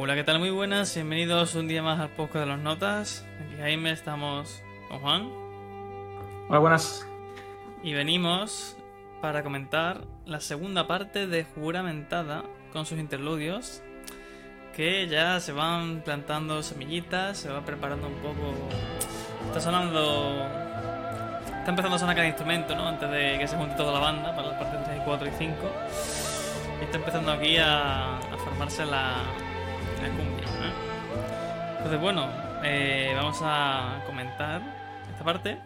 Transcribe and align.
Hola, 0.00 0.14
¿qué 0.14 0.22
tal? 0.22 0.38
Muy 0.38 0.50
buenas, 0.50 0.94
bienvenidos 0.94 1.56
un 1.56 1.66
día 1.66 1.82
más 1.82 1.98
al 1.98 2.10
podcast 2.10 2.44
de 2.44 2.46
las 2.46 2.60
notas. 2.60 3.26
Aquí 3.44 3.56
Jaime, 3.58 3.90
estamos 3.90 4.62
con 4.88 5.00
Juan. 5.00 5.28
Hola, 6.48 6.60
buenas. 6.60 7.04
Y 7.82 7.94
venimos 7.94 8.76
para 9.20 9.42
comentar 9.42 10.04
la 10.24 10.38
segunda 10.38 10.86
parte 10.86 11.26
de 11.26 11.42
Juramentada 11.42 12.44
con 12.72 12.86
sus 12.86 13.00
interludios, 13.00 13.82
que 14.72 15.08
ya 15.08 15.40
se 15.40 15.50
van 15.50 16.02
plantando 16.04 16.62
semillitas, 16.62 17.36
se 17.36 17.48
va 17.48 17.64
preparando 17.64 18.06
un 18.06 18.22
poco... 18.22 18.54
Está 19.48 19.60
sonando... 19.60 20.46
Está 21.58 21.70
empezando 21.70 21.96
a 21.96 21.98
sonar 21.98 22.14
cada 22.14 22.28
instrumento, 22.28 22.76
¿no? 22.76 22.86
Antes 22.86 23.10
de 23.10 23.36
que 23.40 23.48
se 23.48 23.56
junte 23.56 23.74
toda 23.74 23.94
la 23.94 23.98
banda 23.98 24.36
para 24.36 24.50
las 24.50 24.62
partes 24.62 24.84
3 24.84 24.96
y 24.96 25.04
4 25.04 25.26
y 25.26 25.32
5. 25.32 25.56
Y 26.82 26.84
está 26.84 26.98
empezando 26.98 27.32
aquí 27.32 27.56
a, 27.56 28.18
a 28.18 28.38
formarse 28.44 28.86
la. 28.86 29.24
Entonces, 31.88 32.02
bueno, 32.02 32.30
eh, 32.62 33.14
vamos 33.16 33.38
a 33.40 34.02
comentar 34.04 34.60
esta 35.10 35.24
parte. 35.24 35.58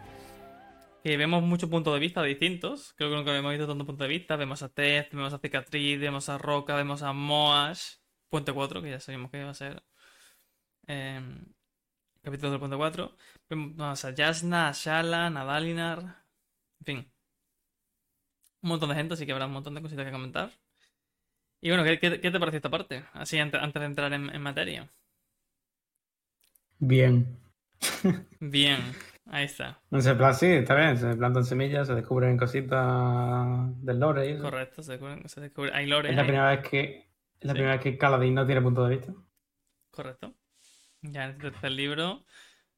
Que 1.03 1.17
vemos 1.17 1.43
muchos 1.43 1.69
puntos 1.69 1.93
de 1.93 1.99
vista 1.99 2.23
distintos. 2.23 2.93
Creo 2.93 3.09
que 3.09 3.17
nunca 3.17 3.37
hemos 3.37 3.51
visto 3.51 3.67
tantos 3.67 3.85
puntos 3.85 4.07
de 4.07 4.07
vista. 4.07 4.37
Vemos 4.37 4.63
a 4.63 4.69
Tez, 4.69 5.09
vemos 5.11 5.33
a 5.33 5.39
Cicatriz, 5.39 5.99
vemos 5.99 6.29
a 6.29 6.37
Roca, 6.37 6.77
vemos 6.77 7.01
a 7.03 7.11
Moash. 7.11 7.95
Puente 8.29 8.53
4, 8.53 8.81
que 8.81 8.91
ya 8.91 9.01
sabemos 9.01 9.31
que 9.31 9.43
va 9.43 9.49
a 9.49 9.53
ser. 9.53 9.83
Eh, 10.87 11.19
capítulo 12.21 12.51
del 12.51 12.59
Puente 12.59 12.77
4. 12.77 13.17
Vemos 13.49 14.05
a 14.05 14.11
Yasna, 14.11 14.69
a 14.69 14.71
Shala, 14.71 15.27
a 15.27 15.43
Dalinar. 15.43 16.23
En 16.79 16.85
fin. 16.85 17.11
Un 18.61 18.69
montón 18.69 18.87
de 18.87 18.95
gente, 18.95 19.15
así 19.15 19.25
que 19.25 19.33
habrá 19.33 19.47
un 19.47 19.51
montón 19.51 19.75
de 19.75 19.81
cositas 19.81 20.05
que 20.05 20.11
comentar. 20.13 20.51
Y 21.59 21.67
bueno, 21.67 21.83
¿qué, 21.83 21.97
te 21.97 22.39
parece 22.39 22.57
esta 22.57 22.69
parte? 22.69 23.03
Así 23.11 23.37
antes, 23.39 23.59
de 23.61 23.85
entrar 23.85 24.13
en, 24.13 24.29
en 24.33 24.41
materia. 24.41 24.89
Bien. 26.85 27.39
Bien, 28.41 28.79
ahí 29.27 29.45
está. 29.45 29.79
Ese 29.91 30.15
plan, 30.15 30.35
sí, 30.35 30.47
está 30.47 30.75
bien. 30.75 30.97
Se 30.97 31.15
plantan 31.15 31.45
semillas, 31.45 31.87
se 31.87 31.95
descubren 31.95 32.37
cositas 32.37 32.81
del 33.83 33.99
lore. 33.99 34.29
y 34.29 34.33
eso. 34.33 34.43
Correcto, 34.43 34.83
se 34.83 34.91
descubre, 34.93 35.21
se 35.29 35.41
descubre- 35.41 35.71
Hay 35.73 35.85
lore. 35.87 36.09
Es 36.09 36.15
la 36.15 36.23
primera 36.23 36.49
vez 36.49 36.67
que 36.67 37.07
es 37.39 37.45
la 37.45 37.53
Sí. 37.53 37.57
primera 37.57 37.73
vez 37.75 37.81
que 37.83 37.97
Caladín 37.97 38.35
no 38.35 38.45
tiene 38.45 38.61
punto 38.61 38.85
de 38.85 38.97
vista. 38.97 39.13
Correcto. 39.91 40.33
Ya 41.01 41.25
en 41.25 41.31
el 41.31 41.37
tercer 41.37 41.71
libro, 41.71 42.25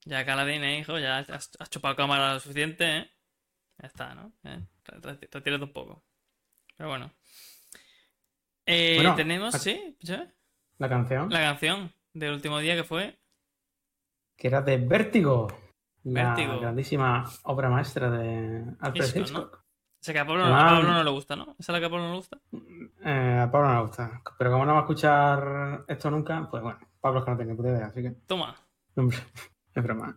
ya 0.05 0.23
Caladín, 0.25 0.63
eh, 0.63 0.79
hijo, 0.79 0.99
ya 0.99 1.17
has, 1.19 1.29
has 1.59 1.69
chupado 1.69 1.95
cámara 1.95 2.33
lo 2.33 2.39
suficiente, 2.39 2.97
¿eh? 2.97 3.11
Ya 3.79 3.87
está, 3.87 4.13
¿no? 4.15 4.31
Eh, 4.43 4.59
re- 4.85 4.99
re- 5.01 5.19
Retírate 5.31 5.63
un 5.63 5.73
poco. 5.73 6.03
Pero 6.77 6.89
bueno. 6.89 7.11
Eh, 8.67 8.95
Bueno, 8.97 9.15
tenemos, 9.15 9.53
¿sí? 9.55 9.97
La 10.77 10.89
canción, 10.89 11.29
La 11.29 11.39
canción 11.41 11.91
del 12.13 12.33
último 12.33 12.59
día 12.59 12.75
que 12.75 12.83
fue. 12.83 13.17
Que 14.37 14.47
era 14.47 14.61
de 14.61 14.77
Vértigo. 14.77 15.47
La 16.03 16.35
Vértigo. 16.35 16.59
grandísima 16.59 17.23
obra 17.43 17.69
maestra 17.69 18.09
de 18.11 18.63
Alfred 18.79 19.03
Hitchcock, 19.05 19.15
Hitchcock. 19.21 19.51
¿no? 19.53 19.65
Esa 20.01 20.13
que 20.13 20.19
a 20.19 20.27
Pablo, 20.27 20.43
Ah. 20.45 20.67
a 20.67 20.75
Pablo 20.75 20.93
no 20.93 21.03
le 21.03 21.09
gusta, 21.09 21.35
¿no? 21.35 21.55
¿Esa 21.57 21.71
es 21.71 21.73
la 21.73 21.79
que 21.79 21.85
a 21.85 21.89
Pablo 21.89 22.03
no 22.05 22.11
le 22.11 22.17
gusta? 22.17 22.37
Eh, 23.03 23.39
a 23.41 23.49
Pablo 23.51 23.69
no 23.69 23.75
le 23.75 23.81
gusta. 23.87 24.21
Pero 24.37 24.51
como 24.51 24.65
no 24.65 24.73
va 24.73 24.79
a 24.79 24.81
escuchar 24.83 25.85
esto 25.87 26.11
nunca, 26.11 26.47
pues 26.51 26.61
bueno, 26.61 26.79
Pablo 27.01 27.19
es 27.19 27.25
que 27.25 27.31
no 27.31 27.37
tiene 27.37 27.55
puta 27.55 27.69
idea, 27.69 27.85
así 27.87 28.01
que. 28.03 28.11
Toma. 28.27 28.55
Hombre, 28.95 29.17
es 29.73 29.83
broma. 29.83 30.15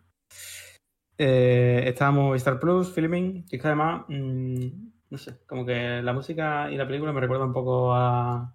Eh, 1.16 1.84
está 1.86 2.10
Movistar 2.10 2.60
Plus, 2.60 2.92
Filming, 2.92 3.46
y 3.50 3.56
es 3.56 3.62
que 3.62 3.66
además, 3.68 4.04
mm, 4.08 4.66
no 5.10 5.18
sé, 5.18 5.40
como 5.46 5.64
que 5.66 6.00
la 6.02 6.12
música 6.12 6.70
y 6.70 6.76
la 6.76 6.86
película 6.86 7.12
me 7.12 7.20
recuerda 7.20 7.44
un 7.46 7.52
poco 7.54 7.92
a, 7.94 8.54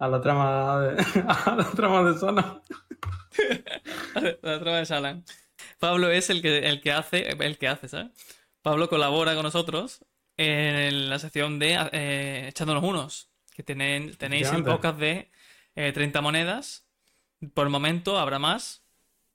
a 0.00 0.08
la 0.08 0.20
trama 0.20 0.80
de, 0.80 1.04
a 1.28 1.54
la 1.56 1.70
trama 1.70 2.02
de 2.10 2.18
Sona. 2.18 2.60
La 4.42 4.58
trama 4.58 4.80
de. 4.80 5.22
Pablo 5.78 6.10
es 6.10 6.30
el 6.30 6.42
que, 6.42 6.58
el 6.58 6.80
que 6.80 6.90
hace, 6.92 7.28
el 7.28 7.58
que 7.58 7.68
hace, 7.68 7.88
¿sabes? 7.88 8.10
Pablo 8.60 8.88
colabora 8.88 9.34
con 9.34 9.44
nosotros 9.44 10.04
en 10.36 11.08
la 11.08 11.18
sección 11.18 11.58
de 11.58 11.78
eh, 11.92 12.48
Echándonos 12.48 12.82
Unos, 12.82 13.30
que 13.54 13.62
tienen, 13.62 14.16
tenéis 14.16 14.48
Efectivamente. 14.48 14.70
podcast 14.70 14.98
de 14.98 15.30
eh, 15.76 15.92
30 15.92 16.20
monedas. 16.20 16.86
Por 17.54 17.66
el 17.66 17.70
momento 17.70 18.18
habrá 18.18 18.38
más. 18.38 18.82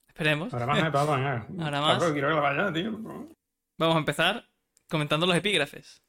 Esperemos. 0.08 0.54
Ahora 0.54 0.66
más, 0.66 0.80
eh, 0.80 0.92
Pablo. 0.92 1.14
Ahora 1.14 1.82
más. 1.82 2.00
Pablo, 2.00 2.14
quiero 2.14 2.30
que 2.30 2.36
vaya, 2.36 2.74
tío. 2.74 2.92
Vamos 3.78 3.96
a 3.96 4.00
empezar 4.00 4.50
comentando 4.90 5.26
los 5.26 5.36
epígrafes. 5.36 6.04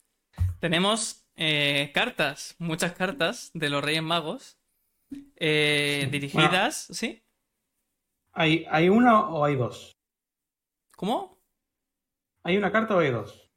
Tenemos 0.60 1.25
eh, 1.36 1.90
cartas, 1.94 2.54
muchas 2.58 2.92
cartas 2.92 3.50
de 3.54 3.70
los 3.70 3.82
Reyes 3.84 4.02
Magos 4.02 4.58
eh, 5.36 6.02
Sí. 6.04 6.10
dirigidas, 6.10 6.88
¿sí? 6.90 7.22
¿Hay, 8.32 8.66
¿Hay 8.70 8.88
una 8.88 9.28
o 9.28 9.44
hay 9.44 9.56
dos? 9.56 9.96
¿Cómo? 10.96 11.38
¿Hay 12.42 12.56
una 12.56 12.70
carta 12.72 12.96
o 12.96 13.00
hay 13.00 13.10
dos? 13.10 13.50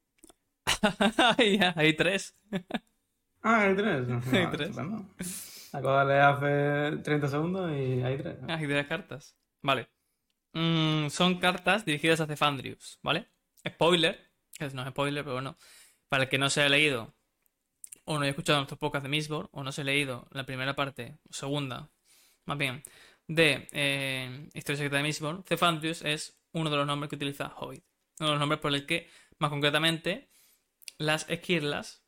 hay, 1.37 1.59
hay 1.75 1.93
tres. 1.95 2.35
Ah, 3.41 3.61
hay 3.61 3.75
tres. 3.75 4.07
No, 4.07 4.17
Hay 4.37 4.47
tres. 4.51 4.75
de 4.75 6.05
leer 6.05 6.21
hace 6.21 6.97
30 7.03 7.27
segundos 7.27 7.71
y 7.71 8.01
hay 8.01 8.17
tres. 8.17 8.37
Ah, 8.47 8.55
hay 8.55 8.67
tres 8.67 8.87
cartas. 8.87 9.37
Vale. 9.61 9.87
Mm, 10.53 11.09
son 11.09 11.39
cartas 11.39 11.85
dirigidas 11.85 12.21
a 12.21 12.25
Cefandrius, 12.27 12.99
¿vale? 13.03 13.27
Spoiler, 13.67 14.31
que 14.57 14.69
no 14.69 14.81
es 14.83 14.89
spoiler, 14.89 15.23
pero 15.23 15.35
bueno. 15.35 15.57
Para 16.07 16.23
el 16.23 16.29
que 16.29 16.37
no 16.39 16.49
se 16.49 16.61
haya 16.61 16.69
leído 16.69 17.13
o 18.11 18.15
no 18.15 18.21
haya 18.21 18.31
escuchado 18.31 18.57
nuestros 18.57 18.79
podcasts 18.79 19.03
de 19.03 19.09
Mistborn 19.09 19.49
o 19.51 19.63
no 19.63 19.69
ha 19.69 19.83
leído 19.83 20.27
la 20.31 20.43
primera 20.43 20.75
parte, 20.75 21.19
o 21.29 21.33
segunda, 21.33 21.91
más 22.45 22.57
bien, 22.57 22.81
de 23.27 23.67
eh, 23.71 24.49
Historia 24.55 24.77
Secreta 24.77 24.97
de 24.97 25.03
Mistborn, 25.03 25.43
Cefandrius 25.43 26.01
es 26.01 26.41
uno 26.51 26.71
de 26.71 26.77
los 26.77 26.87
nombres 26.87 27.07
que 27.07 27.17
utiliza 27.17 27.53
Hobbit. 27.55 27.83
Uno 28.19 28.29
de 28.29 28.33
los 28.33 28.39
nombres 28.39 28.59
por 28.59 28.73
el 28.73 28.87
que, 28.87 29.07
más 29.37 29.51
concretamente, 29.51 30.27
las 30.97 31.29
esquirlas 31.29 32.03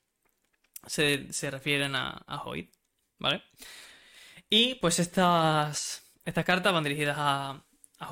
se, 0.88 1.32
se 1.32 1.52
refieren 1.52 1.94
a, 1.94 2.24
a 2.26 2.44
¿vale? 3.20 3.44
Y 4.50 4.76
pues 4.76 4.98
estas, 4.98 6.12
estas 6.26 6.46
cartas 6.46 6.74
van 6.74 6.84
dirigidas 6.84 7.18
a, 7.20 7.64
a 8.00 8.10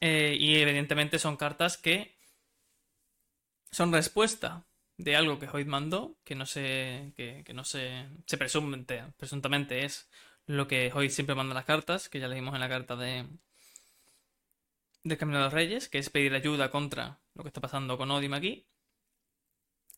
eh, 0.00 0.36
y 0.36 0.56
evidentemente 0.56 1.20
son 1.20 1.36
cartas 1.36 1.78
que 1.78 2.18
son 3.70 3.92
respuesta 3.92 4.66
de 5.02 5.16
algo 5.16 5.38
que 5.38 5.48
Hoyt 5.48 5.66
mandó, 5.66 6.16
que 6.24 6.34
no 6.34 6.46
se, 6.46 7.12
que, 7.16 7.42
que 7.44 7.54
no 7.54 7.64
se, 7.64 8.08
se 8.26 8.38
presume, 8.38 8.84
presuntamente 9.16 9.84
es 9.84 10.08
lo 10.46 10.66
que 10.68 10.92
Hoyt 10.94 11.10
siempre 11.10 11.34
manda 11.34 11.52
en 11.52 11.56
las 11.56 11.64
cartas, 11.64 12.08
que 12.08 12.20
ya 12.20 12.28
leímos 12.28 12.54
en 12.54 12.60
la 12.60 12.68
carta 12.68 12.96
de 12.96 13.26
del 15.02 15.18
Camino 15.18 15.38
de 15.38 15.44
los 15.44 15.52
Reyes, 15.52 15.88
que 15.88 15.98
es 15.98 16.10
pedir 16.10 16.34
ayuda 16.34 16.70
contra 16.70 17.20
lo 17.34 17.42
que 17.42 17.48
está 17.48 17.60
pasando 17.60 17.96
con 17.96 18.10
Odim 18.10 18.34
aquí. 18.34 18.66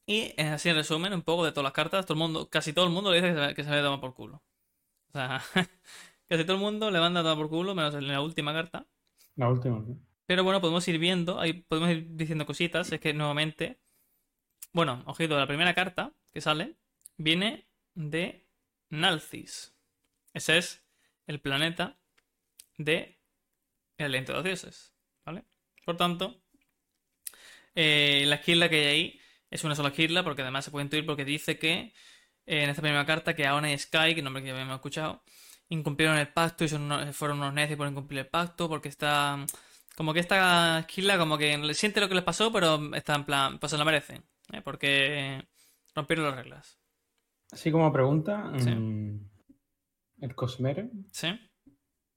Y 0.06 0.40
así 0.40 0.68
en 0.68 0.76
resumen, 0.76 1.12
un 1.12 1.22
poco 1.22 1.44
de 1.44 1.52
todas 1.52 1.64
las 1.64 1.72
cartas, 1.72 2.06
todo 2.06 2.14
el 2.14 2.20
mundo, 2.20 2.48
casi 2.50 2.72
todo 2.72 2.84
el 2.86 2.92
mundo 2.92 3.10
le 3.10 3.20
dice 3.20 3.34
que 3.34 3.48
se, 3.48 3.54
que 3.54 3.64
se 3.64 3.68
había 3.70 3.82
tomado 3.82 4.00
por 4.00 4.14
culo. 4.14 4.42
O 5.08 5.12
sea, 5.12 5.42
casi 6.28 6.44
todo 6.44 6.56
el 6.56 6.62
mundo 6.62 6.90
le 6.90 7.00
manda 7.00 7.20
a 7.20 7.22
tomar 7.22 7.38
por 7.38 7.48
culo, 7.48 7.74
menos 7.74 7.94
en 7.94 8.08
la 8.08 8.20
última 8.20 8.52
carta. 8.52 8.86
La 9.36 9.48
última. 9.48 9.84
sí. 9.84 9.96
Pero 10.26 10.44
bueno, 10.44 10.60
podemos 10.60 10.86
ir 10.88 10.98
viendo, 10.98 11.40
ahí 11.40 11.52
podemos 11.52 11.90
ir 11.90 12.06
diciendo 12.10 12.46
cositas. 12.46 12.90
Es 12.92 13.00
que 13.00 13.12
nuevamente, 13.12 13.80
bueno, 14.72 15.02
ojito, 15.06 15.38
la 15.38 15.46
primera 15.46 15.74
carta 15.74 16.12
que 16.32 16.40
sale 16.40 16.76
viene 17.16 17.66
de 17.94 18.46
Nalcis. 18.90 19.74
Ese 20.34 20.58
es 20.58 20.82
el 21.26 21.40
planeta 21.40 21.98
de 22.78 23.18
el 23.98 24.06
aliento 24.06 24.32
de 24.32 24.36
los 24.36 24.44
dioses, 24.44 24.94
¿vale? 25.24 25.44
Por 25.84 25.96
tanto, 25.96 26.42
eh, 27.74 28.24
la 28.26 28.36
esquirla 28.36 28.68
que 28.68 28.76
hay 28.76 28.86
ahí 28.86 29.20
es 29.50 29.64
una 29.64 29.74
sola 29.74 29.90
esquirla, 29.90 30.24
porque 30.24 30.42
además 30.42 30.64
se 30.64 30.70
puede 30.70 30.84
intuir 30.84 31.06
porque 31.06 31.24
dice 31.24 31.58
que 31.58 31.92
eh, 32.46 32.64
en 32.64 32.70
esta 32.70 32.82
primera 32.82 33.06
carta 33.06 33.34
que 33.34 33.46
Aona 33.46 33.72
y 33.72 33.78
Sky, 33.78 34.14
que 34.14 34.22
nombre 34.22 34.42
que 34.42 34.48
ya 34.48 34.54
habíamos 34.54 34.76
escuchado, 34.76 35.22
incumplieron 35.68 36.18
el 36.18 36.28
pacto 36.28 36.64
y 36.64 36.68
son 36.68 37.12
fueron 37.12 37.38
unos 37.38 37.54
necios 37.54 37.76
por 37.76 37.88
incumplir 37.88 38.20
el 38.20 38.26
pacto, 38.26 38.68
porque 38.68 38.88
está 38.88 39.44
como 39.96 40.14
que 40.14 40.20
esta 40.20 40.80
esquila 40.80 41.18
como 41.18 41.38
que 41.38 41.74
siente 41.74 42.00
lo 42.00 42.08
que 42.08 42.14
les 42.14 42.24
pasó, 42.24 42.52
pero 42.52 42.94
está 42.94 43.14
en 43.14 43.24
plan, 43.24 43.58
pues 43.58 43.70
se 43.70 43.78
lo 43.78 43.84
merecen, 43.84 44.24
¿eh? 44.52 44.62
porque 44.62 45.46
rompieron 45.94 46.26
las 46.26 46.36
reglas. 46.36 46.78
Así 47.50 47.70
como 47.70 47.92
pregunta, 47.92 48.52
Sí. 48.58 48.70
mm, 48.70 49.30
el 50.20 50.34
Cosmere, 50.34 50.90
¿Sí? 51.10 51.28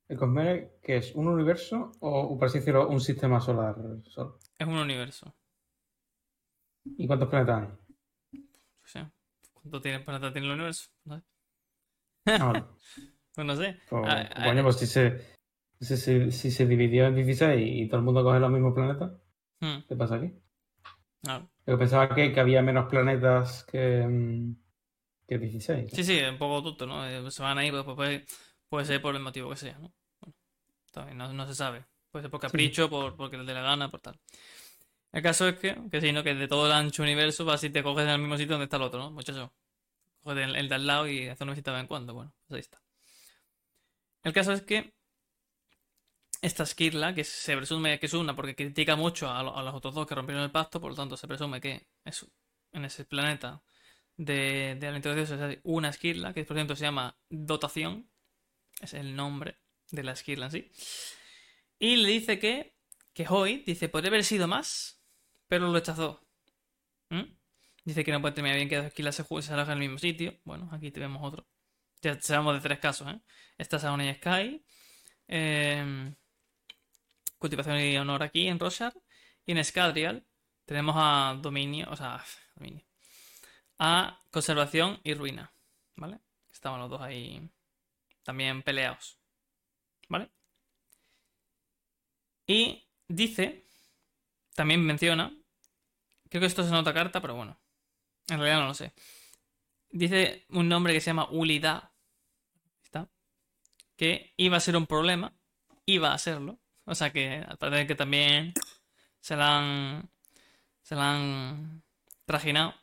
¿el 0.07 0.17
Cosmere 0.17 0.77
que 0.83 0.97
es 0.97 1.13
un 1.15 1.27
universo 1.27 1.91
o, 1.99 2.37
por 2.37 2.47
así 2.47 2.59
decirlo, 2.59 2.87
un 2.87 3.01
sistema 3.01 3.41
solar 3.41 3.75
solo? 4.05 4.39
Es 4.57 4.67
un 4.67 4.77
universo. 4.77 5.35
¿Y 6.97 7.07
cuántos 7.07 7.29
planetas 7.29 7.61
hay? 7.63 7.67
O 8.83 8.87
sea, 8.87 9.11
¿cuánto 9.53 9.81
tiene 9.81 9.99
planeta 9.99 10.31
tiene 10.31 10.47
el 10.47 10.53
universo? 10.53 10.89
No 11.05 11.17
sé. 11.17 11.23
Ah. 12.27 12.67
Pues 13.35 13.45
no 13.45 13.53
sé. 13.57 13.77
Pues, 13.89 14.01
Ah, 14.05 14.29
ah, 14.33 14.43
coño, 14.45 14.63
pues 14.63 14.77
si 14.77 14.87
se, 14.87 15.19
si, 15.81 15.97
se- 15.97 16.31
si 16.31 16.51
se 16.51 16.65
dividió 16.65 17.05
en 17.07 17.15
16 17.15 17.69
y 17.69 17.89
todo 17.89 17.97
el 17.99 18.05
mundo 18.05 18.23
coge 18.23 18.39
los 18.39 18.49
mismos 18.49 18.73
planetas, 18.73 19.11
hmm, 19.59 19.79
¿qué 19.89 19.95
pasa 19.97 20.15
aquí? 20.15 20.31
claro. 21.21 21.49
Yo 21.65 21.79
pensaba 21.79 22.13
que, 22.13 22.31
que 22.31 22.39
había 22.39 22.61
menos 22.61 22.87
planetas 22.89 23.63
que, 23.63 24.05
mm, 24.07 24.55
que 25.27 25.37
16. 25.39 25.91
Sí, 25.91 26.03
sí, 26.03 26.17
es 26.19 26.29
un 26.29 26.37
poco 26.37 26.63
tonto, 26.63 26.85
¿no? 26.85 27.07
Eh, 27.07 27.31
Se 27.31 27.41
van 27.41 27.57
ahí, 27.57 27.71
pues, 27.71 27.83
pues, 27.95 28.23
Puede 28.69 28.85
ser 28.85 29.01
por 29.01 29.15
el 29.15 29.21
motivo 29.21 29.49
que 29.49 29.55
sea, 29.57 29.77
¿no? 29.79 29.93
Bueno, 30.19 30.35
todavía 30.91 31.15
no, 31.15 31.33
no 31.33 31.47
se 31.47 31.55
sabe. 31.55 31.85
Puede 32.11 32.23
ser 32.23 32.31
por 32.31 32.41
capricho, 32.41 32.89
por, 32.89 33.15
porque 33.15 33.37
le 33.37 33.45
dé 33.45 33.53
la 33.53 33.61
gana, 33.61 33.89
por 33.89 34.01
tal. 34.01 34.19
El 35.11 35.21
caso 35.23 35.47
es 35.47 35.57
que, 35.57 35.77
que 35.91 36.01
sí, 36.01 36.11
¿no? 36.11 36.23
Que 36.23 36.35
de 36.35 36.47
todo 36.47 36.65
el 36.67 36.73
ancho 36.73 37.03
universo 37.03 37.45
vas 37.45 37.63
y 37.63 37.69
te 37.69 37.83
coges 37.83 38.05
en 38.05 38.11
el 38.11 38.19
mismo 38.19 38.37
sitio 38.37 38.53
donde 38.53 38.65
está 38.65 38.77
el 38.77 38.83
otro, 38.83 38.99
¿no? 38.99 39.11
Muchacho. 39.11 39.53
Coges 40.23 40.47
el, 40.47 40.55
el 40.55 40.69
de 40.69 40.75
al 40.75 40.87
lado 40.87 41.07
y 41.07 41.27
haces 41.27 41.41
una 41.41 41.53
visita 41.53 41.71
de 41.71 41.75
vez 41.75 41.81
en 41.83 41.87
cuando. 41.87 42.13
Bueno, 42.13 42.33
pues 42.47 42.55
ahí 42.57 42.61
está. 42.61 42.81
El 44.23 44.33
caso 44.33 44.51
es 44.51 44.61
que 44.61 44.93
esta 46.45 46.65
Skirla, 46.65 47.13
que 47.15 47.23
se 47.23 47.55
presume 47.57 47.99
que 47.99 48.05
es 48.07 48.13
una 48.13 48.35
porque 48.35 48.55
critica 48.55 48.95
mucho 48.95 49.29
a, 49.29 49.43
lo- 49.43 49.57
a 49.57 49.63
los 49.63 49.73
otros 49.75 49.93
dos 49.95 50.07
que 50.07 50.15
rompieron 50.15 50.43
el 50.43 50.51
pacto, 50.51 50.79
por 50.81 50.91
lo 50.91 50.95
tanto 50.95 51.17
se 51.17 51.27
presume 51.27 51.61
que 51.61 51.87
es 52.03 52.25
en 52.71 52.85
ese 52.85 53.05
planeta 53.05 53.63
de, 54.17 54.75
de 54.79 54.87
dioses 55.15 55.41
hay 55.41 55.59
una 55.63 55.91
Skirla, 55.93 56.33
que 56.33 56.45
por 56.45 56.55
cierto 56.57 56.75
se 56.75 56.85
llama 56.85 57.17
Dotación, 57.29 58.09
es 58.81 58.93
el 58.93 59.15
nombre 59.15 59.57
de 59.91 60.03
la 60.03 60.15
Skirla 60.15 60.47
en 60.47 60.51
sí. 60.51 60.71
Y 61.79 61.95
le 61.97 62.09
dice 62.09 62.37
que, 62.39 62.75
que 63.13 63.25
Hoy, 63.29 63.63
dice, 63.65 63.89
podría 63.89 64.09
haber 64.09 64.23
sido 64.25 64.47
más, 64.47 64.99
pero 65.47 65.67
lo 65.67 65.73
rechazó. 65.73 66.21
Dice 67.83 68.03
que 68.03 68.11
no 68.11 68.19
puede 68.21 68.33
terminar 68.33 68.57
bien 68.57 68.67
que 68.69 68.77
dos 68.77 68.89
Skirlas 68.89 69.15
se, 69.15 69.23
se 69.23 69.53
en 69.71 69.77
el 69.77 69.77
mismo 69.79 69.97
sitio. 69.99 70.39
Bueno, 70.43 70.67
aquí 70.71 70.91
tenemos 70.91 71.21
otro. 71.23 71.45
Ya 72.01 72.19
sabemos 72.21 72.55
de 72.55 72.61
tres 72.61 72.79
casos, 72.79 73.07
¿eh? 73.13 73.19
Esta 73.57 73.77
es 73.77 73.83
Sky. 74.15 74.63
em, 75.27 76.15
cultivación 77.37 77.79
y 77.79 77.97
honor 77.97 78.23
aquí 78.23 78.47
en 78.47 78.59
Roshar. 78.59 78.93
Y 79.45 79.51
en 79.51 79.63
Scadrial 79.63 80.25
tenemos 80.65 80.95
a 80.97 81.37
Dominio, 81.41 81.87
o 81.89 81.95
sea, 81.95 82.23
Dominio. 82.55 82.83
A 83.79 84.21
Conservación 84.31 84.99
y 85.03 85.13
Ruina. 85.13 85.51
¿Vale? 85.95 86.19
Estaban 86.51 86.79
los 86.79 86.89
dos 86.89 87.01
ahí 87.01 87.49
también 88.23 88.63
peleados. 88.63 89.17
¿Vale? 90.09 90.29
Y 92.47 92.87
dice, 93.07 93.65
también 94.55 94.85
menciona, 94.85 95.35
creo 96.29 96.41
que 96.41 96.47
esto 96.47 96.61
es 96.61 96.67
en 96.67 96.75
otra 96.75 96.93
carta, 96.93 97.21
pero 97.21 97.35
bueno, 97.35 97.57
en 98.27 98.37
realidad 98.39 98.59
no 98.59 98.67
lo 98.67 98.73
sé. 98.73 98.93
Dice 99.89 100.45
un 100.49 100.67
nombre 100.67 100.93
que 100.93 101.01
se 101.01 101.07
llama 101.07 101.29
Ulida, 101.29 101.93
¿está? 102.83 103.09
que 103.95 104.33
iba 104.37 104.57
a 104.57 104.61
ser 104.61 104.75
un 104.75 104.87
problema, 104.87 105.33
iba 105.85 106.13
a 106.13 106.17
serlo, 106.17 106.59
o 106.85 106.95
sea 106.95 107.11
que 107.11 107.43
al 107.47 107.57
parecer 107.57 107.87
que 107.87 107.95
también 107.95 108.53
se 109.19 109.35
la 109.35 109.57
han, 109.59 110.09
se 110.81 110.95
la 110.95 111.15
han 111.15 111.83
trajinado. 112.25 112.73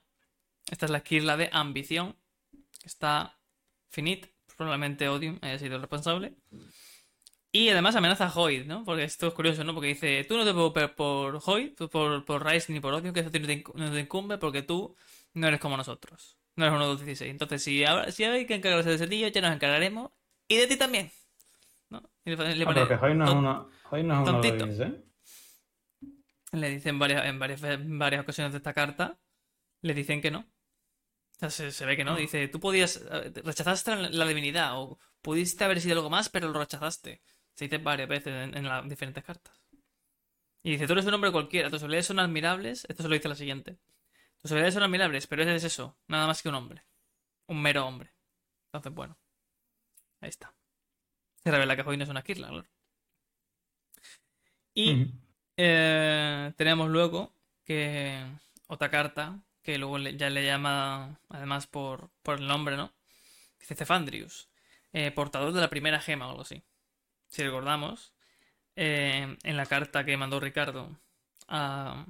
Esta 0.70 0.86
es 0.86 0.90
la 0.92 0.98
esquirla 0.98 1.36
de 1.36 1.50
ambición, 1.52 2.16
está 2.84 3.38
finit, 3.90 4.26
probablemente 4.56 5.08
Odium 5.08 5.38
haya 5.42 5.58
sido 5.58 5.76
el 5.76 5.82
responsable. 5.82 6.34
Y 7.54 7.68
además 7.68 7.94
amenaza 7.96 8.26
a 8.28 8.32
Hoyd, 8.34 8.64
¿no? 8.64 8.82
Porque 8.84 9.04
esto 9.04 9.26
es 9.28 9.34
curioso, 9.34 9.62
¿no? 9.62 9.74
Porque 9.74 9.88
dice, 9.88 10.24
tú 10.24 10.36
no 10.38 10.44
te 10.44 10.52
preocupes 10.52 10.88
por 10.90 11.38
Hoyd, 11.44 11.72
por, 11.90 12.24
por 12.24 12.46
Rice 12.46 12.72
ni 12.72 12.80
por 12.80 12.94
Odium, 12.94 13.12
que 13.12 13.20
eso 13.20 13.28
no 13.28 13.32
te, 13.46 13.64
no 13.74 13.92
te 13.92 14.00
incumbe 14.00 14.38
porque 14.38 14.62
tú 14.62 14.96
no 15.34 15.48
eres 15.48 15.60
como 15.60 15.76
nosotros. 15.76 16.38
No 16.56 16.64
eres 16.64 16.74
uno 16.76 16.86
de 16.86 16.92
los 16.94 17.00
16. 17.04 17.30
Entonces, 17.30 17.62
si, 17.62 17.84
ahora- 17.84 18.10
si 18.10 18.24
hay 18.24 18.46
que 18.46 18.54
encargarse 18.54 18.88
de 18.88 18.94
ese 18.94 19.06
tío, 19.06 19.28
ya 19.28 19.40
nos 19.42 19.52
encargaremos. 19.54 20.10
Y 20.48 20.56
de 20.56 20.66
ti 20.66 20.76
también. 20.76 21.10
¿No? 21.90 22.02
Y 22.24 22.30
le, 22.30 22.36
Ah, 22.36 22.64
pone 22.64 22.64
pero 22.74 22.88
que 22.88 22.94
hoy 23.06 23.14
no 23.14 23.24
es 23.26 23.30
uno, 23.32 23.70
hoy 23.92 24.02
no 24.02 24.14
es 24.14 24.28
uno 24.28 24.40
de 24.40 24.48
tontito. 24.48 24.66
los 24.66 24.78
16. 24.78 25.12
Le 26.52 26.68
dicen 26.68 26.98
varias, 26.98 27.24
en 27.24 27.38
varias, 27.38 27.62
en 27.62 27.98
varias 27.98 28.22
ocasiones 28.22 28.52
de 28.52 28.58
esta 28.58 28.74
carta, 28.74 29.18
le 29.80 29.94
dicen 29.94 30.20
que 30.20 30.30
no. 30.30 30.46
Se, 31.48 31.72
se 31.72 31.86
ve 31.86 31.96
que 31.96 32.04
no. 32.04 32.16
Dice, 32.16 32.48
tú 32.48 32.60
podías, 32.60 32.96
eh, 33.10 33.32
rechazaste 33.44 33.96
la, 34.10 34.26
divinidad 34.26 34.78
o 34.78 34.98
pudiste 35.22 35.64
haber 35.64 35.80
sido 35.80 35.96
algo 35.96 36.10
más, 36.10 36.28
pero 36.28 36.48
lo 36.48 36.58
rechazaste. 36.58 37.22
Se 37.54 37.64
dice 37.64 37.78
varias 37.78 38.08
veces 38.08 38.48
en, 38.48 38.56
en 38.56 38.64
las 38.64 38.88
diferentes 38.88 39.24
cartas. 39.24 39.60
Y 40.62 40.72
dice, 40.72 40.86
tú 40.86 40.92
eres 40.92 41.06
un 41.06 41.14
hombre 41.14 41.32
cualquiera, 41.32 41.70
tus 41.70 41.82
habilidades 41.82 42.06
son 42.06 42.20
admirables. 42.20 42.84
Esto 42.88 43.02
se 43.02 43.08
lo 43.08 43.14
dice 43.14 43.28
la 43.28 43.34
siguiente. 43.34 43.78
Tus 44.40 44.52
habilidades 44.52 44.74
son 44.74 44.84
admirables, 44.84 45.26
pero 45.26 45.42
eres 45.42 45.64
eso, 45.64 45.98
nada 46.06 46.26
más 46.26 46.42
que 46.42 46.48
un 46.48 46.54
hombre. 46.54 46.84
Un 47.46 47.60
mero 47.60 47.86
hombre. 47.86 48.12
Entonces, 48.66 48.92
bueno. 48.92 49.18
Ahí 50.20 50.28
está. 50.28 50.54
Se 51.42 51.50
revela 51.50 51.74
que 51.74 51.82
Hoy 51.82 51.96
no 51.96 52.04
es 52.04 52.10
una 52.10 52.22
Kirla, 52.22 52.48
claro. 52.48 52.68
Y 54.74 55.06
eh, 55.56 56.52
tenemos 56.56 56.88
luego 56.88 57.34
que 57.64 58.24
otra 58.66 58.90
carta 58.90 59.40
que 59.62 59.78
luego 59.78 59.98
ya 59.98 60.30
le 60.30 60.44
llama, 60.44 61.20
además 61.28 61.66
por, 61.66 62.10
por 62.22 62.38
el 62.38 62.46
nombre, 62.46 62.76
¿no? 62.76 62.92
Dice 63.60 63.76
Cefandrius, 63.76 64.48
eh, 64.92 65.12
portador 65.12 65.52
de 65.52 65.60
la 65.60 65.70
primera 65.70 66.00
gema 66.00 66.26
o 66.26 66.30
algo 66.30 66.42
así. 66.42 66.62
Si 67.28 67.42
recordamos, 67.44 68.12
eh, 68.76 69.36
en 69.42 69.56
la 69.56 69.66
carta 69.66 70.04
que 70.04 70.16
mandó 70.16 70.40
Ricardo 70.40 70.90
a, 71.48 72.06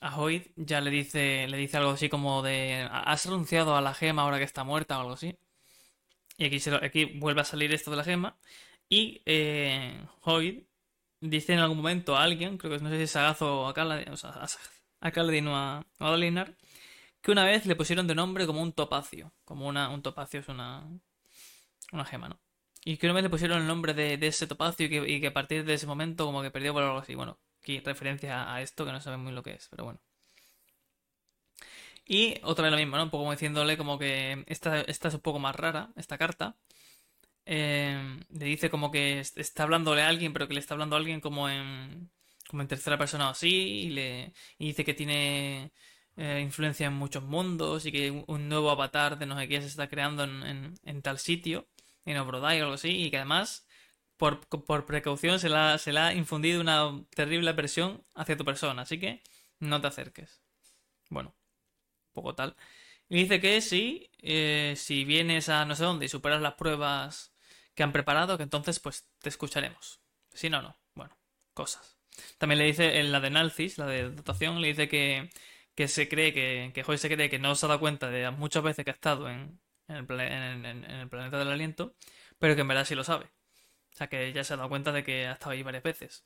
a 0.00 0.18
Hoyd, 0.18 0.42
ya 0.56 0.80
le 0.80 0.90
dice, 0.90 1.46
le 1.48 1.56
dice 1.58 1.76
algo 1.76 1.90
así 1.92 2.08
como 2.08 2.42
de, 2.42 2.88
has 2.90 3.26
renunciado 3.26 3.76
a 3.76 3.80
la 3.82 3.94
gema 3.94 4.22
ahora 4.22 4.38
que 4.38 4.44
está 4.44 4.64
muerta 4.64 4.98
o 4.98 5.00
algo 5.02 5.14
así. 5.14 5.36
Y 6.38 6.46
aquí, 6.46 6.60
se 6.60 6.74
aquí 6.74 7.04
vuelve 7.04 7.42
a 7.42 7.44
salir 7.44 7.72
esto 7.72 7.90
de 7.90 7.96
la 7.98 8.04
gema. 8.04 8.36
Y 8.88 9.22
eh, 9.26 10.06
Hoyd 10.22 10.64
dice 11.22 11.54
en 11.54 11.60
algún 11.60 11.78
momento 11.78 12.16
a 12.16 12.22
alguien, 12.24 12.58
creo 12.58 12.76
que 12.76 12.84
no 12.84 12.90
sé 12.90 12.96
si 12.98 13.02
es 13.04 13.10
Sagazo 13.12 13.62
o 13.62 13.68
a 13.68 13.74
Kaladin, 13.74 14.10
o 14.10 14.16
sea, 14.16 14.30
a, 14.30 14.44
a 14.44 15.08
a, 15.08 16.54
que 17.22 17.30
una 17.30 17.44
vez 17.44 17.66
le 17.66 17.76
pusieron 17.76 18.06
de 18.06 18.14
nombre 18.14 18.46
como 18.46 18.62
un 18.62 18.72
topacio. 18.72 19.32
Como 19.44 19.66
una, 19.68 19.88
un 19.90 20.02
topacio 20.02 20.40
es 20.40 20.48
una, 20.48 20.84
una 21.92 22.04
gema, 22.04 22.28
¿no? 22.28 22.40
Y 22.84 22.96
que 22.96 23.06
una 23.06 23.14
vez 23.14 23.22
le 23.24 23.30
pusieron 23.30 23.60
el 23.60 23.68
nombre 23.68 23.94
de, 23.94 24.14
ese 24.26 24.46
topacio 24.46 24.86
y 24.86 24.90
que, 24.90 25.08
y 25.08 25.20
que 25.20 25.28
a 25.28 25.32
partir 25.32 25.64
de 25.64 25.74
ese 25.74 25.86
momento 25.86 26.26
como 26.26 26.42
que 26.42 26.50
perdió 26.50 26.74
valor 26.74 26.90
o 26.90 26.92
algo 26.92 27.02
así. 27.02 27.14
Bueno, 27.14 27.38
aquí 27.60 27.80
referencia 27.80 28.42
a, 28.42 28.56
a 28.56 28.62
esto 28.62 28.84
que 28.84 28.92
no 28.92 29.00
saben 29.00 29.20
muy 29.20 29.32
lo 29.32 29.42
que 29.42 29.52
es, 29.54 29.68
pero 29.70 29.84
bueno. 29.84 30.00
Y 32.06 32.40
otra 32.42 32.64
vez 32.64 32.72
lo 32.72 32.78
mismo, 32.78 32.96
¿no? 32.96 33.04
Un 33.04 33.10
poco 33.10 33.22
como 33.22 33.32
diciéndole 33.32 33.76
como 33.76 33.98
que 33.98 34.44
esta, 34.48 34.80
esta 34.82 35.08
es 35.08 35.14
un 35.14 35.20
poco 35.20 35.38
más 35.38 35.54
rara, 35.54 35.90
esta 35.96 36.18
carta. 36.18 36.56
Eh, 37.46 38.20
le 38.30 38.44
dice 38.46 38.70
como 38.70 38.90
que 38.90 39.20
est- 39.20 39.38
está 39.38 39.64
hablándole 39.64 40.02
a 40.02 40.08
alguien, 40.08 40.32
pero 40.32 40.48
que 40.48 40.54
le 40.54 40.60
está 40.60 40.74
hablando 40.74 40.96
a 40.96 40.98
alguien 40.98 41.20
como 41.20 41.48
en, 41.48 42.10
como 42.48 42.62
en 42.62 42.68
tercera 42.68 42.98
persona 42.98 43.28
o 43.28 43.30
así. 43.30 43.48
Y, 43.86 43.90
le, 43.90 44.32
dice 44.58 44.84
que 44.84 44.94
tiene 44.94 45.72
eh, 46.16 46.40
influencia 46.42 46.86
en 46.86 46.94
muchos 46.94 47.24
mundos 47.24 47.86
y 47.86 47.92
que 47.92 48.10
un, 48.10 48.48
nuevo 48.48 48.70
avatar 48.70 49.18
de 49.18 49.26
no 49.26 49.38
sé 49.38 49.48
qué 49.48 49.60
se 49.60 49.66
está 49.68 49.88
creando 49.88 50.24
en, 50.24 50.74
en- 50.84 51.02
tal 51.02 51.18
sitio, 51.18 51.68
en 52.04 52.16
Obrodai 52.18 52.60
o 52.60 52.64
algo 52.64 52.74
así. 52.74 52.90
Y 53.04 53.10
que 53.10 53.16
además, 53.18 53.66
por, 54.16 54.40
por 54.48 54.86
precaución, 54.86 55.38
se 55.40 55.48
la, 55.48 55.78
se 55.78 55.92
le 55.92 56.00
ha 56.00 56.14
infundido 56.14 56.60
una 56.60 57.04
terrible 57.14 57.50
aversión 57.50 58.04
hacia 58.14 58.36
tu 58.36 58.44
persona. 58.44 58.82
Así 58.82 58.98
que 59.00 59.22
no 59.60 59.80
te 59.80 59.88
acerques. 59.88 60.42
Bueno, 61.10 61.34
poco 62.12 62.34
tal. 62.34 62.56
Y 63.08 63.16
dice 63.16 63.40
que 63.40 63.60
si, 63.60 64.10
eh, 64.22 64.74
si 64.76 65.04
vienes 65.04 65.48
a 65.48 65.64
no 65.66 65.74
sé 65.76 65.84
dónde 65.84 66.06
y 66.06 66.08
superas 66.08 66.42
las 66.42 66.54
pruebas 66.54 67.31
que 67.74 67.82
han 67.82 67.92
preparado, 67.92 68.36
que 68.36 68.42
entonces 68.44 68.80
pues 68.80 69.08
te 69.20 69.28
escucharemos. 69.28 70.00
Si 70.32 70.50
no, 70.50 70.62
no. 70.62 70.76
Bueno, 70.94 71.16
cosas. 71.54 71.98
También 72.38 72.58
le 72.58 72.66
dice 72.66 73.00
en 73.00 73.12
la 73.12 73.20
de 73.20 73.30
Nalcis, 73.30 73.78
la 73.78 73.86
de 73.86 74.10
dotación, 74.10 74.60
le 74.60 74.68
dice 74.68 74.88
que, 74.88 75.30
que 75.74 75.88
se 75.88 76.08
cree 76.08 76.32
que, 76.34 76.70
que 76.74 76.82
Joy 76.84 76.98
se 76.98 77.08
cree 77.10 77.30
que 77.30 77.38
no 77.38 77.54
se 77.54 77.66
ha 77.66 77.68
dado 77.68 77.80
cuenta 77.80 78.10
de 78.10 78.30
muchas 78.30 78.62
veces 78.62 78.84
que 78.84 78.90
ha 78.90 78.94
estado 78.94 79.28
en, 79.30 79.60
en 79.88 79.96
el, 79.96 80.20
en- 80.20 80.66
en- 80.66 80.84
el 80.84 81.08
planeta 81.08 81.38
del 81.38 81.48
aliento, 81.50 81.94
pero 82.38 82.54
que 82.54 82.60
en 82.62 82.68
verdad 82.68 82.84
sí 82.84 82.94
lo 82.94 83.04
sabe. 83.04 83.26
O 83.94 83.96
sea 83.96 84.08
que 84.08 84.32
ya 84.32 84.44
se 84.44 84.54
ha 84.54 84.56
dado 84.58 84.68
cuenta 84.70 84.92
de 84.92 85.04
que 85.04 85.26
ha 85.26 85.32
estado 85.32 85.52
ahí 85.52 85.62
varias 85.62 85.82
veces. 85.84 86.24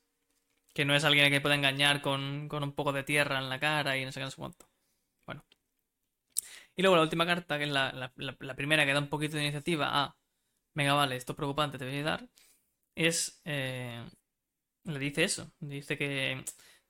Que 0.75 0.85
no 0.85 0.95
es 0.97 1.05
alguien 1.05 1.31
que 1.33 1.41
pueda 1.41 1.57
engañar 1.57 2.03
con, 2.03 2.49
con 2.49 2.63
un 2.65 2.73
poco 2.75 2.93
de 2.93 3.03
tierra 3.05 3.39
en 3.39 3.49
la 3.51 3.61
cara 3.61 3.97
y 3.99 4.05
no 4.05 4.13
sé 4.13 4.21
qué, 4.21 4.25
no 4.27 4.31
sé 4.31 4.37
cuánto. 4.39 4.69
Bueno. 5.27 5.45
Y 6.77 6.83
luego 6.83 6.97
la 6.97 7.03
última 7.03 7.27
carta, 7.27 7.59
que 7.59 7.65
es 7.65 7.71
la- 7.71 8.13
la 8.17 8.55
primera 8.57 8.85
que 8.87 8.93
da 8.93 9.01
un 9.01 9.09
poquito 9.09 9.37
de 9.37 9.43
iniciativa 9.45 9.89
a, 10.03 10.17
venga, 10.77 10.95
vale, 10.95 11.17
esto 11.17 11.33
es 11.33 11.37
preocupante, 11.37 11.79
te 11.79 11.85
voy 11.85 11.95
a 11.95 11.97
ayudar, 11.99 12.29
es, 12.97 13.41
eh, 13.47 14.05
le 14.85 14.99
dice 15.01 15.25
eso, 15.25 15.53
dice 15.61 15.99
que, 15.99 16.45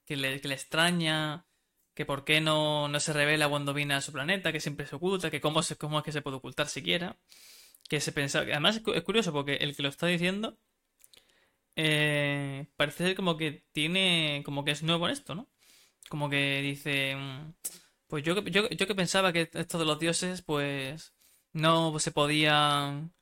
que 0.07 0.17
le, 0.17 0.41
que 0.41 0.49
le 0.49 0.55
extraña, 0.57 1.47
que 1.95 2.07
por 2.07 2.25
qué 2.25 2.41
no, 2.43 2.89
no 2.89 3.01
se 3.01 3.13
revela 3.15 3.49
cuando 3.51 3.75
viene 3.75 3.95
a 3.95 4.03
su 4.03 4.13
planeta, 4.13 4.53
que 4.53 4.61
siempre 4.61 4.87
se 4.87 4.97
oculta, 4.97 5.31
que 5.33 5.41
cómo, 5.43 5.63
se, 5.65 5.77
cómo 5.77 5.99
es 6.01 6.05
que 6.05 6.13
se 6.13 6.23
puede 6.23 6.39
ocultar 6.39 6.69
siquiera, 6.69 7.19
que 7.91 8.01
se 8.01 8.13
pensaba, 8.13 8.47
además 8.47 8.77
es 8.79 8.83
cu- 8.83 8.95
es 8.95 9.05
curioso 9.05 9.33
porque 9.33 9.57
el 9.57 9.77
que 9.77 9.83
lo 9.85 9.91
está 9.91 10.07
diciendo 10.09 10.59
eh, 11.77 12.67
parece 12.77 13.05
ser 13.07 13.17
como 13.17 13.37
que 13.37 13.65
tiene, 13.73 14.43
como 14.45 14.65
que 14.65 14.71
es 14.73 14.83
nuevo 14.83 15.07
en 15.07 15.13
esto, 15.13 15.35
¿no? 15.35 15.49
Como 16.11 16.31
que 16.31 16.63
dice... 16.63 17.17
mm, 17.17 17.55
pues 18.09 18.25
yo, 18.25 18.43
yo, 18.45 18.71
yo 18.71 18.89
que 18.89 18.97
pensaba 18.97 19.33
que 19.35 19.51
esto 19.55 19.79
de 19.81 19.87
los 19.87 20.01
dioses, 20.01 20.43
pues 20.43 21.15
no 21.55 21.99
se 22.01 22.13
podían, 22.13 23.15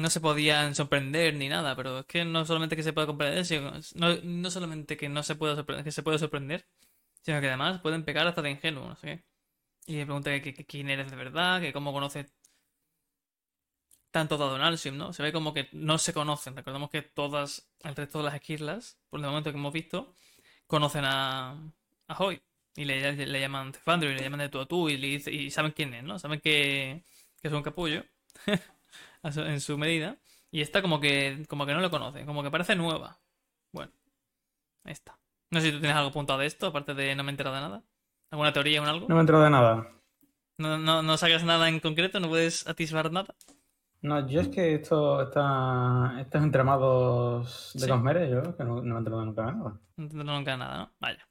no 0.00 0.10
se 0.10 0.20
podían 0.20 0.74
sorprender 0.74 1.34
ni 1.34 1.48
nada, 1.48 1.76
pero 1.76 2.00
es 2.00 2.06
que 2.06 2.24
no 2.24 2.44
solamente 2.46 2.76
que 2.76 2.82
se 2.82 2.92
pueda 2.92 3.06
comprender, 3.06 3.44
sino, 3.46 3.72
no, 3.94 4.16
no 4.22 4.50
solamente 4.50 4.96
que 4.96 5.08
no 5.08 5.22
se 5.22 5.36
pueda 5.36 5.54
sorprender, 5.56 5.84
que 5.84 5.92
se 5.92 6.02
puede 6.02 6.18
sorprender, 6.18 6.66
sino 7.22 7.40
que 7.40 7.48
además 7.48 7.80
pueden 7.82 8.04
pecar 8.04 8.26
hasta 8.26 8.42
de 8.42 8.50
ingenuo, 8.52 8.88
no 8.88 8.96
sé 8.96 9.06
qué. 9.08 9.24
Y 9.92 9.96
le 9.98 10.06
pregunta 10.06 10.30
que, 10.42 10.54
que- 10.54 10.66
quién 10.66 10.90
eres 10.90 11.10
de 11.10 11.16
verdad, 11.16 11.60
que 11.62 11.72
cómo 11.72 11.92
conoces, 11.92 12.32
tanto 14.10 14.36
dado 14.38 14.56
en 14.56 14.62
Alsium, 14.62 14.96
¿no? 14.96 15.12
Se 15.12 15.22
ve 15.22 15.32
como 15.32 15.54
que 15.54 15.68
no 15.72 15.98
se 15.98 16.12
conocen. 16.12 16.56
Recordemos 16.56 16.90
que 16.90 17.02
todas, 17.02 17.70
el 17.80 17.94
resto 17.96 18.18
de 18.18 18.24
las 18.24 18.34
esquirlas, 18.34 18.98
por 19.08 19.20
el 19.20 19.26
momento 19.26 19.52
que 19.52 19.58
hemos 19.58 19.72
visto, 19.72 20.14
conocen 20.66 21.04
a, 21.06 21.52
a 22.08 22.18
Hoy. 22.24 22.42
Y 22.76 22.84
le, 22.84 23.12
le 23.26 23.40
llaman 23.40 23.74
Cefandrio 23.74 24.12
y 24.12 24.16
le 24.16 24.22
llaman 24.22 24.40
de 24.40 24.48
tú 24.48 24.60
a 24.60 24.66
tú 24.66 24.88
y, 24.88 24.96
le 24.96 25.08
y 25.08 25.50
saben 25.50 25.72
quién 25.72 25.94
es, 25.94 26.04
¿no? 26.04 26.18
Saben 26.18 26.40
que, 26.40 27.04
que 27.42 27.48
es 27.48 27.54
un 27.54 27.62
capullo 27.62 28.04
a 28.46 28.52
en 29.22 29.60
su 29.60 29.78
medida. 29.78 30.18
Y 30.50 30.60
esta 30.60 30.82
como 30.82 31.00
que, 31.00 31.44
como 31.48 31.66
que 31.66 31.74
no 31.74 31.80
lo 31.80 31.90
conoce, 31.90 32.24
como 32.26 32.42
que 32.42 32.50
parece 32.50 32.74
nueva. 32.74 33.20
Bueno, 33.72 33.92
está. 34.84 35.18
No 35.50 35.60
sé 35.60 35.66
si 35.66 35.72
tú 35.72 35.80
tienes 35.80 35.96
algo 35.96 36.10
apuntado 36.10 36.38
de 36.38 36.46
esto, 36.46 36.66
aparte 36.66 36.94
de 36.94 37.14
no 37.14 37.22
me 37.22 37.30
he 37.30 37.32
enterado 37.32 37.56
de 37.56 37.62
nada. 37.62 37.84
¿Alguna 38.30 38.52
teoría 38.52 38.82
o 38.82 38.84
algo? 38.84 39.08
No 39.08 39.14
me 39.14 39.20
he 39.20 39.22
enterado 39.22 39.44
de 39.44 39.50
nada. 39.50 39.88
No, 40.58 40.78
no, 40.78 41.02
no 41.02 41.16
sacas 41.16 41.44
nada 41.44 41.68
en 41.68 41.80
concreto, 41.80 42.20
no 42.20 42.28
puedes 42.28 42.66
atisbar 42.68 43.10
nada. 43.10 43.34
No, 44.02 44.26
yo 44.26 44.40
es 44.40 44.48
que 44.48 44.74
esto, 44.74 45.22
esta, 45.22 46.16
estos 46.20 46.42
entramados 46.42 47.72
de 47.74 47.80
Sí. 47.80 47.88
Cosmere, 47.88 48.30
yo 48.30 48.56
que 48.56 48.64
no, 48.64 48.76
no 48.76 48.82
me 48.82 48.94
he 48.94 48.98
enterado 48.98 49.24
nunca 49.24 49.46
de 49.46 49.52
nada. 49.52 49.80
No 49.96 50.08
te 50.08 50.16
nunca 50.16 50.56
nada, 50.56 50.78
¿no? 50.78 50.92
Vaya. 51.00 51.28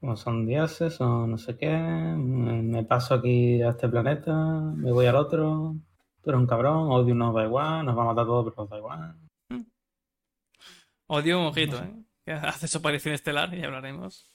Como 0.00 0.16
son 0.16 0.46
dioses 0.46 1.00
o 1.00 1.26
no 1.26 1.36
sé 1.38 1.56
qué, 1.56 1.68
me 1.68 2.84
paso 2.84 3.14
aquí 3.14 3.62
a 3.62 3.70
este 3.70 3.88
planeta, 3.88 4.34
me 4.34 4.92
voy 4.92 5.06
al 5.06 5.16
otro, 5.16 5.76
tú 6.30 6.36
eres 6.36 6.40
un 6.40 6.46
cabrón, 6.46 6.90
Odio 6.90 7.14
nos 7.14 7.34
da 7.34 7.44
igual, 7.44 7.84
nos 7.84 7.96
va 7.96 8.02
a 8.02 8.06
matar 8.06 8.24
todos, 8.26 8.44
pero 8.52 8.62
nos 8.62 8.70
da 8.70 8.78
igual. 8.78 9.14
Odio 11.06 11.40
un 11.40 11.46
ojito, 11.46 11.72
No 11.72 11.78
sé. 11.82 11.84
¿eh? 11.90 12.04
Que 12.24 12.32
hace 12.32 12.68
su 12.68 12.78
aparición 12.78 13.14
estelar 13.14 13.52
y 13.54 13.64
hablaremos. 13.64 14.26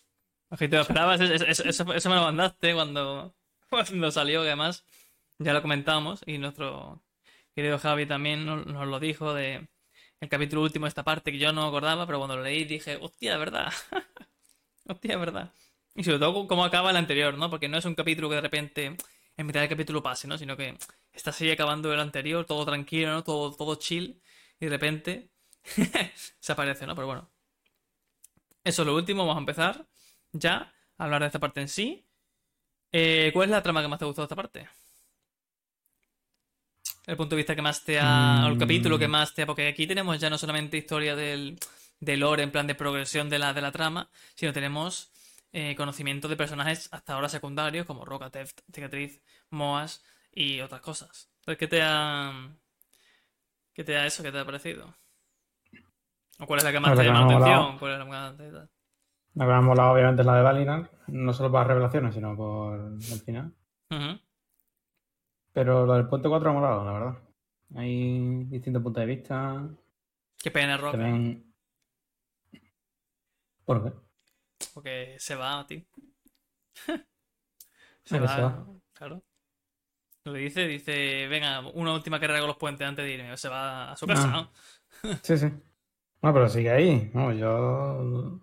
Ojito, 0.49 0.79
esperabas, 0.79 1.21
eso, 1.21 1.45
eso- 1.45 1.93
eso- 1.93 2.09
me 2.09 2.15
lo 2.15 2.23
mandaste 2.23 2.73
cuando, 2.73 3.33
cuando 3.69 4.11
salió, 4.11 4.41
que 4.41 4.47
además 4.49 4.85
ya 5.39 5.53
lo 5.53 5.61
comentamos 5.61 6.21
y 6.25 6.37
nuestro 6.37 7.01
querido 7.55 7.79
Javi 7.79 8.05
también 8.05 8.45
nos, 8.45 8.65
nos 8.65 8.87
lo 8.87 8.99
dijo 8.99 9.33
de 9.33 9.67
el 10.21 10.29
capítulo 10.29 10.61
último 10.63 10.85
de 10.85 10.89
esta 10.89 11.03
parte 11.03 11.31
que 11.31 11.37
yo 11.39 11.51
no 11.53 11.65
acordaba, 11.65 12.05
pero 12.05 12.17
cuando 12.19 12.37
lo 12.37 12.43
leí 12.43 12.63
dije, 12.65 12.97
hostia, 13.01 13.33
de 13.33 13.37
verdad. 13.37 13.71
hostia, 14.87 15.11
de 15.13 15.17
verdad. 15.17 15.53
Y 15.95 16.03
sobre 16.03 16.19
todo 16.19 16.47
cómo 16.47 16.65
acaba 16.65 16.89
el 16.89 16.97
anterior, 16.97 17.37
¿no? 17.37 17.49
Porque 17.49 17.69
no 17.69 17.77
es 17.77 17.85
un 17.85 17.95
capítulo 17.95 18.27
que 18.29 18.35
de 18.35 18.41
repente 18.41 18.97
en 19.37 19.45
mitad 19.45 19.59
del 19.61 19.69
capítulo 19.69 20.01
pase, 20.03 20.27
¿no? 20.27 20.37
Sino 20.37 20.55
que 20.57 20.77
está 21.13 21.29
así 21.31 21.49
acabando 21.51 21.93
el 21.93 21.99
anterior, 21.99 22.45
todo 22.45 22.65
tranquilo, 22.65 23.11
¿no? 23.11 23.23
Todo, 23.23 23.53
todo 23.55 23.75
chill. 23.75 24.21
Y 24.59 24.65
de 24.65 24.69
repente 24.71 25.29
se 26.39 26.51
aparece, 26.51 26.85
¿no? 26.87 26.95
Pero 26.95 27.07
bueno. 27.07 27.29
Eso 28.63 28.81
es 28.81 28.85
lo 28.87 28.95
último, 28.95 29.21
vamos 29.25 29.35
a 29.37 29.39
empezar 29.39 29.85
ya 30.31 30.73
a 30.97 31.03
hablar 31.03 31.21
de 31.21 31.27
esta 31.27 31.39
parte 31.39 31.61
en 31.61 31.67
sí. 31.69 32.05
Eh, 32.91 33.29
¿cuál 33.33 33.45
es 33.49 33.51
la 33.51 33.61
trama 33.61 33.81
que 33.81 33.87
más 33.87 33.99
te 33.99 34.05
gustó 34.05 34.21
de 34.21 34.25
esta 34.25 34.35
parte? 34.35 34.67
El 37.05 37.17
punto 37.17 37.35
de 37.35 37.41
vista 37.41 37.55
que 37.55 37.61
más 37.61 37.83
te 37.83 37.99
ha. 37.99 38.43
o 38.45 38.47
el 38.47 38.55
Mm. 38.55 38.59
capítulo 38.59 38.97
que 38.97 39.07
más 39.07 39.33
te 39.33 39.43
ha. 39.43 39.45
Porque 39.45 39.67
aquí 39.67 39.85
tenemos 39.85 40.19
ya 40.19 40.29
no 40.29 40.37
solamente 40.37 40.77
historia 40.77 41.15
del, 41.15 41.59
del 41.99 42.19
lore 42.19 42.41
en 42.43 42.51
plan 42.51 42.65
de 42.67 42.73
progresión 42.75 43.29
de 43.29 43.37
la, 43.39 43.53
de 43.53 43.61
la 43.61 43.71
trama, 43.71 44.09
sino 44.35 44.53
tenemos 44.53 45.11
eh, 45.57 45.73
conocimiento 45.77 46.27
de 46.27 46.35
personajes 46.35 46.89
hasta 46.91 47.13
ahora 47.13 47.29
secundarios 47.29 47.85
como 47.85 48.03
Roca, 48.03 48.29
Teft, 48.29 48.59
Cicatriz, 48.73 49.21
Moas 49.51 50.03
y 50.33 50.59
otras 50.59 50.81
cosas. 50.81 51.31
Entonces, 51.39 51.57
¿qué 51.57 51.67
te 51.69 51.81
ha. 51.81 52.33
¿Qué 53.73 53.85
te 53.85 53.95
ha 53.95 54.05
eso? 54.05 54.21
¿Qué 54.21 54.33
te 54.33 54.39
ha 54.39 54.45
parecido? 54.45 54.93
¿O 56.39 56.45
cuál 56.45 56.59
es 56.59 56.65
la 56.65 56.73
que 56.73 56.79
más 56.81 56.91
La 56.91 57.01
te 57.01 57.07
llama 57.07 57.19
la 57.21 57.35
atención? 57.37 57.79
¿Cuál 57.79 57.93
es 57.93 57.99
la 57.99 58.05
más 58.05 58.37
te- 58.37 58.51
La 58.51 59.45
que 59.45 59.45
me 59.45 59.53
ha 59.53 59.61
molado 59.61 59.93
obviamente 59.93 60.23
es 60.23 60.25
la 60.25 60.35
de 60.35 60.43
Valinar, 60.43 60.91
no 61.07 61.31
solo 61.31 61.49
por 61.49 61.59
las 61.61 61.67
revelaciones, 61.67 62.13
sino 62.15 62.35
por 62.35 62.77
el 62.77 63.21
final. 63.21 63.53
Pero 65.53 65.85
la 65.85 65.95
del 65.95 66.09
puente 66.09 66.27
4 66.27 66.51
me 66.51 66.57
ha 66.57 66.59
molado, 66.59 66.83
la 66.83 66.91
verdad. 66.91 67.17
Hay 67.75 68.43
distintos 68.45 68.83
puntos 68.83 68.99
de 69.01 69.07
vista, 69.07 69.69
Qué 70.37 70.51
pena, 70.51 70.75
Roca. 70.75 70.97
ven... 70.97 71.53
¿Por 73.63 73.83
qué? 73.83 74.04
Porque 74.73 75.15
se 75.19 75.35
va, 75.35 75.65
tío. 75.67 75.81
¿A 76.87 76.97
se 78.05 78.19
va, 78.19 78.27
se 78.35 78.41
va? 78.41 78.65
claro. 78.93 79.23
Lo 80.25 80.33
dice, 80.33 80.67
dice, 80.67 81.27
venga, 81.27 81.59
una 81.73 81.93
última 81.93 82.19
carrera 82.19 82.39
con 82.39 82.47
los 82.47 82.57
puentes 82.57 82.87
antes 82.87 83.05
de 83.05 83.11
irme. 83.13 83.37
Se 83.37 83.47
va 83.49 83.91
a 83.91 83.95
su 83.95 84.07
casa, 84.07 84.27
Ah. 84.33 84.49
¿no? 85.03 85.13
Sí, 85.23 85.37
sí. 85.37 85.47
Bueno, 86.21 86.33
pero 86.33 86.49
sigue 86.49 86.71
ahí. 86.71 87.11
No, 87.13 87.31
yo... 87.31 88.39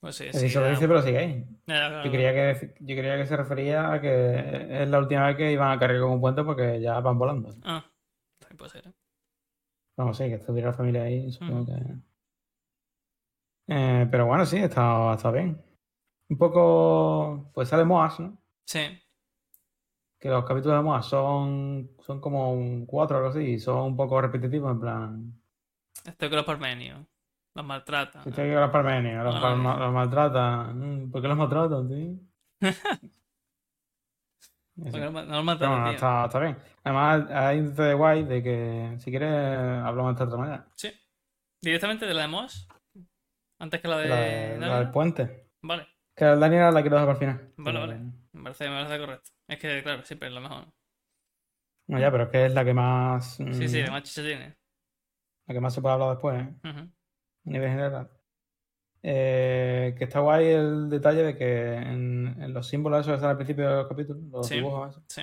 Pues 0.00 0.16
sí, 0.16 0.24
sí. 0.32 0.46
dicho 0.46 0.60
lo 0.60 0.70
dice, 0.70 0.88
pero 0.88 1.02
sigue 1.02 1.18
ahí. 1.18 1.46
claro, 1.66 2.04
Yo 2.04 2.10
creía, 2.10 2.32
que, 2.32 2.74
yo 2.80 2.96
creía 2.96 3.16
que 3.18 3.26
se 3.26 3.36
refería 3.36 3.92
a 3.92 4.00
que 4.00 4.82
es 4.82 4.88
la 4.88 4.98
última 4.98 5.26
vez 5.26 5.36
que 5.36 5.52
iban 5.52 5.70
a 5.70 5.78
cargar 5.78 6.00
con 6.00 6.12
un 6.12 6.20
puente 6.20 6.42
porque 6.42 6.80
ya 6.80 6.98
van 7.00 7.18
volando. 7.18 7.54
Ah, 7.62 7.84
también 8.38 8.56
puede 8.56 8.70
ser. 8.70 8.88
¿eh? 8.88 8.92
Vamos, 9.96 10.16
sí, 10.16 10.24
que 10.24 10.34
estuviera 10.36 10.70
la 10.70 10.76
familia 10.76 11.02
ahí, 11.02 11.30
supongo 11.30 11.62
Ujú. 11.62 11.66
que... 11.66 12.09
Eh, 13.72 14.08
pero 14.10 14.26
bueno, 14.26 14.44
sí, 14.44 14.56
está, 14.58 15.14
está 15.14 15.30
bien. 15.30 15.62
Un 16.28 16.36
poco... 16.38 17.50
Pues 17.54 17.68
sale 17.68 17.84
Moas, 17.84 18.18
¿no? 18.18 18.36
Sí, 18.66 18.80
Que 20.18 20.28
los 20.28 20.44
capítulos 20.44 20.76
de 20.78 20.82
Moas 20.82 21.06
son, 21.06 21.90
son 22.00 22.20
como 22.20 22.84
cuatro 22.86 23.16
o 23.16 23.20
algo 23.20 23.30
así, 23.30 23.52
y 23.52 23.58
son 23.60 23.78
un 23.78 23.96
poco 23.96 24.20
repetitivos, 24.20 24.72
en 24.72 24.80
plan... 24.80 25.42
estoy 26.04 26.28
con 26.28 26.36
los 26.36 26.46
parmenios. 26.46 27.06
Los 27.54 27.64
maltratan. 27.64 28.28
Estoy 28.28 28.50
con 28.52 28.60
los 28.60 28.70
parmenios, 28.70 29.24
los, 29.24 29.34
palma- 29.40 29.76
los 29.78 29.92
maltratan. 29.92 31.04
Mm, 31.06 31.10
¿Por 31.10 31.22
qué 31.22 31.28
los 31.28 31.36
maltratan, 31.36 31.88
tío? 31.88 32.14
No, 34.76 35.42
no 35.42 35.56
tío. 35.58 35.90
está, 35.92 36.24
está 36.24 36.38
bien. 36.40 36.56
Además, 36.84 37.30
hay 37.30 37.58
un 37.60 37.74
de 37.74 37.92
guay 37.94 38.24
de 38.24 38.42
que 38.42 38.94
si 38.98 39.10
quieres 39.10 39.28
hablamos 39.84 40.16
de 40.16 40.24
otra 40.24 40.38
manera. 40.38 40.66
Sí. 40.74 40.90
Directamente 41.60 42.06
de 42.06 42.14
la 42.14 42.22
de 42.22 42.28
Moss. 42.28 42.66
Antes 43.60 43.80
que 43.80 43.88
la 43.88 43.98
de. 43.98 44.08
La, 44.08 44.16
de- 44.16 44.58
la 44.58 44.66
Daniel. 44.66 44.84
del 44.84 44.90
puente. 44.92 45.50
Vale, 45.62 45.86
Que 46.16 46.24
la 46.24 46.36
Daniela 46.36 46.70
la 46.72 46.80
quiero 46.80 46.96
dejar 47.00 47.14
para 47.16 47.30
el 47.30 47.36
final. 47.36 47.52
Vale, 47.58 47.78
vale. 47.78 47.98
me 48.32 48.42
parece, 48.42 48.68
me 48.68 48.76
parece 48.84 48.98
correcto. 48.98 49.30
Es 49.48 49.58
que, 49.58 49.82
claro, 49.82 50.02
siempre 50.04 50.28
es 50.28 50.34
lo 50.34 50.40
mejor. 50.40 50.64
No, 51.88 51.98
ya, 51.98 52.10
pero 52.10 52.24
es 52.24 52.28
que 52.30 52.46
es 52.46 52.54
la 52.54 52.64
que 52.64 52.74
más. 52.74 53.36
Sí, 53.36 53.44
sí, 53.68 53.78
mm, 53.78 53.84
de 53.84 53.90
más 53.90 54.02
chicha 54.02 54.22
tiene. 54.22 54.56
La 55.46 55.54
que 55.54 55.60
más 55.60 55.74
se 55.74 55.80
puede 55.82 55.94
hablar 55.94 56.10
después, 56.10 56.40
¿eh? 56.40 56.54
A 56.64 57.50
nivel 57.50 57.68
general. 57.70 58.10
Eh, 59.02 59.94
que 59.96 60.04
está 60.04 60.20
guay 60.20 60.46
el 60.48 60.90
detalle 60.90 61.22
de 61.22 61.36
que 61.36 61.74
en, 61.74 62.36
en 62.40 62.52
los 62.52 62.68
símbolos 62.68 63.00
esos 63.00 63.12
que 63.12 63.14
están 63.16 63.30
al 63.30 63.36
principio 63.36 63.68
de 63.68 63.76
los 63.76 63.88
capítulos, 63.88 64.22
los 64.24 64.46
Sí. 64.46 64.56
dibujos 64.56 64.90
esos, 64.90 65.04
Sí. 65.08 65.22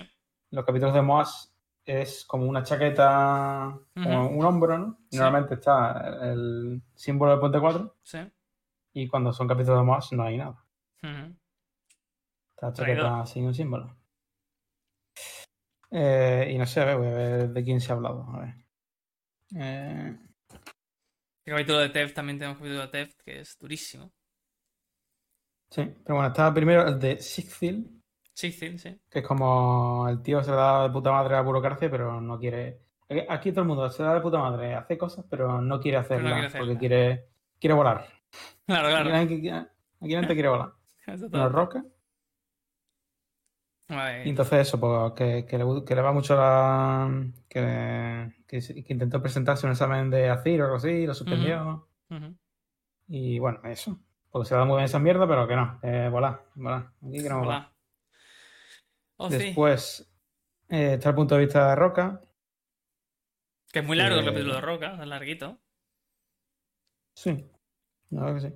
los 0.51 0.65
capítulos 0.65 0.94
de 0.96 1.01
Moas 1.03 1.56
es 1.88 2.25
como 2.25 2.46
una 2.46 2.63
chaqueta, 2.63 3.79
como 3.96 4.27
un 4.29 4.46
hombro, 4.46 4.77
¿no? 4.77 5.00
Sí. 5.10 5.17
normalmente 5.17 5.56
está 5.56 6.20
el 6.32 6.82
símbolo 6.94 7.32
del 7.32 7.39
puente 7.39 7.60
4 7.60 7.96
Sí. 8.03 8.20
y 8.94 9.08
cuando 9.08 9.32
son 9.34 9.48
capítulos 9.48 9.84
Moas 9.86 10.12
no 10.12 10.24
hay 10.24 10.38
nada. 10.38 10.63
Ujú. 11.01 11.36
Está 12.51 12.74
Traidor. 12.74 13.03
chaqueta 13.06 13.25
sin 13.25 13.46
un 13.46 13.53
símbolo. 13.53 13.96
Eh, 15.91 16.51
y 16.53 16.58
no 16.58 16.65
sé, 16.65 16.82
a 16.82 16.86
ver, 16.86 16.98
voy 16.98 17.08
a 17.08 17.12
ver 17.13 17.50
de 17.50 17.63
quién 17.63 17.79
se 17.79 17.91
ha 17.91 17.96
hablado. 17.96 18.25
A 18.34 18.39
ver. 18.39 18.56
Eh, 19.56 20.17
El 21.46 21.53
capítulo 21.53 21.79
de 21.79 21.89
Teft 21.89 22.13
también 22.13 22.38
tenemos 22.38 22.58
capítulo 22.58 22.82
de 22.82 22.88
Teft, 22.89 23.22
que 23.24 23.39
es 23.39 23.58
durísimo. 23.58 24.12
sí, 25.70 25.84
pero 26.03 26.15
bueno, 26.15 26.27
está 26.27 26.53
primero 26.53 26.86
el 26.88 27.00
de 27.00 27.20
Sigfield, 27.22 27.97
Sí, 28.38 28.51
sí, 28.51 28.77
sí. 28.77 29.01
que 29.10 29.20
es 29.20 29.25
como 29.27 30.06
el 30.08 30.22
tío 30.22 30.44
se 30.44 30.51
le 30.51 30.58
da 30.58 30.84
de 30.84 30.89
puta 30.91 31.12
madre 31.12 31.34
a 31.34 31.38
la 31.38 31.41
burocracia, 31.44 31.89
pero 31.89 32.22
no 32.22 32.38
quiere. 32.38 32.79
Aquí 33.29 33.51
todo 33.51 33.62
el 33.62 33.67
mundo 33.67 33.89
se 33.89 34.03
da 34.03 34.13
de 34.13 34.22
puta 34.22 34.38
madre, 34.38 34.75
hace 34.75 34.96
cosas, 34.96 35.25
pero 35.27 35.60
no 35.60 35.79
quiere 35.79 35.98
no 35.98 36.01
hacerlas 36.01 36.34
quiere 36.34 36.48
hacerlas. 36.48 36.67
porque 36.67 36.79
quiere, 36.79 37.25
quiere 37.60 37.74
volar. 37.74 38.06
Claro, 38.67 38.88
Aquí, 38.89 38.94
claro. 38.96 39.10
la 39.10 39.17
gente- 39.20 39.50
aquí 40.01 40.13
la 40.13 40.20
gente 40.20 40.34
quiere 40.36 40.50
volar. 40.50 40.72
Todo. 41.32 41.50
roca. 41.50 41.84
Y 43.89 44.29
entonces 44.29 44.67
eso, 44.67 44.79
pues 44.79 45.13
que, 45.13 45.46
que 45.48 45.58
le, 45.58 45.63
gu- 45.63 45.84
que 45.84 45.96
le 45.96 46.01
va 46.03 46.12
mucho 46.12 46.36
la... 46.36 47.10
Que, 47.48 48.34
que, 48.46 48.58
intentó 48.89 49.20
presentarse 49.22 49.65
un 49.65 49.72
examen 49.72 50.10
de 50.12 50.29
ACIR 50.29 50.62
o 50.62 50.65
algo 50.65 50.75
así, 50.75 51.08
lo 51.08 51.13
suspendió. 51.15 51.88
Y 53.08 53.39
bueno, 53.39 53.62
eso. 53.63 53.98
Porque 54.29 54.50
se 54.50 54.56
da 54.56 54.63
muy 54.65 54.75
bien 54.75 54.86
esa 54.86 55.00
mierda, 55.00 55.25
pero 55.27 55.48
que 55.48 55.56
no. 55.56 55.79
Eh, 55.82 56.10
volar, 56.12 56.44
volar. 56.56 56.91
Aquí 57.01 57.17
queremos 57.24 57.46
volar. 57.46 57.76
Oh, 59.17 59.29
sí. 59.29 59.38
Después 59.38 60.07
eh, 60.69 60.93
está 60.93 61.09
el 61.09 61.15
punto 61.15 61.36
de 61.36 61.45
vista 61.45 61.69
de 61.69 61.75
Roca. 61.75 62.21
Que 63.71 63.79
es 63.79 63.86
muy 63.86 63.97
largo 63.97 64.19
el 64.19 64.25
eh, 64.25 64.29
capítulo 64.29 64.55
de 64.55 64.62
Roca, 64.62 64.97
es 65.01 65.07
larguito. 65.07 65.57
Sí, 67.15 67.50
la 68.12 68.21
verdad 68.25 68.36
que 68.41 68.50
sí. 68.50 68.55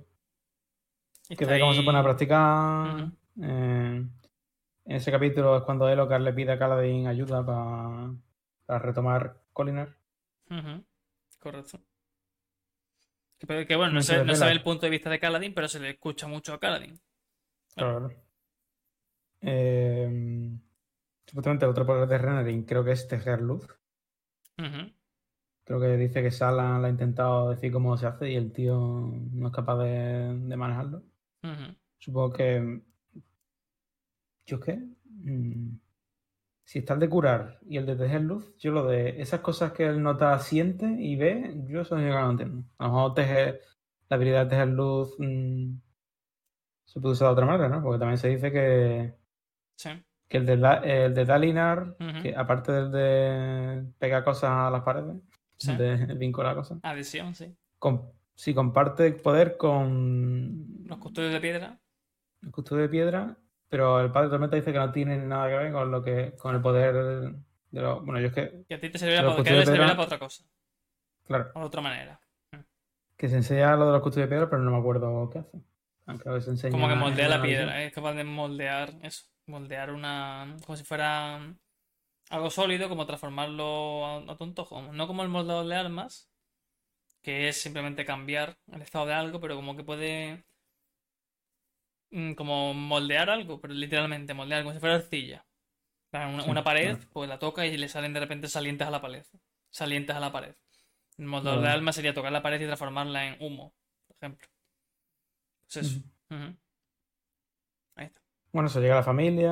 Y 1.30 1.36
Que 1.36 1.44
ve 1.46 1.60
cómo 1.60 1.72
se 1.72 1.80
ahí- 1.80 1.84
pone 1.86 1.98
a 1.98 2.02
practicar. 2.02 2.94
Ujú. 2.96 3.12
Eh, 3.42 4.06
en 4.84 4.96
ese 4.96 5.10
capítulo 5.10 5.56
es 5.56 5.62
cuando 5.64 5.88
Elocar 5.88 6.20
le 6.20 6.32
pide 6.32 6.52
a 6.52 6.58
Caladín 6.58 7.06
ayuda 7.06 7.44
pa- 7.44 8.14
para 8.66 8.78
retomar 8.78 9.40
Colinar. 9.52 9.96
Correcto. 11.38 11.80
Que, 13.38 13.74
bueno, 13.74 13.94
no 13.94 14.02
se, 14.02 14.18
no 14.24 14.34
se 14.34 14.40
Vela. 14.40 14.46
ve 14.46 14.52
el 14.52 14.62
punto 14.62 14.86
de 14.86 14.90
vista 14.90 15.10
de 15.10 15.18
Kaladin, 15.18 15.52
pero 15.54 15.66
se 15.66 15.80
le 15.80 15.90
escucha 15.90 16.28
mucho 16.28 16.52
a 16.54 16.60
Kaladin. 16.60 17.00
Claro, 17.74 17.98
claro. 18.08 18.22
Eh, 19.42 20.50
supuestamente 21.26 21.64
el 21.64 21.70
otro 21.72 21.84
poder 21.86 22.08
de 22.08 22.18
Renarin 22.18 22.64
creo 22.64 22.84
que 22.84 22.92
es 22.92 23.06
tejer 23.08 23.40
luz. 23.42 23.66
Creo 25.64 25.80
que 25.80 25.96
dice 25.96 26.22
que 26.22 26.30
Sala 26.30 26.78
le 26.78 26.86
ha 26.88 26.90
intentado 26.90 27.50
decir 27.50 27.72
cómo 27.72 27.96
se 27.96 28.06
hace 28.06 28.30
y 28.30 28.36
el 28.36 28.52
tío 28.52 28.76
no 29.32 29.46
es 29.48 29.52
capaz 29.52 29.78
de, 29.84 30.38
de 30.38 30.56
manejarlo. 30.56 31.02
Supongo 31.98 32.32
que. 32.32 32.82
¿Yo 34.46 34.60
qué? 34.60 34.76
Mm, 35.04 35.76
Si 36.64 36.78
está 36.80 36.94
el 36.94 37.00
de 37.00 37.08
curar 37.08 37.58
y 37.68 37.76
el 37.76 37.86
de 37.86 37.96
tejer 37.96 38.22
luz, 38.22 38.56
yo 38.58 38.72
lo 38.72 38.86
de 38.86 39.20
esas 39.20 39.40
cosas 39.40 39.72
que 39.72 39.86
él 39.86 40.02
nota, 40.02 40.38
siente 40.38 40.86
y 40.86 41.16
ve, 41.16 41.54
yo 41.68 41.82
eso 41.82 41.96
no 41.96 42.02
lo 42.08 42.30
entiendo. 42.30 42.64
A 42.78 42.86
lo 42.86 42.92
mejor 42.94 43.14
tejer, 43.14 43.60
la 44.08 44.16
habilidad 44.16 44.44
de 44.44 44.50
tejer 44.50 44.68
luz 44.68 45.14
mm, 45.18 45.74
se 46.84 47.00
puede 47.00 47.12
usar 47.12 47.28
de 47.28 47.32
otra 47.32 47.46
manera, 47.46 47.68
¿no? 47.68 47.82
Porque 47.82 47.98
también 47.98 48.18
se 48.18 48.28
dice 48.28 48.52
que, 48.52 49.14
Sí. 49.82 49.90
que 50.28 50.36
el 50.38 50.46
de, 50.46 50.56
Da- 50.56 50.78
el 50.84 51.12
de 51.14 51.24
Dalinar, 51.24 51.96
que 52.22 52.34
aparte 52.36 52.72
del 52.72 52.90
de 52.90 53.84
pegar 53.98 54.24
cosas 54.24 54.50
a 54.50 54.70
las 54.70 54.82
paredes, 54.82 55.16
Sí. 55.58 55.76
de 55.76 55.96
vincular 56.16 56.54
cosas, 56.56 56.78
Adhesión, 56.82 57.34
sí. 57.34 57.54
con, 57.78 58.10
sí 58.34 58.52
comparte 58.54 59.12
poder 59.12 59.56
con 59.56 60.66
Los 60.86 60.98
custodios 60.98 61.32
de 61.32 61.40
piedra. 61.40 61.78
el 62.42 62.50
custodio 62.50 62.82
de 62.82 62.88
piedra, 62.88 63.36
pero 63.68 64.00
el 64.00 64.10
padre 64.10 64.26
de 64.28 64.30
Tormenta 64.32 64.56
dice 64.56 64.72
que 64.72 64.78
no 64.78 64.90
tiene 64.92 65.18
nada 65.18 65.48
que 65.48 65.56
ver 65.56 65.72
con 65.72 65.90
lo 65.90 66.02
que 66.02 66.34
con 66.38 66.54
el 66.54 66.60
poder 66.62 66.94
de 67.70 67.80
los. 67.82 68.04
Bueno, 68.04 68.20
yo 68.20 68.26
es 68.28 68.32
que, 68.34 68.64
Que 68.68 68.74
a 68.74 68.80
ti 68.80 68.88
te 68.90 68.98
servirá, 68.98 69.22
los 69.22 69.32
para, 69.32 69.44
que 69.44 69.50
custodios 69.50 69.64
servirá 69.66 69.88
para 69.96 70.02
otra 70.02 70.18
cosa. 70.18 70.44
claro, 71.26 71.50
O 71.54 71.60
de 71.60 71.66
otra 71.66 71.80
manera. 71.80 72.20
que 73.16 73.28
se 73.28 73.36
enseña 73.36 73.76
lo 73.76 73.86
de 73.86 73.92
los 73.92 74.02
custodios 74.02 74.28
de 74.28 74.34
piedra, 74.34 74.50
pero 74.50 74.62
no 74.62 74.70
me 74.72 74.78
acuerdo 74.78 75.30
qué 75.30 75.38
hace. 75.40 75.58
Aunque 76.06 76.28
a 76.28 76.32
veces 76.32 76.48
enseña. 76.48 76.72
Como 76.72 76.88
que 76.88 76.96
moldea 76.96 77.28
la 77.28 77.40
piedra. 77.40 77.82
Es 77.84 77.92
capaz 77.92 78.14
de 78.14 78.24
moldear 78.24 78.90
eso. 79.02 79.24
Moldear 79.52 79.90
una. 79.92 80.56
Como 80.64 80.76
si 80.76 80.84
fuera 80.84 81.10
algo 82.30 82.50
sólido, 82.50 82.88
como 82.90 83.06
transformarlo 83.06 84.06
a, 84.06 84.16
a 84.32 84.36
tu 84.36 84.44
antojo. 84.44 84.82
No 84.92 85.06
como 85.08 85.22
el 85.22 85.28
moldador 85.30 85.66
de 85.68 85.76
armas, 85.76 86.30
que 87.22 87.48
es 87.48 87.60
simplemente 87.60 88.04
cambiar 88.06 88.58
el 88.72 88.82
estado 88.82 89.06
de 89.06 89.14
algo, 89.14 89.40
pero 89.40 89.56
como 89.56 89.76
que 89.76 89.84
puede. 89.84 90.44
mm, 92.10 92.34
Como 92.34 92.74
moldear 92.74 93.30
algo, 93.30 93.60
pero 93.60 93.74
literalmente 93.74 94.34
moldear, 94.34 94.62
como 94.62 94.74
si 94.74 94.80
fuera 94.80 94.96
arcilla. 94.96 95.44
Una, 96.46 96.62
pared, 96.64 96.98
pues 97.12 97.28
la 97.28 97.38
toca 97.38 97.66
y 97.66 97.76
le 97.76 97.88
salen 97.88 98.12
de 98.12 98.20
repente 98.20 98.48
salientes 98.48 98.86
a 98.86 98.90
la 98.90 99.00
pared. 99.00 99.24
Salientes 99.70 100.14
a 100.16 100.20
la 100.20 100.32
pared. 100.32 100.54
El 101.18 101.26
moldador 101.26 101.62
de 101.62 101.68
almas 101.70 101.96
sería 101.96 102.14
tocar 102.14 102.32
la 102.32 102.42
pared 102.42 102.60
y 102.60 102.66
transformarla 102.66 103.26
en 103.28 103.36
humo, 103.42 103.74
por 104.06 104.16
ejemplo. 104.16 104.48
Pues 105.66 105.76
eso. 105.78 106.00
Bueno, 108.52 108.68
se 108.68 108.80
llega 108.80 108.94
a 108.94 108.98
la 108.98 109.02
familia. 109.02 109.50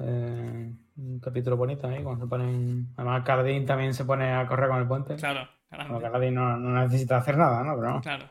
eh, 0.00 0.72
un 0.96 1.18
capítulo 1.20 1.56
bonito 1.56 1.86
ahí, 1.86 2.02
cuando 2.02 2.24
se 2.26 2.28
ponen. 2.28 2.88
Además, 2.96 3.22
Cardín 3.24 3.64
también 3.64 3.94
se 3.94 4.04
pone 4.04 4.32
a 4.32 4.46
correr 4.46 4.68
con 4.68 4.78
el 4.78 4.86
puente. 4.88 5.16
Claro. 5.16 5.48
Bueno, 5.70 6.00
Cardín 6.00 6.34
no, 6.34 6.56
no 6.58 6.82
necesita 6.82 7.16
hacer 7.16 7.38
nada, 7.38 7.62
¿no? 7.64 7.74
Pero 7.80 8.00
Claro. 8.02 8.30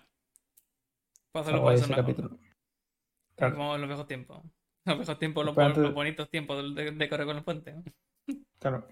Puedo 1.31 1.41
hacerlo 1.43 1.61
puede 1.63 1.75
ese 1.77 1.87
mejor. 1.87 2.03
capítulo. 2.03 2.29
Claro. 3.35 3.55
Como 3.55 3.75
en 3.75 3.81
los 3.81 3.87
viejos 3.87 4.07
tiempos. 4.07 4.41
Los 4.85 4.97
viejos 4.97 5.19
tiempos, 5.19 5.45
los, 5.45 5.57
antes- 5.57 5.77
los 5.83 5.93
bonitos 5.93 6.29
tiempos 6.29 6.75
de, 6.75 6.91
de 6.91 7.09
correr 7.09 7.25
con 7.25 7.37
el 7.37 7.43
puente. 7.43 7.75
Claro. 8.59 8.87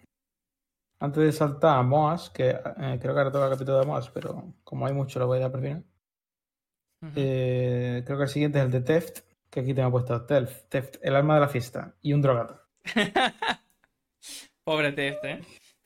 Antes 0.99 1.23
de 1.23 1.31
saltar 1.31 1.77
a 1.77 1.83
Moas, 1.83 2.29
que 2.31 2.49
eh, 2.49 2.97
creo 3.01 3.13
que 3.13 3.19
ahora 3.19 3.31
toca 3.31 3.45
el 3.45 3.51
capítulo 3.51 3.79
de 3.79 3.85
Moas, 3.85 4.09
pero 4.09 4.53
como 4.63 4.85
hay 4.87 4.93
mucho, 4.93 5.19
lo 5.19 5.27
voy 5.27 5.37
a 5.37 5.41
dar 5.41 5.51
por 5.51 5.61
final. 5.61 5.83
Eh, 7.15 8.03
creo 8.05 8.17
que 8.17 8.23
el 8.23 8.29
siguiente 8.29 8.59
es 8.59 8.65
el 8.65 8.71
de 8.71 8.81
Theft, 8.81 9.19
que 9.49 9.59
aquí 9.61 9.73
tengo 9.73 9.91
puesto 9.91 10.25
Theft, 10.25 10.69
Theft, 10.69 10.95
el 11.01 11.15
alma 11.15 11.35
de 11.35 11.41
la 11.41 11.49
fiesta 11.49 11.95
y 12.01 12.13
un 12.13 12.21
drogato. 12.21 12.61
Pobre 14.63 14.91
Teft, 14.91 15.23
¿eh? 15.25 15.41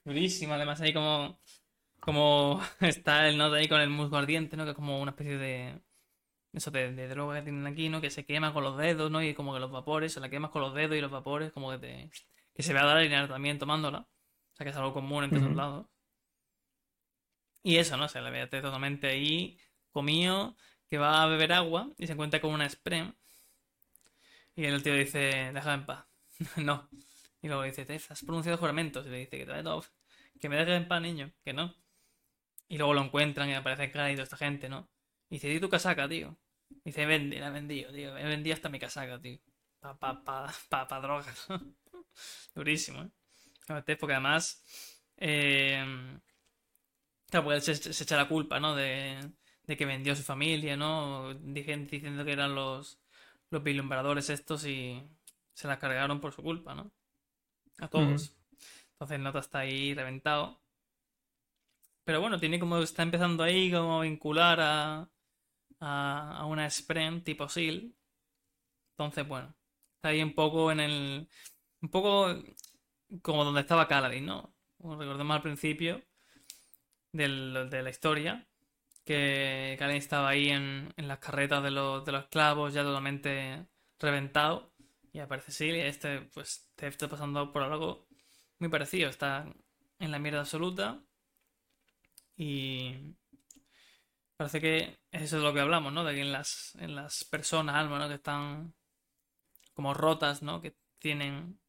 Durísimo, 0.06 0.54
además 0.54 0.82
ahí 0.82 0.94
como, 0.94 1.40
como 2.00 2.62
está 2.82 3.28
el 3.30 3.38
nodo 3.38 3.56
ahí 3.56 3.68
con 3.68 3.82
el 3.82 3.90
musgo 3.90 4.18
ardiente, 4.18 4.58
¿no? 4.58 4.66
Que 4.66 4.72
es 4.72 4.76
como 4.76 5.02
una 5.02 5.12
especie 5.12 5.38
de... 5.38 5.82
Eso 6.54 6.70
de, 6.70 6.94
de 6.94 7.08
droga 7.08 7.36
que 7.38 7.44
tienen 7.44 7.66
aquí, 7.66 7.90
¿no? 7.90 8.00
Que 8.00 8.12
se 8.12 8.26
quema 8.26 8.54
con 8.54 8.64
los 8.64 8.78
dedos, 8.78 9.10
¿no? 9.10 9.24
Y 9.24 9.34
como 9.34 9.54
que 9.54 9.60
los 9.60 9.72
vapores, 9.72 10.14
se 10.14 10.20
la 10.20 10.30
quemas 10.30 10.52
con 10.52 10.62
los 10.62 10.76
dedos 10.76 10.96
y 10.96 11.02
los 11.02 11.12
vapores 11.12 11.52
como 11.52 11.72
que 11.72 11.80
te... 11.80 12.12
Que 12.54 12.62
se 12.62 12.74
ve 12.74 12.80
a 12.80 12.86
Dalinar 12.86 13.28
también 13.28 13.58
tomándola. 13.58 14.00
O 14.00 14.56
sea 14.56 14.64
que 14.66 14.70
es 14.70 14.76
algo 14.78 14.94
común 14.94 15.24
entre 15.24 15.40
esos 15.40 15.50
Ujú. 15.50 15.58
lados. 15.58 15.88
Y 17.64 17.78
eso, 17.78 17.98
¿no? 17.98 18.08
Se 18.08 18.22
le 18.22 18.30
ve 18.30 18.46
totalmente 18.48 19.08
ahí, 19.08 19.58
comido, 19.92 20.56
que 20.90 20.98
va 20.98 21.24
a 21.24 21.28
beber 21.28 21.54
agua 21.54 21.90
y 21.98 22.06
se 22.06 22.14
encuentra 22.14 22.40
con 22.42 22.52
una 22.52 22.70
Sprem. 22.70 23.14
Y 24.56 24.66
el 24.66 24.84
tío 24.84 24.94
dice, 24.96 25.52
déjame 25.54 25.76
en 25.76 25.86
paz. 25.86 26.06
no. 26.58 26.90
Y 27.42 27.48
luego 27.48 27.64
dice, 27.64 27.86
Tef, 27.86 28.12
has 28.12 28.24
pronunciado 28.24 28.58
juramentos. 28.58 29.06
Y 29.06 29.10
le 29.10 29.18
dice 29.20 29.38
que, 29.40 29.46
te- 29.46 30.40
que 30.40 30.50
me 30.50 30.56
dejes 30.58 30.76
en 30.78 30.88
paz, 30.88 31.02
niño. 31.02 31.32
Que 31.44 31.54
no. 31.54 31.74
Y 32.68 32.78
luego 32.78 32.94
lo 32.94 33.04
encuentran 33.04 33.50
y 33.50 33.54
aparece 33.54 33.92
Clyde 33.92 34.12
y 34.12 34.16
toda 34.16 34.24
esta 34.24 34.38
gente, 34.38 34.70
¿no? 34.70 34.90
Y 35.30 35.36
dice, 35.36 35.48
di 35.50 35.60
tu 35.60 35.70
casaca, 35.70 36.08
tío. 36.08 36.38
Y 36.70 36.90
dice, 36.90 37.06
vendí, 37.06 37.38
la 37.38 37.48
he 37.48 37.52
vendido, 37.52 37.92
tío. 37.92 38.18
He 38.18 38.24
vendido 38.26 38.54
hasta 38.56 38.70
mi 38.70 38.80
casaca, 38.80 39.20
tío. 39.22 39.40
Pa, 39.80 39.98
pa, 39.98 40.24
pa, 40.24 40.54
pa, 40.70 40.88
pa 40.88 41.00
drogas. 41.02 41.48
Durísimo, 42.56 43.04
¿eh? 43.04 43.82
Tef, 43.86 44.00
porque 44.00 44.14
además... 44.14 44.64
Eh, 45.18 45.84
claro, 47.30 47.60
se, 47.62 47.72
echa 48.04 48.18
la 48.18 48.28
culpa, 48.28 48.60
¿no? 48.60 48.76
De, 48.76 49.32
de 49.64 49.78
que 49.78 49.86
vendió 49.86 50.14
a 50.14 50.16
su 50.16 50.24
familia, 50.24 50.78
¿no? 50.78 51.34
Diciendo 51.36 52.26
que 52.26 52.32
eran 52.32 52.56
los, 52.56 53.00
los 53.54 53.64
vislumbradores 53.64 54.30
estos 54.30 54.66
y 54.68 55.02
se 55.54 55.68
las 55.68 55.80
cargaron 55.80 56.20
por 56.22 56.34
su 56.34 56.44
culpa, 56.44 56.76
¿no? 56.76 56.92
A 57.80 57.88
todos. 57.90 58.36
Entonces 58.94 59.16
el 59.18 59.24
nota 59.24 59.40
está 59.40 59.60
ahí 59.60 59.94
reventado. 59.94 60.62
Pero 62.06 62.22
bueno, 62.22 62.40
tiene 62.40 62.60
como. 62.60 62.78
Está 62.80 63.04
empezando 63.04 63.44
ahí 63.44 63.72
como 63.72 64.00
a 64.00 64.04
vincular 64.04 64.60
a. 64.62 65.10
a, 65.80 66.38
a 66.40 66.46
una 66.46 66.70
Sprem 66.70 67.24
tipo 67.24 67.50
SEAL. 67.50 67.94
Entonces, 68.98 69.28
bueno. 69.28 69.54
Está 69.98 70.10
ahí 70.10 70.22
un 70.24 70.34
poco 70.36 70.72
en 70.72 70.80
el. 70.80 71.30
Un 71.82 71.90
poco 71.90 72.28
como 73.22 73.46
donde 73.46 73.62
estaba 73.62 73.88
Kaladin, 73.88 74.26
¿no? 74.26 74.54
Como 74.78 74.96
recordemos 74.98 75.36
al 75.36 75.42
principio 75.42 76.04
del- 77.14 77.70
de 77.70 77.82
la 77.84 77.90
historia. 77.90 78.48
Que 79.06 79.76
Kaladin 79.80 79.98
estaba 79.98 80.30
ahí 80.30 80.50
en, 80.50 80.94
en 80.96 81.08
las 81.08 81.20
carretas 81.20 81.64
de 81.64 81.72
los, 81.72 82.06
de 82.06 82.12
los 82.14 82.24
esclavos, 82.24 82.74
ya 82.74 82.84
totalmente 82.84 83.68
reventado. 84.00 84.74
Y 85.12 85.20
aparece 85.20 85.52
Seal 85.52 85.76
y 85.76 85.82
este, 85.82 86.22
pues, 86.34 86.70
te 86.76 86.88
está 86.88 87.08
pasando 87.08 87.52
por 87.52 87.64
algo 87.64 88.08
muy 88.60 88.70
parecido. 88.70 89.10
Está 89.10 89.46
en 90.00 90.12
la 90.12 90.20
mierda 90.20 90.40
absoluta. 90.40 91.02
Y 92.36 93.16
parece 94.38 94.60
que 94.62 95.00
eso 95.12 95.38
es 95.38 95.44
lo 95.44 95.54
que 95.54 95.60
hablamos, 95.60 95.94
¿no? 95.94 96.04
De 96.04 96.16
que 96.16 96.22
en 96.22 96.32
las, 96.32 96.76
en 96.80 96.96
las 96.96 97.24
personas, 97.26 97.76
almas, 97.76 98.00
¿no? 98.00 98.08
Que 98.08 98.16
están 98.16 98.74
como 99.74 99.94
rotas, 99.94 100.42
¿no? 100.42 100.62
Que 100.62 100.76
tienen 101.00 101.60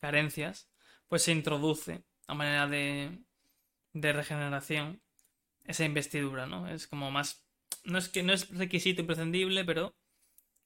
carencias, 0.00 0.68
pues 1.08 1.22
se 1.22 1.32
introduce 1.32 2.04
a 2.26 2.34
manera 2.34 2.66
de, 2.66 3.18
de 3.92 4.12
regeneración 4.12 5.00
esa 5.66 5.84
investidura, 5.84 6.46
¿no? 6.46 6.68
Es 6.68 6.86
como 6.86 7.10
más... 7.10 7.44
No 7.84 7.98
es 7.98 8.08
que 8.08 8.22
no 8.22 8.32
es 8.32 8.50
requisito 8.50 9.00
imprescindible, 9.02 9.64
pero 9.64 9.94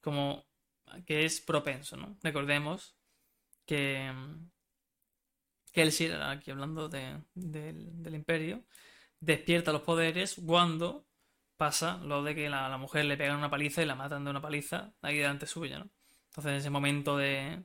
como 0.01 0.47
que 1.07 1.25
es 1.25 1.41
propenso, 1.41 1.97
¿no? 1.97 2.19
Recordemos 2.23 2.97
que, 3.67 4.13
que 5.73 5.83
aquí 6.23 6.51
hablando 6.51 6.89
de- 6.89 7.21
del, 7.35 8.15
imperio, 8.15 8.65
despierta 9.21 9.73
los 9.73 9.83
poderes 9.83 10.41
cuando 10.45 11.07
pasa 11.57 11.99
lo 11.99 12.23
de 12.25 12.35
que 12.35 12.51
la, 12.51 12.69
la 12.69 12.79
mujer 12.79 13.05
le 13.07 13.17
pegan 13.17 13.39
una 13.39 13.51
paliza 13.51 13.83
y 13.83 13.87
la 13.87 13.95
matan 13.95 14.25
de 14.25 14.31
una 14.31 14.43
paliza 14.43 14.95
ahí 15.03 15.19
delante 15.19 15.47
suya, 15.47 15.79
¿no? 15.81 15.91
Entonces 16.31 16.53
en 16.53 16.59
ese 16.59 16.71
momento 16.71 17.17
de 17.17 17.65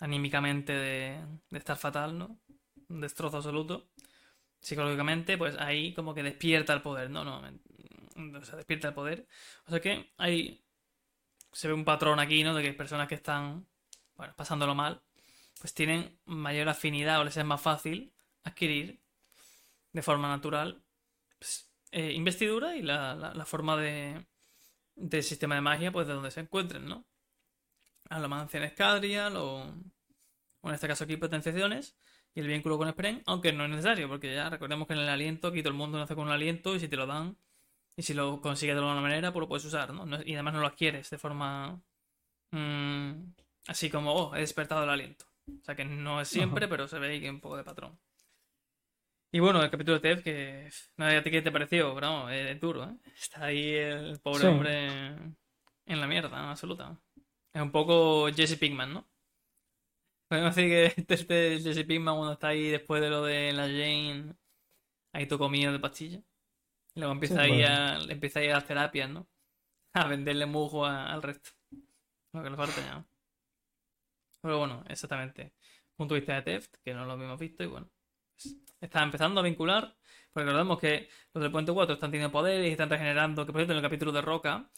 anímicamente 0.00 0.72
de, 0.74 1.26
de 1.50 1.58
estar 1.58 1.76
fatal, 1.78 2.18
¿no? 2.18 2.40
Un 2.88 3.00
destrozo 3.00 3.38
absoluto. 3.38 3.90
Psicológicamente, 4.64 5.38
pues 5.38 5.56
ahí 5.58 5.94
como 5.94 6.14
que 6.14 6.24
despierta 6.24 6.74
el 6.74 6.82
poder, 6.82 7.10
¿no? 7.10 7.24
no 7.24 7.42
o 8.40 8.44
sea, 8.44 8.56
despierta 8.56 8.88
el 8.88 8.94
poder. 8.94 9.26
O 9.66 9.70
sea 9.70 9.80
que 9.80 10.12
hay 10.18 10.64
se 11.52 11.68
ve 11.68 11.74
un 11.74 11.84
patrón 11.84 12.20
aquí, 12.20 12.44
¿no? 12.44 12.54
De 12.54 12.62
que 12.62 12.72
personas 12.74 13.08
que 13.08 13.14
están, 13.16 13.66
pasándolo 14.36 14.74
mal, 14.74 15.02
pues 15.60 15.74
tienen 15.74 16.18
mayor 16.26 16.68
afinidad 16.68 17.20
o 17.20 17.24
les 17.24 17.36
es 17.36 17.44
más 17.44 17.60
fácil 17.62 18.12
adquirir 18.44 19.00
de 19.92 20.02
forma 20.02 20.28
natural 20.28 20.82
pues, 21.38 21.70
eh, 21.92 22.12
investidura 22.12 22.76
y 22.76 22.82
la, 22.82 23.14
la- 23.16 23.46
forma 23.46 23.76
de 23.76 24.26
del 24.96 25.22
sistema 25.24 25.56
de 25.56 25.62
magia, 25.62 25.92
pues 25.92 26.06
de 26.08 26.14
donde 26.14 26.30
se 26.32 26.40
encuentren, 26.40 26.86
¿no? 26.88 27.06
A 28.10 28.18
la 28.18 28.28
mancia 28.28 28.58
en 28.58 28.64
Escadrial 28.64 29.36
o, 29.36 29.64
o 30.62 30.68
en 30.68 30.74
este 30.74 30.88
caso 30.88 31.04
aquí 31.04 31.16
potenciaciones 31.16 31.96
y 32.34 32.40
el 32.40 32.48
vínculo 32.48 32.78
con 32.78 32.90
Spren, 32.90 33.22
aunque 33.26 33.52
no 33.52 33.64
es 33.64 33.70
necesario, 33.70 34.08
porque 34.08 34.34
ya 34.34 34.50
recordemos 34.50 34.86
que 34.88 34.94
en 34.94 35.00
el 35.00 35.08
aliento 35.08 35.48
aquí 35.48 35.62
todo 35.62 35.70
el 35.70 35.78
mundo 35.78 35.98
nace 35.98 36.14
con 36.14 36.26
un 36.26 36.32
aliento 36.32 36.74
y 36.74 36.80
si 36.80 36.88
te 36.88 36.96
lo 36.96 37.06
dan 37.06 37.36
y 37.96 38.02
si 38.02 38.14
lo 38.14 38.40
consigues 38.40 38.74
de 38.76 38.80
alguna 38.82 39.00
manera, 39.00 39.32
pues 39.32 39.42
lo 39.42 39.48
puedes 39.48 39.64
usar, 39.64 39.92
¿no? 39.94 40.04
No- 40.06 40.22
Y 40.24 40.34
además 40.34 40.54
no 40.54 40.60
lo 40.60 40.66
adquieres 40.66 41.10
de 41.10 41.18
forma 41.18 41.80
mm, 42.52 43.12
así 43.68 43.90
como, 43.90 44.12
oh, 44.14 44.34
he 44.36 44.40
despertado 44.40 44.84
el 44.84 44.90
aliento. 44.90 45.26
O 45.48 45.64
sea 45.64 45.74
que 45.76 45.84
no 45.84 46.20
es 46.20 46.28
siempre, 46.28 46.64
Ajá. 46.66 46.70
pero 46.70 46.88
se 46.88 46.98
ve 46.98 47.08
ahí 47.08 47.20
que 47.20 47.26
hay 47.26 47.30
un 47.34 47.40
poco 47.40 47.56
de 47.56 47.64
patrón. 47.64 47.98
Y 49.32 49.40
bueno, 49.40 49.62
el 49.62 49.70
capítulo 49.70 49.98
de 49.98 50.14
Ted, 50.16 50.22
que 50.22 50.70
no 50.96 51.08
sé 51.10 51.16
a 51.16 51.22
ti 51.22 51.30
qué 51.30 51.42
te 51.42 51.50
pareció, 51.50 51.92
pero 51.94 52.28
es, 52.30 52.50
es 52.52 52.60
duro, 52.60 52.84
¿eh? 52.84 52.96
Está 53.16 53.46
ahí 53.46 53.74
el 53.74 54.20
pobre 54.20 54.40
Sí. 54.42 54.46
hombre 54.46 54.86
en 55.86 56.00
la 56.00 56.06
mierda, 56.06 56.50
absoluta. 56.50 56.96
Es 57.52 57.60
un 57.62 57.72
poco 57.72 58.28
Jesse 58.32 58.56
Pinkman, 58.58 58.92
¿no? 58.94 59.06
Podemos 60.34 60.54
decir 60.56 60.70
que 60.70 61.04
este, 61.14 61.54
este 61.56 61.84
Pinkman 61.84 62.16
cuando 62.16 62.32
está 62.34 62.48
ahí 62.48 62.68
después 62.70 63.00
de 63.02 63.10
lo 63.10 63.22
de 63.24 63.52
la 63.52 63.64
Jane, 63.64 64.34
ahí 65.12 65.26
todo 65.26 65.38
comido 65.40 65.72
de 65.72 65.80
pastillas. 65.80 66.22
Y 66.94 67.00
luego 67.00 67.12
empieza 67.14 67.36
Sí, 67.36 67.40
ahí 67.42 67.62
a, 67.62 67.98
empieza 68.08 68.40
a 68.40 68.44
ir 68.44 68.50
a 68.52 68.56
las 68.56 68.66
terapias, 68.66 69.10
¿no? 69.10 69.28
A 69.94 70.08
venderle 70.08 70.46
mujo 70.46 70.86
a- 70.86 71.12
al 71.12 71.22
resto. 71.22 71.50
Lo 72.32 72.42
que 72.42 72.50
le 72.50 72.56
falta 72.56 72.80
ya. 72.82 73.06
Pero 74.40 74.58
bueno, 74.58 74.84
exactamente. 74.88 75.54
Punto 75.96 76.14
de 76.14 76.20
vista 76.20 76.34
de 76.34 76.42
Theft, 76.42 76.74
que 76.84 76.94
no 76.94 77.04
lo 77.06 77.12
habíamos 77.12 77.38
visto, 77.38 77.62
y 77.64 77.66
bueno. 77.66 77.90
pues, 78.36 78.56
está 78.80 79.02
empezando 79.02 79.40
a 79.40 79.44
vincular. 79.44 79.96
Porque 80.32 80.46
recordemos 80.46 80.80
que 80.80 81.08
los 81.32 81.42
del 81.42 81.52
Puente 81.52 81.72
4 81.72 81.94
están 81.94 82.10
teniendo 82.10 82.32
poderes 82.32 82.68
y 82.68 82.72
están 82.72 82.90
regenerando. 82.90 83.46
Que 83.46 83.52
por 83.52 83.60
cierto, 83.60 83.72
en 83.72 83.78
el 83.78 83.84
capítulo 83.84 84.12
de 84.12 84.22
Roca 84.22 84.70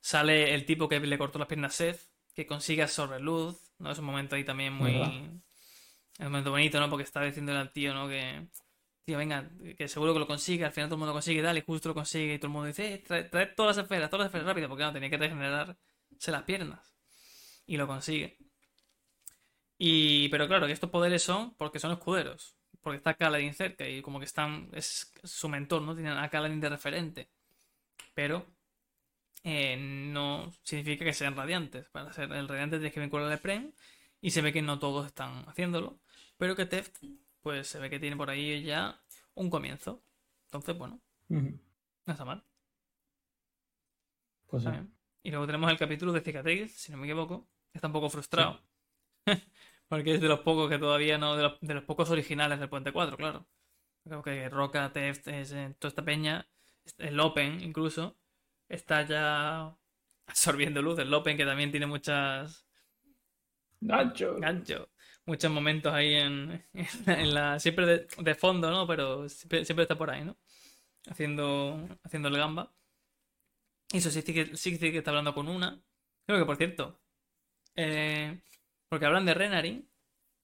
sale 0.00 0.54
el 0.54 0.64
tipo 0.64 0.88
que 0.88 1.00
le 1.00 1.18
cortó 1.18 1.38
las 1.38 1.48
piernas 1.48 1.72
a 1.74 1.76
Seth, 1.76 2.09
que 2.40 2.46
consigue 2.46 2.82
absorber 2.82 3.20
luz. 3.20 3.60
¿no? 3.78 3.90
Es 3.90 3.98
un 3.98 4.06
momento 4.06 4.34
ahí 4.36 4.44
también 4.44 4.72
muy. 4.72 4.92
¿Verdad? 4.92 5.12
Es 6.18 6.26
un 6.26 6.32
momento 6.32 6.50
bonito, 6.50 6.80
¿no? 6.80 6.88
Porque 6.88 7.04
está 7.04 7.22
diciéndole 7.22 7.58
al 7.58 7.72
tío, 7.72 7.92
¿no? 7.92 8.08
Que. 8.08 8.46
Tío, 9.04 9.18
venga, 9.18 9.50
que 9.76 9.88
seguro 9.88 10.12
que 10.12 10.20
lo 10.20 10.26
consigue, 10.26 10.64
al 10.64 10.72
final 10.72 10.88
todo 10.88 10.96
el 10.96 11.00
mundo 11.00 11.12
lo 11.12 11.14
consigue, 11.14 11.42
dale, 11.42 11.62
justo 11.62 11.88
lo 11.88 11.94
consigue, 11.94 12.34
y 12.34 12.38
todo 12.38 12.48
el 12.48 12.52
mundo 12.52 12.66
dice, 12.68 12.94
eh, 12.94 12.98
trae, 12.98 13.24
trae 13.24 13.46
todas 13.46 13.76
las 13.76 13.84
esferas, 13.84 14.10
todas 14.10 14.24
las 14.24 14.28
esferas 14.28 14.46
rápido, 14.46 14.68
porque 14.68 14.84
no, 14.84 14.92
tenía 14.92 15.10
que 15.10 15.16
regenerarse 15.16 16.30
las 16.30 16.42
piernas. 16.44 16.94
Y 17.66 17.76
lo 17.76 17.86
consigue. 17.86 18.38
Y, 19.78 20.28
pero 20.28 20.46
claro, 20.46 20.66
que 20.66 20.72
estos 20.72 20.90
poderes 20.90 21.22
son 21.22 21.54
porque 21.56 21.78
son 21.78 21.92
escuderos. 21.92 22.56
Porque 22.82 22.98
está 22.98 23.14
Kaladin 23.14 23.54
cerca 23.54 23.86
y 23.88 24.02
como 24.02 24.18
que 24.18 24.24
están. 24.26 24.68
Es 24.72 25.12
su 25.24 25.48
mentor, 25.48 25.82
¿no? 25.82 25.94
Tienen 25.94 26.16
a 26.16 26.28
Kaladin 26.30 26.60
de 26.60 26.68
referente. 26.70 27.30
Pero 28.14 28.46
eh, 29.42 29.76
no 29.76 30.52
significa 30.62 31.04
que 31.04 31.12
sean 31.12 31.36
radiantes. 31.36 31.88
Para 31.90 32.12
ser 32.12 32.32
el 32.32 32.48
radiante 32.48 32.76
tienes 32.76 32.92
que 32.92 33.00
vincular 33.00 33.30
al 33.30 33.38
Prem. 33.38 33.72
Y 34.20 34.30
se 34.32 34.42
ve 34.42 34.52
que 34.52 34.62
no 34.62 34.78
todos 34.78 35.06
están 35.06 35.48
haciéndolo. 35.48 36.00
Pero 36.36 36.56
que 36.56 36.66
Teft, 36.66 36.96
pues 37.40 37.68
se 37.68 37.78
ve 37.78 37.88
que 37.88 37.98
tiene 37.98 38.16
por 38.16 38.30
ahí 38.30 38.62
ya 38.62 39.00
un 39.34 39.50
comienzo. 39.50 40.04
Entonces, 40.46 40.76
bueno, 40.76 41.00
no 41.28 41.58
está 42.06 42.24
mal. 42.24 42.44
Pues 44.46 44.64
sí. 44.64 44.70
Y 45.22 45.30
luego 45.30 45.46
tenemos 45.46 45.70
el 45.70 45.78
capítulo 45.78 46.12
de 46.12 46.20
cicatriz, 46.20 46.74
si 46.76 46.92
no 46.92 46.98
me 46.98 47.06
equivoco. 47.06 47.48
Está 47.72 47.86
un 47.86 47.92
poco 47.92 48.10
frustrado. 48.10 48.60
Porque 49.88 50.14
es 50.14 50.20
de 50.20 50.28
los 50.28 50.40
pocos 50.40 50.68
que 50.68 50.78
todavía 50.78 51.18
no. 51.18 51.36
De 51.36 51.44
los, 51.44 51.60
de 51.60 51.74
los 51.74 51.84
pocos 51.84 52.10
originales 52.10 52.58
del 52.58 52.68
Puente 52.68 52.92
4, 52.92 53.16
claro. 53.16 53.46
Creo 54.04 54.22
que 54.22 54.48
Roca, 54.48 54.92
Teft, 54.92 55.28
es, 55.28 55.52
eh, 55.52 55.74
toda 55.78 55.90
esta 55.90 56.04
peña, 56.04 56.48
el 56.98 57.20
Open 57.20 57.60
incluso, 57.60 58.16
está 58.70 59.04
ya 59.06 59.76
absorbiendo 60.26 60.82
luz. 60.82 60.98
El 61.00 61.14
Open 61.14 61.36
que 61.38 61.46
también 61.46 61.72
tiene 61.72 61.86
muchas. 61.88 62.66
Gancho. 63.80 64.38
gancho. 64.38 64.88
Muchos 65.26 65.50
momentos 65.50 65.92
ahí 65.92 66.14
en, 66.14 66.64
en 66.74 66.86
la, 67.06 67.20
en 67.20 67.34
la- 67.34 67.60
siempre 67.60 67.86
de, 67.86 68.06
de 68.18 68.34
fondo, 68.34 68.70
¿no? 68.70 68.86
Pero 68.86 69.28
siempre, 69.28 69.64
siempre 69.64 69.82
está 69.84 69.96
por 69.98 70.10
ahí, 70.10 70.24
¿no? 70.24 70.36
Haciendo, 71.08 71.88
haciendo 72.04 72.28
el 72.28 72.36
gamba. 72.38 72.72
Y 73.92 73.98
eso 73.98 74.10
sí, 74.10 74.22
que, 74.22 74.56
sí 74.56 74.78
que 74.78 74.98
está 74.98 75.10
hablando 75.10 75.34
con 75.34 75.48
una. 75.48 75.80
Creo 76.26 76.38
que, 76.38 76.46
por 76.46 76.56
cierto, 76.56 77.00
eh, 77.76 78.42
porque 78.88 79.06
hablan 79.06 79.26
de 79.26 79.34
Renarin, 79.34 79.88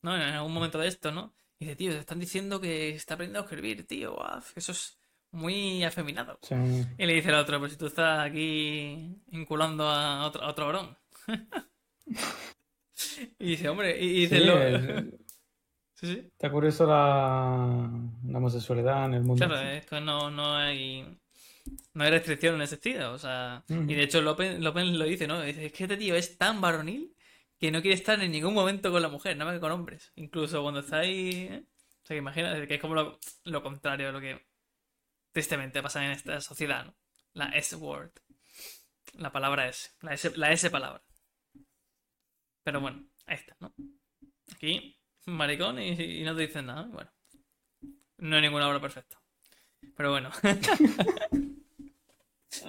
¿no? 0.03 0.17
En 0.17 0.23
algún 0.23 0.55
momento 0.55 0.79
de 0.79 0.89
esto, 0.89 1.13
¿no? 1.13 1.35
Y 1.59 1.67
dice, 1.67 1.77
tío, 1.77 1.93
te 1.93 1.99
están 2.01 2.21
diciendo 2.21 2.61
que 2.61 2.91
está 2.91 3.15
aprendiendo 3.15 3.41
a 3.41 3.45
escribir, 3.45 3.87
tío. 3.87 4.15
guau, 4.17 4.43
eso 4.57 4.73
es 4.73 4.99
muy 5.37 5.85
afeminado. 5.85 6.39
Sí. 6.43 6.55
Y 6.99 7.07
le 7.07 7.15
dice 7.15 7.29
el 7.29 7.35
otro, 7.37 7.59
pues 7.59 7.73
si 7.73 7.79
tú 7.79 7.87
estás 7.87 8.21
aquí 8.27 9.17
vinculando 9.27 9.89
a 9.89 10.27
otro, 10.27 10.43
a 10.43 10.49
otro 10.51 10.67
varón. 10.67 10.97
y 13.39 13.47
dice, 13.51 13.69
hombre, 13.69 14.03
y 14.03 14.09
dice, 14.21 14.39
Sí, 14.39 14.45
lo- 14.45 14.63
es- 14.63 15.05
Sí, 15.99 16.07
sí. 16.15 16.29
Está 16.31 16.51
curioso 16.51 16.85
la, 16.87 17.89
la 18.27 18.39
homosexualidad 18.39 19.07
en 19.07 19.15
el 19.15 19.23
mundo. 19.23 19.47
Claro, 19.47 19.59
es 19.67 19.87
que 19.87 19.99
no, 19.99 20.31
no 20.31 20.55
hay 20.55 21.07
no 21.95 22.05
hay 22.05 22.11
restricción 22.11 22.57
en 22.57 22.61
ese 22.63 22.77
sentido, 22.77 23.13
o 23.15 23.19
sea, 23.19 23.65
y 23.69 23.95
de 23.95 24.03
hecho 24.03 24.21
López, 24.21 24.61
López 24.61 24.85
lo 24.85 25.05
dice, 25.07 25.27
¿no? 25.27 25.41
Dice, 25.41 25.65
es 25.67 25.73
que 25.73 25.85
este 25.85 25.97
tío 25.97 26.15
es 26.15 26.37
tan 26.37 26.61
varonil 26.61 27.15
que 27.59 27.71
no 27.73 27.81
quiere 27.81 27.95
estar 27.95 28.21
en 28.23 28.31
ningún 28.31 28.53
momento 28.53 28.93
con 28.93 29.01
la 29.01 29.09
mujer, 29.09 29.39
nada 29.39 29.51
más 29.51 29.57
que 29.57 29.61
con 29.63 29.73
hombres, 29.73 30.13
incluso 30.17 30.63
cuando 30.63 30.81
está 30.81 30.99
ahí, 30.99 31.49
¿eh? 31.51 31.65
O 32.03 32.07
sea, 32.07 32.15
que 32.15 32.19
imagina 32.19 32.67
que 32.67 32.75
es 32.75 32.81
como 32.81 32.95
lo, 32.95 33.19
lo 33.45 33.63
contrario 33.63 34.11
a 34.11 34.13
lo 34.13 34.21
que 34.21 34.45
tristemente 35.37 35.83
pasa 35.83 36.03
en 36.03 36.13
esta 36.13 36.41
sociedad, 36.41 36.87
¿no? 36.87 36.97
La 37.35 37.51
S-word, 37.51 38.11
la 39.19 39.31
palabra 39.31 39.69
S, 39.69 39.91
la 40.01 40.15
S, 40.15 40.33
la 40.35 40.51
S 40.51 40.71
palabra. 40.71 41.03
Pero 42.65 42.81
bueno, 42.81 43.07
ahí 43.27 43.37
está, 43.37 43.55
¿no? 43.61 43.75
Aquí, 44.55 44.99
maricón 45.27 45.79
y, 45.79 45.91
y 45.91 46.25
no 46.25 46.35
te 46.35 46.47
dicen 46.47 46.65
nada, 46.65 46.85
bueno. 46.85 47.11
No 48.17 48.37
hay 48.37 48.43
ninguna 48.43 48.67
obra 48.67 48.81
perfecta. 48.81 49.21
Pero 49.95 50.11
bueno. 50.11 50.31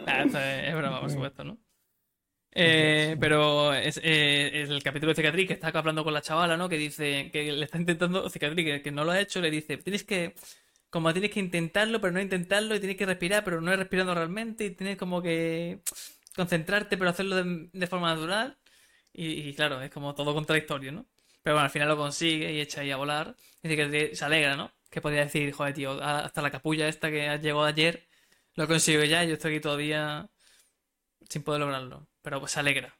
Nah, 0.05 0.23
esto 0.25 0.37
es, 0.37 0.67
es 0.67 0.75
broma, 0.75 0.99
por 0.99 1.09
supuesto, 1.09 1.45
¿no? 1.45 1.57
Eh, 2.51 3.15
pero 3.17 3.73
es, 3.73 3.97
eh, 4.03 4.63
el 4.63 4.83
capítulo 4.83 5.13
de 5.13 5.15
Cicatriz 5.15 5.47
que 5.47 5.53
está 5.53 5.69
hablando 5.69 6.03
con 6.03 6.13
la 6.13 6.21
chavala, 6.21 6.57
¿no? 6.57 6.67
Que 6.67 6.77
dice 6.77 7.29
que 7.31 7.49
le 7.49 7.63
está 7.63 7.77
intentando, 7.77 8.29
Cicatriz, 8.29 8.65
que, 8.65 8.81
que 8.81 8.91
no 8.91 9.05
lo 9.05 9.11
ha 9.11 9.21
hecho, 9.21 9.39
le 9.39 9.51
dice, 9.51 9.77
tienes 9.77 10.03
que, 10.03 10.35
como 10.89 11.11
tienes 11.13 11.31
que 11.31 11.39
intentarlo, 11.39 12.01
pero 12.01 12.13
no 12.13 12.21
intentarlo, 12.21 12.75
y 12.75 12.79
tienes 12.79 12.97
que 12.97 13.05
respirar, 13.05 13.43
pero 13.43 13.61
no 13.61 13.75
respirando 13.75 14.15
realmente, 14.15 14.65
y 14.65 14.71
tienes 14.71 14.97
como 14.97 15.21
que 15.21 15.81
concentrarte, 16.35 16.97
pero 16.97 17.09
hacerlo 17.09 17.35
de, 17.43 17.87
forma 17.87 18.13
natural. 18.15 18.57
Y, 19.13 19.53
claro, 19.55 19.81
es 19.81 19.91
como 19.91 20.15
todo 20.15 20.33
contradictorio, 20.33 20.91
¿no? 20.91 21.07
Pero 21.43 21.55
bueno, 21.55 21.65
al 21.65 21.71
final 21.71 21.89
lo 21.89 21.97
consigue 21.97 22.51
y 22.53 22.61
echa 22.61 22.81
ahí 22.81 22.91
a 22.91 22.97
volar. 22.97 23.35
Dice 23.63 23.75
que 23.75 24.15
se 24.15 24.25
alegra, 24.25 24.55
¿no? 24.55 24.71
Que 24.91 25.01
podría 25.01 25.23
decir, 25.25 25.51
joder, 25.53 25.73
tío, 25.73 26.01
hasta 26.03 26.41
la 26.41 26.51
capulla 26.51 26.87
esta 26.87 27.09
que 27.09 27.39
llegó 27.39 27.63
ayer, 27.63 28.07
lo 28.55 28.67
consigo 28.67 29.03
ya, 29.03 29.23
y 29.23 29.29
yo 29.29 29.33
estoy 29.35 29.55
aquí 29.55 29.61
todavía 29.61 30.29
sin 31.29 31.43
poder 31.43 31.61
lograrlo. 31.61 32.07
Pero 32.21 32.39
pues 32.39 32.51
se 32.53 32.59
alegra. 32.59 32.97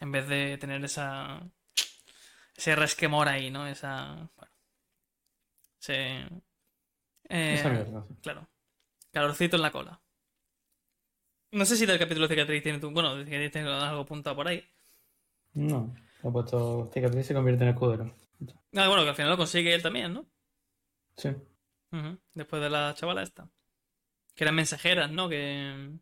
En 0.00 0.12
vez 0.12 0.28
de 0.28 0.58
tener 0.58 0.84
esa. 0.84 1.42
ese 2.56 2.76
resquemor 2.76 3.28
ahí, 3.28 3.50
¿no? 3.50 3.66
Esa. 3.66 4.28
Bueno. 4.36 4.52
Ese. 5.80 6.43
Eh, 7.28 7.54
Esa 7.54 7.70
mierda. 7.70 8.06
Claro. 8.22 8.48
Calorcito 9.12 9.56
en 9.56 9.62
la 9.62 9.70
cola. 9.70 10.00
No 11.52 11.64
sé 11.64 11.76
si 11.76 11.86
del 11.86 11.98
capítulo 11.98 12.26
de 12.26 12.34
cicatriz 12.34 12.62
tiene 12.62 12.80
tu. 12.80 12.90
Bueno, 12.90 13.14
de 13.14 13.24
cicatriz 13.24 13.52
tiene 13.52 13.70
algo 13.70 14.02
apuntado 14.02 14.34
por 14.34 14.48
ahí. 14.48 14.64
No, 15.52 15.94
he 16.22 16.30
puesto 16.30 16.90
cicatriz 16.92 17.26
se 17.26 17.34
convierte 17.34 17.62
en 17.62 17.70
escudero. 17.70 18.14
Ah, 18.74 18.88
bueno, 18.88 19.04
que 19.04 19.10
al 19.10 19.14
final 19.14 19.30
lo 19.30 19.36
consigue 19.36 19.72
él 19.72 19.82
también, 19.82 20.12
¿no? 20.12 20.26
Sí. 21.16 21.30
Después 22.34 22.60
de 22.60 22.70
la 22.70 22.92
chavala 22.94 23.22
esta. 23.22 23.48
Que 24.34 24.42
eran 24.42 24.56
mensajeras, 24.56 25.12
¿no? 25.12 25.28
Que, 25.28 25.92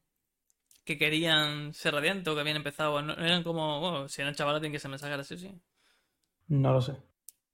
que 0.85 0.97
querían 0.97 1.75
ser 1.75 1.93
radiantes 1.93 2.29
o 2.29 2.35
que 2.35 2.41
habían 2.41 2.57
empezado. 2.57 3.03
No, 3.03 3.13
eran 3.13 3.43
como, 3.43 3.79
bueno, 3.81 4.09
si 4.09 4.23
eran 4.23 4.35
chavalas 4.35 4.63
tienen 4.63 4.73
que 4.73 4.79
ser 4.81 4.91
mensajeras, 4.91 5.27
sí, 5.27 5.37
sí. 5.37 5.55
No 6.49 6.73
lo 6.73 6.81
sé. 6.81 6.97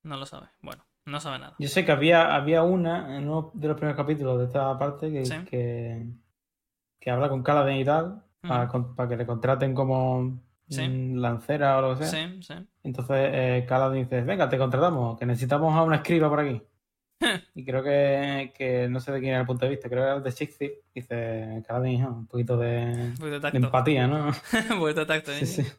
No 0.04 0.16
lo 0.16 0.24
sabe. 0.24 0.48
Bueno, 0.60 0.86
no 1.08 1.20
sabe 1.20 1.38
nada. 1.38 1.54
Yo 1.58 1.68
sé 1.68 1.84
que 1.84 1.92
había, 1.92 2.34
había 2.34 2.62
una 2.62 3.16
en 3.16 3.28
uno 3.28 3.50
de 3.54 3.68
los 3.68 3.76
primeros 3.76 3.96
capítulos 3.96 4.38
de 4.38 4.44
esta 4.46 4.78
parte 4.78 5.10
que, 5.10 5.24
Sí. 5.24 5.34
que, 5.48 6.06
que 7.00 7.10
habla 7.10 7.28
con 7.28 7.42
Kaladin 7.42 7.76
y 7.78 7.84
tal, 7.84 8.22
para, 8.40 8.68
para 8.68 9.08
que 9.08 9.16
le 9.16 9.26
contraten 9.26 9.74
como 9.74 10.40
Sí. 10.68 10.86
mm, 10.86 11.16
lancera 11.16 11.78
o 11.78 11.80
lo 11.82 11.98
que 11.98 12.04
sea. 12.04 12.30
Sí. 12.40 12.54
Entonces 12.82 13.16
eh, 13.32 13.66
dice, 13.94 14.20
venga, 14.22 14.48
te 14.48 14.58
contratamos, 14.58 15.18
que 15.18 15.24
necesitamos 15.26 15.74
a 15.74 15.82
una 15.82 15.96
escriba 15.96 16.28
por 16.28 16.40
aquí. 16.40 16.62
y 17.54 17.64
creo 17.64 17.82
que, 17.82 18.52
que 18.56 18.88
no 18.88 19.00
sé 19.00 19.10
de 19.12 19.18
quién 19.20 19.32
era 19.32 19.40
el 19.40 19.46
punto 19.46 19.64
de 19.64 19.70
vista, 19.70 19.88
creo 19.88 20.02
que 20.02 20.06
era 20.08 20.16
el 20.18 20.22
de 20.22 20.30
Shakespeare. 20.30 20.74
Dice 20.94 21.64
Kaladin, 21.66 22.02
"Ah, 22.02 22.08
un 22.10 22.26
poquito 22.26 22.56
de, 22.56 22.84
Un 23.10 23.14
poquito 23.18 23.40
de 23.40 23.56
empatía, 23.58 24.06
¿no? 24.06 24.26
Un 24.72 24.78
poquito 24.78 25.00
de 25.00 25.06
tacto, 25.06 25.32
¿eh? 25.32 25.44
Sí, 25.46 25.62
sí. 25.62 25.72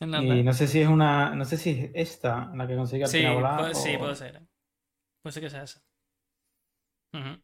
Y 0.00 0.42
no 0.42 0.52
sé 0.52 0.66
si 0.66 0.80
es 0.80 0.88
una, 0.88 1.34
no 1.34 1.44
sé 1.44 1.56
si 1.56 1.70
es 1.70 1.90
esta 1.94 2.50
la 2.54 2.66
que 2.66 2.76
consigue 2.76 3.04
al 3.04 3.10
Sí, 3.10 3.18
final 3.18 3.34
volar. 3.36 3.58
puede, 3.60 3.74
sí, 3.74 3.94
o- 3.96 3.98
puede 4.00 4.14
ser. 4.16 4.36
¿eh? 4.36 4.46
Puede 5.22 5.32
ser 5.32 5.42
que 5.42 5.50
sea 5.50 5.62
esa. 5.62 5.80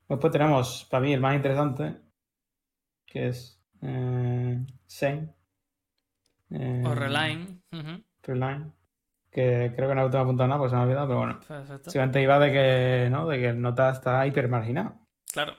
Después 0.08 0.32
tenemos, 0.32 0.86
para 0.90 1.00
mí, 1.02 1.12
el 1.12 1.20
más 1.20 1.36
interesante, 1.36 1.96
que 3.06 3.28
es 3.28 3.62
eh, 3.82 4.58
Zen. 4.88 5.32
Eh, 6.50 6.82
O 6.84 6.94
Reline. 6.94 7.62
Ujú. 7.72 8.02
Reline, 8.24 8.72
Que 9.30 9.72
creo 9.76 9.88
que 9.88 9.94
no 9.94 10.10
te 10.10 10.16
he 10.16 10.20
apuntado 10.20 10.48
nada 10.48 10.58
porque 10.58 10.70
se 10.70 10.74
me 10.76 10.80
ha 10.82 10.84
olvidado, 10.84 11.06
pero 11.06 11.18
bueno. 11.20 11.40
Perfecto. 11.46 11.82
Básicamente 11.86 12.20
iba 12.22 12.38
de 12.40 12.50
que, 12.52 13.08
¿no? 13.10 13.28
De 13.28 13.38
que 13.38 13.48
el 13.50 13.60
nota 13.60 13.90
está 13.90 14.26
hiper 14.26 14.48
marginado. 14.48 14.98
Claro. 15.32 15.54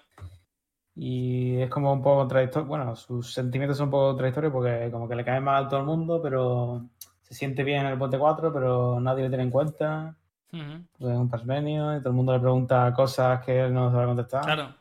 Y 0.96 1.62
es 1.62 1.70
como 1.70 1.94
un 1.94 2.02
poco 2.02 2.18
contradictorio. 2.18 2.68
Bueno, 2.68 2.96
sus 2.96 3.34
sentimientos 3.34 3.78
son 3.78 3.86
un 3.86 3.92
poco 3.92 4.08
contradictorios 4.10 4.54
porque 4.54 4.90
como 4.92 5.08
que 5.08 5.16
le 5.16 5.26
cae 5.26 5.40
mal 5.40 5.66
a 5.66 5.68
todo 5.68 5.80
el 5.80 5.86
mundo, 5.86 6.22
pero 6.22 6.90
se 7.22 7.34
siente 7.34 7.64
bien 7.64 7.86
en 7.86 7.94
el 7.94 7.98
puente 7.98 8.18
4, 8.18 8.52
pero 8.52 9.00
nadie 9.00 9.24
le 9.24 9.30
tiene 9.30 9.44
en 9.46 9.52
cuenta. 9.52 10.16
Pues 10.50 11.14
es 11.14 11.18
un 11.18 11.30
pasmenio 11.30 11.96
y 11.96 12.00
todo 12.00 12.10
el 12.10 12.16
mundo 12.16 12.34
le 12.34 12.42
pregunta 12.42 12.92
cosas 12.94 13.44
que 13.46 13.62
él 13.62 13.74
no 13.74 13.90
sabe 13.90 14.06
contestar. 14.06 14.44
Claro. 14.44 14.76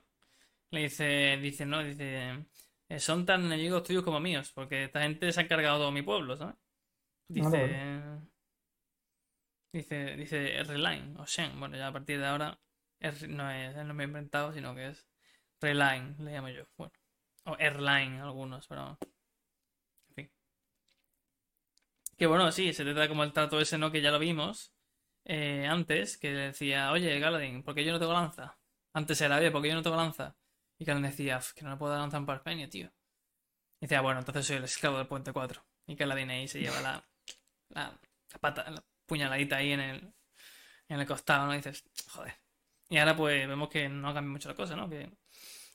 Le 0.72 0.82
dice, 0.82 1.36
dice, 1.40 1.64
no, 1.64 1.82
dice, 1.82 2.44
eh, 2.88 2.98
son 2.98 3.24
tan 3.24 3.44
enemigos 3.44 3.84
tuyos 3.84 4.02
como 4.02 4.18
míos, 4.18 4.50
porque 4.52 4.84
esta 4.84 5.02
gente 5.02 5.30
se 5.30 5.40
ha 5.40 5.44
encargado 5.44 5.78
de 5.78 5.82
todo 5.82 5.92
mi 5.92 6.02
pueblo, 6.02 6.36
¿sabes? 6.36 6.56
Dice, 7.28 7.48
vale. 7.48 8.20
dice, 9.72 10.16
dice 10.16 10.62
Reline 10.64 11.14
o 11.18 11.24
Shen. 11.24 11.58
Bueno, 11.58 11.76
ya 11.76 11.88
a 11.88 11.92
partir 11.92 12.18
de 12.18 12.26
ahora 12.26 12.58
no 13.28 13.50
es, 13.50 13.76
no 13.76 13.94
me 13.94 14.04
he 14.04 14.06
inventado, 14.06 14.52
sino 14.52 14.74
que 14.74 14.88
es 14.88 15.09
Reline, 15.60 16.16
le 16.18 16.32
llamo 16.32 16.48
yo. 16.48 16.64
Bueno, 16.76 16.92
o 17.44 17.56
Airline 17.58 18.20
algunos, 18.20 18.66
pero 18.66 18.98
en 20.10 20.14
fin. 20.14 20.30
Que 22.16 22.26
bueno, 22.26 22.52
sí, 22.52 22.72
se 22.72 22.84
trata 22.84 23.08
como 23.08 23.24
el 23.24 23.32
trato 23.32 23.60
ese, 23.60 23.78
¿no? 23.78 23.90
Que 23.90 24.02
ya 24.02 24.10
lo 24.10 24.18
vimos 24.18 24.72
eh, 25.24 25.66
antes, 25.68 26.18
que 26.18 26.30
decía, 26.32 26.92
oye, 26.92 27.18
Galadin, 27.18 27.62
¿por 27.62 27.74
qué 27.74 27.84
yo 27.84 27.92
no 27.92 27.98
tengo 27.98 28.12
lanza? 28.12 28.58
Antes 28.92 29.20
era, 29.20 29.38
oye, 29.38 29.50
¿por 29.50 29.62
qué 29.62 29.68
yo 29.68 29.74
no 29.74 29.82
tengo 29.82 29.96
lanza? 29.96 30.36
Y 30.78 30.84
Galadin 30.84 31.10
decía, 31.10 31.38
"Uf, 31.38 31.52
que 31.54 31.62
no 31.64 31.70
le 31.70 31.76
puedo 31.76 31.92
dar 31.92 32.00
lanza 32.02 32.16
en 32.18 32.26
Parpenio, 32.26 32.68
tío. 32.68 32.88
Y 33.80 33.86
decía, 33.86 34.00
bueno, 34.02 34.20
entonces 34.20 34.46
soy 34.46 34.56
el 34.56 34.64
esclavo 34.64 34.98
del 34.98 35.06
puente 35.08 35.32
4. 35.32 35.64
Y 35.86 35.94
Galadin 35.96 36.30
ahí 36.30 36.48
se 36.48 36.60
lleva 36.60 36.80
la, 36.82 37.08
la, 37.70 38.00
la 38.32 38.38
pata, 38.40 38.70
la 38.70 38.84
puñaladita 39.06 39.56
ahí 39.56 39.72
en 39.72 39.80
el, 39.80 40.14
en 40.88 41.00
el 41.00 41.06
costado, 41.06 41.46
¿no? 41.46 41.52
Dices, 41.54 41.84
joder. 42.08 42.34
Y 42.90 42.98
ahora 42.98 43.16
pues 43.16 43.48
vemos 43.48 43.68
que 43.68 43.88
no 43.88 44.14
cambia 44.14 44.32
mucho 44.32 44.48
la 44.48 44.54
cosa, 44.56 44.76
¿no? 44.76 44.88
Que 44.90 45.10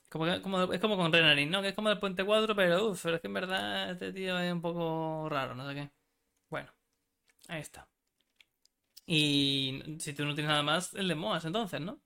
como, 0.09 0.25
que- 0.25 0.41
como- 0.41 0.73
es 0.73 0.79
como 0.81 0.97
con 0.97 1.11
Renarin, 1.13 1.49
¿no? 1.51 1.61
Que 1.61 1.69
es 1.69 1.75
como 1.75 1.89
del 1.89 1.99
puente 1.99 2.23
4, 2.25 2.55
pero 2.55 2.89
uff, 2.89 3.03
pero 3.03 3.15
es 3.15 3.21
que 3.21 3.27
en 3.27 3.33
verdad 3.33 3.91
este 3.91 4.13
tío 4.13 4.39
es 4.39 4.51
un 4.53 4.61
poco 4.61 5.27
raro, 5.29 5.55
no 5.55 5.67
sé 5.69 5.75
qué. 5.75 5.91
Bueno, 6.49 6.73
ahí 7.49 7.61
está. 7.61 7.89
Y 9.07 9.81
si 9.99 10.13
tú 10.13 10.25
no 10.25 10.35
tienes 10.35 10.49
nada 10.49 10.61
más, 10.63 10.93
el 10.93 11.07
de 11.07 11.15
Moas 11.15 11.45
entonces, 11.45 11.81
¿no? 11.81 12.01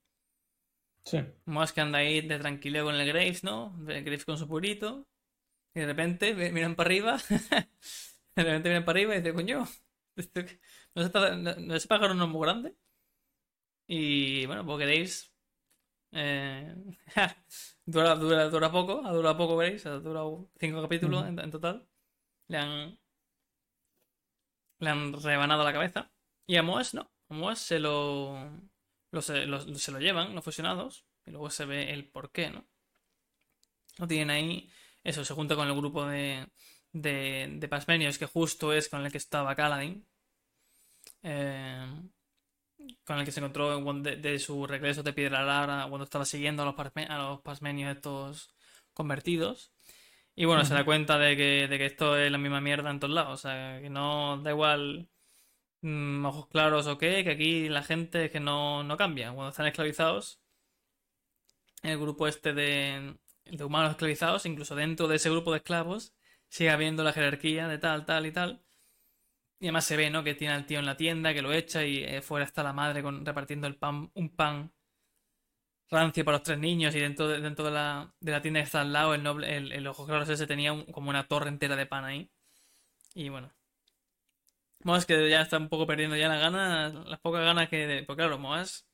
Sí. 1.04 1.20
Moas 1.46 1.74
que 1.74 1.82
anda 1.82 2.00
ahí 2.00 2.22
de 2.22 2.40
tranquilo 2.40 2.84
con 2.86 2.96
el 2.96 3.08
Graves, 3.08 3.44
¿no? 3.44 3.76
El 3.88 4.04
Graves 4.04 4.26
con 4.26 4.38
su 4.38 4.48
purito. 4.48 5.08
Y 5.76 5.82
de 5.82 5.88
repente 5.88 6.34
miran 6.52 6.76
para 6.76 6.88
arriba. 6.90 7.18
De 8.36 8.44
repente 8.44 8.70
miran 8.70 8.86
para 8.86 8.98
arriba 9.00 9.16
y 9.16 9.20
dicen, 9.20 9.36
coño, 9.36 9.68
esto 10.16 10.46
que- 10.46 10.60
¿no 10.96 11.12
pájaro 11.12 11.36
no, 11.38 11.56
no 11.56 11.66
no 11.68 11.76
es 12.26 12.30
muy 12.32 12.42
grande? 12.48 12.76
Y 13.88 14.46
bueno, 14.46 14.66
pues 14.66 14.80
Graves 14.80 15.29
eh, 16.12 16.76
dura, 17.86 18.16
dura, 18.16 18.50
dura 18.50 18.72
poco, 18.72 19.06
ha 19.06 19.12
durado 19.14 19.38
poco 19.38 19.58
Graves, 19.58 19.86
ha 19.86 20.00
durado 20.00 20.50
cinco 20.60 20.82
capítulos 20.82 21.26
en, 21.28 21.40
en 21.40 21.52
total. 21.52 21.88
Le 22.50 22.58
han, 22.60 23.00
le 24.80 24.90
han 24.90 25.14
rebanado 25.14 25.64
la 25.64 25.74
cabeza. 25.74 26.12
Y 26.48 26.58
a 26.58 26.64
Moas 26.64 26.94
no. 26.94 27.12
A 27.30 27.34
Moas 27.34 27.60
se 27.60 27.80
lo, 27.80 28.36
lo 29.12 29.22
se, 29.22 29.46
lo- 29.46 29.62
se 29.76 29.92
lo 29.92 30.00
llevan, 30.00 30.36
los 30.36 30.44
fusionados. 30.44 31.06
Y 31.26 31.32
luego 31.32 31.50
se 31.50 31.66
ve 31.66 31.94
el 31.94 32.10
por 32.10 32.32
qué, 32.32 32.50
¿no? 32.50 32.66
Lo 33.98 34.08
tienen 34.08 34.30
ahí. 34.32 34.70
Eso, 35.04 35.24
se 35.26 35.34
junta 35.34 35.56
con 35.56 35.68
el 35.68 35.76
grupo 35.76 36.06
de, 36.06 36.48
de, 36.92 37.48
de 37.60 37.68
Pasmenios, 37.68 38.18
que 38.18 38.26
justo 38.26 38.74
es 38.74 38.90
con 38.90 39.06
el 39.06 39.12
que 39.12 39.18
estaba 39.20 39.56
Kaladin. 39.56 40.06
Eh, 41.24 41.86
con 43.06 43.20
el 43.20 43.26
que 43.26 43.32
se 43.32 43.40
encontró 43.40 43.80
de, 44.02 44.16
de 44.18 44.40
su 44.40 44.66
regreso 44.68 45.04
de 45.04 45.14
Piedra 45.14 45.44
Lara 45.44 45.88
cuando 45.90 46.04
estaba 46.06 46.26
siguiendo 46.26 46.64
a 46.64 46.66
los, 46.66 46.76
a 47.10 47.18
los 47.18 47.42
Pasmenios 47.42 47.96
estos 47.96 48.50
convertidos. 48.94 49.72
Y 50.36 50.46
bueno, 50.46 50.64
se 50.66 50.74
da 50.74 50.86
cuenta 50.86 51.18
de 51.20 51.36
que, 51.36 51.68
de 51.68 51.78
que 51.78 51.86
esto 51.86 52.18
es 52.18 52.32
la 52.32 52.38
misma 52.38 52.62
mierda 52.62 52.90
en 52.92 53.00
todos 53.00 53.14
lados. 53.14 53.34
O 53.34 53.38
sea, 53.38 53.82
que 53.82 53.90
no 53.90 54.38
da 54.42 54.52
igual 54.52 55.10
mm, 55.82 56.26
ojos 56.26 56.48
claros 56.48 56.88
o 56.88 56.98
qué, 56.98 57.24
que 57.24 57.32
aquí 57.32 57.70
la 57.70 57.84
gente 57.84 58.26
es 58.26 58.32
que 58.32 58.40
no, 58.40 58.84
no 58.84 58.98
cambia. 58.98 59.34
Cuando 59.34 59.50
están 59.50 59.68
esclavizados, 59.68 60.40
el 61.84 61.98
grupo 61.98 62.28
este 62.28 62.54
de, 62.54 63.18
de 63.46 63.64
humanos 63.64 63.92
esclavizados, 63.92 64.46
incluso 64.46 64.76
dentro 64.76 65.08
de 65.08 65.18
ese 65.18 65.30
grupo 65.30 65.52
de 65.52 65.58
esclavos, 65.58 66.14
sigue 66.50 66.70
habiendo 66.70 67.04
la 67.04 67.14
jerarquía 67.14 67.68
de 67.68 67.78
tal, 67.78 68.06
tal 68.06 68.26
y 68.26 68.32
tal. 68.32 68.62
Y 69.60 69.68
además 69.68 69.86
se 69.86 69.96
ve, 69.96 70.10
¿no? 70.10 70.24
Que 70.24 70.36
tiene 70.36 70.54
al 70.54 70.66
tío 70.66 70.80
en 70.80 70.86
la 70.86 70.98
tienda, 70.98 71.34
que 71.34 71.42
lo 71.42 71.54
echa 71.54 71.86
y 71.86 72.04
eh, 72.04 72.22
fuera 72.22 72.46
está 72.46 72.64
la 72.64 72.74
madre 72.74 73.02
repartiendo 73.24 73.68
el 73.68 73.76
pan, 73.78 74.12
un 74.16 74.30
pan 74.36 74.72
rancio 75.92 76.24
para 76.26 76.38
los 76.38 76.44
tres 76.44 76.58
niños 76.60 76.96
y 76.96 77.00
dentro 77.00 77.28
de, 77.28 77.42
dentro 77.42 77.66
de 77.66 77.72
la, 77.72 78.14
de 78.20 78.32
la 78.32 78.42
tienda 78.42 78.60
que 78.62 78.66
está 78.66 78.82
al 78.82 78.94
lado, 78.94 79.14
el 79.14 79.24
noble, 79.24 79.56
el, 79.58 79.72
el 79.72 79.88
ojos 79.88 80.08
claros 80.08 80.30
ese 80.30 80.48
tenía 80.48 80.72
como 80.92 81.10
una 81.10 81.28
torre 81.28 81.50
entera 81.50 81.76
de 81.76 81.86
pan 81.86 82.06
ahí. 82.06 82.32
Y 83.16 83.30
bueno. 83.30 83.52
Moas 84.88 85.06
que 85.06 85.16
ya 85.30 85.42
está 85.42 85.58
un 85.58 85.70
poco 85.70 85.86
perdiendo 85.88 86.16
ya 86.18 86.28
las 86.30 86.40
ganas, 86.42 86.94
las 87.12 87.20
pocas 87.20 87.42
ganas 87.44 87.70
que... 87.70 87.88
de- 87.88 88.04
Porque 88.04 88.22
claro, 88.22 88.38
Moas 88.40 88.88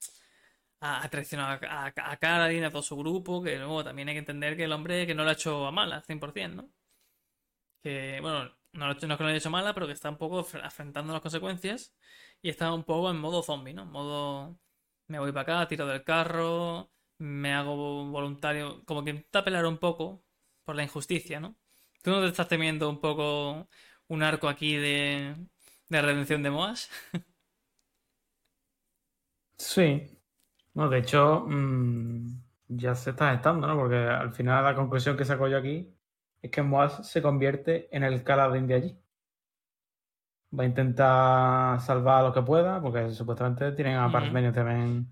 ha, 0.82 1.04
ha 1.04 1.10
traicionado 1.10 1.51
a, 1.67 1.86
a, 1.88 2.12
a 2.13 2.17
Karadin, 2.17 2.63
a 2.65 2.71
todo 2.71 2.82
su 2.84 2.97
grupo, 2.97 3.43
que 3.43 3.58
luego 3.58 3.84
también 3.84 4.10
hay 4.10 4.15
que 4.15 4.19
entender 4.19 4.56
que 4.58 4.65
el 4.65 4.71
hombre 4.73 5.06
que 5.08 5.15
no 5.15 5.23
lo 5.23 5.30
ha 5.30 5.34
hecho 5.34 5.65
a 5.67 5.71
malas, 5.71 6.06
100%, 6.06 6.63
¿no? 6.63 6.69
Que, 7.82 8.19
bueno, 8.21 8.51
no, 8.76 8.88
no 8.88 8.92
es 8.94 8.98
que 9.00 9.08
lo 9.08 9.28
haya 9.30 9.38
hecho 9.38 9.50
mala, 9.52 9.74
pero 9.74 9.88
que 9.88 9.94
está 9.94 10.10
un 10.10 10.18
poco 10.18 10.42
afr- 10.44 10.64
afrontando 10.64 11.14
las 11.14 11.22
consecuencias 11.22 11.96
y 12.42 12.50
está 12.50 12.74
un 12.74 12.84
poco 12.84 13.10
en 13.12 13.18
modo 13.20 13.44
zombie, 13.44 13.74
¿no? 13.74 13.86
Modo, 13.86 14.60
me 15.08 15.20
voy 15.20 15.32
para 15.32 15.42
acá, 15.62 15.68
tiro 15.68 15.88
del 15.88 16.04
carro, 16.04 16.92
me 17.20 17.54
hago 17.54 18.06
voluntario, 18.12 18.84
como 18.86 19.04
que 19.04 19.12
intenta 19.12 19.44
pelear 19.44 19.66
un 19.66 19.78
poco 19.80 20.24
por 20.64 20.76
la 20.76 20.84
injusticia, 20.84 21.40
¿no? 21.40 21.58
¿Tú 22.04 22.12
no 22.12 22.22
te 22.22 22.28
estás 22.28 22.48
temiendo 22.48 22.90
un 22.90 23.02
poco 23.02 23.70
un 24.08 24.24
arco 24.24 24.48
aquí 24.50 24.76
de, 24.76 25.36
de 25.90 26.02
redención 26.02 26.44
de 26.44 26.52
Moas? 26.52 26.90
Sí. 29.58 30.08
No, 30.76 30.90
de 30.90 31.00
hecho, 31.00 31.46
mm, 31.48 32.44
ya 32.70 32.96
se 32.96 33.12
está 33.12 33.32
gestando, 33.34 33.68
¿no? 33.68 33.78
Porque 33.78 33.98
al 33.98 34.34
final 34.34 34.64
la 34.66 34.76
conclusión 34.76 35.18
que 35.18 35.26
saco 35.26 35.50
yo 35.50 35.60
aquí 35.60 35.95
es 36.46 36.52
que 36.52 36.62
Moaz 36.62 37.08
se 37.08 37.22
convierte 37.24 37.88
en 37.96 38.04
el 38.04 38.24
Kaladin 38.24 38.68
de 38.68 38.74
allí. 38.76 39.00
Va 40.58 40.64
a 40.64 40.68
intentar 40.68 41.82
salvar 41.82 42.24
lo 42.24 42.34
que 42.34 42.44
pueda, 42.44 42.80
porque 42.82 43.10
supuestamente 43.12 43.72
tienen 43.72 43.96
a 43.98 44.06
Ujú. 44.06 44.14
Parmenios 44.14 44.54
también 44.54 45.08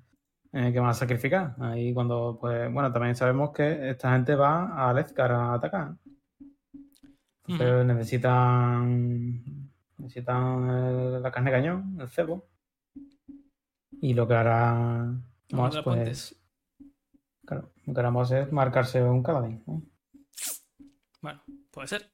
eh, 0.52 0.72
que 0.72 0.80
van 0.80 0.92
a 0.92 0.94
sacrificar. 0.94 1.56
Ahí 1.60 1.92
cuando, 1.92 2.38
pues, 2.40 2.72
bueno, 2.72 2.94
también 2.94 3.16
sabemos 3.16 3.52
que 3.52 3.90
esta 3.90 4.14
gente 4.14 4.36
va 4.36 4.90
a 4.90 4.94
Lezcar 4.94 5.32
a 5.32 5.54
atacar. 5.56 5.96
Entonces 7.48 7.86
Ujú. 7.86 7.94
necesitan, 7.94 9.72
necesitan 9.98 10.70
eh, 10.70 11.20
la 11.20 11.32
carne 11.32 11.50
de 11.50 11.58
cañón, 11.58 11.98
el 12.00 12.10
cebo. 12.10 12.48
Y 14.02 14.14
lo 14.14 14.28
que 14.28 14.36
hará 14.36 15.12
Moaz, 15.52 15.82
pues, 15.84 16.40
claro, 17.44 17.72
lo 17.86 17.94
que 17.94 18.00
hará 18.00 18.12
Moaz 18.12 18.32
es 18.32 18.52
marcarse 18.52 19.02
un 19.02 19.24
Kaladin. 19.24 19.64
¿no? 19.66 19.82
Bueno, 21.24 21.42
puede 21.72 21.88
ser. 21.88 22.12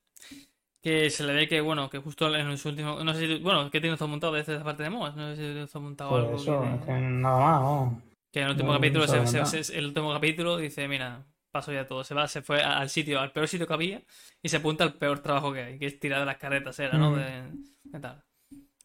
Que 0.82 1.10
se 1.10 1.24
le 1.26 1.34
ve 1.34 1.48
que, 1.50 1.60
bueno, 1.60 1.90
que 1.90 1.98
justo 1.98 2.34
en 2.34 2.58
su 2.58 2.70
último. 2.70 3.04
No 3.04 3.14
sé 3.14 3.20
si. 3.28 3.40
Bueno, 3.44 3.70
¿qué 3.70 3.82
tiene 3.82 3.98
todo 3.98 4.08
montado 4.08 4.32
desde 4.34 4.56
esa 4.56 4.64
parte 4.64 4.84
de 4.84 4.90
Moas? 4.90 5.14
No 5.18 5.28
sé 5.32 5.36
si 5.36 5.42
tiene 5.42 5.68
todo 5.68 5.82
montado 5.82 6.10
Pues 6.12 6.48
algo. 6.48 6.64
eso, 6.64 6.86
que- 6.86 6.92
nada 6.94 7.38
más, 7.40 7.62
¿no? 7.62 8.02
Que 8.32 8.40
en 8.40 8.46
el 8.46 8.52
último 8.52 8.70
No, 8.72 8.78
capítulo, 8.80 9.06
no 9.08 9.46
se- 9.46 9.78
el 9.78 9.86
último 9.88 10.14
capítulo 10.14 10.56
dice, 10.58 10.88
mira, 10.88 11.26
paso 11.52 11.74
ya 11.74 11.88
todo, 11.88 12.04
se 12.04 12.14
va, 12.14 12.28
se 12.28 12.44
fue 12.44 12.62
al 12.62 12.90
sitio, 12.90 13.20
al 13.20 13.32
peor 13.32 13.48
sitio 13.48 13.68
que 13.68 13.74
había 13.74 14.02
y 14.42 14.48
se 14.50 14.58
apunta 14.58 14.84
al 14.84 14.94
peor 14.94 15.20
trabajo 15.20 15.52
que 15.52 15.64
hay, 15.64 15.80
que 15.80 15.88
es 15.88 16.00
tirar 16.00 16.20
de 16.20 16.28
las 16.28 16.38
carretas, 16.38 16.80
era, 16.80 16.98
¿no? 16.98 17.12
Mm. 17.12 17.16
De, 17.16 17.42
de 17.86 18.00
tal. 18.00 18.24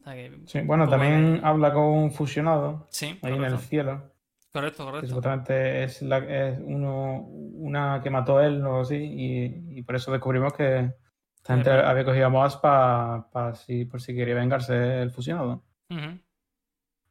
O 0.01 0.03
sea 0.03 0.13
que- 0.15 0.39
Sí, 0.47 0.59
bueno, 0.61 0.89
también 0.89 1.35
de- 1.39 1.47
habla 1.47 1.71
con 1.71 1.83
un 1.83 2.11
fusionado 2.11 2.87
Sí, 2.89 3.17
ahí 3.21 3.33
en 3.33 3.43
el 3.43 3.57
cielo, 3.59 4.11
correcto, 4.59 4.77
que 4.85 4.91
correcto. 4.91 5.07
supuestamente 5.07 5.83
es, 5.83 6.01
la, 6.01 6.17
es 6.17 6.59
uno, 6.63 7.19
una 7.27 8.01
que 8.01 8.09
mató 8.09 8.39
él 8.41 8.65
o 8.65 8.81
así, 8.81 8.95
y, 8.95 9.79
y 9.79 9.81
por 9.83 9.95
eso 9.95 10.11
descubrimos 10.11 10.53
que 10.53 10.91
esta 11.35 11.53
gente 11.55 11.69
había 11.69 12.05
cogido 12.05 12.25
a 12.25 12.29
Moaz 12.29 12.57
para 12.57 13.53
si, 13.55 13.85
por 13.85 14.01
si 14.01 14.15
quería 14.15 14.35
vengarse 14.35 15.01
el 15.01 15.11
fusionado. 15.11 15.63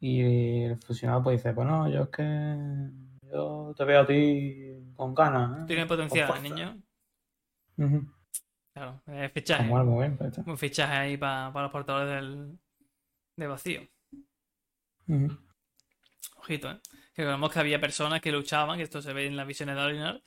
Y 0.00 0.64
el 0.64 0.76
fusionado 0.78 1.22
pues 1.22 1.38
dice, 1.38 1.52
bueno, 1.52 1.88
yo 1.88 2.02
es 2.02 2.08
que 2.08 2.90
yo 3.32 3.74
te 3.76 3.84
veo 3.84 4.00
a 4.00 4.06
ti 4.06 4.92
con 4.96 5.14
ganas, 5.14 5.60
¿eh? 5.60 5.64
Tiene 5.66 5.86
potencial, 5.86 6.26
fuerza". 6.26 6.42
niño. 6.48 6.76
Claro, 8.74 9.00
es 9.06 9.32
fichaje. 9.32 9.72
Algo 9.72 9.98
bien, 9.98 10.16
pues. 10.16 10.36
Un 10.38 10.58
fichaje 10.58 10.94
ahí 10.94 11.16
pa- 11.16 11.50
para 11.52 11.64
los 11.64 11.72
portadores 11.72 12.08
del, 12.08 12.58
de 13.36 13.46
vacío. 13.46 13.80
Ojito, 16.36 16.70
¿eh? 16.70 16.80
Que 17.14 17.24
vemos 17.24 17.52
que 17.52 17.60
había 17.60 17.80
personas 17.80 18.20
que 18.20 18.32
luchaban, 18.32 18.76
que 18.76 18.82
esto 18.84 19.00
se 19.00 19.12
ve 19.12 19.26
en 19.26 19.36
las 19.36 19.46
visiones 19.46 19.76
de 19.76 19.80
Alinar, 19.80 20.22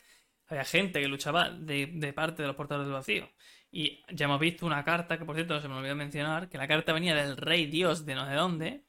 había 0.48 0.64
gente 0.64 1.02
que 1.02 1.08
luchaba 1.08 1.50
de, 1.50 1.88
de 1.88 2.14
parte 2.14 2.42
de 2.42 2.48
los 2.48 2.56
portadores 2.56 2.88
del 2.88 2.94
vacío. 2.94 3.30
Y 3.70 4.02
ya 4.14 4.26
hemos 4.26 4.40
visto 4.40 4.66
una 4.66 4.84
carta, 4.86 5.18
que 5.18 5.26
por 5.26 5.36
cierto 5.36 5.60
se 5.60 5.68
me 5.68 5.76
olvidó 5.76 5.96
mencionar, 5.96 6.48
que 6.48 6.58
la 6.58 6.68
carta 6.68 6.94
venía 6.94 7.14
del 7.14 7.36
rey 7.36 7.66
dios 7.66 8.06
de 8.06 8.16
no 8.16 8.26
sé 8.26 8.34
dónde, 8.34 8.84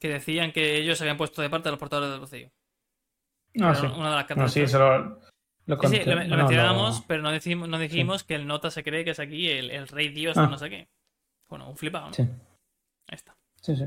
que 0.00 0.08
decían 0.08 0.50
que 0.52 0.78
ellos 0.78 0.98
se 0.98 1.04
habían 1.04 1.16
puesto 1.16 1.40
de 1.40 1.50
parte 1.50 1.68
de 1.68 1.70
los 1.72 1.78
portadores 1.78 2.10
del 2.10 2.20
vacío. 2.20 2.50
Ah, 3.60 3.74
sí. 3.74 3.86
una 3.86 4.10
de 4.10 4.16
las 4.16 4.24
cartas. 4.24 4.36
No, 4.38 4.48
sí, 4.48 4.60
eso 4.62 4.78
lo, 4.78 4.98
lo 5.66 5.88
Sí, 5.88 6.00
lo, 6.04 6.14
lo- 6.24 7.04
pero 7.06 7.22
no 7.22 7.30
decimos, 7.30 7.68
no 7.68 7.78
dijimos 7.78 8.24
que 8.24 8.34
el 8.34 8.46
nota 8.46 8.70
se 8.72 8.82
cree 8.82 9.04
que 9.04 9.10
es 9.10 9.20
aquí 9.20 9.48
el, 9.48 9.70
el 9.70 9.86
rey 9.86 10.08
dios 10.08 10.34
de 10.36 10.42
Ah. 10.42 10.46
no 10.48 10.58
sé 10.58 10.68
qué. 10.68 10.88
Bueno, 11.48 11.68
un 11.70 11.76
flipado, 11.76 12.08
¿no? 12.08 12.12
Sí, 12.14 12.22
Ahí 12.22 13.14
está. 13.14 13.36
sí, 13.60 13.76
sí. 13.76 13.84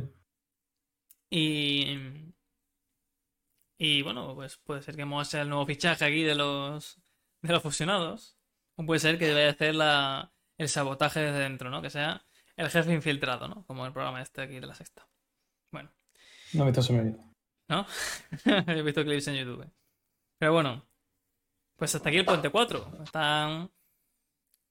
Y. 1.30 2.33
Y 3.84 4.02
bueno, 4.02 4.34
pues 4.34 4.56
puede 4.56 4.82
ser 4.82 4.96
que 4.96 5.04
Moa 5.04 5.26
sea 5.26 5.42
el 5.42 5.50
nuevo 5.50 5.66
fichaje 5.66 6.06
aquí 6.06 6.24
de 6.24 6.36
los. 6.36 7.02
de 7.42 7.52
los 7.52 7.62
fusionados. 7.62 8.38
O 8.78 8.86
puede 8.86 9.02
ser 9.02 9.20
que 9.20 9.34
vaya 9.34 9.48
a 9.48 9.52
hacer 9.52 9.76
la, 9.76 10.32
el 10.58 10.70
sabotaje 10.70 11.20
desde 11.20 11.40
dentro, 11.40 11.70
¿no? 11.70 11.82
Que 11.82 11.90
sea 11.90 12.26
el 12.56 12.70
jefe 12.70 12.94
infiltrado, 12.94 13.50
¿no? 13.50 13.66
Como 13.66 13.86
el 13.86 13.92
programa 13.92 14.22
este 14.22 14.42
aquí 14.42 14.58
de 14.62 14.68
la 14.68 14.74
sexta. 14.74 15.06
Bueno. 15.70 15.92
No 16.54 16.64
me 16.64 16.72
visto 16.72 16.94
vídeo. 16.94 17.20
¿No? 17.68 17.86
He 18.68 18.82
visto 18.84 19.04
clips 19.04 19.28
en 19.28 19.36
YouTube. 19.36 19.70
Pero 20.40 20.54
bueno. 20.54 20.88
Pues 21.76 21.94
hasta 21.94 22.08
aquí 22.08 22.20
el 22.20 22.26
puente 22.26 22.50
4. 22.50 23.00
Están. 23.04 23.70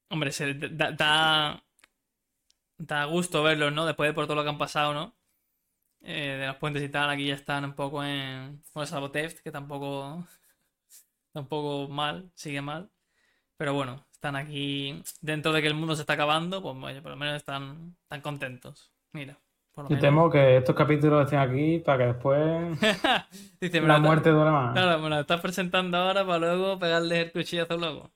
Hombre, 0.09 0.33
se 0.33 0.55
da, 0.55 0.91
da, 0.91 1.65
da 2.79 3.05
gusto 3.05 3.43
verlos, 3.43 3.75
¿no? 3.75 3.85
Después 3.85 4.09
de 4.09 4.15
por 4.15 4.25
todo 4.25 4.37
lo 4.37 4.43
que 4.43 4.49
han 4.49 4.59
pasado, 4.59 4.95
¿no? 4.95 5.15
Eh, 6.03 6.37
de 6.41 6.47
los 6.47 6.57
puentes 6.57 6.83
y 6.83 6.89
tal, 6.89 7.11
aquí 7.11 7.27
ya 7.27 7.35
están 7.35 7.65
un 7.65 7.75
poco 7.75 8.03
en. 8.05 8.63
Con 8.73 8.83
el 8.83 8.89
Saboteft, 8.89 9.41
que 9.41 9.51
tampoco. 9.53 10.27
tampoco 11.33 11.89
mal, 11.93 12.31
sigue 12.35 12.61
mal. 12.63 12.91
Pero 13.57 13.75
bueno, 13.75 14.05
están 14.13 14.37
aquí. 14.37 15.03
Dentro 15.21 15.53
de 15.53 15.63
que 15.63 15.69
el 15.69 15.75
mundo 15.75 15.95
se 15.97 16.03
está 16.03 16.15
acabando, 16.15 16.63
pues 16.63 16.77
oye, 16.83 17.03
por 17.03 17.13
lo 17.13 17.17
menos 17.17 17.37
están, 17.37 17.97
están 18.03 18.21
contentos. 18.23 18.93
Mira. 19.13 19.39
Por 19.73 19.85
lo 19.85 19.91
Yo 19.91 19.97
menos. 19.97 20.03
temo 20.03 20.31
que 20.31 20.59
estos 20.59 20.75
capítulos 20.77 21.25
estén 21.25 21.39
aquí 21.39 21.79
para 21.79 21.99
que 21.99 22.05
después 22.13 22.79
Dice, 23.61 23.81
la 23.81 23.99
muerte 23.99 24.31
duele 24.31 24.51
más. 24.51 24.73
Claro, 24.73 25.09
lo 25.09 25.21
estás 25.21 25.41
presentando 25.41 25.97
ahora 25.99 26.27
para 26.27 26.39
luego 26.39 26.79
pegarle 26.79 27.23
el 27.23 27.33
cuchillazo 27.33 27.77
luego. 27.79 28.13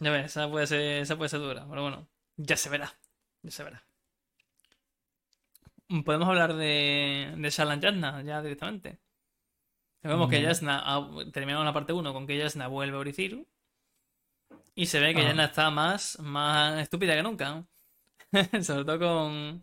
Ya 0.00 0.10
ves, 0.10 0.26
esa 0.26 0.48
puede 0.50 0.66
ser, 0.66 1.02
esa 1.02 1.16
puede 1.16 1.28
ser 1.30 1.40
dura, 1.40 1.66
pero 1.68 1.82
bueno, 1.82 2.08
ya 2.36 2.56
se 2.56 2.68
verá. 2.70 2.92
Ya 3.42 3.50
se 3.50 3.64
verá. 3.64 3.87
Podemos 6.04 6.28
hablar 6.28 6.54
de, 6.54 7.34
de 7.36 7.50
Shalan 7.50 7.80
Yasna 7.80 8.22
ya 8.22 8.42
directamente. 8.42 8.98
Vemos 10.02 10.28
que 10.28 10.36
Vale. 10.36 10.48
Yasna 10.48 10.82
ha 10.84 11.08
terminado 11.32 11.64
la 11.64 11.72
parte 11.72 11.92
1 11.92 12.12
con 12.12 12.26
que 12.26 12.36
Yasna 12.38 12.68
vuelve 12.68 12.96
a 12.96 13.00
Oriciru. 13.00 13.46
Y 14.74 14.86
se 14.86 15.00
ve 15.00 15.14
que 15.14 15.22
Ah. 15.22 15.24
Yasna 15.28 15.44
está 15.46 15.70
más, 15.70 16.18
más 16.20 16.80
estúpida 16.80 17.14
que 17.16 17.22
nunca. 17.22 17.64
Sobre 18.62 18.84
todo 18.84 18.98
con, 18.98 19.62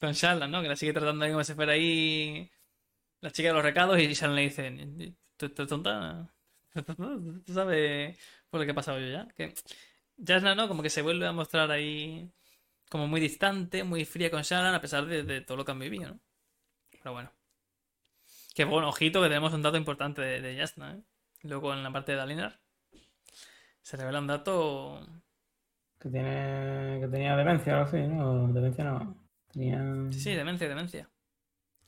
con 0.00 0.12
Shalan, 0.12 0.50
¿no? 0.50 0.62
Que 0.62 0.68
la 0.68 0.76
sigue 0.76 0.92
tratando 0.92 1.24
ahí 1.24 1.32
como 1.32 1.44
si 1.44 1.54
fuera 1.54 1.72
ahí 1.72 2.50
la 3.20 3.30
chica 3.30 3.48
de 3.48 3.54
los 3.54 3.62
recados 3.64 3.98
y 3.98 4.12
Shalan 4.14 4.36
le 4.36 4.42
dice, 4.42 5.14
¿tú 5.36 5.46
estás 5.46 5.66
tonta? 5.68 6.28
¿Tú 7.46 7.52
sabes 7.52 8.18
por 8.50 8.60
lo 8.60 8.66
que 8.66 8.72
he 8.72 8.74
pasado 8.74 9.00
yo 9.00 9.08
ya? 9.08 9.28
Que 9.36 9.54
Jasna, 10.24 10.54
¿no? 10.54 10.68
Como 10.68 10.82
que 10.82 10.90
se 10.90 11.02
vuelve 11.02 11.26
a 11.26 11.32
mostrar 11.32 11.70
ahí 11.70 12.30
como 12.94 13.08
muy 13.08 13.20
distante, 13.20 13.82
muy 13.82 14.04
fría 14.04 14.30
con 14.30 14.42
Shalan 14.42 14.72
a 14.72 14.80
pesar 14.80 15.04
de, 15.06 15.24
de 15.24 15.40
todo 15.40 15.56
lo 15.56 15.64
que 15.64 15.72
han 15.72 15.80
vivido, 15.80 16.10
¿no? 16.10 16.20
Pero 16.92 17.12
bueno. 17.12 17.32
Que 18.54 18.62
bueno, 18.62 18.88
ojito 18.88 19.20
que 19.20 19.26
tenemos 19.26 19.52
un 19.52 19.62
dato 19.62 19.76
importante 19.76 20.22
de, 20.22 20.40
de 20.40 20.56
Jasna, 20.56 20.94
¿eh? 20.94 21.02
Luego 21.42 21.74
en 21.74 21.82
la 21.82 21.90
parte 21.90 22.12
de 22.12 22.18
Dalinar 22.18 22.60
se 23.82 23.96
revela 23.96 24.20
un 24.20 24.28
dato... 24.28 25.04
Que, 25.98 26.08
tiene, 26.08 26.98
que 27.00 27.08
tenía 27.08 27.36
demencia 27.36 27.72
o 27.72 27.76
algo 27.78 27.88
así, 27.88 28.06
¿no? 28.06 28.52
Demencia 28.52 28.84
no. 28.84 29.16
Tenía... 29.50 29.82
Sí, 30.12 30.20
sí, 30.20 30.34
demencia, 30.34 30.68
demencia. 30.68 31.10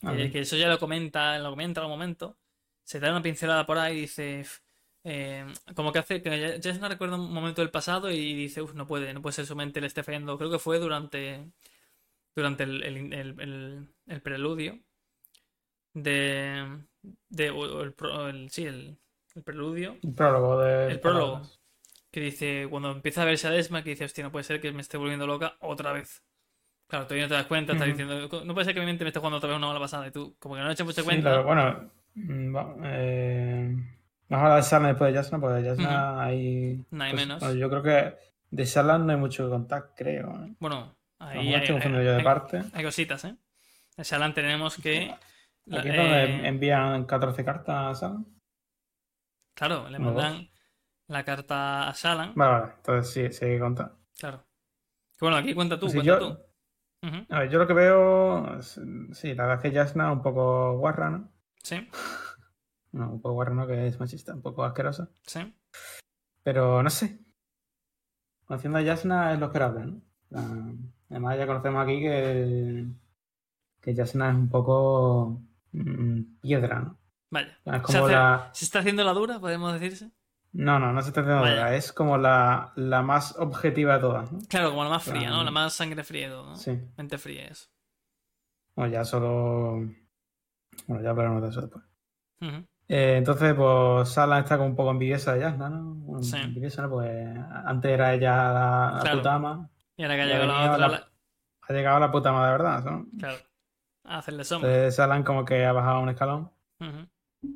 Ah, 0.02 0.12
que, 0.12 0.28
que 0.28 0.40
eso 0.40 0.56
ya 0.56 0.66
lo 0.66 0.80
comenta, 0.80 1.38
lo 1.38 1.50
comenta 1.50 1.82
al 1.82 1.88
momento. 1.88 2.36
Se 2.82 2.98
da 2.98 3.12
una 3.12 3.22
pincelada 3.22 3.64
por 3.64 3.78
ahí 3.78 3.98
y 3.98 4.00
dice. 4.00 4.44
"F- 5.06 5.12
eh, 5.12 5.74
como 5.74 5.92
que 5.92 5.98
hace. 6.00 6.22
Que 6.22 6.60
no 6.80 6.88
recuerda 6.88 7.16
un 7.16 7.32
momento 7.32 7.62
del 7.62 7.70
pasado 7.70 8.10
y 8.10 8.34
dice, 8.34 8.62
uff, 8.62 8.74
no 8.74 8.86
puede, 8.86 9.12
no 9.14 9.22
puede 9.22 9.34
ser 9.34 9.46
su 9.46 9.56
mente 9.56 9.80
le 9.80 9.86
esté 9.86 10.02
fallando. 10.02 10.36
Creo 10.38 10.50
que 10.50 10.58
fue 10.58 10.78
durante. 10.78 11.44
Durante 12.34 12.64
el, 12.64 12.82
el, 12.82 13.12
el- 13.14 13.40
el- 13.40 13.88
el 14.06 14.20
preludio. 14.22 14.78
De. 15.94 16.78
de 17.28 17.50
o- 17.50 17.82
el, 18.28 18.50
sí, 18.50 18.64
el, 18.66 18.98
el 19.34 19.42
preludio. 19.42 19.96
El 20.02 20.12
prólogo 20.14 20.60
de. 20.60 20.92
El 20.92 21.00
prólogo. 21.00 21.42
Que 22.10 22.20
dice, 22.20 22.66
cuando 22.70 22.90
empieza 22.92 23.22
a 23.22 23.26
verse 23.26 23.46
a 23.46 23.50
Desma, 23.50 23.82
que 23.82 23.90
dice, 23.90 24.04
hostia, 24.04 24.24
no 24.24 24.32
puede 24.32 24.44
ser 24.44 24.60
que 24.60 24.72
me 24.72 24.80
esté 24.80 24.96
volviendo 24.96 25.26
loca 25.26 25.56
otra 25.60 25.92
vez. 25.92 26.22
Claro, 26.88 27.04
todavía 27.06 27.24
no 27.24 27.28
te 27.30 27.34
das 27.34 27.46
cuenta, 27.46 27.72
estás 27.72 27.88
diciendo, 27.88 28.28
no 28.44 28.54
puede 28.54 28.64
ser 28.64 28.74
que 28.74 28.80
mi 28.80 28.86
mente 28.86 29.04
me 29.04 29.08
esté 29.08 29.18
jugando 29.18 29.38
otra 29.38 29.48
vez 29.48 29.58
una 29.58 29.66
mala 29.66 29.80
pasada. 29.80 30.06
Y 30.06 30.12
tú, 30.12 30.36
como 30.38 30.54
que 30.54 30.60
no 30.60 30.66
le 30.68 30.72
echas 30.72 30.86
mucha 30.86 31.00
Sí, 31.02 31.04
cuenta. 31.06 31.30
claro, 31.30 31.44
bueno. 31.44 31.90
mm, 32.14 32.56
eh, 32.84 33.76
Vamos 34.28 34.42
a 34.42 34.46
hablar 34.46 34.62
de 34.64 34.68
Shalan 34.70 34.88
después 34.88 35.12
de 35.12 35.18
Jasna, 35.18 35.40
porque 35.40 35.62
de 35.62 35.68
Jasna 35.68 36.22
hay. 36.24 36.84
No 36.90 37.04
hay 37.04 37.12
pues, 37.12 37.22
menos. 37.26 37.40
bueno, 37.40 37.54
yo 37.54 37.70
creo 37.70 37.82
que 37.82 38.16
de 38.50 38.64
Shalan 38.64 39.06
no 39.06 39.12
hay 39.12 39.18
mucho 39.18 39.44
que 39.44 39.50
contar, 39.50 39.90
creo. 39.96 40.30
¿eh? 40.44 40.54
Bueno, 40.58 40.94
ahí 41.18 41.54
hay, 41.54 41.54
hay- 41.54 41.66
yo 41.82 42.12
de 42.16 42.22
parte. 42.24 42.62
hay 42.72 42.84
cositas, 42.84 43.24
¿eh? 43.24 43.36
En 43.96 44.04
Shalan 44.04 44.34
tenemos 44.34 44.76
que. 44.76 45.10
Aquí 45.70 45.88
es 45.88 45.96
donde 45.96 46.24
eh, 46.24 46.46
envían 46.48 47.04
14 47.06 47.44
cartas 47.44 48.02
a 48.02 48.06
Shalan. 48.06 48.26
claro, 49.54 49.88
le 49.88 49.98
mandan 49.98 50.48
la 51.08 51.24
carta 51.24 51.88
a 51.88 51.92
Shalan. 51.92 52.32
Vale, 52.34 52.52
vale. 52.60 52.72
Entonces 52.76 53.12
sí, 53.12 53.32
sí 53.38 53.44
hay 53.44 53.52
que 53.54 53.60
contar. 53.60 53.92
Claro. 54.18 54.44
Bueno, 55.20 55.36
aquí 55.36 55.54
cuenta 55.54 55.78
tú, 55.78 55.88
Sí, 55.88 55.94
cuenta 55.96 56.12
yo- 56.12 56.18
tú. 56.18 56.38
Ujú, 57.02 57.26
A 57.30 57.38
ver, 57.40 57.50
yo 57.50 57.58
lo 57.58 57.66
que 57.66 57.72
veo. 57.74 58.60
Sí, 58.62 59.34
la 59.34 59.46
verdad 59.46 59.64
es 59.64 59.70
que 59.70 59.76
Jasna 59.78 60.08
es 60.08 60.12
un 60.16 60.22
poco 60.22 60.76
guarra, 60.78 61.10
¿no? 61.10 61.28
Sí, 61.62 61.88
No, 62.96 63.10
un 63.12 63.20
poco 63.20 63.34
guarra, 63.34 63.54
¿no? 63.54 63.66
Que 63.66 63.86
es 63.86 64.00
machista, 64.00 64.34
un 64.34 64.42
poco 64.42 64.64
asquerosa. 64.64 65.08
sí. 65.26 65.54
Pero 66.42 66.82
no 66.82 66.90
sé. 66.90 67.18
Conociendo 68.46 68.78
a 68.78 68.84
Jasna 68.84 69.32
es 69.32 69.40
lo 69.40 69.46
esperable, 69.46 69.84
¿no? 69.86 70.00
Además, 71.10 71.36
ya 71.38 71.46
conocemos 71.46 71.82
aquí 71.82 72.00
que. 72.00 72.86
Que 73.80 73.94
Jasna 73.94 74.30
es 74.30 74.36
un 74.36 74.48
poco. 74.48 75.40
mm, 75.72 76.40
piedra, 76.40 76.80
¿no? 76.80 76.98
Vaya. 77.30 77.58
Es 77.64 77.72
Se, 77.74 77.82
como 77.82 78.04
hace- 78.06 78.12
la. 78.14 78.50
se 78.52 78.64
está 78.64 78.78
haciendo 78.78 79.02
la 79.04 79.12
dura, 79.12 79.40
podemos 79.40 79.72
decirse. 79.72 80.10
No, 80.52 80.78
no, 80.78 80.92
no 80.92 81.02
se 81.02 81.08
está 81.08 81.20
haciendo 81.20 81.42
Vaya. 81.42 81.54
dura, 81.56 81.74
Es 81.74 81.92
como 81.92 82.16
la, 82.16 82.72
la 82.76 83.02
más 83.02 83.36
objetiva 83.38 83.94
de 83.94 84.00
todas, 84.00 84.32
¿no? 84.32 84.38
Claro, 84.48 84.70
como 84.70 84.84
la 84.84 84.90
más 84.90 85.02
fría, 85.04 85.28
¿no? 85.28 85.42
La 85.44 85.50
más 85.50 85.74
sangre 85.74 86.02
fría 86.02 86.28
¿no? 86.30 86.56
Sí. 86.56 86.80
Mente 86.96 87.18
fría 87.18 87.46
eso. 87.48 87.68
Bueno, 88.74 88.92
ya 88.92 89.04
solo. 89.04 89.86
Bueno, 90.86 91.02
ya 91.02 91.10
hablaremos 91.10 91.42
de 91.42 91.48
eso 91.48 91.60
después. 91.60 91.84
Ujú, 92.40 92.64
Eh, 92.88 93.16
entonces, 93.18 93.52
pues 93.54 94.08
Sala 94.10 94.38
está 94.38 94.56
como 94.56 94.68
un 94.70 94.76
poco 94.76 94.90
envidiosa 94.92 95.34
de 95.34 95.42
Jasna, 95.42 95.68
¿no? 95.68 95.94
Bueno, 95.94 96.22
Sí. 96.22 96.36
Envidiosa, 96.36 96.82
¿no? 96.82 96.90
Pues 96.90 97.36
antes 97.64 97.90
era 97.90 98.14
ella 98.14 98.36
la, 98.52 98.92
la 98.96 99.00
Claro. 99.00 99.16
puta 99.18 99.34
ama. 99.34 99.70
Y 99.96 100.02
ahora 100.04 100.14
que 100.16 100.22
ha 100.22 100.26
llegado 100.26 100.46
la 100.46 100.72
otra, 100.72 100.88
la- 100.88 101.08
Ha 101.68 101.72
llegado 101.72 101.98
la 102.00 102.10
puta 102.12 102.28
ama 102.30 102.46
de 102.46 102.52
verdad, 102.52 102.84
¿no? 102.84 103.06
claro, 103.18 103.36
a 104.04 104.18
hacerle 104.18 104.44
sombra. 104.44 104.68
Entonces 104.70 104.94
Salan 104.94 105.24
como 105.24 105.44
que 105.44 105.64
ha 105.64 105.72
bajado 105.72 106.00
un 106.00 106.08
escalón. 106.10 106.50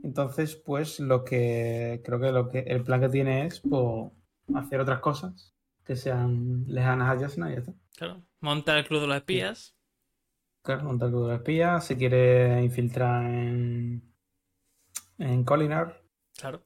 Entonces, 0.03 0.57
pues 0.57 0.99
lo 1.01 1.25
que 1.25 2.01
creo 2.05 2.21
que 2.21 2.33
lo 2.33 2.49
que 2.49 2.61
el 2.61 2.83
plan 2.83 3.01
que 3.01 3.09
tiene 3.09 3.47
es 3.47 3.61
pues, 3.61 4.11
hacer 4.55 4.81
otras 4.81 5.01
cosas 5.01 5.55
que 5.85 5.97
sean 5.97 6.65
lejanas 6.67 7.09
a 7.17 7.21
Jasna 7.21 7.51
y 7.51 7.55
ya 7.55 7.59
está. 7.61 7.73
Claro. 7.97 8.23
Monta 8.41 8.77
el 8.79 8.85
club 8.87 9.01
de 9.03 9.07
los 9.09 9.17
espías. 9.17 9.77
Claro, 10.63 10.85
montar 10.85 11.07
el 11.07 11.13
grupo 11.15 11.29
de 11.29 11.37
espías, 11.37 11.85
se 11.85 11.97
quiere 11.97 12.63
infiltrar 12.63 13.25
en, 13.25 14.10
en 15.21 15.45
Colinar 15.45 16.03
Claro. 16.37 16.65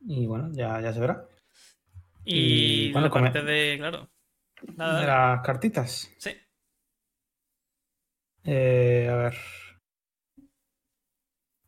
Y 0.00 0.26
bueno, 0.26 0.50
ya, 0.52 0.80
ya 0.80 0.92
se 0.92 1.00
verá. 1.00 1.26
Y, 2.24 2.88
Y, 2.88 2.92
bueno, 2.92 3.08
la 3.08 3.12
parte 3.14 3.40
come- 3.40 3.50
de, 3.52 3.76
claro. 3.78 4.08
Nada, 4.76 5.00
De 5.00 5.06
las 5.06 5.40
cartitas. 5.46 6.10
Sí. 6.18 6.30
Eh, 8.44 9.08
a 9.10 9.16
ver. 9.16 9.34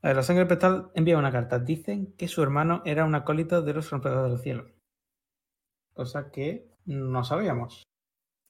A 0.03 0.09
ver, 0.09 0.17
la 0.17 0.23
sangre 0.23 0.47
petal 0.47 0.91
envía 0.95 1.19
una 1.19 1.31
carta. 1.33 1.59
Dicen 1.59 2.15
que 2.17 2.29
su 2.29 2.43
hermano 2.43 2.83
era 2.85 3.05
un 3.05 3.15
acólito 3.15 3.63
de 3.63 3.75
los 3.75 3.91
rompedores 3.91 4.33
del 4.33 4.41
cielo. 4.43 4.71
Cosa 5.95 6.31
que 6.31 6.71
no 6.87 7.23
sabíamos. 7.25 7.83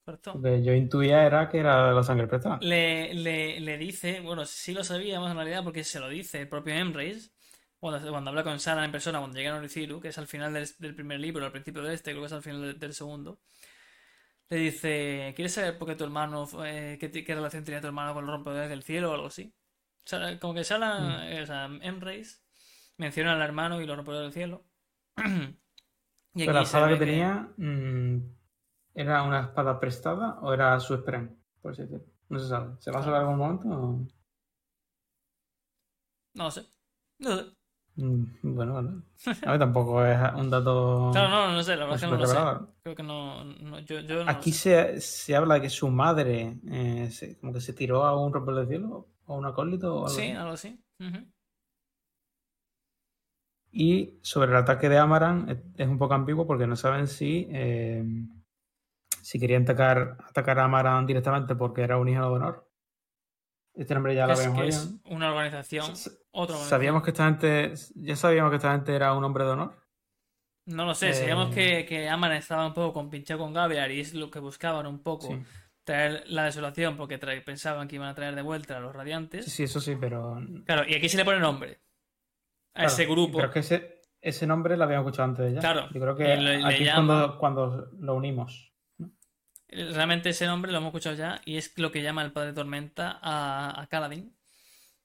Correcto. 0.05 0.35
Lo 0.35 0.43
que 0.43 0.63
yo 0.65 0.73
intuía 0.75 1.25
era 1.25 1.49
que 1.49 1.59
era 1.59 1.89
de 1.89 1.95
la 1.95 2.03
sangre 2.03 2.27
petal. 2.27 2.59
Le, 2.61 3.15
le, 3.15 3.61
le 3.61 3.79
dice, 3.79 4.21
bueno, 4.21 4.45
sí 4.45 4.73
lo 4.75 4.83
sabíamos 4.83 5.31
en 5.31 5.37
realidad 5.37 5.63
porque 5.63 5.85
se 5.85 6.01
lo 6.01 6.09
dice 6.09 6.41
el 6.41 6.49
propio 6.49 6.75
Emrys 6.75 7.33
cuando, 7.79 8.11
cuando 8.11 8.31
habla 8.31 8.43
con 8.45 8.59
Sara 8.61 8.85
en 8.85 8.93
persona, 8.93 9.19
cuando 9.21 9.37
llega 9.39 9.55
a 9.55 9.59
Oriciru, 9.59 10.01
que 10.01 10.09
es 10.09 10.19
al 10.19 10.27
final 10.27 10.53
del, 10.53 10.69
del 10.79 10.95
primer 10.95 11.21
libro, 11.21 11.45
al 11.45 11.53
principio 11.53 11.83
de 11.83 11.95
este, 11.95 12.11
creo 12.13 12.23
que 12.23 12.27
es 12.27 12.33
al 12.33 12.43
final 12.43 12.61
del, 12.63 12.79
del 12.79 12.95
segundo. 12.95 13.41
Le 14.49 14.57
dice, 14.59 15.33
¿quieres 15.35 15.55
saber 15.55 15.79
por 15.79 15.89
qué 15.89 15.95
tu 15.95 16.05
hermano, 16.05 16.47
eh, 16.65 16.99
qué, 17.01 17.11
qué 17.11 17.35
relación 17.35 17.65
tenía 17.65 17.81
tu 17.81 17.87
hermano 17.87 18.13
con 18.13 18.27
los 18.27 18.35
rompedores 18.35 18.69
del 18.69 18.83
cielo 18.83 19.11
o 19.11 19.15
algo 19.15 19.29
así? 19.29 19.55
O 20.05 20.09
sea, 20.09 20.39
como 20.41 20.53
que 20.55 20.65
Sara, 20.65 21.31
eh, 21.31 21.43
o 21.43 21.47
sea, 21.47 21.67
Emrys 21.81 22.43
menciona 22.99 23.33
al 23.35 23.41
hermano 23.43 23.81
y 23.81 23.87
los 23.87 23.97
rompedores 23.97 24.27
del 24.27 24.33
cielo. 24.35 24.65
y 25.17 26.41
Pero 26.45 26.53
la 26.53 26.61
aquí 26.61 26.67
espada 26.67 26.89
que 26.89 26.93
ve 26.95 26.99
que- 26.99 27.07
tenía 27.07 27.49
mm, 27.57 28.17
era 28.95 29.23
una 29.23 29.41
espada 29.41 29.79
prestada 29.81 30.39
o 30.41 30.53
era 30.53 30.79
su 30.81 30.97
spren, 30.97 31.37
por 31.61 31.73
así 31.73 31.83
decirlo. 31.83 32.05
No 32.29 32.39
se 32.39 32.49
sabe. 32.49 32.77
¿Se 32.81 32.91
va 32.91 33.01
a 33.01 33.03
saber 33.03 33.21
algún 33.21 33.37
momento? 33.39 33.69
o? 33.69 34.07
No 36.35 36.45
lo 36.45 36.51
sé. 36.51 36.63
No 37.19 37.37
sé. 37.37 37.45
Mm, 37.97 38.25
Bueno, 38.43 38.73
vale. 38.75 38.89
A 39.45 39.51
ver, 39.51 39.59
tampoco 39.59 40.05
es 40.05 40.19
un 40.35 40.49
dato. 40.51 41.11
Claro, 41.13 41.29
no, 41.29 41.53
no 41.53 41.63
sé, 41.63 41.77
la 41.77 41.85
verdad 41.85 41.97
es 41.97 42.01
que 42.03 42.11
no 42.11 42.17
lo 42.17 42.27
sé. 42.27 42.67
Creo 42.83 42.97
que 42.97 43.03
no, 43.03 43.45
no- 43.45 43.79
yo, 43.81 44.01
yo 44.01 44.17
no 44.17 44.25
lo 44.25 44.31
Aquí 44.31 44.51
se, 44.53 45.01
se 45.01 45.37
habla 45.37 45.55
de 45.57 45.61
que 45.63 45.71
su 45.71 45.89
madre 45.91 46.59
eh, 46.71 47.11
se- 47.11 47.39
como 47.39 47.53
que 47.53 47.61
se 47.61 47.75
tiró 47.75 48.05
a 48.05 48.19
un 48.19 48.33
rompedor 48.33 48.61
del 48.61 48.69
cielo. 48.69 49.09
o 49.27 49.37
un 49.37 49.45
acólito 49.47 49.95
o 49.95 49.97
algo 50.07 50.09
Sí, 50.09 50.23
así. 50.23 50.33
algo 50.33 50.53
así. 50.53 50.85
Y 53.75 54.19
sobre 54.23 54.51
el 54.51 54.57
ataque 54.57 54.89
de 54.89 54.99
Amaran 54.99 55.49
es, 55.49 55.59
es 55.77 55.89
un 55.89 55.99
poco 55.99 56.15
ambiguo 56.15 56.47
porque 56.47 56.67
no 56.67 56.77
saben 56.77 57.07
si, 57.09 57.47
eh, 57.51 58.05
si 59.23 59.39
querían 59.41 59.63
atacar, 59.63 60.19
atacar 60.29 60.59
a 60.59 60.65
Amaran 60.65 61.07
directamente 61.07 61.55
porque 61.55 61.83
era 61.83 61.97
un 61.97 62.09
hijo 62.09 62.21
de 62.23 62.27
honor. 62.29 62.69
Este 63.75 63.95
nombre 63.95 64.15
ya 64.15 64.27
lo 64.27 64.35
Es 64.35 64.41
habíamos 64.41 64.67
es 64.67 64.95
una 65.07 65.31
organización, 65.31 65.93
S- 65.93 66.11
otra 66.33 66.57
organización. 66.57 66.69
Sabíamos 66.69 67.03
que 67.03 67.11
esta 67.11 67.25
gente, 67.25 67.75
ya 67.95 68.17
sabíamos 68.17 68.51
que 68.51 68.57
esta 68.57 68.73
gente 68.73 68.95
era 68.95 69.15
un 69.15 69.25
hombre 69.25 69.45
de 69.45 69.51
honor. 69.51 69.75
No 70.67 70.85
lo 70.85 70.95
sé, 70.95 71.13
sabíamos 71.15 71.51
Eh, 71.51 71.55
que, 71.55 71.87
que 71.87 72.09
Aman 72.09 72.33
estaba 72.33 72.67
un 72.67 72.75
poco 72.75 72.93
compinchado 72.93 73.41
con 73.41 73.53
Gaviar 73.55 73.91
y 73.91 74.01
es 74.01 74.15
lo 74.15 74.31
que 74.31 74.39
buscaban 74.41 74.87
un 74.87 75.03
poco. 75.03 75.29
Sí. 75.29 75.43
Traer 75.85 76.23
la 76.29 76.45
desolación 76.45 76.97
porque 76.97 77.19
pensaban 77.19 77.89
que 77.89 77.97
iban 77.97 78.09
a 78.09 78.15
traer 78.15 78.37
de 78.37 78.43
vuelta 78.43 78.77
a 78.77 78.81
los 78.81 78.95
radiantes. 78.95 79.47
sí, 79.47 79.65
eso 79.65 79.81
sí, 79.81 79.97
pero. 79.99 80.39
Claro, 80.65 80.85
y 80.87 80.95
aquí 80.95 81.09
se 81.09 81.17
le 81.17 81.25
pone 81.25 81.41
nombre 81.41 81.81
a 82.75 82.81
claro, 82.83 82.89
ese 82.89 83.07
grupo. 83.07 83.39
Pero 83.39 83.49
es 83.49 83.53
que 83.55 83.59
ese, 83.61 84.01
ese 84.21 84.47
nombre 84.47 84.77
lo 84.77 84.85
habíamos 84.85 85.07
escuchado 85.07 85.31
antes 85.31 85.55
ya. 85.55 85.61
Claro, 85.61 85.89
Yo 85.93 86.01
creo 86.01 86.15
que 86.15 86.37
le- 86.37 86.59
le 86.59 86.65
aquí 86.65 86.83
es 86.85 86.95
llama- 86.95 87.37
cuando, 87.39 87.39
cuando 87.39 87.89
lo 87.99 88.15
unimos. 88.15 88.72
Realmente 89.73 90.31
ese 90.31 90.47
nombre 90.47 90.71
lo 90.71 90.79
hemos 90.79 90.89
escuchado 90.89 91.17
ya 91.17 91.41
y 91.45 91.57
es 91.57 91.77
lo 91.79 91.91
que 91.91 92.03
llama 92.03 92.23
el 92.23 92.33
Padre 92.33 92.53
Tormenta 92.53 93.19
a, 93.23 93.81
a. 93.83 93.89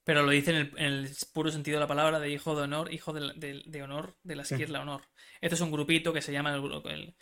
Pero 0.04 0.22
lo 0.22 0.30
dice 0.30 0.50
en 0.52 0.56
el, 0.56 0.72
en 0.76 0.84
el 0.86 1.10
puro 1.32 1.50
sentido 1.50 1.76
de 1.76 1.80
la 1.80 1.86
palabra 1.86 2.18
de 2.18 2.30
hijo 2.30 2.56
de 2.56 2.62
honor, 2.62 2.92
hijo 2.92 3.12
de, 3.12 3.32
de- 3.34 3.62
de 3.66 3.82
honor, 3.82 4.16
de 4.22 4.36
la 4.36 4.44
Sí. 4.44 4.54
esquirla 4.54 4.80
honor. 4.80 5.02
Este 5.40 5.54
es 5.54 5.60
un 5.60 5.70
grupito 5.70 6.12
que 6.12 6.22
se 6.22 6.32
llama 6.32 6.54
el, 6.54 6.62
el, 6.86 7.16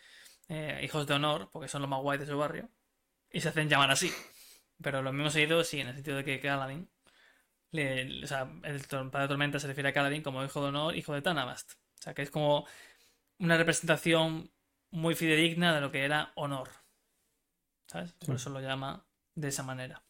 eh, 0.48 0.80
hijos 0.84 1.06
de 1.06 1.14
honor, 1.14 1.50
porque 1.52 1.68
son 1.68 1.82
los 1.82 1.90
más 1.90 2.00
guays 2.00 2.20
de 2.20 2.26
su 2.26 2.38
barrio. 2.38 2.70
Y 3.30 3.40
se 3.40 3.48
hacen 3.48 3.68
llamar 3.68 3.90
así. 3.90 4.12
Pero 4.82 5.02
lo 5.02 5.12
mismo 5.12 5.30
seguido, 5.30 5.64
sí, 5.64 5.80
en 5.80 5.88
el 5.88 5.94
sentido 5.94 6.16
de 6.18 6.24
que 6.24 6.40
Kaladin. 6.40 6.88
le- 7.72 8.24
o 8.24 8.26
sea, 8.26 8.48
el 8.64 8.80
Padre 9.10 9.28
Tormenta 9.28 9.58
se 9.58 9.66
refiere 9.66 9.88
a 9.90 9.92
Kaladin 9.92 10.22
como 10.22 10.44
hijo 10.44 10.60
de 10.62 10.68
honor, 10.68 10.96
hijo 10.96 11.12
de 11.14 11.22
Tanabast. 11.22 11.72
O 11.72 12.02
sea, 12.02 12.14
que 12.14 12.22
es 12.22 12.30
como 12.30 12.66
una 13.38 13.56
representación 13.56 14.50
muy 14.90 15.14
fidedigna 15.14 15.74
de 15.74 15.80
lo 15.80 15.90
que 15.90 16.04
era 16.04 16.32
honor. 16.36 16.70
¿Sabes? 17.88 18.12
Por 18.24 18.36
eso 18.36 18.50
lo 18.50 18.60
llama 18.60 19.06
de 19.34 19.48
esa 19.48 19.62
manera. 19.62 20.02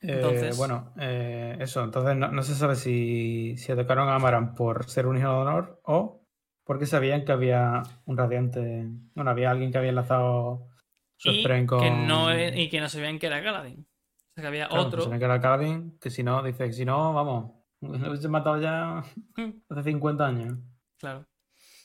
Eh, 0.00 0.14
Entonces- 0.16 0.56
bueno, 0.56 0.92
eh, 0.98 1.56
eso. 1.60 1.84
Entonces 1.84 2.16
no, 2.16 2.28
no 2.32 2.42
se 2.42 2.54
sabe 2.54 2.74
si, 2.76 3.56
si 3.56 3.70
atacaron 3.72 4.08
a 4.08 4.16
Amaran 4.16 4.54
por 4.54 4.88
ser 4.90 5.06
un 5.06 5.16
hijo 5.16 5.28
de 5.28 5.34
honor 5.34 5.80
o 5.84 6.20
porque 6.64 6.86
sabían 6.86 7.24
que 7.24 7.32
había 7.32 7.82
un 8.06 8.16
radiante. 8.16 8.86
Bueno, 9.14 9.30
había 9.30 9.50
alguien 9.50 9.70
que 9.70 9.78
había 9.78 9.90
enlazado 9.90 10.68
su 11.16 11.30
Y 11.30 11.66
con. 11.66 11.80
que 11.80 11.90
no, 11.90 12.30
e- 12.32 12.60
y 12.62 12.68
que 12.68 12.80
no 12.80 12.88
sabían 12.88 13.18
que 13.18 13.26
era 13.28 13.42
Kaladin. 13.42 13.80
O 13.80 14.34
sea, 14.34 14.42
que 14.42 14.48
había 14.48 14.68
Claro, 14.68 14.82
otro. 14.86 15.02
sabían 15.02 15.18
que 15.20 15.24
era 15.26 15.40
Kaladin, 15.40 15.98
que 16.00 16.10
si 16.10 16.22
no, 16.24 16.42
dice 16.42 16.66
que 16.66 16.72
si 16.72 16.84
no, 16.84 17.12
vamos, 17.12 17.52
lo 17.80 17.90
hubiese 18.16 18.28
matado 18.28 18.60
ya 18.60 18.98
hace 19.68 19.82
50 19.84 20.26
años. 20.26 20.58
Claro. 20.98 21.26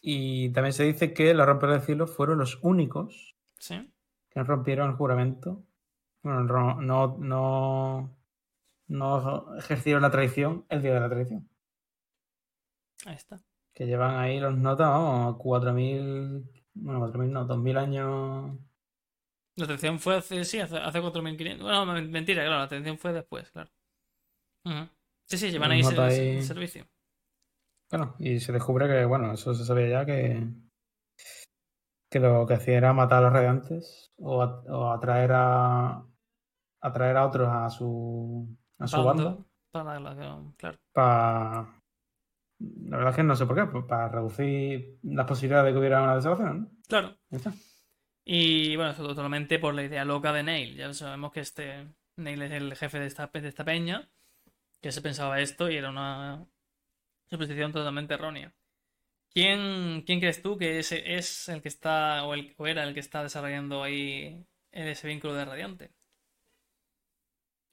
Y 0.02 0.50
también 0.54 0.74
se 0.74 0.84
dice 0.86 1.14
que 1.14 1.34
los 1.34 1.46
rompedores 1.46 1.82
del 1.82 1.86
cielo 1.86 2.08
fueron 2.08 2.40
los 2.40 2.58
únicos 2.64 3.36
Sí. 3.60 3.92
Rompieron 4.44 4.90
el 4.92 4.96
juramento. 4.96 5.64
Bueno, 6.24 6.44
no, 6.44 6.82
no, 6.82 7.18
no, 7.20 8.18
no 8.88 9.58
ejercieron 9.58 10.02
la 10.02 10.12
traición 10.12 10.66
el 10.70 10.82
día 10.82 10.94
de 10.96 11.00
la 11.00 11.10
traición. 11.10 11.50
Ahí 13.06 13.16
está. 13.16 13.40
Que 13.74 13.86
llevan 13.86 14.16
ahí 14.16 14.40
los 14.40 14.58
notas, 14.58 14.88
vamos, 14.90 15.38
4.000, 15.38 16.44
bueno, 16.74 17.00
4.000 17.00 17.32
no, 17.32 17.46
2.000 17.46 17.78
años. 17.78 18.58
La 19.56 19.66
atención 19.66 20.00
fue 20.00 20.18
hace, 20.18 20.44
sí, 20.46 20.60
hace, 20.60 20.78
hace 20.78 21.00
4.500. 21.02 21.62
Bueno, 21.62 21.86
men- 21.86 22.12
mentira, 22.12 22.42
claro, 22.44 22.58
la 22.58 22.64
atención 22.64 22.98
fue 22.98 23.14
después, 23.14 23.50
claro. 23.52 23.70
Sí, 25.26 25.38
sí, 25.38 25.52
llevan 25.52 25.72
ahí, 25.72 25.84
ser- 25.84 26.00
ahí. 26.00 26.42
servicio. 26.44 26.86
Bueno, 27.90 28.16
y 28.20 28.40
se 28.40 28.52
descubre 28.52 28.88
que, 28.88 29.06
bueno, 29.06 29.32
eso 29.34 29.54
se 29.54 29.64
sabía 29.64 29.88
ya 29.90 30.06
que, 30.06 30.44
que 32.10 32.20
lo 32.20 32.46
que 32.48 32.54
hacía 32.56 32.78
era 32.78 32.94
matar 32.94 33.20
a 33.20 33.22
los 33.22 33.34
radiantes 33.34 34.14
o, 34.18 34.42
a- 34.42 34.64
o 34.70 34.92
atraer 34.92 35.32
a 35.34 36.04
atraer 36.82 37.18
a 37.18 37.26
otros 37.26 37.48
a 37.50 37.70
su 37.70 38.48
a 38.80 38.88
su 38.88 39.04
Bando, 39.04 39.24
banda 39.26 39.44
Para 39.72 40.00
la, 40.00 40.44
claro. 40.58 40.78
para 40.94 41.74
la 42.60 42.98
verdad 42.98 43.10
es 43.12 43.16
que 43.18 43.24
no 43.24 43.36
sé 43.36 43.46
por 43.46 43.56
qué, 43.56 43.66
pues 43.66 43.86
para 43.86 44.10
reducir 44.10 44.98
las 45.04 45.28
posibilidades 45.28 45.68
de 45.68 45.74
que 45.74 45.80
hubiera 45.80 46.02
una 46.02 46.16
desolación, 46.16 46.60
¿no? 46.62 46.70
Claro. 46.88 47.16
Y 48.26 48.76
bueno, 48.76 48.92
eso 48.92 49.08
totalmente 49.08 49.60
por 49.60 49.74
la 49.74 49.84
idea 49.84 50.04
loca 50.06 50.34
de 50.34 50.44
Neil. 50.44 50.76
Ya 50.76 50.94
sabemos 50.94 51.32
que 51.32 51.40
este 51.42 51.88
Neil 52.18 52.42
es 52.42 52.52
el 52.52 52.76
jefe 52.76 53.00
de 53.00 53.06
esta, 53.06 53.28
de 53.28 53.48
esta 53.48 53.64
peña, 53.64 54.10
que 54.82 54.92
se 54.92 55.02
pensaba 55.02 55.40
esto 55.40 55.70
y 55.70 55.78
era 55.78 55.90
una 55.90 56.46
suposición 57.30 57.72
totalmente 57.72 58.16
errónea. 58.16 58.54
¿Quién, 59.38 60.02
quién 60.06 60.20
crees 60.20 60.42
tú 60.42 60.58
que 60.58 60.80
ese 60.80 61.16
es 61.18 61.48
el 61.50 61.62
que 61.62 61.68
está, 61.70 62.26
o, 62.26 62.34
el, 62.34 62.56
o 62.58 62.68
era 62.68 62.84
el 62.84 62.94
que 62.94 63.00
está 63.00 63.22
desarrollando 63.24 63.84
ahí 63.84 64.46
ese 64.72 65.08
vínculo 65.08 65.34
de 65.36 65.46
Radiante? 65.46 65.92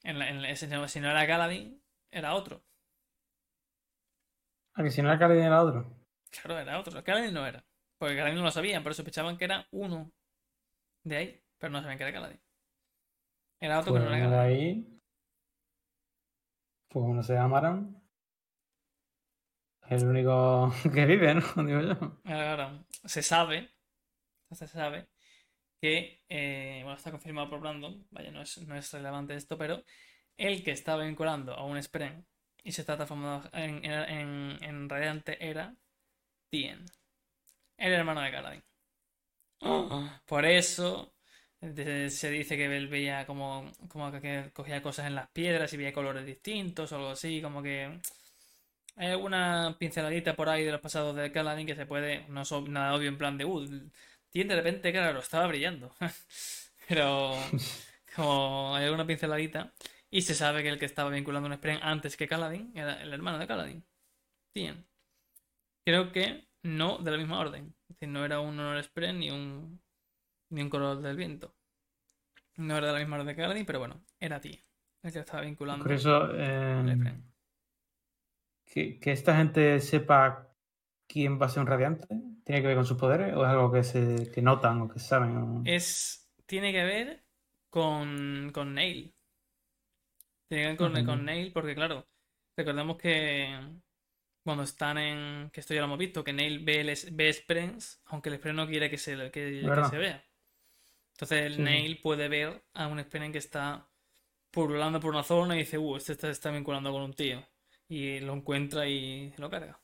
En 0.05 0.21
la- 0.21 0.29
en 0.31 0.41
la- 0.41 0.51
ese- 0.51 0.69
si 0.89 1.01
no 1.01 1.11
era 1.11 1.27
Galadin, 1.27 1.83
era 2.12 2.35
otro. 2.35 2.62
Ah, 4.75 4.83
que 4.85 4.91
si 4.91 5.03
no 5.03 5.09
era 5.09 5.19
Kaladin 5.19 5.45
era 5.45 5.62
otro. 5.62 5.81
Claro, 6.31 6.59
era 6.59 6.79
otro. 6.81 7.03
Galadin 7.03 7.33
no 7.35 7.47
era. 7.47 7.65
Porque 7.99 8.15
Galadin 8.15 8.39
no 8.39 8.45
lo 8.45 8.51
sabían, 8.51 8.83
pero 8.83 8.95
sospechaban 8.95 9.37
que 9.39 9.45
era 9.47 9.67
uno 9.71 10.12
de 11.05 11.17
ahí, 11.17 11.43
pero 11.59 11.73
no 11.73 11.81
sabían 11.81 11.99
que 11.99 12.05
era 12.05 12.12
Galadin. 12.12 12.41
Era 13.61 13.81
otro 13.81 13.93
Pues 13.93 13.95
que 13.95 14.01
no 14.01 14.12
era 14.15 14.43
ahí 14.43 15.01
pues 16.89 17.05
uno 17.07 17.23
se 17.23 17.35
llamaran 17.35 17.95
es 17.97 18.04
el 19.89 20.05
único 20.05 20.72
que 20.95 21.07
vive, 21.07 21.35
¿no? 21.35 21.41
Digo 21.64 21.80
yo. 21.80 22.20
Ahora, 22.24 22.85
se 23.05 23.22
sabe, 23.22 23.70
se 24.51 24.66
sabe 24.68 25.09
que, 25.80 26.22
eh, 26.28 26.80
bueno, 26.82 26.97
está 26.97 27.11
confirmado 27.11 27.51
por 27.51 27.61
Brandon, 27.61 28.07
vaya, 28.11 28.30
no 28.30 28.43
es, 28.43 28.59
no 28.66 28.76
es 28.76 28.93
relevante 28.93 29.35
esto, 29.35 29.59
pero 29.59 29.85
el 30.37 30.64
que 30.64 30.70
estaba 30.70 31.05
vinculando 31.05 31.55
a 31.55 31.64
un 31.64 31.82
Spren 31.82 32.26
y 32.62 32.72
se 32.72 32.80
está 32.80 32.97
transformando 32.97 33.49
en, 33.53 34.89
Radiante 34.89 35.47
era 35.47 35.74
Tien, 36.51 36.85
el 37.76 37.93
hermano 37.93 38.22
de 38.22 38.30
Kaladin. 38.30 38.64
Por 40.26 40.47
eso 40.47 41.14
se 41.61 42.30
dice 42.30 42.57
que 42.57 42.76
él 42.76 42.89
veía 42.89 43.26
como, 43.26 43.70
como 43.89 44.11
que 44.12 44.51
cogía 44.53 44.82
cosas 44.82 45.07
en 45.07 45.14
las 45.14 45.28
piedras 45.30 45.72
y 45.72 45.76
veía 45.76 45.93
colores 45.93 46.26
distintos 46.26 46.93
o 46.93 46.97
algo 46.97 47.11
así, 47.11 47.41
como 47.43 47.62
que 47.62 48.01
hay 48.97 49.09
alguna 49.09 49.76
pinceladita 49.78 50.34
por 50.34 50.49
ahí 50.49 50.64
de 50.64 50.72
los 50.72 50.80
pasados 50.80 51.16
de 51.16 51.32
Kaladin 51.32 51.66
que 51.66 51.74
se 51.74 51.86
puede, 51.86 52.26
no 52.28 52.42
es 52.42 52.53
nada 52.68 52.95
obvio 52.95 53.09
en 53.09 53.18
plan 53.18 53.36
de, 53.38 53.45
uh, 53.45 53.90
Tien 54.30 54.49
de 54.49 54.57
repente, 54.57 54.90
claro, 54.92 55.20
estaba 55.20 55.47
brillando. 55.47 55.95
Pero 56.88 57.34
como 58.16 58.74
hay 58.74 58.84
alguna 58.84 59.07
pinceladita 59.07 59.72
y 60.11 60.22
se 60.22 60.34
sabe 60.34 60.62
que 60.62 60.68
el 60.68 60.78
que 60.78 60.86
estaba 60.86 61.11
vinculando 61.11 61.49
un 61.49 61.55
Spren 61.55 61.78
antes 61.82 62.16
que 62.16 62.26
Kaladin 62.28 62.72
era 62.74 63.01
el 63.01 63.12
hermano 63.12 63.38
de 63.38 63.47
Kaladin, 63.47 63.84
Tien. 64.53 64.84
Creo 65.84 66.11
que 66.12 66.49
no 66.62 66.99
de 66.99 67.11
la 67.11 67.16
misma 67.16 67.38
orden. 67.38 67.74
Es 67.88 67.97
decir, 67.97 68.09
no 68.09 68.24
era 68.24 68.40
un 68.40 68.59
Honor 68.59 68.82
Spren 68.82 69.18
ni 69.20 69.30
un 69.30 69.80
ni 70.51 70.62
un 70.62 70.70
Color 70.70 71.01
del 71.01 71.16
Viento. 71.16 71.55
No 72.57 72.76
era 72.76 72.88
de 72.88 72.92
la 72.92 72.99
misma 73.01 73.16
orden 73.16 73.28
de 73.28 73.36
Kaladin, 73.36 73.66
pero 73.66 73.78
bueno, 73.78 74.05
era 74.18 74.40
Tien 74.40 74.61
el 75.05 75.12
que 75.12 75.18
estaba 75.18 75.42
vinculando 75.42 75.84
Curioso 75.84 76.30
el 76.30 76.40
eh, 76.40 76.95
Spren. 76.97 77.34
Que, 78.75 78.99
que 79.01 79.12
esta 79.12 79.37
gente 79.37 79.81
sepa 79.81 80.51
quién 81.09 81.41
va 81.41 81.47
a 81.47 81.49
ser 81.51 81.62
un 81.62 81.68
radiante. 81.68 82.07
¿Tiene 82.45 82.61
que 82.62 82.68
ver 82.68 82.77
con 82.77 82.87
sus 82.87 82.99
poderes 82.99 83.35
o 83.37 83.45
es 83.45 83.51
algo 83.51 83.72
que 83.72 83.85
se 83.85 84.31
que 84.33 84.43
notan 84.43 84.83
o 84.83 84.89
que 84.89 84.99
saben? 85.01 85.37
o- 85.39 85.64
Es, 85.64 86.31
tiene 86.47 86.72
que 86.72 86.85
ver 86.85 87.25
con, 87.70 88.51
con 88.53 88.72
Nail. 88.75 89.14
Tiene 90.49 90.62
que 90.64 90.68
ver 90.68 90.77
con, 90.77 91.05
con 91.05 91.25
Nail 91.25 91.53
porque, 91.53 91.75
claro, 91.75 92.07
recordemos 92.57 92.97
que 92.99 93.49
cuando 94.45 94.64
están 94.64 94.99
en... 94.99 95.51
que 95.53 95.61
esto 95.61 95.75
ya 95.75 95.81
lo 95.81 95.87
hemos 95.87 95.99
visto, 95.99 96.25
que 96.25 96.33
Nail 96.33 96.61
ve, 96.64 96.81
el, 96.83 96.95
ve 97.12 97.33
Sprens, 97.33 98.03
aunque 98.07 98.29
el 98.31 98.37
Spren 98.39 98.57
no 98.57 98.66
quiere 98.66 98.91
que 98.91 98.99
se, 98.99 99.31
que, 99.33 99.83
se 99.91 99.99
vea. 99.99 100.25
Entonces 101.14 101.43
el 101.47 101.57
Sí. 101.57 101.62
Nail 101.62 102.01
puede 102.03 102.29
ver 102.29 102.64
a 102.75 102.89
un 102.89 103.01
Spren 103.03 103.33
que 103.33 103.39
está 103.39 103.89
pululando 104.53 105.01
por 105.01 105.12
una 105.12 105.25
zona 105.25 105.57
y 105.57 105.61
dice, 105.61 105.79
uh, 105.79 105.97
este 105.97 106.12
está, 106.12 106.31
está 106.31 106.51
vinculando 106.53 106.93
con 106.93 107.03
un 107.03 107.14
tío. 107.14 107.47
Y 107.89 108.20
lo 108.20 108.35
encuentra 108.35 108.87
y 108.89 109.32
lo 109.39 109.51
carga. 109.51 109.80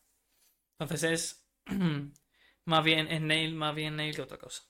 Entonces 0.79 1.05
es 1.13 1.47
más 2.67 2.85
bien 2.85 3.09
es 3.09 3.21
Nail, 3.23 3.55
más 3.55 3.75
bien 3.75 3.97
Nail 3.97 4.15
que 4.17 4.23
otra 4.23 4.39
cosa. 4.39 4.65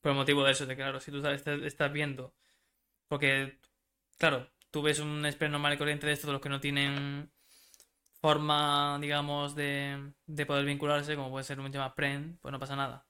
Por 0.00 0.12
el 0.12 0.16
motivo 0.18 0.44
de 0.44 0.52
eso, 0.52 0.66
de 0.66 0.76
claro, 0.76 1.00
si 1.00 1.10
tú 1.10 1.20
sabes- 1.20 1.46
estás, 1.46 1.92
viendo, 1.92 2.34
porque, 3.08 3.58
claro, 4.18 4.50
tú 4.70 4.82
ves 4.82 5.00
un 5.00 5.26
Spren 5.30 5.52
normal 5.52 5.74
y 5.74 5.78
corriente 5.78 6.06
de 6.06 6.14
estos, 6.14 6.30
los 6.32 6.40
que 6.42 6.50
no 6.50 6.60
tienen 6.60 7.30
forma, 8.20 8.98
digamos, 9.00 9.54
de, 9.56 10.12
de 10.26 10.46
poder 10.46 10.64
vincularse, 10.66 11.16
como 11.16 11.30
puede 11.30 11.44
ser 11.44 11.60
un 11.60 11.72
llama 11.72 11.90
Spren, 11.90 12.38
pues 12.42 12.52
no 12.52 12.58
pasa 12.60 12.76
nada. 12.76 13.06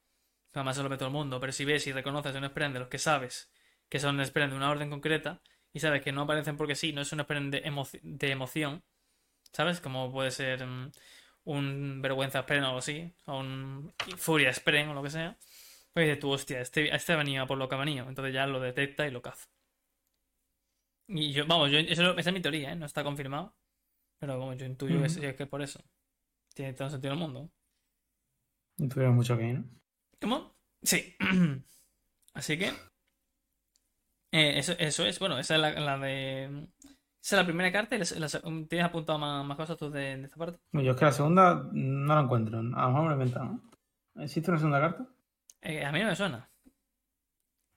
Además 0.54 0.76
se 0.76 0.82
lo 0.84 0.88
ve 0.90 0.98
todo 0.98 1.08
el 1.08 1.14
mundo, 1.14 1.40
pero 1.40 1.52
si 1.52 1.64
ves 1.66 1.86
y 1.88 1.92
reconoces 1.92 2.34
un 2.36 2.46
Spren 2.48 2.72
de 2.74 2.80
los 2.80 2.88
que 2.88 2.98
sabes 2.98 3.52
que 3.88 4.00
son 4.00 4.24
Spren 4.24 4.50
de 4.50 4.56
una 4.56 4.70
orden 4.70 4.90
concreta 4.90 5.42
y 5.72 5.80
sabes 5.80 6.02
que 6.02 6.12
no 6.12 6.22
aparecen 6.22 6.56
porque 6.58 6.74
sí, 6.76 6.92
no 6.92 7.02
es 7.02 7.12
una 7.12 7.22
esperen 7.24 7.50
de, 7.50 7.64
emo- 7.64 7.88
de 8.02 8.30
emoción, 8.32 8.84
¿sabes? 9.52 9.80
Como 9.80 10.12
puede 10.12 10.30
ser 10.30 10.66
mm, 10.66 10.92
un 11.44 12.02
vergüenza 12.02 12.40
esperen 12.40 12.64
o 12.64 12.66
algo 12.68 12.78
así, 12.78 13.12
o 13.26 13.38
un 13.38 13.94
furia 14.16 14.50
esperen 14.50 14.88
o 14.88 14.94
lo 14.94 15.02
que 15.02 15.10
sea. 15.10 15.36
Pues 15.92 16.06
dices 16.06 16.20
tú, 16.20 16.30
hostia, 16.30 16.60
este, 16.60 16.94
este 16.94 17.12
ha 17.12 17.16
venido 17.16 17.44
a 17.44 17.46
por 17.46 17.58
lo 17.58 17.68
que 17.68 17.74
ha 17.74 17.78
venido. 17.78 18.08
Entonces 18.08 18.34
ya 18.34 18.46
lo 18.46 18.60
detecta 18.60 19.06
y 19.06 19.10
lo 19.10 19.22
caza. 19.22 19.48
Y 21.08 21.32
yo, 21.32 21.46
vamos, 21.46 21.70
yo, 21.70 21.78
eso, 21.78 22.16
esa 22.18 22.30
es 22.30 22.34
mi 22.34 22.42
teoría, 22.42 22.72
¿eh? 22.72 22.76
No 22.76 22.86
está 22.86 23.02
confirmado. 23.02 23.54
Pero 24.20 24.38
como 24.38 24.54
yo 24.54 24.66
intuyo 24.66 25.00
que 25.00 25.06
es 25.06 25.36
que 25.36 25.46
por 25.46 25.62
eso. 25.62 25.80
Tiene 26.54 26.74
todo 26.74 26.86
el 26.86 26.92
sentido 26.92 27.12
del 27.12 27.20
mundo. 27.20 27.50
Tuvieron 28.76 29.14
mucho 29.16 29.40
ir, 29.40 29.54
¿no? 29.58 29.64
¿Cómo? 30.20 30.54
Sí. 30.82 31.16
Así 32.34 32.58
que. 32.58 32.66
eh, 34.32 34.58
eso, 34.58 34.72
eso 34.78 35.06
es. 35.06 35.18
Bueno, 35.18 35.38
esa 35.38 35.54
es 35.54 35.60
la, 35.60 35.70
la 35.72 35.98
de. 35.98 36.68
Esa 37.28 37.36
es 37.36 37.42
la 37.42 37.46
primera 37.46 37.70
carta. 37.70 37.94
y 37.94 37.98
la 37.98 38.06
la 38.20 38.28
se- 38.30 38.40
¿Tienes 38.40 38.84
apuntado 38.86 39.18
más, 39.18 39.44
más 39.44 39.54
cosas 39.58 39.76
tú 39.76 39.90
de, 39.90 40.16
de 40.16 40.24
esta 40.24 40.38
parte? 40.38 40.58
Bueno, 40.72 40.86
Yo 40.86 40.92
es 40.92 40.98
que 40.98 41.04
la 41.04 41.12
segunda 41.12 41.68
no 41.72 42.14
la 42.14 42.22
encuentro. 42.22 42.58
A 42.58 42.62
lo 42.62 42.70
mejor 42.70 43.02
me 43.02 43.04
lo 43.04 43.10
he 43.10 43.12
inventado, 43.16 43.44
¿no? 44.14 44.22
¿Existe 44.24 44.50
una 44.50 44.58
segunda 44.58 44.80
carta? 44.80 45.06
Eh, 45.60 45.84
a 45.84 45.92
mí 45.92 46.00
no 46.00 46.06
me 46.06 46.16
suena. 46.16 46.50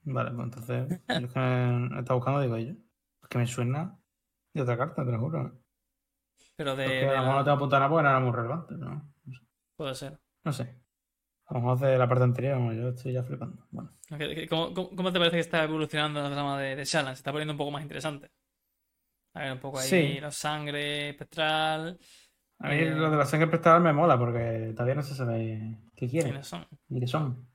Vale, 0.04 0.30
pues 0.30 0.44
entonces. 0.44 0.88
yo 1.06 1.26
es 1.26 1.32
que 1.34 1.98
estaba 1.98 2.14
buscando, 2.14 2.40
digo 2.40 2.56
yo. 2.56 2.72
Es 3.22 3.28
que 3.28 3.36
me 3.36 3.46
suena 3.46 3.98
de 4.54 4.62
otra 4.62 4.78
carta, 4.78 5.04
te 5.04 5.12
lo 5.12 5.18
juro. 5.20 5.62
Pero 6.56 6.74
de. 6.74 6.84
Es 6.86 6.90
que 6.90 6.96
de 7.00 7.08
a 7.10 7.20
lo 7.20 7.20
mejor 7.20 7.34
la- 7.34 7.38
no 7.40 7.44
tengo 7.44 7.56
apuntado 7.56 7.80
nada 7.80 7.90
porque 7.90 8.02
no 8.04 8.08
era 8.08 8.20
muy 8.20 8.32
relevante, 8.32 8.74
pero 8.74 8.88
no, 8.90 9.14
no 9.26 9.34
sé. 9.34 9.40
Puede 9.76 9.94
ser. 9.94 10.18
No 10.44 10.52
sé. 10.54 10.80
A 11.48 11.54
lo 11.54 11.60
mejor 11.60 11.78
de 11.78 11.98
la 11.98 12.08
parte 12.08 12.24
anterior, 12.24 12.56
como 12.56 12.72
yo 12.72 12.88
estoy 12.88 13.12
ya 13.12 13.22
flipando. 13.22 13.66
Bueno. 13.70 13.92
¿Cómo, 14.48 14.72
cómo, 14.72 15.12
te 15.12 15.18
parece 15.18 15.36
que 15.36 15.40
está 15.40 15.62
evolucionando 15.62 16.22
la 16.22 16.30
trama 16.30 16.58
de, 16.58 16.74
de 16.74 16.84
Shallan? 16.86 17.14
Se 17.14 17.20
está 17.20 17.32
poniendo 17.32 17.52
un 17.52 17.58
poco 17.58 17.70
más 17.70 17.82
interesante. 17.82 18.30
A 19.34 19.40
ver, 19.40 19.52
un 19.52 19.58
poco 19.60 19.78
ahí, 19.78 19.88
Sí. 19.88 20.20
la 20.20 20.30
sangre 20.30 21.10
espectral. 21.10 21.98
A 22.58 22.68
mí 22.68 22.74
Eh, 22.76 22.90
lo 22.90 23.10
de 23.10 23.16
la 23.16 23.24
sangre 23.26 23.48
prestada 23.48 23.80
me 23.80 23.92
mola 23.92 24.18
porque 24.18 24.72
todavía 24.72 24.94
no 24.94 25.02
se 25.02 25.14
sabe 25.14 25.78
qué 25.96 26.08
quieren 26.08 26.30
¿Quiénes 26.32 26.46
son? 26.46 26.66
ni 26.88 27.00
qué 27.00 27.06
son. 27.06 27.48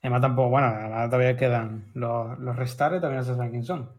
Además 0.00 0.20
tampoco, 0.22 0.48
bueno, 0.50 0.66
además 0.66 1.10
todavía 1.10 1.36
quedan 1.36 1.90
los, 1.94 2.38
los 2.40 2.56
restares, 2.56 3.00
todavía 3.00 3.20
no 3.20 3.24
se 3.24 3.36
sabe 3.36 3.50
quién 3.50 3.62
son. 3.64 3.92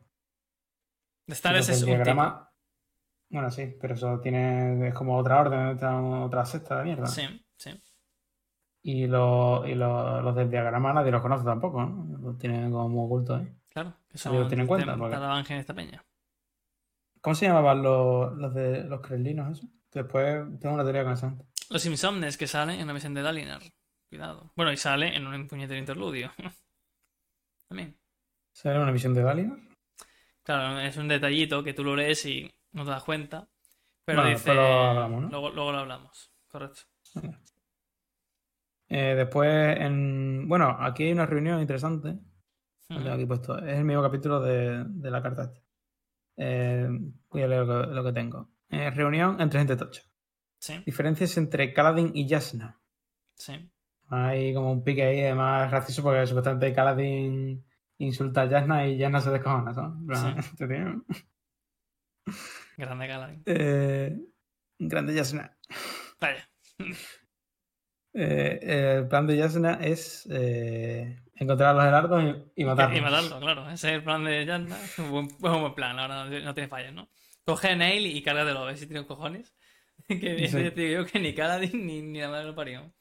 Entonces, 1.28 1.70
es 1.70 1.70
el 1.70 1.86
tipo. 1.86 1.96
diagrama. 1.96 2.50
Bueno, 3.30 3.50
sí, 3.50 3.74
pero 3.80 3.94
eso 3.94 4.20
tiene. 4.20 4.90
Es 4.90 4.94
como 4.94 5.18
otra 5.18 5.40
orden, 5.40 5.68
otra, 5.70 6.46
secta 6.46 6.80
de 6.80 6.84
mierda. 6.84 7.08
Sí, 7.08 7.24
sí. 7.56 7.82
Y, 8.82 9.08
los, 9.08 9.66
y 9.68 9.76
los, 9.76 10.22
los 10.24 10.36
del 10.36 10.50
diagrama 10.52 10.92
nadie 10.92 11.12
los 11.12 11.22
conoce 11.22 11.46
tampoco, 11.46 11.82
¿no? 11.86 12.18
Los 12.20 12.38
tienen 12.38 12.70
como 12.70 12.90
muy 12.90 13.06
ocultos, 13.06 13.42
¿eh? 13.42 13.56
Claro. 13.70 13.94
Que 14.10 14.20
Nadie 14.26 14.38
los 14.40 14.44
son 14.44 14.48
tiene 14.50 14.62
en 14.64 14.68
cuenta, 14.68 14.98
porque- 14.98 15.58
esta 15.58 15.74
peña. 15.74 16.04
¿Cómo 17.24 17.36
se 17.36 17.46
llamaban 17.48 17.82
los, 17.82 18.34
los 18.38 18.54
de 18.54 18.84
los 18.84 19.00
crelinos, 19.02 19.58
eso? 19.58 19.68
Después 19.94 20.44
tengo 20.60 20.76
una 20.76 20.84
teoría 20.84 21.04
con 21.06 21.14
esa. 21.14 21.36
Los 21.70 21.86
Insomnes 21.86 22.38
que 22.38 22.48
salen 22.48 22.80
en 22.82 22.88
la 22.88 22.94
misión 22.94 23.14
de 23.14 23.22
Dalinar. 23.22 23.62
Cuidado. 24.10 24.52
Bueno, 24.58 24.74
y 24.74 24.78
sale 24.78 25.16
en 25.16 25.26
un 25.26 25.48
puñetero 25.48 25.80
interludio. 25.80 26.32
También. 27.70 27.98
¿Será 28.52 28.82
una 28.82 28.92
misión 28.92 29.14
de 29.14 29.24
Dalinar? 29.24 29.58
Claro, 30.44 30.80
es 30.82 30.98
un 30.98 31.08
detallito 31.08 31.64
que 31.64 31.74
tú 31.74 31.84
lo 31.86 31.96
lees 31.96 32.26
y 32.26 32.54
no 32.74 32.84
te 32.84 32.92
das 32.92 33.04
cuenta. 33.04 33.48
Pero 34.06 34.22
Bueno, 34.22 34.38
dice. 34.38 34.54
lo 34.54 34.62
hablamos, 34.62 35.22
¿no? 35.24 35.30
luego, 35.30 35.50
luego 35.52 35.72
lo 35.72 35.78
hablamos. 35.80 36.32
Correcto. 36.50 36.82
Eh, 38.90 39.16
después, 39.16 39.78
en... 39.80 40.48
bueno, 40.48 40.76
aquí 40.80 41.04
hay 41.04 41.14
una 41.14 41.26
reunión 41.26 41.62
interesante. 41.62 42.20
Lo 42.90 42.96
Ujú. 42.98 43.04
tengo 43.04 43.16
aquí 43.16 43.26
puesto. 43.26 43.58
Es 43.60 43.78
el 43.80 43.86
mismo 43.86 44.04
capítulo 44.04 44.42
de, 44.42 44.84
de 44.86 45.12
la 45.12 45.22
carta 45.24 45.44
esta. 45.46 45.63
Eh, 46.38 46.88
voy 47.30 47.42
a 47.42 47.48
leer 47.48 47.66
lo 47.66 47.82
que, 47.82 47.94
lo 47.94 48.04
que 48.04 48.14
tengo. 48.14 48.50
Eh, 48.70 48.90
reunión 48.90 49.40
entre 49.40 49.60
gente 49.60 49.76
tocha. 49.76 50.02
Sí, 50.58 50.82
Diferencias 50.86 51.38
entre 51.38 51.74
Kaladin 51.74 52.12
y 52.14 52.28
Yasna. 52.28 52.80
sí. 53.36 53.70
Hay 54.10 54.54
como 54.54 54.72
un 54.72 54.84
pique 54.84 55.02
ahí, 55.04 55.22
además 55.22 55.72
gracioso 55.72 56.04
porque 56.04 56.28
supuestamente 56.28 56.74
Kaladin 56.74 57.66
insulta 57.98 58.42
a 58.42 58.46
Yasna 58.46 58.86
y 58.86 58.98
Yasna 58.98 59.22
se 59.22 59.32
descojona, 59.32 59.74
¿sabes? 59.74 60.46
Sí. 60.46 60.64
este. 60.64 61.02
Grande 62.78 63.08
Galadin. 63.08 63.44
Eh, 63.46 64.20
grande 64.78 65.14
Yasna. 65.14 65.58
Vaya. 66.20 66.50
Eh, 68.16 69.00
el 69.00 69.08
plan 69.08 69.26
de 69.26 69.36
Yasna 69.36 69.74
es 69.82 70.28
eh, 70.30 71.23
encontrar 71.36 71.70
a 71.70 71.74
los 71.74 71.86
heraldos 71.86 72.24
y, 72.56 72.62
y 72.62 72.66
matarlos. 72.66 72.98
Y 72.98 73.02
matarlo, 73.02 73.40
claro. 73.40 73.70
Ese 73.70 73.90
es 73.90 73.94
el 73.96 74.04
plan 74.04 74.24
de 74.24 74.46
Yanda. 74.46 74.82
Es 74.84 75.00
un 75.00 75.12
buen, 75.12 75.26
es 75.26 75.34
un 75.44 75.62
buen 75.62 75.74
plan, 75.76 76.00
ahora 76.00 76.26
no, 76.26 76.40
no 76.40 76.54
tiene 76.54 76.68
fallas, 76.70 76.94
¿no? 76.94 77.10
Coge 77.46 77.70
a 77.70 77.76
Nail 77.76 78.06
y 78.06 78.22
cárgatelo, 78.24 78.60
a 78.60 78.66
ver 78.66 78.78
si 78.78 78.88
tiene 78.88 79.06
cojones. 79.06 79.56
Que 80.08 80.48
Sí. 80.48 80.58
te 80.72 80.72
digo 80.72 81.06
que 81.06 81.20
ni 81.20 81.34
Kaladin 81.34 81.86
ni, 81.86 82.02
ni 82.02 82.20
la 82.20 82.30
madre 82.30 82.46
lo 82.48 82.56
parió. 82.56 82.92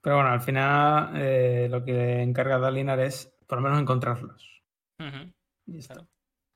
Pero 0.00 0.16
bueno, 0.16 0.30
al 0.30 0.40
final 0.40 1.12
eh, 1.16 1.68
lo 1.70 1.84
que 1.84 1.92
le 1.92 2.22
encarga 2.22 2.58
Dalinar 2.58 2.98
es 3.00 3.32
por 3.46 3.58
lo 3.58 3.62
menos 3.64 3.80
encontrarlos. 3.80 4.62
Y 5.66 5.78
está. 5.78 5.94
Claro. 5.94 6.08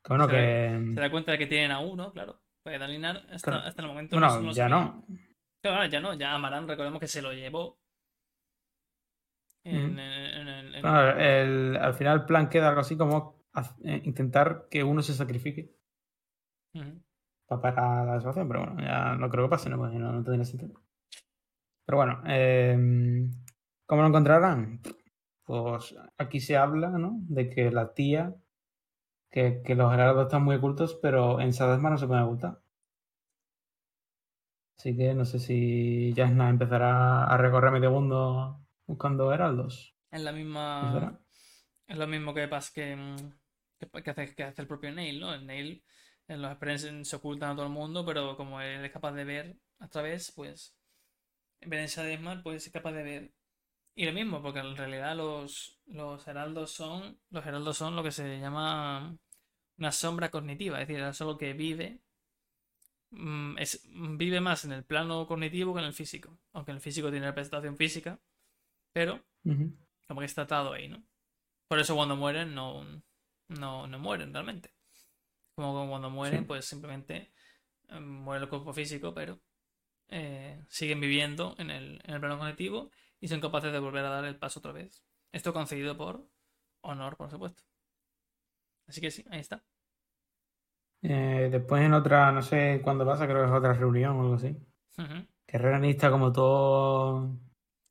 Que 0.03 0.09
bueno, 0.09 0.25
Se 0.27 0.31
que. 0.33 0.93
Se 0.95 1.01
da 1.01 1.11
cuenta 1.11 1.33
de 1.33 1.39
que 1.39 1.47
tienen 1.47 1.71
a 1.73 1.79
uno, 1.81 2.13
claro. 2.13 2.41
Pues 2.65 2.81
Dalinar 2.81 3.19
hasta, 3.31 3.51
Claro. 3.53 3.67
hasta 3.67 3.83
el 3.83 3.89
momento 3.89 4.17
Bueno, 4.19 4.41
no, 4.41 4.53
ya 4.53 4.69
no. 4.69 5.05
Claro, 5.63 5.77
ahora 5.77 5.89
ya 5.89 6.01
no. 6.01 6.15
Ya 6.15 6.33
Amaran, 6.35 6.67
recordemos 6.67 6.99
que 7.01 7.07
se 7.09 7.23
lo 7.23 7.33
llevó. 7.33 7.79
En, 9.69 9.99
el- 9.99 11.77
al 11.77 11.95
final 11.95 12.21
el 12.21 12.25
plan 12.27 12.49
queda 12.49 12.69
algo 12.69 12.81
así 12.81 12.97
como 12.97 13.35
eh, 13.85 14.01
intentar 14.05 14.67
que 14.71 14.85
uno 14.85 15.03
se 15.03 15.15
sacrifique 15.15 15.75
Ujú. 16.75 17.01
para 17.47 17.63
parar 17.63 18.07
la 18.07 18.19
situación, 18.19 18.49
pero 18.49 18.61
bueno, 18.61 18.81
ya 18.81 19.15
no 19.17 19.29
creo 19.31 19.45
que 19.47 19.51
pase, 19.51 19.69
¿no? 19.71 19.77
No, 19.77 20.13
no 20.13 20.23
tendría 20.23 20.45
sentido. 20.45 20.81
Pero 21.85 21.99
bueno, 21.99 22.23
eh, 22.27 23.29
¿cómo 23.87 24.03
lo 24.03 24.09
encontrarán? 24.09 24.81
Pues 25.45 25.95
aquí 26.19 26.41
se 26.41 26.57
habla, 26.57 26.91
¿no? 26.91 27.19
De 27.29 27.49
que 27.49 27.71
la 27.71 27.95
tía, 27.95 28.35
que, 29.31 29.63
que 29.63 29.75
los 29.75 29.93
heraldos 29.93 30.27
están 30.27 30.43
muy 30.45 30.57
ocultos, 30.57 30.99
pero 31.01 31.41
en 31.41 31.53
Sadasma 31.53 31.91
no 31.91 31.99
se 31.99 32.07
pueden 32.07 32.25
ocultar. 32.25 32.61
Así 34.79 34.97
que 34.97 35.15
no 35.15 35.25
sé 35.25 35.39
si 35.39 36.13
Jasna 36.17 36.51
empezará 36.51 37.25
a 37.25 37.37
recorrer 37.39 37.71
medio 37.73 37.91
mundo 37.91 38.61
buscando 38.87 39.33
heraldos. 39.33 39.95
Es 40.11 40.21
la 40.23 40.33
¿Qué 40.81 40.87
misma. 40.93 41.21
Es 41.87 41.97
lo 41.99 42.07
mismo 42.07 42.35
que 42.35 42.49
pasa 42.49 42.73
que, 42.75 42.97
mm, 42.97 43.17
que, 43.79 44.03
que 44.03 44.11
hace, 44.11 44.35
que 44.35 44.45
hace 44.45 44.63
el 44.63 44.69
propio 44.69 44.93
Neil, 44.93 45.21
¿no? 45.21 45.35
El 45.35 45.47
Neil 45.47 45.85
en 46.29 46.43
los 46.43 46.51
Experience 46.53 47.05
se 47.05 47.17
ocultan 47.17 47.51
a 47.53 47.55
todo 47.57 47.67
el 47.67 47.73
mundo, 47.73 48.05
pero 48.05 48.37
como 48.37 48.61
él 48.61 48.85
es 48.85 48.93
capaz 48.93 49.13
de 49.13 49.25
ver 49.25 49.57
a 49.79 49.89
través, 49.89 50.33
pues 50.33 50.75
en 51.61 51.73
esa 51.75 52.03
Desmar, 52.05 52.43
pues 52.43 52.67
es 52.67 52.73
capaz 52.73 52.93
de 52.93 53.03
ver. 53.05 53.33
Y 53.97 54.07
lo 54.07 54.13
mismo, 54.13 54.43
porque 54.43 54.61
en 54.61 54.77
realidad 54.77 55.17
los, 55.17 55.81
los 55.87 56.27
heraldos 56.29 56.73
son. 56.73 57.19
Los 57.31 57.47
heraldos 57.47 57.77
son 57.79 57.97
lo 57.97 58.03
que 58.05 58.13
se 58.13 58.41
llama 58.41 59.17
una 59.79 59.93
sombra 59.93 60.31
cognitiva, 60.31 60.81
es 60.83 60.89
decir, 60.89 61.03
es 61.05 61.21
algo 61.23 61.39
que 61.39 61.53
vive. 61.55 62.01
mm, 63.11 63.59
Es, 63.59 63.83
vive 64.17 64.41
más 64.41 64.65
en 64.65 64.73
el 64.73 64.85
plano 64.85 65.27
cognitivo 65.27 65.75
que 65.75 65.81
en 65.81 65.87
el 65.87 65.93
físico. 65.95 66.39
Aunque 66.53 66.71
en 66.73 66.77
el 66.77 66.81
físico 66.83 67.11
tiene 67.11 67.27
representación 67.27 67.77
física, 67.77 68.19
pero 68.97 69.21
como 70.09 70.21
que 70.21 70.27
está 70.27 70.43
atado 70.43 70.73
ahí, 70.73 70.89
¿no? 70.89 71.03
Por 71.69 71.79
eso 71.79 71.95
cuando 71.95 72.17
mueren 72.17 72.55
no, 72.55 72.83
no, 73.49 73.87
no 73.87 73.99
mueren 73.99 74.33
realmente. 74.33 74.71
Como 75.55 75.87
cuando 75.91 76.09
mueren, 76.09 76.41
Sí. 76.41 76.47
pues 76.47 76.65
simplemente 76.65 77.31
eh, 77.91 78.01
muere 78.01 78.45
el 78.45 78.49
cuerpo 78.49 78.73
físico, 78.73 79.13
pero 79.13 79.39
eh, 80.09 80.65
siguen 80.71 81.01
viviendo 81.01 81.55
en 81.59 81.71
el, 81.71 82.01
en 82.05 82.15
el 82.15 82.21
plano 82.21 82.39
cognitivo 82.39 82.91
y 83.21 83.29
son 83.29 83.43
capaces 83.43 83.71
de 83.71 83.81
volver 83.81 84.07
a 84.07 84.11
dar 84.11 84.25
el 84.25 84.39
paso 84.39 84.61
otra 84.61 84.73
vez. 84.73 85.03
Esto 85.31 85.53
concedido 85.53 85.95
por 85.99 86.27
honor, 86.81 87.19
por 87.19 87.31
supuesto. 87.31 87.63
Así 88.89 89.03
que 89.03 89.11
sí, 89.11 89.27
ahí 89.31 89.41
está. 89.41 89.63
Eh, 91.03 91.49
después 91.51 91.83
en 91.83 91.95
otra, 91.95 92.33
no 92.33 92.43
sé 92.43 92.81
cuándo 92.83 93.05
pasa, 93.07 93.27
creo 93.27 93.43
que 93.43 93.47
es 93.51 93.53
otra 93.57 93.73
reunión 93.75 94.17
o 94.17 94.23
algo 94.23 94.35
así. 94.37 94.57
Ujú. 94.99 95.27
Que 95.47 95.59
Renan 95.59 95.85
está 95.85 96.11
como 96.11 96.33
todo. 96.33 97.39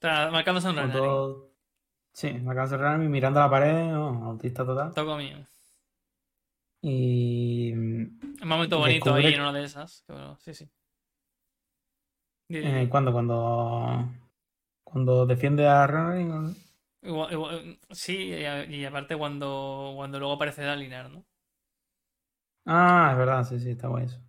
Un 0.05 0.35
Como 0.73 0.81
Renari. 0.87 0.99
todo. 1.07 1.51
Sí, 2.13 2.27
de 2.71 2.77
Renan 2.77 3.09
mirando 3.11 3.39
a 3.39 3.43
la 3.43 3.49
pared, 3.49 3.87
¿no? 3.91 4.25
autista 4.25 4.65
total. 4.65 4.93
Toco 4.93 5.17
mío. 5.17 5.37
Y. 6.81 7.71
Un 7.73 8.19
momento 8.45 8.77
bonito 8.79 9.05
Descubre- 9.13 9.27
ahí 9.27 9.33
en 9.33 9.41
una 9.41 9.51
de 9.53 9.63
esas. 9.63 10.03
bueno, 10.07 10.37
sí, 10.39 10.53
sí. 10.53 10.69
Eh. 12.49 12.87
¿Cuándo? 12.89 13.11
Cuando. 13.11 14.07
Cuando 14.83 15.25
defiende 15.25 15.67
a 15.67 15.87
Renan. 15.87 16.55
Igual- 17.01 17.31
igual- 17.33 17.79
sí, 17.91 18.33
y, 18.33 18.85
aparte 18.85 19.15
cuando, 19.17 19.93
cuando 19.95 20.17
luego 20.19 20.33
aparece 20.35 20.63
Dalinar, 20.63 21.09
¿no? 21.09 21.23
Ah, 22.65 23.09
es 23.11 23.17
verdad, 23.17 23.43
sí, 23.43 23.59
sí, 23.59 23.71
está 23.71 23.87
guay 23.89 24.05
eso. 24.05 24.19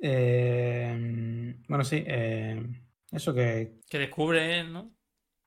Eh, 0.00 1.54
bueno, 1.68 1.84
sí, 1.84 2.02
eh, 2.06 2.62
eso 3.12 3.32
que 3.34 3.80
Que 3.88 3.98
descubre 3.98 4.60
él, 4.60 4.72
¿no? 4.72 4.90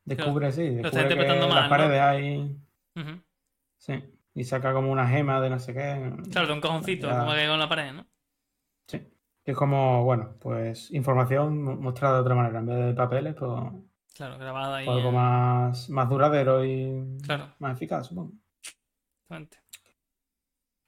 descubre, 0.03 0.51
sí, 0.51 0.61
está 0.63 0.81
descubre 0.81 0.91
que 0.91 1.01
interpretando 1.13 1.47
las 1.47 1.55
mal, 1.55 1.63
¿no? 1.63 1.69
paredes 1.69 2.01
hay. 2.01 2.57
Ujú. 2.95 3.21
Sí, 3.77 3.93
y 4.33 4.43
saca 4.43 4.73
como 4.73 4.91
una 4.91 5.07
gema 5.07 5.39
de 5.41 5.49
no 5.49 5.59
sé 5.59 5.73
qué. 5.73 6.11
Claro, 6.31 6.47
de 6.47 6.53
un 6.53 6.61
cojoncito, 6.61 7.07
Ya. 7.07 7.19
como 7.19 7.33
que 7.33 7.47
con 7.47 7.59
la 7.59 7.69
pared, 7.69 7.93
¿no? 7.93 8.07
Sí. 8.87 8.99
Que 9.43 9.51
es 9.51 9.57
como, 9.57 10.03
bueno, 10.03 10.35
pues 10.39 10.91
información 10.91 11.61
mo- 11.63 11.75
mostrada 11.75 12.15
de 12.15 12.21
otra 12.21 12.35
manera. 12.35 12.59
En 12.59 12.65
vez 12.65 12.85
de 12.87 12.93
papeles, 12.93 13.35
pues, 13.35 13.51
Claro, 14.15 14.37
grabada 14.37 14.77
ahí. 14.77 14.85
pues 14.85 14.97
algo 14.97 15.11
más, 15.11 15.89
más 15.89 16.09
duradero 16.09 16.65
y 16.65 17.17
Claro. 17.23 17.53
más 17.59 17.75
eficaz, 17.77 18.07
supongo. 18.07 18.33
Exactamente. 19.23 19.57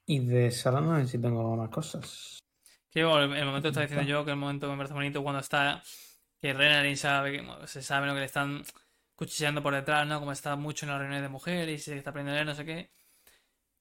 Y 0.06 0.18
de 0.26 0.50
sala 0.50 0.80
no 0.80 0.98
sé 0.98 1.06
si 1.06 1.18
tengo 1.20 1.56
más 1.56 1.70
cosas. 1.70 2.38
Que 2.90 3.04
bueno, 3.04 3.34
el, 3.34 3.44
momento 3.46 3.62
que 3.62 3.68
estaba 3.68 3.86
diciendo 3.86 4.02
Está. 4.02 4.10
yo, 4.10 4.24
que 4.24 4.30
el 4.32 4.36
momento 4.36 4.70
me 4.70 4.76
parece 4.76 4.94
bonito 4.94 5.22
cuando 5.22 5.40
está, 5.40 5.82
que 6.44 6.52
Renarin 6.52 6.96
sabe, 6.98 7.32
que 7.32 7.66
se 7.66 7.82
sabe 7.82 8.06
lo 8.06 8.12
que 8.14 8.20
le 8.20 8.26
están 8.26 8.62
cuchillando 9.14 9.62
por 9.62 9.74
detrás, 9.74 10.06
¿no? 10.06 10.20
Como 10.20 10.32
está 10.32 10.56
mucho 10.56 10.84
en 10.84 10.90
las 10.90 10.98
reuniones 10.98 11.22
de 11.22 11.28
mujeres 11.30 11.80
y 11.80 11.82
se 11.84 11.96
está 11.96 12.10
aprendiendo 12.10 12.32
a 12.40 12.44
leer, 12.44 12.46
no 12.46 12.54
sé 12.54 12.66
qué. 12.66 12.90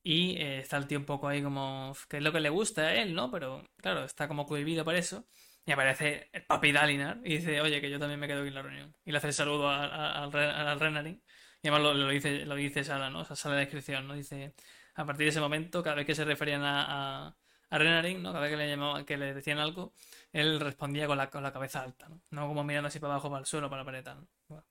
Y 0.04 0.38
eh, 0.38 0.60
está 0.60 0.78
el 0.78 0.88
tío 0.88 1.00
un 1.00 1.06
poco 1.06 1.28
ahí 1.28 1.42
como, 1.44 1.92
"Uf, 1.92 2.06
que 2.08 2.18
es 2.18 2.24
lo 2.24 2.32
que 2.34 2.40
le 2.42 2.50
gusta 2.50 2.84
a 2.84 2.96
él, 2.96 3.14
¿no? 3.16 3.32
Pero 3.32 3.64
claro, 3.78 4.04
está 4.06 4.28
como 4.28 4.46
cohibido 4.46 4.86
por 4.86 4.96
eso. 4.96 5.28
Y 5.66 5.72
aparece 5.72 6.30
el 6.34 6.46
papi 6.46 6.72
Dalinar 6.74 7.20
y 7.24 7.38
dice, 7.38 7.62
oye, 7.62 7.82
que 7.82 7.90
yo 7.90 8.00
también 8.00 8.20
me 8.20 8.28
quedo 8.28 8.40
aquí 8.42 8.50
en 8.50 8.56
la 8.56 8.62
reunión. 8.64 8.96
Y 9.06 9.12
le 9.12 9.18
hace 9.20 9.28
el 9.28 9.34
saludo 9.34 9.70
al, 9.70 10.32
Re- 10.32 10.52
al 10.52 10.80
Renarin. 10.80 11.24
Y 11.62 11.70
además 11.70 11.96
lo, 11.96 12.10
dice, 12.10 12.46
lo 12.46 12.56
dice 12.56 12.84
¿no? 12.84 13.20
O 13.22 13.26
sea, 13.26 13.36
sale 13.38 13.56
la 13.56 13.62
descripción, 13.62 14.08
¿no? 14.08 14.14
Dice, 14.16 14.54
a 14.96 15.06
partir 15.06 15.26
de 15.26 15.30
ese 15.32 15.40
momento, 15.42 15.84
cada 15.84 15.96
vez 15.98 16.06
que 16.06 16.16
se 16.16 16.26
referían 16.26 16.62
a, 16.64 17.36
a, 17.74 17.78
Renarin, 17.78 18.22
¿no? 18.22 18.32
Cada 18.32 18.44
vez 18.44 18.52
que 18.52 18.58
le 18.58 18.70
llamaban, 18.70 19.06
que 19.06 19.18
le 19.18 19.34
decían 19.34 19.60
algo, 19.60 19.94
él 20.32 20.60
respondía 20.60 21.08
con 21.08 21.18
la, 21.18 21.30
con 21.30 21.44
la 21.44 21.54
cabeza 21.54 21.82
alta, 21.84 22.10
¿no? 22.10 22.22
No 22.32 22.48
como 22.48 22.64
mirando 22.64 22.88
así 22.88 23.00
para 23.00 23.14
abajo, 23.14 23.30
para 23.30 23.42
el 23.42 23.46
suelo, 23.46 23.70
para 23.70 23.82
la 23.82 23.86
pared, 23.86 24.06
¿no? 24.06 24.28
Bueno, 24.48 24.66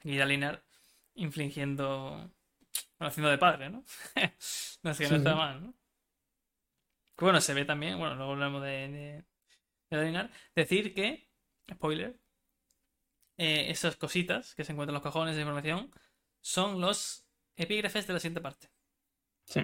aquí 0.00 0.16
Dalinar 0.16 0.62
infligiendo, 1.14 2.30
bueno, 2.98 3.08
haciendo 3.08 3.30
de 3.30 3.38
padre, 3.38 3.70
¿no? 3.70 3.84
no 4.82 4.94
sé, 4.94 5.04
que 5.04 5.10
no 5.10 5.16
Sí, 5.16 5.16
está 5.16 5.32
sí. 5.32 5.36
mal, 5.36 5.62
¿no? 5.62 5.74
Que 7.16 7.24
bueno, 7.24 7.40
se 7.40 7.54
ve 7.54 7.64
también, 7.64 7.98
bueno, 7.98 8.14
luego 8.14 8.32
hablamos 8.32 8.62
de, 8.62 9.24
de, 9.90 10.30
decir 10.54 10.94
que, 10.94 11.28
spoiler, 11.70 12.18
eh, 13.36 13.70
esas 13.70 13.96
cositas 13.96 14.54
que 14.54 14.64
se 14.64 14.72
encuentran 14.72 14.92
en 14.92 15.02
los 15.02 15.02
cajones 15.02 15.34
de 15.34 15.42
información 15.42 15.92
son 16.40 16.80
los 16.80 17.24
epígrafes 17.56 18.06
de 18.06 18.12
la 18.12 18.20
siguiente 18.20 18.40
parte. 18.40 18.68
Sí. 19.44 19.60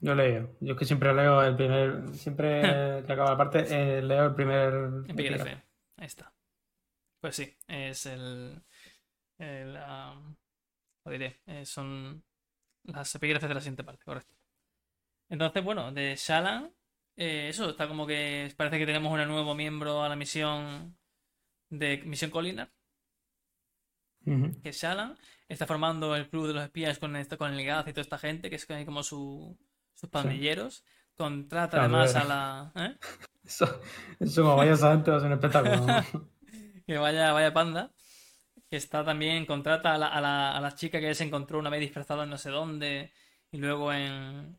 Yo 0.00 0.14
leo. 0.14 0.56
Yo 0.60 0.72
es 0.74 0.78
que 0.78 0.84
siempre 0.84 1.12
leo 1.14 1.42
el 1.42 1.56
primer. 1.56 2.08
Siempre 2.14 2.60
que 3.06 3.12
acaba 3.12 3.30
la 3.30 3.36
parte, 3.36 3.64
eh, 3.68 4.02
leo 4.02 4.26
el 4.26 4.34
primer. 4.34 4.74
Epígrafe. 5.08 5.62
Ahí 5.96 6.06
está. 6.06 6.32
Pues 7.20 7.34
sí, 7.36 7.56
es 7.66 8.06
el. 8.06 8.62
el 9.38 9.74
lo 9.74 11.10
diré. 11.12 11.40
eh, 11.46 11.64
son 11.64 12.22
las 12.84 13.14
epígrafes 13.14 13.48
de 13.48 13.54
la 13.54 13.60
siguiente 13.60 13.84
parte, 13.84 14.04
correcto. 14.04 14.34
Entonces, 15.28 15.62
bueno, 15.64 15.90
de 15.92 16.14
Shalan. 16.16 16.72
eh, 17.16 17.48
eso, 17.48 17.70
está 17.70 17.88
como 17.88 18.06
que 18.06 18.52
parece 18.56 18.78
que 18.78 18.86
tenemos 18.86 19.12
un 19.12 19.26
nuevo 19.28 19.54
miembro 19.54 20.02
a 20.02 20.08
la 20.08 20.16
misión 20.16 20.96
de 21.70 21.98
Misión 22.04 22.30
Colinar, 22.30 22.70
Ujú. 24.26 24.60
que 24.62 24.68
es 24.70 24.80
Shalan. 24.80 25.18
Está 25.48 25.66
formando 25.66 26.14
el 26.14 26.28
club 26.28 26.46
de 26.46 26.54
los 26.54 26.62
espías 26.64 26.98
con, 26.98 27.16
esto, 27.16 27.36
con 27.38 27.52
el 27.52 27.64
Gaz 27.66 27.88
y 27.88 27.92
toda 27.92 28.02
esta 28.02 28.18
gente, 28.18 28.48
que 28.50 28.56
es 28.56 28.66
como 28.66 29.02
su, 29.02 29.58
sus 29.98 30.08
pandilleros. 30.10 30.84
Contrata 31.16 31.78
Claro, 31.78 31.84
además 31.96 32.14
a 32.14 32.24
la. 32.24 32.72
¿eh? 32.76 32.96
Eso, 33.44 33.80
eso 34.20 34.42
como 34.42 34.56
vaya 34.56 34.76
santo 34.76 35.16
es 35.16 35.22
un 35.22 35.32
espectáculo. 35.32 35.76
¿no? 35.86 36.28
Que 36.86 36.96
vaya, 36.96 37.32
vaya 37.32 37.52
panda. 37.52 37.90
Que 38.70 38.76
está 38.76 39.04
también, 39.04 39.44
contrata 39.46 39.94
a 39.94 39.98
la, 39.98 40.08
a 40.08 40.20
la, 40.20 40.56
a 40.56 40.60
la 40.60 40.74
chica 40.74 41.00
que 41.00 41.14
se 41.14 41.24
encontró 41.24 41.58
una 41.58 41.70
vez 41.70 41.80
disfrazada 41.80 42.24
en 42.24 42.30
no 42.30 42.38
sé 42.38 42.50
dónde. 42.50 43.10
Y 43.50 43.58
luego 43.58 43.92
en, 43.92 44.58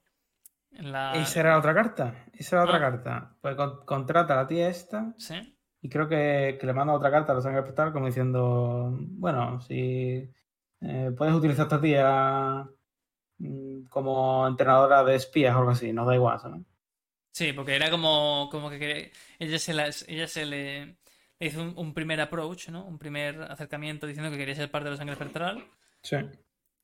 en 0.71 0.91
la. 0.91 1.13
Esa 1.15 1.39
era 1.39 1.51
la 1.51 1.59
otra 1.59 1.73
carta. 1.73 2.25
Esa 2.33 2.55
era 2.57 2.65
la 2.65 2.71
otra 2.71 2.87
Ah. 2.87 2.91
carta. 2.91 3.35
Pues 3.41 3.55
con- 3.55 3.85
contrata 3.85 4.33
a 4.33 4.37
la 4.37 4.47
tía 4.47 4.67
esta 4.69 5.13
Sí, 5.17 5.57
y 5.81 5.89
creo 5.89 6.07
que, 6.07 6.57
que 6.59 6.65
le 6.67 6.73
manda 6.73 6.93
otra 6.93 7.09
carta 7.11 7.31
a 7.31 7.35
la 7.35 7.41
sangre 7.41 7.61
espectral 7.61 7.93
como 7.93 8.07
diciendo, 8.07 8.89
bueno, 8.99 9.61
si 9.61 10.29
eh, 10.81 11.11
puedes 11.17 11.33
utilizar 11.35 11.61
a 11.61 11.67
esta 11.67 11.81
tía 11.81 12.67
como 13.89 14.47
entrenadora 14.47 15.03
de 15.03 15.15
espías 15.15 15.55
o 15.55 15.59
algo 15.59 15.71
así, 15.71 15.91
nos 15.93 16.07
da 16.07 16.15
igual, 16.15 16.39
¿sabes? 16.39 16.61
sí, 17.31 17.53
porque 17.53 17.75
era 17.75 17.89
como, 17.89 18.49
como 18.51 18.69
que 18.69 19.11
ella 19.39 19.59
se, 19.59 19.73
las, 19.73 20.03
ella 20.09 20.27
se 20.27 20.45
le, 20.45 20.97
le 21.39 21.47
hizo 21.47 21.61
un, 21.61 21.73
un 21.77 21.93
primer 21.93 22.19
approach, 22.19 22.67
¿no? 22.69 22.85
Un 22.85 22.97
primer 22.99 23.41
acercamiento 23.43 24.07
diciendo 24.07 24.29
que 24.31 24.37
quería 24.37 24.55
ser 24.55 24.69
parte 24.71 24.85
de 24.85 24.91
la 24.91 24.97
sangre 24.97 25.13
espectral. 25.13 25.65
Sí. 26.03 26.17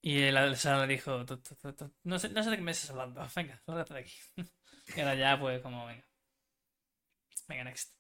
Y 0.01 0.22
el 0.22 0.56
Sara 0.56 0.86
le 0.86 0.93
dijo, 0.93 1.26
"Tu, 1.26 1.38
tu, 1.38 1.74
tu, 1.74 1.91
no 2.03 2.20
sé, 2.20 2.30
no 2.30 2.41
sé 2.43 2.51
de 2.51 2.58
qué 2.58 2.62
me 2.62 2.72
estás 2.72 2.91
hablando, 2.91 3.22
venga, 3.36 3.62
lárgate 3.66 3.93
de 3.95 3.99
aquí. 4.01 4.14
Y 4.95 4.99
ahora 4.99 5.16
ya, 5.16 5.39
pues, 5.39 5.62
como, 5.62 5.88
venga. 5.88 6.06
Venga, 7.47 7.64
next. 7.64 7.95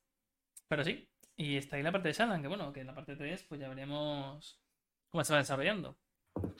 Pero 0.67 0.83
sí, 0.83 1.09
y 1.35 1.57
está 1.57 1.75
ahí 1.77 1.83
la 1.83 1.91
parte 1.91 2.09
de 2.09 2.13
Shalan, 2.13 2.41
que 2.43 2.47
bueno, 2.47 2.71
que 2.71 2.81
en 2.81 2.87
la 2.87 2.93
parte 2.95 3.15
3, 3.15 3.43
pues 3.49 3.59
ya 3.59 3.67
veremos 3.69 4.61
cómo 5.09 5.23
se 5.23 5.33
va 5.33 5.39
desarrollando. 5.39 5.97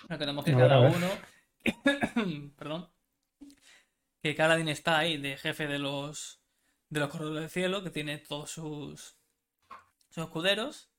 Recordemos 0.10 0.44
que 0.44 0.52
A 0.52 0.56
ver, 0.58 0.68
cada 0.68 0.78
a 0.80 0.90
ver. 0.90 0.96
uno, 0.96 1.08
perdón, 2.58 2.90
que 4.22 4.36
Kaladin 4.36 4.70
está 4.70 4.98
ahí 4.98 5.18
de 5.18 5.38
jefe 5.38 5.68
de 5.68 5.80
los, 5.80 6.42
de 6.90 7.00
los 7.00 7.10
corredores 7.10 7.42
del 7.42 7.50
cielo, 7.50 7.84
que 7.84 7.92
tiene 7.92 8.18
todos 8.18 8.52
sus, 8.52 9.18
sus 10.10 10.24
escuderos. 10.24 10.90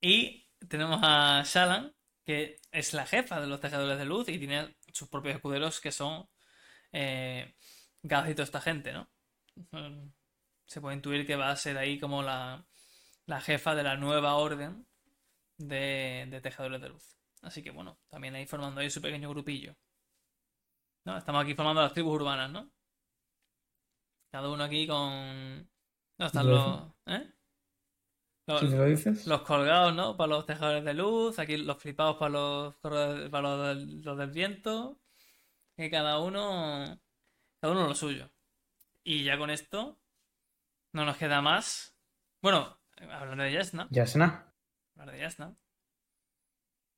Y 0.00 0.48
tenemos 0.68 1.00
a 1.02 1.42
Shalan, 1.44 1.94
que 2.24 2.58
es 2.70 2.94
la 2.94 3.06
jefa 3.06 3.40
de 3.40 3.46
los 3.46 3.60
tejedores 3.60 3.98
de 3.98 4.04
luz 4.04 4.28
y 4.28 4.38
tiene 4.38 4.76
sus 4.92 5.08
propios 5.08 5.36
escuderos 5.36 5.80
que 5.80 5.92
son 5.92 6.28
eh, 6.92 7.54
Gaz 8.02 8.28
y 8.30 8.34
toda 8.34 8.44
esta 8.44 8.60
gente, 8.60 8.92
¿no? 8.92 9.10
Mm, 9.72 10.10
Se 10.66 10.80
puede 10.80 10.96
intuir 10.96 11.26
que 11.26 11.36
va 11.36 11.50
a 11.50 11.56
ser 11.56 11.78
ahí 11.78 11.98
como 12.00 12.22
la, 12.22 12.66
la 13.26 13.40
jefa 13.40 13.74
de 13.74 13.84
la 13.84 13.96
nueva 13.96 14.34
orden 14.36 14.86
de, 15.58 16.26
de 16.30 16.40
tejedores 16.40 16.80
de 16.82 16.90
luz. 16.90 17.16
Así 17.42 17.62
que 17.62 17.70
bueno, 17.70 17.98
también 18.08 18.34
ahí 18.34 18.46
formando 18.46 18.80
ahí 18.80 18.90
su 18.90 19.00
pequeño 19.02 19.28
grupillo. 19.30 19.74
¿No? 21.04 21.16
Estamos 21.18 21.42
aquí 21.42 21.54
formando 21.54 21.82
las 21.82 21.92
tribus 21.92 22.14
urbanas, 22.14 22.50
¿no? 22.50 22.70
Cada 24.30 24.48
uno 24.48 24.62
aquí 24.64 24.86
con... 24.86 25.68
No 26.18 26.26
están 26.26 26.46
Lo 26.46 26.52
los... 26.54 26.92
¿Eh? 27.06 27.32
Los- 28.46 28.60
te 28.60 28.66
lo 28.76 28.84
dices. 28.84 29.26
los 29.26 29.42
colgados, 29.42 29.94
¿no? 29.94 30.16
Para 30.16 30.28
los 30.30 30.46
tejedores 30.46 30.84
de 30.84 30.94
luz, 30.94 31.38
aquí 31.38 31.56
los 31.56 31.78
flipados 31.78 32.16
para 32.16 32.30
los, 32.30 32.76
para 32.76 33.40
los 33.40 33.66
del, 33.68 34.02
los 34.02 34.18
del 34.18 34.30
viento. 34.30 35.00
Que 35.76 35.90
cada 35.90 36.18
uno. 36.18 37.00
Cada 37.60 37.72
uno 37.72 37.86
lo 37.86 37.94
suyo. 37.94 38.30
Y 39.04 39.24
ya 39.24 39.38
con 39.38 39.50
esto. 39.50 39.98
No 40.92 41.04
nos 41.04 41.16
queda 41.16 41.40
más. 41.40 41.96
Bueno, 42.42 42.78
hablando 43.10 43.44
de 43.44 43.52
Yasna. 43.52 43.86
Yasna, 43.90 44.52
Hablar 44.96 45.14
de 45.14 45.20
Yasna. 45.20 45.56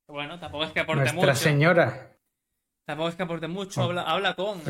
Bueno, 0.09 0.38
tampoco 0.38 0.64
es 0.64 0.72
que 0.72 0.80
aporte 0.80 1.00
nuestra 1.02 1.20
mucho. 1.22 1.34
señora. 1.34 2.16
Tampoco 2.86 3.09
es 3.09 3.14
que 3.16 3.22
aporte 3.22 3.48
mucho. 3.48 3.80
Oh. 3.80 3.84
Habla, 3.84 4.02
habla 4.02 4.34
con. 4.34 4.61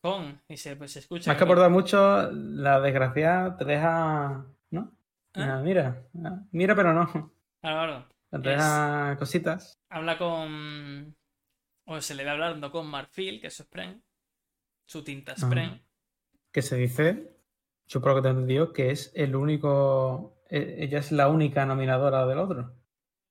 Con. 0.00 0.42
Y 0.48 0.56
se, 0.56 0.74
pues, 0.76 0.92
se 0.92 0.98
escucha. 0.98 1.30
Más 1.30 1.38
que 1.38 1.44
aportar 1.44 1.70
mucho, 1.70 2.30
la 2.32 2.80
desgracia 2.80 3.54
te 3.58 3.64
deja. 3.64 4.44
¿No? 4.70 4.92
¿Eh? 5.34 5.40
Ah, 5.42 5.60
mira, 5.62 6.02
mira, 6.50 6.74
pero 6.74 6.92
no. 6.92 7.06
Claro, 7.60 8.06
claro. 8.28 8.42
Te 8.42 8.48
deja 8.50 9.16
cositas. 9.18 9.78
Habla 9.88 10.18
con. 10.18 11.16
O 11.86 12.00
se 12.00 12.14
le 12.14 12.24
ve 12.24 12.30
hablando 12.30 12.70
con 12.72 12.86
Marfil, 12.88 13.40
que 13.40 13.46
es 13.48 13.54
su 13.54 13.62
Spren. 13.62 14.02
Su 14.84 15.04
tinta 15.04 15.36
Spren. 15.36 15.84
Que 16.50 16.62
se 16.62 16.76
dice, 16.76 17.36
yo 17.86 18.00
por 18.00 18.10
lo 18.10 18.16
que 18.16 18.22
te 18.22 18.28
he 18.28 18.30
entendido, 18.32 18.72
que 18.72 18.90
es 18.90 19.12
el 19.14 19.36
único. 19.36 20.42
e- 20.50 20.76
Ella 20.84 20.98
es 20.98 21.12
la 21.12 21.28
única 21.28 21.64
nominadora 21.66 22.26
del 22.26 22.38
otro. 22.38 22.74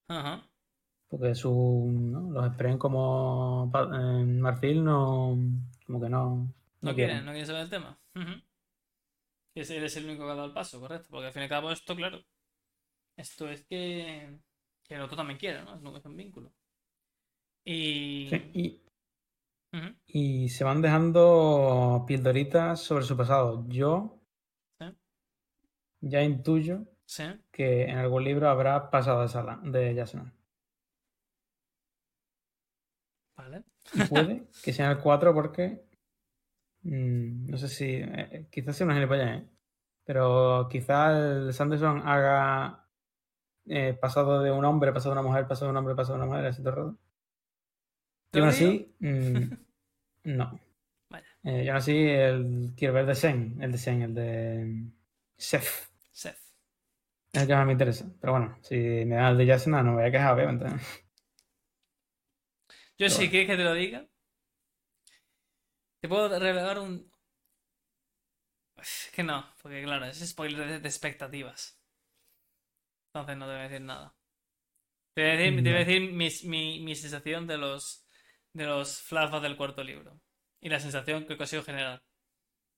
Ajá. 0.08 0.48
Porque 1.12 1.36
su, 1.36 1.90
¿no? 1.92 2.32
los 2.32 2.54
Spren 2.54 2.78
como 2.78 3.70
en 3.94 4.40
Marfil 4.42 4.84
no. 4.84 5.38
Como 5.86 6.00
que 6.02 6.10
no. 6.10 6.52
No 6.82 6.96
quieren, 6.96 7.26
no 7.26 7.32
quieren 7.32 7.46
saber 7.46 7.64
el 7.64 7.70
tema. 7.70 8.00
Ujú. 8.16 8.42
Que 9.54 9.62
ese- 9.62 9.76
él 9.78 9.84
es 9.84 9.98
el 9.98 10.06
único 10.06 10.24
que 10.26 10.32
ha 10.32 10.36
dado 10.36 10.48
el 10.48 10.54
paso, 10.54 10.80
correcto. 10.80 11.10
Porque 11.12 11.28
al 11.28 11.34
fin 11.34 11.42
y 11.42 11.44
al 11.44 11.50
cabo 11.50 11.70
esto, 11.72 11.96
claro. 11.96 12.20
Esto 13.18 13.50
es 13.50 13.66
que, 13.66 14.40
que 14.86 14.96
el 14.96 15.02
otro 15.02 15.18
también 15.18 15.38
quiere, 15.38 15.62
¿no? 15.64 15.76
Es 15.98 16.06
un- 16.06 16.16
vínculo. 16.16 16.54
Y... 17.66 18.28
Sí, 18.30 18.82
y, 20.08 20.50
se 20.50 20.64
van 20.64 20.82
dejando 20.82 22.04
pildoritas 22.08 22.82
sobre 22.82 23.06
su 23.06 23.16
pasado. 23.16 23.66
Yo 23.68 24.18
Sí. 24.80 24.86
ya 26.02 26.24
intuyo 26.24 26.86
Sí. 27.06 27.24
que 27.52 27.84
en 27.84 27.98
algún 27.98 28.24
libro 28.24 28.50
habrá 28.50 28.90
pasado 28.90 29.22
de 29.22 29.28
sala 29.30 29.60
de 29.64 29.94
Yasna. 29.94 30.34
Vale. 33.42 33.64
Y 33.94 34.04
puede 34.04 34.48
que 34.64 34.74
sea 34.74 34.92
el 34.92 35.00
4 35.00 35.34
porque. 35.34 35.82
mm, 36.84 37.50
no 37.50 37.58
sé 37.58 37.68
si. 37.68 37.86
eh, 37.96 38.48
quizás 38.52 38.76
sea 38.76 38.86
una 38.86 38.96
gilipollas, 38.96 39.42
¿eh? 39.42 39.48
Pero 40.06 40.68
quizás 40.70 41.16
el 41.18 41.54
Sanderson 41.54 42.02
haga. 42.08 42.88
eh, 43.66 43.98
pasado 44.00 44.42
de 44.42 44.52
un 44.52 44.66
hombre, 44.66 44.92
pasado 44.94 45.16
de 45.16 45.20
una 45.22 45.28
mujer, 45.30 45.48
pasado 45.48 45.68
de 45.68 45.72
un 45.72 45.78
hombre, 45.78 45.96
pasado 45.96 46.18
de 46.20 46.24
una 46.26 46.32
mujer, 46.32 46.46
así 46.48 46.62
todo 46.64 46.70
el 46.72 46.76
rato. 46.76 46.98
Y 48.34 48.40
aún 48.40 48.40
¿Te 48.40 48.40
lo 48.40 48.46
así. 48.48 48.96
mm, 49.00 49.54
no. 50.36 50.60
Eh, 51.44 51.66
yo 51.66 51.76
así 51.76 51.98
el, 51.98 52.74
quiero 52.78 52.94
ver 52.94 53.02
el 53.02 53.08
de 53.10 53.16
Sen, 53.16 53.58
el 53.62 53.72
de 53.72 53.78
Sen, 53.78 54.02
el 54.04 54.14
de 54.14 54.92
Seth. 55.38 55.66
Seth. 56.12 56.38
Es 57.34 57.42
el 57.42 57.48
que 57.48 57.56
más 57.56 57.66
me 57.66 57.72
interesa. 57.74 58.06
Pero 58.22 58.34
bueno, 58.34 58.58
si 58.62 58.76
me 58.78 59.16
dan 59.16 59.32
el 59.34 59.38
de 59.38 59.46
Yasna, 59.48 59.84
no 59.84 59.92
me 59.92 59.98
voy 59.98 60.06
a 60.10 60.12
quejar, 60.12 60.34
obviamente. 60.36 60.66
Yo, 63.02 63.10
si 63.10 63.30
bueno. 63.30 63.30
quieres 63.30 63.50
que 63.50 63.58
te 63.58 63.64
lo 63.66 63.74
diga, 63.74 64.08
te 66.00 66.08
puedo 66.10 66.28
revelar 66.40 66.80
un. 66.80 67.12
Es 68.76 69.10
que 69.16 69.24
no, 69.24 69.46
porque 69.62 69.82
claro, 69.84 70.06
es 70.08 70.20
spoiler 70.30 70.68
de, 70.68 70.80
de 70.82 70.90
expectativas. 70.90 71.80
Entonces 73.14 73.38
no 73.38 73.46
te 73.46 73.52
voy 73.52 73.60
a 73.62 73.64
decir 73.64 73.82
nada. 73.82 74.16
Te 75.14 75.22
voy 75.22 75.32
a 75.32 75.36
decir, 75.38 75.64
te 75.64 75.70
voy 75.70 75.76
a 75.78 75.80
Ya. 75.80 75.86
decir 75.86 76.12
mis- 76.14 76.44
mi, 76.46 76.80
mi 76.82 76.96
sensación 76.96 77.48
de 77.48 77.58
los, 77.58 78.06
de 78.54 78.66
los 78.66 79.02
flashbacks 79.02 79.44
del 79.44 79.58
cuarto 79.58 79.84
libro. 79.84 80.22
Y 80.62 80.70
la 80.70 80.80
sensación 80.80 81.26
que 81.26 81.38
consigo 81.38 81.64
generar 81.64 82.04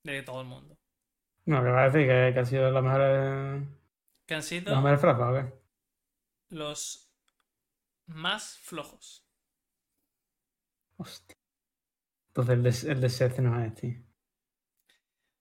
de 0.04 0.24
todo 0.24 0.42
el 0.42 0.48
mundo. 0.48 0.78
No, 1.52 1.62
que 1.64 1.70
va 1.76 1.84
a 1.84 1.90
decir 1.90 2.08
que, 2.08 2.32
que 2.34 2.40
han 2.40 2.46
sido 2.46 2.72
los 2.72 2.84
mejores, 2.84 3.64
Que 4.28 4.34
han 4.36 4.44
los 4.66 4.78
sido 4.78 4.84
mejores 4.84 5.02
flashbacks, 5.02 5.32
¿o 5.32 5.50
qué? 5.50 5.54
los 6.52 7.12
más 8.08 8.58
flojos. 8.60 9.23
Hostia. 10.98 11.38
Entonces 12.30 12.54
el 12.56 12.64
de, 12.64 12.92
el 12.94 13.02
de 13.02 13.10
Seth 13.10 13.40
no 13.40 13.64
es, 13.64 13.76
tío. 13.76 13.96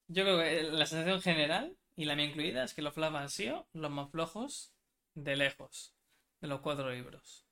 Yo 0.08 0.24
creo 0.24 0.38
que 0.38 0.62
la 0.64 0.86
sensación 0.86 1.20
general, 1.22 1.76
y 1.96 2.04
la 2.04 2.16
mía 2.16 2.26
incluida, 2.26 2.64
es 2.64 2.74
que 2.74 2.82
los 2.82 2.92
flashbacks 2.94 3.22
han 3.22 3.30
sido 3.30 3.68
los 3.72 3.90
más 3.90 4.10
flojos 4.10 4.74
de 5.14 5.36
lejos. 5.36 5.94
De 6.40 6.48
los 6.48 6.60
cuatro 6.60 6.90
libros. 6.90 7.46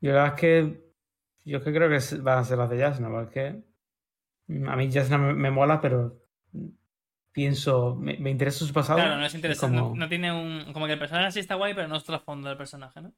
Yo 0.00 0.12
la 0.12 0.22
verdad 0.22 0.34
es 0.34 0.40
que. 0.40 0.86
Yo 1.44 1.58
es 1.58 1.64
que 1.64 1.72
creo 1.72 1.88
que 1.88 2.16
van 2.22 2.38
a 2.38 2.44
ser 2.44 2.58
las 2.58 2.70
de 2.70 2.78
Jasna, 2.78 3.08
porque 3.10 3.62
a 4.48 4.76
mí 4.76 4.92
Jasna 4.92 5.18
me, 5.18 5.34
me 5.34 5.50
mola, 5.50 5.80
pero 5.80 6.22
pienso. 7.32 7.96
Me, 7.96 8.16
me 8.18 8.30
interesa 8.30 8.64
su 8.64 8.72
pasado. 8.72 8.98
Claro, 9.00 9.16
no 9.16 9.26
es 9.26 9.34
interesante. 9.34 9.76
como- 9.78 9.90
No, 9.90 9.96
no 9.96 10.08
tiene 10.08 10.32
un. 10.32 10.72
Como 10.72 10.86
que 10.86 10.92
el 10.92 10.98
personaje 10.98 11.32
sí 11.32 11.40
está 11.40 11.56
guay, 11.56 11.74
pero 11.74 11.88
no 11.88 11.96
es 11.96 12.04
trasfondo 12.04 12.48
del 12.48 12.58
personaje, 12.58 13.00
¿no? 13.00 13.12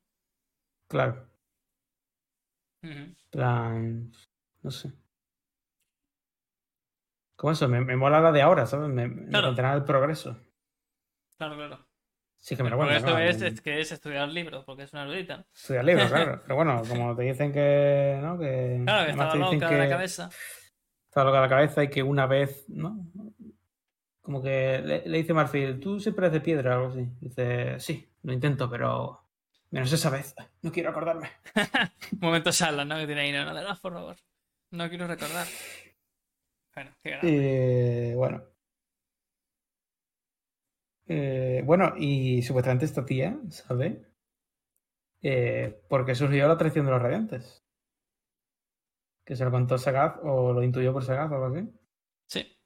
Claro. 0.89 1.29
Plan. 3.31 4.11
No 4.63 4.71
sé. 4.71 4.93
Como 7.37 7.53
eso, 7.53 7.69
me, 7.69 7.81
me 7.81 7.97
mola 7.97 8.21
la 8.21 8.33
de 8.33 8.43
ahora, 8.43 8.67
¿sabes? 8.67 8.89
Me, 8.89 9.29
Claro. 9.29 9.55
el 9.77 9.85
progreso. 9.85 10.37
Claro, 11.37 11.55
claro. 11.57 11.87
Sí 12.41 12.57
que 12.57 12.63
me 12.63 12.71
lo 12.71 12.77
cuenta, 12.77 12.97
eso 12.97 13.07
claro, 13.07 13.21
es, 13.21 13.37
que- 13.39 13.47
es 13.49 13.61
que 13.61 13.81
es 13.81 13.93
estudiar 13.93 14.29
libros, 14.29 14.65
porque 14.65 14.85
es 14.85 14.93
una 14.93 15.03
erudita. 15.03 15.45
Estudiar 15.55 15.85
libros, 15.85 16.09
claro. 16.13 16.41
Pero 16.43 16.55
bueno, 16.57 16.83
como 16.89 17.15
te 17.17 17.23
dicen 17.25 17.53
que. 17.53 18.19
¿no? 18.23 18.39
Que, 18.39 18.81
Claro, 18.85 19.05
que 19.07 19.11
estaba 19.13 19.35
loca 19.35 19.71
de 19.71 19.79
la 19.79 19.89
cabeza. 19.89 20.31
Estaba 21.09 21.27
loca 21.31 21.41
la 21.41 21.49
cabeza 21.49 21.85
y 21.85 21.91
que 21.91 22.03
una 22.03 22.27
vez, 22.27 22.69
¿no? 22.69 23.07
Como 24.21 24.43
que 24.43 24.81
le, 24.85 25.09
le 25.09 25.19
dice 25.19 25.33
Marfil, 25.33 25.81
tú 25.81 25.99
siempre 26.01 26.29
de 26.31 26.41
piedra 26.41 26.73
o 26.79 26.83
algo 26.87 26.89
así. 26.93 27.09
Dice, 27.21 27.81
sí, 27.81 28.09
lo 28.23 28.33
intento, 28.33 28.69
pero 28.69 29.28
menos 29.71 29.93
esa 29.93 30.11
vez. 30.11 30.35
No 30.63 30.73
quiero 30.73 30.91
acordarme. 30.91 31.31
Momento 32.21 32.53
Sala, 32.53 32.85
¿no? 32.85 32.97
Que 32.97 33.07
tiene 33.07 33.23
ahí, 33.23 33.33
no, 33.33 33.45
no, 33.45 33.53
no, 33.55 33.77
por 33.81 33.93
favor. 33.93 34.17
No 34.71 34.89
quiero 34.89 35.07
recordar. 35.07 35.47
Bueno, 36.75 36.91
qué. 37.03 37.19
Eh, 37.23 38.15
bueno. 38.15 38.43
Eh, 41.07 41.63
bueno, 41.65 41.95
y 41.97 42.43
supuestamente 42.43 42.85
esta 42.85 43.05
tía, 43.05 43.39
¿sabe? 43.49 44.05
Eh, 45.23 45.83
¿Por 45.89 46.05
qué 46.05 46.15
surgió 46.15 46.47
la 46.47 46.59
traición 46.59 46.85
de 46.85 46.93
los 46.93 47.03
radiantes? 47.03 47.65
Que 49.25 49.35
se 49.37 49.45
lo 49.45 49.51
contó 49.51 49.79
Sagaz 49.79 50.19
o 50.23 50.53
lo 50.53 50.63
intuyó 50.63 50.93
por 50.93 51.05
Sagaz 51.05 51.31
o 51.31 51.35
algo 51.35 51.47
así. 51.47 51.69
Sí. 52.27 52.59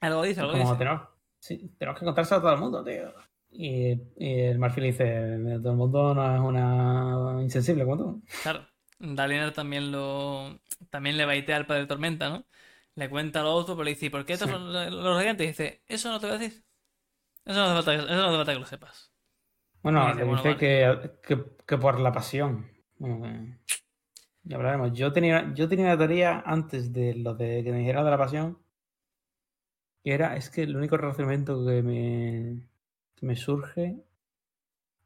Algo 0.00 0.22
dice, 0.22 0.40
algo 0.40 0.52
Como 0.52 0.64
dice. 0.64 0.78
tenemos, 0.78 1.08
sí, 1.38 1.74
tenemos 1.78 1.98
que 1.98 2.04
contárselo 2.04 2.38
a 2.38 2.42
todo 2.42 2.52
el 2.52 2.60
mundo, 2.60 2.84
tío. 2.84 3.14
Y, 3.56 3.92
y 4.18 4.40
el 4.40 4.58
marfil 4.58 4.84
dice, 4.84 5.04
todo 5.62 5.70
el 5.72 5.76
mundo 5.78 6.14
no 6.14 6.34
es 6.34 6.40
una 6.40 7.42
insensible 7.42 7.84
como 7.84 7.96
tú. 7.98 8.22
Claro. 8.42 8.68
Dalinar 8.98 9.52
también 9.52 9.90
lo. 9.92 10.60
También 10.90 11.16
le 11.16 11.24
baitea 11.26 11.56
al 11.56 11.66
padre 11.66 11.82
de 11.82 11.86
Tormenta, 11.88 12.28
¿no? 12.28 12.46
Le 12.94 13.10
cuenta 13.10 13.42
lo 13.42 13.52
otro, 13.54 13.74
pero 13.74 13.84
le 13.84 13.90
dice, 13.92 14.06
¿y 14.06 14.10
por 14.10 14.24
qué 14.24 14.34
estos 14.34 14.48
Sí. 14.48 14.50
son 14.50 14.72
los 14.72 15.16
radiantes? 15.16 15.44
Y 15.44 15.48
dice, 15.48 15.82
eso 15.88 16.10
no 16.10 16.20
te 16.20 16.26
voy 16.26 16.36
a 16.36 16.38
decir. 16.38 16.64
Eso 17.44 17.58
no 17.60 17.64
hace 17.66 17.74
falta, 17.74 17.94
eso 17.94 18.06
no 18.16 18.24
hace 18.28 18.36
falta 18.38 18.52
que 18.54 18.58
lo 18.60 18.66
sepas. 18.66 19.12
Bueno, 19.82 20.00
dice, 20.06 20.14
le 20.14 20.24
bueno, 20.24 20.42
dice 20.42 20.54
vale. 20.54 20.58
que, 20.58 21.10
que, 21.66 21.78
por 21.78 22.00
la 22.00 22.12
pasión. 22.12 22.66
Bueno, 22.98 23.56
ya 24.44 24.56
hablaremos. 24.56 24.92
Yo 24.94 25.12
tenía, 25.12 25.52
yo 25.54 25.68
tenía 25.68 25.86
una 25.86 25.98
teoría 25.98 26.42
antes 26.46 26.92
de 26.92 27.14
lo 27.16 27.34
de 27.34 27.64
que 27.64 27.72
me 27.72 27.78
dijera 27.80 28.04
de 28.04 28.10
la 28.10 28.18
pasión. 28.18 28.58
Que 30.04 30.12
era, 30.14 30.36
es 30.36 30.50
que 30.50 30.62
el 30.62 30.76
único 30.76 30.96
razonamiento 30.96 31.64
que 31.66 31.82
me, 31.82 32.68
me 33.24 33.36
surge 33.36 33.96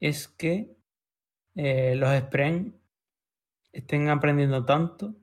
es 0.01 0.29
que 0.29 0.77
eh, 1.55 1.95
los 1.97 2.11
Spren 2.19 2.79
estén 3.73 4.09
aprendiendo 4.09 4.64
tanto 4.64 5.14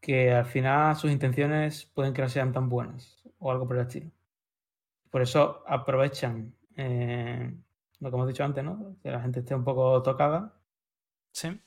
que 0.00 0.32
al 0.32 0.46
final 0.46 0.96
sus 0.96 1.10
intenciones 1.10 1.84
pueden 1.86 2.14
que 2.14 2.22
no 2.22 2.28
sean 2.28 2.52
tan 2.52 2.68
buenas 2.68 3.22
o 3.38 3.50
algo 3.50 3.66
por 3.66 3.76
el 3.76 3.82
estilo. 3.82 4.10
Por 5.10 5.22
eso 5.22 5.62
aprovechan 5.66 6.54
eh, 6.76 7.54
lo 7.98 8.10
que 8.10 8.16
hemos 8.16 8.28
dicho 8.28 8.44
antes, 8.44 8.64
¿no? 8.64 8.96
Que 9.02 9.10
la 9.10 9.20
gente 9.20 9.40
esté 9.40 9.54
un 9.54 9.64
poco 9.64 10.02
tocada, 10.02 10.54
Sí. 11.32 11.60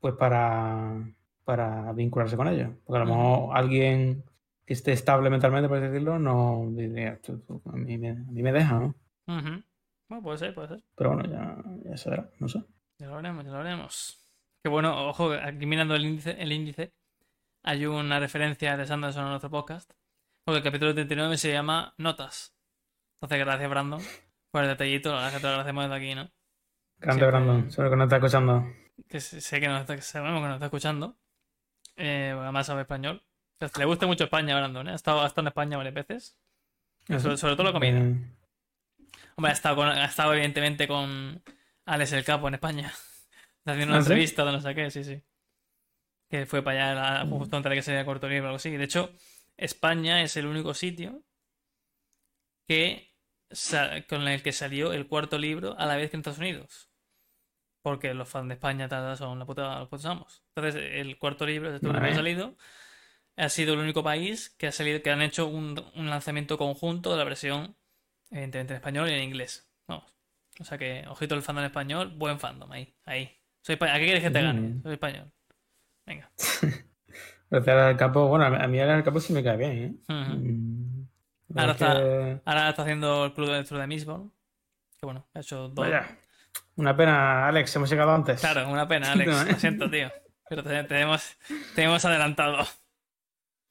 pues 0.00 0.14
para, 0.14 1.10
para 1.44 1.92
vincularse 1.92 2.36
con 2.36 2.48
ellos. 2.48 2.70
Porque 2.84 3.00
a 3.00 3.04
lo 3.04 3.14
mejor 3.14 3.56
alguien 3.56 4.24
que 4.66 4.72
esté 4.72 4.92
estable 4.92 5.30
mentalmente, 5.30 5.68
por 5.68 5.80
decirlo, 5.80 6.18
no 6.18 6.66
diría, 6.70 7.10
"Esto- 7.14 7.34
esto 7.34 7.62
a 7.66 7.72
mí 7.76 7.98
me, 7.98 8.10
a 8.10 8.14
mí 8.14 8.42
me 8.42 8.52
deja, 8.52 8.78
¿no? 8.78 8.94
Ujú. 9.26 9.62
Bueno, 10.08 10.22
puede 10.22 10.38
ser, 10.38 10.54
puede 10.54 10.68
ser. 10.68 10.82
Pero 10.96 11.14
bueno, 11.14 11.28
ya, 11.30 11.56
ya 11.90 11.96
se 11.96 12.10
verá, 12.10 12.30
no 12.38 12.48
sé. 12.48 12.62
Ya 12.98 13.06
lo 13.08 13.16
veremos, 13.16 13.44
ya 13.44 13.50
lo 13.52 13.58
veremos. 13.58 14.20
Que 14.62 14.68
bueno, 14.70 15.08
ojo, 15.08 15.32
aquí 15.32 15.66
mirando 15.66 15.94
el 15.94 16.04
índice, 16.06 16.36
el 16.40 16.52
índice, 16.52 16.92
hay 17.62 17.84
una 17.86 18.18
referencia 18.20 18.76
de 18.76 18.86
Sanderson 18.86 19.24
en 19.24 19.30
nuestro 19.30 19.50
podcast. 19.50 19.90
Porque 20.44 20.58
el 20.58 20.64
capítulo 20.64 20.94
39 20.94 21.36
se 21.38 21.50
llama 21.52 21.94
Notas. 21.96 22.54
Entonces, 23.20 23.38
gracias, 23.44 23.70
Brandon, 23.70 24.00
por 24.50 24.62
el 24.62 24.68
detallito. 24.68 25.10
La 25.12 25.16
verdad 25.22 25.32
que 25.32 25.36
te 25.38 25.42
lo 25.42 25.48
agradecemos 25.48 25.84
desde 25.84 25.96
aquí, 25.96 26.14
¿no? 26.14 26.30
Grande 26.98 27.20
Siempre- 27.20 27.26
Brandon, 27.26 27.70
seguro 27.70 27.90
que 27.90 27.96
no 27.96 28.04
está 28.04 28.16
escuchando. 28.16 28.64
Que 29.08 29.20
sé 29.20 29.60
que 29.60 29.68
nos 29.68 29.80
está, 29.80 30.00
sabemos 30.02 30.40
que 30.42 30.46
nos 30.48 30.54
está 30.54 30.66
escuchando. 30.66 31.16
Eh, 31.96 32.34
además 32.38 32.66
sabe 32.66 32.82
español. 32.82 33.22
Le 33.60 33.84
gusta 33.84 34.06
mucho 34.06 34.24
España, 34.24 34.56
Brandon, 34.56 34.88
¿eh? 34.88 34.92
Ha 34.92 34.94
estado, 34.94 35.22
ha 35.22 35.26
estado 35.26 35.42
en 35.42 35.48
España 35.48 35.76
varias 35.76 35.94
veces. 35.94 36.38
Sobre, 37.06 37.36
sobre 37.36 37.54
todo 37.54 37.64
la 37.64 37.72
comida. 37.72 37.98
Eh, 37.98 38.14
Hombre, 39.36 39.50
ha 39.50 39.54
estado, 39.54 39.76
con- 39.76 39.88
ha 39.88 40.04
estado 40.04 40.32
evidentemente 40.34 40.86
con 40.88 41.42
Alex 41.86 42.12
el 42.12 42.24
Capo 42.24 42.48
en 42.48 42.54
España. 42.54 42.92
Haciendo 43.66 43.92
una 43.92 43.98
¿Ah, 43.98 44.02
sí? 44.02 44.06
entrevista 44.06 44.44
de 44.44 44.52
no 44.52 44.60
sé 44.60 44.74
qué, 44.74 44.90
sí, 44.90 45.04
sí. 45.04 45.22
Que 46.30 46.46
fue 46.46 46.62
para 46.62 46.90
allá 46.90 46.94
la- 47.18 47.24
Mm. 47.24 47.30
justo 47.38 47.56
antes 47.56 47.70
de 47.70 47.76
que 47.76 47.82
se 47.82 48.04
corto 48.04 48.28
libro 48.28 48.44
o 48.44 48.48
algo 48.48 48.56
así. 48.56 48.70
De 48.76 48.84
hecho, 48.84 49.12
España 49.56 50.22
es 50.22 50.36
el 50.36 50.46
único 50.46 50.74
sitio 50.74 51.22
que 52.68 53.12
con 54.08 54.26
el 54.26 54.42
que 54.42 54.52
salió 54.52 54.92
el 54.92 55.06
cuarto 55.06 55.38
libro 55.38 55.78
a 55.78 55.86
la 55.86 55.96
vez 55.96 56.10
que 56.10 56.16
en 56.16 56.20
Estados 56.20 56.38
Unidos. 56.38 56.90
Porque 57.82 58.14
los 58.14 58.28
fans 58.28 58.48
de 58.48 58.54
España 58.54 58.88
tal, 58.88 59.16
son 59.16 59.38
la 59.38 59.44
puta, 59.44 59.78
los 59.78 59.88
putos 59.88 60.06
amos. 60.06 60.42
Entonces, 60.56 60.82
el 60.94 61.18
cuarto 61.18 61.44
libro, 61.46 61.72
este 61.74 61.86
último 61.86 62.02
que 62.04 62.10
ha 62.12 62.14
salido, 62.16 62.56
ha 63.36 63.48
sido 63.48 63.74
el 63.74 63.80
único 63.80 64.02
país 64.02 64.50
que 64.58 64.66
ha 64.68 64.72
salido, 64.72 65.02
que 65.02 65.10
han 65.10 65.22
hecho 65.22 65.46
un, 65.46 65.82
un 65.96 66.10
lanzamiento 66.10 66.56
conjunto 66.58 67.10
de 67.12 67.18
la 67.18 67.24
versión, 67.24 67.76
evidentemente 68.30 68.72
en 68.74 68.76
español 68.76 69.08
y 69.10 69.12
en 69.14 69.22
inglés. 69.22 69.68
Vamos. 69.88 70.04
O 70.60 70.64
sea 70.64 70.78
que, 70.78 71.04
ojito 71.08 71.34
el 71.34 71.42
fandom 71.42 71.64
español, 71.64 72.12
buen 72.16 72.38
fandom, 72.38 72.70
ahí, 72.72 72.94
ahí. 73.04 73.30
Soy 73.62 73.74
¿A 73.80 73.94
qué 73.98 74.04
quieres 74.04 74.22
que 74.22 74.30
te 74.30 74.40
Mm. 74.40 74.44
gane? 74.44 74.82
Soy 74.82 74.92
español. 74.92 75.32
Venga. 76.06 76.30
Gracias 77.50 77.76
al 77.76 77.96
capo, 77.96 78.28
bueno, 78.28 78.44
a 78.46 78.66
mí 78.66 78.80
al 78.80 79.04
capo 79.04 79.20
sí 79.20 79.32
me 79.32 79.42
cae 79.44 79.56
bien, 79.56 80.02
¿eh? 80.08 80.12
Mm, 80.12 81.04
Ahora 81.56 81.76
que- 81.76 82.40
Ahora 82.44 82.68
está 82.70 82.82
haciendo 82.82 83.26
el 83.26 83.32
club 83.34 83.48
de 83.48 83.58
lectura 83.58 83.86
de. 83.86 84.32
Que 84.98 85.06
bueno, 85.06 85.26
ha 85.34 85.40
hecho 85.40 85.68
dos. 85.68 85.74
Vaya. 85.74 86.18
Una 86.76 86.96
pena, 86.96 87.46
Alex, 87.46 87.76
hemos 87.76 87.90
llegado 87.90 88.12
antes. 88.12 88.40
Claro, 88.40 88.68
una 88.68 88.88
pena, 88.88 89.12
Alex. 89.12 89.30
No, 89.30 89.42
¿eh? 89.42 89.52
Lo 89.52 89.58
siento, 89.58 89.90
tío. 89.90 90.10
Pero 90.48 90.62
te, 90.64 90.82
te 90.84 91.00
hemos, 91.00 91.36
te 91.74 91.82
hemos 91.84 92.04
adelantado. 92.04 92.66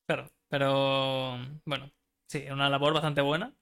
Claro, 0.06 0.30
pero 0.50 1.38
bueno, 1.66 1.92
sí, 2.28 2.46
una 2.52 2.70
labor 2.70 2.94
bastante 2.94 3.22
buena. 3.22 3.56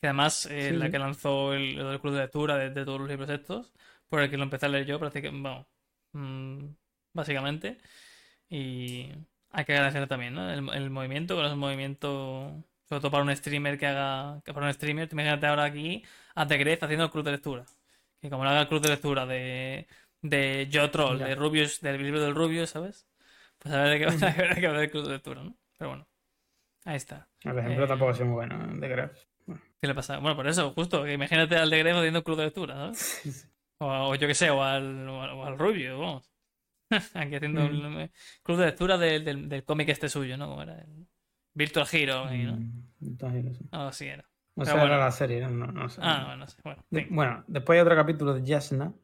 Que 0.00 0.08
además 0.08 0.46
eh, 0.50 0.72
Sí, 0.72 0.74
la 0.74 0.90
que 0.90 0.98
lanzó 0.98 1.54
el, 1.54 1.78
el 1.80 2.00
club 2.00 2.14
de 2.14 2.20
lectura 2.22 2.56
de, 2.58 2.70
de 2.70 2.84
todos 2.84 3.00
los 3.00 3.08
libros 3.08 3.30
estos, 3.30 3.72
por 4.08 4.20
el 4.20 4.30
que 4.30 4.36
lo 4.36 4.44
empecé 4.44 4.66
a 4.66 4.68
leer 4.70 4.86
yo, 4.86 4.98
prácticamente, 5.00 5.42
bueno, 5.48 5.68
mm, 6.12 6.74
básicamente. 7.14 7.78
Y 8.50 9.10
hay 9.50 9.64
que 9.66 9.74
agradecer 9.74 10.08
también, 10.08 10.34
¿no? 10.34 10.50
El, 10.52 10.68
el 10.74 10.90
movimiento, 10.90 11.36
que 11.36 11.46
es 11.46 11.52
un 11.52 11.58
movimiento, 11.60 12.64
sobre 12.88 13.00
todo 13.02 13.10
para 13.12 13.24
un 13.24 13.36
streamer 13.36 13.78
que 13.78 13.86
haga, 13.88 14.42
que 14.44 14.54
para 14.54 14.66
un 14.66 14.74
streamer, 14.74 15.08
imagínate 15.12 15.46
ahora 15.48 15.64
aquí 15.64 16.04
a 16.34 16.46
The 16.46 16.58
Gref 16.58 16.82
haciendo 16.84 17.06
el 17.06 17.10
club 17.12 17.24
de 17.24 17.32
lectura. 17.32 17.66
Que 18.20 18.30
como 18.30 18.44
lo 18.44 18.50
haga 18.50 18.62
el 18.62 18.68
club 18.68 18.82
de 18.82 18.90
lectura 18.90 19.26
de, 19.26 19.88
de 20.22 20.68
Yo 20.70 20.90
Troll, 20.90 21.20
Ya. 21.20 21.24
de 21.24 21.34
Rubius, 21.36 21.80
del 21.82 22.02
libro 22.02 22.20
del 22.22 22.34
Rubius, 22.34 22.70
¿sabes? 22.70 23.06
Pues 23.58 23.74
a 23.74 23.82
ver 23.84 23.98
qué 24.00 24.06
habrá 24.06 24.34
que 24.60 24.68
ver 24.68 24.76
el 24.84 24.90
club 24.90 25.04
de 25.06 25.12
lectura, 25.14 25.44
¿no? 25.44 25.56
Pero 25.84 25.90
bueno. 25.90 26.08
Ahí 26.86 26.96
está. 26.96 27.28
El 27.42 27.58
ejemplo 27.58 27.84
Eh, 27.84 27.88
tampoco 27.88 28.10
ha 28.10 28.14
sido 28.14 28.26
muy 28.26 28.34
bueno 28.36 28.58
de 28.80 28.88
Gref. 28.88 29.12
¿Qué 29.80 29.86
le 29.86 29.94
pasa? 29.94 30.18
Bueno, 30.18 30.34
por 30.34 30.46
eso, 30.46 30.72
justo. 30.72 31.04
que 31.04 31.12
imagínate 31.12 31.56
al 31.56 31.68
de 31.68 31.78
Grefo 31.78 31.98
haciendo 31.98 32.24
club 32.24 32.38
de 32.38 32.44
lectura, 32.44 32.74
¿sabes? 32.74 32.98
Sí, 33.22 33.32
sí. 33.32 33.48
O, 33.78 33.86
o 33.86 34.14
yo 34.14 34.26
qué 34.26 34.34
sé, 34.34 34.48
o 34.48 34.62
al, 34.62 35.06
o 35.06 35.14
o 35.18 35.44
al 35.44 35.58
Rubio, 35.58 35.98
vamos. 35.98 36.30
Aquí 37.14 37.34
haciendo 37.34 37.60
Mm. 37.68 37.84
un 37.86 38.00
eh, 38.00 38.10
club 38.42 38.56
de 38.58 38.64
lectura 38.66 38.96
del, 38.96 39.24
del, 39.26 39.46
del 39.48 39.64
cómic 39.64 39.90
este 39.90 40.08
suyo, 40.08 40.38
¿no? 40.38 40.48
Como 40.48 40.62
era 40.62 40.80
el 40.80 41.06
Virtual 41.52 41.86
Hero, 41.92 42.24
ahí, 42.24 42.44
¿no? 42.44 42.56
Mm, 42.56 42.88
entonces, 43.02 43.44
no 43.44 43.54
sé. 43.54 43.64
Algo 43.72 43.88
así 43.88 44.06
era. 44.06 44.22
No 44.56 44.64
Pero 44.64 44.66
sé, 44.66 44.72
bueno. 44.72 44.86
era 44.86 44.98
la 45.04 45.10
serie, 45.12 45.40
no, 45.42 45.50
no, 45.50 45.66
no 45.66 45.88
sé. 45.90 46.00
Ah, 46.02 46.22
bueno, 46.24 46.36
no 46.38 46.46
sé. 46.48 46.56
Bueno, 46.64 46.82
sí. 46.90 47.06
bueno, 47.10 47.44
después 47.46 47.76
hay 47.76 47.82
otro 47.82 47.94
capítulo 47.96 48.32
de 48.32 48.50
Jasna 48.50 48.94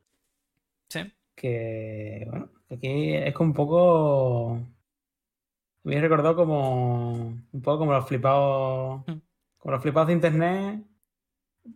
Sí. 0.89 1.13
que, 1.35 2.27
bueno, 2.31 2.51
que 2.69 2.75
aquí 2.77 3.15
es 3.15 3.35
como 3.35 3.51
un 3.51 3.55
poco... 3.55 4.61
Me 5.85 5.97
he 5.97 6.01
recordado 6.01 6.37
como 6.37 7.13
un 7.53 7.63
poco 7.63 7.79
como 7.79 7.93
los 7.93 8.07
flipados, 8.07 9.03
Mm. 9.07 9.13
como 9.59 9.73
los 9.73 9.83
flipados 9.83 10.09
de 10.09 10.15
internet 10.15 10.85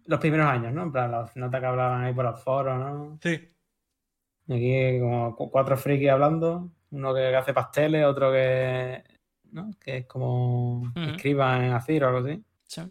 los 0.06 0.18
primeros 0.20 0.46
años, 0.46 0.72
¿no? 0.72 0.82
En 0.84 0.92
plan, 0.92 1.10
las 1.12 1.36
notas 1.36 1.60
que 1.60 1.66
hablaban 1.66 2.02
ahí 2.04 2.12
por 2.14 2.24
los 2.24 2.42
foros, 2.42 2.78
¿no? 2.78 3.18
Sí. 3.22 3.50
Y 4.48 4.52
aquí 4.54 5.00
como 5.00 5.36
cu- 5.36 5.50
cuatro 5.50 5.76
frikis 5.76 6.08
hablando, 6.10 6.70
uno 6.90 7.14
que 7.14 7.34
hace 7.36 7.52
pasteles, 7.54 8.04
otro 8.04 8.32
que, 8.32 9.02
¿no? 9.52 9.70
Que 9.80 9.98
es 9.98 10.06
como 10.06 10.80
Ujú. 10.80 11.00
escriba 11.14 11.64
en 11.64 11.72
ACIR 11.72 12.04
o 12.04 12.08
algo 12.08 12.18
así. 12.28 12.44
sí. 12.66 12.82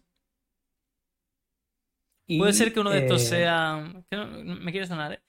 Y, 2.25 2.37
Puede 2.39 2.53
ser 2.53 2.73
que 2.73 2.79
uno 2.79 2.89
de 2.89 2.99
estos 2.99 3.21
eh, 3.23 3.25
sea. 3.25 4.03
que 4.09 4.15
no- 4.17 4.27
me 4.27 4.71
quiere 4.71 4.87
sonar, 4.87 5.13
¿eh? 5.13 5.21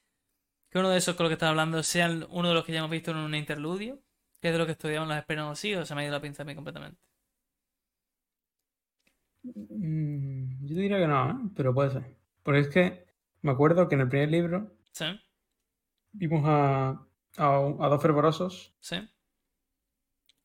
Que 0.69 0.79
uno 0.79 0.89
de 0.89 0.97
esos 0.97 1.15
con 1.15 1.25
los 1.25 1.29
que 1.29 1.33
estás 1.33 1.49
hablando 1.49 1.81
sea 1.83 2.09
uno 2.29 2.47
de 2.47 2.53
los 2.53 2.63
que 2.63 2.71
ya 2.71 2.79
hemos 2.79 2.91
visto 2.91 3.11
en 3.11 3.17
un 3.17 3.35
interludio, 3.35 3.99
que 4.45 4.49
es 4.49 4.53
de 4.53 4.59
lo 4.59 4.65
que 4.67 4.73
estudiamos 4.73 5.09
las 5.09 5.19
esperas 5.19 5.51
así, 5.51 5.73
o 5.75 5.85
se 5.85 5.95
me 5.95 6.01
ha 6.01 6.03
ido 6.05 6.13
la 6.13 6.21
pinza 6.21 6.43
a 6.43 6.45
mí 6.45 6.55
completamente. 6.55 6.99
mm, 9.43 10.65
Yo 10.65 10.75
diría 10.75 10.97
que 10.99 11.07
no, 11.07 11.29
¿eh? 11.31 11.49
Pero 11.55 11.73
puede 11.73 11.91
ser. 11.91 12.15
Porque 12.43 12.59
es 12.59 12.67
que 12.69 13.05
me 13.41 13.51
acuerdo 13.51 13.87
que 13.87 13.95
en 13.95 14.01
el 14.01 14.09
primer 14.09 14.29
libro 14.29 14.71
Sí, 14.93 15.05
vimos 16.13 16.43
a, 16.45 17.05
a, 17.37 17.87
dos 17.89 18.01
fervorosos, 18.01 18.73
sí. 18.79 18.95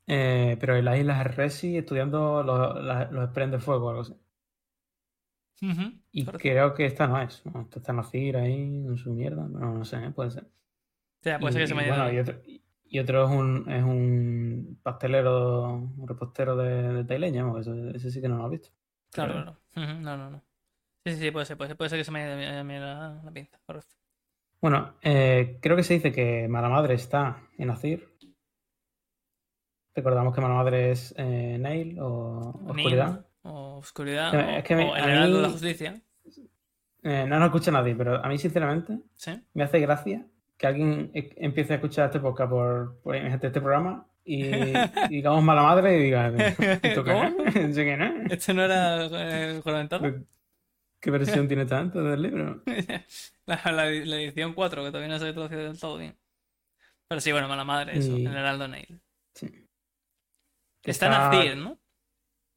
eh, 0.06 0.56
pero 0.60 0.76
en 0.76 0.84
las 0.84 0.98
islas 0.98 1.34
Resi 1.36 1.76
estudiando 1.78 2.42
los, 2.42 2.82
las- 2.84 3.10
los 3.12 3.32
de 3.50 3.58
fuego 3.60 3.86
o 3.86 3.90
algo 3.90 4.02
así. 4.02 4.14
Y 6.12 6.24
correcto. 6.24 6.38
creo 6.38 6.72
que 6.74 6.86
esta 6.86 7.06
no 7.08 7.20
es. 7.20 7.44
¿no? 7.46 7.62
Esta 7.62 7.78
está 7.80 7.92
en 7.92 7.96
la 7.96 8.02
ahí, 8.36 8.62
en 8.86 8.96
su 8.96 9.12
mierda. 9.12 9.46
No, 9.48 9.74
no 9.78 9.84
sé, 9.84 9.96
¿eh? 10.04 10.10
puede 10.10 10.30
ser. 10.30 10.44
O 11.20 11.22
sea, 11.22 11.40
puede 11.40 11.52
ser 11.52 11.62
que 11.62 11.68
se 11.68 11.74
me 11.74 11.82
haya 11.82 11.94
bueno, 11.94 12.12
y 12.12 12.18
otro, 12.18 12.40
y 12.46 12.62
otro 12.98 13.24
es 13.24 13.30
un, 13.30 13.70
es 13.70 13.84
un 13.84 14.80
pastelero, 14.82 15.74
un 15.74 16.08
repostero 16.08 16.56
de, 16.56 16.92
de 16.94 17.04
Taileña, 17.04 17.42
¿no? 17.44 17.58
Ese, 17.58 17.70
ese 17.94 18.10
sí 18.10 18.20
que 18.20 18.28
no 18.28 18.38
lo 18.38 18.46
he 18.46 18.50
visto. 18.50 18.70
Claro, 19.12 19.32
claro. 19.34 19.56
No, 20.00 20.16
no, 20.16 20.30
no. 20.30 20.42
Sí, 21.04 21.12
sí, 21.14 21.20
sí, 21.20 21.30
puede 21.30 21.46
ser, 21.46 21.56
puede 21.56 21.68
ser, 21.68 21.76
puede 21.76 21.88
ser 21.90 21.98
que 22.00 22.04
se 22.04 22.10
me 22.10 22.22
haya 22.24 22.62
la, 22.64 23.22
la 23.24 23.30
pinza, 23.30 23.58
correcto. 23.64 23.94
Bueno, 24.60 24.94
eh, 25.02 25.58
creo 25.62 25.76
que 25.76 25.82
se 25.84 25.94
dice 25.94 26.12
que 26.12 26.46
Mala 26.48 26.68
Madre 26.68 26.94
está 26.94 27.42
en 27.56 27.70
Azir. 27.70 28.06
Recordamos 29.94 30.34
que 30.34 30.40
Mala 30.40 30.54
Madre 30.54 30.90
es 30.92 31.14
eh, 31.16 31.56
Nail 31.58 31.98
o 32.00 32.60
Oscuridad. 32.68 33.26
O 33.42 33.78
oscuridad, 33.78 34.34
Es 34.34 34.44
que- 34.44 34.52
o, 34.52 34.56
es 34.58 34.64
que 34.64 34.76
me- 34.76 34.90
o 34.90 34.96
el 34.96 35.02
a 35.02 35.26
de 35.26 35.42
la 35.42 35.48
justicia. 35.50 36.00
Eh, 37.02 37.24
no 37.26 37.38
nos 37.38 37.46
escucha 37.46 37.70
nadie, 37.70 37.94
pero 37.94 38.22
a 38.22 38.28
mí, 38.28 38.36
sinceramente, 38.36 38.98
Sí. 39.16 39.32
me 39.54 39.62
hace 39.64 39.80
gracia 39.80 40.26
que 40.60 40.66
alguien 40.66 41.10
e- 41.14 41.32
empiece 41.38 41.72
a 41.72 41.76
escuchar 41.76 42.06
este 42.06 42.20
podcast 42.20 42.50
por, 42.50 43.00
por 43.00 43.16
este, 43.16 43.50
programa 43.62 44.06
y, 44.24 44.44
y 45.08 45.08
digamos 45.08 45.42
Mala 45.42 45.62
Madre 45.62 45.96
y 45.98 46.02
diga, 46.04 46.28
¿esto 46.28 47.02
qué 47.04 47.12
¿Cómo? 47.12 47.24
es? 47.46 47.56
¿Eso 47.56 47.80
quién 47.80 48.02
es? 48.02 48.32
Este 48.32 48.52
no 48.52 48.62
era 48.64 49.06
eh. 49.10 49.62
¿Qué 51.00 51.10
versión 51.10 51.48
tiene 51.48 51.64
tanto 51.64 52.04
del 52.04 52.20
libro? 52.20 52.62
La, 53.46 53.58
la- 53.72 53.86
la 53.86 54.16
edición 54.20 54.52
4, 54.52 54.84
que 54.84 54.90
todavía 54.90 55.08
no 55.08 55.18
se 55.18 55.28
ha 55.28 55.32
traducido 55.32 55.62
del 55.62 55.80
todo 55.80 55.96
bien. 55.96 56.14
Pero 57.08 57.22
sí, 57.22 57.32
bueno, 57.32 57.48
mala 57.48 57.64
madre, 57.64 57.96
eso, 57.98 58.18
Y- 58.18 58.26
el 58.26 58.36
Heraldo 58.36 58.68
Nail. 58.68 59.00
Sí. 59.34 59.48
Que 60.82 60.90
está 60.90 61.06
en 61.06 61.12
Azir, 61.14 61.56
¿no? 61.56 61.78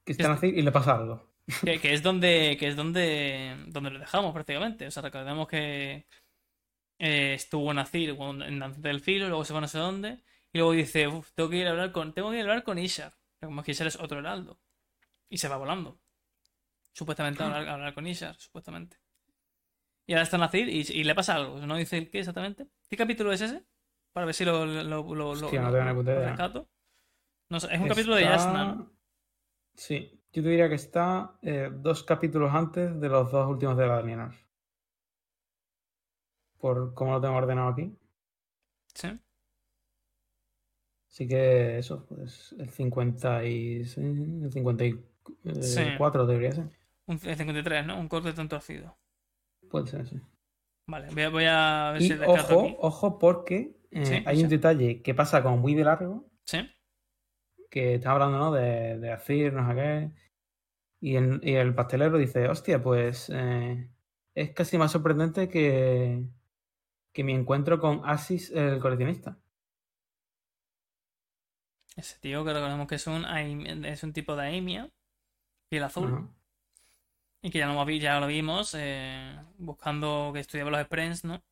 Que 0.06 0.12
está 0.12 0.26
en 0.26 0.32
Azir 0.34 0.58
y 0.58 0.62
le 0.62 0.74
pasa 0.74 0.98
algo. 0.98 1.32
Que, 1.64 1.80
que 1.80 1.94
es 1.94 2.04
donde, 2.04 2.58
que 2.60 2.68
es 2.68 2.76
donde, 2.76 3.56
donde 3.68 3.92
lo 3.92 4.00
dejamos 4.00 4.34
prácticamente. 4.34 4.88
O 4.88 4.92
sea, 4.92 5.04
recordemos 5.04 5.48
que 5.48 6.06
eh, 7.08 7.34
estuvo 7.36 7.72
en 7.72 7.80
Azir, 7.80 8.10
en 8.20 8.60
Danza 8.60 8.82
del 8.82 9.02
Filo, 9.02 9.28
luego 9.30 9.44
se 9.46 9.54
fue 9.54 9.60
a 9.60 9.62
no 9.62 9.68
sé 9.68 9.80
dónde, 9.80 10.10
y 10.54 10.58
luego 10.60 10.74
dice, 10.74 11.08
"Uf, 11.08 11.32
tengo 11.36 11.50
que 11.50 11.58
ir 11.58 11.68
a 11.68 11.72
hablar 11.72 11.92
con, 11.92 12.14
tengo 12.14 12.30
que 12.32 12.38
ir 12.38 12.42
a 12.42 12.50
hablar 12.50 12.64
con 12.64 12.78
Ishar. 12.80 13.14
Pero 13.40 13.50
Como 13.50 13.64
que 13.64 13.72
Ishar 13.74 13.88
es 13.88 13.98
otro 14.06 14.20
heraldo. 14.20 14.60
Y 15.30 15.38
se 15.40 15.50
va 15.50 15.58
volando. 15.58 16.00
Supuestamente 16.94 17.44
a 17.44 17.48
hablar, 17.48 17.68
a 17.70 17.74
hablar 17.76 17.94
con 17.96 18.08
Ishar, 18.08 18.36
supuestamente. 18.40 18.98
Y 20.06 20.14
ahora 20.14 20.24
está 20.24 20.38
en 20.38 20.44
Azir 20.44 20.70
y, 20.70 20.82
y 20.82 21.04
le 21.04 21.16
pasa 21.16 21.36
algo. 21.36 21.60
¿No 21.66 21.76
dice 21.78 21.98
el 21.98 22.10
qué 22.10 22.20
exactamente? 22.20 22.68
¿Qué 22.90 22.98
capítulo 22.98 23.32
es 23.32 23.42
ese? 23.42 23.64
Para 24.14 24.26
ver 24.26 24.36
si 24.36 24.46
lo, 24.46 24.66
lo, 24.66 24.84
lo, 25.16 25.30
Hostia, 25.30 25.62
lo- 25.62 25.72
no 25.72 25.94
lo 25.94 26.04
rescato. 26.22 26.70
No 27.50 27.60
sé, 27.60 27.68
es 27.74 27.80
un 27.80 27.88
capítulo 27.88 28.16
de 28.16 28.28
Yasna, 28.28 28.66
¿no? 28.66 28.92
Sí, 29.76 30.22
yo 30.34 30.44
te 30.44 30.50
diría 30.50 30.70
que 30.70 30.76
está 30.76 31.38
eh, 31.44 31.70
dos 31.74 32.04
capítulos 32.04 32.54
antes 32.54 33.00
de 33.00 33.10
los 33.10 33.32
dos 33.32 33.50
últimos 33.50 33.78
de 33.78 33.88
la 33.88 33.96
Daniela. 33.98 34.36
Por 36.64 36.94
cómo 36.94 37.12
lo 37.12 37.20
tengo 37.20 37.36
ordenado 37.36 37.68
aquí. 37.68 37.94
Sí. 38.96 39.10
Así 41.10 41.28
que 41.28 41.78
eso, 41.78 42.06
pues 42.06 42.56
el 42.58 42.70
56, 42.70 43.98
el 43.98 44.50
54 44.50 46.26
debería 46.26 46.54
ser. 46.54 46.70
Un, 47.06 47.20
el 47.22 47.36
53, 47.36 47.86
¿no? 47.86 48.00
Un 48.00 48.08
corte 48.08 48.32
tan 48.32 48.48
torcido. 48.48 48.96
Puede 49.70 49.88
ser, 49.88 50.08
sí. 50.08 50.22
Vale, 50.88 51.10
voy 51.12 51.24
a, 51.24 51.30
voy 51.30 51.44
a 51.50 51.92
ver 51.92 52.02
Y 52.02 52.08
si 52.08 52.14
ojo, 52.14 52.62
aquí. 52.62 52.76
ojo, 52.80 53.20
porque 53.20 53.76
eh, 53.92 54.06
Sí, 54.06 54.24
hay 54.26 54.38
sí. 54.38 54.44
un 54.44 54.50
detalle 54.50 55.02
que 55.02 55.14
pasa 55.14 55.44
como 55.44 55.58
muy 55.58 55.76
de 55.76 55.84
largo, 55.84 56.30
Sí. 56.46 56.60
que 57.70 57.96
está 57.96 58.12
hablando, 58.14 58.38
¿no? 58.38 58.52
De, 58.54 59.00
de 59.00 59.52
no 59.52 59.68
sé 59.68 59.76
qué. 59.76 60.12
Y, 61.02 61.18
el- 61.18 61.42
y 61.44 61.56
el 61.56 61.76
pastelero 61.76 62.18
dice, 62.18 62.48
hostia, 62.48 62.82
pues 62.82 63.30
eh, 63.36 63.90
es 64.34 64.52
casi 64.52 64.78
más 64.78 64.94
sorprendente 64.94 65.50
que, 65.50 66.24
que 67.14 67.24
mi 67.24 67.34
encuentro 67.34 67.80
con 67.80 68.02
Asis, 68.06 68.52
el 68.52 68.80
coleccionista. 68.80 69.38
Ese 71.96 72.20
tío 72.20 72.46
que 72.46 72.54
recordemos 72.54 72.88
que 72.88 72.96
es 72.96 73.08
un, 73.08 73.26
es 73.86 74.04
un 74.04 74.14
tipo 74.14 74.36
de 74.36 74.44
aimia, 74.46 74.92
piel 75.70 75.84
azul, 75.84 76.22
y 77.42 77.52
que 77.52 77.60
ya 77.60 77.68
lo, 77.68 77.86
vi- 77.86 78.00
ya 78.00 78.20
lo 78.20 78.28
vimos 78.28 78.74
eh, 78.78 79.38
buscando 79.58 80.32
que 80.34 80.40
estudiaba 80.40 80.72
los 80.72 80.82
sprints, 80.84 81.24
¿no? 81.26 81.44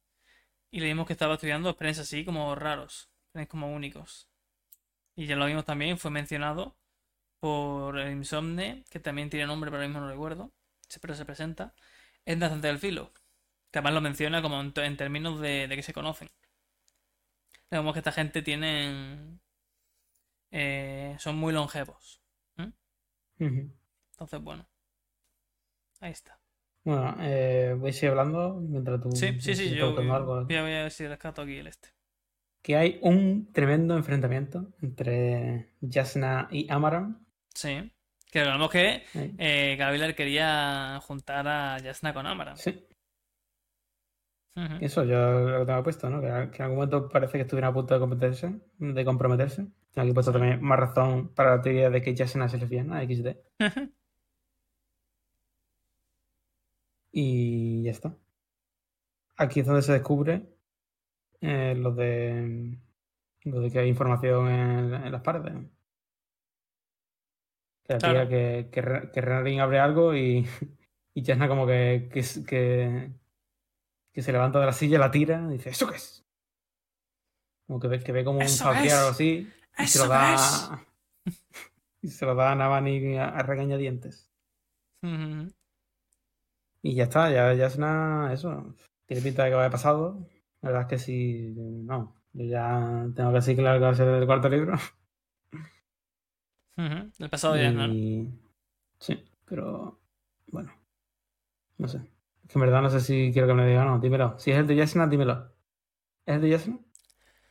Y 0.71 0.79
le 0.81 0.87
vimos 0.87 1.07
que 1.07 1.13
estaba 1.13 1.35
estudiando 1.35 1.71
sprints 1.73 1.99
así 1.99 2.25
como 2.25 2.55
raros, 2.55 3.09
sprints 3.29 3.49
como 3.51 3.73
únicos. 3.73 4.29
Y 5.15 5.27
ya 5.27 5.35
lo 5.35 5.45
vimos 5.47 5.65
también, 5.65 5.97
fue 5.97 6.11
mencionado 6.11 6.77
por 7.39 7.99
el 7.99 8.13
Insomne, 8.13 8.85
que 8.89 8.99
también 8.99 9.29
tiene 9.29 9.47
nombre, 9.47 9.71
pero 9.71 9.79
ahora 9.81 9.89
mismo 9.89 10.01
no 10.01 10.09
recuerdo, 10.09 10.51
pero 11.01 11.15
se 11.15 11.25
presenta, 11.25 11.75
en 12.25 12.39
Danzante 12.39 12.67
del 12.67 12.79
Filo, 12.79 13.13
que 13.71 13.79
además 13.79 13.93
lo 13.93 14.01
menciona 14.01 14.41
como 14.41 14.59
en, 14.61 14.73
en 14.75 14.97
términos 14.97 15.39
de, 15.39 15.67
de 15.67 15.75
que 15.75 15.83
se 15.83 15.93
conocen. 15.93 16.29
Vemos 17.69 17.93
que 17.93 17.99
esta 17.99 18.11
gente 18.11 18.41
tienen... 18.41 19.39
eh, 20.51 21.15
son 21.19 21.37
muy 21.37 21.53
longevos. 21.53 22.21
Entonces, 23.39 24.39
bueno. 24.41 24.67
Ahí 25.99 26.11
está. 26.11 26.39
Bueno, 26.83 27.15
eh, 27.21 27.75
voy 27.77 27.89
a 27.89 27.93
seguir 27.93 28.09
hablando 28.11 28.55
mientras 28.55 29.01
tú 29.01 29.11
Sí, 29.11 29.39
sí, 29.39 29.55
sí, 29.55 29.69
yo 29.75 29.87
buscando 29.87 30.13
algo. 30.15 30.45
voy 30.45 30.55
a, 30.55 30.61
voy 30.61 30.71
a 30.71 30.83
ver 30.83 30.91
si 30.91 31.07
rescato 31.07 31.41
aquí 31.43 31.57
el 31.57 31.67
este. 31.67 31.89
Que 32.61 32.75
hay 32.75 32.99
un 33.01 33.51
tremendo 33.51 33.95
enfrentamiento 33.95 34.73
entre 34.81 35.71
Jasna 35.89 36.47
y 36.51 36.71
Amaran. 36.71 37.25
Sí. 37.55 37.91
Que 38.31 38.39
recordemos 38.39 38.69
que 38.69 39.03
Eh, 39.39 39.75
Gavilar 39.77 40.13
quería 40.15 40.99
juntar 41.01 41.47
a 41.47 41.79
Yasna 41.79 42.13
con 42.13 42.25
Amara. 42.27 42.55
Sí, 42.55 42.85
Eso 44.55 45.03
yo 45.05 45.15
lo 45.59 45.65
tengo 45.65 45.81
puesto, 45.83 46.09
¿no? 46.09 46.19
Que, 46.21 46.27
que 46.51 46.57
en 46.57 46.63
algún 46.63 46.75
momento 46.77 47.07
parece 47.09 47.37
que 47.37 47.41
estuviera 47.43 47.69
a 47.69 47.73
punto 47.73 47.93
de 47.93 47.99
comprometerse. 48.01 48.59
De 48.79 49.05
comprometerse. 49.05 49.67
Tengo 49.91 50.05
aquí 50.05 50.13
puesto 50.13 50.31
Sí. 50.31 50.39
también 50.39 50.61
más 50.61 50.79
razón 50.79 51.33
para 51.33 51.55
la 51.57 51.61
teoría 51.61 51.89
de 51.89 52.01
que 52.01 52.15
Jasna 52.15 52.45
es 52.45 52.53
lesbiana, 52.59 53.01
XD. 53.03 53.37
Y 57.13 57.83
ya 57.83 57.91
está. 57.91 58.17
Aquí 59.37 59.59
es 59.59 59.65
donde 59.65 59.81
se 59.81 59.91
descubre 59.93 60.47
eh, 61.41 61.75
lo 61.77 61.93
de 61.93 62.77
lo 63.45 63.61
de 63.61 63.71
que 63.71 63.79
hay 63.79 63.89
información 63.89 64.47
en, 64.49 64.93
en 64.93 65.11
las 65.11 65.21
paredes. 65.21 65.53
Que 67.83 67.93
la 67.93 68.01
tía 68.01 68.11
Claro. 68.13 68.29
que, 68.29 68.69
que, 68.71 68.81
que 69.13 69.21
Renarin 69.21 69.59
abre 69.59 69.79
algo 69.79 70.15
y, 70.15 70.45
y 71.13 71.23
Jasna 71.25 71.47
como 71.47 71.65
que, 71.67 72.09
que, 72.11 72.21
que, 72.47 73.11
que 74.13 74.21
se 74.21 74.31
levanta 74.31 74.59
de 74.59 74.65
la 74.65 74.73
silla, 74.73 74.99
la 74.99 75.11
tira 75.11 75.41
y 75.49 75.53
dice, 75.53 75.69
¿eso 75.69 75.87
qué 75.89 75.95
es? 75.95 76.25
Como 77.67 77.79
que 77.79 77.87
ve, 77.87 77.99
que 77.99 78.11
ve 78.11 78.23
como 78.23 78.39
un 78.39 78.43
¡Eso 78.43 78.65
familiar 78.65 78.95
o 78.97 78.99
algo 78.99 79.11
así. 79.11 79.49
Y 79.77 79.87
se 79.87 79.99
¡Eso 79.99 80.03
lo 80.05 80.09
da. 80.09 80.85
y 82.01 82.07
se 82.09 82.25
lo 82.25 82.35
da 82.35 82.51
a 82.51 82.55
Navani 82.55 83.17
a, 83.17 83.29
a 83.29 83.43
regañadientes. 83.43 84.29
Y 86.83 86.95
ya 86.95 87.03
está, 87.03 87.31
ya, 87.31 87.53
ya 87.53 87.67
es 87.67 87.75
una. 87.77 88.31
Eso. 88.33 88.75
Tiene 89.05 89.23
pinta 89.23 89.43
de 89.43 89.51
que 89.51 89.55
vaya 89.55 89.69
pasado. 89.69 90.27
La 90.61 90.69
verdad 90.69 90.81
es 90.83 90.87
que 90.89 90.97
sí. 90.99 91.53
No. 91.55 92.15
Yo 92.33 92.45
ya 92.45 93.05
tengo 93.15 93.29
que 93.29 93.35
decir 93.35 93.55
claro 93.57 93.79
que 93.79 93.85
va 93.85 93.91
a 93.91 93.95
ser 93.95 94.07
el 94.07 94.25
cuarto 94.25 94.49
libro. 94.49 94.73
Ujú. 96.77 97.11
El 97.19 97.29
pasado 97.29 97.55
ya, 97.57 97.71
¿no? 97.71 97.87
Y- 97.87 98.29
Sí, 98.99 99.23
pero. 99.45 99.99
Bueno. 100.47 100.71
No 101.77 101.87
sé. 101.87 101.99
Que 102.51 102.59
en 102.59 102.61
verdad 102.61 102.81
no 102.81 102.89
sé 102.89 102.99
si 102.99 103.31
quiero 103.31 103.47
que 103.47 103.53
me 103.53 103.61
lo 103.63 103.67
diga 103.69 103.83
o 103.83 103.85
no. 103.85 103.99
Dímelo. 103.99 104.37
Si 104.39 104.51
es 104.51 104.57
el 104.57 104.67
de 104.67 104.75
Yasna, 104.75 105.07
dímelo. 105.07 105.53
¿Es 106.25 106.35
el 106.35 106.41
de 106.41 106.49
Yasna? 106.49 106.79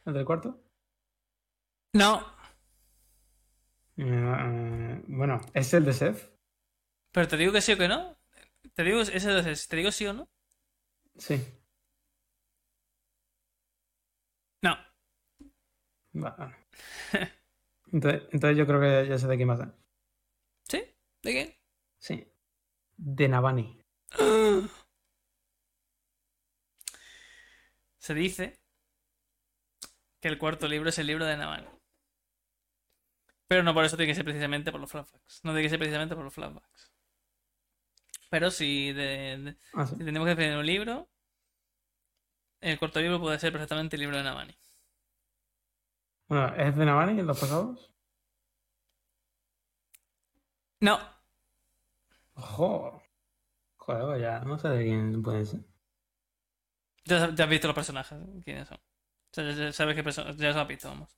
¿El 0.06 0.14
del 0.14 0.24
cuarto? 0.24 0.62
No, 1.94 2.24
Eh, 3.96 5.02
bueno, 5.08 5.40
¿es 5.52 5.74
el 5.74 5.84
de 5.84 5.92
Seth? 5.92 6.30
pero 7.12 7.28
te 7.28 7.36
digo 7.36 7.52
que 7.52 7.60
sí 7.60 7.72
o 7.72 7.78
que 7.78 7.88
no. 7.88 8.16
Te 8.74 8.82
digo, 8.84 9.00
ese 9.00 9.50
es- 9.50 9.68
te 9.68 9.76
digo 9.76 9.90
sí 9.92 10.06
o 10.06 10.12
no. 10.14 10.28
Sí. 11.18 11.42
No. 14.62 14.76
Vale. 16.12 16.54
Entonces, 17.92 18.22
entonces 18.32 18.56
yo 18.56 18.66
creo 18.66 18.80
que 18.80 19.08
ya 19.08 19.18
sé 19.18 19.26
de 19.26 19.36
quién 19.36 19.48
va 19.50 19.54
a. 19.54 19.74
¿Sí? 20.68 20.78
¿De 21.22 21.32
quién? 21.32 21.54
Sí. 21.98 22.24
De 22.96 23.28
Navani. 23.28 23.82
Se 28.00 28.14
dice 28.14 28.60
que 30.20 30.28
el 30.28 30.38
cuarto 30.38 30.66
libro 30.66 30.88
es 30.88 30.98
el 30.98 31.06
libro 31.06 31.24
de 31.24 31.36
Navani. 31.36 31.68
Pero 33.46 33.62
no 33.62 33.74
por 33.74 33.84
eso 33.84 33.96
tiene 33.96 34.10
que 34.10 34.16
ser 34.16 34.24
precisamente 34.24 34.72
por 34.72 34.80
los 34.80 34.90
flashbacks. 34.90 35.40
No 35.44 35.52
tiene 35.52 35.62
que 35.62 35.70
ser 35.70 35.78
precisamente 35.78 36.14
por 36.14 36.24
los 36.24 36.34
flashbacks. 36.34 36.90
Pero 38.30 38.50
si, 38.50 38.92
de- 38.92 39.38
de- 39.38 39.56
Ah, 39.74 39.86
sí. 39.86 39.96
si 39.96 40.04
tenemos 40.04 40.26
que 40.26 40.34
definir 40.34 40.56
un 40.56 40.66
libro, 40.66 41.08
el 42.60 42.78
cuarto 42.78 43.00
libro 43.00 43.20
puede 43.20 43.38
ser 43.38 43.52
perfectamente 43.52 43.96
el 43.96 44.00
libro 44.00 44.16
de 44.16 44.22
Navani. 44.24 44.56
Bueno, 46.28 46.54
¿es 46.56 46.76
de 46.76 46.84
Navani 46.84 47.18
en 47.20 47.26
los 47.26 47.38
pasados? 47.40 47.92
No, 50.80 50.98
Ojo. 52.34 53.02
Joder, 53.76 54.02
pues 54.04 54.20
ya 54.22 54.40
no 54.40 54.58
sé 54.58 54.68
de 54.68 54.84
quién 54.84 55.22
puede 55.22 55.44
ser. 55.46 55.60
Ya, 57.04 57.34
ya 57.34 57.44
has 57.44 57.50
visto 57.50 57.66
los 57.68 57.74
personajes, 57.74 58.18
quiénes 58.44 58.68
son. 58.68 58.78
O 58.78 59.34
sea, 59.34 59.52
ya, 59.52 59.72
sabes 59.72 59.94
qué 59.94 60.02
personajes, 60.02 60.36
ya 60.36 60.48
los 60.48 60.56
has 60.56 60.68
visto, 60.68 60.88
vamos. 60.88 61.16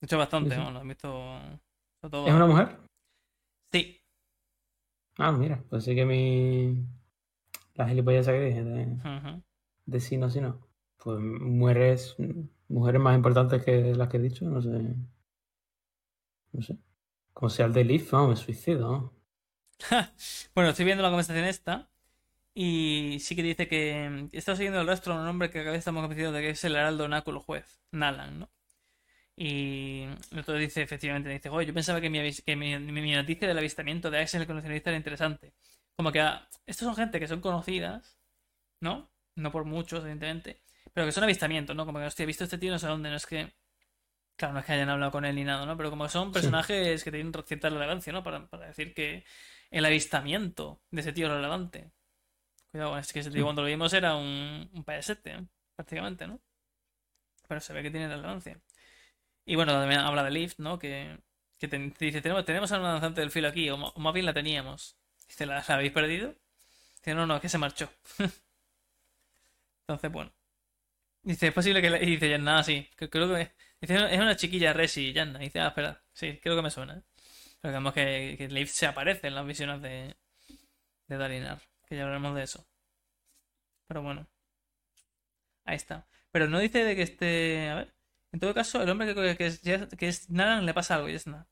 De 0.00 0.06
hecho, 0.06 0.18
bastante, 0.18 0.50
Sí, 0.50 0.54
sí. 0.56 0.58
vamos, 0.60 0.72
los 0.74 0.82
has 0.82 0.88
visto. 0.88 1.60
todo- 2.10 2.26
¿Es 2.28 2.34
una 2.34 2.46
mujer? 2.46 2.76
Sí. 3.72 4.00
Ah, 5.18 5.32
mira, 5.32 5.62
pues 5.70 5.84
sí 5.84 5.94
que 5.94 6.04
mi. 6.04 6.86
La 7.74 7.88
gilipollas 7.88 8.26
que 8.26 8.40
dije 8.40 8.62
de, 8.64 8.82
Ujú. 8.86 9.42
de 9.86 10.00
sí, 10.00 10.16
no, 10.16 10.30
sí, 10.30 10.40
no. 10.40 10.66
Pues 10.98 11.18
mujeres, 11.20 12.16
mujeres 12.68 13.00
más 13.00 13.16
importantes 13.16 13.62
que 13.64 13.94
las 13.94 14.08
que 14.08 14.16
he 14.18 14.20
dicho, 14.20 14.44
no 14.46 14.60
sé. 14.62 14.68
No 16.52 16.62
sé. 16.62 16.78
Como 17.32 17.50
sea 17.50 17.66
el 17.66 17.72
de 17.72 17.84
Leaf, 17.84 18.12
no, 18.12 18.28
me 18.28 18.36
suicido. 18.36 18.90
¿no? 18.90 19.12
Bueno, 20.54 20.70
estoy 20.70 20.84
viendo 20.86 21.02
la 21.02 21.10
conversación 21.10 21.44
esta 21.44 21.90
y 22.58 23.18
sí 23.20 23.36
que 23.36 23.42
dice 23.42 23.68
que 23.68 24.30
está 24.32 24.56
siguiendo 24.56 24.80
el 24.80 24.86
rastro 24.86 25.14
de 25.14 25.20
un 25.20 25.28
hombre 25.28 25.50
que 25.50 25.58
cada 25.58 25.72
vez 25.72 25.80
estamos 25.80 26.00
convencidos 26.00 26.32
de 26.32 26.40
que 26.40 26.50
es 26.50 26.64
el 26.64 26.74
heraldo 26.74 27.06
náculo 27.06 27.40
juez, 27.40 27.82
Nalan, 27.92 28.40
¿no? 28.40 28.50
Y 29.36 30.06
otro 30.38 30.54
dice, 30.56 30.80
efectivamente, 30.82 31.28
dice, 31.28 31.50
oye, 31.50 31.66
yo 31.66 31.74
pensaba 31.74 32.00
que 32.00 32.08
mi, 32.08 32.32
que 32.32 32.56
mi, 32.56 33.14
noticia 33.14 33.46
del 33.46 33.58
avistamiento 33.58 34.10
de 34.10 34.20
Axel 34.20 34.40
el 34.40 34.46
coleccionista 34.46 34.88
era 34.88 34.96
interesante. 34.96 35.52
Como 35.96 36.10
que 36.12 36.20
ah, 36.20 36.48
estos 36.66 36.86
son 36.86 36.96
gente 36.96 37.20
que 37.20 37.28
son 37.28 37.42
conocidas, 37.42 38.18
¿no? 38.80 39.10
No 39.36 39.52
por 39.52 39.66
muchos, 39.66 40.00
evidentemente, 40.00 40.62
pero 40.94 41.06
que 41.06 41.12
son 41.12 41.24
avistamientos, 41.24 41.76
¿no? 41.76 41.84
Como 41.84 41.98
que, 41.98 42.06
hostia, 42.06 42.24
he 42.24 42.26
visto 42.26 42.44
este 42.44 42.58
tío 42.58 42.72
no 42.72 42.78
sé 42.78 42.86
dónde, 42.86 43.10
no 43.10 43.16
es 43.16 43.26
que... 43.26 43.52
Claro, 44.36 44.54
no 44.54 44.60
es 44.60 44.66
que 44.66 44.72
hayan 44.72 44.88
hablado 44.90 45.12
con 45.12 45.26
él 45.26 45.34
ni 45.36 45.44
nada, 45.44 45.66
¿no? 45.66 45.76
Pero 45.76 45.90
como 45.90 46.08
son 46.08 46.32
personajes 46.32 47.04
que 47.04 47.10
tienen 47.10 47.32
cierta 47.46 47.70
relevancia, 47.70 48.12
¿no? 48.14 48.22
Para, 48.22 48.46
para 48.48 48.66
decir 48.68 48.94
que 48.94 49.24
el 49.70 49.84
avistamiento 49.84 50.80
de 50.90 51.00
ese 51.02 51.12
tío 51.12 51.26
es 51.26 51.32
relevante. 51.34 51.90
Cuidado, 52.76 52.98
es 52.98 53.12
que 53.12 53.20
ese 53.20 53.30
tío 53.30 53.40
Sí. 53.40 53.44
cuando 53.44 53.62
lo 53.62 53.68
vimos 53.68 53.92
era 53.92 54.16
un, 54.16 54.68
un 54.72 54.84
payasete, 54.84 55.30
¿eh? 55.32 55.46
prácticamente, 55.76 56.26
¿no? 56.26 56.40
Pero 57.48 57.60
se 57.60 57.72
ve 57.72 57.82
que 57.82 57.90
tiene 57.90 58.08
relevancia. 58.08 58.60
Y 59.46 59.56
bueno, 59.56 59.72
también 59.74 60.00
habla 60.00 60.24
de 60.24 60.30
Lift, 60.32 60.58
¿no? 60.60 60.78
Que, 60.78 61.18
que 61.58 61.68
te- 61.68 61.90
te 61.90 62.06
dice, 62.06 62.22
tenemos, 62.22 62.44
tenemos 62.44 62.72
a 62.72 62.78
una 62.80 62.92
danzante 62.92 63.20
del 63.22 63.30
filo 63.32 63.48
aquí, 63.48 63.70
o, 63.70 63.76
o 63.76 64.00
más 64.00 64.14
bien 64.14 64.26
la 64.26 64.34
teníamos. 64.34 64.96
Dice, 65.28 65.46
¿la, 65.46 65.64
la 65.68 65.74
habéis 65.76 65.92
perdido? 65.92 66.34
Dice, 66.96 67.14
no, 67.14 67.26
no, 67.26 67.36
es 67.36 67.42
que 67.42 67.48
se 67.50 67.58
marchó. 67.58 67.90
Entonces, 69.82 70.10
bueno. 70.12 70.32
Dice, 71.22 71.48
es 71.48 71.54
posible 71.54 71.82
que... 71.82 71.90
la- 71.90 72.02
Y 72.02 72.06
dice, 72.06 72.30
Yanna, 72.30 72.62
sí. 72.64 72.88
que 72.96 73.10
creo 73.10 73.28
que... 73.34 73.52
Dice, 73.80 73.96
es 74.14 74.20
una 74.20 74.36
chiquilla 74.36 74.72
Resi, 74.72 75.12
Yanna. 75.12 75.38
Dice, 75.40 75.60
ah, 75.60 75.68
espera. 75.68 76.02
Sí, 76.12 76.38
creo 76.42 76.56
que 76.56 76.62
me 76.62 76.70
suena. 76.70 77.02
Pero 77.60 77.72
digamos 77.72 77.94
que, 77.94 78.36
que 78.38 78.48
Leif 78.48 78.70
se 78.70 78.86
aparece 78.86 79.28
en 79.28 79.34
las 79.34 79.46
visiones 79.46 79.82
de, 79.82 80.16
de 81.08 81.16
Dalinar. 81.18 81.62
Que 81.86 81.96
ya 81.96 82.02
hablaremos 82.04 82.34
de 82.36 82.42
eso. 82.44 82.66
Pero 83.88 84.02
bueno. 84.02 84.26
Ahí 85.64 85.76
está. 85.76 86.06
Pero 86.30 86.48
no 86.48 86.58
dice 86.58 86.84
de 86.84 86.96
que 86.96 87.02
esté... 87.02 87.68
A 87.70 87.74
ver. 87.76 87.94
En 88.32 88.40
todo 88.40 88.54
caso, 88.54 88.82
el 88.82 88.90
hombre 88.90 89.14
que, 89.14 89.36
que 89.36 89.46
es, 89.46 89.60
que 89.98 90.08
es 90.08 90.30
Naran 90.30 90.66
le 90.66 90.74
pasa 90.74 90.96
algo, 90.96 91.08
Yesna. 91.08 91.48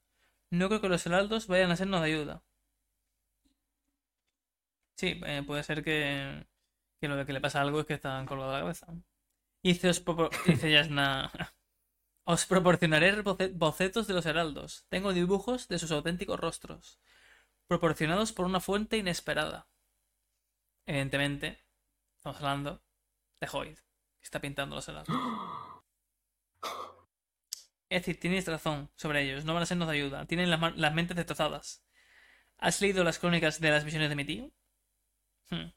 No 0.50 0.68
creo 0.68 0.80
que 0.80 0.88
los 0.88 1.06
heraldos 1.06 1.46
vayan 1.48 1.70
a 1.72 1.76
sernos 1.76 2.00
de 2.02 2.08
ayuda. 2.08 2.44
Sí, 4.96 5.20
eh, 5.26 5.42
puede 5.46 5.62
ser 5.62 5.82
que, 5.82 6.46
que 7.00 7.08
lo 7.08 7.24
que 7.26 7.32
le 7.32 7.40
pasa 7.40 7.60
algo 7.60 7.80
es 7.80 7.86
que 7.86 7.94
están 7.94 8.26
colgados 8.26 8.52
de 8.52 8.58
la 8.58 8.62
cabeza. 8.64 8.86
Dice, 9.62 9.90
os 9.90 10.04
dice 10.46 10.70
Yasna, 10.72 11.32
os 12.24 12.46
proporcionaré 12.46 13.22
boce- 13.24 13.52
bocetos 13.54 14.06
de 14.08 14.14
los 14.14 14.26
heraldos. 14.26 14.86
Tengo 14.90 15.12
dibujos 15.14 15.68
de 15.68 15.78
sus 15.80 15.92
auténticos 15.92 16.40
rostros, 16.40 17.00
proporcionados 17.68 18.32
por 18.32 18.46
una 18.46 18.60
fuente 18.60 18.98
inesperada. 18.98 19.68
Evidentemente, 20.86 21.64
estamos 22.16 22.38
hablando 22.38 22.82
de 23.40 23.48
Hoyd, 23.52 23.76
que 23.76 24.24
está 24.24 24.40
pintando 24.40 24.76
los 24.76 24.88
heraldos. 24.88 25.14
Es 27.90 28.00
decir, 28.00 28.18
tienes 28.18 28.46
razón 28.46 28.90
sobre 28.96 29.22
ellos, 29.22 29.44
no 29.44 29.54
van 29.54 29.62
a 29.62 29.66
sernos 29.66 29.88
de 29.88 29.94
ayuda. 29.94 30.26
Tienen 30.26 30.50
las, 30.50 30.94
mentes 30.94 31.16
destrozadas. 31.16 31.84
¿Has 32.58 32.80
leído 32.80 33.04
las 33.04 33.18
crónicas 33.18 33.60
de 33.60 33.70
las 33.70 33.84
visiones 33.84 34.08
de 34.08 34.16
mi 34.16 34.24
tío? 34.24 34.50
Hmm. 35.50 35.70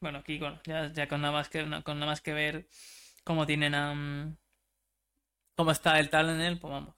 Bueno, 0.00 0.18
aquí 0.18 0.38
con, 0.38 0.60
ya, 0.64 0.92
ya 0.92 1.08
con, 1.08 1.20
nada 1.22 1.32
más 1.32 1.48
que, 1.48 1.60
con 1.84 1.98
nada 1.98 2.06
más 2.12 2.20
que 2.20 2.32
ver 2.32 2.68
cómo 3.24 3.46
tienen 3.46 3.74
a... 3.74 3.94
mm, 3.94 4.36
cómo 5.56 5.70
está 5.72 5.98
el 5.98 6.10
tal 6.10 6.30
en 6.30 6.40
él, 6.40 6.58
pues 6.60 6.70
vamos. 6.72 6.94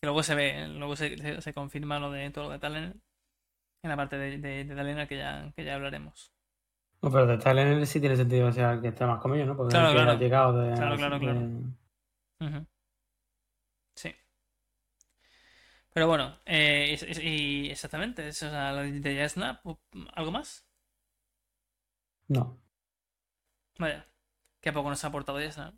Que 0.00 0.06
luego 0.06 0.22
se 0.22 0.34
ve, 0.34 0.68
luego 0.68 0.96
se, 0.96 1.16
se- 1.18 1.42
se 1.42 1.54
confirma 1.54 1.98
lo 1.98 2.10
de 2.10 2.30
todo 2.30 2.44
lo 2.44 2.50
de 2.50 2.58
tal 2.58 3.02
en 3.84 3.90
la 3.90 3.96
parte 3.96 4.16
de, 4.16 4.38
de, 4.38 4.64
de 4.64 4.74
Talena 4.74 5.06
que 5.06 5.18
ya, 5.18 5.52
que 5.54 5.64
ya 5.64 5.74
hablaremos. 5.74 6.32
No, 7.02 7.10
pero 7.10 7.26
de 7.26 7.34
él 7.62 7.86
sí 7.86 8.00
tiene 8.00 8.16
sentido, 8.16 8.48
o 8.48 8.52
sea, 8.52 8.80
que 8.80 8.88
está 8.88 9.06
más 9.06 9.20
como 9.20 9.36
yo, 9.36 9.44
¿no? 9.44 9.56
Porque 9.56 9.72
Claro, 9.72 9.92
claro. 9.92 10.10
ha 10.12 10.14
llegado 10.16 10.58
de. 10.58 10.74
Claro, 10.74 10.96
claro, 10.96 11.20
claro. 11.20 11.40
de-. 11.40 12.66
Sí. 13.94 14.14
Pero 15.92 16.08
bueno, 16.08 16.38
eh, 16.46 16.96
y, 17.22 17.70
exactamente, 17.70 18.26
eso, 18.26 18.46
o 18.46 18.50
sea, 18.50 18.72
de 18.72 19.14
Yasna, 19.14 19.60
pu- 19.62 19.78
¿algo 20.14 20.32
más? 20.32 20.66
No. 22.28 22.58
Vaya, 23.78 24.06
que 24.62 24.70
a 24.70 24.72
poco 24.72 24.88
nos 24.88 25.04
ha 25.04 25.08
aportado 25.08 25.40
Yasna. 25.40 25.74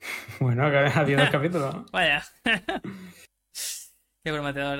Bueno, 0.40 0.70
que 0.70 0.76
ha 0.76 0.98
habido 1.00 1.20
dos 1.20 1.30
capítulos, 1.30 1.74
¿no? 1.74 1.86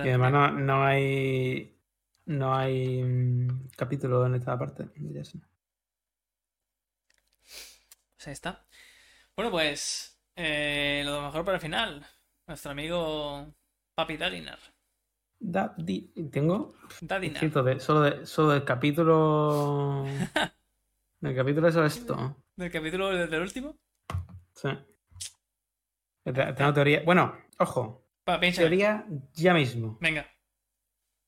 Y 0.04 0.08
además 0.08 0.32
no, 0.32 0.50
no 0.52 0.84
hay. 0.84 1.74
No 2.26 2.54
hay 2.54 3.02
mm, 3.02 3.68
capítulo 3.76 4.26
en 4.26 4.34
esta 4.34 4.58
parte 4.58 4.88
Yasna. 4.96 5.48
Pues 8.16 8.26
ahí 8.26 8.32
está. 8.32 8.66
Bueno, 9.34 9.50
pues 9.50 10.20
eh, 10.36 11.02
lo 11.06 11.22
mejor 11.22 11.44
para 11.44 11.56
el 11.56 11.60
final. 11.62 12.06
Nuestro 12.46 12.72
amigo 12.72 13.54
Papi 13.94 14.16
Dalinar. 14.16 14.58
Da- 15.40 15.74
di- 15.78 16.12
tengo 16.30 16.74
Dadinar. 17.00 17.40
de, 17.64 17.80
solo, 17.80 18.00
de, 18.02 18.26
solo 18.26 18.50
del 18.50 18.64
capítulo. 18.64 20.04
del 21.20 21.36
capítulo 21.36 21.68
eso 21.68 21.84
esto. 21.84 22.42
¿Del 22.56 22.70
capítulo 22.72 23.08
del, 23.10 23.30
del 23.30 23.42
último? 23.42 23.78
Sí. 24.54 24.68
Te- 26.24 26.52
Tengo 26.54 26.72
teoría. 26.74 27.02
Bueno, 27.04 27.36
ojo. 27.58 28.07
Teoría 28.56 29.06
ya 29.34 29.54
mismo. 29.54 29.98
Venga. 30.00 30.26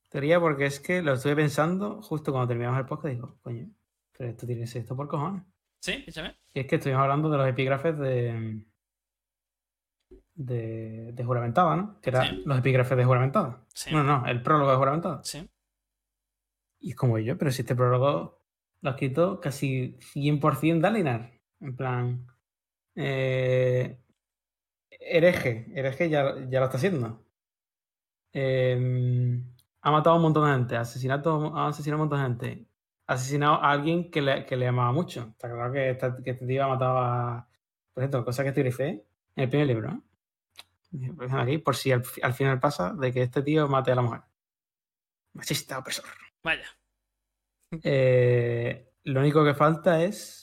Teoría 0.09 0.39
porque 0.39 0.65
es 0.65 0.79
que 0.79 1.01
lo 1.01 1.13
estuve 1.13 1.35
pensando 1.37 2.01
justo 2.01 2.31
cuando 2.31 2.49
terminamos 2.49 2.79
el 2.79 2.85
podcast. 2.85 3.13
Digo, 3.15 3.37
coño, 3.41 3.69
pero 4.17 4.29
esto 4.29 4.45
tiene 4.45 4.61
que 4.61 4.67
ser 4.67 4.81
esto 4.81 4.95
por 4.95 5.07
cojones. 5.07 5.43
¿Sí? 5.79 5.93
Píchame. 6.05 6.35
Y 6.53 6.59
es 6.59 6.67
que 6.67 6.75
estuvimos 6.75 7.01
hablando 7.03 7.29
de 7.29 7.37
los 7.37 7.47
epígrafes 7.47 7.97
de. 7.97 8.65
de, 10.33 11.11
de 11.13 11.23
juramentada, 11.23 11.75
¿no? 11.75 11.99
Que 12.01 12.09
eran 12.09 12.27
Sí. 12.29 12.43
los 12.45 12.57
epígrafes 12.59 12.97
de 12.97 13.05
juramentada. 13.05 13.65
Sí. 13.73 13.91
Bueno, 13.91 14.19
no, 14.21 14.27
el 14.27 14.41
prólogo 14.41 14.71
de 14.71 14.77
juramentada. 14.77 15.23
Sí. 15.23 15.49
Y 16.79 16.91
es 16.91 16.95
como 16.95 17.17
yo, 17.19 17.37
pero 17.37 17.51
si 17.51 17.61
este 17.61 17.75
prólogo 17.75 18.41
lo 18.81 18.89
ha 18.89 18.93
escrito 18.93 19.39
casi 19.39 19.97
100% 20.13 20.81
Dalinar. 20.81 21.31
En 21.59 21.75
plan. 21.75 22.27
Eh, 22.95 23.97
hereje. 25.17 25.67
Hereje 25.75 26.09
ya, 26.09 26.35
ya 26.49 26.59
lo 26.59 26.65
está 26.65 26.77
haciendo. 26.77 27.23
Eh, 28.33 29.43
ha 29.81 29.91
matado 29.91 30.13
a 30.13 30.17
un 30.17 30.21
montón 30.23 30.45
de 30.49 30.55
gente. 30.57 30.77
Asesinato, 30.77 31.55
ha 31.57 31.67
asesinado 31.67 32.01
a 32.01 32.03
un 32.05 32.09
montón 32.09 32.19
de 32.39 32.45
gente. 32.47 32.67
Ha 33.07 33.13
asesinado 33.13 33.55
a 33.55 33.71
alguien 33.71 34.09
que 34.11 34.21
le, 34.21 34.45
que 34.45 34.55
le 34.55 34.67
amaba 34.67 34.91
mucho. 34.91 35.29
Está 35.31 35.49
claro 35.51 35.71
que, 35.73 35.89
esta- 35.91 36.17
que 36.23 36.31
este 36.31 36.45
tío 36.45 36.63
ha 36.63 36.67
matado 36.67 36.97
a. 36.99 37.47
Por 37.93 38.03
ejemplo, 38.03 38.23
cosa 38.25 38.43
que 38.43 38.49
escribí 38.49 38.69
en 38.79 39.03
el 39.35 39.49
primer 39.49 39.67
libro. 39.67 40.01
dejan 40.91 41.39
aquí 41.39 41.57
por 41.57 41.75
si 41.75 41.91
al, 41.91 42.03
al 42.21 42.33
final 42.33 42.59
pasa 42.59 42.93
de 42.93 43.11
que 43.11 43.23
este 43.23 43.41
tío 43.41 43.67
mate 43.67 43.91
a 43.91 43.95
la 43.95 44.01
mujer. 44.01 44.21
Machista 45.33 45.77
opresor. 45.79 46.05
Vaya. 46.43 46.65
Eh, 47.83 48.91
lo 49.05 49.19
único 49.21 49.43
que 49.43 49.53
falta 49.53 50.03
es 50.03 50.40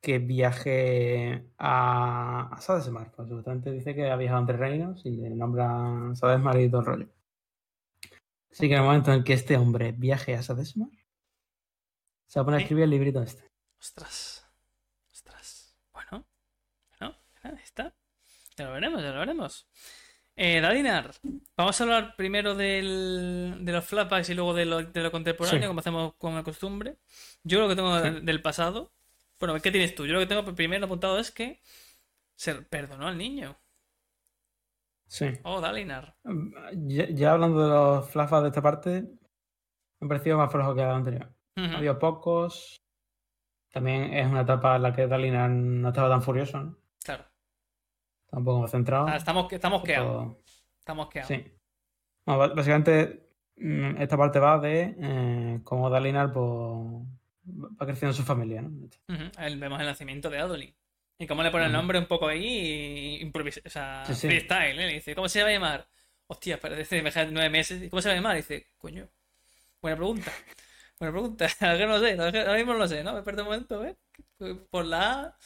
que 0.00 0.18
viaje 0.18 1.44
a, 1.58 2.48
a 2.54 2.60
Sadesmar. 2.60 3.12
Pues 3.12 3.28
supuestamente 3.28 3.70
dice 3.70 3.94
que 3.94 4.10
ha 4.10 4.16
viajado 4.16 4.40
entre 4.40 4.56
reinos 4.56 5.04
y 5.04 5.10
le 5.16 5.30
nombra 5.30 6.14
Sadesmar 6.14 6.58
y 6.60 6.70
todo 6.70 6.80
el 6.80 6.86
rollo. 6.86 7.08
Así 8.50 8.66
que 8.68 8.74
en 8.74 8.80
el 8.80 8.86
momento 8.86 9.12
en 9.12 9.22
que 9.24 9.34
este 9.34 9.56
hombre 9.56 9.92
viaje 9.92 10.34
a 10.34 10.42
Sadesmar, 10.42 10.88
se 12.26 12.38
va 12.38 12.42
a 12.42 12.44
poner 12.44 12.58
a 12.60 12.62
escribir 12.62 12.84
el 12.84 12.90
librito 12.90 13.22
este. 13.22 13.50
Ostras. 13.78 14.46
Ostras. 15.12 15.76
Bueno. 15.92 16.26
Bueno, 16.98 17.16
ahí 17.42 17.54
está. 17.62 17.94
Ya 18.56 18.66
lo 18.66 18.72
veremos, 18.72 19.02
ya 19.02 19.10
lo 19.12 19.18
veremos. 19.20 19.68
Eh, 20.36 20.60
Dalinar, 20.60 21.12
vamos 21.56 21.78
a 21.80 21.84
hablar 21.84 22.14
primero 22.16 22.54
del- 22.54 23.58
de 23.60 23.72
los 23.72 23.84
flashbacks 23.84 24.30
y 24.30 24.34
luego 24.34 24.54
de 24.54 24.64
lo, 24.64 24.82
de 24.82 25.02
lo 25.02 25.10
contemporáneo, 25.10 25.60
Sí. 25.62 25.66
como 25.66 25.80
hacemos 25.80 26.14
con 26.16 26.34
la 26.34 26.42
costumbre. 26.42 26.96
Yo 27.42 27.60
lo 27.60 27.68
que 27.68 27.76
tengo 27.76 28.00
Sí. 28.00 28.20
del 28.22 28.40
pasado. 28.40 28.92
Bueno, 29.40 29.58
¿qué 29.60 29.70
tienes 29.72 29.94
tú? 29.94 30.06
Yo 30.06 30.12
lo 30.12 30.20
que 30.20 30.26
tengo 30.26 30.44
primero 30.54 30.84
apuntado 30.84 31.18
es 31.18 31.30
que 31.30 31.60
se 32.36 32.54
perdonó 32.62 33.08
al 33.08 33.16
niño. 33.18 33.58
Sí. 35.08 35.26
Oh, 35.42 35.60
Dalinar. 35.60 36.14
Ya, 36.74 37.08
ya 37.08 37.32
hablando 37.32 37.62
de 37.62 37.68
los 37.70 38.10
flashbacks 38.10 38.42
de 38.42 38.48
esta 38.48 38.62
parte, 38.62 39.02
me 40.00 40.06
ha 40.06 40.08
parecido 40.08 40.38
más 40.38 40.52
flojo 40.52 40.74
que 40.74 40.82
el 40.82 40.88
anterior. 40.90 41.34
Ujú. 41.56 41.66
Ha 41.74 41.76
habido 41.78 41.98
pocos. 41.98 42.76
También 43.72 44.12
es 44.14 44.26
una 44.26 44.42
etapa 44.42 44.76
en 44.76 44.82
la 44.82 44.92
que 44.94 45.06
Dalinar 45.06 45.48
no 45.50 45.88
estaba 45.88 46.08
tan 46.10 46.22
furioso, 46.22 46.58
¿no? 46.60 46.76
Claro. 47.02 47.24
Está 48.26 48.38
un 48.38 48.44
poco 48.44 48.60
concentrado. 48.60 49.06
Ah, 49.08 49.16
estamos, 49.16 49.52
estamos 49.52 49.82
queados. 49.82 50.36
Estamos 50.78 51.08
queados. 51.08 51.28
Sí. 51.28 51.44
Bueno, 52.26 52.38
ba- 52.40 52.54
básicamente, 52.54 53.30
mm, 53.56 53.96
esta 54.02 54.16
parte 54.16 54.38
va 54.38 54.58
de 54.58 54.94
eh, 54.98 55.60
cómo 55.64 55.88
Dalinar 55.90 56.32
pues, 56.32 57.06
va 57.44 57.86
creciendo 57.86 58.12
su 58.12 58.22
familia, 58.22 58.62
¿no? 58.62 58.68
Ujú, 58.68 59.30
ahí 59.36 59.56
Vemos 59.56 59.80
el 59.80 59.86
nacimiento 59.86 60.30
de 60.30 60.38
Adolin. 60.38 60.74
Y 61.18 61.26
cómo 61.26 61.42
le 61.42 61.50
pone 61.50 61.66
el 61.66 61.72
nombre 61.72 61.98
un 61.98 62.06
poco 62.06 62.28
ahí, 62.28 63.18
improvisa, 63.20 63.60
o 63.66 63.68
sea, 63.70 64.04
Sí, 64.06 64.14
sí. 64.14 64.26
freestyle, 64.28 64.78
¿eh? 64.80 64.86
Le 64.86 64.94
dice, 64.94 65.14
¿cómo 65.14 65.28
se 65.28 65.42
va 65.42 65.50
a 65.50 65.52
llamar? 65.52 65.88
Hostia, 66.26 66.58
parece 66.58 66.96
me 66.98 67.10
deja 67.10 67.26
nueve 67.26 67.50
meses. 67.50 67.82
¿Y 67.82 67.90
¿Cómo 67.90 68.00
se 68.00 68.08
va 68.08 68.12
a 68.14 68.16
llamar? 68.16 68.34
Y 68.36 68.38
dice, 68.38 68.70
coño, 68.78 69.06
buena 69.82 69.96
pregunta. 69.98 70.32
Buena 70.98 71.12
pregunta. 71.12 71.46
Ahora 71.60 71.86
no 71.86 71.98
lo 71.98 72.00
sé, 72.00 72.12
ahora 72.12 72.56
mismo 72.56 72.72
no 72.72 72.78
lo 72.78 72.88
sé, 72.88 73.04
¿no? 73.04 73.12
Me 73.14 73.22
perdí 73.22 73.40
un 73.40 73.46
momento, 73.48 73.84
¿eh? 73.84 73.96
Por 74.70 74.86
la 74.86 75.20
A. 75.20 75.36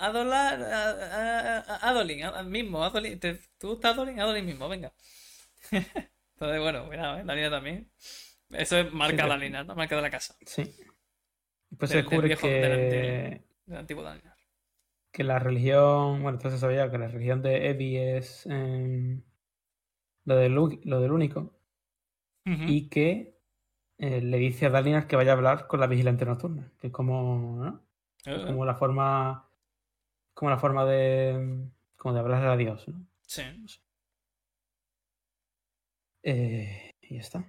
Adolar, 0.00 0.60
a- 0.60 0.90
a- 0.90 1.58
a- 1.60 1.88
Adolin, 1.90 2.24
mismo, 2.46 2.82
Adolin. 2.82 3.20
¿Te, 3.20 3.34
¿Te 3.56 3.66
gusta 3.68 3.90
Adolin? 3.90 4.18
Adolin 4.18 4.44
mismo, 4.46 4.68
venga. 4.68 4.92
Entonces, 5.70 6.60
bueno, 6.60 6.86
cuidado, 6.86 7.18
¿eh? 7.18 7.22
Dalina 7.24 7.50
también. 7.50 7.88
Eso 8.50 8.78
es 8.78 8.92
marca 8.92 9.22
Sí, 9.22 9.28
Dalina, 9.28 9.62
¿no? 9.62 9.76
Marca 9.76 9.94
de 9.94 10.02
la 10.02 10.10
casa, 10.10 10.36
Sí. 10.44 10.74
Después 11.74 11.90
Del- 11.90 12.04
se 12.04 12.10
del 12.10 12.22
descubre 12.22 12.28
viejo- 12.28 12.46
del 12.46 12.90
que, 12.90 13.44
del 13.66 13.76
antiguo 13.78 14.02
Dalina. 14.04 14.36
que 15.10 15.24
la 15.24 15.38
religión, 15.40 16.22
bueno, 16.22 16.36
entonces 16.38 16.60
sabía 16.60 16.88
que 16.90 16.98
la 16.98 17.08
religión 17.08 17.42
de 17.42 17.68
Evi 17.70 17.96
es 17.96 18.46
eh, 18.48 19.20
lo, 20.24 20.36
del, 20.36 20.54
lo 20.54 21.00
del 21.00 21.12
único 21.12 21.40
Ujú. 22.46 22.62
y 22.68 22.88
que 22.88 23.36
eh, 23.98 24.20
le 24.20 24.38
dice 24.38 24.66
a 24.66 24.70
Dalinar 24.70 25.06
que 25.08 25.16
vaya 25.16 25.32
a 25.32 25.34
hablar 25.34 25.66
con 25.66 25.80
la 25.80 25.86
vigilante 25.88 26.24
nocturna, 26.24 26.70
que 26.78 26.88
es 26.88 26.92
como, 26.92 27.56
¿no? 27.64 27.84
Es 28.24 28.42
Eh, 28.42 28.46
como 28.46 28.64
la 28.64 28.74
forma, 28.74 29.48
como 30.32 30.50
la 30.50 30.58
forma 30.58 30.84
de, 30.84 31.68
como 31.96 32.14
de 32.14 32.20
hablarle 32.20 32.48
a 32.48 32.56
Dios, 32.56 32.86
¿no? 32.88 33.04
Sí. 33.26 33.42
Eh, 36.22 36.92
y 37.02 37.14
ya 37.16 37.20
está. 37.20 37.44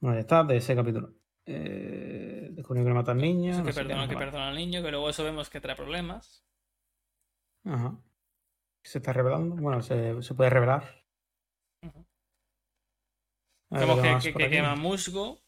Bueno, 0.00 0.16
ya 0.16 0.20
está 0.20 0.44
de 0.44 0.56
ese 0.56 0.74
capítulo. 0.74 1.12
Eh, 1.46 2.48
descubrió 2.52 2.84
que 2.84 2.90
mata 2.92 3.12
al 3.12 3.18
niño. 3.18 3.64
Que 3.64 3.72
perdona, 3.72 4.08
que 4.08 4.16
al 4.16 4.54
niño, 4.54 4.82
que 4.82 4.90
luego 4.90 5.10
eso 5.10 5.24
vemos 5.24 5.50
que 5.50 5.60
trae 5.60 5.76
problemas. 5.76 6.44
Ajá. 7.64 7.98
Se 8.82 8.98
está 8.98 9.12
revelando. 9.12 9.56
Bueno, 9.56 9.82
se, 9.82 10.22
se 10.22 10.34
puede 10.34 10.50
revelar. 10.50 11.04
Ujú. 11.82 12.06
A 13.70 13.78
ver 13.78 13.88
Vemos 13.88 14.22
que, 14.24 14.32
quema 14.50 14.76
musgo. 14.76 15.40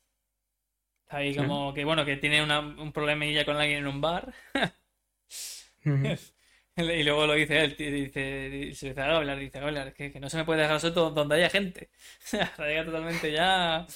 Ahí 1.09 1.33
Sí. 1.33 1.39
como 1.39 1.73
que, 1.73 1.85
bueno, 1.85 2.05
que 2.05 2.17
tiene 2.17 2.43
una- 2.43 2.61
un 2.61 2.93
problemilla 2.93 3.45
con 3.45 3.57
alguien 3.57 3.79
en 3.81 3.87
un 3.87 4.01
bar. 4.01 4.35
Y 6.79 7.05
luego 7.05 7.27
lo 7.27 7.33
dice 7.33 7.65
él, 7.65 7.71
dice, 7.79 8.51
dice, 8.51 8.89
dice 8.89 9.01
a 9.01 9.07
Gabler, 9.07 9.39
dice 9.39 9.61
que, 9.97 10.13
que 10.13 10.21
no 10.21 10.29
se 10.29 10.37
me 10.37 10.45
puede 10.45 10.61
dejar 10.61 10.79
suelto 10.79 11.11
donde 11.11 11.37
haya 11.37 11.49
gente. 11.49 11.89
O 12.23 12.27
sea, 12.27 12.53
llega 12.59 12.85
totalmente 12.85 13.33
ya 13.33 13.87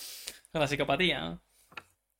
con 0.50 0.62
la 0.62 0.66
psicopatía, 0.66 1.20
¿no? 1.20 1.42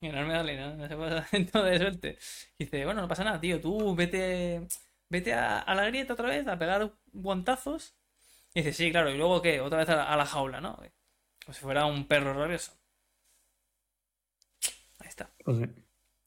Y 0.01 0.07
enorme 0.09 0.33
darle, 0.33 0.57
¿no? 0.57 0.77
No 0.77 0.89
se 0.89 0.97
puede 0.97 1.15
dejar 1.15 1.29
entonces 1.41 1.79
suelte. 1.81 2.19
Dice, 2.59 2.85
bueno, 2.85 3.03
no 3.03 3.09
pasa 3.09 3.25
nada, 3.25 3.41
tío, 3.41 3.61
tú 3.61 3.95
vete, 3.95 4.67
vete 5.09 5.35
a, 5.35 5.59
a 5.61 5.75
la 5.75 5.85
grieta 5.87 6.15
otra 6.15 6.29
vez 6.29 6.47
a 6.47 6.59
pegar 6.59 6.93
guantazos. 7.13 7.95
Y 8.55 8.61
dice, 8.63 8.73
sí, 8.75 8.91
claro, 8.93 9.11
y 9.11 9.17
luego 9.19 9.43
qué, 9.43 9.61
otra 9.61 9.79
vez 9.81 9.89
a 9.91 9.97
la, 9.97 10.05
a 10.13 10.17
la 10.17 10.27
jaula, 10.27 10.61
¿no? 10.61 10.77
Como 11.45 11.55
si 11.55 11.63
fuera 11.63 11.87
un 11.87 12.07
perro 12.09 12.35
rabioso. 12.35 12.73
Ahí 14.99 15.09
está. 15.09 15.31
Pues 15.45 15.59
sí. 15.59 15.67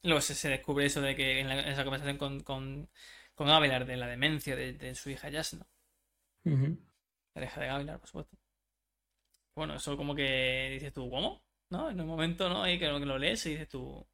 Luego 0.04 0.20
se, 0.22 0.34
se 0.34 0.48
descubre 0.50 0.86
eso 0.86 1.02
de 1.02 1.16
que 1.16 1.40
en, 1.40 1.48
la- 1.48 1.60
en 1.60 1.68
esa 1.68 1.84
conversación 1.84 2.18
con, 2.18 2.40
con, 2.42 2.90
con 3.34 3.48
Gavilar 3.48 3.86
de 3.86 3.98
la 3.98 4.08
demencia 4.08 4.56
de, 4.56 4.74
de 4.74 4.94
su 4.96 5.10
hija 5.10 5.30
Yasna, 5.30 5.66
Ujú. 6.44 6.76
la 7.34 7.44
hija 7.44 7.60
de 7.60 7.66
Gavilar, 7.68 8.00
por 8.00 8.08
supuesto. 8.08 8.36
Bueno, 9.56 9.74
eso 9.76 9.96
como 9.96 10.14
que 10.14 10.70
dices 10.72 10.92
tú, 10.92 11.08
¿cómo? 11.10 11.43
¿No? 11.76 11.90
En 11.90 12.00
un 12.00 12.06
momento, 12.06 12.48
¿no? 12.48 12.62
Ahí 12.62 12.78
que, 12.78 12.88
lo- 12.88 12.98
que 13.00 13.06
lo 13.06 13.18
lees 13.18 13.44
y 13.46 13.50
dices 13.50 13.68
tú, 13.68 14.06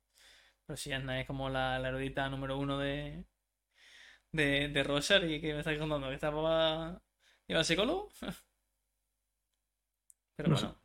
pero 0.67 0.77
si 0.77 0.91
Yasna 0.91 1.21
es 1.21 1.27
como 1.27 1.49
la, 1.51 1.79
la 1.79 1.89
erudita 1.89 2.29
número 2.29 2.57
uno 2.59 2.79
de, 2.79 3.25
de, 4.33 4.69
de 4.69 4.83
Roger 4.85 5.29
y 5.31 5.41
que 5.41 5.53
me 5.53 5.59
estás 5.61 5.77
contando 5.79 6.09
que 6.09 6.15
esta 6.15 6.31
papá 6.33 7.03
iba 7.49 7.59
al 7.59 7.65
psicólogo. 7.65 8.09
Pero 10.37 10.49
No 10.49 10.55
bueno, 10.57 10.81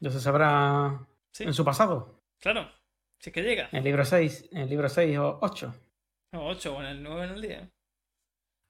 Ya 0.00 0.10
se 0.10 0.20
sabrá 0.20 1.06
sí, 1.32 1.44
en 1.44 1.52
su 1.54 1.64
pasado. 1.64 2.22
claro, 2.40 2.70
si 3.18 3.30
es 3.30 3.34
que 3.34 3.42
llega. 3.42 3.68
En 3.72 3.78
el 3.78 3.84
libro 3.84 4.04
6, 4.04 4.48
en 4.52 4.58
el 4.58 4.68
libro 4.70 4.88
6 4.88 5.18
o 5.18 5.38
8. 5.42 5.74
O 6.32 6.46
8 6.48 6.76
o 6.76 6.80
en 6.80 6.86
el 6.86 7.02
9 7.02 7.24
en 7.24 7.30
el 7.32 7.42
día. 7.42 7.70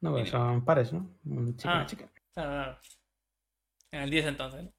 No, 0.00 0.12
Mira. 0.12 0.26
son 0.26 0.64
pares, 0.64 0.92
¿no? 0.92 1.18
Un 1.24 1.56
chico 1.56 1.68
y 1.68 1.72
Ah. 1.72 1.76
una 1.76 1.86
chica. 1.86 2.10
Claro, 2.34 2.50
claro. 2.52 2.78
En 3.92 4.02
el 4.02 4.10
10 4.10 4.26
entonces, 4.26 4.64
¿no? 4.64 4.72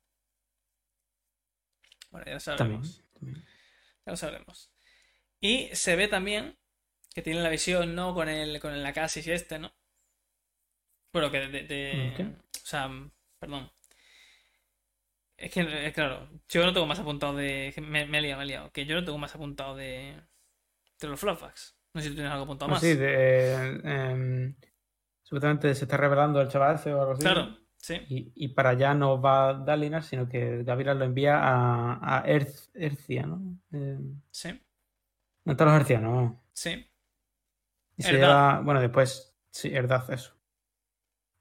Bueno, 2.12 2.26
ya 2.26 2.34
lo 2.34 2.40
sabremos. 2.40 3.04
También. 3.14 3.14
también. 3.14 3.46
Ya 4.06 4.12
lo 4.12 4.18
sabremos. 4.18 4.72
Y 5.40 5.70
se 5.74 5.96
ve 5.96 6.08
también 6.08 6.58
que 7.14 7.22
tiene 7.22 7.42
la 7.42 7.50
visión, 7.50 7.96
¿no? 7.96 8.14
Con 8.14 8.30
el, 8.30 8.60
con 8.60 8.74
el 8.74 8.86
Akasis 8.86 9.26
y 9.28 9.32
este, 9.32 9.60
¿no? 9.60 9.72
Bueno, 11.14 11.32
que 11.32 11.40
de, 11.48 11.64
de-. 11.64 12.36
O 12.64 12.66
sea, 12.66 12.90
perdón. 13.40 13.72
Es 15.38 15.52
que, 15.54 15.62
eh, 15.62 15.94
claro, 15.94 16.30
yo 16.50 16.66
no 16.66 16.74
tengo 16.74 16.86
más 16.86 17.00
apuntado 17.00 17.36
de... 17.36 17.74
Me, 17.82 18.06
me 18.06 18.18
he 18.18 18.22
liado, 18.22 18.40
me 18.40 18.44
he 18.44 18.48
liado. 18.48 18.72
Que 18.72 18.86
yo 18.86 18.96
no 18.96 19.06
tengo 19.06 19.18
más 19.18 19.34
apuntado 19.34 19.76
de... 19.76 20.22
De 21.00 21.08
los 21.08 21.20
flashbacks. 21.20 21.78
No 21.94 22.02
sé 22.02 22.08
si 22.08 22.10
tú 22.10 22.16
tienes 22.16 22.32
algo 22.32 22.44
apuntado 22.44 22.70
Pues 22.70 22.82
más. 22.84 22.92
sí, 22.92 22.98
de, 22.98 23.54
em, 23.86 24.56
supuestamente 25.24 25.74
se 25.74 25.86
está 25.86 25.96
revelando 25.96 26.42
el 26.42 26.50
chaval 26.50 26.76
o 26.86 27.00
algo 27.02 27.12
así. 27.14 27.22
Claro, 27.22 27.58
sí. 27.82 27.96
Y, 28.10 28.32
y 28.36 28.48
para 28.50 28.70
allá 28.72 28.94
no 28.94 29.20
va 29.22 29.54
Dalinar, 29.54 30.04
sino 30.04 30.28
que 30.30 30.64
Gavilar 30.64 30.96
lo 30.96 31.06
envía 31.06 31.40
a, 31.40 32.18
a 32.20 32.26
Erz- 32.26 32.70
Ercia, 32.74 33.26
¿no? 33.26 33.42
Eh, 33.72 34.00
Sí, 34.32 34.50
no 35.46 35.52
están 35.54 35.68
los 35.70 35.78
hercianos. 35.80 36.34
sí. 36.54 36.86
Y 37.98 38.04
se 38.04 38.14
lleva, 38.14 38.62
bueno, 38.62 38.80
después, 38.80 39.36
sí, 39.52 39.70
Erdaz, 39.74 40.10
eso. 40.10 40.34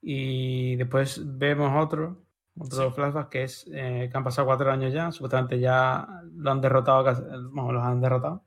Y 0.01 0.77
después 0.77 1.21
vemos 1.39 1.73
otro, 1.85 2.25
otro 2.59 2.89
Sí. 2.91 2.95
flashback 2.95 3.29
que 3.29 3.43
es 3.45 3.67
eh, 3.73 4.09
que 4.11 4.17
han 4.17 4.25
pasado 4.25 4.47
cuatro 4.47 4.71
años 4.71 4.93
ya, 4.93 5.13
supuestamente 5.13 5.59
ya 5.61 6.07
lo 6.35 6.51
han 6.51 6.61
derrotado, 6.61 7.05
bueno, 7.53 7.73
los 7.73 7.83
han 7.85 8.01
derrotado. 8.01 8.45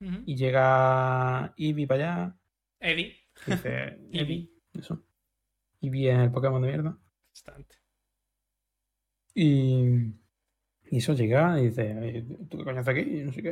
Ujú. 0.00 0.22
Y 0.26 0.36
llega 0.36 1.52
Ivy 1.56 1.86
para 1.86 2.04
allá, 2.04 2.36
Eddie. 2.80 3.16
dice. 3.46 3.98
Ivy, 4.12 4.50
eso. 4.72 5.02
Y 5.80 5.90
bien 5.90 6.20
el 6.20 6.30
Pokémon 6.32 6.62
de 6.62 6.68
mierda. 6.68 6.98
Bastante. 7.30 7.76
Y, 9.34 9.84
y 10.90 10.98
eso 10.98 11.14
llega 11.14 11.60
y 11.60 11.66
dice, 11.68 11.96
"Oye, 11.98 12.22
¿tú 12.48 12.58
qué 12.58 12.64
coño 12.64 12.80
haces 12.80 12.88
aquí? 12.88 13.00
Y 13.20 13.24
no 13.24 13.32
sé 13.32 13.42
qué. 13.42 13.48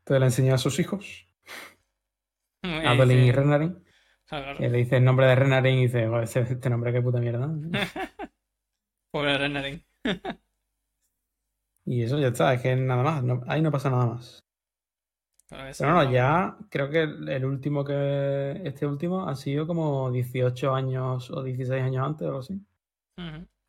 Entonces 0.00 0.20
le 0.20 0.26
enseña 0.26 0.54
a 0.54 0.58
sus 0.58 0.78
hijos, 0.78 1.26
a 2.62 2.94
y 2.94 3.32
Renarin, 3.32 3.82
Ah, 4.30 4.54
que 4.56 4.68
le 4.68 4.78
dice 4.78 4.96
el 4.96 5.04
nombre 5.04 5.26
de 5.26 5.34
Renarin 5.34 5.78
y 5.78 5.82
dice, 5.86 6.06
"Joder, 6.06 6.24
este, 6.24 6.40
este 6.40 6.70
nombre 6.70 6.92
qué 6.92 7.02
puta 7.02 7.20
mierda. 7.20 7.50
Pobre 9.10 9.38
Renarin. 9.38 9.82
Y 11.86 12.02
eso 12.02 12.18
ya 12.18 12.28
está, 12.28 12.54
es 12.54 12.62
que 12.62 12.74
nada 12.76 13.02
más, 13.02 13.22
no- 13.22 13.42
ahí 13.46 13.60
no 13.60 13.70
pasa 13.70 13.90
nada 13.90 14.06
más. 14.06 14.43
Pero 15.56 15.74
Pero 15.78 15.92
no, 15.94 16.10
ya 16.12 16.56
creo 16.70 16.90
que 16.90 17.02
el 17.02 17.44
último 17.44 17.84
que, 17.84 18.60
este 18.64 18.86
último 18.86 19.28
ha 19.28 19.34
sido 19.36 19.66
como 19.66 20.10
18 20.10 20.74
años 20.74 21.30
o 21.30 21.42
16 21.42 21.82
años 21.82 22.04
antes 22.06 22.22
o 22.22 22.28
algo 22.28 22.40
así. 22.40 22.60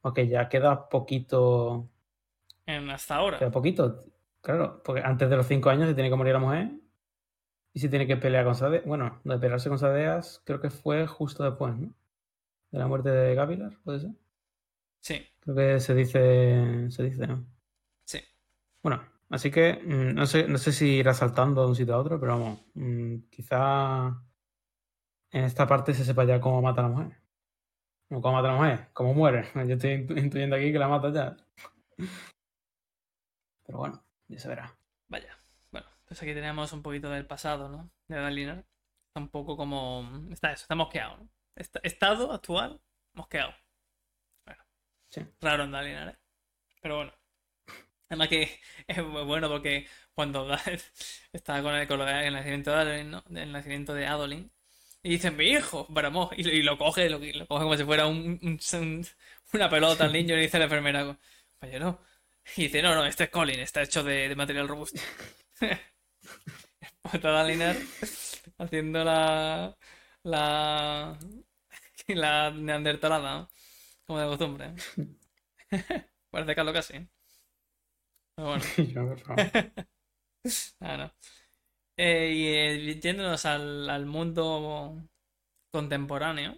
Aunque 0.04 0.28
ya 0.28 0.48
queda 0.50 0.88
poquito, 0.90 1.90
En- 2.66 2.90
hasta 2.90 3.16
ahora. 3.16 3.38
queda 3.40 3.52
poquito, 3.52 4.02
claro, 4.42 4.82
porque 4.84 5.02
antes 5.02 5.30
de 5.30 5.38
los 5.38 5.48
5 5.48 5.70
años 5.70 5.88
se 5.88 5.96
tiene 5.96 6.10
que 6.10 6.16
morir 6.16 6.34
la 6.34 6.40
mujer 6.40 6.72
y 7.74 7.80
se 7.80 7.90
tiene 7.90 8.08
que 8.08 8.18
pelear 8.18 8.46
con 8.46 8.56
Sadeas. 8.56 8.86
Bueno, 8.86 9.22
de 9.24 9.38
pelearse 9.38 9.70
con 9.70 9.80
Sadeas 9.80 10.42
creo 10.46 10.60
que 10.62 10.70
fue 10.72 11.08
justo 11.08 11.44
después, 11.44 11.76
¿no? 11.78 11.94
De 12.72 12.80
la 12.80 12.88
muerte 12.88 13.10
de 13.12 13.36
Gavilar, 13.36 13.74
¿puede 13.84 14.02
ser? 14.02 14.12
Sí, 15.02 15.26
Creo 15.40 15.56
que 15.56 15.80
se 15.80 15.94
dice, 15.96 16.92
se 16.92 17.04
dice, 17.04 17.26
¿no? 17.28 17.46
sí. 18.06 18.20
Bueno, 18.82 19.02
así 19.30 19.52
que 19.52 19.74
mm, 19.84 20.14
no 20.16 20.26
sé, 20.26 20.48
no 20.48 20.58
sé 20.58 20.72
si 20.72 20.88
irá 20.98 21.14
saltando 21.14 21.62
de 21.64 21.68
un 21.70 21.76
sitio 21.76 21.96
a 21.96 22.00
otro, 22.00 22.20
pero 22.20 22.34
vamos, 22.40 22.60
mm, 22.76 23.30
quizá 23.30 24.22
en 25.32 25.44
esta 25.44 25.68
parte 25.68 25.94
se 25.94 26.06
sepa 26.06 26.24
ya 26.26 26.40
cómo 26.40 26.62
mata 26.62 26.82
a 26.82 26.90
la 26.90 26.96
mujer. 26.96 27.22
No 28.10 28.22
cómo 28.22 28.36
mata 28.36 28.50
a 28.50 28.52
la 28.54 28.58
mujer, 28.58 28.90
cómo 28.94 29.14
muere. 29.14 29.46
Yo 29.68 29.74
estoy 29.76 29.92
intu- 29.92 30.18
intuyendo 30.18 30.56
aquí 30.56 30.72
que 30.72 30.80
la 30.80 30.88
mata 30.88 31.12
ya. 31.12 31.36
Pero 33.66 33.78
bueno, 33.80 34.04
ya 34.28 34.40
se 34.40 34.48
verá. 34.48 34.78
Vaya. 35.10 35.36
Bueno, 35.72 35.88
pues 36.06 36.22
aquí 36.22 36.34
tenemos 36.34 36.72
un 36.74 36.82
poquito 36.84 37.10
del 37.10 37.26
pasado, 37.26 37.68
¿no? 37.70 37.90
De 38.08 38.16
Dalinar. 38.18 38.60
Está 39.08 39.20
un 39.22 39.30
poco 39.30 39.58
como. 39.58 40.08
Está 40.32 40.52
eso, 40.52 40.64
está 40.64 40.76
mosqueado, 40.76 41.18
¿no? 41.18 41.30
Está- 41.56 41.80
estado 41.84 42.32
actual, 42.32 42.80
mosqueado. 43.14 43.54
Bueno. 44.46 44.64
Sí. 45.10 45.22
Raro 45.42 45.64
en 45.64 45.72
Dalinar, 45.72 46.10
¿eh? 46.10 46.18
Pero 46.82 46.98
bueno. 46.98 47.12
Además 48.10 48.30
que 48.30 48.60
es 48.88 49.04
muy 49.04 49.24
bueno 49.24 49.50
porque 49.50 49.88
cuando 50.14 50.48
está 51.34 51.62
con 51.62 51.76
el, 51.76 51.88
con 51.88 52.02
el 52.02 52.34
nacimiento 52.34 52.72
de 52.72 52.78
Adolin, 52.78 53.12
¿no? 53.12 53.24
El 53.36 53.52
nacimiento 53.52 53.94
de 53.94 54.08
Adolin. 54.08 54.52
Y 55.04 55.10
dicen, 55.12 55.36
mi 55.38 55.46
hijo, 55.46 55.86
Bramó. 55.90 56.32
Y, 56.36 56.44
lo- 56.44 56.52
y 56.52 56.64
lo 56.64 56.78
coge, 56.78 57.10
lo, 57.10 57.20
lo 57.20 57.48
coge 57.48 57.64
como 57.64 57.78
si 57.78 57.84
fuera 57.84 58.08
un, 58.08 58.40
un- 58.42 58.60
un- 58.74 59.08
una 59.54 59.70
pelota 59.70 60.06
al 60.06 60.14
niño. 60.14 60.34
Y 60.34 60.38
le 60.38 60.44
dice 60.44 60.58
la 60.60 60.66
enfermera, 60.66 61.18
compañero. 61.60 62.02
Y 62.58 62.64
dice, 62.64 62.82
no, 62.82 62.96
no, 62.96 63.06
este 63.06 63.26
es 63.26 63.30
Colin, 63.30 63.60
está 63.60 63.82
hecho 63.84 64.04
de, 64.04 64.30
de 64.30 64.36
material 64.36 64.68
robusto. 64.68 65.00
Toda 67.22 67.44
Linar 67.44 67.76
haciendo 68.58 69.04
la. 69.04 69.76
la. 70.24 71.18
la 72.08 72.52
neandertalada, 72.52 73.40
¿no? 73.42 73.50
Como 74.06 74.20
de 74.20 74.28
costumbre. 74.28 74.74
Parece 76.30 76.56
Carlos 76.56 76.74
casi. 76.74 77.08
Pero 78.36 78.48
bueno. 78.50 78.64
Yo, 78.78 79.08
por 79.08 79.20
favor. 79.20 79.46
Ah, 80.80 80.96
no. 80.96 81.12
Eh, 81.98 82.32
y 82.36 82.48
eh, 82.48 83.00
yéndonos 83.02 83.46
al, 83.46 83.90
al 83.90 84.06
mundo 84.06 84.96
contemporáneo, 85.72 86.56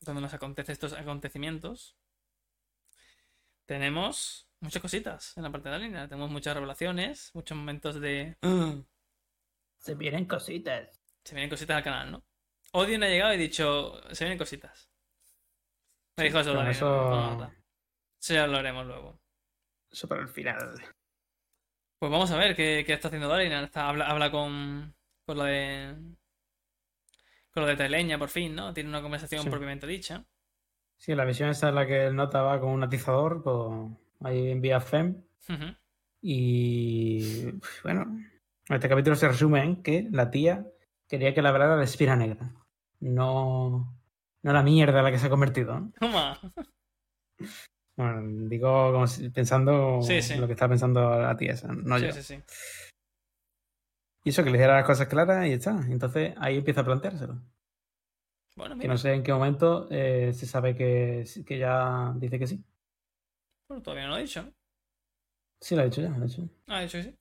donde 0.00 0.22
nos 0.22 0.32
acontecen 0.32 0.72
estos 0.72 0.94
acontecimientos, 0.94 1.98
tenemos 3.66 4.48
muchas 4.60 4.82
cositas 4.82 5.36
en 5.36 5.42
la 5.42 5.52
parte 5.52 5.68
de 5.68 5.78
la 5.78 5.84
línea. 5.84 6.08
Tenemos 6.08 6.30
muchas 6.30 6.54
revelaciones, 6.54 7.30
muchos 7.34 7.56
momentos 7.56 8.00
de. 8.00 8.36
Se 9.78 9.94
vienen 9.94 10.24
cositas. 10.26 11.00
Se 11.24 11.34
vienen 11.34 11.50
cositas 11.50 11.76
al 11.76 11.84
canal, 11.84 12.12
¿no? 12.12 12.24
Odin 12.72 13.02
ha 13.02 13.08
llegado 13.08 13.32
y 13.32 13.36
ha 13.36 13.38
dicho, 13.38 14.00
se 14.14 14.24
vienen 14.24 14.38
cositas. 14.38 14.90
Me 16.16 16.24
dijo 16.24 16.40
eso, 16.40 16.52
Dani, 16.52 16.70
eso, 16.70 16.86
no, 16.86 17.10
no, 17.10 17.36
no. 17.36 17.54
Eso 18.20 18.34
ya 18.34 18.46
lo 18.46 18.58
haremos 18.58 18.86
luego. 18.86 19.20
eso 19.90 20.06
para 20.06 20.22
el 20.22 20.28
final. 20.28 20.74
Pues 22.00 22.10
vamos 22.10 22.30
a 22.30 22.38
ver 22.38 22.56
qué, 22.56 22.82
qué 22.86 22.94
está 22.94 23.08
haciendo. 23.08 23.38
Está, 23.38 23.86
habla, 23.88 24.06
habla 24.08 24.30
con, 24.30 24.94
con 25.26 25.36
lo 25.36 25.44
de. 25.44 25.94
Con 27.52 27.62
lo 27.62 27.66
de 27.66 27.76
Teleña, 27.76 28.18
por 28.18 28.30
fin, 28.30 28.54
¿no? 28.54 28.72
Tiene 28.72 28.88
una 28.88 29.02
conversación 29.02 29.42
Sí. 29.42 29.50
propiamente 29.50 29.86
dicha. 29.86 30.24
Sí, 30.96 31.14
la 31.14 31.26
visión 31.26 31.50
esa 31.50 31.68
en 31.68 31.74
la 31.74 31.86
que 31.86 32.06
el 32.06 32.16
nota 32.16 32.40
va 32.40 32.58
con 32.58 32.70
un 32.70 32.82
atizador, 32.82 33.42
pues 33.42 33.90
ahí 34.22 34.50
envía 34.50 34.80
Fem. 34.80 35.22
Ujú. 35.48 35.76
Y 36.22 37.52
bueno, 37.82 38.18
este 38.68 38.88
capítulo 38.88 39.14
se 39.14 39.28
resume 39.28 39.62
en 39.62 39.82
que 39.82 40.08
la 40.10 40.30
tía 40.30 40.66
quería 41.06 41.34
que 41.34 41.42
le 41.42 41.48
hablara 41.48 41.76
la 41.76 41.84
espira 41.84 42.16
negra. 42.16 42.50
No, 43.00 43.94
no 44.42 44.52
la 44.54 44.62
mierda 44.62 44.98
en 45.00 45.04
la 45.04 45.10
que 45.10 45.18
se 45.18 45.26
ha 45.26 45.30
convertido. 45.30 45.78
¿no? 45.80 45.92
Toma. 46.00 46.38
Bueno, 47.96 48.48
digo 48.48 48.92
como 48.92 49.06
si- 49.06 49.28
pensando 49.30 50.00
Sí, 50.02 50.22
sí. 50.22 50.36
lo 50.36 50.46
que 50.46 50.54
está 50.54 50.68
pensando 50.68 51.18
la 51.20 51.36
tía 51.36 51.52
esa, 51.52 51.68
no 51.72 51.98
sí, 51.98 52.06
yo. 52.06 52.12
sí, 52.12 52.22
sí. 52.22 52.42
Y 54.24 54.30
eso, 54.30 54.44
que 54.44 54.50
le 54.50 54.58
dijera 54.58 54.76
las 54.76 54.86
cosas 54.86 55.08
claras 55.08 55.46
y 55.46 55.50
ya 55.50 55.56
está. 55.56 55.80
Entonces 55.88 56.34
ahí 56.38 56.58
empieza 56.58 56.82
a 56.82 56.84
planteárselo. 56.84 57.40
Bueno, 58.56 58.74
Que 58.74 58.78
mira. 58.78 58.88
no 58.92 58.98
sé 58.98 59.14
en 59.14 59.22
qué 59.22 59.32
momento 59.32 59.88
eh, 59.90 60.32
se 60.34 60.46
sabe 60.46 60.76
que, 60.76 61.24
que 61.46 61.58
ya 61.58 62.12
dice 62.16 62.38
que 62.38 62.46
sí. 62.46 62.62
Bueno, 63.68 63.82
todavía 63.82 64.04
no 64.04 64.10
lo 64.10 64.14
ha 64.16 64.18
dicho, 64.18 64.42
¿no? 64.42 64.52
Sí, 65.60 65.74
lo 65.74 65.82
ha 65.82 65.84
dicho 65.84 66.02
ya, 66.02 66.10
lo 66.10 66.24
ha 66.24 66.26
dicho. 66.26 66.48
Ah, 66.66 66.78
ha 66.78 66.82
dicho 66.82 66.98
que 66.98 67.04
sí. 67.04 67.16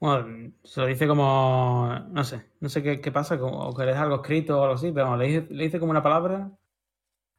Bueno, 0.00 0.52
se 0.64 0.80
lo 0.80 0.86
dice 0.86 1.06
como. 1.06 1.88
No 2.10 2.24
sé, 2.24 2.50
no 2.60 2.68
sé 2.68 2.82
qué, 2.82 3.00
qué 3.00 3.10
pasa, 3.12 3.38
como, 3.38 3.58
o 3.68 3.74
que 3.74 3.84
le 3.84 3.92
deja 3.92 4.02
algo 4.02 4.16
escrito 4.16 4.58
o 4.60 4.62
algo 4.62 4.74
así, 4.74 4.92
pero 4.92 5.06
vamos, 5.06 5.18
le 5.20 5.26
dice, 5.26 5.46
le 5.54 5.64
dice 5.64 5.78
como 5.80 5.90
una 5.90 6.02
palabra 6.02 6.50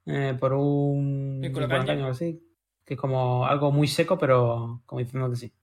eh, 0.05 0.35
por 0.39 0.53
un. 0.53 1.41
Caño. 1.85 2.07
así, 2.07 2.41
que 2.83 2.93
es 2.95 2.99
como 2.99 3.45
algo 3.45 3.71
muy 3.71 3.87
seco, 3.87 4.17
pero 4.17 4.81
como 4.85 4.99
diciendo 4.99 5.29
que 5.29 5.35
sí. 5.35 5.53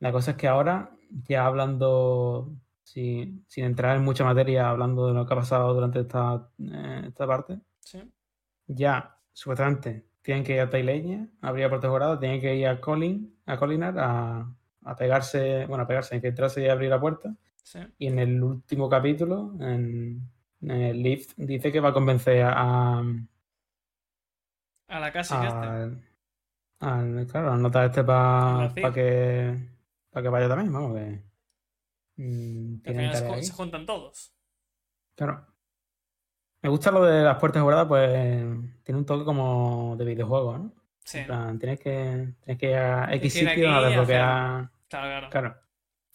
La 0.00 0.12
cosa 0.12 0.32
es 0.32 0.36
que 0.36 0.48
ahora, 0.48 0.90
ya 1.10 1.46
hablando, 1.46 2.52
sin, 2.84 3.44
sin 3.48 3.64
entrar 3.64 3.96
en 3.96 4.04
mucha 4.04 4.24
materia, 4.24 4.70
hablando 4.70 5.08
de 5.08 5.14
lo 5.14 5.26
que 5.26 5.34
ha 5.34 5.36
pasado 5.36 5.74
durante 5.74 6.00
esta, 6.00 6.50
eh, 6.58 7.02
esta 7.08 7.26
parte, 7.26 7.60
Sí. 7.80 8.02
ya 8.66 9.16
supuestamente 9.32 10.06
tienen 10.22 10.44
que 10.44 10.54
ir 10.54 10.60
a 10.60 10.70
Taileña, 10.70 11.28
habría 11.40 11.70
por 11.70 11.80
temporada, 11.80 12.18
tienen 12.18 12.40
que 12.40 12.54
ir 12.56 12.66
a 12.68 12.80
Colin, 12.80 13.34
a 13.46 13.56
Colinar 13.56 13.98
a, 13.98 14.54
a 14.84 14.96
pegarse, 14.96 15.64
bueno, 15.66 15.84
a 15.84 15.86
pegarse, 15.86 16.14
a 16.14 16.16
infiltrarse 16.16 16.62
y 16.62 16.68
abrir 16.68 16.90
la 16.90 17.00
puerta. 17.00 17.34
Sí. 17.62 17.80
Y 17.98 18.06
en 18.08 18.18
el 18.18 18.42
último 18.42 18.88
capítulo, 18.88 19.54
en, 19.60 20.22
en 20.60 20.70
el 20.70 21.02
lift, 21.02 21.34
dice 21.36 21.70
que 21.70 21.80
va 21.80 21.90
a 21.90 21.92
convencer 21.92 22.42
a, 22.42 22.98
A 24.88 25.00
la 25.00 25.12
casa 25.12 25.40
que 25.40 26.08
al, 26.80 27.26
claro, 27.26 27.52
al 27.52 27.62
nota 27.62 27.84
este 27.84 28.04
para 28.04 28.72
que 28.94 29.56
para 30.10 30.22
que 30.22 30.28
vaya 30.28 30.48
también, 30.48 30.72
vamos, 30.72 30.96
que 30.96 31.22
mm, 32.16 32.80
final 32.82 33.14
se, 33.14 33.42
se 33.42 33.52
juntan 33.52 33.84
todos. 33.84 34.32
Claro. 35.16 35.44
Me 36.62 36.68
gusta 36.68 36.90
lo 36.90 37.04
de 37.04 37.22
las 37.22 37.38
puertas 37.38 37.62
jugadas, 37.62 37.86
pues 37.86 38.10
tiene 38.82 38.98
un 38.98 39.06
toque 39.06 39.24
como 39.24 39.96
de 39.96 40.04
videojuego, 40.04 40.58
¿no? 40.58 40.72
Sí. 41.04 41.18
En 41.18 41.26
plan, 41.26 41.58
tienes 41.58 41.80
que, 41.80 42.34
tienes 42.40 42.58
que 42.58 42.70
ir 42.70 42.76
a 42.76 43.14
X 43.14 43.32
sitio 43.32 43.70
a 43.70 43.88
desbloquear. 43.88 44.70
Claro, 44.88 45.08
claro. 45.08 45.30
Claro. 45.30 45.60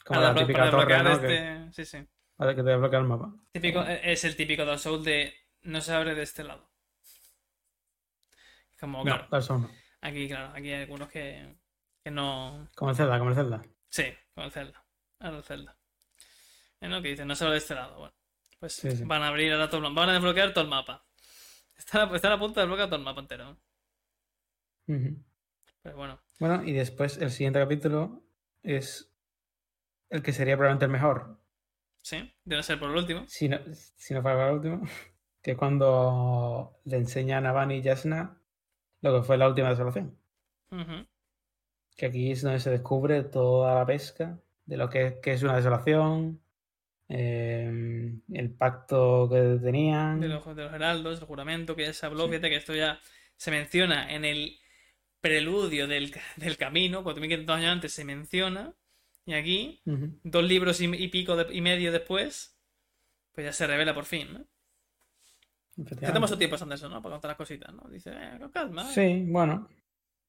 Como 0.06 0.20
Para 0.20 0.34
la. 0.34 0.86
Que, 0.86 1.12
este... 1.12 1.72
Sí, 1.72 1.86
sí. 1.86 2.08
Para 2.36 2.56
que 2.56 2.64
te 2.64 2.70
desbloquea 2.70 3.00
el 3.00 3.06
mapa. 3.06 3.34
Típico, 3.52 3.82
e, 3.84 4.12
es 4.12 4.24
el 4.24 4.36
típico 4.36 4.66
Dark 4.66 4.80
Souls 4.80 5.04
de 5.04 5.34
no 5.64 5.82
se 5.82 5.94
abre 5.94 6.16
de 6.16 6.24
este 6.24 6.44
lado. 6.44 6.70
Como, 8.80 9.04
claro, 9.04 9.28
no. 9.32 9.70
aquí, 10.02 10.28
claro, 10.28 10.52
aquí 10.54 10.72
hay 10.72 10.82
algunos 10.82 11.10
que, 11.10 11.56
que 12.04 12.12
no. 12.12 12.68
Como 12.76 12.92
el 12.92 12.98
Zelda, 12.98 13.18
como 13.18 13.30
el 13.30 13.36
Zelda. 13.36 13.62
Sí, 13.90 14.06
con 14.36 14.44
el 14.46 14.52
Zelda. 14.52 14.84
Ahora 15.20 15.38
el 15.38 15.44
Zelda. 15.44 15.78
Es 16.82 16.90
lo 16.90 17.02
que 17.02 17.10
dice, 17.10 17.24
no 17.26 17.34
se 17.36 17.46
abre 17.46 17.54
de 17.54 17.60
este 17.60 17.76
lado. 17.76 17.98
Bueno, 17.98 18.14
pues 18.60 18.74
Sí, 18.74 18.92
sí. 18.92 19.04
van 19.06 19.24
a 19.24 19.30
abrir 19.30 19.54
ahora 19.54 19.68
todo 19.70 19.78
el 19.78 19.84
mapa. 19.84 20.02
Van 20.02 20.10
a 20.10 20.14
desbloquear 20.14 20.52
todo 20.54 20.64
el 20.66 20.70
mapa. 20.70 21.06
Están 21.78 22.10
a, 22.12 22.16
están 22.16 22.34
a 22.34 22.40
punto 22.40 22.60
de 22.60 22.66
desbloquear 22.66 22.90
todo 22.90 22.98
el 23.00 23.06
mapa 23.06 23.22
entero. 23.22 23.58
Ujú. 24.88 25.24
Pero 25.82 25.96
bueno, 25.98 26.20
Bueno, 26.40 26.64
y 26.66 26.74
después 26.74 27.18
el 27.18 27.32
siguiente 27.32 27.60
capítulo 27.60 28.22
es 28.64 29.14
el 30.10 30.22
que 30.22 30.34
sería 30.34 30.56
probablemente 30.58 30.86
el 30.86 30.92
mejor, 30.92 31.40
sí, 32.04 32.32
debe 32.46 32.62
ser 32.62 32.80
por 32.80 32.92
el 32.92 32.98
último. 32.98 33.24
si 33.28 33.50
no, 33.50 33.60
si 33.74 34.14
no 34.14 34.22
fuera 34.22 34.38
para 34.38 34.50
el 34.50 34.56
último, 34.58 34.82
que 35.42 35.52
es 35.52 35.58
cuando 35.58 36.80
le 36.86 36.98
enseñan 36.98 37.48
a 37.48 37.52
Bunny 37.52 37.78
y 37.78 37.84
Jasna 37.84 38.40
lo 39.02 39.20
que 39.20 39.26
fue 39.26 39.38
la 39.38 39.48
última 39.48 39.70
desolación. 39.70 40.18
Que 41.96 42.06
aquí 42.06 42.32
es 42.32 42.42
donde 42.42 42.60
se 42.60 42.72
descubre 42.72 43.24
toda 43.24 43.76
la 43.76 43.86
pesca 43.86 44.40
de 44.66 44.78
lo 44.78 44.90
que, 44.90 45.20
que 45.22 45.34
es 45.34 45.44
una 45.44 45.56
desolación, 45.56 46.42
eh, 47.10 48.14
el 48.32 48.52
pacto 48.56 49.30
que 49.30 49.60
tenían. 49.62 50.20
De 50.20 50.30
los, 50.30 50.44
de 50.56 50.64
los 50.64 50.74
heraldos, 50.74 51.20
el 51.20 51.26
juramento 51.28 51.76
que 51.76 51.84
ya 51.84 51.94
se 51.94 52.06
habló, 52.06 52.28
fíjate 52.28 52.50
que 52.50 52.56
esto 52.56 52.74
ya 52.74 53.00
se 53.36 53.52
menciona 53.52 54.12
en 54.12 54.26
el 54.26 54.58
preludio 55.20 55.88
del, 55.88 56.14
del 56.38 56.58
camino, 56.58 57.04
4.500 57.04 57.50
años 57.52 57.72
antes 57.72 57.94
se 57.94 58.06
menciona, 58.06 58.74
y 59.26 59.34
aquí, 59.34 59.82
Ujú. 59.86 60.20
dos 60.24 60.44
libros 60.44 60.80
y, 60.82 60.86
y 60.86 61.08
pico 61.10 61.36
de- 61.36 61.54
y 61.54 61.62
medio 61.62 61.92
después, 61.92 62.58
pues 63.34 63.46
ya 63.46 63.54
se 63.54 63.68
revela 63.68 63.94
por 63.94 64.06
fin, 64.06 64.34
¿no? 64.34 64.46
Que 65.86 65.96
tenemos 65.96 66.30
su 66.30 66.38
tiempo 66.38 66.54
pasando 66.54 66.76
eso, 66.76 66.88
¿no? 66.90 67.02
Para 67.02 67.14
contar 67.16 67.30
las 67.30 67.38
cositas, 67.38 67.74
¿no? 67.74 67.90
Dice, 67.90 68.12
eh, 68.14 68.38
con 68.40 68.52
calma. 68.52 68.84
¿eh? 68.84 68.94
Sí, 68.94 69.26
bueno. 69.32 69.68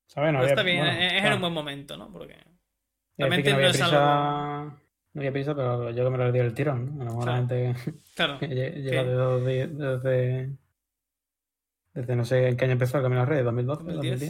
¿Sabes? 0.06 0.32
No 0.32 0.38
Pero 0.38 0.42
había- 0.42 0.52
está 0.52 0.62
bien, 0.62 0.78
bueno, 0.78 0.92
es, 0.92 1.06
es 1.06 1.12
en 1.12 1.20
claro. 1.20 1.34
un 1.36 1.40
buen 1.42 1.52
momento, 1.52 1.96
¿no? 1.96 2.10
Porque 2.12 2.36
realmente 3.18 3.50
no 3.50 3.56
había 3.56 3.68
es 3.68 3.72
prisa, 3.76 4.60
algo. 4.64 4.80
no 5.12 5.20
había 5.20 5.32
prisa, 5.32 5.54
pero 5.54 5.90
yo 5.90 6.04
que 6.04 6.10
me 6.10 6.18
lo 6.18 6.32
di 6.32 6.38
el 6.38 6.54
tirón, 6.54 6.96
¿no? 6.96 7.02
A 7.02 7.04
lo 7.04 7.10
mejor 7.10 7.26
la 7.26 7.36
gente 7.36 7.74
Claro, 8.14 8.38
lleva 8.40 9.38
desde, 9.38 9.66
desde, 9.68 10.56
desde 11.92 12.16
no 12.16 12.24
sé 12.24 12.48
en 12.48 12.56
qué 12.56 12.64
año 12.64 12.72
empezó 12.72 12.96
el 12.98 13.02
Camino 13.02 13.20
a 13.20 13.24
las 13.24 13.28
Redes, 13.28 13.44
2012, 13.44 13.84
2010. 13.84 14.20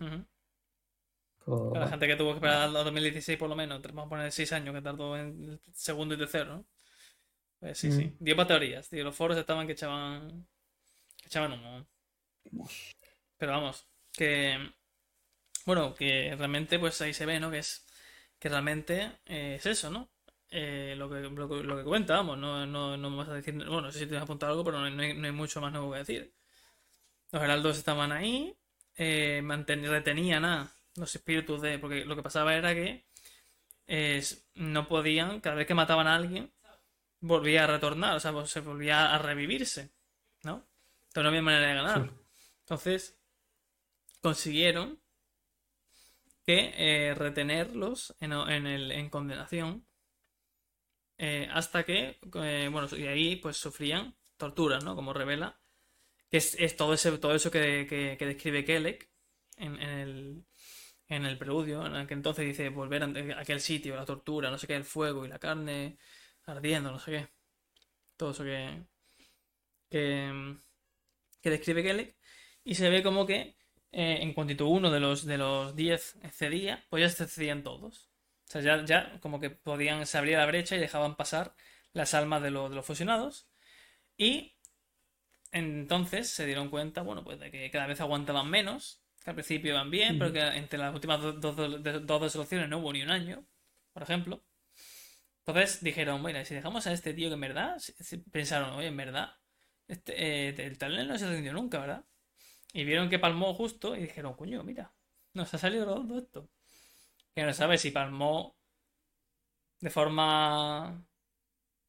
2010. 0.00 0.12
Ujú. 0.18 0.26
Para 1.44 1.84
la 1.84 1.90
gente 1.90 2.06
que 2.06 2.16
tuvo 2.16 2.30
que 2.30 2.36
esperar 2.36 2.62
al 2.62 2.72
2016 2.72 3.38
por 3.38 3.48
lo 3.48 3.56
menos, 3.56 3.82
vamos 3.82 4.06
a 4.06 4.08
poner 4.08 4.32
6 4.32 4.52
años 4.52 4.74
que 4.74 4.82
tardó 4.82 5.16
en 5.16 5.44
el 5.44 5.60
segundo 5.74 6.14
y 6.14 6.18
tercero, 6.18 6.46
¿no? 6.56 6.64
Pues 7.60 7.78
sí, 7.78 7.92
sí. 7.92 8.06
Mm. 8.06 8.16
Dio 8.20 8.36
para 8.36 8.48
teorías, 8.48 8.88
tío. 8.88 9.04
Los 9.04 9.16
foros 9.16 9.38
estaban 9.38 9.66
que 9.66 9.72
echaban. 9.74 10.46
que 11.22 11.28
echaban 11.28 11.52
humo. 11.52 11.86
Pero 13.38 13.52
vamos, 13.52 13.86
que. 14.12 14.58
Bueno, 15.66 15.94
que 15.94 16.34
realmente, 16.36 16.78
pues 16.78 17.00
ahí 17.00 17.14
se 17.14 17.26
ve, 17.26 17.40
¿no? 17.40 17.50
Que 17.50 17.58
es. 17.58 17.86
Que 18.38 18.48
realmente 18.48 19.12
eh, 19.26 19.56
es 19.58 19.66
eso, 19.66 19.90
¿no? 19.90 20.10
Eh, 20.50 20.94
lo, 20.96 21.08
que, 21.10 21.20
lo, 21.20 21.48
que, 21.48 21.62
lo 21.64 21.76
que 21.78 21.84
cuenta, 21.84 22.14
vamos. 22.16 22.38
No, 22.38 22.66
no, 22.66 22.96
no 22.96 23.10
me 23.10 23.16
vas 23.18 23.28
a 23.28 23.34
decir. 23.34 23.54
Bueno, 23.56 23.82
no 23.82 23.92
sé 23.92 24.00
si 24.00 24.06
te 24.06 24.16
has 24.16 24.22
apuntado 24.24 24.52
algo, 24.52 24.64
pero 24.64 24.80
no, 24.80 24.90
no 24.90 25.02
hay, 25.02 25.14
no 25.14 25.26
hay 25.26 25.32
mucho 25.32 25.60
más 25.60 25.72
nuevo 25.72 25.92
que 25.92 25.98
decir. 25.98 26.34
Los 27.32 27.42
heraldos 27.42 27.78
estaban 27.78 28.12
ahí, 28.12 28.56
eh, 28.96 29.42
manten- 29.44 29.86
retenían 29.88 30.44
a 30.46 30.73
los 30.96 31.14
espíritus 31.14 31.60
de. 31.62 31.78
Porque 31.78 32.04
lo 32.04 32.16
que 32.16 32.22
pasaba 32.22 32.54
era 32.54 32.74
que 32.74 33.04
no 34.54 34.86
podían, 34.88 35.40
cada 35.40 35.56
vez 35.56 35.66
que 35.66 35.74
mataban 35.74 36.06
a 36.06 36.14
alguien, 36.14 36.52
volvía 37.20 37.64
a 37.64 37.66
retornar, 37.66 38.16
o 38.16 38.20
sea, 38.20 38.32
pues, 38.32 38.50
se 38.50 38.60
volvía 38.60 39.14
a 39.14 39.18
revivirse, 39.18 39.92
¿no? 40.42 40.66
Entonces 41.08 41.22
no 41.24 41.28
había 41.28 41.42
manera 41.42 41.66
de 41.68 41.74
ganar. 41.74 42.10
Sí. 42.10 42.10
Entonces 42.60 43.18
consiguieron 44.20 45.00
que 46.46 46.72
eh, 46.76 47.14
retenerlos 47.14 48.14
en, 48.20 48.32
en 48.32 48.66
el, 48.66 48.92
en 48.92 49.08
condenación 49.10 49.86
eh, 51.18 51.48
hasta 51.52 51.84
que, 51.84 52.18
eh, 52.34 52.68
bueno, 52.70 52.88
y 52.96 53.06
ahí 53.06 53.36
pues 53.36 53.56
sufrían 53.56 54.16
torturas, 54.36 54.84
¿no? 54.84 54.94
Como 54.94 55.12
revela, 55.12 55.60
que 56.30 56.38
es, 56.38 56.56
es 56.58 56.76
todo, 56.76 56.94
ese, 56.94 57.16
todo 57.18 57.34
eso 57.34 57.50
que, 57.50 57.86
que- 57.88 58.16
que 58.18 58.26
describe 58.26 58.64
Kelec 58.64 59.10
en, 59.56 59.80
en 59.80 59.88
el, 59.90 60.46
en 61.08 61.26
el 61.26 61.38
preludio, 61.38 61.86
en 61.86 61.94
el 61.96 62.06
que 62.06 62.14
entonces 62.14 62.44
dice 62.46 62.68
volver 62.70 63.02
a 63.02 63.40
aquel 63.40 63.60
sitio, 63.60 63.96
la 63.96 64.04
tortura, 64.04 64.50
no 64.50 64.58
sé 64.58 64.66
qué, 64.66 64.76
el 64.76 64.84
fuego 64.84 65.24
y 65.24 65.28
la 65.28 65.38
carne 65.38 65.98
ardiendo, 66.46 66.90
no 66.90 66.98
sé 66.98 67.10
qué. 67.12 67.28
Todo 68.16 68.30
eso 68.32 68.44
que, 68.44 68.84
que, 69.90 71.50
describe 71.50 71.82
Kelec. 71.82 72.16
Y 72.64 72.74
se 72.76 72.88
ve 72.90 73.02
como 73.02 73.26
que 73.26 73.56
eh, 73.92 74.18
en 74.22 74.32
cuanto 74.34 74.66
uno 74.68 74.90
de 74.90 75.00
los, 75.00 75.24
de 75.26 75.38
los 75.38 75.76
10 75.76 76.18
cedía, 76.32 76.84
pues 76.90 77.02
ya 77.02 77.08
se 77.08 77.26
cedían 77.28 77.62
todos. 77.62 78.10
O 78.48 78.50
sea, 78.52 78.60
ya, 78.62 78.84
ya 78.84 79.20
como 79.20 79.40
que 79.40 79.50
podían, 79.50 80.06
se 80.06 80.18
abría 80.18 80.38
la 80.38 80.46
brecha 80.46 80.76
y 80.76 80.80
dejaban 80.80 81.16
pasar 81.16 81.54
las 81.92 82.14
almas 82.14 82.42
de, 82.42 82.50
de 82.50 82.52
los 82.74 82.86
fusionados. 82.86 83.48
Y 84.16 84.56
entonces 85.52 86.30
se 86.30 86.46
dieron 86.46 86.70
cuenta, 86.70 87.02
bueno, 87.02 87.24
pues 87.24 87.38
de 87.40 87.50
que 87.50 87.70
cada 87.70 87.86
vez 87.86 88.00
aguantaban 88.00 88.50
menos, 88.50 89.03
al 89.30 89.34
principio 89.36 89.72
iban 89.72 89.90
bien, 89.90 90.18
pero 90.18 90.32
que 90.32 90.40
entre 90.40 90.78
las 90.78 90.94
últimas 90.94 91.20
do- 91.20 91.32
do- 91.32 91.52
do- 91.52 91.78
de- 91.78 92.00
dos 92.00 92.22
resoluciones 92.22 92.68
no 92.68 92.78
hubo 92.78 92.92
ni 92.92 93.02
un 93.02 93.10
año, 93.10 93.44
por 93.92 94.02
ejemplo. 94.02 94.42
Entonces 95.46 95.82
dijeron, 95.82 96.22
bueno, 96.22 96.44
si 96.44 96.54
dejamos 96.54 96.86
a 96.86 96.92
este 96.92 97.12
tío 97.14 97.28
que 97.28 97.34
en 97.34 97.40
verdad, 97.40 97.76
pensaron, 98.32 98.70
oye, 98.74 98.88
en 98.88 98.96
verdad, 98.96 99.30
este, 99.88 100.48
eh, 100.48 100.54
el 100.66 100.78
talento 100.78 101.12
no 101.12 101.18
se 101.18 101.28
rindió 101.30 101.52
nunca, 101.52 101.78
¿verdad? 101.80 102.04
Y 102.74 102.84
vieron 102.84 103.10
que 103.10 103.18
palmó 103.20 103.54
justo 103.54 103.96
y 103.96 104.02
dijeron, 104.02 104.34
coño, 104.36 104.62
mira, 104.64 104.92
nos 105.34 105.52
ha 105.54 105.58
salido 105.58 105.86
todo 105.86 106.18
esto. 106.18 106.50
Que 107.34 107.44
no 107.44 107.52
sabe 107.54 107.78
si 107.78 107.90
palmó 107.92 108.56
de 109.80 109.90
forma 109.90 111.04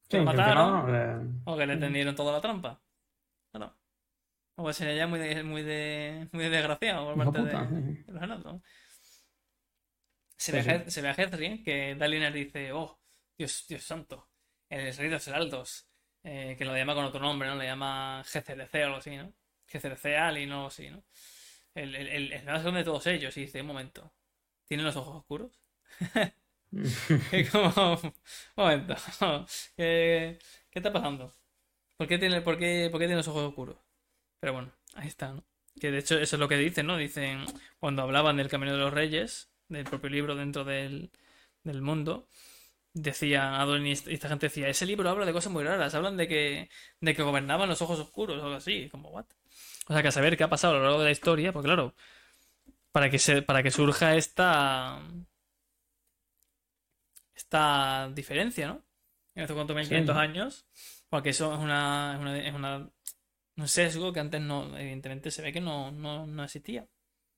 sí, 0.08 0.18
mataron. 0.20 0.80
intencionado, 0.80 0.94
eh, 0.94 1.18
o 1.44 1.56
que 1.56 1.66
le 1.66 1.76
tendieron 1.76 2.14
toda 2.14 2.32
la 2.32 2.40
trampa. 2.40 2.80
Claro. 3.52 3.76
O 4.56 4.62
pues 4.62 4.76
sería 4.76 4.94
ya 4.96 5.06
muy, 5.06 5.18
de- 5.20 5.42
muy, 5.42 5.62
de, 5.62 6.28
muy 6.32 6.48
desgraciado 6.48 7.04
por 7.06 7.16
parte 7.16 7.38
puta, 7.38 7.60
de, 7.68 7.68
sí. 7.68 8.04
de 8.06 8.26
los 8.26 8.44
¿no? 8.44 8.62
Se 10.36 10.52
Sí, 10.52 10.60
ve, 10.62 10.62
sí. 10.62 10.72
Se 10.90 11.00
ve 11.02 11.08
a 11.08 11.12
Hezrin 11.18 11.62
que 11.64 11.94
Dalinar 11.94 12.32
dice, 12.32 12.72
oh, 12.72 12.98
Dios, 13.38 13.64
Dios 13.68 13.82
santo, 13.84 14.28
el 14.68 14.94
rey 14.96 15.08
de 15.08 15.14
los 15.14 15.28
heraldos, 15.28 15.88
eh, 16.24 16.54
que 16.58 16.64
lo 16.64 16.76
llama 16.76 16.94
con 16.94 17.04
otro 17.04 17.20
nombre, 17.20 17.48
¿no? 17.48 17.56
Le 17.56 17.64
llama 17.66 18.22
GCDC 18.24 18.82
o 18.82 18.86
algo 18.86 18.96
así, 18.98 19.16
¿no? 19.16 19.32
GCDC 19.66 20.16
Ali, 20.16 20.46
no 20.46 20.66
así, 20.66 20.90
¿no? 20.90 21.02
El, 21.74 21.94
el, 21.96 22.08
el, 22.08 22.32
el 22.32 22.44
más 22.44 22.62
grande 22.62 22.80
de 22.80 22.84
todos 22.84 23.06
ellos, 23.06 23.36
y 23.36 23.42
dice, 23.42 23.60
un 23.62 23.68
momento, 23.68 24.12
¿tienen 24.66 24.86
los 24.86 24.96
ojos 24.96 25.16
oscuros? 25.16 25.60
Y 27.30 27.44
como, 27.50 27.94
un 27.94 28.12
momento, 28.56 28.94
¿qué, 29.76 30.38
qué 30.70 30.78
está 30.78 30.92
pasando? 30.92 31.32
¿Por 31.96 32.08
qué 32.08 32.18
tiene, 32.18 32.42
por 32.42 32.58
qué, 32.58 32.88
por 32.90 33.00
qué 33.00 33.06
tiene 33.06 33.16
los 33.18 33.28
ojos 33.28 33.44
oscuros? 33.50 33.78
Pero 34.40 34.52
bueno, 34.52 34.72
ahí 34.94 35.08
está, 35.08 35.32
¿no? 35.32 35.44
Que 35.80 35.90
de 35.90 35.98
hecho 35.98 36.18
eso 36.18 36.36
es 36.36 36.40
lo 36.40 36.48
que 36.48 36.56
dicen, 36.56 36.86
¿no? 36.86 36.96
Dicen, 36.96 37.44
cuando 37.78 38.02
hablaban 38.02 38.36
del 38.36 38.48
Camino 38.48 38.72
de 38.72 38.78
los 38.78 38.92
Reyes, 38.92 39.50
del 39.68 39.84
propio 39.84 40.08
libro 40.10 40.34
dentro 40.34 40.64
del, 40.64 41.10
del 41.64 41.82
mundo, 41.82 42.28
decía 42.94 43.60
Adon 43.60 43.86
y 43.86 43.92
esta 43.92 44.10
y 44.10 44.14
esta 44.14 44.28
gente 44.28 44.46
decía, 44.46 44.68
ese 44.68 44.86
libro 44.86 45.10
habla 45.10 45.26
de 45.26 45.32
cosas 45.32 45.52
muy 45.52 45.64
raras, 45.64 45.94
hablan 45.94 46.16
de 46.16 46.28
que, 46.28 46.70
de 47.00 47.14
que 47.14 47.22
gobernaban 47.22 47.68
los 47.68 47.82
ojos 47.82 47.98
oscuros 48.00 48.38
o 48.40 48.44
algo 48.44 48.56
así, 48.56 48.88
como, 48.90 49.10
¿what? 49.10 49.26
O 49.88 49.92
sea, 49.92 50.02
que 50.02 50.08
a 50.08 50.12
saber 50.12 50.36
qué 50.36 50.44
ha 50.44 50.48
pasado 50.50 50.74
a 50.74 50.76
lo 50.78 50.82
largo 50.84 50.98
de 51.00 51.04
la 51.06 51.10
historia, 51.10 51.52
porque 51.52 51.66
claro, 51.68 51.94
para 52.92 53.10
que, 53.10 53.18
se, 53.18 53.42
para 53.42 53.62
que 53.62 53.70
surja 53.70 54.16
esta, 54.16 55.00
esta 57.34 58.10
diferencia, 58.14 58.68
¿no? 58.68 58.82
En 59.34 59.42
estos 59.42 59.54
cuantos 59.54 59.76
1500 59.76 60.14
Sí. 60.14 60.20
años, 60.20 60.66
porque 61.10 61.30
eso 61.30 61.52
es 61.52 61.58
una, 61.60 62.14
es 62.14 62.20
una, 62.20 62.38
es 62.38 62.54
una- 62.54 62.90
un 63.56 63.68
sesgo 63.68 64.12
que 64.12 64.20
antes 64.20 64.40
no, 64.40 64.76
evidentemente 64.76 65.30
se 65.30 65.42
ve 65.42 65.52
que 65.52 65.60
no, 65.60 65.90
no, 65.90 66.26
no 66.26 66.44
existía. 66.44 66.86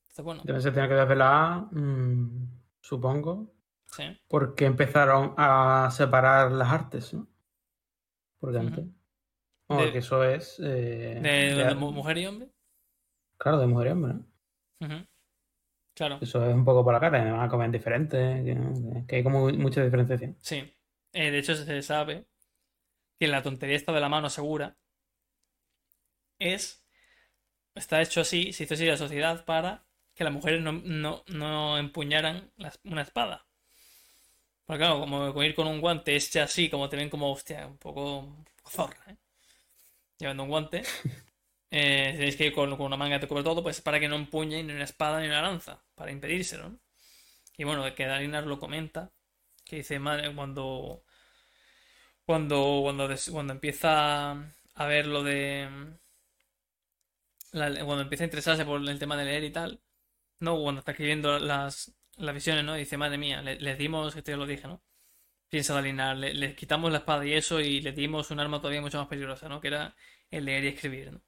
Entonces, 0.03 0.25
bueno, 0.25 0.41
Entonces 0.41 0.63
se 0.63 0.71
tenía 0.71 0.89
que 0.89 0.95
desvelar, 0.95 1.67
mm, 1.71 2.47
supongo, 2.81 3.53
sí. 3.87 4.03
porque 4.27 4.65
empezaron 4.65 5.33
a 5.37 5.89
separar 5.91 6.51
las 6.51 6.69
artes, 6.71 7.13
¿no? 7.13 7.27
Porque 8.39 8.57
antes. 8.57 8.85
Bueno, 9.67 9.83
De- 9.85 9.91
que 9.91 9.99
eso 9.99 10.23
es. 10.23 10.59
eh, 10.59 11.19
De, 11.21 11.29
de- 11.55 11.65
de 11.65 11.75
mu- 11.75 11.91
mujer 11.91 12.17
y 12.17 12.25
hombre. 12.25 12.49
Claro, 13.37 13.59
de 13.59 13.67
mujer 13.67 13.87
y 13.87 13.91
hombre, 13.91 14.13
¿no? 14.13 14.25
Claro, 15.93 16.17
Eso 16.21 16.45
es 16.47 16.55
un 16.55 16.63
poco 16.63 16.83
por 16.83 16.93
la 16.93 16.99
cara, 17.01 17.21
además 17.21 17.49
comen 17.49 17.71
diferente, 17.71 18.17
que, 18.17 19.03
que 19.05 19.15
hay 19.17 19.23
como 19.23 19.49
mucha 19.51 19.83
diferenciación. 19.83 20.37
sí. 20.39 20.63
Eh, 21.11 21.31
de 21.31 21.39
hecho, 21.39 21.55
se 21.55 21.81
sabe 21.81 22.25
que 23.19 23.27
la 23.27 23.41
tontería 23.41 23.75
esta 23.75 23.91
de 23.91 23.99
la 23.99 24.09
mano 24.09 24.29
segura 24.29 24.77
es. 26.39 26.83
Está 27.75 28.01
hecho 28.01 28.21
así, 28.21 28.53
se 28.53 28.65
hizo 28.65 28.75
así 28.75 28.85
la 28.85 28.97
sociedad 28.97 29.45
para 29.45 29.85
que 30.15 30.23
las 30.25 30.33
mujeres 30.33 30.61
no, 30.61 30.73
no, 30.73 31.23
no 31.27 31.77
empuñaran 31.79 32.51
las- 32.57 32.79
una 32.85 33.03
espada. 33.03 33.47
Porque 34.65 34.79
claro, 34.83 35.01
como 35.01 35.43
ir 35.43 35.53
con 35.53 35.67
un 35.67 35.81
guante 35.81 36.15
es 36.15 36.31
ya 36.31 36.43
así, 36.43 36.69
como 36.69 36.87
te 36.87 36.95
ven 36.95 37.09
como, 37.09 37.29
hostia, 37.31 37.67
un 37.67 37.77
poco, 37.77 38.19
un 38.19 38.45
poco 38.45 38.69
zorra, 38.69 39.03
¿eh? 39.09 39.17
Llevando 40.19 40.43
un 40.43 40.49
guante. 40.49 40.83
Eh, 41.71 42.13
tenéis 42.15 42.35
que 42.35 42.47
ir 42.47 42.53
con, 42.53 42.75
con 42.77 42.87
una 42.87 42.97
manga 42.97 43.17
que 43.17 43.21
te 43.21 43.27
cubre 43.27 43.43
todo, 43.43 43.61
pues 43.61 43.79
para 43.81 43.99
que 43.99 44.07
no 44.07 44.15
empuñen 44.15 44.65
ni 44.65 44.73
una 44.73 44.85
espada 44.85 45.19
ni 45.21 45.27
una 45.27 45.41
lanza, 45.43 45.83
para 45.93 46.11
impedírselo, 46.11 46.69
¿no? 46.69 46.79
Y 47.57 47.63
bueno, 47.65 47.83
que 47.95 48.05
Dalinar 48.07 48.45
lo 48.47 48.59
comenta, 48.59 49.11
que 49.65 49.77
dice, 49.77 49.99
madre, 49.99 50.33
cuando, 50.35 51.03
cuando, 52.25 52.81
cuando, 52.83 53.07
cuando 53.31 53.53
empieza 53.53 54.31
a 54.31 54.85
ver 54.85 55.07
lo 55.07 55.23
de, 55.23 55.67
cuando 57.51 58.01
empieza 58.01 58.23
a 58.23 58.27
interesarse 58.27 58.65
por 58.65 58.81
el 58.87 58.99
tema 58.99 59.17
de 59.17 59.25
leer 59.25 59.43
y 59.43 59.51
tal, 59.51 59.81
no, 60.41 60.61
cuando 60.61 60.79
está 60.79 60.91
escribiendo 60.91 61.39
las, 61.39 61.93
las 62.17 62.35
visiones, 62.35 62.65
¿no? 62.65 62.75
Dice, 62.75 62.97
madre 62.97 63.17
mía, 63.17 63.41
le- 63.43 63.59
les 63.59 63.77
dimos, 63.77 64.15
esto 64.15 64.31
ya 64.31 64.37
lo 64.37 64.47
dije, 64.47 64.67
¿no? 64.67 64.81
Piensa 65.49 65.73
Dalinar, 65.75 66.17
le- 66.17 66.33
les 66.35 66.55
quitamos 66.55 66.91
la 66.91 66.99
espada 66.99 67.25
y 67.25 67.33
eso 67.33 67.59
y 67.61 67.81
le 67.81 67.93
dimos 67.93 68.31
un 68.31 68.39
arma 68.41 68.59
todavía 68.59 68.81
mucho 68.81 68.99
más 68.99 69.07
peligrosa, 69.09 69.49
¿no? 69.49 69.61
Que 69.61 69.69
era 69.69 69.95
el 70.31 70.45
leer 70.45 70.65
y 70.65 70.67
escribir, 70.69 71.13
¿no? 71.13 71.21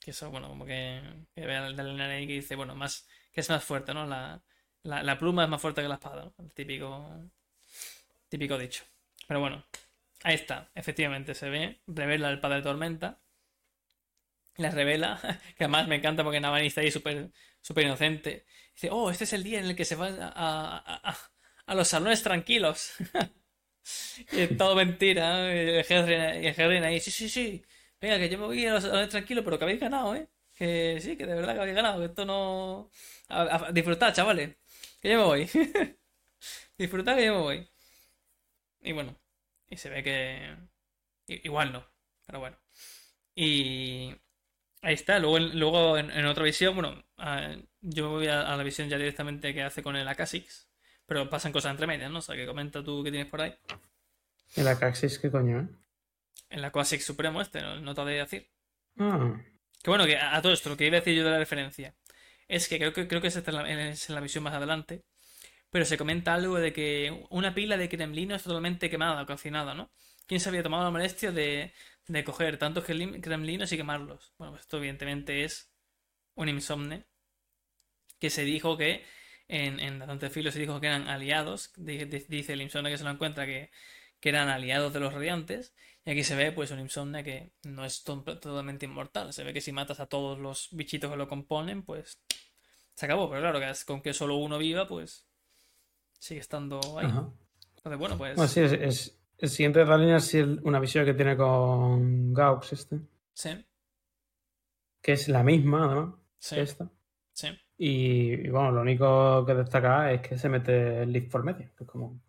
Que 0.00 0.10
eso, 0.12 0.30
bueno, 0.30 0.48
como 0.48 0.64
que, 0.64 1.00
ve 1.36 1.56
ahí 1.56 2.26
que 2.26 2.32
dice, 2.34 2.56
bueno, 2.56 2.74
más, 2.74 3.06
que 3.32 3.40
es 3.42 3.50
más 3.50 3.62
fuerte, 3.64 3.92
¿no? 3.94 4.06
La, 4.06 4.42
la, 4.82 5.02
la 5.02 5.18
pluma 5.18 5.44
es 5.44 5.50
más 5.50 5.60
fuerte 5.60 5.82
que 5.82 5.88
la 5.88 5.94
espada, 5.94 6.24
¿no? 6.24 6.34
El 6.44 6.52
típico, 6.52 7.06
típico 8.28 8.58
dicho. 8.58 8.84
Pero 9.26 9.40
bueno, 9.40 9.64
Ahí 10.24 10.36
está, 10.36 10.70
efectivamente, 10.74 11.34
se 11.34 11.50
ve. 11.50 11.82
Revela 11.88 12.30
el 12.30 12.40
padre 12.40 12.58
de 12.58 12.62
Tormenta. 12.64 13.20
La 14.56 14.70
revela, 14.70 15.20
que 15.56 15.64
además 15.64 15.88
me 15.88 15.96
encanta 15.96 16.24
porque 16.24 16.40
Navani 16.40 16.66
está 16.66 16.80
ahí 16.80 16.90
súper 16.90 17.30
súper 17.60 17.84
inocente. 17.84 18.46
Dice, 18.74 18.88
oh, 18.90 19.10
este 19.10 19.24
es 19.24 19.32
el 19.32 19.42
día 19.42 19.58
en 19.60 19.66
el 19.66 19.76
que 19.76 19.84
se 19.84 19.96
van 19.96 20.20
a, 20.20 20.32
a, 20.34 21.18
a, 21.66 21.74
los 21.74 21.88
salones 21.88 22.22
tranquilos. 22.22 22.92
y 24.32 24.40
es 24.40 24.56
todo 24.56 24.74
mentira. 24.74 25.54
Y 25.54 25.68
el 25.68 26.54
Hedrin 26.56 26.84
ahí, 26.84 27.00
sí, 27.00 27.10
sí, 27.10 27.28
sí. 27.28 27.64
Venga, 28.00 28.18
que 28.18 28.28
yo 28.28 28.38
me 28.38 28.46
voy 28.46 28.64
a 28.66 28.74
los 28.74 28.82
salones 28.82 29.10
tranquilos, 29.10 29.44
pero 29.44 29.58
que 29.58 29.64
habéis 29.64 29.80
ganado, 29.80 30.14
¿eh? 30.14 30.28
Que 30.54 30.98
sí, 31.00 31.16
que 31.16 31.26
de 31.26 31.34
verdad 31.34 31.54
que 31.54 31.60
habéis 31.60 31.76
ganado, 31.76 32.00
que 32.00 32.06
esto 32.06 32.24
no... 32.24 32.90
A, 33.28 33.70
disfrutar, 33.72 34.12
chavales. 34.12 34.56
Que 35.00 35.10
yo 35.10 35.18
me 35.18 35.24
voy. 35.24 35.50
disfrutar 36.78 37.16
que 37.16 37.26
yo 37.26 37.34
me 37.34 37.40
voy. 37.40 37.70
Y 38.82 38.92
bueno, 38.92 39.16
y 39.68 39.76
se 39.76 39.90
ve 39.90 40.02
que... 40.02 40.56
Igual 41.26 41.72
no, 41.72 41.86
pero 42.26 42.40
bueno. 42.40 42.58
Y 43.34 44.14
ahí 44.82 44.94
está. 44.94 45.18
Luego, 45.18 45.38
luego 45.38 45.98
en, 45.98 46.24
otra 46.26 46.44
visión, 46.44 46.74
bueno, 46.74 47.02
yo 47.80 48.04
me 48.04 48.10
voy 48.10 48.26
a, 48.28 48.56
la 48.56 48.62
visión 48.62 48.88
ya 48.88 48.96
directamente 48.96 49.54
que 49.54 49.62
hace 49.62 49.82
con 49.82 49.96
el 49.96 50.08
Akasix. 50.08 50.68
Pero 51.06 51.28
pasan 51.28 51.52
cosas 51.52 51.72
entre 51.72 51.86
medias, 51.86 52.10
¿no? 52.10 52.18
O 52.18 52.22
sea, 52.22 52.36
que 52.36 52.46
comenta 52.46 52.84
tú 52.84 53.02
qué 53.02 53.10
tienes 53.10 53.28
por 53.28 53.40
ahí. 53.40 53.54
¿El 54.54 54.68
Akasix 54.68 55.18
qué 55.18 55.30
coño, 55.30 55.60
eh? 55.60 55.68
El 56.50 56.64
Akasix 56.64 57.04
Supremo 57.04 57.40
este, 57.40 57.60
¿no? 57.60 57.94
te 57.94 58.04
de 58.04 58.12
decir. 58.12 58.48
Ah. 58.98 59.40
Que 59.82 59.90
bueno, 59.90 60.06
que 60.06 60.16
a, 60.16 60.40
todo 60.42 60.52
esto, 60.52 60.68
lo 60.68 60.76
que 60.76 60.86
iba 60.86 60.96
a 60.96 61.00
decir 61.00 61.16
yo 61.16 61.24
de 61.24 61.30
la 61.30 61.38
referencia, 61.38 61.94
es 62.48 62.68
que 62.68 62.78
creo 62.78 62.92
que, 62.92 63.08
creo 63.08 63.20
que 63.20 63.28
es, 63.28 63.36
en 63.36 63.54
la, 63.54 63.90
es 63.90 64.08
en 64.08 64.14
la 64.14 64.20
visión 64.20 64.44
más 64.44 64.54
adelante, 64.54 65.04
pero 65.70 65.84
se 65.84 65.96
comenta 65.96 66.34
algo 66.34 66.58
de 66.58 66.72
que 66.72 67.26
una 67.30 67.54
pila 67.54 67.76
de 67.76 67.88
kremlino 67.88 68.34
es 68.34 68.42
totalmente 68.42 68.90
quemada 68.90 69.24
cocinada, 69.26 69.74
¿no? 69.74 69.90
¿Quién 70.26 70.40
se 70.40 70.48
había 70.48 70.62
tomado 70.62 70.84
la 70.84 70.90
molestia 70.90 71.32
de, 71.32 71.72
de 72.10 72.24
coger 72.24 72.58
tantos 72.58 72.84
kremlinos 72.84 73.70
y 73.72 73.76
quemarlos? 73.76 74.32
Bueno, 74.36 74.52
pues 74.52 74.62
esto 74.62 74.78
evidentemente 74.78 75.44
es 75.44 75.72
un 76.34 76.48
insomne 76.48 77.06
que 78.18 78.30
se 78.30 78.44
dijo 78.44 78.76
que 78.76 79.04
en, 79.48 79.78
en 79.80 80.00
Dante 80.00 80.30
Filo 80.30 80.50
se 80.50 80.58
dijo 80.58 80.80
que 80.80 80.88
eran 80.88 81.08
aliados, 81.08 81.72
dice 81.76 82.52
el 82.52 82.62
insomne 82.62 82.90
que 82.90 82.98
se 82.98 83.04
lo 83.04 83.10
encuentra 83.10 83.46
que, 83.46 83.70
que 84.18 84.28
eran 84.28 84.48
aliados 84.48 84.92
de 84.92 85.00
los 85.00 85.12
radiantes, 85.12 85.72
y 86.04 86.10
aquí 86.10 86.24
se 86.24 86.34
ve 86.34 86.50
pues 86.52 86.70
un 86.72 86.80
insomne 86.80 87.22
que 87.22 87.52
no 87.62 87.84
es 87.84 88.02
totalmente 88.02 88.86
inmortal, 88.86 89.32
se 89.32 89.44
ve 89.44 89.52
que 89.52 89.60
si 89.60 89.70
matas 89.70 90.00
a 90.00 90.06
todos 90.06 90.38
los 90.38 90.68
bichitos 90.72 91.10
que 91.10 91.16
lo 91.16 91.28
componen, 91.28 91.82
pues 91.82 92.20
se 92.94 93.06
acabó, 93.06 93.30
pero 93.30 93.40
claro, 93.40 93.60
que 93.60 93.84
con 93.86 94.02
que 94.02 94.12
solo 94.12 94.36
uno 94.36 94.58
viva, 94.58 94.86
pues 94.86 95.26
sigue 96.18 96.40
estando 96.40 96.80
ahí. 96.98 97.06
Entonces, 97.06 97.98
bueno, 97.98 98.18
pues... 98.18 98.36
Bueno, 98.36 98.48
sí, 98.48 98.60
es, 98.60 99.19
el 99.40 99.48
siguiente 99.48 99.80
de 99.80 99.86
la 99.86 99.96
línea 99.96 100.16
es 100.16 100.34
una 100.34 100.78
visión 100.78 101.04
que 101.04 101.14
tiene 101.14 101.36
con 101.36 102.34
Gaux 102.34 102.72
este. 102.72 103.00
Sí. 103.32 103.50
Que 105.00 105.12
es 105.12 105.28
la 105.28 105.42
misma, 105.42 105.94
¿no? 105.94 106.20
Sí. 106.38 106.58
esta. 106.60 106.90
Sí. 107.32 107.48
Y, 107.78 108.48
bueno, 108.50 108.70
lo 108.72 108.82
único 108.82 109.44
que 109.46 109.54
destaca 109.54 110.12
es 110.12 110.20
que 110.20 110.36
se 110.36 110.50
mete 110.50 111.02
el 111.02 111.12
leaf 111.12 111.30
por 111.30 111.42
medio. 111.42 111.70
Que 111.74 111.84
es 111.84 111.90
como, 111.90 112.20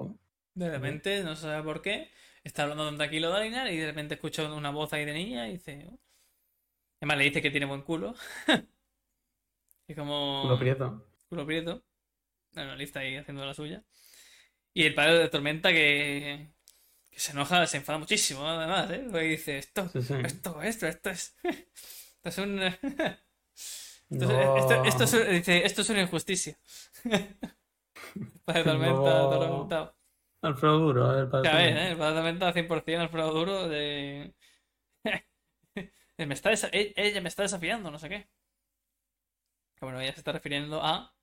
De 0.54 0.70
repente, 0.70 1.22
no 1.24 1.36
se 1.36 1.42
sabe 1.42 1.64
por 1.64 1.82
qué, 1.82 2.10
está 2.44 2.64
hablando 2.64 2.86
tan 2.86 2.96
tranquilo 2.96 3.30
Dalinar 3.30 3.70
y 3.70 3.78
de 3.78 3.88
repente 3.88 4.16
escucha 4.16 4.50
una 4.52 4.72
voz 4.72 4.94
ahí 4.94 5.04
de 5.04 5.14
niña 5.14 5.50
y 5.50 5.54
dice... 5.54 5.88
Oh". 5.92 6.00
Además 7.02 7.18
le 7.18 7.24
dice 7.26 7.42
que 7.42 7.52
tiene 7.52 7.66
buen 7.66 7.82
culo. 7.82 8.14
y 9.88 9.96
como... 9.96 10.44
Culo 10.44 10.60
prieto. 10.60 11.06
Culo 11.28 11.46
prieto. 11.46 11.84
Bueno, 12.54 12.76
le 12.76 12.84
está 12.84 13.00
ahí 13.00 13.18
haciendo 13.18 13.46
la 13.46 13.54
suya. 13.54 13.84
Y 14.74 14.84
el 14.84 14.94
padre 14.94 15.18
de 15.18 15.30
Tormenta 15.30 15.72
que, 15.72 16.54
que 17.12 17.20
se 17.20 17.34
enoja, 17.34 17.68
se 17.68 17.78
enfada 17.78 18.00
muchísimo, 18.00 18.48
además, 18.48 18.90
¿eh? 18.90 19.06
Porque 19.12 19.26
dice, 19.26 19.58
esto, 19.58 19.90
esto, 19.94 20.62
esto, 20.62 20.88
esto 20.88 21.10
es... 21.10 21.36
esto 21.44 22.30
es 22.30 22.38
un... 22.38 22.60
esto, 24.10 24.84
esto, 24.86 25.04
es, 25.04 25.30
dice, 25.30 25.66
esto 25.66 25.82
es 25.82 25.90
una 25.90 26.02
injusticia. 26.02 26.58
padre 28.46 28.64
Tormenta, 28.64 29.12
no. 29.12 29.94
Alfredo 30.44 30.80
Duro, 30.80 31.20
el 31.20 31.30
padre 31.30 31.50
Ya 31.50 31.58
ves, 31.58 31.76
¿eh? 31.76 31.92
El 31.92 31.98
padre 31.98 32.16
Tormenta 32.16 32.54
100% 32.54 33.00
Alfredo 33.00 33.32
Duro 33.34 33.68
de... 33.68 34.34
me 36.18 36.34
está 36.34 36.52
e-, 36.54 36.94
Ella 36.96 37.22
me 37.22 37.30
está 37.30 37.44
desafiando, 37.44 37.92
no 37.92 38.00
sé 38.00 38.08
qué. 38.08 38.30
Que 39.76 39.86
bueno, 39.86 40.00
ella 40.00 40.14
se 40.14 40.22
está 40.22 40.32
refiriendo 40.32 40.82
a... 40.82 41.14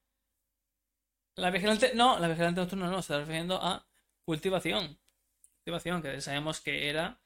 La 1.37 1.51
vigilante... 1.51 1.93
No, 1.95 2.19
la 2.19 2.29
vigilante 2.29 2.61
nocturna 2.61 2.91
no, 2.91 2.97
se 2.97 3.13
está 3.13 3.19
refiriendo 3.21 3.59
a 3.63 3.87
cultivación 4.25 4.99
que 6.03 6.21
sabemos 6.21 6.61
que 6.61 6.89
era 6.89 7.19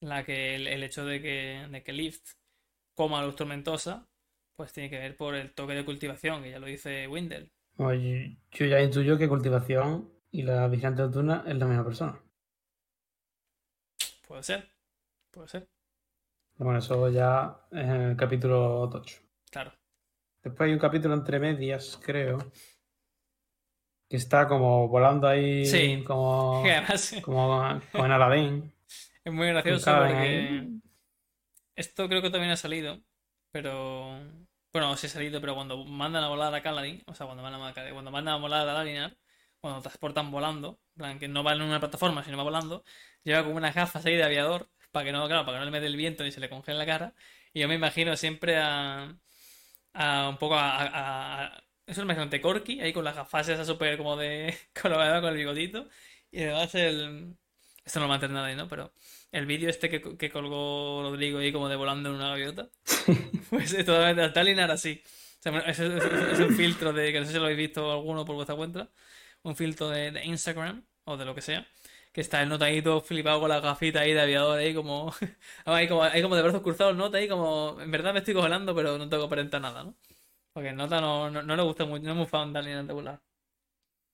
la 0.00 0.24
que 0.24 0.56
el, 0.56 0.82
hecho 0.82 1.04
de 1.04 1.22
que, 1.22 1.66
de 1.70 1.82
que 1.82 1.92
Lift 1.92 2.34
coma 2.94 3.24
luz 3.24 3.36
tormentosa, 3.36 4.06
pues 4.56 4.72
tiene 4.72 4.90
que 4.90 4.98
ver 4.98 5.16
por 5.16 5.34
el 5.34 5.52
toque 5.52 5.74
de 5.74 5.84
cultivación, 5.84 6.42
que 6.42 6.50
ya 6.50 6.58
lo 6.58 6.66
dice 6.66 7.08
Windel. 7.08 7.50
Oye, 7.76 8.36
yo 8.50 8.66
ya 8.66 8.80
intuyo 8.80 9.16
que 9.16 9.28
cultivación 9.28 10.10
y 10.30 10.42
la 10.42 10.68
vigilante 10.68 11.02
nocturna 11.02 11.44
es 11.46 11.56
la 11.56 11.66
misma 11.66 11.84
persona. 11.84 12.20
Puede 14.26 14.42
ser, 14.42 14.68
puede 15.30 15.48
ser. 15.48 15.68
Bueno, 16.56 16.78
eso 16.78 17.08
ya 17.08 17.66
es 17.70 17.84
en 17.84 18.00
el 18.02 18.16
capítulo 18.16 18.82
8. 18.82 19.18
Claro. 19.50 19.72
Después 20.42 20.68
hay 20.68 20.72
un 20.72 20.78
capítulo 20.78 21.14
entre 21.14 21.38
medias, 21.38 21.98
creo, 22.02 22.38
que 24.12 24.18
está 24.18 24.46
como 24.46 24.88
volando 24.88 25.26
ahí 25.26 25.64
sí. 25.64 26.04
como, 26.06 26.62
como, 27.22 27.80
como 27.90 28.04
en 28.04 28.12
Aladdin. 28.12 28.72
Es 29.24 29.32
muy 29.32 29.46
gracioso 29.46 29.90
porque 29.90 30.68
esto 31.76 32.08
creo 32.08 32.20
que 32.20 32.28
también 32.28 32.50
ha 32.50 32.56
salido, 32.56 33.00
pero 33.52 34.20
bueno, 34.70 34.94
sí 34.96 35.06
ha 35.06 35.10
salido, 35.10 35.40
pero 35.40 35.54
cuando 35.54 35.82
mandan 35.86 36.24
a 36.24 36.28
volar 36.28 36.54
a 36.54 36.60
Kaladin, 36.60 37.02
o 37.06 37.14
sea, 37.14 37.24
cuando 37.24 37.42
mandan 37.42 37.62
a, 37.62 37.92
cuando 37.92 38.10
mandan 38.10 38.34
a 38.34 38.38
volar 38.38 38.68
a 38.68 38.72
Dalinar, 38.72 39.16
cuando 39.60 39.80
transportan 39.80 40.30
volando, 40.30 40.80
en 40.96 40.98
plan 40.98 41.18
que 41.18 41.28
no 41.28 41.42
va 41.42 41.54
en 41.54 41.62
una 41.62 41.80
plataforma, 41.80 42.22
sino 42.22 42.36
va 42.36 42.42
volando, 42.42 42.84
lleva 43.24 43.44
como 43.44 43.56
unas 43.56 43.74
gafas 43.74 44.04
ahí 44.04 44.16
de 44.16 44.24
aviador 44.24 44.68
para 44.90 45.06
que 45.06 45.12
no, 45.12 45.26
claro, 45.26 45.46
para 45.46 45.56
que 45.56 45.60
no 45.60 45.64
le 45.64 45.70
mete 45.70 45.86
el 45.86 45.96
viento 45.96 46.22
ni 46.24 46.32
se 46.32 46.40
le 46.40 46.50
congele 46.50 46.76
la 46.76 46.84
cara. 46.84 47.14
Y 47.54 47.60
yo 47.60 47.68
me 47.68 47.76
imagino 47.76 48.14
siempre 48.16 48.58
a, 48.58 49.16
a 49.94 50.28
un 50.28 50.36
poco 50.36 50.56
a 50.58 51.62
es 51.92 51.98
un 51.98 52.04
imaginante 52.04 52.40
Corky, 52.40 52.80
ahí 52.80 52.92
con 52.92 53.04
las 53.04 53.16
gafas 53.16 53.48
esas 53.48 53.66
súper 53.66 53.96
como 53.98 54.16
de 54.16 54.56
colorada 54.82 55.20
con 55.20 55.30
el 55.30 55.36
bigodito. 55.36 55.88
Y 56.30 56.42
además 56.42 56.74
el... 56.74 57.36
Esto 57.84 57.98
no 57.98 58.06
lo 58.06 58.10
va 58.10 58.16
a 58.16 58.20
tener 58.20 58.34
nadie, 58.36 58.54
¿no? 58.54 58.68
Pero 58.68 58.92
el 59.32 59.46
vídeo 59.46 59.68
este 59.68 59.88
que, 59.88 60.16
que, 60.16 60.30
colgó 60.30 61.02
Rodrigo 61.02 61.38
ahí 61.40 61.52
como 61.52 61.68
de 61.68 61.76
volando 61.76 62.10
en 62.10 62.16
una 62.16 62.28
gaviota. 62.30 62.68
pues 63.50 63.72
es 63.72 63.84
totalmente 63.84 64.28
Talinar 64.30 64.70
así. 64.70 65.02
O 65.40 65.42
sea, 65.42 65.58
es, 65.60 65.80
es, 65.80 66.38
un 66.38 66.54
filtro 66.54 66.92
de, 66.92 67.12
que 67.12 67.20
no 67.20 67.26
sé 67.26 67.32
si 67.32 67.38
lo 67.38 67.44
habéis 67.44 67.58
visto 67.58 67.90
alguno 67.90 68.24
por 68.24 68.36
vuestra 68.36 68.54
cuenta. 68.54 68.88
Un 69.42 69.56
filtro 69.56 69.88
de, 69.88 70.12
de 70.12 70.24
Instagram 70.24 70.84
o 71.04 71.16
de 71.16 71.24
lo 71.24 71.34
que 71.34 71.42
sea. 71.42 71.66
Que 72.12 72.20
está 72.20 72.42
el 72.42 72.48
notadito 72.48 73.00
flipado 73.00 73.40
con 73.40 73.48
la 73.48 73.60
gafita 73.60 74.00
ahí 74.00 74.12
de 74.12 74.20
aviador 74.20 74.58
ahí 74.58 74.74
como... 74.74 75.12
ahí 75.64 75.88
como, 75.88 76.04
ahí 76.04 76.22
como 76.22 76.36
de 76.36 76.42
brazos 76.42 76.62
cruzados, 76.62 76.96
nota 76.96 77.18
ahí 77.18 77.28
como... 77.28 77.78
En 77.80 77.90
verdad 77.90 78.12
me 78.12 78.20
estoy 78.20 78.34
congelando 78.34 78.74
pero 78.74 78.98
no 78.98 79.08
tengo 79.08 79.24
que 79.24 79.26
aparentar 79.26 79.60
nada, 79.60 79.84
¿no? 79.84 79.96
Porque 80.52 80.72
Nota 80.72 81.00
no, 81.00 81.30
no, 81.30 81.56
le 81.56 81.62
gusta 81.62 81.84
mucho, 81.84 82.04
no 82.04 82.10
es 82.10 82.16
muy 82.16 82.26
fan 82.26 82.52
de 82.52 82.58
Alien 82.58 82.86
volar. 82.88 83.20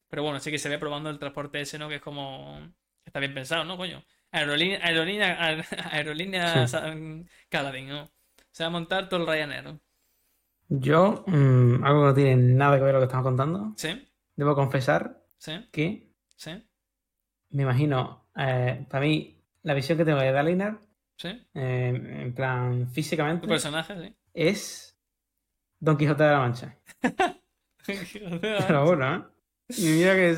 Pero 0.09 0.23
bueno, 0.23 0.41
sí 0.41 0.51
que 0.51 0.59
se 0.59 0.69
ve 0.69 0.79
probando 0.79 1.11
el 1.11 1.19
transporte 1.19 1.61
ese, 1.61 1.79
¿no? 1.79 1.89
Que 1.89 1.97
es 1.97 2.03
como. 2.03 2.61
Está 3.05 3.21
bien 3.21 3.35
pensado, 3.35 3.65
¿no, 3.65 3.77
coño? 3.77 4.03
Aerolínea, 4.31 4.79
aerolínea, 4.83 5.65
aerolínea 5.91 6.67
Caladín, 7.49 7.89
¿no? 7.89 8.11
Se 8.51 8.63
va 8.63 8.67
a 8.67 8.71
montar 8.71 9.09
todo 9.09 9.21
el 9.21 9.27
Ryanair, 9.27 9.79
Yo, 10.69 11.25
mm, 11.27 11.83
algo 11.83 12.01
que 12.01 12.07
no 12.07 12.15
tiene 12.15 12.37
nada 12.37 12.77
que 12.77 12.83
ver 12.83 12.93
con 12.93 13.01
lo 13.01 13.01
que 13.01 13.11
estamos 13.11 13.25
contando. 13.25 13.73
Sí. 13.77 14.07
Debo 14.37 14.55
confesar 14.55 15.25
¿Sí? 15.39 15.53
que. 15.73 16.13
Sí. 16.37 16.51
Me 17.51 17.63
imagino, 17.63 18.29
eh, 18.37 18.85
para 18.91 19.05
mí, 19.05 19.43
la 19.63 19.73
visión 19.73 19.97
que 19.97 20.05
tengo 20.05 20.21
de 20.21 20.31
Dalinar. 20.31 20.79
Sí. 21.17 21.29
Eh, 21.55 22.21
en 22.21 22.35
plan, 22.35 22.89
físicamente. 22.91 23.43
Tu 23.43 23.49
personaje, 23.49 23.95
sí. 24.01 24.15
Es 24.35 24.88
Don 25.81 25.97
Quijote 25.97 26.23
de 26.23 26.31
la 26.31 26.39
Mancha. 26.39 26.77
pero 28.41 28.85
bueno, 28.85 29.17
¿eh? 29.17 29.23
Y 29.77 29.87
mira 29.87 30.15
que 30.15 30.37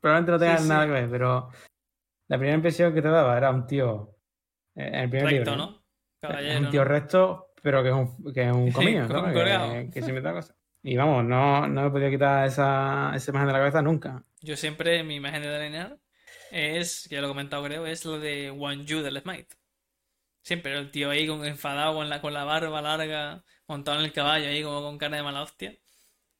probablemente 0.00 0.32
no 0.32 0.38
tenga 0.38 0.60
nada 0.60 0.86
que 0.86 0.92
ver, 0.92 1.10
pero 1.10 1.50
la 2.28 2.36
primera 2.36 2.56
impresión 2.56 2.92
que 2.92 3.02
te 3.02 3.08
daba 3.08 3.36
era 3.36 3.50
un 3.50 3.66
tío. 3.66 4.16
Eh, 4.74 4.88
en 4.88 4.94
el 4.94 5.10
primer 5.10 5.28
recto, 5.30 5.50
libro. 5.50 5.56
¿no? 5.56 5.84
Caballero. 6.20 6.60
Un 6.60 6.70
tío 6.70 6.84
recto, 6.84 7.52
pero 7.62 7.82
que 7.82 7.88
es 7.90 7.94
un, 7.94 8.32
que 8.32 8.48
es 8.48 8.52
un 8.52 8.72
comillo, 8.72 9.06
¿no? 9.08 9.24
que, 9.32 9.90
que, 9.92 10.02
se 10.02 10.08
inventa 10.08 10.32
cosas. 10.32 10.56
Y 10.82 10.96
vamos, 10.96 11.24
no, 11.24 11.68
no 11.68 11.82
me 11.82 11.90
podía 11.90 12.10
quitar 12.10 12.46
esa, 12.46 13.12
esa 13.14 13.30
imagen 13.30 13.48
de 13.48 13.52
la 13.52 13.58
cabeza 13.58 13.82
nunca. 13.82 14.24
Yo 14.40 14.56
siempre, 14.56 15.02
mi 15.04 15.16
imagen 15.16 15.42
de 15.42 15.48
Dalinar 15.48 15.98
es, 16.50 17.06
que 17.08 17.16
ya 17.16 17.20
lo 17.20 17.28
he 17.28 17.30
comentado 17.30 17.62
creo, 17.64 17.86
es 17.86 18.04
lo 18.04 18.18
de 18.18 18.54
Yu 18.86 19.02
del 19.02 19.20
Smite. 19.20 19.59
Siempre 20.42 20.76
el 20.76 20.90
tío 20.90 21.10
ahí 21.10 21.26
con, 21.26 21.44
enfadado 21.44 21.94
con 21.94 22.08
la, 22.08 22.20
con 22.20 22.32
la 22.32 22.44
barba 22.44 22.80
larga, 22.82 23.44
montado 23.66 23.98
en 23.98 24.06
el 24.06 24.12
caballo 24.12 24.48
ahí 24.48 24.62
como 24.62 24.80
con 24.82 24.98
carne 24.98 25.18
de 25.18 25.22
mala 25.22 25.42
hostia. 25.42 25.76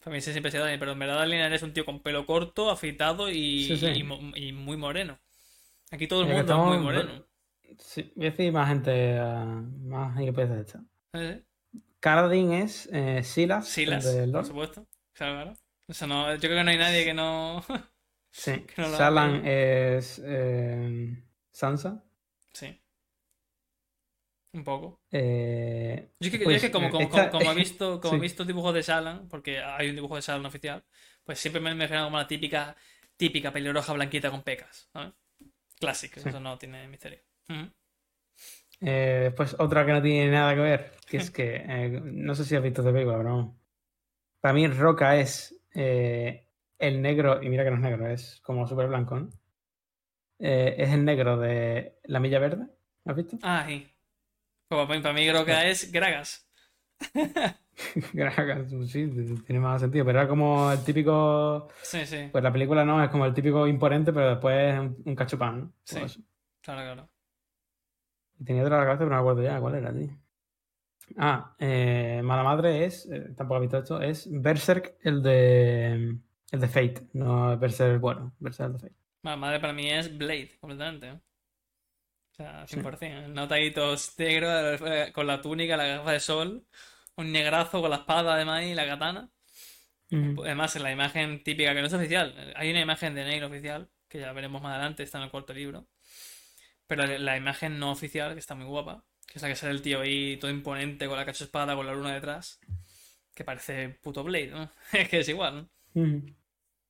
Para 0.02 0.16
mí 0.16 0.20
siempre 0.22 0.50
se 0.50 0.58
da 0.58 0.66
pero 0.78 0.92
en 0.92 0.98
verdad 0.98 1.16
Dalinar 1.18 1.52
es 1.52 1.62
un 1.62 1.74
tío 1.74 1.84
con 1.84 2.00
pelo 2.00 2.24
corto, 2.24 2.70
afeitado 2.70 3.30
y, 3.30 3.70
y, 4.34 4.52
muy 4.52 4.76
moreno. 4.78 5.18
Aquí 5.90 6.06
todo 6.06 6.22
el 6.22 6.28
mundo 6.28 6.40
es 6.40 6.46
muy 6.46 6.76
estamos- 6.76 6.82
moreno. 6.82 7.26
Sí, 7.78 8.12
voy 8.16 8.26
a 8.26 8.30
decir 8.30 8.52
más 8.52 8.68
gente, 8.68 9.18
ah, 9.18 9.62
más 9.82 10.20
IPs 10.20 10.48
de 10.50 10.60
esta. 10.60 10.82
¿Eh? 11.12 11.42
Karadin 12.00 12.52
es 12.52 12.88
eh, 12.92 13.22
Silas. 13.22 13.68
Silas, 13.68 14.06
por 14.32 14.44
supuesto. 14.46 14.86
Claro, 15.12 15.34
claro. 15.34 15.56
Eso 15.86 16.06
no, 16.06 16.32
yo 16.34 16.40
creo 16.40 16.56
que 16.56 16.64
no 16.64 16.70
hay 16.70 16.78
nadie 16.78 17.04
que 17.04 17.14
no. 17.14 17.62
Sí. 18.32 18.60
que 18.60 18.80
no 18.82 18.88
Salan 18.96 19.42
es 19.44 20.22
eh, 20.24 21.16
Sansa. 21.50 22.04
sí. 22.52 22.80
Un 24.54 24.62
poco. 24.64 25.00
Eh, 25.12 26.10
Yo 26.20 26.28
es 26.30 26.38
que, 26.38 26.38
pues, 26.42 26.56
es 26.56 26.62
que 26.62 26.70
como, 26.70 26.90
como, 26.90 27.08
esta- 27.08 27.08
como- 27.08 27.30
como 27.30 27.50
he 27.50 27.54
visto, 27.54 28.00
como 28.00 28.16
he 28.16 28.18
sí. 28.18 28.20
visto 28.20 28.44
dibujos 28.44 28.74
de 28.74 28.82
Salan, 28.82 29.28
porque 29.28 29.60
hay 29.60 29.88
un 29.88 29.94
dibujo 29.96 30.16
de 30.16 30.22
Salan 30.22 30.44
oficial, 30.46 30.84
pues 31.24 31.38
siempre 31.38 31.60
me 31.62 31.70
he 31.70 31.72
imaginado 31.74 32.06
como 32.06 32.18
la 32.18 32.26
típica, 32.26 32.76
típica 33.16 33.52
pelirroja 33.52 33.92
blanquita 33.94 34.30
con 34.30 34.42
pecas, 34.42 34.88
¿sabes? 34.92 35.14
Clásico, 35.80 36.20
Sí. 36.22 36.30
eso 36.30 36.40
no 36.40 36.58
tiene 36.58 36.88
misterio. 36.88 37.20
Eh, 38.80 39.20
después 39.24 39.56
otra 39.58 39.84
que 39.84 39.92
no 39.92 40.02
tiene 40.02 40.30
nada 40.30 40.54
que 40.54 40.60
ver, 40.60 40.92
que 41.06 41.18
es 41.18 41.30
que 41.30 41.56
eh, 41.56 42.00
no 42.02 42.34
sé 42.34 42.44
si 42.44 42.56
has 42.56 42.62
visto 42.62 42.80
esta 42.80 42.92
película, 42.92 43.18
pero 43.18 43.54
para 44.40 44.54
mí 44.54 44.66
Roca 44.68 45.16
es 45.18 45.56
eh, 45.74 46.46
el 46.78 47.02
negro, 47.02 47.42
y 47.42 47.48
mira 47.50 47.64
que 47.64 47.70
no 47.70 47.76
es 47.76 47.82
negro, 47.82 48.08
es 48.08 48.40
como 48.42 48.66
súper 48.66 48.88
blanco, 48.88 49.16
¿no? 49.20 49.30
Eh, 50.40 50.74
es 50.78 50.90
el 50.92 51.04
negro 51.04 51.36
de 51.38 51.98
La 52.04 52.18
Milla 52.20 52.38
Verde, 52.40 52.66
¿has 53.04 53.14
visto? 53.16 53.38
Ah, 53.42 53.64
sí. 53.68 53.86
Pues 54.70 55.00
para 55.02 55.12
mí, 55.12 55.26
que 55.26 55.70
es 55.70 55.90
Gragas. 55.90 56.48
Gragas, 58.12 58.70
sí, 58.86 59.10
tiene 59.44 59.58
más 59.58 59.80
sentido, 59.80 60.04
pero 60.04 60.20
era 60.20 60.28
como 60.28 60.70
el 60.70 60.84
típico, 60.84 61.66
Sí, 61.82 62.06
sí, 62.06 62.28
pues 62.30 62.44
la 62.44 62.52
película 62.52 62.84
no, 62.84 63.02
es 63.02 63.10
como 63.10 63.26
el 63.26 63.34
típico 63.34 63.66
imponente, 63.66 64.12
pero 64.12 64.30
después 64.30 64.74
es 64.74 64.78
un, 64.78 65.02
un 65.06 65.16
cachupán, 65.16 65.60
¿no? 65.60 65.72
Sí. 65.82 65.96
Pues 65.98 66.12
eso. 66.12 66.20
claro, 66.60 66.82
claro. 66.82 67.08
Y 68.38 68.44
tenía 68.44 68.62
otra 68.62 68.84
cabeza, 68.84 68.98
pero 68.98 69.10
no 69.10 69.16
me 69.16 69.20
acuerdo 69.20 69.42
ya 69.42 69.60
cuál 69.60 69.74
era, 69.74 69.92
tío. 69.92 70.16
Ah, 71.16 71.56
eh, 71.58 72.20
Mala 72.22 72.44
Madre 72.44 72.84
es, 72.84 73.08
eh, 73.10 73.34
tampoco 73.36 73.56
he 73.58 73.62
visto 73.62 73.78
esto, 73.78 74.00
es 74.00 74.28
Berserk, 74.30 74.98
el 75.02 75.20
de 75.20 76.16
el 76.52 76.60
de 76.60 76.68
Fate, 76.68 77.08
no 77.14 77.58
Berserk 77.58 78.00
bueno, 78.00 78.36
Berserk 78.38 78.68
el 78.68 78.72
de 78.74 78.78
Fate. 78.78 78.94
Bueno, 79.24 79.38
madre 79.38 79.58
para 79.58 79.72
mí 79.72 79.90
es 79.90 80.16
Blade, 80.16 80.52
completamente. 80.60 81.20
O 82.32 82.34
sea, 82.34 82.66
Sí. 82.66 82.76
100%. 82.76 83.26
El 83.26 83.34
notadito 83.34 83.94
negro 84.18 84.86
eh, 84.86 85.12
con 85.12 85.26
la 85.26 85.40
túnica, 85.40 85.76
la 85.76 85.86
gafa 85.86 86.12
de 86.12 86.20
sol, 86.20 86.64
un 87.16 87.32
negrazo 87.32 87.80
con 87.80 87.90
la 87.90 87.96
espada 87.96 88.34
además 88.34 88.64
y 88.64 88.74
la 88.74 88.86
katana. 88.86 89.30
Ujú. 90.10 90.44
Además, 90.44 90.74
en 90.76 90.82
la 90.82 90.92
imagen 90.92 91.42
típica, 91.42 91.74
que 91.74 91.80
no 91.80 91.86
es 91.86 91.92
oficial, 91.92 92.52
hay 92.56 92.70
una 92.70 92.80
imagen 92.80 93.14
de 93.14 93.24
negro 93.24 93.46
oficial, 93.46 93.88
que 94.08 94.20
ya 94.20 94.32
veremos 94.32 94.60
más 94.60 94.72
adelante, 94.72 95.02
está 95.02 95.18
en 95.18 95.24
el 95.24 95.30
cuarto 95.30 95.52
libro. 95.52 95.86
Pero 96.86 97.06
la, 97.06 97.36
imagen 97.36 97.78
no 97.78 97.92
oficial, 97.92 98.32
que 98.32 98.40
está 98.40 98.56
muy 98.56 98.66
guapa, 98.66 99.04
que 99.26 99.38
es 99.38 99.42
la 99.42 99.48
que 99.48 99.54
sale 99.54 99.72
el 99.72 99.82
tío 99.82 100.00
ahí 100.00 100.36
todo 100.38 100.50
imponente 100.50 101.06
con 101.06 101.16
la 101.16 101.24
cacho 101.24 101.44
espada, 101.44 101.76
con 101.76 101.86
la 101.86 101.94
luna 101.94 102.12
detrás, 102.12 102.58
que 103.32 103.44
parece 103.44 103.90
puto 104.02 104.24
Blade, 104.24 104.48
¿no? 104.48 104.72
Es 104.92 105.08
que 105.08 105.20
es 105.20 105.28
igual, 105.28 105.68
¿no? 105.94 106.22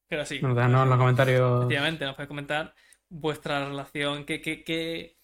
Pero 0.09 0.25
sí. 0.25 0.39
Bueno, 0.39 0.55
déjanos 0.55 0.85
en 0.85 0.89
los 0.89 0.99
comentarios. 0.99 1.59
Efectivamente, 1.59 2.05
nos 2.07 2.15
podéis 2.15 2.29
comentar 2.29 2.75
vuestra 3.11 3.69
relación, 3.69 4.27
qué, 4.27 4.43
qué, 4.43 4.65
qué, 4.65 5.19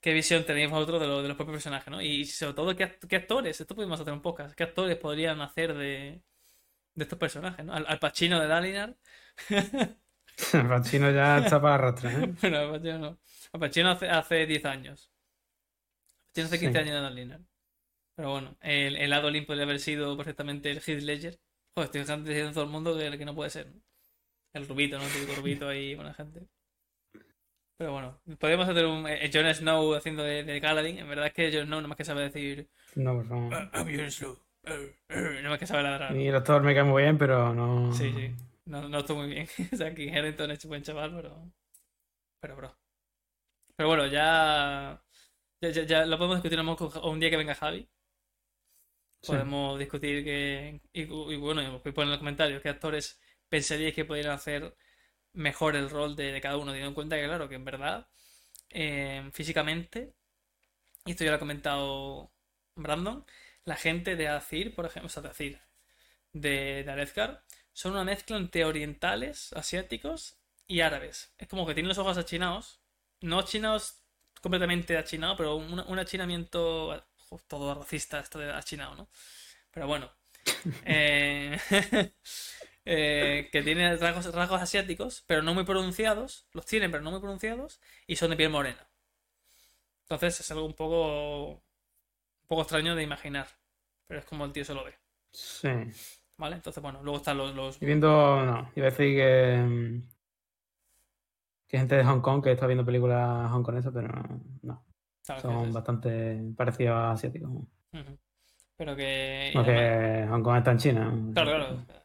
qué 0.00 0.12
visión 0.14 0.46
tenéis 0.46 0.70
vosotros 0.70 1.00
de, 1.02 1.08
lo- 1.08 1.22
de 1.22 1.28
los 1.28 1.36
propios 1.38 1.56
personajes, 1.56 1.90
¿no? 1.90 2.02
Y 2.02 2.24
sobre 2.26 2.54
todo, 2.54 2.76
qué, 2.76 2.98
qué 3.08 3.16
actores, 3.16 3.60
esto 3.60 3.74
podemos 3.76 4.00
hacer 4.00 4.12
un 4.14 4.22
podcast, 4.22 4.54
qué 4.56 4.64
actores 4.64 4.98
podrían 4.98 5.40
hacer 5.42 5.74
de, 5.74 6.22
de 6.94 7.04
estos 7.04 7.18
personajes, 7.18 7.64
¿no? 7.66 7.74
Al, 7.74 7.86
al 7.88 7.98
Pacino 8.00 8.40
de 8.40 8.48
Dalinar, 8.48 8.96
El 10.52 10.68
Pacino 10.68 11.10
ya 11.10 11.38
está 11.38 11.60
para 11.60 11.74
arrastrar, 11.76 12.20
¿eh? 12.24 12.34
bueno, 12.40 12.58
al 12.58 12.70
Pacino 12.70 12.98
no. 12.98 13.20
Al 13.52 13.60
Pacino 13.60 13.90
hace, 13.90 14.08
hace 14.08 14.46
10 14.46 14.64
años. 14.64 15.10
Al 16.28 16.32
Pacino 16.32 16.46
hace 16.46 16.58
15 16.60 16.78
Sí. 16.78 16.78
años 16.78 16.94
de 16.94 17.00
Dalinar. 17.02 17.40
Pero 18.16 18.30
bueno, 18.32 18.56
el, 18.62 18.96
el 18.96 19.12
Adolin 19.14 19.46
podría 19.46 19.64
haber 19.64 19.80
sido 19.80 20.16
perfectamente 20.16 20.70
el 20.70 20.78
Heath 20.86 21.02
Ledger. 21.02 21.40
Joder, 21.76 21.86
estoy 21.86 22.00
diciendo 22.24 22.52
todo 22.52 22.64
el 22.64 22.70
mundo 22.70 22.96
que, 22.98 23.18
que 23.18 23.24
no 23.26 23.34
puede 23.34 23.50
ser, 23.50 23.68
¿no? 23.72 23.82
El 24.54 24.68
rubito, 24.68 24.98
¿no? 24.98 25.04
El 25.06 25.12
típico 25.12 25.34
rubito 25.36 25.68
ahí, 25.68 25.94
buena 25.96 26.14
gente. 26.14 26.48
Pero 27.80 27.92
bueno, 27.92 28.20
podemos 28.38 28.68
hacer 28.68 28.84
un 28.84 29.08
eh, 29.08 29.30
Jon 29.32 29.54
Snow 29.54 29.94
haciendo 29.94 30.22
de, 30.22 30.44
de 30.44 30.60
Galadin. 30.60 30.98
En 30.98 31.08
verdad 31.08 31.28
es 31.28 31.32
que 31.32 31.50
Jon 31.50 31.64
Snow 31.64 31.78
nada 31.78 31.88
más 31.88 31.96
que 31.96 32.04
sabe 32.04 32.24
decir 32.28 32.68
No, 32.94 33.14
por 33.14 33.26
favor. 33.26 33.54
"Ah, 33.54 33.70
I'm 33.72 33.96
Jon 33.98 34.10
Snow. 34.10 34.38
eh", 34.64 34.94
Nada 35.08 35.48
más 35.48 35.58
que 35.58 35.66
sabe 35.66 35.84
ladrar. 35.84 36.14
Y 36.14 36.28
el 36.28 36.34
actor 36.36 36.62
me 36.62 36.74
cae 36.74 36.84
muy 36.84 37.04
bien, 37.04 37.16
pero 37.16 37.54
no. 37.54 37.90
Sí, 37.94 38.12
sí. 38.14 38.34
No, 38.66 38.86
no 38.86 38.98
estoy 38.98 39.16
muy 39.16 39.28
bien. 39.28 39.48
O 39.72 39.76
sea, 39.78 39.94
que 39.94 40.12
Harrington 40.12 40.50
es 40.50 40.62
un 40.66 40.68
buen 40.68 40.82
chaval, 40.82 41.14
pero. 41.16 41.50
Pero, 42.42 42.56
bro. 42.56 42.76
Pero 43.76 43.88
bueno, 43.88 44.06
ya. 44.08 45.02
Ya, 45.62 45.70
ya, 45.70 45.82
ya 45.84 46.04
lo 46.04 46.18
podemos 46.18 46.36
discutir 46.42 46.60
un 46.60 47.18
día 47.18 47.30
que 47.30 47.36
venga 47.38 47.54
Javi. 47.54 47.88
Sí. 49.22 49.32
Podemos 49.32 49.78
discutir 49.78 50.22
que. 50.22 50.82
Y, 50.92 51.00
y 51.04 51.36
bueno, 51.36 51.62
podéis 51.78 51.94
poner 51.94 52.08
en 52.08 52.10
los 52.10 52.18
comentarios 52.18 52.60
qué 52.60 52.68
actores 52.68 53.18
pensaríais 53.48 53.94
que 53.94 54.04
podrían 54.04 54.32
hacer 54.32 54.76
mejor 55.32 55.76
el 55.76 55.90
rol 55.90 56.16
de, 56.16 56.32
de 56.32 56.40
cada 56.40 56.56
uno, 56.56 56.72
teniendo 56.72 56.88
en 56.88 56.94
cuenta 56.94 57.16
que, 57.16 57.24
claro, 57.26 57.48
que 57.48 57.56
en 57.56 57.64
verdad, 57.64 58.08
eh, 58.70 59.30
físicamente, 59.32 60.14
y 61.06 61.12
esto 61.12 61.24
ya 61.24 61.30
lo 61.30 61.36
ha 61.36 61.40
comentado 61.40 62.32
Brandon, 62.76 63.24
la 63.64 63.76
gente 63.76 64.16
de 64.16 64.28
Azir, 64.28 64.74
por 64.74 64.86
ejemplo, 64.86 65.06
o 65.06 65.10
sea, 65.10 65.22
de 65.22 65.28
Azir, 65.30 65.60
de, 66.32 66.84
de 66.84 67.38
son 67.72 67.92
una 67.92 68.04
mezcla 68.04 68.36
entre 68.36 68.64
orientales, 68.64 69.52
asiáticos 69.54 70.38
y 70.66 70.80
árabes. 70.80 71.34
Es 71.38 71.48
como 71.48 71.66
que 71.66 71.74
tienen 71.74 71.88
los 71.88 71.98
ojos 71.98 72.18
achinados, 72.18 72.80
no 73.20 73.38
achinados 73.40 74.02
completamente 74.42 74.96
achinados, 74.98 75.36
pero 75.36 75.56
un, 75.56 75.80
un 75.80 75.98
achinamiento 75.98 77.04
todo 77.48 77.74
racista, 77.74 78.20
esto 78.20 78.38
de 78.38 78.52
achinado, 78.52 78.94
¿no? 78.96 79.08
Pero 79.72 79.86
bueno. 79.86 80.10
Eh, 80.86 81.58
eh, 82.84 83.48
que 83.52 83.62
tiene 83.62 83.96
rasgos, 83.96 84.32
rasgos 84.34 84.62
asiáticos, 84.62 85.22
pero 85.26 85.42
no 85.42 85.54
muy 85.54 85.64
pronunciados. 85.64 86.46
Los 86.52 86.66
tienen, 86.66 86.90
pero 86.90 87.02
no 87.02 87.10
muy 87.10 87.20
pronunciados. 87.20 87.80
Y 88.06 88.16
son 88.16 88.30
de 88.30 88.36
piel 88.36 88.50
morena. 88.50 88.88
Entonces 90.02 90.40
es 90.40 90.50
algo 90.50 90.64
un 90.66 90.74
poco. 90.74 91.50
Un 91.52 92.46
poco 92.48 92.62
extraño 92.62 92.94
de 92.96 93.02
imaginar. 93.02 93.46
Pero 94.06 94.20
es 94.20 94.26
como 94.26 94.44
el 94.44 94.52
tío 94.52 94.64
se 94.64 94.74
lo 94.74 94.84
ve. 94.84 94.94
Sí. 95.32 95.68
¿Vale? 96.36 96.56
Entonces, 96.56 96.82
bueno, 96.82 97.00
luego 97.02 97.18
están 97.18 97.36
los. 97.38 97.54
los... 97.54 97.80
Y 97.80 97.86
viendo, 97.86 98.08
no, 98.44 98.72
iba 98.74 98.86
a 98.86 98.90
decir 98.90 99.16
que. 99.16 99.56
mm, 99.64 100.02
Que 101.68 101.78
gente 101.78 101.94
de 101.96 102.04
Hong 102.04 102.20
Kong 102.20 102.42
que 102.42 102.50
está 102.52 102.66
viendo 102.66 102.84
películas 102.84 103.50
hongkonesas, 103.52 103.92
pero 103.94 104.08
no. 104.62 104.84
Son 105.40 105.66
es- 105.66 105.72
bastante 105.72 106.40
parecidos 106.56 106.94
a 106.96 107.12
asiáticos. 107.12 107.50
Pero 108.76 108.96
que. 108.96 109.50
Porque 109.54 109.70
además- 109.70 110.30
Hong 110.30 110.42
Kong 110.42 110.56
está 110.56 110.70
en 110.72 110.78
China. 110.78 111.14
Claro, 111.34 111.50
claro. 111.50 111.99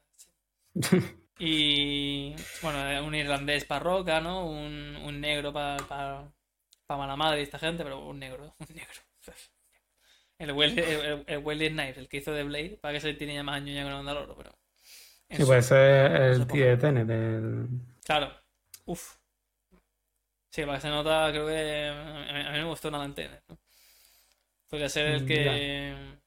Y 1.37 2.35
bueno, 2.61 3.05
un 3.05 3.15
irlandés 3.15 3.65
para 3.65 3.83
Roca, 3.83 4.21
¿no? 4.21 4.45
Un, 4.47 4.95
un 4.97 5.19
negro 5.21 5.51
para 5.53 5.77
pa, 5.87 6.33
pa 6.87 6.97
mala 6.97 7.15
madre 7.17 7.41
esta 7.41 7.59
gente, 7.59 7.83
pero 7.83 8.05
un 8.07 8.19
negro, 8.19 8.55
un 8.59 8.75
negro. 8.75 9.01
El 10.37 10.51
Wesley, 10.53 10.83
el, 10.85 11.25
el 11.27 11.69
Snipes, 11.71 11.97
el 11.97 12.07
que 12.09 12.17
hizo 12.17 12.31
de 12.31 12.43
Blade, 12.43 12.77
para 12.81 12.93
que 12.93 13.01
se 13.01 13.13
tiene 13.13 13.35
ya 13.35 13.43
más 13.43 13.57
años 13.57 13.75
ya 13.75 13.83
con 13.83 13.91
el 13.91 13.97
Mandaloro, 13.97 14.35
pero. 14.35 14.57
en 15.29 15.41
Y 15.41 15.43
su- 15.43 15.45
puede 15.45 15.61
ser 15.61 16.21
en 16.21 16.33
su 16.33 16.43
el 16.43 16.47
tío 16.47 16.65
de 16.65 16.77
Tenet. 16.77 17.09
el- 17.09 17.67
Claro, 18.05 18.31
uff. 18.85 19.17
Sí, 20.49 20.61
para 20.63 20.77
que 20.77 20.81
se 20.81 20.89
nota, 20.89 21.29
creo 21.31 21.45
que. 21.47 21.87
A 21.89 22.33
mí, 22.33 22.39
a 22.47 22.51
mí 22.51 22.57
me 22.59 22.65
gustó 22.65 22.87
una 22.87 23.03
antena, 23.03 23.39
¿no? 23.47 23.57
Podría 24.67 24.89
ser 24.89 25.07
el 25.07 25.25
Mm, 25.25 25.25
que. 25.25 26.19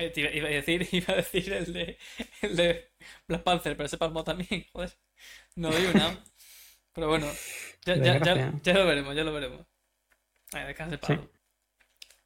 Eh, 0.00 0.10
te 0.10 0.20
iba, 0.36 0.48
a 0.48 0.50
decir, 0.50 0.88
iba 0.92 1.14
a 1.14 1.16
decir 1.16 1.52
el 1.52 1.72
de, 1.72 1.98
el 2.42 2.56
de 2.56 2.92
Black 3.28 3.42
Panther, 3.42 3.76
pero 3.76 3.86
ese 3.86 3.98
palmó 3.98 4.24
también, 4.24 4.66
joder. 4.72 4.92
No 5.56 5.70
digo 5.70 5.92
nada. 5.94 6.18
Pero 6.92 7.08
bueno, 7.08 7.26
ya, 7.84 7.96
ya, 7.96 8.02
ya, 8.02 8.12
desgracia. 8.14 8.52
ya 8.62 8.74
lo 8.74 8.86
veremos, 8.86 9.14
ya 9.14 9.24
lo 9.24 9.32
veremos. 9.32 9.66
Ahí, 10.52 10.66
descanse 10.66 10.96
Sí. 10.96 11.14
palo. 11.14 11.30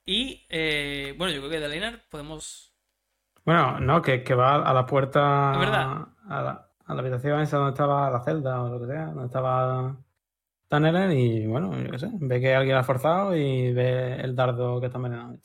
Y 0.07 0.47
eh, 0.51 1.15
bueno, 1.17 1.33
yo 1.33 1.41
creo 1.41 1.51
que 1.51 1.61
de 1.61 1.69
Leinar 1.69 2.05
podemos. 2.11 2.73
Bueno, 3.45 3.81
no, 3.81 4.01
que, 4.03 4.23
que 4.23 4.35
va 4.35 4.57
a 4.57 4.73
la 4.73 4.87
puerta. 4.87 5.53
Es 5.55 5.59
verdad. 5.61 6.09
A 6.29 6.43
la, 6.43 6.71
a 6.87 6.95
la 6.95 7.01
habitación 7.01 7.41
esa 7.41 7.57
donde 7.59 7.73
estaba 7.73 8.11
la 8.11 8.23
celda 8.23 8.63
o 8.63 8.69
lo 8.69 8.81
que 8.81 8.87
sea, 8.93 9.07
donde 9.07 9.27
estaba 9.27 9.97
Tanelen 10.69 11.13
y 11.13 11.47
bueno, 11.47 11.79
yo 11.83 11.91
qué 11.91 11.99
sé, 11.99 12.11
ve 12.13 12.41
que 12.41 12.55
alguien 12.55 12.75
la 12.75 12.81
ha 12.81 12.85
forzado 12.85 13.37
y 13.37 13.73
ve 13.73 14.17
el 14.21 14.35
dardo 14.35 14.81
que 14.81 14.87
está 14.87 14.99
envenenado. 14.99 15.37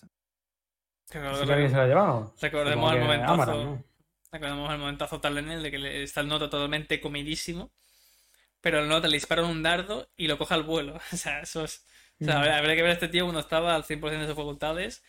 Que 1.09 1.19
¿Sí 1.35 1.45
que 1.45 1.53
alguien 1.53 1.69
se 1.69 1.75
lo 1.75 1.81
ha 1.81 1.87
llevado? 1.87 2.33
Recordemos 2.41 2.93
el 2.93 2.99
momentazo. 3.01 3.83
Recordemos 4.31 4.71
el 4.71 4.77
momentazo 4.77 5.19
tal 5.21 5.37
en 5.39 5.49
el 5.49 5.63
de 5.63 5.71
que 5.71 6.03
está 6.03 6.21
el 6.21 6.27
nota 6.27 6.49
totalmente 6.49 6.99
comidísimo. 7.01 7.71
Pero 8.61 8.79
el 8.79 8.89
nota 8.89 9.07
le 9.07 9.15
dispara 9.17 9.43
un 9.43 9.63
dardo 9.63 10.09
y 10.17 10.27
lo 10.27 10.37
coge 10.37 10.53
al 10.53 10.63
vuelo. 10.63 10.95
O 11.13 11.17
sea, 11.17 11.41
eso 11.41 11.63
es. 11.63 11.85
O 12.21 12.25
sea, 12.25 12.35
Mm. 12.35 12.37
habría, 12.39 12.57
habría 12.57 12.75
que 12.75 12.81
ver 12.81 12.91
a 12.91 12.93
este 12.93 13.07
tío 13.07 13.23
cuando 13.23 13.39
estaba 13.39 13.73
al 13.75 13.83
100% 13.85 14.01
de 14.19 14.27
sus 14.27 14.35
facultades. 14.35 15.03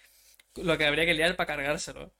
Lo 0.57 0.79
que 0.79 0.87
habría 0.87 1.05
que 1.05 1.15
liar 1.15 1.35
para 1.37 1.49
cargárselo. 1.49 2.13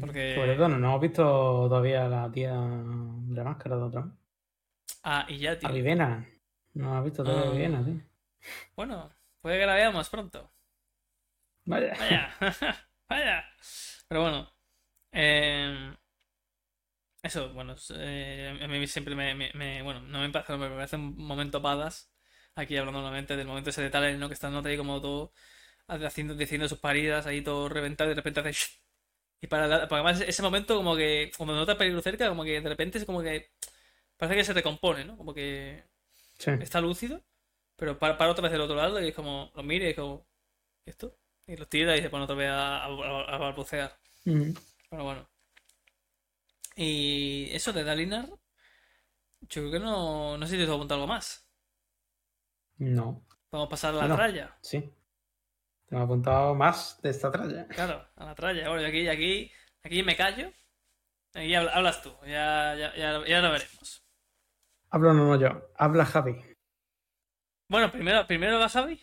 Porque- 0.00 0.34
Sobre 0.34 0.56
todo, 0.56 0.68
no, 0.70 0.78
no 0.78 0.88
hemos 0.88 1.00
visto 1.02 1.22
todavía 1.68 2.08
la 2.08 2.32
tía 2.32 2.52
de 2.54 3.34
la 3.36 3.44
máscara 3.44 3.76
de 3.76 3.82
otra. 3.82 4.08
Ah, 5.04 5.26
y 5.28 5.38
ya, 5.38 5.52
A 5.52 5.58
tío. 5.58 5.68
Vivena. 5.72 6.26
No 6.72 6.96
has 6.98 7.04
visto 7.04 7.22
todavía 7.22 7.44
Ah. 7.44 7.50
a 7.50 7.52
Vivena, 7.54 7.84
tío. 7.84 8.00
Bueno, 8.74 9.10
puede 9.40 9.58
que 9.60 9.66
la 9.66 9.74
veamos 9.74 10.08
pronto. 10.08 10.50
Vaya, 11.66 11.94
vaya. 11.98 12.34
Pero 14.08 14.20
bueno, 14.22 14.48
eh, 15.12 15.94
eso, 17.22 17.52
bueno, 17.54 17.74
eh, 17.96 18.58
a 18.62 18.68
mí 18.68 18.86
siempre 18.86 19.14
me, 19.14 19.34
me- 19.34 19.50
me- 19.54 19.82
bueno, 19.82 20.00
no 20.02 20.20
me 20.20 20.30
parece, 20.30 20.56
me 20.56 20.68
parece 20.70 20.96
un 20.96 21.16
momento 21.16 21.62
padas, 21.62 22.10
aquí 22.54 22.76
hablando 22.76 23.00
nuevamente 23.00 23.36
del 23.36 23.46
momento 23.46 23.70
ese 23.70 23.82
de 23.82 23.90
Talen, 23.90 24.18
¿no? 24.20 24.28
Que 24.28 24.34
está 24.34 24.50
nota 24.50 24.68
ahí 24.68 24.76
como 24.76 25.00
todo, 25.00 25.32
haciendo, 25.88 26.34
diciendo 26.34 26.68
sus 26.68 26.78
paridas, 26.80 27.26
ahí 27.26 27.42
todo 27.42 27.68
reventado, 27.68 28.10
y 28.10 28.14
de 28.14 28.16
repente 28.16 28.40
hace 28.40 28.50
sh- 28.52 28.80
y 29.42 29.48
para, 29.48 29.68
la- 29.68 29.80
porque 29.88 29.96
además 29.96 30.20
ese 30.22 30.42
momento 30.42 30.76
como 30.76 30.96
que, 30.96 31.32
cuando 31.36 31.54
nota 31.56 31.78
peligro 31.78 32.02
cerca, 32.02 32.28
como 32.30 32.44
que 32.44 32.60
de 32.62 32.68
repente 32.70 32.98
es 32.98 33.04
como 33.06 33.22
que, 33.22 33.50
parece 34.18 34.36
que 34.38 34.44
se 34.44 34.54
recompone, 34.54 35.04
¿no? 35.06 35.16
Como 35.18 35.34
que 35.34 35.84
Sí. 36.38 36.50
está 36.58 36.80
lúcido, 36.80 37.24
pero 37.76 37.98
para, 37.98 38.18
para 38.18 38.32
otra 38.32 38.42
vez 38.44 38.52
del 38.52 38.62
otro 38.62 38.76
lado 38.76 39.00
y 39.02 39.08
es 39.10 39.14
como, 39.16 39.52
lo 39.56 39.62
mira 39.64 39.86
y 39.86 39.90
es 39.90 39.96
como, 39.96 40.26
¿y 40.86 40.90
esto? 40.90 41.18
Y 41.46 41.56
lo 41.56 41.66
tira 41.66 41.96
y 41.96 42.00
se 42.02 42.10
pone 42.10 42.24
otra 42.24 42.36
vez 42.36 42.50
a, 42.50 42.84
a, 42.84 43.38
balbucear. 43.38 43.98
Ujú. 44.24 44.54
Bueno, 44.90 45.04
bueno. 45.04 45.28
Y 46.76 47.48
eso 47.52 47.72
de 47.72 47.84
Dalinar, 47.84 48.28
yo 49.40 49.60
creo 49.62 49.70
que 49.72 49.78
no, 49.80 50.38
no 50.38 50.46
sé 50.46 50.52
si 50.52 50.58
te 50.58 50.64
has 50.64 50.70
apuntado 50.70 51.02
algo 51.02 51.12
más. 51.12 51.46
No. 52.78 53.24
Vamos 53.50 53.66
a 53.66 53.70
pasar 53.70 53.90
a 53.90 53.92
la 53.94 54.00
Bueno. 54.00 54.16
tralla. 54.16 54.58
Sí. 54.62 54.80
Te 55.86 55.94
me 55.94 56.00
he 56.00 56.04
apuntado 56.04 56.54
más 56.54 57.00
de 57.02 57.10
esta 57.10 57.30
tralla. 57.30 57.68
Claro, 57.68 58.08
a 58.16 58.24
la 58.24 58.34
tralla. 58.34 58.68
Bueno, 58.68 58.82
y 58.82 58.86
aquí, 58.86 59.08
aquí, 59.08 59.52
aquí 59.82 60.02
me 60.02 60.16
callo. 60.16 60.50
Aquí 61.34 61.54
habla- 61.54 61.72
hablas 61.72 62.02
tú. 62.02 62.12
Ya, 62.22 62.74
ya, 62.74 62.94
ya, 62.96 63.24
ya 63.26 63.40
lo 63.40 63.50
veremos. 63.52 64.02
Hablo 64.90 65.12
no, 65.12 65.26
no 65.26 65.40
yo. 65.40 65.70
Habla 65.76 66.06
Javi. 66.06 66.40
Bueno, 67.68 67.90
primero, 67.90 68.26
primero 68.26 68.58
va 68.58 68.68
Javi. 68.68 69.00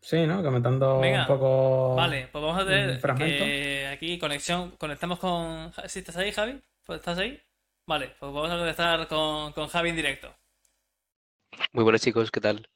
Sí, 0.00 0.26
¿no? 0.26 0.42
Comentando 0.42 0.98
Venga. 1.00 1.22
un 1.22 1.26
poco. 1.26 1.94
Vale, 1.94 2.28
pues 2.32 2.42
vamos 2.42 2.62
a 2.62 2.66
tener 2.66 3.00
que 3.00 3.86
aquí 3.92 4.18
conexión. 4.18 4.70
Conectamos 4.78 5.18
con. 5.18 5.72
¿Sí 5.86 5.98
estás 5.98 6.16
ahí, 6.16 6.32
Javi? 6.32 6.60
Pues, 6.84 6.98
¿Estás 7.00 7.18
ahí? 7.18 7.40
Vale, 7.86 8.14
pues 8.18 8.32
vamos 8.32 8.50
a 8.50 8.58
conectar 8.58 9.08
con, 9.08 9.52
con 9.52 9.68
Javi 9.68 9.90
en 9.90 9.96
directo. 9.96 10.34
Muy 11.72 11.84
buenas 11.84 12.00
chicos, 12.02 12.30
¿qué 12.30 12.40
tal? 12.40 12.68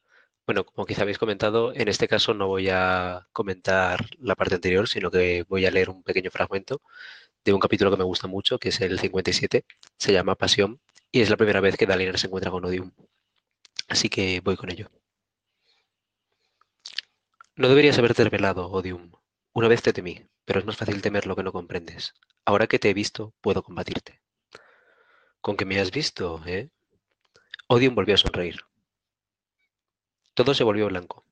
Bueno, 0.47 0.65
como 0.65 0.85
quizá 0.87 1.03
habéis 1.03 1.19
comentado, 1.19 1.73
en 1.75 1.89
este 1.89 2.07
caso 2.09 2.35
no 2.35 2.49
voy 2.49 2.69
a 2.69 3.27
comentar 3.33 4.05
la 4.19 4.35
parte 4.35 4.57
anterior, 4.57 4.89
sino 4.89 5.11
que 5.11 5.45
voy 5.49 5.65
a 5.65 5.71
leer 5.71 5.89
un 5.89 6.03
pequeño 6.03 6.31
fragmento 6.31 6.83
de 7.45 7.53
un 7.53 7.61
capítulo 7.61 7.91
que 7.91 7.97
me 7.97 8.05
gusta 8.05 8.27
mucho, 8.27 8.59
que 8.59 8.69
es 8.69 8.81
el 8.81 8.99
57, 8.99 9.65
se 9.97 10.13
llama 10.13 10.35
Pasión, 10.35 10.81
y 11.11 11.23
es 11.23 11.31
la 11.31 11.37
primera 11.37 11.61
vez 11.61 11.77
que 11.77 11.87
Dalinar 11.87 12.19
se 12.19 12.27
encuentra 12.27 12.51
con 12.51 12.65
Odium. 12.65 12.93
Así 13.89 14.09
que 14.09 14.41
voy 14.41 14.57
con 14.57 14.71
ello. 14.71 14.91
No 17.57 17.69
deberías 17.69 17.97
haberte 17.99 18.25
revelado, 18.25 18.69
Odium. 18.69 19.13
Una 19.53 19.69
vez 19.69 19.81
te 19.81 19.93
temí, 19.93 20.27
pero 20.45 20.59
es 20.59 20.67
más 20.67 20.77
fácil 20.77 21.01
temer 21.01 21.27
lo 21.27 21.37
que 21.37 21.45
no 21.45 21.53
comprendes. 21.53 22.13
Ahora 22.45 22.67
que 22.67 22.81
te 22.81 22.91
he 22.91 22.95
visto, 22.95 23.33
puedo 23.41 23.63
combatirte. 23.63 24.21
¿Con 25.41 25.57
que 25.57 25.65
me 25.65 25.79
has 25.79 25.93
visto, 25.93 26.43
eh? 26.47 26.71
Odium 27.69 27.95
volvió 27.95 28.17
a 28.17 28.19
sonreír. 28.19 28.65
Todo 30.35 30.53
se 30.53 30.65
volvió 30.65 30.89
blanco. 30.89 31.25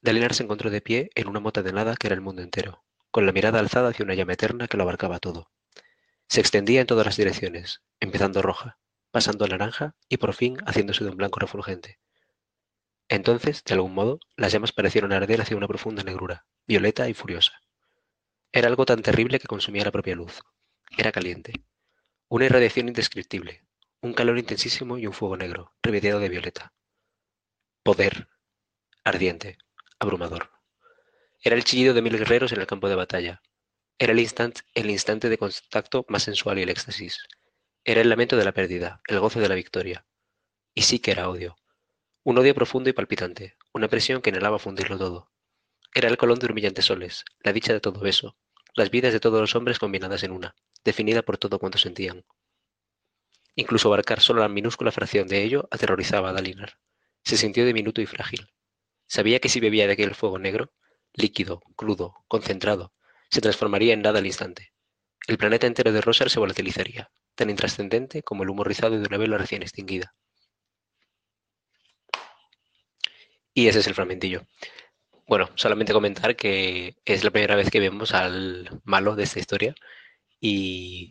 Dalinar 0.00 0.34
se 0.34 0.42
encontró 0.42 0.68
de 0.68 0.80
pie 0.80 1.10
en 1.14 1.28
una 1.28 1.38
mota 1.38 1.62
de 1.62 1.72
nada 1.72 1.94
que 1.94 2.08
era 2.08 2.16
el 2.16 2.22
mundo 2.22 2.42
entero, 2.42 2.82
con 3.12 3.24
la 3.24 3.30
mirada 3.30 3.60
alzada 3.60 3.90
hacia 3.90 4.04
una 4.04 4.14
llama 4.14 4.32
eterna 4.32 4.66
que 4.66 4.76
lo 4.76 4.82
abarcaba 4.82 5.20
todo. 5.20 5.52
Se 6.26 6.40
extendía 6.40 6.80
en 6.80 6.88
todas 6.88 7.06
las 7.06 7.16
direcciones, 7.16 7.82
empezando 8.00 8.42
roja, 8.42 8.80
pasando 9.12 9.44
a 9.44 9.48
naranja 9.48 9.94
y 10.08 10.16
por 10.16 10.34
fin 10.34 10.56
haciéndose 10.66 11.04
de 11.04 11.10
un 11.10 11.16
blanco 11.16 11.38
refulgente. 11.38 12.00
Entonces, 13.08 13.64
de 13.64 13.74
algún 13.74 13.94
modo, 13.94 14.20
las 14.36 14.52
llamas 14.52 14.72
parecieron 14.72 15.12
arder 15.12 15.40
hacia 15.40 15.56
una 15.56 15.68
profunda 15.68 16.02
negrura, 16.02 16.46
violeta 16.66 17.08
y 17.08 17.14
furiosa. 17.14 17.52
Era 18.52 18.68
algo 18.68 18.84
tan 18.84 19.02
terrible 19.02 19.38
que 19.38 19.46
consumía 19.46 19.84
la 19.84 19.92
propia 19.92 20.14
luz. 20.14 20.40
Era 20.96 21.12
caliente. 21.12 21.52
Una 22.28 22.44
irradiación 22.44 22.88
indescriptible, 22.88 23.64
un 24.00 24.12
calor 24.12 24.38
intensísimo 24.38 24.98
y 24.98 25.06
un 25.06 25.12
fuego 25.12 25.36
negro, 25.36 25.74
revestido 25.82 26.20
de 26.20 26.28
violeta. 26.28 26.72
Poder. 27.82 28.28
Ardiente. 29.04 29.56
Abrumador. 29.98 30.50
Era 31.40 31.56
el 31.56 31.64
chillido 31.64 31.94
de 31.94 32.02
mil 32.02 32.18
guerreros 32.18 32.52
en 32.52 32.60
el 32.60 32.66
campo 32.66 32.88
de 32.88 32.94
batalla. 32.94 33.42
Era 33.98 34.12
el, 34.12 34.20
instant, 34.20 34.60
el 34.74 34.90
instante 34.90 35.28
de 35.28 35.38
contacto 35.38 36.04
más 36.08 36.24
sensual 36.24 36.58
y 36.58 36.62
el 36.62 36.68
éxtasis. 36.68 37.18
Era 37.84 38.00
el 38.00 38.08
lamento 38.08 38.36
de 38.36 38.44
la 38.44 38.52
pérdida, 38.52 39.00
el 39.08 39.18
goce 39.18 39.40
de 39.40 39.48
la 39.48 39.54
victoria. 39.54 40.06
Y 40.74 40.82
sí 40.82 40.98
que 40.98 41.12
era 41.12 41.28
odio. 41.28 41.56
Un 42.24 42.36
odio 42.36 42.54
profundo 42.54 42.90
y 42.90 42.92
palpitante, 42.92 43.56
una 43.72 43.88
presión 43.88 44.20
que 44.20 44.30
anhelaba 44.30 44.58
fundirlo 44.58 44.98
todo. 44.98 45.30
Era 45.94 46.08
el 46.08 46.16
colón 46.16 46.38
de 46.38 46.46
humillantes 46.46 46.84
soles, 46.84 47.24
la 47.40 47.52
dicha 47.52 47.72
de 47.72 47.80
todo 47.80 48.00
beso, 48.00 48.36
las 48.74 48.90
vidas 48.90 49.12
de 49.12 49.20
todos 49.20 49.40
los 49.40 49.54
hombres 49.54 49.78
combinadas 49.78 50.22
en 50.24 50.32
una, 50.32 50.54
definida 50.84 51.22
por 51.22 51.38
todo 51.38 51.58
cuanto 51.58 51.78
sentían. 51.78 52.24
Incluso 53.54 53.88
abarcar 53.88 54.20
solo 54.20 54.40
la 54.40 54.48
minúscula 54.48 54.92
fracción 54.92 55.26
de 55.26 55.42
ello 55.42 55.68
aterrorizaba 55.70 56.30
a 56.30 56.32
Dalinar. 56.32 56.78
Se 57.24 57.36
sintió 57.36 57.64
diminuto 57.64 58.00
y 58.00 58.06
frágil. 58.06 58.48
Sabía 59.06 59.40
que 59.40 59.48
si 59.48 59.60
bebía 59.60 59.86
de 59.86 59.94
aquel 59.94 60.14
fuego 60.14 60.38
negro, 60.38 60.72
líquido, 61.14 61.62
crudo, 61.76 62.14
concentrado, 62.28 62.92
se 63.30 63.40
transformaría 63.40 63.94
en 63.94 64.02
nada 64.02 64.18
al 64.18 64.26
instante. 64.26 64.72
El 65.26 65.38
planeta 65.38 65.66
entero 65.66 65.92
de 65.92 66.00
Rosar 66.00 66.30
se 66.30 66.38
volatilizaría, 66.40 67.10
tan 67.34 67.50
intrascendente 67.50 68.22
como 68.22 68.42
el 68.42 68.50
humo 68.50 68.64
rizado 68.64 68.98
de 68.98 69.06
una 69.06 69.18
vela 69.18 69.38
recién 69.38 69.62
extinguida. 69.62 70.14
Y 73.58 73.66
ese 73.66 73.80
es 73.80 73.88
el 73.88 73.94
fragmentillo. 73.94 74.46
Bueno, 75.26 75.50
solamente 75.56 75.92
comentar 75.92 76.36
que 76.36 76.94
es 77.04 77.24
la 77.24 77.32
primera 77.32 77.56
vez 77.56 77.70
que 77.70 77.80
vemos 77.80 78.14
al 78.14 78.70
malo 78.84 79.16
de 79.16 79.24
esta 79.24 79.40
historia 79.40 79.74
y 80.40 81.10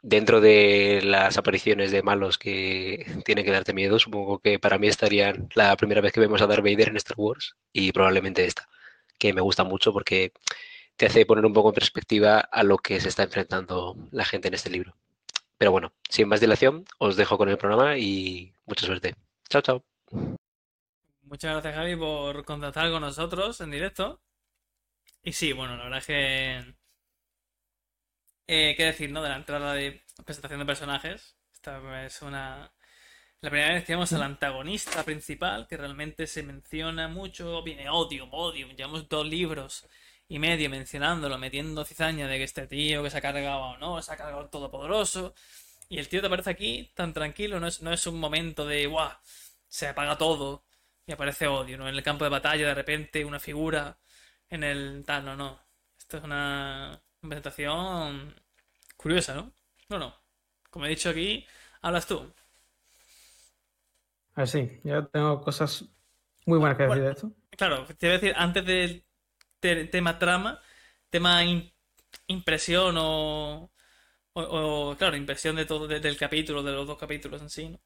dentro 0.00 0.40
de 0.40 1.00
las 1.02 1.36
apariciones 1.36 1.90
de 1.90 2.04
malos 2.04 2.38
que 2.38 3.04
tienen 3.24 3.44
que 3.44 3.50
darte 3.50 3.72
miedo, 3.72 3.98
supongo 3.98 4.38
que 4.38 4.60
para 4.60 4.78
mí 4.78 4.86
estarían 4.86 5.48
la 5.56 5.76
primera 5.76 6.00
vez 6.00 6.12
que 6.12 6.20
vemos 6.20 6.42
a 6.42 6.46
Darth 6.46 6.62
Vader 6.62 6.90
en 6.90 6.96
Star 6.96 7.16
Wars 7.18 7.56
y 7.72 7.90
probablemente 7.90 8.44
esta, 8.44 8.68
que 9.18 9.32
me 9.32 9.40
gusta 9.40 9.64
mucho 9.64 9.92
porque 9.92 10.30
te 10.96 11.06
hace 11.06 11.26
poner 11.26 11.44
un 11.44 11.54
poco 11.54 11.70
en 11.70 11.74
perspectiva 11.74 12.38
a 12.38 12.62
lo 12.62 12.78
que 12.78 13.00
se 13.00 13.08
está 13.08 13.24
enfrentando 13.24 13.96
la 14.12 14.24
gente 14.24 14.46
en 14.46 14.54
este 14.54 14.70
libro. 14.70 14.94
Pero 15.58 15.72
bueno, 15.72 15.92
sin 16.08 16.28
más 16.28 16.40
dilación, 16.40 16.84
os 16.98 17.16
dejo 17.16 17.36
con 17.36 17.48
el 17.48 17.58
programa 17.58 17.98
y 17.98 18.52
mucha 18.64 18.86
suerte. 18.86 19.16
Chao, 19.48 19.60
chao. 19.60 19.84
Muchas 21.24 21.50
gracias, 21.52 21.74
Javi, 21.74 21.96
por 21.96 22.44
contactar 22.44 22.90
con 22.90 23.00
nosotros 23.02 23.60
en 23.60 23.70
directo. 23.72 24.20
Y 25.24 25.32
sí, 25.32 25.52
bueno, 25.52 25.76
la 25.76 25.84
verdad 25.84 25.98
es 25.98 26.06
que. 26.06 26.74
Eh, 28.46 28.74
¿Qué 28.76 28.84
decir, 28.84 29.10
no? 29.10 29.22
De 29.22 29.28
la 29.28 29.36
entrada 29.36 29.72
de 29.74 30.02
presentación 30.24 30.60
de 30.60 30.66
personajes. 30.66 31.36
Esta 31.52 32.04
es 32.04 32.22
una. 32.22 32.72
La 33.40 33.50
primera 33.50 33.74
vez 33.74 33.84
que 33.84 33.94
vemos 33.94 34.12
al 34.12 34.22
antagonista 34.22 35.04
principal, 35.04 35.66
que 35.68 35.76
realmente 35.76 36.26
se 36.26 36.42
menciona 36.42 37.08
mucho. 37.08 37.62
Viene 37.62 37.88
Odium, 37.90 38.30
Odium. 38.32 38.70
Llevamos 38.76 39.08
dos 39.08 39.26
libros 39.26 39.86
y 40.28 40.38
medio 40.38 40.70
mencionándolo, 40.70 41.38
metiendo 41.38 41.84
cizaña 41.84 42.28
de 42.28 42.38
que 42.38 42.44
este 42.44 42.66
tío 42.66 43.02
que 43.02 43.10
se 43.10 43.18
ha 43.18 43.20
cargado 43.22 43.60
o 43.62 43.78
no, 43.78 44.02
se 44.02 44.12
ha 44.12 44.16
cargado 44.16 44.42
el 44.42 44.50
todopoderoso. 44.50 45.34
Y 45.88 45.98
el 45.98 46.08
tío 46.08 46.20
te 46.20 46.28
aparece 46.28 46.50
aquí 46.50 46.92
tan 46.94 47.12
tranquilo, 47.14 47.60
no 47.60 47.68
es, 47.68 47.82
no 47.82 47.92
es 47.92 48.06
un 48.06 48.18
momento 48.20 48.66
de 48.66 48.86
¡guau! 48.86 49.10
Se 49.68 49.88
apaga 49.88 50.18
todo 50.18 50.63
y 51.06 51.12
aparece 51.12 51.46
odio, 51.48 51.78
¿no? 51.78 51.88
En 51.88 51.94
el 51.94 52.02
campo 52.02 52.24
de 52.24 52.30
batalla, 52.30 52.68
de 52.68 52.74
repente, 52.74 53.24
una 53.24 53.40
figura 53.40 53.98
en 54.48 54.64
el 54.64 55.04
tal, 55.06 55.24
no, 55.24 55.36
no. 55.36 55.60
Esto 55.98 56.18
es 56.18 56.24
una 56.24 57.00
presentación 57.20 58.34
curiosa, 58.96 59.34
¿no? 59.34 59.52
No, 59.90 59.98
no. 59.98 60.14
Como 60.70 60.86
he 60.86 60.90
dicho 60.90 61.10
aquí, 61.10 61.46
hablas 61.82 62.06
tú. 62.06 62.32
A 64.36 64.40
ver, 64.42 64.48
sí, 64.48 64.80
yo 64.84 65.06
tengo 65.08 65.40
cosas 65.40 65.84
muy 66.46 66.58
buenas 66.58 66.76
que 66.78 66.84
decir 66.84 67.02
Bueno, 67.02 67.04
de 67.04 67.10
esto. 67.12 67.32
Claro, 67.50 67.86
te 67.86 68.06
iba 68.06 68.14
a 68.16 68.18
decir, 68.18 68.34
antes 68.36 68.64
del 68.66 69.04
te- 69.60 69.86
tema 69.86 70.18
trama, 70.18 70.60
tema 71.10 71.44
im- 71.44 71.72
impresión 72.28 72.96
o, 72.98 73.72
o, 74.34 74.42
o, 74.92 74.96
claro, 74.98 75.16
impresión 75.16 75.56
de 75.56 75.66
todo, 75.66 75.88
de- 75.88 76.00
del 76.00 76.16
capítulo, 76.18 76.62
de 76.64 76.72
los 76.72 76.86
dos 76.86 76.98
capítulos 76.98 77.42
en 77.42 77.50
sí, 77.50 77.68
¿no? 77.70 77.80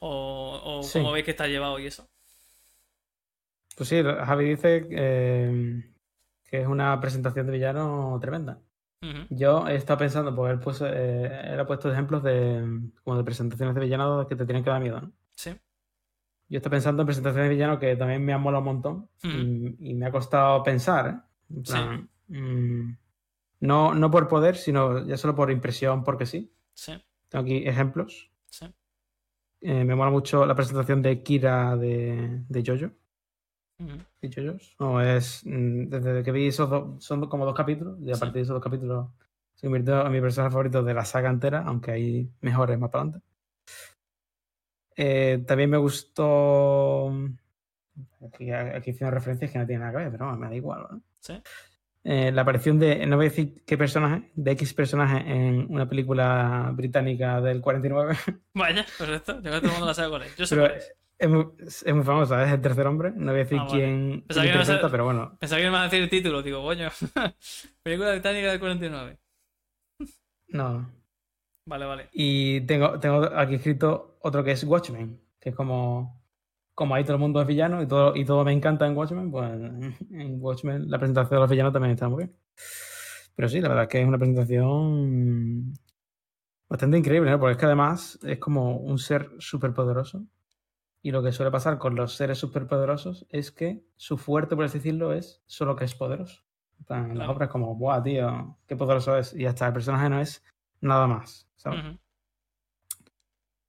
O, 0.00 0.88
o 0.88 0.90
Sí. 0.90 1.00
cómo 1.00 1.12
veis 1.12 1.24
que 1.26 1.32
está 1.32 1.46
llevado 1.48 1.78
y 1.80 1.86
eso. 1.88 2.10
Pues 3.80 3.88
sí, 3.88 4.02
Javi 4.02 4.44
dice 4.44 4.86
eh, 4.90 5.90
que 6.44 6.60
es 6.60 6.66
una 6.66 7.00
presentación 7.00 7.46
de 7.46 7.52
villano 7.52 8.18
tremenda. 8.20 8.60
Ujú. 9.00 9.20
Yo 9.30 9.66
he 9.68 9.74
estado 9.76 10.00
pensando, 10.00 10.36
pues 10.36 10.52
él, 10.52 10.58
puso, 10.60 10.86
eh, 10.86 11.52
él 11.54 11.58
ha 11.58 11.66
puesto 11.66 11.90
ejemplos 11.90 12.22
de, 12.22 12.62
como 13.02 13.16
de 13.16 13.24
presentaciones 13.24 13.74
de 13.74 13.80
villanos 13.80 14.26
que 14.26 14.36
te 14.36 14.44
tienen 14.44 14.62
que 14.62 14.68
dar 14.68 14.82
miedo, 14.82 15.00
¿no? 15.00 15.12
Sí. 15.34 15.52
Yo 16.50 16.58
estoy 16.58 16.68
pensando 16.68 17.00
en 17.00 17.06
presentaciones 17.06 17.48
de 17.48 17.54
villanos 17.54 17.78
que 17.78 17.96
también 17.96 18.22
me 18.22 18.34
han 18.34 18.42
molado 18.42 18.60
un 18.60 18.66
montón 18.66 19.08
y, 19.22 19.92
y 19.92 19.94
me 19.94 20.04
ha 20.04 20.12
costado 20.12 20.62
pensar, 20.62 21.06
¿eh? 21.08 21.56
En 21.56 21.64
Sí. 21.64 22.34
mm, 22.38 22.98
no, 23.60 23.94
no 23.94 24.10
por 24.10 24.28
poder, 24.28 24.56
sino 24.56 25.06
ya 25.06 25.16
solo 25.16 25.34
por 25.34 25.50
impresión, 25.50 26.04
porque 26.04 26.26
sí. 26.26 26.52
Sí, 26.74 26.92
Tengo 27.30 27.44
aquí 27.44 27.66
ejemplos. 27.66 28.30
sí. 28.50 28.66
eh, 29.62 29.84
me 29.86 29.94
mola 29.94 30.10
mucho 30.10 30.44
la 30.44 30.54
presentación 30.54 31.00
de 31.00 31.22
Kira 31.22 31.78
de, 31.78 32.42
de 32.46 32.62
Jojo. 32.62 32.92
JoJo's. 34.22 34.76
No, 34.78 35.00
es. 35.00 35.42
mm, 35.44 35.88
Desde 35.88 36.22
que 36.22 36.32
vi 36.32 36.46
esos 36.48 36.68
dos. 36.68 37.02
Son 37.04 37.26
como 37.28 37.44
dos 37.44 37.54
capítulos. 37.54 37.98
Y 38.00 38.10
a 38.10 38.14
Sí. 38.14 38.20
partir 38.20 38.34
de 38.36 38.40
esos 38.42 38.54
dos 38.54 38.62
capítulos 38.62 39.08
se 39.54 39.66
convirtió 39.66 40.06
en 40.06 40.12
mi 40.12 40.20
personaje 40.20 40.52
favorito 40.52 40.82
de 40.82 40.94
la 40.94 41.04
saga 41.04 41.30
entera, 41.30 41.62
aunque 41.66 41.90
hay 41.92 42.30
mejores 42.40 42.78
más 42.78 42.90
para 42.90 43.02
adelante. 43.02 43.26
Eh, 44.96 45.42
también 45.46 45.70
me 45.70 45.78
gustó. 45.78 47.12
Aquí, 48.26 48.50
aquí 48.50 48.90
hice 48.90 49.04
una 49.04 49.10
referencia 49.12 49.48
que 49.48 49.58
no 49.58 49.66
tiene 49.66 49.80
nada 49.80 49.92
que 49.92 49.98
ver, 49.98 50.10
pero 50.12 50.24
bueno, 50.26 50.38
me 50.40 50.48
da 50.48 50.54
igual. 50.54 50.86
¿no? 50.90 51.00
Sí. 51.20 51.40
Eh, 52.04 52.32
la 52.32 52.42
aparición 52.42 52.78
de, 52.78 53.06
no 53.06 53.16
voy 53.16 53.26
a 53.26 53.28
decir 53.28 53.62
qué 53.66 53.76
personaje, 53.76 54.30
de 54.34 54.50
X 54.52 54.72
personaje 54.72 55.18
en 55.18 55.66
una 55.68 55.86
película 55.88 56.70
británica 56.74 57.40
del 57.42 57.60
49, 57.60 58.16
Vaya, 58.54 58.86
perfecto. 58.98 59.34
Yo 59.36 59.40
creo 59.42 59.54
que 59.54 59.60
todo 59.60 59.66
el 59.68 59.72
mundo 59.72 59.86
la 59.86 59.94
sabe 59.94 60.08
cuál 60.08 60.22
es. 60.22 60.36
Yo 60.36 60.46
sé 60.46 60.54
pero 60.56 60.68
cuál 60.68 60.78
es. 60.78 60.94
Es 61.20 61.28
muy, 61.28 61.46
es 61.60 61.94
muy 61.94 62.02
famosa, 62.04 62.44
es 62.44 62.52
el 62.52 62.60
tercer 62.60 62.86
hombre, 62.86 63.12
no 63.14 63.26
voy 63.32 63.40
a 63.40 63.44
decir 63.44 63.58
Ah, 63.60 63.64
vale. 63.64 63.78
quién, 63.78 64.24
Pensaba 64.26 64.42
quién 64.42 64.52
que 64.52 64.56
ibas 64.56 64.68
a- 64.68 64.72
interpreta, 64.72 64.90
pero 64.90 65.04
bueno, 65.04 65.36
Pensaba 65.38 65.58
que 65.58 65.64
me 65.64 65.70
iba 65.70 65.80
a 65.80 65.84
decir 65.84 66.02
el 66.02 66.08
título, 66.10 66.42
digo, 66.42 66.62
coño. 66.62 66.88
Película 67.82 68.10
británica 68.12 68.50
del 68.50 68.58
49. 68.60 69.18
no. 70.48 70.90
Vale, 71.66 71.84
vale. 71.86 72.08
Y 72.12 72.62
tengo, 72.62 72.98
tengo 72.98 73.22
aquí 73.36 73.54
escrito 73.56 74.16
otro 74.22 74.42
que 74.42 74.52
es 74.52 74.64
Watchmen, 74.64 75.20
que 75.38 75.50
es 75.50 75.54
como, 75.54 76.20
como 76.74 76.94
ahí 76.94 77.04
todo 77.04 77.14
el 77.14 77.20
mundo 77.20 77.40
es 77.40 77.46
villano 77.46 77.80
y 77.82 77.86
todo, 77.86 78.16
y 78.16 78.24
todo 78.24 78.44
me 78.44 78.52
encanta 78.52 78.86
en 78.86 78.96
Watchmen, 78.96 79.30
pues 79.30 79.50
en 80.10 80.38
Watchmen 80.40 80.90
la 80.90 80.98
presentación 80.98 81.36
de 81.36 81.40
los 81.40 81.50
villanos 81.50 81.72
también 81.72 81.92
está 81.92 82.08
muy 82.08 82.24
bien. 82.24 82.36
Pero 83.36 83.48
sí, 83.48 83.60
la 83.60 83.68
verdad 83.68 83.84
es 83.84 83.90
que 83.90 84.00
es 84.00 84.08
una 84.08 84.18
presentación 84.18 85.74
bastante 86.68 86.98
increíble, 86.98 87.30
¿no? 87.30 87.38
Porque 87.38 87.52
es 87.52 87.58
que 87.58 87.66
además 87.66 88.18
es 88.22 88.38
como 88.38 88.78
un 88.78 88.98
ser 88.98 89.30
súper 89.38 89.72
poderoso. 89.72 90.24
Y 91.02 91.12
lo 91.12 91.22
que 91.22 91.32
suele 91.32 91.50
pasar 91.50 91.78
con 91.78 91.94
los 91.94 92.14
seres 92.14 92.38
superpoderosos 92.38 93.26
es 93.30 93.50
que 93.50 93.84
su 93.96 94.18
fuerte, 94.18 94.54
por 94.54 94.64
así 94.66 94.78
decirlo, 94.78 95.12
es 95.14 95.42
solo 95.46 95.74
que 95.76 95.84
es 95.84 95.94
poderoso. 95.94 96.42
En 96.88 97.16
las 97.18 97.28
obras 97.28 97.48
como, 97.48 97.74
¡buah, 97.74 98.02
tío! 98.02 98.58
¡Qué 98.66 98.76
poderoso 98.76 99.16
es! 99.16 99.34
Y 99.34 99.46
hasta 99.46 99.66
el 99.66 99.72
personaje 99.72 100.08
no 100.08 100.20
es 100.20 100.42
nada 100.80 101.06
más, 101.06 101.48
¿sabes? 101.56 101.80
Ujú. 101.84 101.98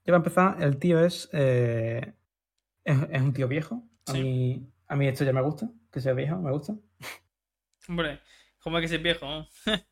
Ya 0.04 0.06
para 0.06 0.18
empezar, 0.18 0.62
el 0.64 0.78
tío 0.78 1.00
es, 1.04 1.30
eh, 1.32 2.14
es, 2.84 2.98
es 3.10 3.22
un 3.22 3.34
tío 3.34 3.48
viejo. 3.48 3.84
A, 4.08 4.12
Sí. 4.14 4.24
mí, 4.24 4.72
a 4.88 4.96
mí 4.96 5.08
esto 5.08 5.24
ya 5.24 5.34
me 5.34 5.42
gusta, 5.42 5.70
que 5.92 6.02
sea 6.02 6.14
viejo, 6.14 6.38
me 6.38 6.52
gusta. 6.52 6.74
Hombre, 7.88 8.20
¿cómo 8.60 8.80
es 8.80 8.90
que 8.90 8.96
es 8.96 9.02
viejo? 9.04 9.26
no? 9.26 9.48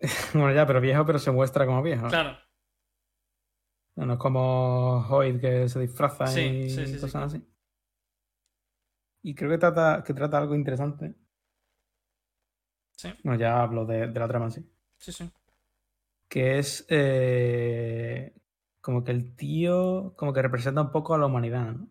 bueno, 0.34 0.52
ya, 0.52 0.66
pero 0.66 0.80
viejo, 0.80 1.04
pero 1.04 1.18
se 1.18 1.30
muestra 1.30 1.66
como 1.66 1.82
viejo. 1.82 2.08
Claro. 2.08 2.36
No 3.96 4.14
es 4.14 4.18
como 4.18 5.06
Hoyt 5.08 5.40
que 5.40 5.68
se 5.68 5.80
disfraza 5.80 6.26
Sí, 6.26 6.40
y 6.40 6.70
sí, 6.70 6.86
sí, 6.86 6.94
sí, 6.94 7.00
cosas 7.00 7.34
así. 7.34 7.46
Y 9.22 9.34
creo 9.34 9.50
que 9.50 9.58
trata, 9.58 10.02
que 10.04 10.14
trata 10.14 10.38
algo 10.38 10.54
interesante. 10.54 11.14
Sí. 12.96 13.12
Bueno, 13.22 13.38
ya 13.38 13.62
hablo 13.62 13.84
de, 13.84 14.08
de 14.08 14.20
la 14.20 14.28
trama 14.28 14.46
en 14.46 14.50
sí. 14.52 14.72
Sí, 14.98 15.12
sí. 15.12 15.30
Que 16.28 16.58
es 16.58 16.86
eh, 16.88 18.34
como 18.80 19.04
que 19.04 19.12
el 19.12 19.36
tío 19.36 20.14
como 20.16 20.32
que 20.32 20.42
representa 20.42 20.80
un 20.80 20.90
poco 20.90 21.14
a 21.14 21.18
la 21.18 21.26
humanidad, 21.26 21.72
¿no? 21.72 21.88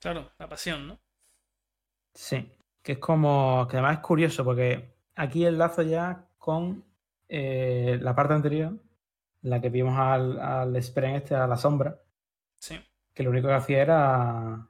Claro, 0.00 0.30
la 0.38 0.48
pasión, 0.48 0.88
¿no? 0.88 0.98
Sí, 2.14 2.50
que 2.82 2.92
es 2.92 2.98
como, 2.98 3.66
que 3.68 3.76
además 3.76 3.98
es 3.98 4.02
curioso 4.02 4.44
porque 4.44 4.96
aquí 5.14 5.44
enlazo 5.44 5.82
ya 5.82 6.28
con 6.38 6.84
eh, 7.28 7.98
la 8.00 8.14
parte 8.14 8.34
anterior, 8.34 8.82
la 9.42 9.60
que 9.60 9.68
vimos 9.70 9.98
al, 9.98 10.38
al 10.40 10.82
Spren 10.82 11.14
este, 11.16 11.34
a 11.34 11.46
la 11.46 11.56
sombra, 11.56 11.98
Sí. 12.58 12.76
que 13.14 13.22
lo 13.22 13.30
único 13.30 13.48
que 13.48 13.54
hacía 13.54 13.82
era, 13.82 14.66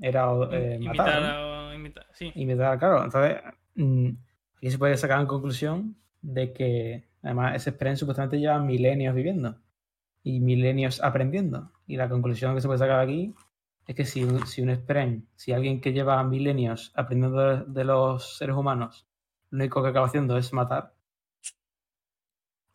era 0.00 0.26
eh, 0.52 0.76
imitar 0.80 0.96
matar, 1.06 1.22
¿no? 1.22 1.68
a- 1.70 1.74
imitar. 1.74 2.06
Sí. 2.12 2.32
Imitar, 2.34 2.78
claro. 2.78 3.04
Entonces, 3.04 3.36
mm, 3.74 4.08
aquí 4.56 4.70
se 4.70 4.78
puede 4.78 4.96
sacar 4.96 5.20
en 5.20 5.26
conclusión 5.26 5.96
de 6.22 6.52
que 6.52 7.08
además 7.22 7.56
ese 7.56 7.70
Spren 7.72 7.96
supuestamente 7.96 8.38
lleva 8.38 8.58
milenios 8.58 9.14
viviendo 9.14 9.58
y 10.22 10.40
milenios 10.40 11.02
aprendiendo. 11.02 11.70
Y 11.86 11.96
la 11.96 12.08
conclusión 12.08 12.54
que 12.54 12.60
se 12.60 12.66
puede 12.68 12.78
sacar 12.78 13.00
aquí 13.00 13.34
es 13.86 13.94
que 13.94 14.04
si, 14.06 14.24
un- 14.24 14.46
si 14.46 14.62
un 14.62 14.74
Spren, 14.74 15.28
si 15.36 15.52
alguien 15.52 15.80
que 15.80 15.92
lleva 15.92 16.22
milenios 16.24 16.92
aprendiendo 16.96 17.38
de, 17.40 17.64
de 17.66 17.84
los 17.84 18.38
seres 18.38 18.56
humanos, 18.56 19.06
lo 19.50 19.58
único 19.58 19.82
que 19.82 19.90
acaba 19.90 20.06
haciendo 20.06 20.36
es 20.38 20.52
matar, 20.52 20.94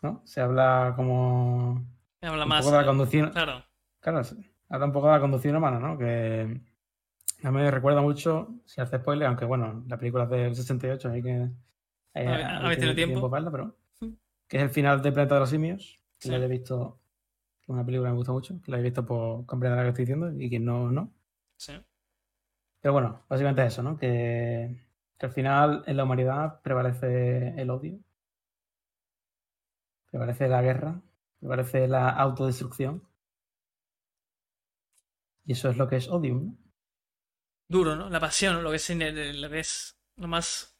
¿no? 0.01 0.21
Se 0.25 0.41
habla 0.41 0.93
como 0.95 1.85
Habla 2.21 2.43
un 2.43 2.49
más. 2.49 2.63
poco 2.65 2.71
de 2.71 2.77
la 2.77 2.83
eh, 2.83 2.87
conducción. 2.87 3.29
Claro. 3.31 3.63
Claro, 3.99 4.23
sí. 4.23 4.35
habla 4.69 4.85
un 4.87 4.91
poco 4.91 5.07
de 5.07 5.13
la 5.13 5.19
conducción 5.21 5.55
humana, 5.55 5.79
¿no? 5.79 5.97
Que 5.97 6.61
a 7.43 7.51
mí 7.51 7.57
me 7.57 7.71
recuerda 7.71 8.01
mucho, 8.01 8.49
sin 8.65 8.83
hacer 8.83 9.01
spoiler, 9.01 9.27
aunque 9.27 9.45
bueno, 9.45 9.83
la 9.87 9.97
película 9.97 10.23
es 10.25 10.29
del 10.29 10.55
68, 10.55 11.09
hay 11.09 11.21
que. 11.23 11.29
Hay, 12.13 12.25
¿Habéis- 12.27 12.45
hay 12.45 12.55
habéis 12.55 12.69
que 12.69 12.75
tenido 12.81 12.95
tener 12.95 12.95
tiempo? 12.95 13.29
para 13.29 13.41
verla, 13.43 13.51
pero. 13.51 13.75
Mm. 14.01 14.15
Que 14.47 14.57
es 14.57 14.63
el 14.63 14.69
final 14.69 15.01
de 15.01 15.11
Planeta 15.11 15.35
de 15.35 15.39
los 15.41 15.49
Simios. 15.49 15.99
Que 16.19 16.25
Sí. 16.27 16.29
la 16.29 16.37
haya 16.37 16.47
visto. 16.47 16.97
que 17.63 17.71
una 17.71 17.85
película 17.85 18.09
que 18.09 18.13
me 18.13 18.17
gusta 18.17 18.31
mucho. 18.33 18.59
Que 18.63 18.71
la 18.71 18.79
he 18.79 18.81
visto 18.81 19.05
por 19.05 19.45
comprender 19.45 19.77
lo 19.79 19.83
que 19.83 19.89
estoy 19.89 20.05
diciendo 20.05 20.31
y 20.41 20.49
quien 20.49 20.65
no, 20.65 20.91
no. 20.91 21.11
Sí. 21.57 21.73
Pero 22.81 22.93
bueno, 22.93 23.21
básicamente 23.29 23.61
es 23.61 23.73
eso, 23.73 23.83
¿no? 23.83 23.97
Que, 23.97 24.75
que 25.19 25.25
al 25.27 25.31
final 25.31 25.83
en 25.85 25.95
la 25.97 26.03
humanidad 26.03 26.59
prevalece 26.63 27.49
el 27.61 27.69
odio. 27.69 27.99
Prevalece 30.11 30.47
la 30.47 30.61
guerra. 30.61 31.01
Prevalece 31.39 31.87
la 31.87 32.09
autodestrucción. 32.11 33.01
Y 35.45 35.51
eso 35.51 35.69
es 35.69 35.77
lo 35.77 35.87
que 35.87 35.97
es 35.97 36.09
Odium, 36.09 36.45
¿no? 36.45 36.57
Duro, 37.67 37.95
¿no? 37.95 38.07
La 38.07 38.19
pasión, 38.19 38.61
lo 38.63 38.69
que 38.69 38.75
es, 38.75 38.87
lo 38.91 39.49
que 39.49 39.59
es 39.59 39.97
lo 40.17 40.27
más. 40.27 40.77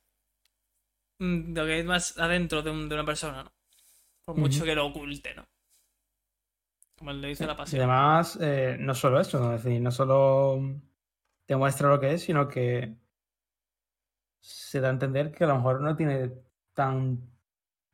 mm, 1.20 1.54
Lo 1.56 1.66
que 1.66 1.80
es 1.80 1.86
más 1.86 2.18
adentro 2.18 2.62
de, 2.62 2.70
un- 2.72 2.90
de 2.90 2.96
una 2.96 3.06
persona, 3.06 3.44
¿no? 3.44 3.54
Por 4.26 4.36
mucho 4.38 4.66
que 4.66 4.76
lo 4.76 4.88
oculte, 4.88 5.36
¿no? 5.36 5.48
Como 6.98 7.12
le 7.12 7.28
dice 7.28 7.46
la 7.46 7.58
Y 7.66 7.78
pasión. 7.78 7.78
además, 7.78 8.38
eh, 8.42 8.78
no 8.80 8.94
solo 8.94 9.20
eso, 9.20 9.40
¿no? 9.40 9.54
es 9.56 9.64
decir, 9.64 9.82
no 9.82 9.92
solo 9.92 10.60
te 11.46 11.56
muestra 11.56 11.90
lo 11.90 12.00
que 12.00 12.14
es, 12.14 12.24
sino 12.24 12.48
que 12.48 12.98
se 14.42 14.80
da 14.82 14.90
a 14.90 14.92
entender 14.92 15.32
que 15.32 15.44
a 15.44 15.48
lo 15.48 15.56
mejor 15.56 15.82
no 15.82 15.96
tiene 15.96 16.32
tan, 16.74 17.31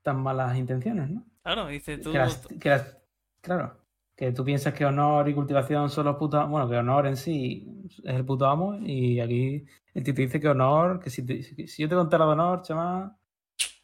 tan 0.01 0.21
malas 0.21 0.55
intenciones, 0.57 1.09
¿no? 1.09 1.25
Claro, 1.43 1.67
dice 1.67 1.97
tú. 1.97 2.11
Que 2.11 2.17
las- 2.17 2.47
que 2.59 2.69
las- 2.69 2.97
claro, 3.41 3.77
que 4.15 4.31
tú 4.31 4.43
piensas 4.43 4.73
que 4.73 4.85
honor 4.85 5.27
y 5.29 5.33
cultivación 5.35 5.89
son 5.89 6.05
los 6.05 6.15
putos, 6.17 6.47
bueno, 6.49 6.69
que 6.69 6.77
honor 6.77 7.07
en 7.07 7.17
sí 7.17 7.67
es 8.03 8.15
el 8.15 8.25
puto 8.25 8.45
amo, 8.47 8.77
y 8.79 9.19
aquí 9.19 9.65
el 9.93 10.03
tío 10.03 10.13
te 10.13 10.21
dice 10.23 10.39
que 10.39 10.47
honor, 10.49 10.99
que 10.99 11.09
si, 11.09 11.25
te- 11.25 11.43
si 11.43 11.81
yo 11.81 11.89
te 11.89 11.95
contara 11.95 12.25
de 12.25 12.31
honor, 12.31 12.61
chaval, 12.63 13.13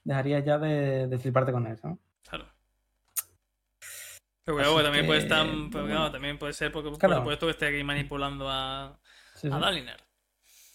dejarías 0.04 0.44
ya 0.46 0.58
de, 0.58 1.08
de 1.08 1.18
fliparte 1.20 1.52
con 1.52 1.66
eso, 1.68 1.88
¿no? 1.88 2.00
Claro. 2.28 2.46
Pero 4.46 4.58
porque 4.58 4.84
también 4.84 5.06
puede 5.06 5.20
que, 5.20 5.26
estar. 5.26 5.46
bueno. 5.46 5.70
pero 5.72 5.86
claro, 5.86 6.12
también 6.12 6.38
puede 6.38 6.54
ser 6.54 6.72
porque, 6.72 6.90
por 6.90 7.00
Claro. 7.00 7.18
supuesto, 7.18 7.46
que 7.46 7.52
esté 7.52 7.68
aquí 7.68 7.84
manipulando 7.84 8.50
a, 8.50 9.00
Sí, 9.36 9.48
a. 9.52 9.58
Dalinar. 9.58 9.98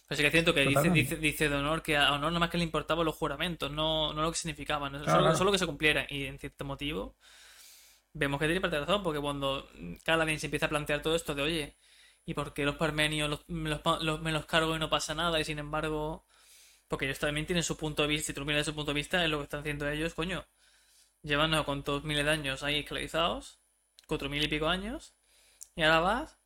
Pero 0.09 0.17
sí 0.17 0.23
que 0.23 0.29
es 0.29 0.33
cierto 0.33 0.55
que 0.55 0.63
dice, 0.63 0.91
dice, 0.91 1.17
dice 1.17 1.49
de 1.51 1.57
honor 1.57 1.83
que 1.83 1.97
a 1.97 2.13
honor 2.15 2.31
nada 2.33 2.41
más 2.41 2.51
que 2.51 2.59
le 2.59 2.65
importaban 2.65 3.05
los 3.07 3.15
juramentos, 3.17 3.71
no, 3.71 4.13
no 4.15 4.23
lo 4.23 4.33
que 4.33 4.39
significaban, 4.39 4.93
solo, 4.95 5.05
claro. 5.05 5.37
solo 5.37 5.53
que 5.53 5.59
se 5.59 5.67
cumplieran. 5.67 6.07
Y 6.09 6.25
en 6.27 6.39
cierto 6.39 6.65
motivo, 6.65 7.17
vemos 8.15 8.39
que 8.41 8.47
tiene 8.47 8.61
parte 8.61 8.77
de 8.77 8.83
razón, 8.87 9.03
porque 9.03 9.21
cuando 9.21 9.69
Kaladin 10.05 10.41
se 10.41 10.47
empieza 10.47 10.67
a 10.67 10.69
plantear 10.69 11.03
todo 11.03 11.15
esto 11.15 11.35
de, 11.35 11.43
oye, 11.43 11.77
¿y 12.27 12.35
por 12.35 12.53
qué 12.55 12.65
los 12.65 12.77
parmenios 12.77 13.31
los- 13.31 13.49
me, 13.49 13.71
los, 13.71 13.81
pa- 13.81 13.99
los- 14.01 14.21
me 14.21 14.33
los 14.33 14.47
cargo 14.47 14.77
y 14.77 14.79
no 14.79 14.91
pasa 14.91 15.15
nada? 15.15 15.41
Y 15.41 15.45
sin 15.45 15.59
embargo, 15.59 16.25
porque 16.89 17.07
ellos 17.07 17.19
también 17.21 17.47
tienen 17.47 17.63
su 17.65 17.77
punto 17.77 18.03
de 18.03 18.09
vista, 18.09 18.33
y 18.33 18.35
tú 18.35 18.45
miras 18.45 18.67
su 18.67 18.75
punto 18.75 18.93
de 18.93 18.97
vista, 18.97 19.25
es 19.25 19.31
lo 19.31 19.39
que 19.39 19.45
están 19.45 19.61
haciendo 19.61 19.89
ellos, 19.89 20.15
coño. 20.15 20.47
Llevan 21.23 21.51
no 21.51 21.59
sé 21.59 21.65
cuántos 21.65 22.05
miles 22.05 22.25
de 22.25 22.31
años 22.33 22.63
ahí 22.63 22.81
esclavizados, 22.81 23.61
cuatro 24.07 24.29
mil 24.29 24.43
y 24.45 24.49
pico 24.49 24.69
años, 24.69 25.15
y 25.77 25.83
ahora 25.83 26.01
vas 26.01 26.39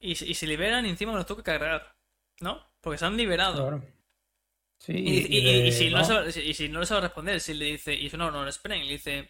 y, 0.00 0.16
se- 0.16 0.26
y 0.26 0.34
se 0.34 0.46
liberan 0.46 0.86
y 0.86 0.90
encima 0.90 1.12
tengo 1.24 1.38
que 1.38 1.44
cargar, 1.44 1.94
¿no? 2.40 2.64
Porque 2.88 2.98
se 2.98 3.04
han 3.06 3.16
liberado. 3.16 3.68
Claro. 3.68 3.84
Sí, 4.78 4.92
Y, 4.92 5.18
y- 5.18 5.38
y- 5.38 5.44
de- 5.62 5.66
y 5.68 5.72
si 5.72 5.90
no 5.90 6.04
sabe, 6.04 6.30
y 6.42 6.54
si 6.54 6.68
no 6.68 6.80
le 6.80 6.86
sabe 6.86 7.02
responder, 7.02 7.40
si 7.40 7.52
le 7.54 7.64
dice, 7.66 7.94
y 7.94 8.06
eso 8.06 8.16
no, 8.16 8.30
no, 8.30 8.50
Spren, 8.50 8.86
le 8.86 8.92
dice, 8.92 9.28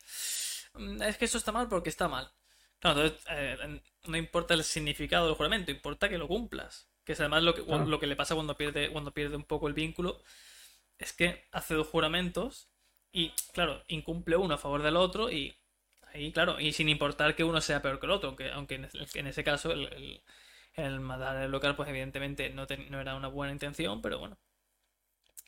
"Mm, 0.74 1.02
es 1.02 1.16
que 1.16 1.24
eso 1.24 1.38
está 1.38 1.52
mal 1.52 1.68
porque 1.68 1.88
está 1.88 2.06
mal. 2.06 2.30
Claro, 2.78 3.00
entonces 3.02 3.26
eh, 3.30 3.80
no 4.06 4.16
importa 4.16 4.54
el 4.54 4.62
significado 4.62 5.26
del 5.26 5.34
juramento, 5.34 5.70
importa 5.72 6.08
que 6.08 6.18
lo 6.18 6.28
cumplas. 6.28 6.88
Que 7.04 7.12
es 7.14 7.20
además 7.20 7.42
lo 7.42 7.54
que, 7.54 7.64
Claro. 7.64 7.86
lo 7.86 7.98
que 7.98 8.06
le 8.06 8.14
pasa 8.16 8.34
cuando 8.34 8.56
pierde, 8.56 8.90
cuando 8.90 9.12
pierde 9.12 9.36
un 9.36 9.44
poco 9.44 9.66
el 9.68 9.74
vínculo, 9.74 10.22
es 10.98 11.12
que 11.12 11.46
hace 11.52 11.74
dos 11.74 11.88
juramentos 11.88 12.68
y, 13.10 13.30
claro, 13.54 13.82
incumple 13.88 14.36
uno 14.36 14.54
a 14.54 14.58
favor 14.58 14.82
del 14.82 14.96
otro 14.96 15.30
y 15.32 15.56
ahí, 16.12 16.30
claro, 16.32 16.60
y 16.60 16.72
sin 16.72 16.88
importar 16.90 17.34
que 17.34 17.42
uno 17.44 17.60
sea 17.62 17.80
peor 17.82 17.98
que 17.98 18.06
el 18.06 18.12
otro, 18.12 18.28
aunque, 18.28 18.50
aunque 18.52 18.74
en, 18.76 18.84
ese- 18.84 19.18
en 19.18 19.26
ese 19.26 19.42
caso 19.42 19.72
el, 19.72 19.86
el, 19.94 20.22
el 20.78 21.00
matar 21.00 21.42
el 21.42 21.50
local, 21.50 21.76
pues 21.76 21.88
evidentemente 21.88 22.50
no, 22.50 22.66
no 22.90 23.00
era 23.00 23.16
una 23.16 23.28
buena 23.28 23.52
intención, 23.52 24.00
pero 24.00 24.18
bueno. 24.18 24.38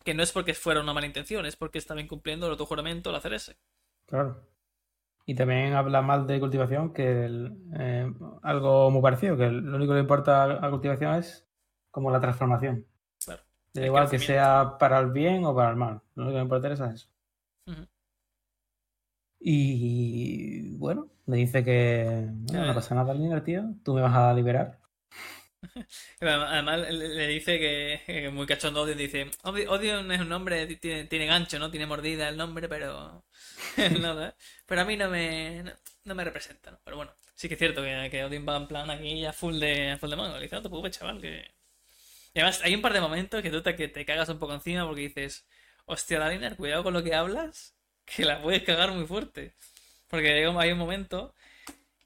Que 0.05 0.15
no 0.15 0.23
es 0.23 0.33
porque 0.33 0.55
fuera 0.55 0.81
una 0.81 0.93
mala 0.93 1.07
intención, 1.07 1.47
es 1.47 1.57
porque 1.57 1.79
estaba 1.79 2.01
incumpliendo 2.01 2.47
el 2.47 2.53
otro 2.53 2.67
juramento 2.67 3.11
al 3.11 3.17
hacer 3.17 3.35
ese. 3.35 3.57
Claro. 4.07 4.43
Y 5.27 5.35
también 5.35 5.75
habla 5.75 6.03
mal 6.03 6.27
de 6.27 6.41
cultivación, 6.41 6.93
que 6.93 7.25
el, 7.25 7.57
eh, 7.79 8.13
algo 8.43 8.91
muy 8.91 9.03
parecido, 9.03 9.37
que 9.37 9.49
lo 9.49 9.77
único 9.77 9.93
que 9.93 9.97
le 9.97 10.01
importa 10.01 10.67
a 10.67 10.71
cultivación 10.71 11.15
es 11.15 11.47
como 11.91 12.11
la 12.11 12.21
transformación. 12.21 12.87
Claro. 13.25 13.43
Da 13.73 13.87
igual 13.87 14.11
que 14.11 14.19
sea 14.19 14.77
para 14.79 14.99
el 14.99 15.13
bien 15.13 15.45
o 15.45 15.55
para 15.55 15.71
el 15.71 15.77
mal. 15.77 16.01
Lo 16.17 16.25
único 16.25 16.39
que 16.39 16.45
me 16.45 16.57
interesa 16.57 16.89
es 16.89 16.95
eso. 16.95 17.09
Y 19.39 20.77
bueno, 20.77 21.09
me 21.27 21.37
dice 21.37 21.65
que 21.65 22.29
bueno, 22.29 22.67
no 22.67 22.75
pasa 22.75 22.95
nada, 22.95 23.15
Lina, 23.15 23.43
tío. 23.43 23.75
Tú 23.85 23.95
me 23.95 24.03
vas 24.03 24.15
a 24.15 24.35
liberar. 24.35 24.80
Además 26.21 26.91
le 26.91 27.27
dice 27.29 27.59
que, 27.59 28.31
muy 28.31 28.47
cachondo 28.47 28.83
Odion 28.83 28.99
dice, 28.99 29.31
"Odi- 29.43 29.67
Odion 29.69 30.11
es 30.13 30.21
un 30.21 30.29
nombre, 30.29 30.67
tiene, 30.77 31.05
tiene 31.05 31.27
gancho, 31.27 31.59
¿no? 31.59 31.71
Tiene 31.71 31.87
mordida 31.87 32.29
el 32.29 32.37
nombre, 32.37 32.69
pero 32.69 33.25
nada, 34.01 34.37
pero 34.67 34.81
a 34.83 34.85
mí 34.85 34.97
no 34.97 35.09
me, 35.11 35.63
no, 35.63 35.73
no 36.05 36.15
me 36.15 36.25
representa, 36.25 36.71
¿no? 36.71 36.81
Pero 36.85 36.97
bueno, 36.97 37.13
sí 37.35 37.49
que 37.49 37.55
es 37.55 37.59
cierto 37.59 37.83
que, 37.83 38.09
que 38.11 38.23
va 38.41 38.57
en 38.57 38.69
plan 38.69 38.91
aquí 38.91 39.21
ya 39.21 39.33
full 39.33 39.59
de, 39.59 39.97
full 40.01 40.11
de 40.11 40.17
mango. 40.17 40.37
Le 40.37 40.43
dice, 40.45 40.61
no 40.61 40.83
te 40.83 40.91
chaval, 40.91 41.21
que... 41.21 41.51
Y 42.35 42.41
además 42.41 42.61
hay 42.65 42.75
un 42.75 42.83
par 42.83 42.93
de 42.93 43.01
momentos 43.01 43.43
que 43.43 43.51
tú 43.51 43.63
te, 43.63 43.75
que 43.77 43.89
te 43.89 44.05
cagas 44.05 44.29
un 44.29 44.39
poco 44.39 44.55
encima 44.55 44.87
porque 44.87 45.03
dices, 45.03 45.47
hostia, 45.87 46.19
Dalinar, 46.19 46.57
cuidado 46.57 46.83
con 46.85 46.95
lo 46.95 47.03
que 47.03 47.15
hablas, 47.15 47.75
que 48.05 48.25
la 48.25 48.43
puedes 48.43 48.63
cagar 48.63 48.93
muy 48.93 49.07
fuerte. 49.07 49.55
Porque 50.09 50.31
hay 50.33 50.73
un 50.73 50.79
momento 50.79 51.35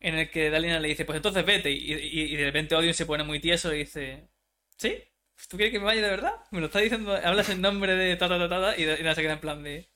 en 0.09 0.16
el 0.16 0.31
que 0.31 0.51
Dalinar 0.51 0.81
le 0.81 0.89
dice, 0.89 1.05
pues 1.05 1.16
entonces 1.16 1.44
vete. 1.47 1.70
Y, 1.72 1.93
y- 1.94 2.36
de 2.36 2.44
repente 2.44 2.74
Odion 2.76 2.94
se 2.94 3.06
pone 3.06 3.24
muy 3.24 3.40
tieso 3.40 3.72
y 3.74 3.78
dice, 3.81 4.28
¿sí? 4.76 4.97
¿Tú 5.48 5.56
quieres 5.56 5.72
que 5.72 5.78
me 5.81 5.86
vaya 5.86 6.02
de 6.02 6.10
verdad? 6.10 6.35
Me 6.52 6.60
lo 6.60 6.66
está 6.66 6.81
diciendo, 6.81 7.14
hablas 7.14 7.48
en 7.51 7.60
nombre 7.60 7.94
de 7.97 8.16
ta 8.16 8.28
ta 8.28 8.39
ta 8.39 8.48
ta, 8.48 8.60
ta", 8.74 8.78
y, 8.81 8.86
nada 8.86 9.14
se 9.14 9.22
queda 9.22 9.35
en 9.35 9.40
plan 9.40 9.62
de, 9.64 9.90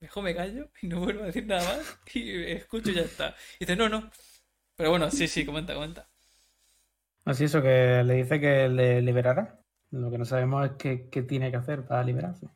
mejor 0.00 0.24
me 0.24 0.34
callo 0.36 0.70
y 0.82 0.88
no 0.88 1.00
vuelvo 1.00 1.24
a 1.24 1.26
decir 1.26 1.46
nada 1.46 1.64
más 1.78 2.00
y 2.14 2.44
escucho 2.52 2.90
y 2.92 2.94
ya 2.96 3.02
está. 3.02 3.36
Y 3.60 3.66
dice, 3.66 3.76
no, 3.76 3.88
no. 3.88 4.10
Pero 4.76 4.90
bueno, 4.90 5.10
sí, 5.10 5.28
sí, 5.28 5.46
comenta, 5.46 5.74
comenta. 5.74 6.08
Así 7.24 7.44
eso, 7.44 7.60
que 7.62 8.02
le 8.04 8.14
dice 8.14 8.40
que 8.40 8.68
le 8.68 9.02
liberará. 9.02 9.58
Lo 9.90 10.08
que 10.10 10.18
no 10.18 10.24
sabemos 10.24 10.64
es 10.66 10.72
qué, 10.78 11.08
qué 11.10 11.22
tiene 11.22 11.50
que 11.50 11.56
hacer 11.56 11.84
para 11.86 12.04
liberarse. 12.04 12.48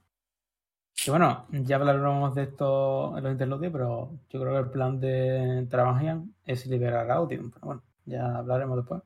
Y 1.04 1.10
bueno, 1.10 1.46
ya 1.50 1.76
hablaremos 1.76 2.34
de 2.34 2.42
esto 2.44 3.16
en 3.16 3.24
los 3.24 3.32
interludios, 3.32 3.72
pero 3.72 4.18
yo 4.28 4.40
creo 4.40 4.52
que 4.54 4.58
el 4.60 4.70
plan 4.70 4.98
de 5.00 5.66
Trabajian 5.70 6.34
es 6.44 6.66
liberar 6.66 7.10
a 7.10 7.20
Odium. 7.20 7.50
Pero 7.50 7.66
bueno, 7.66 7.82
ya 8.06 8.36
hablaremos 8.38 8.76
después. 8.78 9.02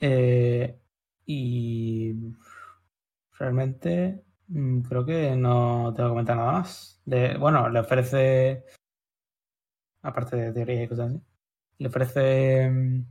Eh, 0.00 0.78
y 1.26 2.14
realmente 3.38 4.22
mm, 4.48 4.80
creo 4.82 5.04
que 5.04 5.36
no 5.36 5.92
tengo 5.94 6.08
que 6.08 6.12
comentar 6.12 6.36
nada 6.36 6.52
más. 6.52 7.00
Bueno, 7.38 7.68
le 7.68 7.80
ofrece, 7.80 8.64
aparte 10.02 10.36
de 10.36 10.52
teoría 10.52 10.82
y 10.84 10.88
cosas 10.88 11.10
así, 11.10 11.22
le 11.78 11.88
ofrece 11.88 12.70
mm, 12.70 13.04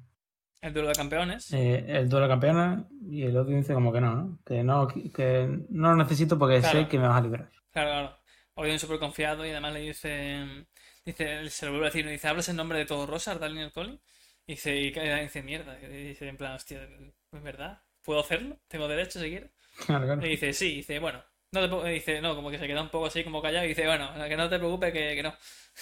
El 0.62 0.74
duelo 0.74 0.90
de 0.90 0.96
campeones. 0.96 1.52
eh, 1.52 1.86
el 1.88 2.10
duelo 2.10 2.26
de 2.28 2.32
campeones 2.34 2.86
y 3.10 3.24
el 3.24 3.38
otro 3.38 3.54
dice 3.56 3.74
como 3.74 3.92
que 3.92 4.02
no, 4.02 4.16
¿no? 4.16 4.40
Que 4.46 4.64
no, 4.64 4.88
que 4.88 5.66
no 5.70 5.90
lo 5.92 5.96
necesito 5.98 6.38
porque 6.38 6.62
Claro. 6.62 6.80
sé 6.80 6.88
que 6.88 7.00
me 7.00 7.08
vas 7.08 7.18
a 7.18 7.22
liberar. 7.22 7.50
Claro, 7.72 7.90
claro. 7.92 8.18
Odion 8.56 8.80
súper 8.80 9.00
confiado 9.00 9.46
y 9.46 9.52
además 9.52 9.74
le 9.74 9.80
dice, 9.82 10.66
dice, 11.06 11.50
se 11.50 11.66
lo 11.66 11.72
vuelve 11.72 11.88
a 11.88 11.90
decir, 11.90 12.08
dice, 12.08 12.28
¿hablas 12.28 12.50
en 12.50 12.58
nombre 12.58 12.78
de 12.80 12.86
todo 12.86 13.06
Rosar, 13.08 13.40
Daniel 13.40 13.72
Collin? 13.72 14.00
Y 14.48 14.54
dice, 14.54 14.76
y 14.76 14.92
dice, 14.92 15.44
mierda. 15.44 15.80
Y 15.82 15.88
dice, 16.10 16.28
en 16.28 16.38
plan, 16.38 16.54
hostia, 16.56 16.84
¿es 17.32 17.44
verdad? 17.44 17.82
¿Puedo 18.04 18.20
hacerlo? 18.22 18.58
¿Tengo 18.68 18.88
derecho 18.88 19.20
si 19.20 19.30
quieres? 19.30 19.52
Claro, 19.86 20.06
claro. 20.06 20.26
Y 20.26 20.30
dice, 20.32 20.52
sí, 20.54 20.76
dice, 20.78 21.00
bueno, 21.00 21.24
no 21.52 21.62
te 21.62 21.68
preocu-". 21.70 21.88
y 21.90 21.94
dice, 21.94 22.22
no, 22.22 22.36
como 22.36 22.50
que 22.52 22.60
se 22.60 22.68
queda 22.68 22.82
un 22.82 22.90
poco 22.90 23.06
así 23.08 23.24
como 23.24 23.42
callado 23.42 23.66
y 23.66 23.70
dice, 23.70 23.86
bueno, 23.88 24.12
que 24.28 24.36
no 24.38 24.50
te 24.50 24.58
preocupes 24.60 24.92
que, 24.94 25.16
que 25.16 25.24
no. 25.24 25.34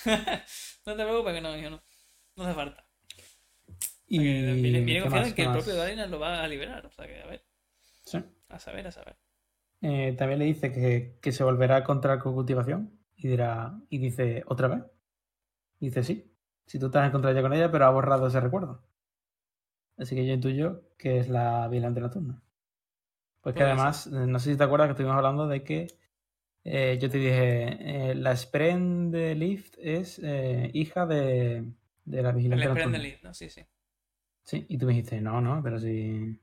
no 0.86 0.96
te 0.96 1.04
preocupes 1.04 1.34
que 1.34 1.42
no, 1.42 1.58
hijo, 1.58 1.70
no. 1.72 1.84
No 2.38 2.44
hace 2.46 2.54
falta. 2.56 2.87
Y 4.08 4.20
viene, 4.20 4.54
viene 4.54 4.86
¿qué 4.86 5.02
confiado 5.02 5.26
en 5.28 5.34
que 5.34 5.36
¿Qué 5.36 5.48
el 5.48 5.52
propio 5.54 5.76
Dalinar 5.76 6.10
lo 6.10 6.20
va 6.20 6.44
a 6.44 6.48
liberar. 6.48 6.86
O 6.86 6.92
sea 6.92 7.06
que, 7.08 7.22
a 7.22 7.26
ver, 7.28 7.44
Sí. 8.04 8.20
a 8.50 8.60
saber, 8.60 8.88
a 8.88 8.92
saber. 8.92 9.18
Eh, 9.82 10.16
también 10.18 10.40
le 10.40 10.46
dice 10.46 10.72
que, 10.72 11.20
que 11.22 11.32
se 11.32 11.44
volverá 11.44 11.76
a 11.76 11.80
encontrar 11.80 12.20
con 12.20 12.34
cultivación 12.34 12.98
y 13.16 13.28
dirá 13.28 13.80
y 13.90 13.98
dice 14.00 14.44
otra 14.48 14.68
vez. 14.70 14.84
Dice 15.80 16.04
sí. 16.04 16.34
Si 16.66 16.80
tú 16.80 16.90
te 16.90 16.98
has 17.00 17.08
encontrado 17.08 17.36
ya 17.36 17.42
con 17.42 17.54
ella, 17.54 17.72
pero 17.72 17.86
ha 17.86 17.90
borrado 17.92 18.28
ese 18.28 18.40
recuerdo. 18.40 18.84
Así 19.98 20.16
que 20.16 20.26
yo 20.26 20.34
intuyo 20.34 20.84
que 20.98 21.20
es 21.20 21.28
la 21.30 21.68
vigilante 21.68 22.00
nocturna. 22.02 22.42
Pues 23.42 23.56
que 23.56 23.64
además, 23.64 24.08
eh, 24.08 24.12
no 24.28 24.40
sé 24.40 24.52
si 24.52 24.58
te 24.58 24.64
acuerdas 24.64 24.88
que 24.88 24.92
estuvimos 24.92 25.16
hablando 25.18 25.48
de 25.48 25.64
que 25.64 25.88
eh, 26.64 26.98
yo 27.02 27.10
te 27.10 27.18
dije, 27.18 28.10
eh, 28.12 28.16
la 28.16 28.36
Spren 28.36 29.10
de 29.12 29.36
Lift 29.36 29.76
es 29.80 30.20
eh, 30.24 30.70
hija 30.74 31.06
de, 31.06 31.72
de 32.06 32.22
la 32.22 32.32
vigilante 32.32 32.66
Spren 32.66 32.76
nocturna. 32.76 32.98
de 32.98 33.04
Leaf, 33.04 33.24
¿no? 33.24 33.34
Sí, 33.34 33.50
sí. 33.50 33.62
Sí, 34.48 34.66
y 34.68 34.78
tú 34.80 34.88
me 34.88 34.94
dijiste, 34.94 35.22
no, 35.22 35.40
no, 35.42 35.62
pero 35.64 35.80
si. 35.80 36.40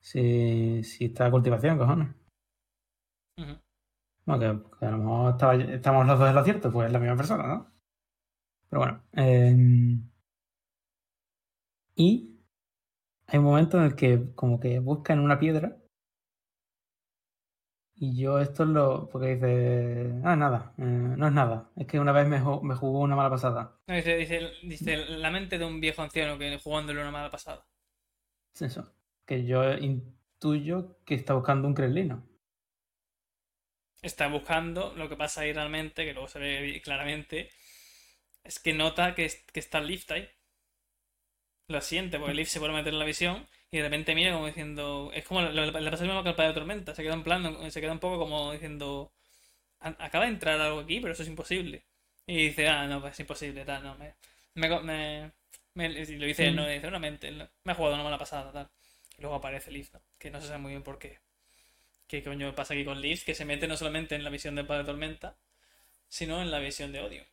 Si, 0.00 0.84
si 0.84 1.06
está 1.06 1.28
cultivación, 1.32 1.78
cojones. 1.78 2.14
Ujú. 3.38 3.54
Bueno, 4.26 4.40
que, 4.72 4.78
que 4.80 4.86
a 4.86 4.90
lo 4.92 4.98
mejor 4.98 5.32
estaba- 5.32 5.56
estamos 5.56 6.06
los 6.06 6.18
dos 6.18 6.28
en 6.30 6.34
lo 6.36 6.44
cierto, 6.44 6.72
pues 6.72 6.86
es 6.88 6.92
la 6.92 6.98
misma 7.00 7.16
persona, 7.16 7.46
¿no? 7.48 7.72
Pero 8.68 8.80
bueno. 8.82 9.02
eh, 9.14 9.56
y 11.96 12.38
hay 13.28 13.38
un 13.40 13.46
momento 13.46 13.78
en 13.78 13.84
el 13.84 13.96
que 13.96 14.34
como 14.36 14.60
que 14.60 14.80
buscan 14.80 15.20
una 15.20 15.38
piedra. 15.40 15.78
Y 17.96 18.16
yo 18.16 18.38
esto 18.38 18.62
es 18.64 18.68
lo. 18.68 19.08
Porque 19.08 19.34
dice. 19.34 20.20
Ah, 20.24 20.36
nada. 20.36 20.74
eh, 20.78 20.82
no 20.82 21.26
es 21.26 21.32
nada. 21.32 21.70
Es 21.76 21.86
que 21.86 21.98
una 22.00 22.12
vez 22.12 22.26
me, 22.26 22.38
me 22.38 22.74
jugó 22.76 23.00
una 23.00 23.16
mala 23.16 23.30
pasada. 23.30 23.78
No, 23.86 23.94
dice, 23.94 24.16
dice, 24.18 24.52
dice 24.62 24.96
la 24.96 25.30
mente 25.30 25.56
de 25.56 25.64
un 25.64 25.80
viejo 25.80 26.02
anciano 26.02 26.36
que 26.38 26.58
jugándole 26.58 27.00
una 27.00 27.10
mala 27.10 27.30
pasada. 27.30 27.66
Es 28.54 28.62
eso. 28.62 28.92
Que 29.26 29.44
yo 29.44 29.74
intuyo 29.74 30.96
que 31.04 31.14
está 31.14 31.34
buscando 31.34 31.68
un 31.68 31.74
creslino. 31.74 32.24
Está 34.02 34.28
buscando, 34.28 34.94
lo 34.94 35.08
que 35.08 35.16
pasa 35.16 35.40
ahí 35.40 35.52
realmente, 35.52 36.04
que 36.04 36.12
luego 36.12 36.28
se 36.28 36.38
ve 36.38 36.80
claramente, 36.84 37.50
es 38.44 38.60
que 38.60 38.72
nota 38.74 39.14
que, 39.14 39.30
que 39.52 39.60
está 39.60 39.78
el 39.78 39.88
lift 39.88 40.10
ahí. 40.12 40.28
Lo 41.68 41.80
siente, 41.82 42.18
porque 42.18 42.30
el 42.30 42.38
lift 42.38 42.50
se 42.52 42.58
puede 42.58 42.72
meter 42.72 42.92
en 42.94 42.98
la 42.98 43.04
visión 43.04 43.46
y 43.74 43.78
de 43.78 43.84
repente 43.84 44.14
mira 44.14 44.32
como 44.32 44.46
diciendo. 44.46 45.10
Es 45.14 45.24
como 45.26 45.42
le, 45.42 45.72
pasa 45.72 46.04
mismo 46.04 46.22
que 46.22 46.28
al 46.30 46.36
padre 46.36 46.48
de 46.50 46.54
Tormenta. 46.54 46.94
Se 46.94 47.02
queda 47.02 47.14
en 47.14 47.24
plan, 47.24 47.70
se 47.70 47.80
queda 47.80 47.92
un 47.92 47.98
poco 48.00 48.18
como 48.18 48.52
diciendo. 48.52 49.12
"A- 49.80 49.96
Acaba 50.06 50.26
de 50.26 50.32
entrar 50.32 50.60
algo 50.60 50.80
aquí, 50.80 51.00
pero 51.00 51.12
eso 51.14 51.22
es 51.24 51.28
imposible. 51.28 51.84
Y 52.26 52.36
dice, 52.48 52.68
ah, 52.68 52.86
no, 52.88 53.00
pues 53.00 53.14
es 53.14 53.20
imposible, 53.20 53.64
tal, 53.64 53.82
no, 53.84 53.96
me. 53.96 54.14
me, 54.54 54.68
me- 54.82 55.32
me- 55.74 55.86
y 55.88 56.16
lo 56.18 56.26
dice 56.26 56.48
él, 56.48 56.56
no, 56.56 56.66
dice, 56.68 56.88
una 56.88 56.98
mente, 57.00 57.28
él, 57.28 57.48
me 57.64 57.72
ha 57.72 57.74
jugado 57.76 57.94
una 57.96 58.04
mala 58.04 58.18
pasada, 58.18 58.52
tal. 58.52 58.70
Y 59.18 59.22
luego 59.22 59.36
aparece 59.36 59.70
Leaf, 59.72 59.92
¿no? 59.94 60.02
Que 60.18 60.30
no 60.30 60.40
se 60.40 60.48
sabe 60.48 60.58
muy 60.60 60.72
bien 60.72 60.82
por 60.84 60.98
qué. 60.98 61.20
¿Qué 62.08 62.22
coño 62.22 62.54
pasa 62.54 62.74
aquí 62.74 62.84
con 62.84 63.00
Leaf? 63.00 63.24
Que 63.24 63.34
se 63.34 63.44
mete 63.44 63.66
no 63.68 63.76
solamente 63.76 64.14
en 64.14 64.24
la 64.24 64.30
visión 64.30 64.54
del 64.54 64.66
padre 64.66 64.84
de 64.84 64.88
Tormenta, 64.88 65.36
sino 66.08 66.42
en 66.42 66.50
la 66.52 66.60
visión 66.60 66.92
de 66.92 67.00
odio. 67.00 67.24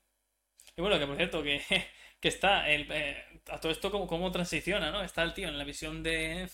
Y 0.77 0.81
bueno, 0.81 0.99
que 0.99 1.07
por 1.07 1.17
cierto, 1.17 1.43
que, 1.43 1.61
que 2.21 2.29
está 2.29 2.69
el, 2.69 2.87
eh, 2.91 3.23
a 3.49 3.59
todo 3.59 3.71
esto 3.73 3.91
como, 3.91 4.07
como 4.07 4.31
transiciona, 4.31 4.91
¿no? 4.91 5.03
Está 5.03 5.23
el 5.23 5.33
tío 5.33 5.47
en 5.49 5.57
la 5.59 5.65
visión 5.65 6.03
de. 6.03 6.49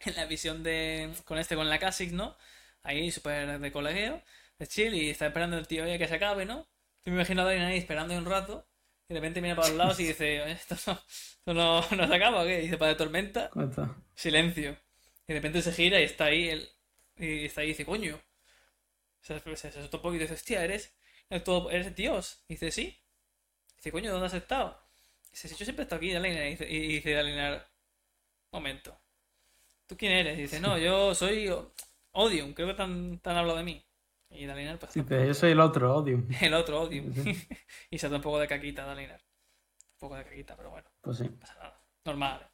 En 0.00 0.16
la 0.16 0.26
visión 0.26 0.62
de. 0.62 1.12
Con 1.24 1.38
este, 1.38 1.56
con 1.56 1.68
la 1.68 1.78
Kasich, 1.78 2.12
¿no? 2.12 2.36
Ahí 2.82 3.10
súper 3.10 3.58
de 3.60 3.72
colegueo, 3.72 4.22
de 4.58 4.66
chill, 4.66 4.94
y 4.94 5.10
está 5.10 5.26
esperando 5.26 5.58
el 5.58 5.66
tío 5.68 5.86
ya 5.86 5.98
que 5.98 6.08
se 6.08 6.14
acabe, 6.14 6.46
¿no? 6.46 6.68
Yo 7.04 7.12
me 7.12 7.16
imagino 7.16 7.42
a 7.42 7.44
Darin 7.44 7.62
ahí 7.62 7.78
esperando 7.78 8.16
un 8.16 8.24
rato, 8.24 8.66
y 9.08 9.14
de 9.14 9.20
repente 9.20 9.40
mira 9.42 9.56
para 9.56 9.68
los 9.68 9.76
lados 9.76 10.00
y 10.00 10.04
dice, 10.06 10.42
"Oye, 10.44 10.52
¿esto 10.52 10.76
no, 10.86 10.92
esto 10.94 11.54
no, 11.54 11.80
no 11.96 12.08
se 12.08 12.14
acaba 12.14 12.42
o 12.42 12.46
qué? 12.46 12.60
Y 12.60 12.62
dice, 12.62 12.78
para 12.78 12.92
de 12.92 12.96
tormenta, 12.98 13.56
silencio. 14.14 14.72
Y 15.28 15.32
de 15.32 15.40
repente 15.40 15.62
se 15.62 15.72
gira 15.72 16.00
y 16.00 16.04
está 16.04 16.26
ahí 16.26 16.48
él. 16.50 16.68
Y 17.18 17.44
está 17.46 17.60
ahí 17.62 17.68
y 17.68 17.70
dice, 17.70 17.84
coño. 17.86 18.20
Se, 19.22 19.38
se, 19.40 19.56
se 19.56 19.68
asustó 19.68 19.96
un 19.98 20.02
poco 20.02 20.14
y 20.14 20.18
dice, 20.18 20.34
hostia, 20.34 20.64
¿eres, 20.64 20.94
eres, 21.30 21.44
todo- 21.44 21.70
eres 21.70 21.94
Dios? 21.94 22.44
Y 22.48 22.54
dice, 22.54 22.70
sí. 22.70 22.99
Dice, 23.80 23.92
coño, 23.92 24.12
¿dónde 24.12 24.26
has 24.26 24.34
estado? 24.34 24.78
Dice, 25.30 25.48
si 25.48 25.56
yo 25.56 25.64
siempre 25.64 25.82
he 25.82 25.84
estado 25.84 25.96
aquí, 25.98 26.12
Dalinar. 26.12 26.46
Y 26.46 26.50
dice, 26.50 26.68
y 26.70 26.78
dice 26.88 27.12
Dalinar, 27.12 27.66
momento. 28.52 28.96
¿Tú 29.86 29.96
quién 29.96 30.12
eres? 30.12 30.38
Y 30.38 30.42
dice, 30.42 30.60
no, 30.60 30.76
yo 30.78 31.14
soy 31.14 31.50
Odium, 32.12 32.52
creo 32.52 32.68
que 32.68 32.74
te 32.74 32.82
han 32.82 33.20
hablado 33.24 33.56
de 33.56 33.64
mí. 33.64 33.84
Y 34.30 34.46
Dalinar, 34.46 34.78
pues, 34.78 34.92
Dice, 34.94 35.26
yo 35.26 35.34
soy 35.34 35.52
el 35.52 35.60
otro, 35.60 35.96
Odium. 35.96 36.28
el 36.40 36.54
otro 36.54 36.82
Odium. 36.82 37.12
Sí. 37.14 37.48
y 37.90 37.98
se 37.98 38.08
da 38.08 38.16
un 38.16 38.22
poco 38.22 38.38
de 38.38 38.46
caquita, 38.48 38.84
Dalinar. 38.84 39.20
Un 39.94 39.98
poco 39.98 40.16
de 40.16 40.24
caquita, 40.24 40.56
pero 40.56 40.70
bueno, 40.70 40.88
Pues 41.00 41.16
sí. 41.18 41.24
no 41.24 41.38
pasa 41.38 41.54
nada. 41.54 41.80
Normal. 42.04 42.46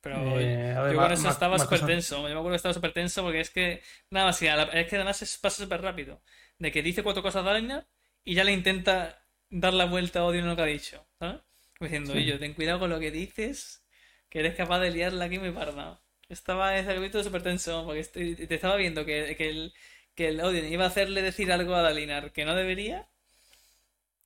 Pero 0.00 0.38
Eh, 0.38 0.72
a 0.74 0.82
ver, 0.82 0.94
yo 0.94 1.00
con 1.00 1.12
eso 1.12 1.28
estaba 1.28 1.58
súper 1.58 1.86
tenso. 1.86 2.16
Yo 2.16 2.22
me 2.24 2.30
acuerdo 2.32 2.50
que 2.50 2.56
estaba 2.56 2.74
súper 2.74 2.92
tenso 2.92 3.22
porque 3.22 3.40
es 3.40 3.50
que. 3.50 3.82
Nada 4.10 4.30
a 4.30 4.56
la- 4.56 4.64
es 4.64 4.86
que 4.88 4.96
además 4.96 5.38
pasa 5.40 5.62
súper 5.62 5.80
rápido. 5.80 6.20
De 6.58 6.70
que 6.70 6.82
dice 6.82 7.02
cuatro 7.02 7.22
cosas 7.22 7.44
Dalinar 7.44 7.86
y 8.22 8.34
ya 8.34 8.44
le 8.44 8.52
intenta 8.52 9.23
dar 9.62 9.74
la 9.74 9.86
vuelta 9.86 10.20
a 10.20 10.24
Odio 10.26 10.40
en 10.40 10.48
lo 10.48 10.56
que 10.56 10.62
ha 10.62 10.66
dicho. 10.66 11.06
¿Sabes? 11.18 11.40
Diciendo, 11.80 12.12
Sí. 12.12 12.18
oye, 12.18 12.38
ten 12.38 12.54
cuidado 12.54 12.80
con 12.80 12.90
lo 12.90 13.00
que 13.00 13.10
dices, 13.10 13.84
que 14.30 14.40
eres 14.40 14.54
capaz 14.56 14.80
de 14.80 14.90
liarla 14.90 15.24
aquí 15.26 15.38
muy 15.38 15.50
parda. 15.52 16.00
Estaba 16.28 16.76
ese 16.78 16.94
capítulo 16.94 17.24
súper 17.24 17.42
tenso 17.42 17.84
porque 17.84 18.00
estoy- 18.00 18.36
te 18.36 18.54
estaba 18.54 18.76
viendo 18.76 19.04
que, 19.04 19.36
que 19.36 19.50
el, 19.50 19.74
que 20.14 20.28
el 20.28 20.40
Odin 20.40 20.66
iba 20.72 20.84
a 20.84 20.88
hacerle 20.88 21.22
decir 21.22 21.52
algo 21.52 21.74
a 21.74 21.82
Dalinar 21.82 22.32
que 22.32 22.44
no 22.44 22.54
debería. 22.54 23.08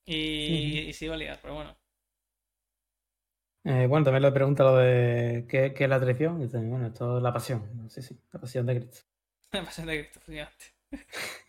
Y, 0.06 0.80
y 0.88 0.92
se 0.94 1.04
iba 1.04 1.14
a 1.14 1.18
liar, 1.18 1.38
pero 1.42 1.54
bueno. 1.54 1.76
Eh, 3.64 3.86
bueno, 3.86 4.04
también 4.04 4.22
le 4.22 4.32
pregunta 4.32 4.64
lo 4.64 4.76
de 4.76 5.46
qué, 5.48 5.74
qué 5.74 5.84
es 5.84 5.90
la 5.90 6.00
traición. 6.00 6.40
Y 6.42 6.46
bueno, 6.46 6.86
esto 6.86 7.18
es 7.18 7.22
la 7.22 7.32
pasión. 7.32 7.88
Sí, 7.90 8.02
sí, 8.02 8.18
la 8.32 8.40
pasión 8.40 8.66
de 8.66 8.76
Cristo. 8.80 9.02
Me 9.52 9.62
pasa 9.62 9.84
de 9.84 9.98
Cristo, 10.00 10.18
efectivamente. 10.20 10.64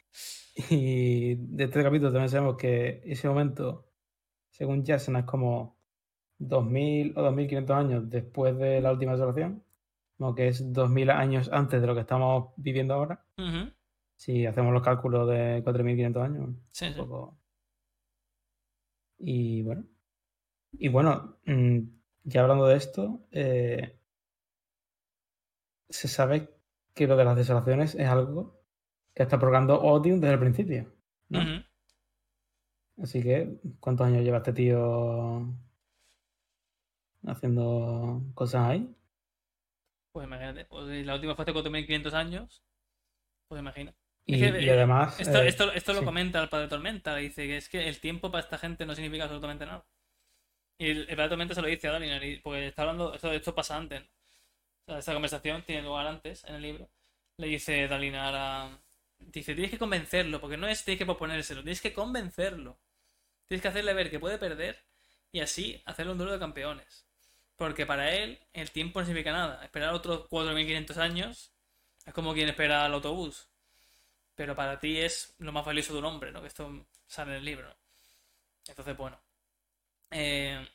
Y 0.69 1.36
de 1.36 1.64
este 1.64 1.84
capítulo 1.84 2.11
también 2.11 2.30
sabemos 2.30 2.57
que 2.57 3.02
ese 3.06 3.30
momento, 3.30 3.86
según 4.49 4.86
Jason, 4.86 5.15
es 5.15 5.23
como 5.23 5.77
2000 6.38 7.18
o 7.18 7.22
2500 7.23 7.76
años 7.76 8.10
después 8.10 8.57
de 8.57 8.81
la 8.81 8.91
última 8.91 9.14
desolación, 9.14 9.64
como 10.18 10.36
que 10.36 10.49
es 10.49 10.73
2000 10.73 11.11
años 11.11 11.49
antes 11.53 11.80
de 11.80 11.88
lo 11.88 11.95
que 11.95 12.02
estamos 12.02 12.49
viviendo 12.57 12.94
ahora. 12.94 13.26
Si 14.15 14.45
hacemos 14.45 14.73
los 14.73 14.84
cálculos 14.84 15.30
de 15.30 15.61
4500 15.64 16.23
años, 16.23 16.49
Sí, 16.72 16.88
un 16.88 16.94
sí. 16.94 17.02
Y 19.19 19.61
bueno. 19.64 19.86
Y 20.73 20.90
bueno, 20.90 21.38
mm, 21.45 21.80
ya 22.26 22.41
hablando 22.41 22.68
de 22.68 22.76
esto, 22.76 23.22
eh, 23.31 23.98
se 25.90 26.07
sabe 26.10 26.49
que 26.94 27.07
lo 27.07 27.15
de 27.15 27.26
las 27.26 27.38
desolaciones 27.38 27.95
es 27.95 28.07
algo 28.07 28.59
que 29.14 29.23
está 29.23 29.38
provocando 29.38 29.80
Odium 29.81 30.19
desde 30.19 30.34
el 30.34 30.40
principio. 30.40 30.94
Así 33.02 33.23
que, 33.23 33.60
¿cuántos 33.80 34.07
años 34.07 34.23
lleva 34.23 34.38
este 34.38 34.53
tío 34.53 35.48
haciendo 37.26 38.22
cosas 38.34 38.69
ahí? 38.69 38.95
Pues 40.11 40.27
imagínate. 40.27 40.68
la 41.03 41.15
última 41.15 41.36
fue 41.36 41.44
hace 41.44 41.53
4.500 41.53 42.14
años. 42.14 42.64
Pues 43.48 43.61
imagina. 43.61 43.94
Y, 44.26 44.36
Es 44.44 44.52
que, 44.52 44.61
y 44.61 44.69
eh, 44.69 44.73
además. 44.73 45.19
Esto, 45.19 45.41
eh, 45.41 45.48
esto, 45.48 45.72
esto 45.72 45.94
lo 45.94 45.99
sí. 45.99 46.06
comenta 46.06 46.41
el 46.41 46.49
padre 46.49 46.68
Tormenta. 46.68 47.15
Dice 47.15 47.48
que 47.48 47.57
es 47.57 47.69
que 47.69 47.88
el 47.88 47.99
tiempo 47.99 48.31
para 48.31 48.44
esta 48.44 48.57
gente 48.57 48.86
no 48.86 48.95
significa 48.95 49.23
absolutamente 49.23 49.65
nada. 49.65 49.86
Y 50.77 50.90
el, 50.91 51.10
el 51.10 51.15
padre 51.15 51.30
Tormenta 51.30 51.56
se 51.56 51.61
lo 51.61 51.68
dice 51.68 51.88
a 51.88 51.94
Dalinar. 51.94 52.22
Porque 52.44 52.68
está 52.68 52.81
hablando. 52.84 53.14
Esto, 53.14 53.31
esto 53.31 53.56
pasa 53.56 53.77
antes. 53.77 54.02
¿no? 54.02 54.07
O 54.88 54.91
sea, 54.91 54.99
esta 54.99 55.14
conversación 55.14 55.64
tiene 55.64 55.84
lugar 55.84 56.07
antes 56.07 56.44
en 56.45 56.56
el 56.56 56.61
libro. 56.61 56.90
Le 57.38 57.48
dice 57.48 57.88
Dalinar 57.88 58.34
a. 58.36 58.81
Dice: 59.20 59.54
Tienes 59.54 59.72
que 59.72 59.78
convencerlo. 59.78 60.41
Porque 60.41 60.58
no 60.58 60.68
es 60.68 60.84
tienes 60.84 61.00
que 61.00 61.06
proponérselo. 61.06 61.62
Tienes 61.62 61.82
que 61.82 61.94
convencerlo. 61.94 62.80
Tienes 63.48 63.62
que 63.62 63.68
hacerle 63.68 63.94
ver 63.94 64.10
que 64.10 64.20
puede 64.20 64.38
perder. 64.38 64.84
Y 65.32 65.41
así 65.41 65.82
hacerle 65.86 66.14
un 66.14 66.18
duelo 66.18 66.34
de 66.34 66.40
campeones. 66.40 67.06
Porque 67.56 67.86
para 67.86 68.14
él 68.14 68.40
el 68.54 68.72
tiempo 68.72 69.00
no 69.00 69.06
significa 69.06 69.32
nada. 69.32 69.64
Esperar 69.64 69.94
otros 69.94 70.28
4.500 70.30 70.98
años 70.98 71.52
es 72.06 72.14
como 72.14 72.34
quien 72.34 72.50
espera 72.50 72.86
al 72.86 72.94
autobús. 72.94 73.48
Pero 74.36 74.56
para 74.56 74.80
ti 74.80 74.98
es 75.00 75.36
lo 75.40 75.52
más 75.52 75.66
valioso 75.66 75.94
de 75.94 76.00
un 76.00 76.06
hombre, 76.06 76.32
¿no? 76.32 76.41
Que 76.41 76.48
esto 76.48 76.88
sale 77.08 77.32
en 77.32 77.38
el 77.38 77.46
libro. 77.46 77.76
Entonces, 78.68 78.96
bueno. 78.96 79.20
Eh, 80.12 80.66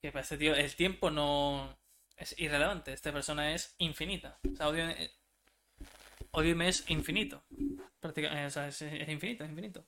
que 0.00 0.12
para 0.12 0.22
este 0.22 0.38
tío 0.38 0.54
el 0.54 0.74
tiempo 0.76 1.10
no 1.10 1.76
es 2.16 2.38
irrelevante. 2.38 2.92
Esta 2.92 3.12
persona 3.12 3.52
es 3.52 3.74
infinita. 3.78 4.38
O 4.52 4.56
sea, 4.56 4.96
Odium, 6.38 6.62
es 6.62 6.84
infinito. 6.90 7.44
Práctica- 8.00 8.32
eh, 8.42 8.46
o 8.46 8.50
sea, 8.50 8.68
es, 8.68 8.82
es 8.82 9.08
infinito, 9.08 9.44
es 9.44 9.50
infinito. 9.50 9.86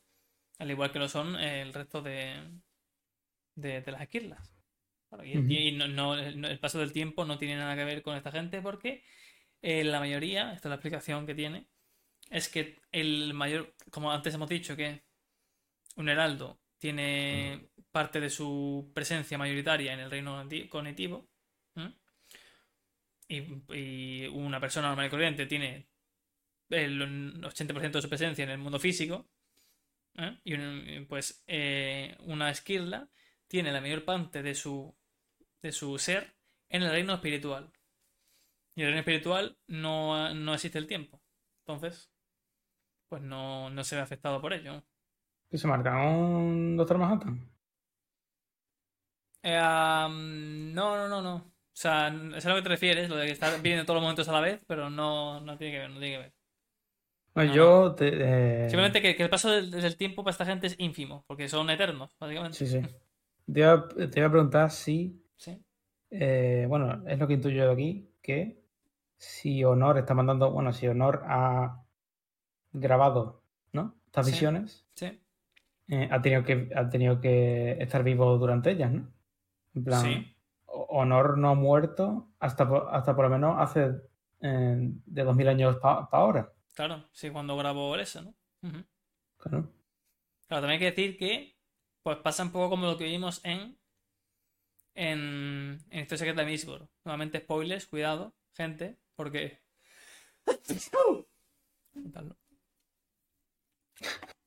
Al 0.58 0.70
igual 0.70 0.90
que 0.92 0.98
lo 0.98 1.08
son 1.08 1.36
el 1.36 1.72
resto 1.72 2.02
de, 2.02 2.34
de, 3.54 3.80
de 3.80 3.92
las 3.92 4.02
esquirlas. 4.02 4.54
Claro, 5.08 5.24
y 5.24 5.38
Ujú. 5.38 5.46
y 5.50 5.72
no- 5.72 5.88
no- 5.88 6.14
el 6.18 6.58
paso 6.58 6.78
del 6.78 6.92
tiempo 6.92 7.24
no 7.24 7.38
tiene 7.38 7.56
nada 7.56 7.74
que 7.76 7.84
ver 7.84 8.02
con 8.02 8.16
esta 8.16 8.30
gente 8.30 8.60
porque 8.60 9.02
eh, 9.62 9.84
la 9.84 10.00
mayoría, 10.00 10.52
esta 10.52 10.68
es 10.68 10.70
la 10.70 10.76
explicación 10.76 11.26
que 11.26 11.34
tiene, 11.34 11.66
es 12.30 12.48
que 12.48 12.80
el 12.92 13.34
mayor, 13.34 13.74
como 13.90 14.12
antes 14.12 14.34
hemos 14.34 14.48
dicho, 14.48 14.76
que 14.76 15.02
un 15.96 16.08
heraldo 16.08 16.60
tiene 16.78 17.68
parte 17.92 18.20
de 18.20 18.30
su 18.30 18.90
presencia 18.94 19.38
mayoritaria 19.38 19.92
en 19.94 20.00
el 20.00 20.10
reino 20.10 20.46
cognitivo, 20.70 21.28
y, 23.28 23.42
y 23.74 24.26
una 24.28 24.60
persona 24.60 24.88
normal 24.88 25.06
y 25.06 25.10
corriente 25.10 25.46
tiene 25.46 25.86
el 26.70 27.42
80% 27.44 27.98
de 27.98 28.02
su 28.02 28.08
presencia 28.08 28.44
en 28.44 28.50
el 28.50 28.58
mundo 28.58 28.78
físico, 28.78 29.28
¿eh? 30.16 30.38
y 30.44 30.54
un- 30.54 31.06
pues 31.08 31.44
eh, 31.46 32.16
una 32.20 32.50
esquirla 32.50 33.08
tiene 33.48 33.72
la 33.72 33.80
mayor 33.80 34.04
parte 34.04 34.42
de 34.42 34.54
su, 34.54 34.94
de 35.62 35.72
su 35.72 35.98
ser 35.98 36.34
en 36.70 36.82
el 36.84 36.90
reino 36.90 37.14
espiritual. 37.14 37.72
Y 38.74 38.80
en 38.80 38.86
el 38.86 38.92
reino 38.94 39.00
espiritual 39.00 39.58
no, 39.66 40.32
no 40.34 40.54
existe 40.54 40.78
el 40.78 40.86
tiempo. 40.86 41.20
Entonces, 41.66 42.10
pues 43.08 43.22
no, 43.22 43.70
no 43.70 43.84
se 43.84 43.96
ve 43.96 44.02
afectado 44.02 44.40
por 44.40 44.52
ello. 44.54 44.82
¿Qué 45.50 45.58
se 45.58 45.66
marca? 45.68 45.94
¿Un 45.96 46.76
Doctor 46.78 46.96
Manhattan? 46.98 47.34
Eh, 49.42 49.56
no, 49.58 50.96
no, 50.96 51.08
no, 51.08 51.22
no. 51.22 51.34
O 51.36 51.80
sea, 51.80 52.08
es 52.36 52.44
a 52.44 52.48
lo 52.50 52.56
que 52.56 52.62
te 52.62 52.68
refieres, 52.70 53.08
lo 53.08 53.16
de 53.16 53.26
que 53.26 53.32
estar 53.32 53.60
viendo 53.62 53.84
todos 53.84 53.96
los 53.96 54.02
momentos 54.02 54.28
a 54.28 54.32
la 54.32 54.40
vez, 54.40 54.64
pero 54.66 54.90
no, 54.90 55.40
no 55.40 55.56
tiene 55.56 55.72
que 55.74 55.78
ver, 55.80 55.90
no 55.90 56.00
tiene 56.00 56.14
que 56.16 56.22
ver. 56.22 56.34
Bueno, 57.34 57.50
No, 57.50 57.56
yo 57.56 57.94
te, 57.94 58.08
eh, 58.64 58.68
Simplemente 58.68 59.00
que, 59.00 59.14
que 59.16 59.22
el 59.22 59.30
paso 59.30 59.50
del, 59.50 59.70
del 59.70 59.96
tiempo 59.96 60.24
para 60.24 60.32
esta 60.32 60.44
gente 60.46 60.66
es 60.66 60.74
ínfimo, 60.78 61.24
porque 61.26 61.48
son 61.48 61.70
eternos, 61.70 62.16
básicamente. 62.18 62.56
Sí, 62.58 62.66
sí. 62.66 62.80
Te 63.52 63.60
iba, 63.60 63.88
te 63.88 64.18
iba 64.20 64.26
a 64.26 64.30
preguntar 64.30 64.70
si. 64.70 65.24
Sí. 65.36 65.58
eh, 66.10 66.66
bueno, 66.68 67.02
es 67.06 67.18
lo 67.18 67.26
que 67.26 67.32
intuyo 67.32 67.66
de 67.66 67.72
aquí, 67.72 68.10
que 68.20 68.60
si 69.16 69.64
Honor 69.64 69.96
está 69.96 70.12
mandando. 70.12 70.50
Bueno, 70.50 70.72
si 70.74 70.86
Honor 70.86 71.22
ha 71.26 71.82
grabado, 72.72 73.42
¿no? 73.72 73.94
Estas 74.04 74.26
Sí. 74.26 74.32
visiones, 74.32 74.86
Sí. 74.92 75.18
eh, 75.88 76.08
ha, 76.10 76.20
tenido 76.20 76.44
que, 76.44 76.68
ha 76.74 76.90
tenido 76.90 77.22
que 77.22 77.78
estar 77.80 78.02
vivo 78.02 78.36
durante 78.36 78.72
ellas, 78.72 78.92
¿no? 78.92 79.08
En 79.74 79.84
plan, 79.84 80.02
Sí. 80.02 80.36
Honor 80.66 81.38
no 81.38 81.48
ha 81.48 81.54
muerto 81.54 82.28
hasta, 82.40 82.68
hasta 82.90 83.16
por 83.16 83.24
lo 83.24 83.30
menos 83.30 83.56
hace 83.58 83.92
de 84.40 85.24
2000 85.24 85.48
años 85.48 85.76
para 85.76 86.06
ahora. 86.12 86.52
Claro, 86.78 87.08
sí, 87.10 87.28
cuando 87.30 87.56
grabó 87.56 87.96
eso, 87.96 88.22
¿no? 88.22 88.36
Claro. 89.36 89.68
Claro, 90.46 90.62
también 90.62 90.70
hay 90.70 90.78
que 90.78 90.92
decir 90.92 91.18
que 91.18 91.56
pues 92.04 92.18
pasa 92.18 92.44
un 92.44 92.52
poco 92.52 92.70
como 92.70 92.86
lo 92.86 92.96
que 92.96 93.02
vimos 93.02 93.40
en 93.42 93.76
en, 94.94 95.84
en 95.90 96.00
Historia 96.00 96.18
Secreta 96.18 96.42
de 96.42 96.46
Mistborn. 96.46 96.88
Nuevamente 97.04 97.40
spoilers, 97.40 97.88
cuidado, 97.88 98.32
gente, 98.54 98.96
porque 99.16 99.60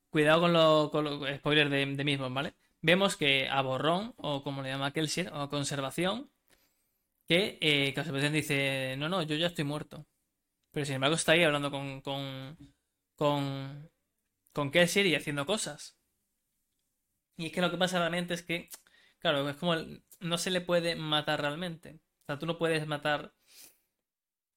cuidado 0.08 0.40
con 0.40 0.54
los 0.54 0.90
con 0.90 1.04
los 1.04 1.36
spoilers 1.36 1.70
de, 1.70 1.84
de 1.84 2.04
Mistborn, 2.04 2.32
¿vale? 2.32 2.54
Vemos 2.80 3.18
que 3.18 3.46
a 3.46 3.60
Borrón, 3.60 4.14
o 4.16 4.42
como 4.42 4.62
le 4.62 4.70
llama 4.70 4.94
Kelsier, 4.94 5.30
o 5.34 5.50
Conservación, 5.50 6.30
que 7.28 7.58
eh, 7.60 7.92
Conservación 7.94 8.32
dice, 8.32 8.94
no, 8.96 9.10
no, 9.10 9.22
yo 9.22 9.36
ya 9.36 9.48
estoy 9.48 9.64
muerto. 9.64 10.06
Pero 10.72 10.86
sin 10.86 10.96
embargo 10.96 11.16
está 11.16 11.32
ahí 11.32 11.44
hablando 11.44 11.70
con, 11.70 12.00
con, 12.00 12.56
con, 13.16 13.90
con 14.52 14.72
y 14.74 15.14
haciendo 15.16 15.46
cosas. 15.46 15.96
Y 17.36 17.46
es 17.46 17.52
que 17.52 17.60
lo 17.60 17.70
que 17.70 17.76
pasa 17.76 17.98
realmente 17.98 18.34
es 18.34 18.42
que, 18.42 18.68
claro, 19.18 19.48
es 19.48 19.56
como 19.56 19.74
el- 19.74 20.02
no 20.20 20.38
se 20.38 20.50
le 20.50 20.60
puede 20.60 20.96
matar 20.96 21.40
realmente. 21.40 22.00
O 22.22 22.26
sea, 22.26 22.38
tú 22.38 22.46
no 22.46 22.58
puedes 22.58 22.86
matar 22.86 23.32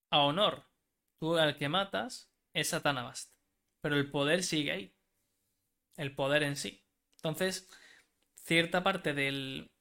a 0.09 0.21
Honor. 0.25 0.63
Tú 1.19 1.37
al 1.37 1.57
que 1.57 1.69
matas 1.69 2.31
es 2.53 2.73
a 2.73 2.81
Tanabast. 2.81 3.31
Pero 3.81 3.95
el 3.97 4.09
poder 4.09 4.41
sigue 4.43 4.71
ahí. 4.71 4.95
El 5.97 6.15
poder 6.15 6.43
en 6.43 6.55
sí. 6.55 6.83
Entonces, 7.17 7.67
cierta 8.35 8.83
parte 8.83 9.13
del, 9.13 9.71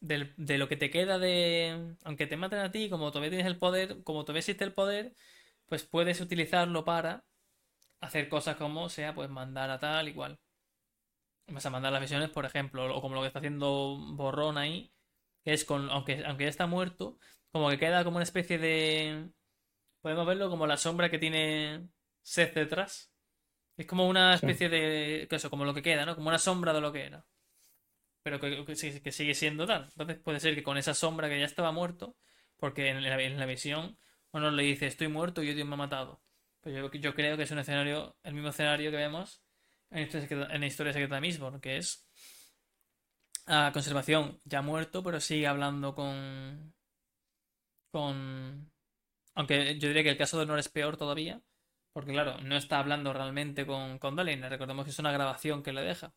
del- 0.00 0.34
de 0.38 0.58
lo 0.58 0.68
que 0.68 0.76
te 0.76 0.90
queda 0.90 1.18
de... 1.20 1.96
Aunque 2.04 2.26
te 2.28 2.36
maten 2.38 2.60
a 2.60 2.72
ti, 2.72 2.90
como 2.90 3.10
todavía 3.12 3.30
tienes 3.30 3.46
el 3.48 3.58
poder, 3.58 4.02
como 4.04 4.24
todavía 4.24 4.40
existe 4.40 4.64
el 4.64 4.74
poder, 4.74 5.14
pues 5.66 5.84
puedes 5.84 6.20
utilizarlo 6.20 6.84
para 6.84 7.24
hacer 8.00 8.28
cosas 8.28 8.56
como 8.56 8.88
sea, 8.88 9.14
pues 9.14 9.30
mandar 9.30 9.70
a 9.70 9.78
tal 9.78 10.08
igual. 10.08 10.38
Vas 11.48 11.66
a 11.66 11.70
mandar 11.70 11.92
las 11.92 12.00
visiones, 12.02 12.30
por 12.30 12.44
ejemplo, 12.44 12.94
o 12.96 13.00
como 13.00 13.14
lo 13.14 13.20
que 13.20 13.28
está 13.28 13.38
haciendo 13.38 13.96
Borrón 14.14 14.58
ahí, 14.58 14.92
que 15.44 15.52
es 15.52 15.64
con, 15.64 15.90
aunque, 15.90 16.24
aunque 16.26 16.44
ya 16.44 16.50
está 16.50 16.66
muerto, 16.66 17.18
como 17.52 17.70
que 17.70 17.78
queda 17.78 18.04
como 18.04 18.16
una 18.16 18.24
especie 18.24 18.58
de... 18.58 19.30
Podemos 20.00 20.26
verlo 20.26 20.50
como 20.50 20.66
la 20.66 20.76
sombra 20.76 21.10
que 21.10 21.18
tiene 21.18 21.88
Seth 22.22 22.54
detrás. 22.54 23.12
Es 23.76 23.86
como 23.86 24.08
una 24.08 24.36
Sí. 24.38 24.46
especie 24.46 24.68
de... 24.68 25.28
Eso, 25.30 25.50
como 25.50 25.64
lo 25.64 25.74
que 25.74 25.82
queda, 25.82 26.04
¿no? 26.06 26.16
Como 26.16 26.28
una 26.28 26.38
sombra 26.38 26.72
de 26.72 26.80
lo 26.80 26.92
que 26.92 27.04
era. 27.06 27.26
Pero 28.22 28.40
que, 28.40 28.64
que 28.64 29.12
sigue 29.12 29.34
siendo 29.34 29.66
tal. 29.66 29.84
Entonces 29.84 30.18
puede 30.18 30.40
ser 30.40 30.54
que 30.54 30.62
con 30.64 30.76
esa 30.78 30.94
sombra 30.94 31.28
que 31.28 31.38
ya 31.38 31.46
estaba 31.46 31.70
muerto, 31.72 32.16
porque 32.56 32.88
en 32.88 33.02
la, 33.02 33.22
en 33.22 33.38
la 33.38 33.46
visión 33.46 33.98
uno 34.36 34.50
le 34.50 34.62
dice 34.62 34.86
estoy 34.86 35.08
muerto 35.08 35.42
y 35.42 35.54
Dios 35.54 35.66
me 35.66 35.74
ha 35.74 35.78
matado. 35.78 36.22
Pero 36.60 36.90
yo, 36.90 36.98
yo 36.98 37.14
creo 37.14 37.36
que 37.36 37.44
es 37.44 37.50
un 37.50 37.58
escenario, 37.58 38.16
el 38.22 38.34
mismo 38.34 38.50
escenario 38.50 38.90
que 38.90 38.96
vemos 38.96 39.42
en 39.90 40.02
Historia 40.02 40.28
Secreta, 40.28 40.54
en 40.54 40.64
Historia 40.64 40.92
Secreta 40.92 41.14
de 41.16 41.20
Mistborn, 41.20 41.60
que 41.60 41.76
es 41.78 42.06
a 43.46 43.70
conservación 43.72 44.40
ya 44.44 44.62
muerto, 44.62 45.02
pero 45.02 45.20
sigue 45.20 45.46
hablando 45.46 45.94
con. 45.94 46.74
con. 47.90 48.72
Aunque 49.34 49.78
yo 49.78 49.88
diría 49.88 50.02
que 50.02 50.10
el 50.10 50.16
caso 50.16 50.38
de 50.38 50.44
Honor 50.44 50.58
es 50.58 50.68
peor 50.68 50.96
todavía, 50.96 51.42
porque 51.92 52.12
claro, 52.12 52.40
no 52.40 52.56
está 52.56 52.78
hablando 52.78 53.12
realmente 53.12 53.66
con, 53.66 53.98
con. 53.98 54.16
Recordemos 54.16 54.84
que 54.84 54.90
es 54.90 54.98
una 54.98 55.12
grabación 55.12 55.62
que 55.62 55.72
le 55.72 55.82
deja. 55.82 56.14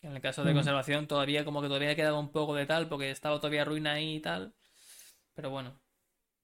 En 0.00 0.12
el 0.14 0.20
caso 0.20 0.44
de 0.44 0.54
conservación 0.54 1.08
todavía 1.08 1.44
como 1.44 1.60
que 1.60 1.66
todavía 1.66 1.96
quedaba 1.96 2.20
un 2.20 2.30
poco 2.30 2.54
de 2.54 2.66
tal 2.66 2.88
porque 2.88 3.10
estaba 3.10 3.38
todavía 3.38 3.64
ruina 3.64 3.94
ahí 3.94 4.16
y 4.16 4.20
tal. 4.20 4.54
Pero 5.34 5.50
bueno, 5.50 5.80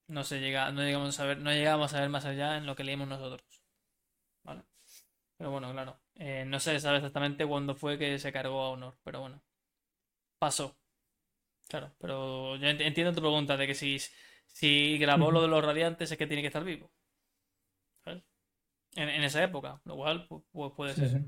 no 0.09 0.25
se 0.25 0.41
llega, 0.41 0.71
no 0.73 0.83
llegamos 0.83 1.19
a 1.21 1.25
ver, 1.27 1.39
no 1.39 1.51
llegamos 1.53 1.95
a 1.95 2.01
ver 2.01 2.09
más 2.11 2.25
allá 2.25 2.57
en 2.57 2.67
lo 2.67 2.77
que 2.77 2.85
leímos 2.85 3.09
nosotros. 3.09 3.43
¿Vale? 4.45 4.63
Pero 5.39 5.51
bueno, 5.53 5.73
claro. 5.73 6.01
eh, 6.17 6.45
no 6.47 6.61
se 6.61 6.81
sabe 6.81 6.99
exactamente 6.99 7.47
cuándo 7.47 7.75
fue 7.77 7.99
que 7.99 8.19
se 8.19 8.33
cargó 8.33 8.63
a 8.63 8.71
Honor, 8.71 8.99
pero 9.05 9.21
bueno. 9.23 9.43
Pasó. 10.39 10.77
Claro, 11.69 11.95
pero 12.01 12.57
yo 12.57 12.69
ent- 12.69 12.83
entiendo 12.83 13.13
tu 13.15 13.21
pregunta 13.21 13.57
de 13.57 13.67
que 13.67 13.75
si, 13.75 13.99
si 14.47 14.99
grabó 14.99 15.31
lo 15.33 15.43
de 15.43 15.49
los 15.49 15.65
radiantes 15.65 16.11
es 16.13 16.19
que 16.19 16.27
tiene 16.27 16.43
que 16.43 16.49
estar 16.49 16.65
vivo. 16.65 16.91
¿Sabes? 18.05 18.23
En, 18.97 19.09
en 19.11 19.25
esa 19.25 19.43
época, 19.45 19.81
lo 19.85 19.97
cual 19.97 20.29
pu- 20.29 20.45
pu- 20.53 20.75
puede 20.77 20.95
ser. 20.97 21.11
sí. 21.11 21.19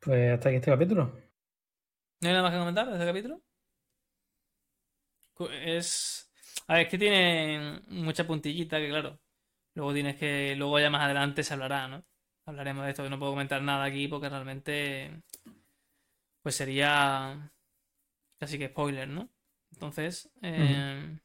Pues 0.00 0.32
hasta 0.34 0.48
aquí 0.50 0.56
este 0.56 0.70
capítulo. 0.70 1.12
¿No 2.20 2.28
hay 2.28 2.32
nada 2.34 2.42
más 2.44 2.52
que 2.52 2.58
comentar 2.58 2.86
de 2.86 2.92
este 2.94 3.04
capítulo? 3.06 3.42
Es. 5.50 6.30
A 6.72 6.74
ver, 6.74 6.82
es 6.86 6.88
que 6.90 6.98
tiene 6.98 7.80
mucha 7.88 8.26
puntillita 8.26 8.78
que, 8.78 8.88
claro. 8.88 9.18
Luego 9.74 9.92
tienes 9.94 10.16
que. 10.16 10.54
Luego 10.56 10.78
ya 10.80 10.90
más 10.90 11.02
adelante 11.04 11.42
se 11.44 11.54
hablará, 11.54 11.88
¿no? 11.88 12.04
Hablaremos 12.46 12.84
de 12.84 12.90
esto. 12.90 13.02
que 13.04 13.10
No 13.10 13.18
puedo 13.18 13.32
comentar 13.32 13.62
nada 13.62 13.84
aquí 13.84 14.08
porque 14.08 14.28
realmente. 14.28 15.22
Pues 16.42 16.54
sería. 16.56 17.52
Casi 18.38 18.58
que 18.58 18.68
spoiler, 18.68 19.08
¿no? 19.08 19.28
Entonces. 19.72 20.30
eh, 20.42 21.18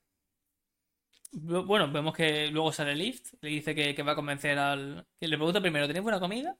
bu- 1.32 1.66
Bueno, 1.66 1.92
vemos 1.92 2.14
que 2.16 2.48
luego 2.52 2.72
sale 2.72 2.96
Lift. 2.96 3.34
Le 3.42 3.50
dice 3.50 3.76
que, 3.76 3.96
que 3.96 4.04
va 4.04 4.14
a 4.14 4.16
convencer 4.16 4.58
al. 4.60 5.06
Que 5.20 5.28
le 5.28 5.38
pregunta 5.38 5.62
primero: 5.62 5.88
¿tenéis 5.88 6.04
buena 6.04 6.20
comida? 6.20 6.58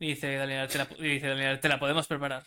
Y 0.00 0.08
dice 0.08 0.36
Daniel, 0.36 0.68
te 0.68 0.78
la, 0.78 0.88
y 0.98 1.04
dice 1.14 1.28
Daniel, 1.28 1.60
te 1.60 1.68
la 1.70 1.78
podemos 1.80 2.06
preparar. 2.08 2.44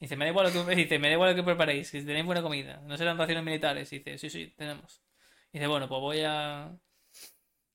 Dice, 0.00 0.16
me 0.16 0.24
da 0.24 0.30
igual 0.30 0.46
lo 0.46 0.66
que, 0.66 0.74
dice, 0.74 0.98
que 0.98 1.42
preparéis, 1.42 1.90
que 1.90 2.02
tenéis 2.02 2.24
buena 2.24 2.42
comida. 2.42 2.80
No 2.86 2.96
serán 2.96 3.18
raciones 3.18 3.44
militares. 3.44 3.90
Dice, 3.90 4.16
sí, 4.18 4.30
sí, 4.30 4.54
tenemos. 4.56 5.02
Dice, 5.52 5.66
bueno, 5.66 5.88
pues 5.88 6.00
voy 6.00 6.20
a. 6.26 6.74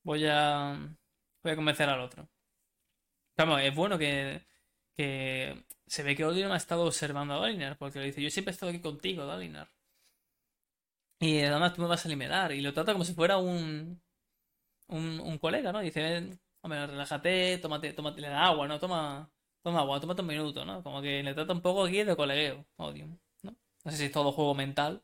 Voy 0.03 0.25
a. 0.27 0.75
Voy 1.43 1.51
a 1.51 1.55
convencer 1.55 1.87
al 1.89 1.99
otro. 2.01 2.27
Vamos, 3.37 3.61
es 3.61 3.75
bueno 3.75 3.97
que. 3.97 4.45
Que 4.95 5.65
se 5.85 6.03
ve 6.03 6.15
que 6.15 6.25
Odium 6.25 6.51
ha 6.51 6.57
estado 6.57 6.85
observando 6.85 7.35
a 7.35 7.39
Dalinar, 7.39 7.77
porque 7.77 7.99
le 7.99 8.05
dice, 8.07 8.21
yo 8.21 8.29
siempre 8.29 8.51
he 8.51 8.53
estado 8.55 8.71
aquí 8.71 8.81
contigo, 8.81 9.25
Dalinar. 9.25 9.69
Y 11.19 11.39
además 11.41 11.73
tú 11.73 11.81
me 11.81 11.87
vas 11.87 12.05
a 12.05 12.07
eliminar. 12.07 12.51
Y 12.53 12.61
lo 12.61 12.73
trata 12.73 12.93
como 12.93 13.05
si 13.05 13.13
fuera 13.13 13.37
un. 13.37 14.01
Un, 14.87 15.19
un 15.19 15.37
colega, 15.39 15.71
¿no? 15.71 15.79
Dice, 15.79 16.01
"Ven, 16.01 16.39
hombre, 16.61 16.85
relájate, 16.87 17.57
tómate, 17.59 17.93
tómate, 17.93 18.21
le 18.21 18.29
da 18.29 18.45
agua, 18.45 18.67
¿no? 18.67 18.79
Toma. 18.79 19.31
Toma 19.65 19.79
agua, 19.81 19.99
tómate 19.99 20.21
un 20.21 20.27
minuto, 20.27 20.63
¿no? 20.65 20.81
Como 20.83 21.01
que 21.01 21.23
le 21.23 21.33
trata 21.33 21.51
un 21.53 21.61
poco 21.61 21.85
aquí 21.85 22.03
de 22.03 22.15
colegueo, 22.15 22.65
Odium, 22.77 23.17
¿no? 23.43 23.51
No 23.83 23.91
sé 23.91 23.97
si 23.97 24.05
es 24.05 24.11
todo 24.11 24.31
juego 24.31 24.53
mental. 24.55 25.01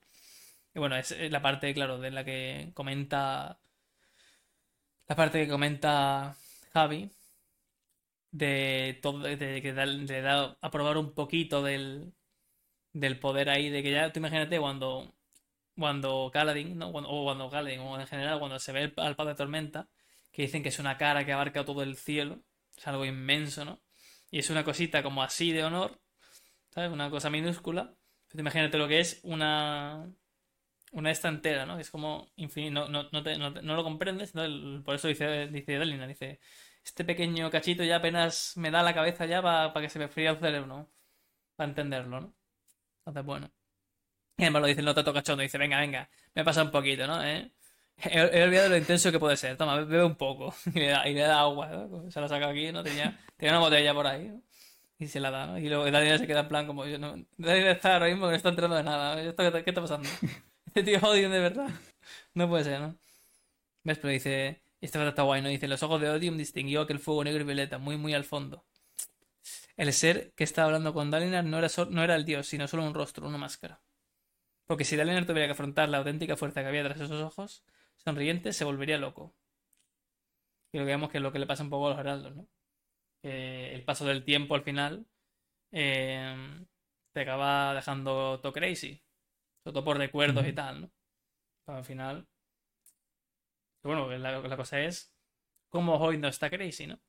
Y 0.75 0.79
bueno, 0.79 0.95
es 0.97 1.11
la 1.31 1.41
parte, 1.41 1.73
claro, 1.73 1.99
de 1.99 2.11
la 2.11 2.23
que 2.25 2.71
comenta. 2.75 3.59
La 5.07 5.15
parte 5.15 5.43
que 5.43 5.51
comenta 5.51 6.35
Javi. 6.73 7.11
De 8.31 8.99
todo. 9.01 9.19
De 9.19 9.61
que 9.61 9.73
le 9.73 10.21
da 10.21 10.57
a 10.61 10.71
probar 10.71 10.97
un 10.97 11.13
poquito 11.13 11.61
del. 11.63 12.13
Del 12.93 13.19
poder 13.19 13.49
ahí. 13.49 13.69
De 13.69 13.83
que 13.83 13.91
ya, 13.91 14.11
tú 14.13 14.19
imagínate 14.19 14.59
cuando. 14.59 15.13
Cuando 15.77 16.29
Kaladin, 16.33 16.77
¿no? 16.77 16.91
Cuando- 16.91 17.09
o 17.11 17.23
cuando 17.25 17.49
Kaladin, 17.49 17.79
o 17.81 17.99
en 17.99 18.07
general, 18.07 18.39
cuando 18.39 18.59
se 18.59 18.71
ve 18.73 18.83
el- 18.83 18.93
al 18.97 19.15
Padre 19.15 19.35
Tormenta. 19.35 19.89
Que 20.31 20.43
dicen 20.43 20.63
que 20.63 20.69
es 20.69 20.79
una 20.79 20.97
cara 20.97 21.25
que 21.25 21.33
abarca 21.33 21.65
todo 21.65 21.83
el 21.83 21.95
cielo. 21.97 22.39
Es 22.77 22.87
algo 22.87 23.05
inmenso, 23.05 23.65
¿no? 23.65 23.81
Y 24.31 24.39
es 24.39 24.49
una 24.49 24.63
cosita 24.63 25.03
como 25.03 25.23
así 25.23 25.51
de 25.53 25.63
honor, 25.65 25.99
¿sabes? 26.71 26.91
Una 26.91 27.09
cosa 27.11 27.29
minúscula. 27.29 27.95
Pues 28.29 28.39
imagínate 28.41 28.77
lo 28.77 28.87
que 28.87 28.99
es 29.01 29.21
una 29.23 30.09
una 30.91 31.11
esta 31.11 31.29
entera, 31.29 31.65
¿no? 31.65 31.79
Es 31.79 31.89
como 31.91 32.31
infinito, 32.35 32.73
no, 32.73 32.87
no, 32.89 33.09
no, 33.11 33.23
te- 33.23 33.37
no 33.37 33.53
te- 33.53 33.61
no 33.61 33.75
lo 33.75 33.83
comprendes, 33.83 34.35
¿no? 34.35 34.43
Por 34.83 34.95
eso 34.95 35.07
dice, 35.07 35.47
dice 35.47 35.79
dice, 36.07 36.39
este 36.83 37.05
pequeño 37.05 37.49
cachito 37.51 37.83
ya 37.83 37.97
apenas 37.97 38.57
me 38.57 38.71
da 38.71 38.83
la 38.83 38.93
cabeza 38.93 39.25
ya 39.25 39.41
para 39.41 39.73
que 39.81 39.89
se 39.89 39.99
me 39.99 40.07
fría 40.09 40.31
el 40.31 40.39
cerebro, 40.39 40.67
¿no? 40.67 40.91
Para 41.57 41.69
entenderlo, 41.69 42.21
¿no? 42.21 42.35
Entonces, 42.99 43.25
bueno. 43.25 43.51
Y 44.37 44.43
además 44.43 44.61
lo 44.63 44.67
dice 44.69 44.81
el 44.81 44.85
notato 44.87 45.13
cachondo, 45.13 45.43
dice, 45.43 45.57
venga, 45.57 45.79
venga, 45.79 46.09
me 46.35 46.43
pasa 46.45 46.63
un 46.63 46.71
poquito, 46.71 47.07
¿no? 47.07 47.23
¿Eh? 47.23 47.51
He, 47.97 48.43
olvidado 48.43 48.69
lo 48.69 48.77
intenso 48.77 49.11
que 49.11 49.19
puede 49.19 49.37
ser, 49.37 49.57
toma, 49.57 49.75
bebe 49.75 50.03
un 50.03 50.15
poco. 50.15 50.53
Y 50.73 50.79
le 50.79 51.21
da, 51.21 51.41
agua, 51.41 51.67
¿no? 51.67 52.09
Se 52.11 52.19
la 52.19 52.27
saca 52.27 52.49
aquí, 52.49 52.71
¿no? 52.71 52.83
Tenía, 52.83 53.19
tenía 53.37 53.53
una 53.53 53.59
botella 53.59 53.93
por 53.93 54.07
ahí, 54.07 54.29
¿no? 54.29 54.41
Y 55.01 55.07
se 55.07 55.19
la 55.19 55.31
da, 55.31 55.47
¿no? 55.47 55.57
Y 55.57 55.67
luego 55.67 55.89
Daniel 55.89 56.19
se 56.19 56.27
queda 56.27 56.41
en 56.41 56.47
plan 56.47 56.67
como 56.67 56.85
yo, 56.85 56.99
no. 56.99 57.15
Daniel 57.37 57.67
está 57.69 57.93
ahora 57.93 58.07
mismo 58.07 58.25
que 58.25 58.31
no 58.31 58.37
está 58.37 58.49
entrando 58.49 58.75
de 58.75 58.83
nada. 58.83 59.19
¿Esto 59.21 59.51
qué, 59.51 59.69
está 59.69 59.81
pasando? 59.81 60.07
Este 60.67 60.83
tío 60.83 60.99
Odium 61.01 61.31
de 61.31 61.39
verdad. 61.39 61.69
No 62.33 62.47
puede 62.47 62.63
ser, 62.63 62.79
¿no? 62.79 62.95
¿Ves? 63.83 63.97
Pero 63.97 64.09
dice. 64.09 64.61
Esta 64.79 64.99
frase 64.99 65.09
está 65.09 65.23
guay, 65.23 65.41
¿no? 65.41 65.49
Dice: 65.49 65.67
Los 65.67 65.83
ojos 65.83 65.99
de 66.01 66.09
Odium 66.09 66.37
distinguió 66.37 66.81
aquel 66.81 66.99
fuego 66.99 67.23
negro 67.23 67.41
y 67.41 67.45
violeta, 67.45 67.77
muy, 67.77 67.97
muy 67.97 68.13
al 68.13 68.23
fondo. 68.23 68.63
El 69.75 69.91
ser 69.93 70.31
que 70.35 70.43
estaba 70.43 70.67
hablando 70.67 70.93
con 70.93 71.09
Dalinar 71.09 71.43
no 71.45 71.57
era, 71.57 71.67
no 71.89 72.03
era 72.03 72.15
el 72.15 72.23
dios, 72.23 72.47
sino 72.47 72.67
solo 72.67 72.85
un 72.85 72.93
rostro, 72.93 73.27
una 73.27 73.39
máscara. 73.39 73.81
Porque 74.67 74.85
si 74.85 74.95
Dalinar 74.95 75.25
tuviera 75.25 75.47
que 75.47 75.53
afrontar 75.53 75.89
la 75.89 75.97
auténtica 75.97 76.37
fuerza 76.37 76.61
que 76.61 76.67
había 76.67 76.83
tras 76.83 77.01
esos 77.01 77.21
ojos 77.21 77.63
sonrientes, 78.03 78.57
se 78.57 78.65
volvería 78.65 78.97
loco. 78.97 79.33
Y 80.73 80.77
lo 80.77 80.85
que 80.85 80.91
vemos 80.91 81.09
que 81.09 81.17
es 81.17 81.23
lo 81.23 81.31
que 81.31 81.39
le 81.39 81.47
pasa 81.47 81.63
un 81.63 81.69
poco 81.69 81.87
a 81.87 81.89
los 81.91 81.99
heraldos, 81.99 82.35
¿no? 82.35 82.47
Que 83.21 83.73
el 83.75 83.83
paso 83.85 84.05
del 84.05 84.25
tiempo 84.25 84.55
al 84.55 84.63
final 84.63 85.07
eh, 85.71 86.65
te 87.13 87.21
acaba 87.21 87.73
dejando 87.75 88.39
todo 88.41 88.53
crazy. 88.53 89.01
Sobre 89.63 89.73
todo 89.75 89.85
por 89.85 89.97
recuerdos 89.97 90.47
y 90.47 90.53
tal, 90.53 90.81
¿no? 90.83 90.91
Pero 91.65 91.79
al 91.79 91.85
final. 91.85 92.27
Bueno, 93.83 94.09
la, 94.17 94.39
la 94.39 94.57
cosa 94.57 94.79
es 94.81 95.13
cómo 95.69 95.97
Hoy 95.97 96.17
no 96.17 96.27
está 96.29 96.49
crazy, 96.49 96.87
¿no? 96.87 96.99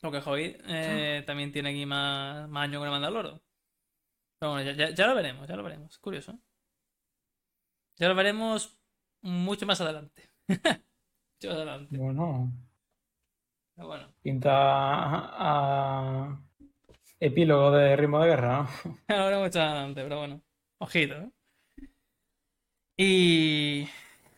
Porque 0.00 0.20
Hoy 0.28 0.56
eh, 0.66 1.22
también 1.26 1.50
tiene 1.52 1.70
aquí 1.70 1.86
más, 1.86 2.48
más 2.48 2.64
años 2.64 2.74
que 2.74 2.82
una 2.82 2.90
Mandaloro. 2.90 3.42
Pero 4.38 4.52
bueno, 4.52 4.70
ya, 4.70 4.76
ya- 4.76 4.94
ya 4.94 5.06
lo 5.06 5.14
veremos, 5.14 5.48
ya 5.48 5.56
lo 5.56 5.62
veremos. 5.62 5.98
Curioso. 5.98 6.32
¿eh? 6.32 6.38
Ya 7.98 8.08
lo 8.08 8.14
veremos 8.14 8.78
mucho 9.22 9.66
más 9.66 9.80
adelante. 9.80 10.22
mucho 10.48 11.48
más 11.48 11.56
adelante. 11.56 11.98
Bueno, 11.98 12.50
Pero 13.74 13.88
bueno. 13.88 14.14
pinta 14.22 14.50
a, 14.52 15.18
a 15.48 16.42
epílogo 17.20 17.72
de 17.72 17.96
ritmo 17.96 18.20
de 18.20 18.28
guerra, 18.30 18.62
¿no? 18.62 18.68
Ahora 19.08 19.38
mucho 19.38 19.58
más 19.60 19.68
adelante, 19.70 20.02
pero 20.02 20.18
bueno. 20.18 20.42
Ojito, 20.78 21.14
¿eh? 21.14 21.30
Y. 22.96 23.88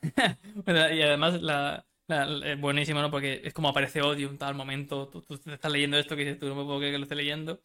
Y 0.66 1.02
además, 1.02 1.40
la, 1.42 1.86
la- 2.08 2.26
la- 2.26 2.52
es 2.52 2.60
buenísimo, 2.60 3.00
¿no? 3.00 3.10
Porque 3.10 3.40
es 3.44 3.52
como 3.54 3.68
aparece 3.70 4.02
Odium 4.02 4.36
tal 4.38 4.54
momento. 4.54 5.08
Tú, 5.08 5.22
tú 5.22 5.34
estás 5.50 5.72
leyendo 5.72 5.96
esto 5.98 6.16
que 6.16 6.24
dices 6.24 6.38
tú, 6.40 6.46
no 6.48 6.54
me 6.56 6.64
puedo 6.64 6.78
creer 6.78 6.94
que 6.94 6.98
lo 6.98 7.04
esté 7.04 7.14
leyendo. 7.16 7.60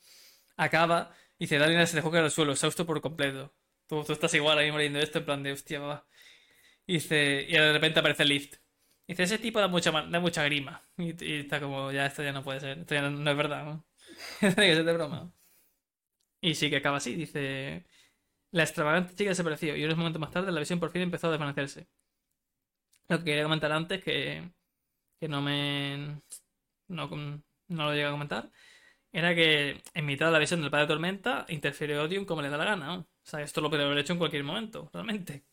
Acaba 0.58 1.12
y 1.40 1.46
dice: 1.46 1.58
Dalinar 1.60 1.88
se 1.88 1.98
dejó 1.98 2.12
caer 2.12 2.26
al 2.26 2.32
suelo, 2.32 2.54
exhausto 2.54 2.86
por 2.86 3.02
completo. 3.02 3.54
Tú, 3.88 4.04
tú 4.04 4.14
estás 4.14 4.34
igual 4.36 4.58
ahí 4.60 4.72
leyendo 4.72 5.00
esto, 5.00 5.20
en 5.20 5.26
plan 5.26 5.44
de 5.44 5.54
hostia, 5.54 5.80
va. 5.82 6.08
Y 6.90 6.94
dice, 6.94 7.46
y 7.48 7.54
de 7.54 7.72
repente 7.74 8.00
aparece 8.00 8.26
Lift. 8.26 8.56
Y 9.08 9.14
dice: 9.14 9.24
Ese 9.24 9.38
tipo 9.38 9.60
da 9.60 9.68
mucha, 9.68 9.92
da 9.92 10.20
mucha 10.20 10.44
grima. 10.44 10.84
Y, 10.98 11.24
y 11.24 11.40
está 11.42 11.60
como, 11.62 11.92
ya, 11.92 12.08
esto 12.08 12.24
ya 12.24 12.32
no 12.34 12.44
puede 12.44 12.60
ser. 12.62 12.80
Esto 12.80 12.96
ya 12.96 13.04
no, 13.04 13.12
no 13.12 13.30
es 13.32 13.38
verdad, 13.38 13.64
¿no? 13.64 13.86
Tiene 14.40 14.56
que 14.56 14.76
ser 14.76 14.86
de 14.86 14.94
broma. 14.94 15.32
Y 16.42 16.56
sí 16.56 16.70
que 16.70 16.78
acaba 16.78 16.98
así, 16.98 17.16
dice. 17.16 17.86
La 18.52 18.64
extravagante 18.64 19.16
chica 19.16 19.32
desapareció 19.32 19.76
y 19.78 19.86
unos 19.86 19.98
momentos 19.98 20.22
más 20.22 20.32
tarde 20.32 20.52
la 20.52 20.60
visión 20.62 20.80
por 20.80 20.92
fin 20.92 21.04
empezó 21.04 21.28
a 21.28 21.32
desvanecerse. 21.32 21.88
Lo 23.08 23.18
que 23.20 23.26
quería 23.26 23.44
comentar 23.44 23.72
antes, 23.72 24.04
que, 24.04 24.52
que 25.20 25.30
no 25.30 25.42
me. 25.42 26.22
No, 26.90 27.10
no 27.10 27.86
lo 27.86 27.92
llegué 27.94 28.06
a 28.06 28.12
comentar, 28.12 28.52
era 29.14 29.36
que 29.36 29.84
en 29.96 30.08
mitad 30.08 30.28
de 30.28 30.34
la 30.34 30.40
visión 30.40 30.62
del 30.62 30.72
padre 30.72 30.86
de 30.86 30.90
Tormenta 30.90 31.46
interfiere 31.50 32.00
Odium 32.00 32.26
como 32.26 32.42
le 32.44 32.50
da 32.50 32.58
la 32.58 32.66
gana. 32.66 32.88
¿no? 32.88 32.96
O 33.02 33.08
sea, 33.24 33.42
esto 33.42 33.62
lo 33.62 33.70
podría 33.72 33.88
haber 33.88 34.00
hecho 34.00 34.14
en 34.14 34.20
cualquier 34.20 34.46
momento, 34.46 34.90
realmente. 34.94 35.46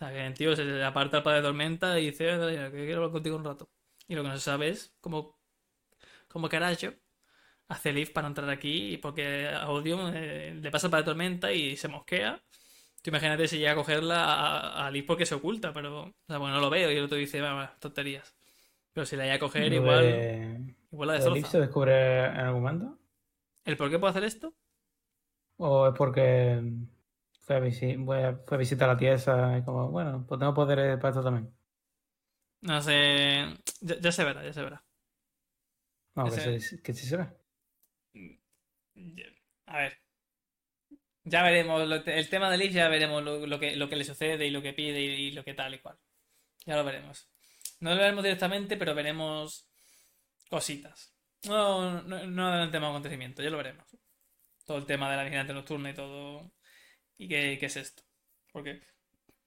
O 0.00 0.04
sea, 0.04 0.12
que 0.12 0.26
el 0.26 0.32
tío 0.34 0.56
se 0.56 0.82
aparta 0.82 1.18
al 1.18 1.22
padre 1.22 1.42
de 1.42 1.48
Tormenta 1.48 2.00
y 2.00 2.06
dice, 2.06 2.30
"Eh, 2.30 2.38
Daniel, 2.38 2.70
que 2.72 2.84
quiero 2.86 2.96
hablar 2.96 3.12
contigo 3.12 3.36
un 3.36 3.44
rato. 3.44 3.68
Y 4.08 4.14
lo 4.14 4.22
que 4.22 4.28
no 4.28 4.34
se 4.34 4.40
sabe 4.40 4.70
es 4.70 4.94
cómo, 5.00 5.38
cómo 6.26 6.48
carajo 6.48 6.94
hace 7.68 7.92
Leaf 7.92 8.10
para 8.10 8.28
entrar 8.28 8.48
aquí, 8.48 8.96
porque 8.96 9.48
a 9.48 9.68
Odium 9.68 10.10
eh, 10.14 10.58
le 10.58 10.70
pasa 10.70 10.88
para 10.88 11.04
tormenta 11.04 11.52
y 11.52 11.76
se 11.76 11.88
mosquea. 11.88 12.42
Tú 13.02 13.10
imagínate 13.10 13.46
si 13.46 13.58
llega 13.58 13.72
a 13.72 13.76
cogerla 13.76 14.24
a, 14.24 14.86
a 14.86 14.90
Leaf 14.90 15.04
porque 15.06 15.26
se 15.26 15.34
oculta, 15.34 15.72
pero 15.74 16.04
o 16.04 16.14
sea, 16.26 16.38
bueno, 16.38 16.54
no 16.54 16.62
lo 16.62 16.70
veo 16.70 16.90
y 16.90 16.96
el 16.96 17.04
otro 17.04 17.18
dice, 17.18 17.42
va, 17.42 17.76
tonterías. 17.78 18.34
Pero 18.94 19.04
si 19.04 19.16
la 19.16 19.24
llega 19.24 19.36
a 19.36 19.38
coger, 19.38 19.70
igual, 19.70 20.74
igual 20.90 21.08
la 21.08 21.14
destroza. 21.14 21.46
se 21.46 21.60
descubre 21.60 22.24
en 22.24 22.40
algún 22.40 22.62
momento? 22.62 22.98
¿El 23.66 23.76
por 23.76 23.90
qué 23.90 23.98
puede 23.98 24.12
hacer 24.12 24.24
esto? 24.24 24.54
¿O 25.58 25.88
es 25.88 25.94
porque 25.94 26.60
fue 27.50 27.56
a, 27.56 27.60
visi- 27.60 28.04
fue 28.04 28.24
a- 28.24 28.36
fue 28.46 28.56
a 28.56 28.58
visitar 28.60 28.88
la 28.88 28.96
tiesa 28.96 29.58
y 29.58 29.64
como, 29.64 29.90
bueno, 29.90 30.24
pues 30.26 30.38
tengo 30.38 30.54
poderes 30.54 30.96
para 30.98 31.08
esto 31.10 31.22
también? 31.24 31.52
No 32.62 32.80
sé. 32.82 32.94
Ya, 33.80 33.98
ya 34.00 34.12
se 34.12 34.24
verá, 34.24 34.42
ya 34.44 34.52
se 34.52 34.62
verá. 34.62 34.84
No, 36.14 36.24
que, 36.30 36.36
Ese- 36.36 36.60
sí- 36.60 36.80
que 36.82 36.94
sí 36.94 37.06
se 37.06 37.16
ve. 37.16 37.26
Ya- 38.94 39.34
A 39.66 39.78
ver. 39.78 39.98
Ya 41.24 41.42
veremos. 41.42 41.86
lo- 41.88 41.96
el 42.04 42.28
tema 42.28 42.50
de 42.50 42.58
Lich 42.58 42.72
ya 42.72 42.88
veremos 42.88 43.22
lo, 43.22 43.46
lo 43.46 43.58
que, 43.60 43.76
lo 43.76 43.88
que 43.88 43.96
le 43.96 44.04
sucede 44.04 44.46
y 44.46 44.50
lo 44.50 44.62
que 44.62 44.72
pide 44.72 45.00
y, 45.00 45.06
y 45.28 45.30
lo 45.32 45.44
que 45.44 45.54
tal 45.54 45.74
y 45.74 45.78
cual. 45.80 45.98
Ya 46.66 46.76
lo 46.76 46.84
veremos. 46.84 47.28
No 47.80 47.90
lo 47.92 47.96
veremos 47.98 48.24
directamente, 48.24 48.76
pero 48.76 48.94
veremos 48.94 49.68
cositas. 50.50 51.14
No, 51.46 52.02
no, 52.02 52.26
no 52.26 52.54
en 52.56 52.62
el 52.62 52.70
tema 52.70 52.86
de 52.88 52.92
acontecimiento, 52.92 53.42
ya 53.42 53.50
lo 53.50 53.58
veremos. 53.58 53.86
Todo 54.66 54.78
el 54.78 54.86
tema 54.86 55.10
de 55.10 55.16
la 55.18 55.24
vigilante 55.24 55.54
nocturna 55.54 55.90
y 55.90 55.94
todo. 55.94 56.52
¿Y 57.20 57.28
qué, 57.28 57.58
qué 57.60 57.66
es 57.66 57.76
esto? 57.76 58.02
Porque 58.50 58.80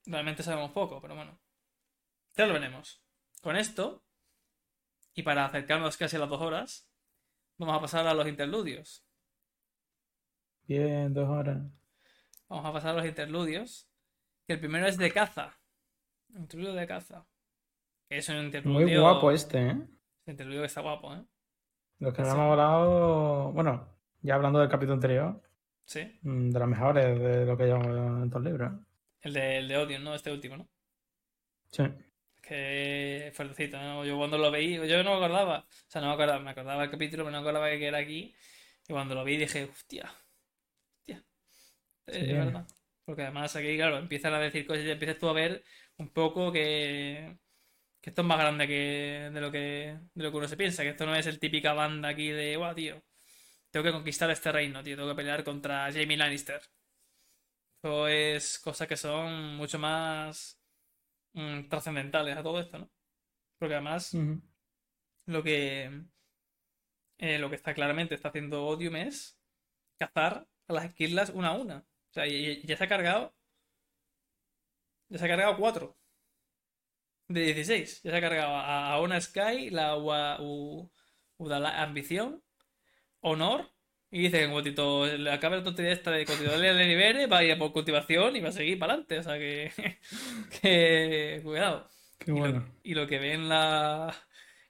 realmente 0.06 0.44
sabemos 0.44 0.70
poco, 0.72 1.02
pero 1.02 1.16
bueno. 1.16 1.40
Ya 2.38 2.46
lo 2.46 2.54
veremos. 2.54 3.02
Con 3.42 3.56
esto, 3.56 4.04
y 5.16 5.24
para 5.24 5.46
acercarnos 5.46 5.98
casi 5.98 6.16
a 6.18 6.20
las 6.20 6.30
dos 6.30 6.40
horas, 6.40 6.88
vamos 7.58 7.76
a 7.76 7.82
pasar 7.82 8.06
a 8.06 8.14
los 8.14 8.28
interludios. 8.28 9.04
Bien, 10.68 11.16
dos 11.16 11.28
horas. 11.28 11.64
Vamos 12.48 12.66
a 12.68 12.74
pasar 12.74 12.92
a 12.92 12.98
los 12.98 13.06
interludios. 13.08 13.90
Que 14.46 14.54
el 14.54 14.60
primero 14.60 14.86
es 14.86 14.98
de 15.00 15.12
caza. 15.12 15.58
Interludio 16.36 16.74
de 16.74 16.86
caza. 16.86 17.26
Que 18.08 18.18
es 18.18 18.30
un 18.30 18.38
interludio. 18.38 18.86
Muy 18.88 18.98
guapo 18.98 19.32
este, 19.32 19.70
¿eh? 19.70 19.78
Este 20.20 20.32
interludio 20.32 20.62
que 20.62 20.68
está 20.68 20.82
guapo, 20.82 21.12
¿eh? 21.16 21.24
Los 21.98 22.14
que 22.14 22.22
Sí. 22.22 22.28
nos 22.28 22.36
hemos 22.38 22.52
hablado, 22.52 23.52
bueno, 23.52 23.88
ya 24.22 24.36
hablando 24.36 24.60
del 24.60 24.70
capítulo 24.70 24.94
anterior, 24.94 25.42
Sí. 25.86 26.02
mm, 26.24 26.50
de 26.52 26.60
los 26.60 26.68
mejores 26.68 27.20
de 27.20 27.46
lo 27.46 27.58
que 27.58 27.66
llevamos 27.66 27.88
en 27.88 28.24
estos 28.26 28.44
libros. 28.44 28.72
El 29.22 29.34
de, 29.34 29.58
el 29.58 29.68
de 29.68 29.78
Odium, 29.78 30.04
¿no? 30.04 30.14
Este 30.16 30.32
último, 30.32 30.58
¿no? 30.58 30.70
Sí. 31.72 31.84
Que 32.42 33.32
fuertecito, 33.34 33.78
¿no? 33.82 34.06
Yo 34.06 34.18
cuando 34.18 34.38
lo 34.38 34.52
veí, 34.52 34.76
yo 34.88 35.04
no 35.04 35.12
me 35.12 35.18
acordaba. 35.18 35.60
O 35.60 35.66
sea, 35.88 36.02
no 36.02 36.08
me 36.08 36.14
acordaba, 36.14 36.40
me 36.40 36.52
acordaba 36.52 36.82
del 36.82 36.92
capítulo, 36.92 37.24
pero 37.24 37.32
no 37.32 37.42
me 37.42 37.50
acordaba 37.50 37.70
que 37.70 37.88
era 37.88 38.00
aquí. 38.00 38.36
Y 38.88 38.92
cuando 38.94 39.16
lo 39.16 39.24
vi 39.24 39.38
dije, 39.38 39.64
hostia, 39.66 40.14
hostia. 41.00 41.24
Sí. 42.08 42.20
Es 42.20 42.28
verdad. 42.38 42.68
Porque 43.06 43.24
además 43.24 43.56
aquí, 43.56 43.76
claro, 43.78 43.98
empiezan 43.98 44.34
a 44.34 44.40
decir 44.40 44.66
cosas 44.66 44.86
y 44.86 44.92
empiezas 44.92 45.18
tú 45.20 45.30
a 45.30 45.34
ver 45.34 45.64
un 45.98 46.10
poco 46.14 46.52
que, 46.52 47.38
que 48.02 48.10
esto 48.12 48.22
es 48.22 48.28
más 48.28 48.40
grande 48.40 48.68
que 48.68 49.30
de 49.34 49.42
lo 49.42 49.52
que, 49.52 50.00
de 50.14 50.24
lo 50.24 50.32
que 50.32 50.38
uno 50.38 50.48
se 50.48 50.58
piensa. 50.58 50.84
Que 50.84 50.90
esto 50.92 51.06
no 51.06 51.16
es 51.16 51.28
el 51.28 51.40
típica 51.40 51.74
banda 51.74 52.10
aquí 52.10 52.30
de, 52.30 52.58
guau, 52.58 52.76
tío. 52.76 53.02
Tengo 53.74 53.84
que 53.84 53.92
conquistar 53.92 54.30
este 54.32 54.54
reino, 54.54 54.82
tío. 54.82 54.96
Tengo 54.96 55.10
que 55.10 55.16
pelear 55.16 55.44
contra 55.44 55.92
Jamie 55.92 56.16
Lannister. 56.16 56.62
Esto 57.76 58.08
es 58.08 58.60
cosas 58.60 58.88
que 58.88 58.98
son 58.98 59.56
mucho 59.58 59.78
más 59.78 60.60
mm, 61.34 61.70
trascendentales 61.70 62.38
a 62.38 62.44
todo 62.44 62.60
esto, 62.62 62.80
¿no? 62.80 62.92
Porque 63.60 63.76
además 63.76 64.24
lo 65.28 65.44
que 65.44 65.90
eh, 67.18 67.40
lo 67.40 67.50
que 67.50 67.56
está 67.56 67.74
claramente 67.74 68.16
está 68.16 68.30
haciendo 68.30 68.66
Odium 68.66 68.96
es 68.96 69.38
cazar 70.00 70.48
a 70.68 70.74
las 70.74 70.86
esquirlas 70.86 71.32
una 71.32 71.50
a 71.50 71.54
una. 71.54 71.78
O 71.80 72.14
sea, 72.14 72.26
ya 72.28 72.78
se 72.78 72.84
ha 72.84 72.90
cargado. 72.90 73.36
Ya 75.10 75.18
se 75.18 75.24
ha 75.26 75.28
cargado 75.30 75.56
cuatro. 75.58 75.98
De 77.28 77.42
16. 77.42 78.02
Ya 78.04 78.12
se 78.12 78.18
ha 78.18 78.22
cargado 78.22 78.56
a, 78.56 78.94
a 78.94 79.02
una 79.02 79.20
Sky, 79.20 79.70
la 79.70 79.96
Ua- 79.98 80.38
U- 80.42 80.92
Udala 81.38 81.82
Ambición, 81.82 82.44
Honor. 83.24 83.72
Y 84.12 84.20
dice 84.22 84.38
que 84.40 84.44
en 84.46 84.52
cuantito 84.52 85.08
le 85.08 85.32
acabe 85.32 85.58
la 85.58 85.64
tontería 85.64 85.92
esta 85.92 86.12
de 86.12 86.26
cultivarle 86.26 86.70
el 86.70 86.78
libere, 86.88 87.28
va 87.28 87.40
a 87.40 87.44
ir 87.44 87.54
a 87.54 87.58
por 87.58 87.74
cultivación 87.74 88.36
y 88.36 88.42
va 88.42 88.50
a 88.50 88.52
seguir 88.54 88.78
para 88.80 88.94
adelante. 88.94 89.20
O 89.20 89.24
sea 89.24 89.40
que. 89.40 89.72
que. 90.62 91.42
Cuidado. 91.44 91.90
Qué 92.20 92.32
Y 92.34 92.40
lo, 92.40 92.40
bueno. 92.40 92.66
y 92.84 92.94
lo 92.96 93.08
que 93.08 93.20
ve 93.20 93.34
en 93.34 93.50
la, 93.50 94.16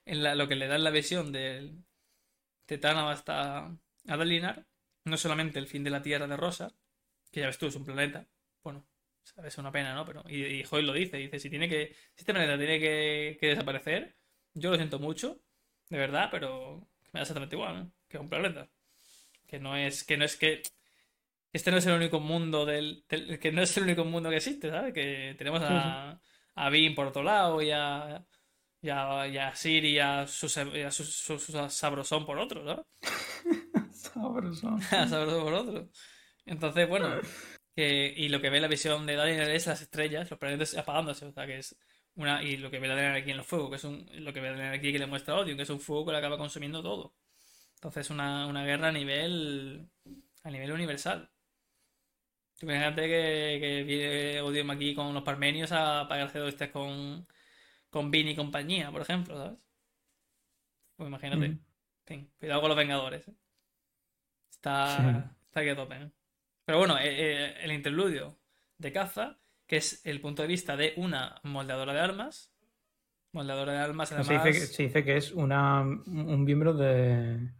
en 0.06 0.22
la, 0.22 0.34
lo 0.34 0.48
que 0.48 0.56
le 0.56 0.66
da 0.66 0.76
en 0.76 0.84
la 0.84 0.90
visión 0.90 1.32
del 1.32 1.84
de 2.68 2.78
Tana 2.78 3.10
hasta 3.10 3.66
a 4.08 4.16
Dalinar, 4.16 4.66
no 5.04 5.16
solamente 5.16 5.58
el 5.58 5.66
fin 5.68 5.84
de 5.84 5.90
la 5.90 6.02
Tierra 6.02 6.26
de 6.26 6.36
Rosa, 6.36 6.72
que 7.30 7.40
ya 7.40 7.46
ves 7.46 7.58
tú, 7.58 7.66
es 7.66 7.76
un 7.76 7.84
planeta, 7.84 8.26
bueno, 8.62 8.86
es 9.44 9.58
una 9.58 9.72
pena, 9.72 9.94
¿no? 9.94 10.04
Pero, 10.06 10.24
y, 10.28 10.44
y 10.44 10.64
Hoyle 10.70 10.86
lo 10.86 10.92
dice, 10.92 11.16
dice, 11.18 11.38
si 11.40 11.50
tiene 11.50 11.68
que, 11.68 11.88
si 12.14 12.20
este 12.22 12.32
planeta 12.32 12.58
tiene 12.58 12.78
que, 12.80 13.36
que 13.40 13.48
desaparecer, 13.48 14.16
yo 14.54 14.70
lo 14.70 14.76
siento 14.76 14.98
mucho, 14.98 15.40
de 15.88 15.98
verdad, 15.98 16.28
pero 16.30 16.88
me 17.12 17.20
da 17.20 17.22
exactamente 17.22 17.56
igual, 17.56 17.74
¿no? 17.76 17.92
Que 18.14 18.18
es 18.18 18.22
un 18.22 18.28
planeta. 18.30 18.68
Que 19.48 19.58
no 19.58 19.76
es, 19.76 20.04
que 20.04 20.16
no 20.16 20.24
es 20.24 20.36
que 20.36 20.62
este 21.52 21.70
no 21.72 21.78
es 21.78 21.86
el 21.86 21.94
único 21.94 22.20
mundo 22.20 22.64
del, 22.64 23.04
del- 23.08 23.40
que 23.40 23.50
no 23.52 23.60
es 23.62 23.76
el 23.76 23.84
único 23.84 24.04
mundo 24.04 24.30
que 24.30 24.36
existe, 24.36 24.70
¿sabes? 24.70 24.94
Que 24.94 25.34
tenemos 25.36 25.62
a, 25.64 26.20
a 26.54 26.70
Vin 26.70 26.94
por 26.94 27.08
otro 27.08 27.24
lado 27.24 27.60
y 27.60 27.72
a, 27.72 28.24
y 28.82 28.88
a, 28.90 29.26
y 29.28 29.38
a 29.38 29.54
Siri 29.56 29.90
y 29.96 29.98
a 29.98 30.26
su, 30.28 30.46
y 30.76 30.82
a 30.82 30.92
su, 30.92 31.04
su- 31.04 31.38
su 31.40 31.70
sabrosón 31.70 32.24
por 32.24 32.38
otro. 32.38 32.86
Sabroso. 33.92 34.68
A 34.92 35.08
sabrosón 35.08 35.42
por 35.44 35.54
otro. 35.54 35.88
Entonces, 36.46 36.88
bueno, 36.88 37.20
que, 37.74 38.14
y 38.16 38.28
lo 38.28 38.40
que 38.40 38.50
ve 38.50 38.60
la 38.60 38.68
visión 38.68 39.06
de 39.06 39.16
Daniel 39.16 39.50
es 39.50 39.66
las 39.66 39.80
estrellas, 39.82 40.30
los 40.30 40.38
planetas 40.38 40.76
apagándose, 40.76 41.26
o 41.26 41.32
sea, 41.32 41.46
que 41.46 41.58
es 41.58 41.76
una, 42.14 42.42
y 42.42 42.56
lo 42.58 42.70
que 42.70 42.78
ve 42.78 42.88
Daniel 42.88 43.14
aquí 43.14 43.30
en 43.32 43.38
los 43.38 43.46
fuegos, 43.46 43.70
que 43.70 43.76
es 43.76 43.84
un, 43.84 44.06
lo 44.24 44.32
que 44.32 44.40
ve 44.40 44.50
Daniel 44.50 44.74
aquí 44.74 44.92
que 44.92 44.98
le 44.98 45.06
muestra 45.06 45.36
odio, 45.36 45.56
que 45.56 45.62
es 45.62 45.70
un 45.70 45.80
fuego 45.80 46.06
que 46.06 46.12
le 46.12 46.18
acaba 46.18 46.38
consumiendo 46.38 46.82
todo. 46.82 47.14
Entonces, 47.84 48.08
una, 48.08 48.46
una 48.46 48.64
guerra 48.64 48.88
a 48.88 48.92
nivel, 48.92 49.86
a 50.42 50.50
nivel 50.50 50.72
universal. 50.72 51.28
Imagínate 52.62 53.02
que, 53.02 53.58
que 53.60 53.82
viene 53.82 54.40
Odium 54.40 54.70
aquí 54.70 54.94
con 54.94 55.12
los 55.12 55.22
parmenios 55.22 55.70
a 55.70 56.06
pagarse 56.08 56.38
dos 56.38 56.48
este 56.48 56.70
con, 56.70 57.28
con 57.90 58.10
Vin 58.10 58.28
y 58.28 58.34
compañía, 58.34 58.90
por 58.90 59.02
ejemplo, 59.02 59.36
¿sabes? 59.36 59.58
Pues 60.96 61.08
imagínate. 61.08 61.44
Ujú. 61.44 61.44
En 61.44 61.60
fin, 62.06 62.32
cuidado 62.38 62.62
con 62.62 62.68
los 62.70 62.78
Vengadores. 62.78 63.28
¿eh? 63.28 63.34
Está, 64.50 64.96
Sí. 64.96 65.02
está 65.48 65.60
aquí 65.60 65.68
a 65.68 65.76
tope. 65.76 65.94
¿eh? 65.96 66.10
Pero 66.64 66.78
bueno, 66.78 66.96
eh, 66.96 67.02
eh, 67.04 67.54
el 67.64 67.72
interludio 67.72 68.38
de 68.78 68.92
caza, 68.92 69.38
que 69.66 69.76
es 69.76 70.06
el 70.06 70.22
punto 70.22 70.40
de 70.40 70.48
vista 70.48 70.74
de 70.74 70.94
una 70.96 71.38
moldeadora 71.42 71.92
de 71.92 72.00
armas. 72.00 72.50
Moldeadora 73.32 73.72
de 73.72 73.78
armas, 73.78 74.08
Se 74.08 74.14
además. 74.14 74.42
dice, 74.42 74.58
que, 74.58 74.66
se 74.68 74.82
dice 74.84 75.04
que 75.04 75.18
es 75.18 75.32
una, 75.32 75.82
un 75.82 76.44
miembro 76.44 76.72
de, 76.72 77.50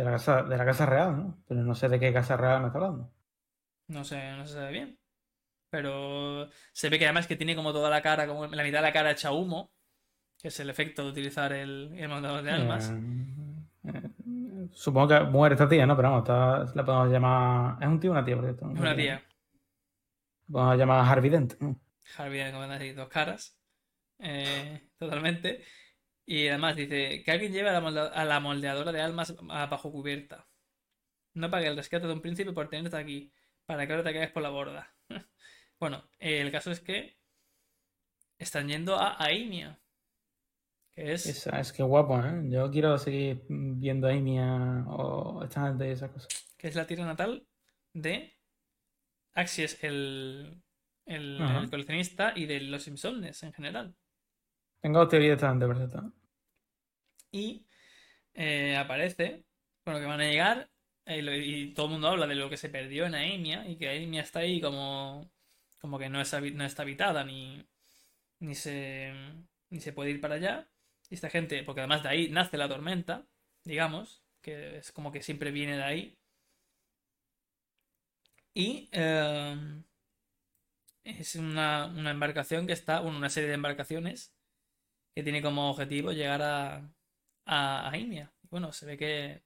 de, 0.00 0.04
la 0.04 0.12
casa, 0.12 0.42
de 0.42 0.56
la 0.56 0.64
Casa 0.64 0.86
Real, 0.86 1.16
¿no? 1.16 1.44
Pero 1.46 1.62
no 1.62 1.74
sé 1.74 1.88
de 1.88 2.00
qué 2.00 2.12
Casa 2.12 2.36
Real 2.36 2.60
me 2.60 2.66
está 2.68 2.78
hablando. 2.78 3.12
No 3.88 4.04
sé, 4.04 4.32
no 4.32 4.46
se 4.46 4.54
sabe 4.54 4.72
bien. 4.72 4.98
Pero 5.70 6.48
se 6.72 6.88
ve 6.88 6.98
que 6.98 7.04
además 7.04 7.26
que 7.26 7.36
tiene 7.36 7.54
como 7.54 7.72
toda 7.72 7.90
la 7.90 8.02
cara, 8.02 8.26
como 8.26 8.46
la 8.46 8.62
mitad 8.62 8.78
de 8.78 8.82
la 8.82 8.92
cara 8.92 9.12
hecha 9.12 9.32
humo, 9.32 9.70
que 10.38 10.48
es 10.48 10.58
el 10.60 10.70
efecto 10.70 11.04
de 11.04 11.10
utilizar 11.10 11.52
el, 11.52 11.92
el 11.96 12.08
moldeador 12.08 12.42
de 12.42 12.50
armas. 12.50 12.90
Eh, 12.90 13.90
eh, 13.92 14.68
supongo 14.72 15.08
que 15.08 15.20
muere 15.20 15.54
esta 15.54 15.68
tía, 15.68 15.86
¿no? 15.86 15.96
Pero 15.96 16.10
vamos, 16.10 16.74
la 16.74 16.84
podemos 16.84 17.10
llamar. 17.10 17.76
Es 17.80 17.88
un 17.88 18.00
tío 18.00 18.10
o 18.10 18.14
una 18.14 18.24
tía, 18.24 18.36
por 18.36 18.44
cierto. 18.44 18.70
Es 18.72 18.80
una 18.80 18.96
tía. 18.96 19.22
La 20.48 20.52
podemos 20.52 20.78
llamar 20.78 21.08
Harvey 21.08 21.30
Dent. 21.30 21.54
¿no? 21.60 21.80
Harvey 22.16 22.50
como 22.50 22.64
así, 22.64 22.92
dos 22.92 23.08
caras. 23.08 23.56
eh, 24.18 24.88
totalmente. 24.98 25.62
Y 26.30 26.46
además 26.46 26.76
dice 26.76 27.24
que 27.24 27.32
alguien 27.32 27.52
lleve 27.52 27.70
a 27.70 28.24
la, 28.24 28.38
moldeadora 28.38 28.92
de 28.92 29.00
almas 29.00 29.34
bajo 29.42 29.90
cubierta. 29.90 30.46
No 31.34 31.50
pague 31.50 31.66
el 31.66 31.74
rescate 31.74 32.06
de 32.06 32.12
un 32.12 32.22
príncipe 32.22 32.52
por 32.52 32.68
tenerte 32.68 32.96
aquí, 32.96 33.32
para 33.66 33.84
que 33.84 33.94
ahora 33.94 34.04
te 34.04 34.12
caigas 34.12 34.30
por 34.30 34.44
la 34.44 34.50
borda. 34.50 34.94
Bueno, 35.80 36.04
eh, 36.18 36.40
el 36.42 36.52
caso 36.52 36.70
es 36.70 36.80
que 36.80 37.16
están 38.38 38.68
yendo 38.68 38.96
a 38.96 39.16
Aimia, 39.18 39.80
que 40.94 41.14
es 41.14 41.26
Esa, 41.26 41.58
es 41.58 41.72
que 41.72 41.82
guapo, 41.82 42.20
¿eh? 42.20 42.48
Yo 42.50 42.70
quiero 42.70 42.96
seguir 42.98 43.46
viendo 43.48 44.06
a 44.06 44.12
Amy 44.12 44.38
o 44.40 45.42
esta 45.42 45.66
gente 45.66 45.88
y 45.88 45.92
esas 45.92 46.10
cosas. 46.10 46.28
que 46.58 46.68
es 46.68 46.76
la 46.76 46.86
tierra 46.86 47.06
natal 47.06 47.48
de 47.94 48.36
Axies, 49.32 49.82
el, 49.82 50.62
el, 51.06 51.68
coleccionista, 51.70 52.34
y 52.36 52.44
de 52.44 52.60
los 52.60 52.82
Simpsons 52.84 53.42
en 53.42 53.52
general. 53.52 53.96
Tengo 54.80 55.08
teoría 55.08 55.30
de 55.30 55.34
esta 55.34 55.48
gente, 55.48 55.66
por 55.66 55.76
cierto. 55.78 56.19
Y 57.32 57.66
eh, 58.34 58.76
aparece, 58.76 59.44
bueno, 59.84 60.00
que 60.00 60.06
van 60.06 60.20
a 60.20 60.24
llegar, 60.28 60.70
eh, 61.06 61.42
y 61.44 61.74
todo 61.74 61.86
el 61.86 61.92
mundo 61.92 62.08
habla 62.08 62.26
de 62.26 62.34
lo 62.34 62.50
que 62.50 62.56
se 62.56 62.68
perdió 62.68 63.06
en 63.06 63.14
Aemia, 63.14 63.68
y 63.68 63.76
que 63.76 63.88
Aemia 63.88 64.22
está 64.22 64.40
ahí 64.40 64.60
como, 64.60 65.30
como 65.80 65.98
que 65.98 66.08
no, 66.08 66.20
es, 66.20 66.32
no 66.54 66.64
está 66.64 66.82
habitada, 66.82 67.24
ni, 67.24 67.66
ni, 68.40 68.54
se, 68.54 69.12
ni 69.70 69.80
se 69.80 69.92
puede 69.92 70.10
ir 70.10 70.20
para 70.20 70.36
allá. 70.36 70.68
Y 71.10 71.14
esta 71.14 71.30
gente, 71.30 71.64
porque 71.64 71.80
además 71.82 72.02
de 72.02 72.08
ahí 72.10 72.28
nace 72.30 72.56
la 72.58 72.68
tormenta, 72.68 73.26
digamos, 73.64 74.22
que 74.42 74.78
es 74.78 74.92
como 74.92 75.12
que 75.12 75.22
siempre 75.22 75.50
viene 75.52 75.76
de 75.76 75.84
ahí. 75.84 76.18
Y 78.54 78.88
eh, 78.92 79.56
es 81.04 81.34
una, 81.36 81.86
una 81.86 82.10
embarcación 82.10 82.66
que 82.66 82.72
está, 82.72 83.00
bueno, 83.00 83.18
una 83.18 83.30
serie 83.30 83.48
de 83.48 83.54
embarcaciones 83.54 84.34
que 85.14 85.22
tiene 85.22 85.42
como 85.42 85.70
objetivo 85.70 86.12
llegar 86.12 86.42
a, 86.42 86.90
a, 87.46 87.88
a 87.88 87.90
Aimia. 87.90 88.32
Bueno, 88.50 88.72
se 88.72 88.86
ve 88.86 88.96
que 88.96 89.42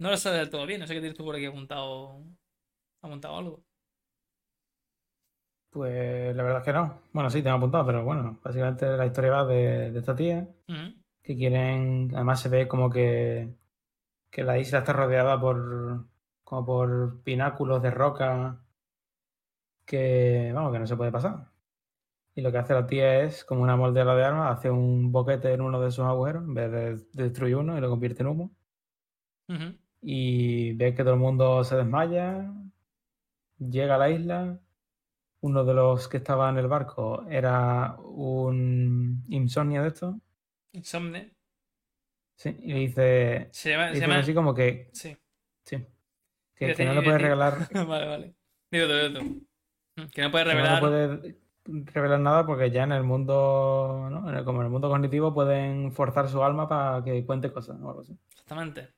no 0.00 0.10
lo 0.10 0.16
sabe 0.16 0.38
del 0.38 0.50
todo 0.50 0.66
bien. 0.66 0.80
No 0.80 0.86
sé 0.86 0.94
qué 0.94 1.00
tienes 1.00 1.18
tú 1.18 1.24
por 1.24 1.36
aquí 1.36 1.46
apuntado, 1.46 2.24
apuntado 3.02 3.38
algo. 3.38 3.64
Pues 5.70 6.34
la 6.36 6.42
verdad 6.42 6.60
es 6.60 6.64
que 6.64 6.72
no. 6.72 7.02
Bueno, 7.12 7.30
sí, 7.30 7.42
tengo 7.42 7.56
apuntado, 7.56 7.84
pero 7.86 8.04
bueno, 8.04 8.38
básicamente 8.42 8.86
la 8.96 9.06
historia 9.06 9.30
va 9.32 9.44
de, 9.46 9.90
de 9.90 9.98
esta 9.98 10.14
tía 10.14 10.48
que 11.22 11.36
quieren. 11.36 12.10
Además, 12.14 12.40
se 12.42 12.48
ve 12.50 12.68
como 12.68 12.90
que, 12.90 13.54
que 14.30 14.44
la 14.44 14.58
isla 14.58 14.80
está 14.80 14.92
rodeada 14.94 15.40
por, 15.40 16.06
como 16.44 16.66
por 16.66 17.22
pináculos 17.24 17.82
de 17.82 17.90
roca 17.92 18.60
que, 19.86 20.52
vamos, 20.54 20.72
que 20.72 20.78
no 20.78 20.86
se 20.86 20.96
puede 20.96 21.12
pasar. 21.12 21.46
Y 22.36 22.40
lo 22.40 22.50
que 22.50 22.58
hace 22.58 22.74
la 22.74 22.86
tía 22.86 23.20
es, 23.22 23.44
como 23.44 23.62
una 23.62 23.76
moldera 23.76 24.14
de 24.16 24.24
armas, 24.24 24.58
hace 24.58 24.70
un 24.70 25.12
boquete 25.12 25.52
en 25.52 25.60
uno 25.60 25.80
de 25.80 25.88
esos 25.88 26.04
agujeros, 26.06 26.42
en 26.44 26.54
vez 26.54 26.70
de 26.70 26.96
destruir 27.24 27.56
uno 27.56 27.78
y 27.78 27.80
lo 27.80 27.88
convierte 27.90 28.22
en 28.22 28.28
humo. 28.28 28.50
Y 30.02 30.72
ve 30.74 30.94
que 30.94 31.02
todo 31.04 31.14
el 31.14 31.20
mundo 31.20 31.62
se 31.64 31.76
desmaya, 31.76 32.52
llega 33.58 33.94
a 33.94 33.98
la 33.98 34.10
isla. 34.10 34.58
Uno 35.40 35.64
de 35.64 35.74
los 35.74 36.08
que 36.08 36.16
estaba 36.16 36.48
en 36.50 36.56
el 36.58 36.68
barco 36.68 37.24
era 37.28 37.96
un 37.98 39.22
insomnia 39.28 39.82
de 39.82 39.88
estos. 39.88 40.16
Insomne. 40.72 41.32
Sí, 42.36 42.56
y 42.62 42.72
le 42.72 42.78
dice, 42.80 43.48
Se 43.52 43.70
llama. 43.70 43.94
Se 43.94 44.00
llama... 44.00 44.18
así 44.18 44.34
como 44.34 44.54
que, 44.54 44.88
Sí. 44.92 45.16
sí, 45.64 45.76
que, 46.56 46.74
no 46.84 46.94
le 46.94 47.02
puede 47.02 47.02
iba 47.02 47.02
a 47.02 47.02
decir- 47.02 47.18
regalar 47.20 47.68
vale, 47.86 48.06
vale. 48.06 48.34
Digo 48.72 48.86
digo. 48.88 49.20
Mm, 49.96 50.06
Que 50.12 50.22
no 50.22 50.30
puede 50.32 50.44
que 50.44 50.50
no 50.50 50.56
revelar. 50.56 50.80
puede 50.80 51.36
revelar 51.66 52.20
nada 52.20 52.46
porque 52.46 52.70
ya 52.70 52.84
en 52.84 52.92
el 52.92 53.02
mundo, 53.04 54.08
¿no? 54.10 54.28
En 54.30 54.36
el- 54.36 54.44
como 54.44 54.60
en 54.60 54.66
el 54.66 54.72
mundo 54.72 54.88
cognitivo 54.88 55.34
pueden 55.34 55.92
forzar 55.92 56.28
su 56.28 56.42
alma 56.44 56.68
para 56.68 57.02
que 57.04 57.24
cuente 57.26 57.52
cosas 57.52 57.80
o 57.80 57.88
algo 57.88 58.00
así. 58.02 58.16
Exactamente. 58.30 58.88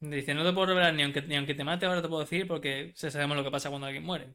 Dice, 0.00 0.34
no 0.34 0.44
te 0.44 0.52
puedo 0.52 0.68
revelar 0.68 0.94
ni 0.94 1.02
aunque, 1.02 1.22
ni 1.22 1.36
aunque 1.36 1.54
te 1.54 1.64
mate, 1.64 1.86
ahora 1.86 2.02
te 2.02 2.08
puedo 2.08 2.22
decir 2.22 2.46
porque 2.48 2.92
sabemos 2.96 3.36
lo 3.36 3.44
que 3.44 3.50
pasa 3.50 3.70
cuando 3.70 3.86
alguien 3.88 4.04
muere. 4.04 4.34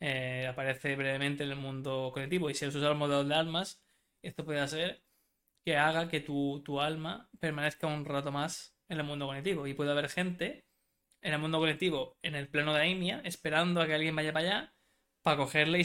Eh, 0.00 0.46
aparece 0.48 0.96
brevemente 0.96 1.44
en 1.44 1.50
el 1.52 1.56
mundo 1.56 2.10
cognitivo 2.14 2.50
y 2.50 2.54
si 2.54 2.66
usas 2.66 2.82
el 2.82 2.96
modelo 2.96 3.24
de 3.24 3.34
almas, 3.34 3.82
esto 4.22 4.44
puede 4.44 4.60
hacer 4.60 5.02
que 5.64 5.76
haga 5.78 6.08
que 6.08 6.20
tu, 6.20 6.62
tu 6.64 6.80
alma 6.80 7.30
permanezca 7.40 7.86
un 7.88 8.04
rato 8.06 8.32
más 8.32 8.76
en 8.88 8.98
el 8.98 9.04
mundo 9.04 9.26
cognitivo. 9.26 9.66
Y 9.66 9.74
puede 9.74 9.92
haber 9.92 10.08
gente 10.10 10.66
en 11.22 11.34
el 11.34 11.40
mundo 11.40 11.58
cognitivo, 11.60 12.18
en 12.22 12.36
el 12.36 12.48
plano 12.48 12.74
de 12.74 12.82
Aimia, 12.82 13.22
esperando 13.24 13.80
a 13.82 13.86
que 13.88 13.94
alguien 13.94 14.16
vaya 14.16 14.32
para 14.32 14.46
allá 14.48 14.75
para 15.26 15.38
cogerle 15.38 15.80
y, 15.80 15.84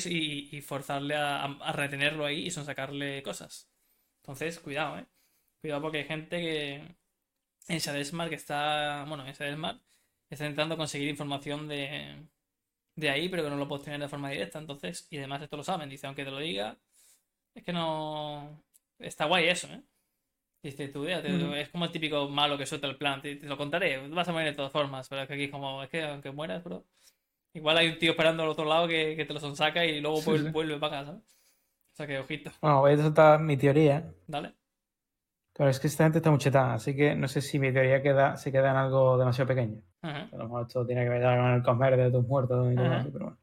y- 0.53 0.57
y 0.57 0.61
forzarle 0.61 1.15
a, 1.15 1.45
a 1.45 1.71
retenerlo 1.73 2.25
ahí 2.25 2.47
y 2.47 2.51
sonsacarle 2.51 3.23
cosas. 3.23 3.69
Entonces, 4.21 4.59
cuidado, 4.59 4.99
¿eh? 4.99 5.07
Cuidado 5.61 5.81
porque 5.83 5.99
hay 5.99 6.05
gente 6.05 6.37
que 6.41 6.75
en 7.67 7.79
Shadesmar 7.79 8.29
que 8.29 8.35
está, 8.35 9.05
bueno, 9.07 9.25
en 9.25 9.33
Shadesmar 9.33 9.79
está 10.29 10.45
intentando 10.45 10.77
conseguir 10.77 11.09
información 11.09 11.67
de, 11.67 12.27
de 12.95 13.09
ahí, 13.09 13.29
pero 13.29 13.43
que 13.43 13.49
no 13.51 13.57
lo 13.57 13.67
puedes 13.67 13.85
tener 13.85 13.99
de 14.01 14.09
forma 14.09 14.29
directa. 14.31 14.59
Entonces, 14.59 15.07
y 15.11 15.17
además 15.19 15.41
esto 15.43 15.57
lo 15.57 15.63
saben, 15.65 15.89
dice, 15.89 16.07
aunque 16.07 16.25
te 16.25 16.31
lo 16.31 16.39
diga, 16.39 16.77
es 17.55 17.63
que 17.63 17.73
no... 17.73 18.63
Está 18.99 19.25
guay 19.25 19.49
eso, 19.49 19.67
¿eh? 19.69 19.83
Dice, 20.63 20.87
tú, 20.89 21.07
ya, 21.07 21.21
te- 21.21 21.29
Mm. 21.31 21.53
es 21.61 21.69
como 21.69 21.85
el 21.85 21.91
típico 21.91 22.29
malo 22.29 22.57
que 22.57 22.65
suelta 22.67 22.87
el 22.87 22.97
plan, 22.97 23.21
te, 23.21 23.35
te 23.37 23.47
lo 23.47 23.57
contaré, 23.57 24.07
vas 24.09 24.27
a 24.27 24.31
morir 24.31 24.49
de 24.49 24.55
todas 24.55 24.71
formas, 24.71 25.09
pero 25.09 25.21
es 25.23 25.27
que 25.27 25.33
aquí 25.35 25.49
como, 25.49 25.83
es 25.83 25.89
que 25.89 26.03
aunque 26.03 26.31
mueras, 26.31 26.63
bro, 26.63 26.85
igual 27.53 27.77
hay 27.77 27.89
un 27.89 27.97
tío 27.99 28.11
esperando 28.11 28.43
al 28.43 28.49
otro 28.49 28.65
lado 28.65 28.87
que, 28.87 29.15
que 29.15 29.25
te 29.25 29.33
lo 29.33 29.39
sonsaca 29.39 29.85
y 29.85 29.99
luego 30.01 30.21
vuelve, 30.21 30.45
sí. 30.47 30.51
vuelve 30.51 30.77
para 30.79 30.97
casa, 30.99 31.11
¿sabes? 31.11 31.37
O 31.93 31.95
sea 31.95 32.07
que, 32.07 32.19
ojito, 32.19 32.51
Bueno, 32.61 32.79
voy 32.81 32.93
a 32.93 32.97
soltar 32.97 33.39
mi 33.41 33.57
teoría. 33.57 34.11
dale. 34.27 34.53
Pero 35.53 35.69
es 35.69 35.79
que 35.79 35.87
esta 35.87 36.05
gente 36.05 36.19
está 36.19 36.29
muy 36.29 36.39
chetada, 36.39 36.73
así 36.75 36.95
que 36.95 37.13
no 37.13 37.27
sé 37.27 37.41
si 37.41 37.59
mi 37.59 37.73
teoría 37.73 38.01
queda, 38.01 38.37
se 38.37 38.51
queda 38.51 38.71
en 38.71 38.77
algo 38.77 39.17
demasiado 39.17 39.49
pequeño. 39.49 39.81
Ajá. 40.01 40.29
A 40.31 40.37
lo 40.37 40.43
mejor 40.45 40.61
esto 40.65 40.85
tiene 40.85 41.03
que 41.03 41.09
ver 41.09 41.21
con 41.21 41.51
el 41.51 41.61
comer 41.63 41.97
de 41.97 42.09
tus 42.11 42.25
muertos 42.25 42.71
y 42.71 42.75
todo 42.75 42.85
Ajá. 42.85 42.99
eso, 43.01 43.09
pero 43.11 43.25
bueno. 43.25 43.37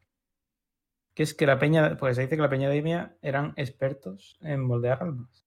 Que 1.13 1.23
es 1.23 1.33
que 1.35 1.45
la 1.45 1.59
peña, 1.59 1.95
pues 1.97 2.15
se 2.15 2.23
dice 2.23 2.35
que 2.35 2.41
la 2.41 2.49
peña 2.49 2.69
de 2.69 2.77
Imia 2.77 3.15
eran 3.21 3.53
expertos 3.57 4.37
en 4.41 4.61
moldear 4.61 5.03
almas. 5.03 5.45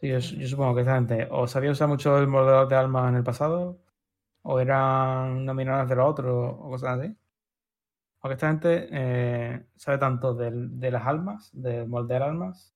Sí, 0.00 0.08
yo, 0.08 0.18
yo 0.18 0.48
supongo 0.48 0.74
que 0.74 0.80
esta 0.80 0.96
gente 0.96 1.28
o 1.30 1.46
sabía 1.46 1.70
usar 1.70 1.86
mucho 1.88 2.18
el 2.18 2.26
moldeador 2.26 2.66
de 2.68 2.74
almas 2.76 3.08
en 3.10 3.16
el 3.16 3.22
pasado, 3.22 3.78
o 4.42 4.60
eran 4.60 5.44
nominadas 5.44 5.88
de 5.88 5.96
los 5.96 6.08
otros, 6.10 6.56
o 6.58 6.68
cosas 6.70 6.98
así. 7.00 7.16
Porque 8.20 8.34
esta 8.34 8.48
gente 8.48 8.88
eh, 8.92 9.66
sabe 9.76 9.98
tanto 9.98 10.34
del- 10.34 10.78
de 10.78 10.90
las 10.90 11.06
almas, 11.06 11.50
de 11.52 11.84
moldear 11.84 12.22
almas, 12.22 12.74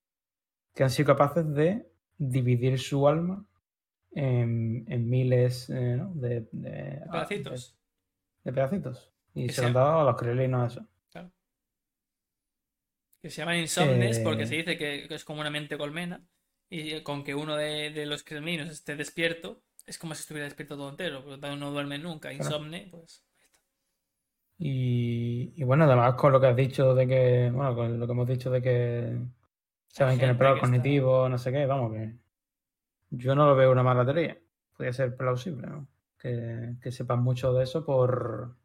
que 0.75 0.83
han 0.85 0.91
sido 0.91 1.07
capaces 1.07 1.47
de 1.55 1.89
dividir 2.19 2.79
su 2.79 3.07
alma 3.09 3.45
en, 4.13 4.85
en 4.89 5.09
miles 5.09 5.69
eh, 5.71 5.97
¿no? 5.97 6.13
de, 6.15 6.49
de- 6.53 7.03
Pedacitos. 7.11 7.77
de- 8.43 8.51
de 8.51 8.55
pedacitos. 8.55 9.13
Y 9.35 9.49
se 9.51 9.61
lo 9.63 9.67
han 9.69 9.75
dado 9.75 10.01
a 10.01 10.05
los 10.05 10.17
crelinos 10.17 10.73
eso. 10.73 10.87
Que 13.21 13.31
se 13.31 13.39
llaman 13.43 13.57
insomnes 13.59 14.19
porque 14.21 14.45
Eh. 14.45 14.47
se 14.47 14.55
dice 14.57 14.77
que, 14.79 15.07
que 15.09 15.15
es 15.15 15.25
como 15.25 15.41
una 15.41 15.51
mente 15.51 15.77
colmena 15.79 16.25
y 16.69 17.01
con 17.03 17.25
que 17.25 17.35
uno 17.35 17.57
de, 17.57 17.91
de 17.91 18.07
los 18.07 18.23
cremlinos 18.23 18.69
esté 18.71 18.95
despierto 18.97 19.63
es 19.87 19.99
como 19.99 20.15
si 20.15 20.21
estuviera 20.23 20.47
despierto 20.47 20.77
todo 20.77 20.91
entero, 20.91 21.23
por 21.23 21.33
lo 21.33 21.41
tanto 21.41 21.57
no 21.57 21.71
duerme 21.71 21.99
nunca. 21.99 22.33
Insomne, 22.33 22.89
pues. 22.91 23.25
Y, 24.59 25.53
y 25.57 25.65
bueno, 25.65 25.85
además 25.85 26.15
con 26.15 26.33
lo 26.33 26.41
que 26.41 26.47
has 26.49 26.57
dicho 26.57 26.95
de 26.95 27.07
que, 27.07 27.51
bueno, 27.53 27.75
con 27.75 27.99
lo 28.01 28.07
que 28.07 28.13
hemos 28.13 28.29
dicho 28.29 28.51
de 28.51 28.63
que 28.63 29.19
saben 29.89 30.19
que 30.19 30.25
en 30.25 30.31
el 30.31 30.37
está- 30.37 30.59
cognitivo, 30.61 31.29
no 31.29 31.39
sé 31.39 31.53
qué, 31.53 31.67
vamos, 31.67 31.93
que 31.93 32.17
yo 33.11 33.35
no 33.35 33.47
lo 33.47 33.57
veo 33.57 33.73
una 33.73 33.83
mala 33.83 34.05
teoría. 34.05 34.39
Podría 34.77 34.93
ser 34.93 35.17
plausible, 35.17 35.67
¿no? 35.69 35.89
Que, 36.19 36.77
que 36.83 36.93
sepan 36.93 37.23
mucho 37.23 37.53
de 37.55 37.65
eso 37.65 37.85
por, 37.85 38.57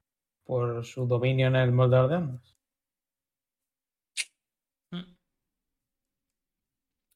por 0.46 0.86
su 0.86 1.08
dominio 1.08 1.48
en 1.48 1.56
el 1.58 1.72
moldeador 1.74 2.10
de 2.10 2.16
almas. 2.18 2.58
Mm. 4.94 5.16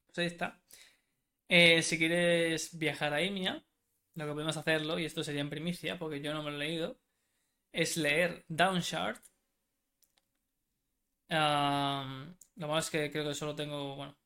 Pues 0.08 0.18
ahí 0.20 0.26
está. 0.28 0.62
Eh, 1.50 1.84
si 1.84 2.00
quieres 2.00 2.78
viajar 2.78 3.14
a 3.14 3.24
Imia, 3.24 3.65
lo 4.16 4.26
que 4.26 4.34
podemos 4.34 4.58
hacerlo, 4.58 5.00
y 5.00 5.06
esto 5.06 5.24
sería 5.24 5.42
en 5.42 5.50
primicia 5.50 5.98
porque 6.00 6.22
yo 6.22 6.34
no 6.34 6.44
me 6.44 6.52
lo 6.52 6.58
he 6.58 6.60
leído, 6.60 7.00
es 7.74 7.98
leer 7.98 8.46
Downshard. 8.50 9.20
Lo 12.56 12.68
malo 12.68 12.80
es 12.80 12.90
que 12.90 13.12
creo 13.12 13.26
que 13.28 13.34
solo 13.36 13.56
tengo, 13.56 13.96
bueno, 13.96 14.18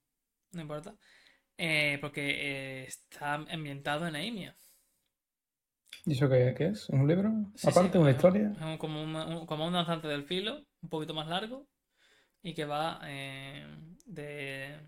no 0.54 0.62
importa, 0.62 0.96
eh, 1.58 1.98
porque 2.02 2.84
eh, 2.84 2.86
está 2.88 3.36
ambientado 3.36 4.08
en 4.08 4.16
Aimia. 4.16 4.58
¿Y 6.06 6.12
eso 6.14 6.28
qué, 6.30 6.54
qué 6.58 6.68
es? 6.68 6.90
¿Un 6.90 7.08
libro? 7.08 7.32
Sí, 7.56 7.72
Aparte, 7.72 7.98
sí, 7.98 7.98
una 7.98 8.12
historia. 8.12 8.54
como, 8.80 9.04
un, 9.04 9.16
un- 9.16 9.46
como 9.46 9.66
un 9.68 9.74
danzante 9.74 10.08
del 10.08 10.24
filo, 10.26 10.66
un 10.82 10.90
poquito 10.90 11.14
más 11.14 11.28
largo, 11.28 11.68
y 12.44 12.54
que 12.56 12.66
va 12.66 13.02
eh, 13.06 13.68
de, 14.06 14.80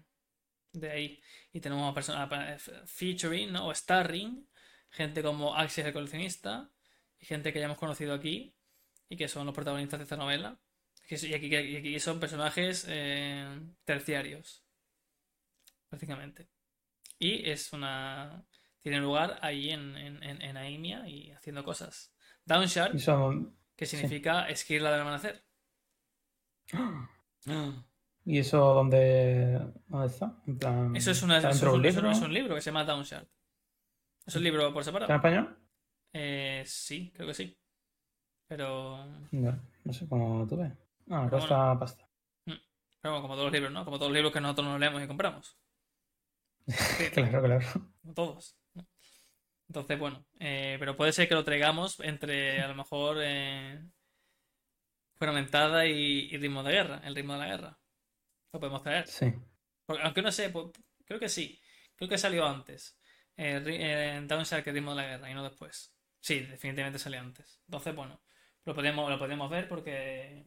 de 0.74 0.92
ahí. 0.92 1.22
Y 1.54 1.62
tenemos 1.62 1.92
a 1.92 1.96
personas 1.96 2.72
featuring, 2.88 3.52
¿no? 3.54 3.68
O 3.70 3.76
starring, 3.76 4.48
gente 4.92 5.24
como 5.24 5.56
Axis 5.56 5.84
el 5.86 5.94
coleccionista, 5.94 6.70
y 7.20 7.26
gente 7.26 7.52
que 7.52 7.60
ya 7.60 7.66
hemos 7.66 7.78
conocido 7.80 8.14
aquí, 8.14 8.54
y 9.10 9.18
que 9.18 9.28
son 9.28 9.46
los 9.46 9.56
protagonistas 9.56 10.00
de 10.00 10.04
esta 10.04 10.18
novela. 10.18 10.60
Y 11.10 11.34
aquí, 11.34 11.48
y 11.54 11.76
aquí 11.76 12.00
son 12.00 12.20
personajes 12.22 12.86
eh, 12.88 13.60
terciarios, 13.84 14.64
prácticamente. 15.90 16.48
Y 17.20 17.50
es 17.50 17.74
una. 17.74 18.46
Tiene 18.82 19.00
lugar 19.00 19.38
ahí 19.42 19.70
en, 19.72 19.96
en, 19.98 20.24
en, 20.24 20.42
en 20.42 20.58
Aimia 20.58 21.08
y 21.08 21.32
haciendo 21.32 21.64
cosas. 21.64 22.14
Downshard, 22.46 22.98
son- 23.00 23.56
que 23.76 23.86
significa 23.86 24.48
esquirla 24.48 24.92
del 24.92 25.02
amanecer. 25.02 25.44
¿Y 28.26 28.38
eso 28.40 28.58
dónde, 28.74 29.60
dónde 29.88 30.08
está? 30.08 30.38
En 30.48 30.58
plan, 30.58 30.96
Eso 30.96 31.12
es, 31.12 31.22
una, 31.24 31.38
¿está 31.38 31.50
eso 31.50 31.68
es 31.68 31.74
un, 31.74 31.80
un 31.80 31.86
es 31.86 31.96
un- 31.96 32.02
libro? 32.04 32.12
es 32.12 32.22
un 32.22 32.34
libro 32.34 32.56
que 32.56 32.62
se 32.62 32.70
llama 32.70 32.86
Downshard. 32.86 33.28
¿Es 34.26 34.36
un 34.36 34.44
libro 34.44 34.72
por 34.74 34.82
¿Está 34.82 34.92
en 34.92 34.96
separado? 34.96 35.16
español? 35.16 35.58
Eh, 36.14 36.64
sí, 36.66 37.12
creo 37.14 37.28
que 37.28 37.34
sí. 37.34 37.58
Pero, 38.48 39.06
No, 39.32 39.60
no 39.84 39.94
sé 39.94 40.08
cómo 40.08 40.46
tú 40.48 40.58
ves. 40.58 40.72
Ah, 41.10 41.26
Pero 41.30 41.30
cuesta 41.40 41.80
pasta. 41.80 42.08
pero 42.46 43.14
bueno, 43.16 43.22
como 43.22 43.34
todos 43.36 43.46
los 43.46 43.54
libros, 43.54 43.72
¿no? 43.72 43.86
Como 43.86 43.98
todos 43.98 44.10
los 44.12 44.16
libros 44.16 44.34
que 44.34 44.42
nosotros 44.42 44.68
nos 44.68 44.80
leemos 44.80 45.02
y 45.04 45.08
compramos. 45.08 45.58
Sí, 46.68 47.10
Claro, 47.14 47.42
claro. 47.44 47.68
como 48.02 48.14
todos. 48.14 48.58
¿no? 48.76 48.86
Entonces, 49.68 49.98
bueno, 50.00 50.26
eh, 50.40 50.76
pero 50.80 50.96
puede 50.98 51.12
ser 51.14 51.28
que 51.28 51.34
lo 51.36 51.44
traigamos 51.44 52.00
entre 52.02 52.62
a 52.62 52.68
lo 52.68 52.76
mejor 52.76 53.18
eh, 53.22 53.84
Fragmentada 55.18 55.86
y, 55.86 56.30
y 56.32 56.38
Ritmo 56.38 56.64
de 56.64 56.72
Guerra, 56.74 57.02
el 57.04 57.16
ritmo 57.16 57.34
de 57.34 57.40
la 57.40 57.48
guerra. 57.48 57.80
Lo 58.54 58.60
podemos 58.60 58.82
traer. 58.84 59.08
Sí. 59.08 59.32
Porque- 59.86 60.04
aunque 60.04 60.22
no 60.22 60.32
sé, 60.32 60.50
pues, 60.50 60.68
creo 61.06 61.20
que 61.20 61.30
sí. 61.30 61.60
Creo 61.96 62.10
que 62.10 62.18
salió 62.18 62.46
antes. 62.46 62.98
Eh, 63.38 63.64
eh, 63.66 64.28
que 64.28 64.70
el 64.70 64.76
ritmo 64.76 64.92
de 64.92 64.98
la 65.02 65.08
guerra 65.08 65.32
y 65.32 65.34
no 65.34 65.44
después. 65.44 65.94
Sí, 66.20 66.40
definitivamente 66.42 67.00
salió 67.00 67.20
antes. 67.20 67.62
Entonces, 67.66 67.96
bueno, 67.96 68.22
lo 68.66 68.76
podemos, 68.76 69.10
lo 69.10 69.18
podemos 69.18 69.50
ver 69.50 69.68
porque 69.68 70.46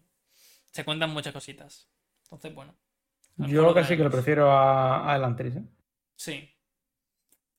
se 0.70 0.84
cuentan 0.84 1.10
muchas 1.10 1.32
cositas. 1.32 1.90
Entonces, 2.24 2.54
bueno. 2.54 2.76
lo 3.36 3.46
Yo 3.46 3.62
lo 3.62 3.74
casi 3.74 3.96
que 3.96 4.04
lo 4.04 4.10
traemos. 4.10 4.24
prefiero 4.24 4.50
a, 4.50 5.12
a 5.12 5.16
Elantris, 5.16 5.56
¿eh? 5.56 5.64
Sí. 6.16 6.50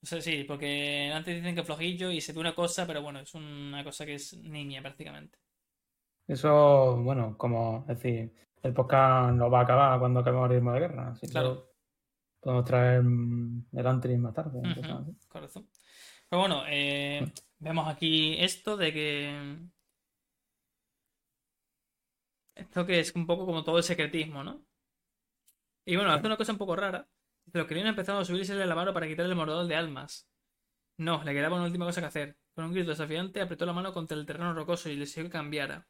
O 0.02 0.06
sea, 0.06 0.22
sí, 0.22 0.44
porque 0.44 1.12
antes 1.14 1.36
dicen 1.36 1.56
que 1.56 1.62
es 1.62 1.66
flojillo 1.68 2.12
y 2.12 2.22
se 2.22 2.32
ve 2.34 2.40
una 2.40 2.56
cosa, 2.56 2.86
pero 2.86 3.02
bueno, 3.02 3.20
es 3.20 3.34
una 3.34 3.84
cosa 3.84 4.06
que 4.06 4.16
es 4.16 4.34
niña 4.38 4.82
prácticamente. 4.82 5.40
Eso, 6.28 6.98
bueno, 7.04 7.38
como 7.38 7.86
es 7.88 7.98
decir, 8.00 8.34
el 8.64 8.74
podcast 8.74 9.34
no 9.36 9.50
va 9.50 9.60
a 9.60 9.64
acabar 9.64 10.00
cuando 10.00 10.20
acabemos 10.22 10.50
el 10.50 10.56
ritmo 10.58 10.74
de 10.74 10.80
guerra. 10.80 11.10
Así 11.12 11.28
que 11.28 11.32
Claro. 11.32 11.75
Podemos 12.46 12.66
traer 12.66 13.02
mm, 13.02 13.66
Elantris 13.74 14.20
más 14.20 14.34
tarde. 14.36 14.60
Ujú, 14.60 14.76
cosas 14.76 15.02
así. 15.02 15.18
correcto. 15.28 15.66
Pero 16.30 16.40
bueno, 16.42 16.64
eh, 16.68 17.34
vemos 17.58 17.88
aquí 17.88 18.36
esto 18.38 18.78
de 18.78 18.94
que 18.94 19.58
Esto 22.54 22.86
que 22.86 23.00
es 23.00 23.16
un 23.16 23.26
poco 23.26 23.48
como 23.48 23.64
todo 23.64 23.80
el 23.80 23.84
secretismo, 23.84 24.44
¿no? 24.44 24.64
Y 25.86 25.96
bueno, 25.96 26.12
hace 26.12 26.28
una 26.28 26.38
cosa 26.38 26.52
un 26.52 26.60
poco 26.60 26.76
rara. 26.76 27.10
Los 27.52 27.66
queridos 27.66 27.90
empezaron 27.90 28.22
a 28.22 28.26
subirse 28.26 28.54
la 28.54 28.76
mano 28.76 28.94
para 28.94 29.08
quitarle 29.08 29.32
el 29.32 29.38
mordedor 29.38 29.66
de 29.66 29.76
almas. 29.76 30.30
No, 30.98 31.24
le 31.24 31.34
quedaba 31.34 31.56
una 31.56 31.66
última 31.66 31.86
cosa 31.86 32.02
que 32.02 32.08
hacer. 32.08 32.38
Con 32.54 32.66
un 32.66 32.74
grito 32.74 32.92
desafiante 32.92 33.42
apretó 33.42 33.66
la 33.66 33.74
mano 33.74 33.92
contra 33.92 34.16
el 34.16 34.26
terreno 34.26 34.54
rocoso 34.54 34.90
y 34.90 34.96
le 34.96 35.04
exigió 35.04 35.24
que 35.24 35.32
cambiara. 35.32 35.88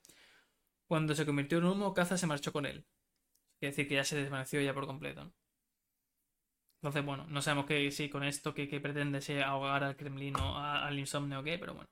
Cuando 0.87 1.15
se 1.15 1.25
convirtió 1.25 1.57
en 1.57 1.65
humo, 1.65 1.93
Caza 1.93 2.17
se 2.17 2.27
marchó 2.27 2.53
con 2.53 2.65
él. 2.65 2.85
Quiere 3.59 3.71
decir 3.71 3.87
que 3.89 3.95
ya 3.95 4.05
se 4.05 4.15
desvaneció 4.15 4.61
ya 4.61 4.73
por 4.73 4.87
completo. 4.87 5.25
¿no? 5.25 5.33
Entonces, 6.85 7.03
bueno, 7.03 7.25
no 7.29 7.41
sabemos 7.41 7.65
que 7.65 7.89
si 7.89 8.09
con 8.09 8.23
esto 8.23 8.53
que, 8.53 8.67
pretende 8.79 9.19
se 9.19 9.41
ahogar 9.41 9.83
al 9.83 9.95
Kremlin 9.97 10.35
o 10.37 10.55
al 10.59 10.99
insomnio 10.99 11.39
o 11.39 11.43
qué, 11.43 11.57
pero 11.57 11.73
bueno. 11.73 11.89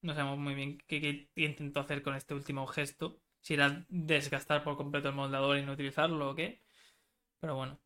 No 0.00 0.14
sabemos 0.14 0.38
muy 0.38 0.54
bien 0.54 0.78
qué, 0.86 1.00
qué, 1.00 1.28
intentó 1.44 1.80
hacer 1.80 2.02
con 2.02 2.14
este 2.14 2.32
último 2.32 2.66
gesto. 2.66 3.20
Si 3.42 3.52
era 3.52 3.84
desgastar 3.90 4.64
por 4.64 4.78
completo 4.78 5.08
el 5.10 5.14
moldador 5.14 5.58
y 5.58 5.62
no 5.62 5.72
utilizarlo 5.72 6.30
o 6.30 6.34
qué. 6.34 6.62
Pero 7.40 7.56
bueno. 7.56 7.78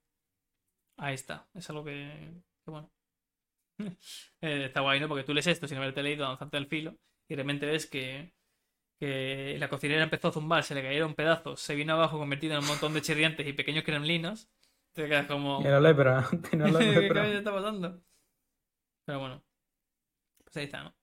Ahí 0.97 1.15
está. 1.15 1.49
Es 1.55 1.69
algo 1.71 1.85
que, 1.85 2.43
que 2.65 2.71
bueno. 2.71 2.91
Eh, 4.43 4.67
está 4.67 4.81
guay, 4.83 5.01
¿no? 5.01 5.09
Porque 5.09 5.25
tú 5.25 5.35
lees 5.35 5.47
esto 5.49 5.67
sin 5.67 5.79
haberte 5.79 6.03
leído 6.03 6.25
avanzante 6.27 6.57
el 6.57 6.67
filo 6.69 6.97
y 7.29 7.35
de 7.35 7.43
repente 7.43 7.67
ves 7.67 7.87
que, 7.87 8.33
que 9.01 9.57
la 9.59 9.69
cocinera 9.69 10.05
empezó 10.05 10.29
a 10.29 10.33
zumbar, 10.33 10.63
se 10.65 10.75
le 10.75 10.83
cayeron 10.83 11.15
pedazos, 11.15 11.61
se 11.61 11.75
vino 11.75 11.95
abajo 11.95 12.19
convertido 12.19 12.55
en 12.55 12.61
un 12.61 12.69
montón 12.69 12.95
de 12.95 13.03
chirriantes 13.03 13.47
y 13.47 13.53
pequeños 13.55 13.85
kremlinos. 13.85 14.49
Te 14.97 15.07
quedas 15.07 15.27
como... 15.27 15.61
Era 15.61 15.79
lepra. 15.79 16.27
Tiene 16.51 16.73
la 16.73 16.81
lepra. 16.81 17.25
¿Qué 17.25 17.37
está 17.37 17.53
pasando? 17.53 18.01
Pero 19.05 19.21
bueno. 19.21 19.45
Pues 20.43 20.57
ahí 20.57 20.65
está, 20.65 20.85
¿no? 20.85 20.97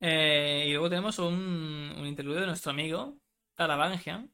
Eh, 0.00 0.64
y 0.66 0.72
luego 0.72 0.90
tenemos 0.90 1.16
un, 1.20 1.94
un 1.96 2.04
interludio 2.04 2.40
de 2.40 2.48
nuestro 2.48 2.72
amigo, 2.72 3.16
Tarabangian. 3.54 4.28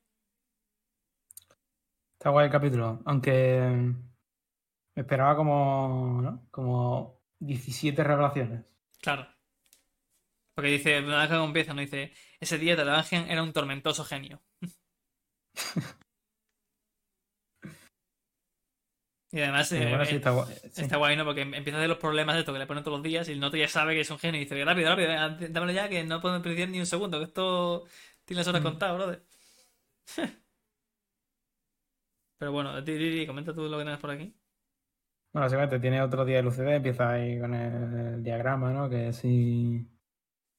Está 2.15 2.31
guay 2.31 2.47
el 2.47 2.53
capítulo, 2.53 3.03
aunque 3.05 3.61
me 4.95 5.03
esperaba 5.03 5.37
como, 5.37 6.21
¿no? 6.23 6.49
Como 6.51 7.21
17 7.41 8.03
revelaciones. 8.03 8.65
Claro. 9.03 9.29
Porque 10.55 10.71
dice, 10.71 10.99
una 11.01 11.19
vez 11.19 11.29
que 11.29 11.35
empieza, 11.35 11.75
no 11.75 11.83
dice, 11.83 12.15
ese 12.41 12.57
día 12.57 12.75
Tarabangian 12.75 13.31
era 13.31 13.43
un 13.43 13.53
tormentoso 13.53 14.03
genio. 14.03 14.43
Y 19.33 19.41
además 19.41 19.73
eh, 19.73 19.83
eh, 19.83 20.21
está, 20.77 20.99
guay. 20.99 21.17
¿no? 21.17 21.25
Porque 21.25 21.41
empieza 21.41 21.77
a 21.77 21.81
hacer 21.81 21.89
los 21.89 21.97
problemas 21.97 22.35
de 22.35 22.41
esto 22.41 22.53
que 22.53 22.59
le 22.59 22.67
ponen 22.67 22.85
todos 22.85 22.99
los 22.99 23.03
días 23.03 23.27
y 23.31 23.33
el 23.33 23.41
noto 23.41 23.57
ya 23.57 23.67
sabe 23.67 23.95
que 23.95 24.03
es 24.03 24.11
un 24.11 24.19
genio 24.19 24.39
y 24.39 24.45
dice, 24.45 24.63
rápido, 24.63 24.91
rápido, 24.91 25.09
dámelo 25.49 25.73
ya 25.73 25.89
que 25.89 26.05
no 26.05 26.21
puedo 26.21 26.43
perder 26.43 26.69
ni 26.69 26.79
un 26.81 26.87
segundo, 26.87 27.19
que 27.19 27.25
esto 27.25 27.85
tiene 28.27 28.41
las 28.41 28.49
horas 28.49 28.61
mm. 28.61 28.65
contadas, 28.65 28.97
brother. 28.97 29.23
Pero 32.39 32.53
bueno, 32.53 32.73
comenta 33.27 33.55
tú 33.55 33.63
lo 33.63 33.79
que 33.79 33.85
tienes 33.85 34.01
por 34.01 34.11
aquí. 34.11 34.35
Bueno, 35.33 35.47
básicamente 35.47 35.81
tiene 35.81 36.03
otro 36.03 36.27
día 36.27 36.43
de 36.43 36.49
UCD, 36.49 36.75
empieza 36.75 37.11
ahí 37.11 37.41
con 37.41 37.55
el, 37.55 38.23
diagrama, 38.23 38.71
¿no? 38.71 38.91
Que 38.91 39.15
si 39.15 39.89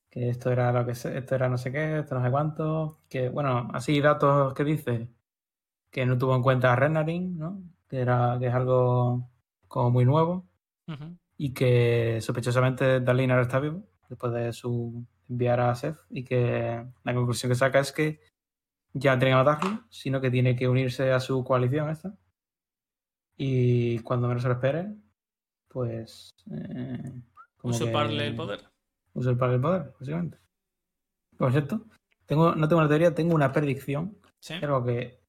que 0.09 0.29
esto 0.29 0.51
era 0.51 0.71
lo 0.71 0.85
que 0.85 0.93
esto 0.93 1.35
era 1.35 1.49
no 1.49 1.57
sé 1.57 1.71
qué, 1.71 1.99
esto 1.99 2.15
no 2.15 2.23
sé 2.23 2.31
cuánto, 2.31 3.01
que 3.09 3.29
bueno, 3.29 3.69
así 3.73 4.01
datos 4.01 4.53
que 4.55 4.63
dice 4.63 5.09
que 5.91 6.05
no 6.05 6.17
tuvo 6.17 6.35
en 6.35 6.43
cuenta 6.43 6.75
Renarin, 6.75 7.37
¿no? 7.37 7.72
Que 7.93 7.99
era 7.99 8.37
que 8.39 8.47
es 8.47 8.53
algo 8.55 9.29
como 9.67 9.91
muy 9.91 10.03
nuevo 10.03 10.47
y 11.37 11.53
que 11.53 12.19
sospechosamente 12.21 13.01
Darlene 13.01 13.33
ahora 13.33 13.43
está 13.43 13.59
vivo 13.59 13.83
después 14.09 14.33
de 14.33 14.51
su 14.51 15.05
enviar 15.29 15.59
a 15.59 15.75
Seth 15.75 15.99
y 16.09 16.23
que 16.23 16.83
la 17.03 17.13
conclusión 17.13 17.51
que 17.51 17.55
saca 17.55 17.79
es 17.79 17.91
que 17.91 18.19
ya 18.93 19.13
no 19.13 19.19
tiene 19.19 19.35
que 19.35 19.43
matarlo, 19.43 19.83
sino 19.89 20.19
que 20.21 20.31
tiene 20.31 20.55
que 20.55 20.67
unirse 20.67 21.11
a 21.11 21.19
su 21.19 21.43
coalición 21.43 21.91
esta 21.91 22.17
y 23.37 23.99
cuando 23.99 24.27
menos 24.27 24.41
se 24.41 24.49
lo 24.49 24.55
espere, 24.55 24.95
pues. 25.67 26.29
Eh, 26.51 27.21
usurparle 27.61 28.27
el 28.27 28.35
poder. 28.35 28.61
Usurparle 29.13 29.55
el 29.55 29.61
poder, 29.61 29.93
básicamente. 29.99 30.39
Por 31.37 31.51
cierto, 31.51 31.85
tengo, 32.25 32.55
no 32.55 32.67
tengo 32.67 32.79
una 32.79 32.89
teoría, 32.89 33.13
tengo 33.13 33.35
una 33.35 33.51
predicción. 33.51 34.17
¿Sí? 34.39 34.55
Algo 34.55 34.83
que 34.83 35.19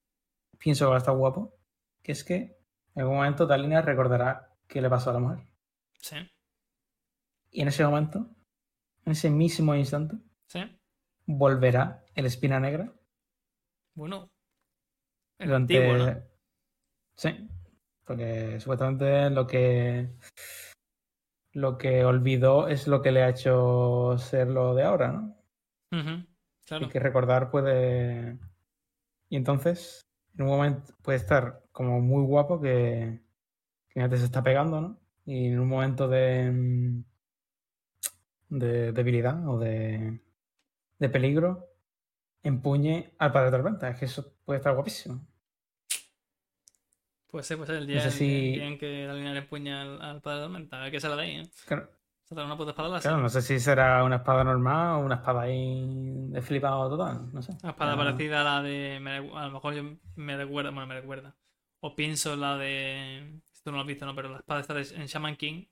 pienso 0.59 0.87
que 0.87 0.91
va 0.91 0.95
a 0.97 0.99
estar 0.99 1.17
guapo. 1.17 1.57
Que 2.03 2.13
es 2.13 2.25
que 2.25 2.54
en 2.95 3.03
algún 3.03 3.17
momento 3.17 3.47
Talina 3.47 3.83
recordará 3.83 4.55
qué 4.67 4.81
le 4.81 4.91
pasó 4.91 5.11
a 5.11 5.15
la 5.15 5.19
mujer. 5.21 5.47
Sí. 5.99 6.17
Y 7.51 7.63
en 7.63 7.69
ese 7.69 7.85
momento, 7.85 8.31
en 9.05 9.13
ese 9.13 9.31
mismo 9.31 9.75
instante, 9.75 10.17
¿Sí? 10.47 10.61
volverá 11.27 12.05
el 12.15 12.27
espina 12.27 12.61
negra. 12.61 12.93
Bueno. 13.95 14.31
El 15.39 15.55
antiguo, 15.55 15.95
¿no? 15.95 16.23
Sí. 17.17 17.49
Porque 18.05 18.61
supuestamente 18.61 19.31
lo 19.31 19.47
que 19.47 20.11
lo 21.55 21.79
que 21.79 22.05
olvidó 22.05 22.69
es 22.69 22.89
lo 22.89 23.01
que 23.01 23.13
le 23.13 23.23
ha 23.23 23.29
hecho 23.29 24.17
ser 24.19 24.49
lo 24.49 24.75
de 24.75 24.83
ahora, 24.83 25.13
¿no? 25.13 25.37
claro. 26.67 26.87
Y 26.87 26.89
que 26.89 26.99
recordar 26.99 27.51
puede. 27.51 28.39
Y 29.29 29.37
entonces, 29.37 30.01
en 30.37 30.43
un 30.43 30.49
momento 30.49 30.95
puede 31.03 31.19
estar 31.19 31.63
como 31.73 32.01
muy 32.01 32.25
guapo 32.25 32.61
que, 32.61 33.21
que 33.89 34.01
antes 34.01 34.21
se 34.21 34.27
está 34.27 34.43
pegando, 34.43 34.81
¿no? 34.81 35.01
Y 35.27 35.49
en 35.49 35.61
un 35.61 35.69
momento 35.69 36.09
de, 36.09 37.03
de 38.49 38.93
debilidad 38.93 39.49
o 39.49 39.59
de, 39.59 40.21
de 40.99 41.09
peligro, 41.09 41.69
empuñe 42.43 43.15
al 43.19 43.33
padre 43.33 43.47
de 43.51 43.57
tormenta. 43.57 43.89
Es 43.89 43.99
que 43.99 44.05
eso 44.05 44.35
puede 44.45 44.59
estar 44.59 44.75
guapísimo. 44.75 45.27
Puede 47.29 47.45
ser, 47.45 47.57
puede 47.57 47.67
ser 47.67 47.77
el 47.77 47.87
día, 47.87 48.67
en 48.67 48.79
que 48.79 49.07
la 49.07 49.15
línea 49.15 49.33
le 49.33 49.41
empuña 49.41 49.83
al, 49.83 50.21
padre 50.21 50.39
de 50.39 50.45
tormenta. 50.45 50.79
A 50.79 50.83
ver 50.85 50.93
qué 50.93 51.01
sale 51.01 51.17
de 51.17 51.23
ahí, 51.23 51.37
¿eh? 51.41 51.51
Claro. 51.67 51.91
Una 52.31 52.57
puta 52.57 52.71
espada 52.71 53.01
Claro, 53.01 53.19
no 53.19 53.29
sé 53.29 53.43
si 53.43 53.61
será 53.61 54.03
una 54.03 54.17
espada 54.17 54.45
normal 54.45 54.97
o 54.97 54.99
una 55.01 55.17
espada 55.17 55.43
ahí 55.43 55.85
de 56.31 56.43
flipado 56.43 56.89
total. 56.89 57.33
No 57.33 57.43
sé. 57.43 57.53
Una 57.63 57.71
espada 57.71 57.97
parecida 57.97 58.41
a 58.41 58.45
la 58.45 58.63
de. 58.63 58.97
a 59.35 59.47
lo 59.47 59.53
mejor 59.53 59.75
yo 59.75 59.83
me 60.17 60.37
recuerda. 60.37 60.71
Bueno, 60.71 60.87
me 60.87 61.01
recuerda. 61.01 61.37
O 61.81 61.95
pienso 61.95 62.37
la 62.37 62.57
de. 62.57 63.41
Esto 63.53 63.71
no 63.71 63.77
lo 63.77 63.83
has 63.83 63.87
visto, 63.87 64.07
¿no? 64.07 64.15
Pero 64.15 64.31
la 64.31 64.39
espada 64.39 64.61
está 64.61 64.79
en 64.79 65.07
Shaman 65.07 65.37
King. 65.37 65.67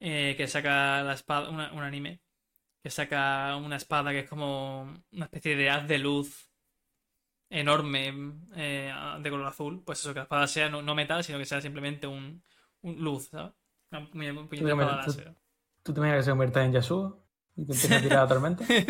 Eh, 0.00 0.34
que 0.36 0.46
saca 0.46 1.02
la 1.02 1.14
espada. 1.14 1.50
un 1.50 1.82
anime. 1.82 2.20
Que 2.82 2.90
saca 2.90 3.56
una 3.56 3.76
espada 3.76 4.10
que 4.12 4.20
es 4.20 4.28
como 4.28 4.82
una 5.12 5.24
especie 5.24 5.56
de 5.56 5.70
haz 5.70 5.88
de 5.88 5.98
luz 5.98 6.46
enorme 7.50 8.34
eh, 8.56 8.92
de 9.20 9.30
color 9.30 9.46
azul, 9.46 9.82
pues 9.84 10.00
eso, 10.00 10.12
que 10.12 10.20
la 10.20 10.24
espada 10.24 10.46
sea 10.46 10.68
no, 10.68 10.94
metal, 10.94 11.22
sino 11.22 11.38
que 11.38 11.44
sea 11.44 11.60
simplemente 11.60 12.06
un, 12.06 12.42
un 12.82 13.02
luz, 13.02 13.28
¿sabes? 13.28 13.52
Una, 13.90 15.04
¿Tú, 15.04 15.12
¿Tú, 15.82 15.94
te 15.94 16.00
imaginas 16.00 16.18
que 16.18 16.22
se 16.24 16.30
convierta 16.30 16.64
en 16.64 16.72
Yasuo? 16.72 17.24
Y 17.56 17.64
te 17.64 17.72
empieza 17.72 17.96
a 17.96 18.02
tirar 18.02 18.18
la 18.22 18.28
tormenta. 18.28 18.66
te 18.66 18.84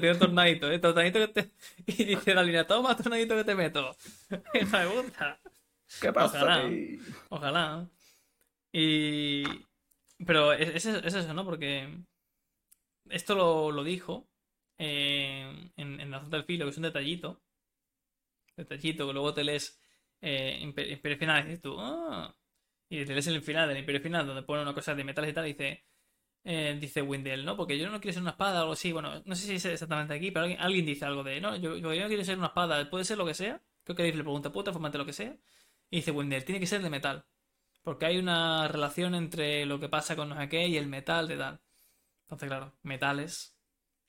tira 0.00 0.12
un 0.12 0.18
tornadito, 0.18 0.70
¿eh? 0.70 0.78
Tornadito 0.78 1.18
que 1.18 1.28
te... 1.28 1.50
Y 1.86 2.04
dice 2.04 2.34
la 2.34 2.42
línea, 2.42 2.66
toma 2.66 2.96
tornadito 2.96 3.34
que 3.34 3.44
te 3.44 3.54
meto. 3.54 3.96
me 4.72 4.86
gusta. 4.86 5.40
¿Qué 6.00 6.12
pasa? 6.12 6.42
Ojalá. 6.42 6.70
Ojalá. 7.30 7.88
Y... 8.72 9.44
Pero 10.24 10.52
es, 10.52 10.86
es, 10.86 11.14
eso, 11.14 11.34
¿no? 11.34 11.44
Porque 11.44 11.88
esto 13.08 13.34
lo, 13.34 13.72
lo 13.72 13.82
dijo 13.82 14.28
eh, 14.78 15.72
en, 15.76 16.00
en 16.00 16.10
la 16.10 16.20
zona 16.20 16.36
del 16.36 16.44
filo, 16.44 16.66
que 16.66 16.70
es 16.70 16.76
un 16.76 16.82
detallito 16.82 17.40
detallito 18.60 19.06
que 19.06 19.12
luego 19.12 19.34
te 19.34 19.44
lees 19.44 19.80
eh, 20.20 20.58
Imperio 20.60 21.18
Final 21.18 21.40
y 21.40 21.48
dices 21.48 21.62
tú, 21.62 21.76
ah". 21.78 22.34
Y 22.90 23.04
lees 23.04 23.26
el 23.28 23.40
final 23.40 23.68
del 23.68 23.78
Imperio 23.78 24.00
Final 24.00 24.26
donde 24.26 24.42
pone 24.42 24.62
una 24.62 24.74
cosa 24.74 24.94
de 24.94 25.04
metales 25.04 25.30
y 25.30 25.34
tal 25.34 25.44
dice, 25.44 25.84
eh, 26.44 26.76
dice 26.80 27.02
Wendell, 27.02 27.44
¿no? 27.44 27.56
Porque 27.56 27.78
yo 27.78 27.88
no 27.88 28.00
quiero 28.00 28.14
ser 28.14 28.22
una 28.22 28.32
espada 28.32 28.58
o 28.58 28.62
algo 28.62 28.72
así. 28.72 28.92
Bueno, 28.92 29.22
no 29.24 29.36
sé 29.36 29.46
si 29.46 29.54
es 29.54 29.64
exactamente 29.64 30.12
aquí, 30.14 30.32
pero 30.32 30.46
alguien, 30.58 30.86
dice 30.86 31.04
algo 31.04 31.22
de, 31.22 31.40
no, 31.40 31.56
yo, 31.56 31.76
yo, 31.76 31.88
no 31.88 32.08
quiero 32.08 32.24
ser 32.24 32.36
una 32.36 32.48
espada, 32.48 32.90
puede 32.90 33.04
ser 33.04 33.16
lo 33.16 33.24
que 33.26 33.34
sea. 33.34 33.62
Creo 33.84 33.96
que 33.96 34.04
le 34.04 34.22
pregunta, 34.24 34.52
¿puedo 34.52 34.64
transformarte 34.64 34.98
lo 34.98 35.06
que 35.06 35.12
sea? 35.12 35.36
Y 35.90 35.96
dice 35.96 36.10
Wendell, 36.10 36.44
tiene 36.44 36.60
que 36.60 36.66
ser 36.66 36.82
de 36.82 36.90
metal. 36.90 37.24
Porque 37.82 38.06
hay 38.06 38.18
una 38.18 38.68
relación 38.68 39.14
entre 39.14 39.66
lo 39.66 39.80
que 39.80 39.88
pasa 39.88 40.16
con 40.16 40.30
no 40.30 40.36
y 40.52 40.76
el 40.76 40.86
metal 40.88 41.28
de 41.28 41.36
tal. 41.36 41.60
Entonces, 42.22 42.48
claro, 42.48 42.74
metales, 42.82 43.56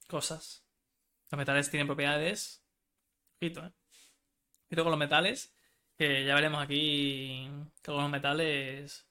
cosas. 0.07 0.65
Los 1.31 1.37
metales 1.37 1.69
tienen 1.69 1.87
propiedades. 1.87 2.65
Ojito, 3.39 3.65
¿eh? 3.65 3.71
Y 4.69 4.75
con 4.75 4.85
los 4.85 4.97
metales, 4.97 5.53
que 6.01 6.25
ya 6.25 6.33
veremos 6.33 6.63
aquí 6.63 7.47
que 7.83 7.91
algunos 7.91 8.09
metales 8.09 9.07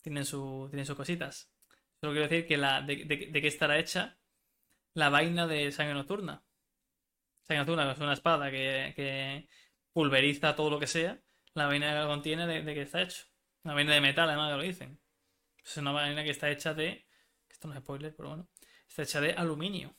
tienen, 0.00 0.24
su, 0.24 0.68
tienen 0.70 0.86
sus 0.86 0.96
cositas. 0.96 1.52
Solo 2.00 2.14
quiero 2.14 2.26
decir 2.26 2.46
que 2.46 2.56
la, 2.56 2.80
de, 2.80 2.96
qué 3.06 3.46
estará 3.46 3.78
hecha 3.78 4.18
la 4.94 5.10
vaina 5.10 5.46
de 5.46 5.70
sangre 5.70 5.92
nocturna. 5.92 6.42
Sangre 7.42 7.58
nocturna 7.58 7.92
es 7.92 7.98
una 7.98 8.14
espada 8.14 8.50
que, 8.50 9.50
pulveriza 9.92 10.56
todo 10.56 10.70
lo 10.70 10.80
que 10.80 10.86
sea. 10.86 11.20
La 11.52 11.66
vaina 11.66 12.00
que 12.00 12.06
contiene 12.06 12.46
de, 12.46 12.62
de 12.62 12.72
qué 12.72 12.80
está 12.80 13.02
hecho. 13.02 13.26
Una 13.62 13.74
vaina 13.74 13.92
de 13.92 14.00
metal, 14.00 14.26
además, 14.26 14.50
que 14.50 14.56
lo 14.56 14.62
dicen. 14.62 14.98
Es 15.62 15.76
una 15.76 15.92
vaina 15.92 16.24
que 16.24 16.30
está 16.30 16.50
hecha 16.50 16.72
de. 16.72 17.06
Esto 17.50 17.68
no 17.68 17.74
es 17.74 17.80
spoiler, 17.80 18.16
pero 18.16 18.30
bueno. 18.30 18.48
Está 18.88 19.02
hecha 19.02 19.20
de 19.20 19.34
aluminio. 19.34 19.94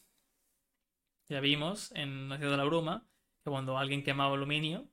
Ya 1.30 1.40
vimos 1.40 1.92
en 1.92 2.30
Nacido 2.30 2.50
de 2.50 2.58
la 2.58 2.64
Bruma 2.64 3.08
que 3.44 3.52
cuando 3.52 3.78
alguien 3.78 4.04
quemaba 4.04 4.34
aluminio, 4.34 4.90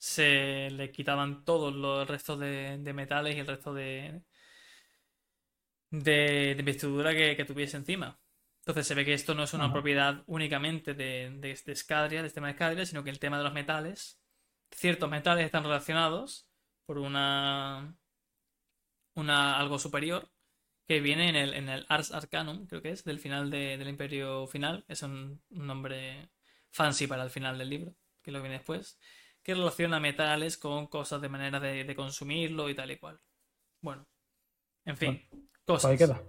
se 0.00 0.70
le 0.72 0.92
quitaban 0.92 1.44
todos 1.46 1.74
los 1.76 2.08
restos 2.08 2.40
de, 2.40 2.78
de 2.80 2.94
metales 2.94 3.36
y 3.36 3.40
el 3.40 3.48
resto 3.48 3.74
de, 3.74 4.22
de, 5.90 6.54
de 6.54 6.60
investidura 6.60 7.12
que, 7.14 7.36
que 7.36 7.44
tuviese 7.44 7.76
encima. 7.76 8.18
Entonces 8.60 8.86
se 8.86 8.94
ve 8.94 9.04
que 9.04 9.14
esto 9.14 9.34
no 9.34 9.44
es 9.44 9.54
una 9.54 9.70
Ajá. 9.70 9.72
propiedad 9.72 10.22
únicamente 10.26 10.94
de, 10.94 11.30
de, 11.38 11.58
de 11.64 11.72
Escadria, 11.72 12.20
de 12.22 12.28
este 12.28 12.36
tema 12.36 12.48
de 12.48 12.52
Escadria, 12.52 12.86
sino 12.86 13.02
que 13.04 13.10
el 13.10 13.18
tema 13.18 13.38
de 13.38 13.44
los 13.44 13.52
metales, 13.54 14.20
ciertos 14.70 15.10
metales 15.10 15.46
están 15.46 15.64
relacionados 15.64 16.48
por 16.86 16.98
una, 16.98 17.96
una 19.14 19.58
algo 19.58 19.78
superior 19.78 20.30
que 20.86 21.00
viene 21.00 21.28
en 21.28 21.36
el, 21.36 21.54
en 21.54 21.68
el 21.68 21.86
Ars 21.88 22.12
Arcanum, 22.12 22.66
creo 22.66 22.82
que 22.82 22.90
es, 22.90 23.04
del 23.04 23.20
final 23.20 23.50
de- 23.50 23.78
del 23.78 23.88
Imperio 23.88 24.46
Final. 24.46 24.84
Es 24.88 25.02
un, 25.02 25.42
un 25.50 25.66
nombre 25.66 26.30
fancy 26.72 27.06
para 27.06 27.24
el 27.24 27.30
final 27.30 27.58
del 27.58 27.70
libro, 27.70 27.94
que 28.22 28.32
lo 28.32 28.40
viene 28.40 28.56
después, 28.58 28.98
que 29.42 29.54
relaciona 29.54 30.00
metales 30.00 30.58
con 30.58 30.86
cosas 30.88 31.20
de 31.20 31.28
manera 31.28 31.60
de, 31.60 31.84
de 31.84 31.96
consumirlo 31.96 32.68
y 32.68 32.74
tal 32.74 32.90
y 32.90 32.98
cual. 32.98 33.20
Bueno, 33.80 34.06
en 34.84 34.96
fin, 34.96 35.22
Pues 35.66 35.84
ahí 35.84 35.96
cosas 35.96 35.98
queda. 35.98 36.22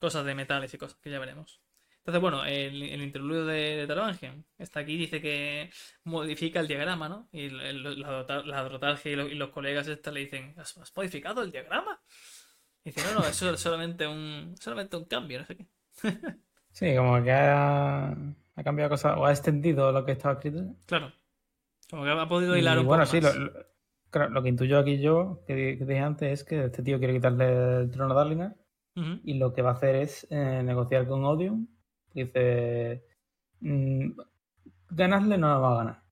cosas 0.00 0.24
de 0.24 0.34
metales 0.34 0.72
y 0.74 0.78
cosas 0.78 0.98
que 0.98 1.10
ya 1.10 1.18
veremos. 1.18 1.60
Entonces, 1.98 2.22
bueno, 2.22 2.44
el, 2.44 2.82
el 2.82 3.02
interludio 3.02 3.44
de, 3.46 3.76
de 3.76 3.86
Taravangian 3.86 4.44
está 4.58 4.80
aquí, 4.80 4.96
dice 4.96 5.20
que 5.20 5.70
modifica 6.04 6.60
el 6.60 6.68
diagrama, 6.68 7.08
¿no? 7.08 7.28
Y 7.32 7.46
el- 7.46 7.60
el- 7.60 8.00
la, 8.00 8.24
la 8.44 9.00
y, 9.04 9.16
lo- 9.16 9.28
y 9.28 9.34
los 9.34 9.50
colegas 9.50 9.88
esta 9.88 10.10
le 10.10 10.20
dicen, 10.20 10.54
¿has, 10.58 10.76
has 10.78 10.96
modificado 10.96 11.42
el 11.42 11.52
diagrama? 11.52 12.00
Y 12.84 12.90
dice, 12.90 13.02
no, 13.14 13.20
no, 13.20 13.26
eso 13.26 13.50
es 13.52 13.60
solamente 13.60 14.06
un, 14.06 14.54
solamente 14.60 14.96
un 14.96 15.04
cambio, 15.06 15.40
no 15.40 15.46
sé 15.46 15.56
qué. 15.56 15.66
Sí, 16.72 16.94
como 16.96 17.22
que 17.22 17.30
ha, 17.32 18.10
ha 18.12 18.62
cambiado 18.64 18.90
cosas 18.90 19.16
o 19.18 19.26
ha 19.26 19.30
extendido 19.32 19.90
lo 19.92 20.04
que 20.04 20.12
estaba 20.12 20.34
escrito. 20.34 20.64
Claro, 20.86 21.12
como 21.90 22.04
que 22.04 22.10
ha 22.10 22.28
podido 22.28 22.56
hilar 22.56 22.76
Y 22.76 22.80
un 22.80 22.86
bueno, 22.86 23.04
poco 23.04 23.12
sí, 23.16 23.20
más. 23.20 23.34
lo, 23.36 23.44
lo- 23.46 23.66
claro, 24.10 24.30
lo 24.30 24.42
que 24.42 24.48
intuyo 24.48 24.78
aquí 24.78 24.98
yo, 25.00 25.42
que, 25.46 25.54
di- 25.54 25.78
que 25.78 25.84
dije 25.84 26.00
antes, 26.00 26.40
es 26.40 26.44
que 26.44 26.64
este 26.66 26.82
tío 26.82 26.98
quiere 26.98 27.14
quitarle 27.14 27.80
el 27.82 27.90
trono 27.90 28.12
a 28.12 28.16
Darlinger 28.16 28.54
y 29.22 29.34
lo 29.34 29.52
que 29.54 29.62
va 29.62 29.70
a 29.70 29.74
hacer 29.74 29.94
es 29.94 30.26
eh, 30.30 30.62
negociar 30.64 31.06
con 31.06 31.24
Odium. 31.24 31.68
Dice, 32.12 33.04
mm, 33.60 34.10
ganarle 34.90 35.38
no 35.38 35.48
nos 35.48 35.62
va 35.62 35.72
a 35.72 35.76
ganar. 35.76 36.02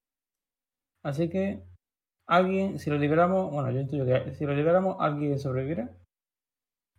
Así 1.03 1.29
que 1.29 1.65
alguien, 2.29 2.79
si 2.79 2.91
lo 2.91 2.97
liberamos, 2.99 3.51
bueno, 3.51 3.71
yo 3.73 3.81
intuyo 3.81 4.05
que 4.07 4.35
si 4.35 4.45
lo 4.47 4.55
liberamos, 4.55 4.97
alguien 5.01 5.39
sobrevivirá. 5.39 5.91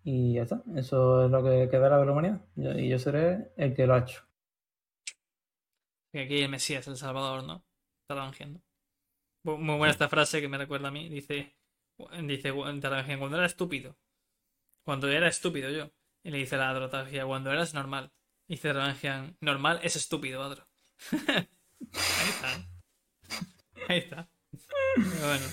Y 0.04 0.34
ya 0.34 0.44
está. 0.44 0.62
Eso 0.76 1.26
es 1.26 1.32
lo 1.32 1.42
que 1.44 1.70
quedará 1.70 1.98
de 2.00 2.06
la 2.06 2.12
humanidad. 2.12 2.42
Yo- 2.56 2.72
y 2.78 2.90
yo 2.90 3.00
seré 3.00 3.54
el 3.56 3.74
que 3.74 3.88
lo 3.88 3.94
ha 3.94 4.00
hecho. 4.00 4.24
Que 6.12 6.22
aquí 6.24 6.42
el 6.42 6.50
Mesías, 6.50 6.88
el 6.88 6.98
Salvador, 6.98 7.44
¿no? 7.46 7.64
Taravangian, 8.10 8.54
¿no? 8.54 8.62
Muy 9.56 9.78
buena 9.78 9.92
esta 9.92 10.10
frase 10.10 10.42
que 10.42 10.50
me 10.50 10.58
recuerda 10.58 10.90
a 10.90 10.92
mí. 10.92 11.08
Dice, 11.08 11.56
dice 12.24 12.52
cuando 12.52 13.38
era 13.38 13.46
estúpido. 13.46 13.98
Cuando 14.84 15.10
era 15.10 15.28
estúpido 15.28 15.70
yo. 15.70 15.92
Y 16.24 16.32
le 16.32 16.40
dice 16.40 16.58
la 16.58 16.74
Drotargia, 16.74 17.26
cuando 17.26 17.52
eras 17.52 17.74
normal. 17.74 18.12
Y 18.48 18.56
dice 18.56 18.70
Taravangian, 18.70 19.38
normal 19.40 19.80
es 19.84 19.96
estúpido, 19.96 20.44
Adro. 20.44 20.68
Ahí 21.12 22.30
está. 22.30 22.70
Ahí 23.88 23.98
está. 24.00 24.30
Bueno. 25.22 25.46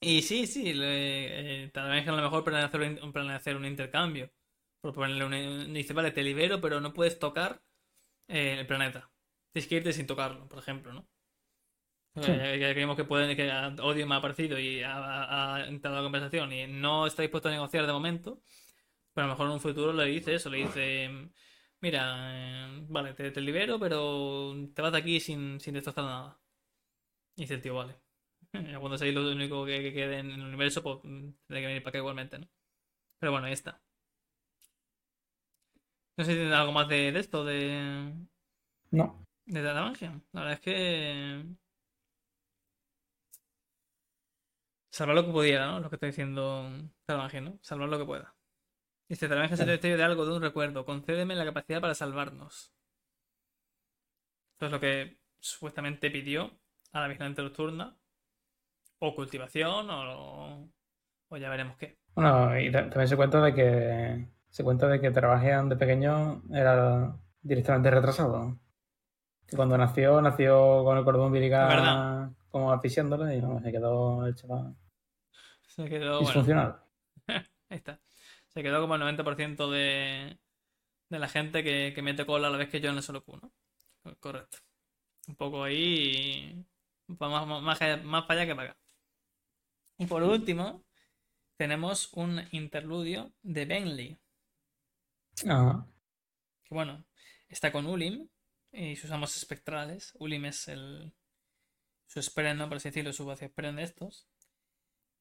Y 0.00 0.22
sí, 0.22 0.46
sí, 0.46 0.74
le, 0.74 1.64
eh, 1.64 1.70
a 1.74 2.12
lo 2.12 2.22
mejor 2.22 2.44
planea 2.44 2.66
hacer 2.66 2.80
un, 2.80 3.12
planea 3.12 3.36
hacer 3.36 3.56
un 3.56 3.64
intercambio. 3.64 4.30
Proponerle 4.80 5.24
un, 5.24 5.72
dice, 5.72 5.94
vale, 5.94 6.10
te 6.10 6.22
libero, 6.22 6.60
pero 6.60 6.80
no 6.80 6.92
puedes 6.92 7.18
tocar 7.18 7.62
eh, 8.28 8.56
el 8.58 8.66
planeta. 8.66 9.10
Tienes 9.52 9.68
que 9.68 9.76
irte 9.76 9.92
sin 9.92 10.06
tocarlo, 10.06 10.48
por 10.48 10.58
ejemplo, 10.58 10.92
¿no? 10.92 11.08
Sí. 12.16 12.30
Eh, 12.30 12.58
creemos 12.72 12.96
que 12.96 13.04
pueden 13.04 13.36
que 13.36 13.50
Odio 13.82 14.06
me 14.06 14.14
ha 14.14 14.18
aparecido 14.18 14.58
y 14.58 14.82
ha, 14.82 15.54
ha- 15.56 15.66
entrado 15.66 15.96
a 15.96 16.00
la 16.00 16.04
conversación 16.04 16.52
y 16.52 16.66
no 16.68 17.06
está 17.06 17.22
dispuesto 17.22 17.48
a 17.48 17.52
negociar 17.52 17.86
de 17.86 17.92
momento, 17.92 18.40
pero 19.12 19.24
a 19.24 19.28
lo 19.28 19.34
mejor 19.34 19.46
en 19.48 19.52
un 19.54 19.60
futuro 19.60 19.92
le 19.92 20.04
dice 20.06 20.34
eso, 20.36 20.48
le 20.50 20.58
dice, 20.58 21.10
mira, 21.80 22.14
eh, 22.68 22.84
vale, 22.88 23.14
te, 23.14 23.30
te 23.32 23.40
libero, 23.40 23.80
pero 23.80 24.54
te 24.74 24.82
vas 24.82 24.92
de 24.92 24.98
aquí 24.98 25.18
sin, 25.20 25.58
sin 25.60 25.74
destrozar 25.74 26.04
nada. 26.04 26.38
Y 27.36 27.42
dice 27.42 27.54
el 27.54 27.62
tío, 27.62 27.74
vale. 27.74 27.96
Cuando 28.80 28.96
seáis 28.98 29.14
lo 29.14 29.28
único 29.30 29.64
que, 29.66 29.82
que 29.82 29.92
quede 29.92 30.18
en 30.18 30.30
el 30.30 30.40
universo, 30.42 30.82
pues 30.82 30.98
mm, 31.02 31.30
tendré 31.46 31.60
que 31.62 31.66
venir 31.66 31.82
para 31.82 31.90
acá 31.90 31.98
igualmente, 31.98 32.38
¿no? 32.38 32.48
Pero 33.18 33.32
bueno, 33.32 33.46
ahí 33.48 33.52
está. 33.54 33.80
No 36.16 36.24
sé 36.24 36.32
si 36.32 36.36
tiene 36.38 36.54
algo 36.54 36.72
más 36.72 36.88
de, 36.88 37.10
de 37.12 37.18
esto, 37.20 37.44
de, 37.44 38.12
No. 38.92 39.24
de 39.46 39.62
Taravangian. 39.62 40.22
La 40.32 40.40
verdad 40.42 40.54
es 40.54 40.60
que. 40.60 41.44
Salvar 44.94 45.16
lo 45.16 45.26
que 45.26 45.32
pudiera, 45.32 45.66
¿no? 45.66 45.80
Lo 45.80 45.90
que 45.90 45.96
está 45.96 46.06
diciendo 46.06 46.70
Taravangian, 47.04 47.44
¿no? 47.46 47.58
Salvar 47.62 47.88
lo 47.88 47.98
que 47.98 48.04
pueda. 48.04 48.36
Dice: 49.08 49.26
Taravangian 49.28 49.56
se 49.58 49.64
Claro. 49.64 49.72
destello 49.72 49.96
de 49.96 50.04
algo, 50.04 50.24
de 50.24 50.32
un 50.36 50.40
recuerdo. 50.42 50.84
Concédeme 50.84 51.34
la 51.34 51.44
capacidad 51.44 51.80
para 51.80 51.94
salvarnos. 51.96 52.72
Esto 54.52 54.66
es 54.66 54.72
lo 54.72 54.78
que 54.78 55.18
supuestamente 55.40 56.10
pidió 56.12 56.52
a 56.92 57.00
la 57.00 57.08
vigilante 57.08 57.42
nocturna. 57.42 57.96
O 59.00 59.14
cultivación, 59.16 59.90
o. 59.90 60.68
O 61.28 61.36
ya 61.36 61.50
veremos 61.50 61.76
qué. 61.76 61.98
Bueno, 62.14 62.56
y 62.60 62.70
ta- 62.70 62.88
también 62.88 63.08
se 63.08 63.16
cuenta 63.16 63.42
de 63.42 63.52
que 63.52 64.28
se 64.48 64.62
cuenta 64.62 64.86
de 64.86 65.00
que 65.00 65.10
Trabajean 65.10 65.68
de 65.68 65.76
pequeño 65.76 66.42
era 66.52 67.16
directamente 67.42 67.90
retrasado. 67.90 68.60
Que 69.46 69.56
cuando 69.56 69.76
nació, 69.76 70.22
nació 70.22 70.84
con 70.84 70.96
el 70.98 71.04
cordón 71.04 71.26
umbilical 71.26 72.32
como 72.48 72.72
asfixiándole 72.72 73.36
y 73.36 73.42
no, 73.42 73.60
se 73.60 73.72
quedó 73.72 74.24
el 74.26 74.36
chaval 74.36 74.76
Se 75.76 75.88
quedó, 75.88 76.20
bueno. 76.20 76.26
disfuncional. 76.26 76.82
Ahí 77.26 77.78
está. 77.78 78.00
Se 78.48 78.62
quedó 78.62 78.80
como 78.80 78.94
el 78.94 79.02
90% 79.02 79.70
de, 79.70 80.38
de 81.08 81.18
la 81.18 81.28
gente 81.28 81.64
que, 81.64 81.92
que 81.94 82.02
mete 82.02 82.24
cola 82.24 82.46
a 82.46 82.50
la 82.50 82.58
vez 82.58 82.68
que 82.68 82.80
yo 82.80 82.90
en 82.90 82.96
el 82.96 83.02
solo 83.02 83.24
Q, 83.24 83.40
Correcto. 84.20 84.58
Un 85.26 85.36
poco 85.36 85.64
ahí. 85.64 86.64
Más, 87.06 87.46
más, 87.46 87.62
más 87.62 88.24
para 88.24 88.40
allá 88.40 88.46
que 88.46 88.54
para 88.54 88.70
acá. 88.70 88.80
Y 89.98 90.06
por 90.06 90.22
último, 90.22 90.84
tenemos 91.56 92.12
un 92.12 92.40
interludio 92.52 93.32
de 93.42 93.64
Bentley. 93.64 94.18
Ajá. 95.48 95.86
Que 96.62 96.74
bueno, 96.74 97.04
está 97.48 97.72
con 97.72 97.86
Ulim 97.86 98.28
y 98.70 98.96
sus 98.96 99.10
amos 99.10 99.36
espectrales. 99.36 100.12
Ulim 100.18 100.44
es 100.44 100.68
el. 100.68 101.12
su 102.06 102.20
esperen, 102.20 102.58
¿no? 102.58 102.68
Por 102.68 102.76
así 102.76 102.90
decirlo, 102.90 103.12
su 103.12 103.24
vacío 103.24 103.48
esperen 103.48 103.76
de 103.76 103.84
estos. 103.84 104.28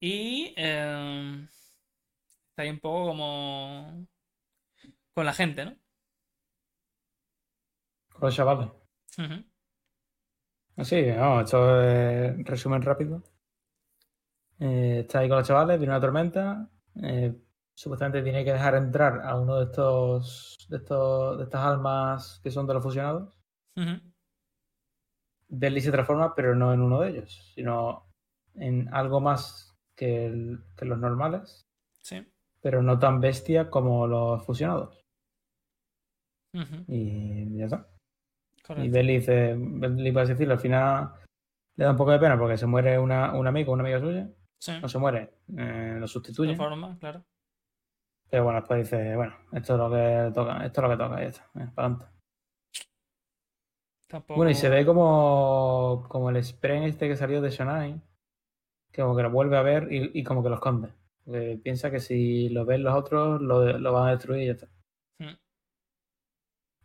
Y. 0.03 0.53
eh, 0.57 1.47
está 2.49 2.63
ahí 2.63 2.69
un 2.69 2.79
poco 2.79 3.07
como. 3.07 4.05
con 5.13 5.25
la 5.25 5.31
gente, 5.33 5.63
¿no? 5.63 5.71
Con 8.11 8.27
los 8.27 8.35
chavales. 8.35 8.69
Ujú. 9.17 9.43
Así, 10.75 11.03
no, 11.03 11.39
esto 11.39 11.81
es 11.81 12.43
resumen 12.43 12.81
rápido. 12.81 13.23
Eh, 14.59 14.99
está 15.05 15.19
ahí 15.19 15.29
con 15.29 15.37
los 15.37 15.47
chavales, 15.47 15.79
viene 15.79 15.93
una 15.93 16.01
tormenta. 16.01 16.69
eh, 17.01 17.33
supuestamente 17.73 18.21
tiene 18.23 18.43
que 18.43 18.51
dejar 18.51 18.75
entrar 18.75 19.21
a 19.23 19.39
uno 19.39 19.57
de 19.59 19.65
estos, 19.65 20.57
de 20.67 20.77
estos, 20.77 21.37
de 21.37 21.43
estas 21.45 21.61
almas 21.61 22.41
que 22.43 22.51
son 22.51 22.67
de 22.67 22.73
los 22.73 22.83
fusionados. 22.83 23.39
Bentley 25.47 25.81
se 25.81 25.91
transforma, 25.91 26.35
pero 26.35 26.55
no 26.55 26.73
en 26.73 26.81
uno 26.81 26.99
de 26.99 27.09
ellos, 27.11 27.53
sino 27.55 28.11
en 28.55 28.93
algo 28.93 29.21
más 29.21 29.72
que, 29.95 30.25
el- 30.25 30.59
que 30.77 30.85
los 30.85 30.97
normales, 30.99 31.65
Sí. 32.01 32.25
pero 32.61 32.81
no 32.81 32.97
tan 32.99 33.19
bestia 33.21 33.69
como 33.69 34.07
los 34.07 34.45
fusionados. 34.45 34.99
Y 36.87 37.57
ya 37.57 37.65
está. 37.65 37.87
Y. 38.77 38.89
Bentley 38.89 39.17
dice, 39.19 39.55
Bentley, 39.57 40.11
por 40.11 40.21
así 40.21 40.33
decirlo, 40.33 40.53
al 40.53 40.59
final 40.59 41.13
le 41.75 41.85
da 41.85 41.91
un 41.91 41.97
poco 41.97 42.11
de 42.11 42.19
pena 42.19 42.37
porque 42.37 42.57
se 42.57 42.67
muere 42.67 42.99
una, 42.99 43.33
un 43.33 43.47
amigo, 43.47 43.73
una 43.73 43.83
amiga 43.83 43.99
suya. 43.99 44.29
Sí. 44.59 44.71
No 44.81 44.87
se 44.87 44.99
muere, 44.99 45.33
eh, 45.57 45.93
lo 45.95 46.01
De 46.01 46.07
sustituye. 46.07 46.55
forma, 46.55 46.97
claro. 46.99 47.23
Pero 48.29 48.45
bueno, 48.45 48.59
después 48.61 48.83
dice, 48.89 49.15
bueno, 49.15 49.35
esto 49.51 49.73
es 49.73 49.79
lo 49.79 49.89
que 49.91 50.31
toca, 50.33 50.65
esto 50.65 50.81
es 50.81 50.83
lo 50.83 50.89
que 50.97 51.03
toca, 51.03 51.19
y 51.19 51.23
ya 51.23 51.29
está, 51.29 51.43
eh, 51.59 51.67
para 51.75 51.87
adelante. 51.87 52.05
Tampoco. 54.07 54.35
Bueno, 54.37 54.51
y 54.51 54.55
se 54.55 54.69
ve 54.69 54.85
como, 54.85 56.05
como 56.07 56.29
el 56.29 56.43
spray 56.43 56.85
este 56.85 57.07
que 57.07 57.15
salió 57.17 57.41
de 57.41 57.49
Shonai, 57.49 57.99
que 58.93 59.01
como 59.01 59.15
que 59.17 59.23
lo 59.23 59.31
vuelve 59.31 59.57
a 59.57 59.61
ver 59.61 59.91
y, 59.91 60.11
y 60.17 60.23
como 60.23 60.41
que 60.43 60.49
lo 60.49 60.55
esconde. 60.55 60.89
Porque 61.25 61.59
piensa 61.61 61.91
que 61.91 61.99
si 61.99 62.47
lo 62.49 62.63
ven 62.65 62.83
los 62.83 62.93
otros, 62.95 63.41
lo, 63.41 63.77
lo 63.77 63.91
van 63.93 64.07
a 64.07 64.11
destruir 64.11 64.43
y 64.43 64.45
ya 64.45 64.51
está. 64.53 64.67
Mm. 65.19 65.35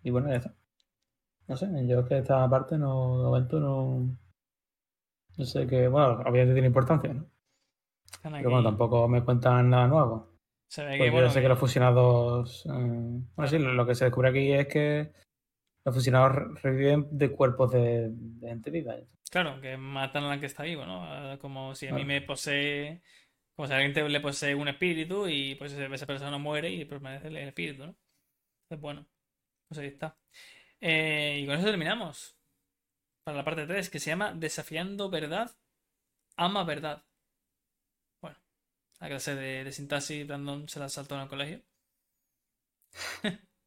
Y 0.05 0.11
bueno, 0.11 0.29
ya 0.31 0.37
está. 0.37 0.55
No 1.47 1.57
sé, 1.57 1.69
yo 1.87 2.01
es 2.01 2.07
que 2.07 2.19
esta 2.19 2.49
parte 2.49 2.77
no, 2.79 3.19
de 3.19 3.25
momento 3.25 3.61
no. 3.61 4.19
No 5.37 5.45
sé 5.45 5.67
qué. 5.67 5.89
Bueno, 5.89 6.21
obviamente 6.27 6.53
tiene 6.55 6.67
importancia, 6.69 7.13
¿no? 7.15 7.27
Pero 8.23 8.51
bueno, 8.51 8.65
tampoco 8.65 9.07
me 9.09 9.23
cuentan 9.25 9.71
nada 9.71 9.87
nuevo. 9.87 10.33
Se 10.71 10.85
ve 10.85 10.99
que, 10.99 11.11
bueno, 11.11 11.29
yo 11.29 11.31
sé 11.33 11.39
que 11.39 11.43
que- 11.45 11.49
los 11.49 11.59
fusionados. 11.59 12.67
eh, 12.67 12.69
Bueno, 13.37 13.49
sí, 13.49 13.59
lo, 13.59 13.73
lo 13.73 13.87
que 13.87 13.95
se 13.95 14.05
descubre 14.07 14.29
aquí 14.31 14.53
es 14.53 14.67
que 14.67 15.13
los 15.89 15.97
fusionados 15.97 16.35
re- 16.37 16.61
reviven 16.63 17.07
de 17.11 17.31
cuerpos 17.33 17.71
de, 17.73 18.09
de 18.13 18.49
gente 18.49 18.71
viva. 18.71 18.97
Claro, 19.31 19.61
que 19.61 19.77
matan 19.77 20.25
a 20.25 20.29
la 20.29 20.41
que 20.41 20.47
está 20.47 20.63
vivo, 20.63 20.87
¿no? 20.87 21.05
Ah, 21.05 21.39
Como 21.41 21.75
si 21.75 21.87
a 21.89 21.93
mí 21.93 22.05
me 22.05 22.23
posee. 22.23 23.03
Como 23.57 23.67
si 23.69 23.75
a 23.75 23.77
alguien 23.79 24.13
le 24.13 24.21
posee 24.21 24.55
un 24.55 24.69
espíritu 24.69 25.29
y 25.29 25.55
pues 25.57 25.73
esa 25.73 26.07
persona 26.07 26.39
muere 26.39 26.71
y 26.71 26.85
permanece 26.85 27.29
el 27.29 27.37
espíritu, 27.39 27.87
¿no? 27.87 27.97
Entonces, 28.65 28.81
bueno, 28.83 29.07
pues 29.69 29.81
ahí 29.81 29.89
está. 29.89 30.17
Eh, 30.81 31.41
y 31.43 31.47
con 31.47 31.57
eso 31.57 31.67
terminamos. 31.69 32.37
Para 33.25 33.39
la 33.39 33.45
parte 33.45 33.67
3, 33.67 33.91
que 33.91 34.01
se 34.01 34.11
llama 34.11 34.33
Desafiando 34.35 35.11
Verdad, 35.11 35.53
Ama 36.37 36.65
Verdad. 36.65 37.05
Bueno, 38.23 38.37
la 39.01 39.09
clase 39.09 39.35
de, 39.35 39.65
de 39.65 39.73
sintaxis, 39.73 40.27
Brandon 40.27 40.69
se 40.69 40.81
la 40.81 40.89
saltó 40.89 41.17
en 41.17 41.23
el 41.23 41.29
colegio. 41.29 41.63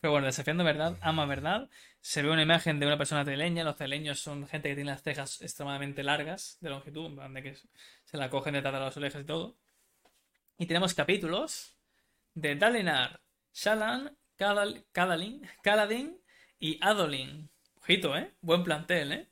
Pero 0.00 0.12
bueno, 0.12 0.26
desafiando 0.26 0.64
verdad, 0.64 0.96
ama 1.00 1.26
verdad. 1.26 1.68
Se 2.00 2.22
ve 2.22 2.30
una 2.30 2.42
imagen 2.42 2.80
de 2.80 2.86
una 2.86 2.96
persona 2.98 3.24
teleña. 3.24 3.62
Los 3.64 3.76
teleños 3.76 4.20
son 4.20 4.46
gente 4.48 4.68
que 4.70 4.74
tiene 4.74 4.90
las 4.90 5.02
cejas 5.02 5.42
extremadamente 5.42 6.02
largas 6.02 6.56
de 6.60 6.70
longitud, 6.70 7.06
en 7.06 7.16
plan 7.16 7.34
de 7.34 7.42
que 7.42 7.54
se 8.04 8.16
la 8.16 8.30
cogen 8.30 8.54
detrás 8.54 8.72
de 8.74 8.80
las 8.80 8.96
orejas 8.96 9.22
y 9.22 9.26
todo. 9.26 9.56
Y 10.58 10.66
tenemos 10.66 10.94
capítulos 10.94 11.76
de 12.34 12.54
Dalinar, 12.56 13.20
Shalan, 13.52 14.16
Kadal- 14.38 14.84
Kadalin, 14.92 15.46
Kaladin 15.62 16.18
y 16.58 16.78
Adolin. 16.82 17.50
Ojito, 17.82 18.16
¿eh? 18.16 18.32
Buen 18.40 18.62
plantel, 18.64 19.12
¿eh? 19.12 19.28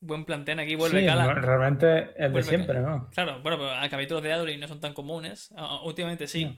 Buen 0.00 0.24
plantel. 0.26 0.58
Aquí 0.58 0.74
vuelve 0.74 1.00
Sí, 1.00 1.06
realmente 1.06 2.12
el 2.22 2.32
de 2.32 2.42
siempre, 2.42 2.80
¿no? 2.80 3.08
Claro, 3.10 3.40
bueno, 3.42 3.56
pero 3.58 3.70
a 3.70 3.88
capítulos 3.88 4.22
de 4.22 4.32
Adolin 4.34 4.60
no 4.60 4.68
son 4.68 4.80
tan 4.80 4.92
comunes. 4.92 5.50
Últimamente 5.84 6.26
sí. 6.26 6.44
No. 6.44 6.56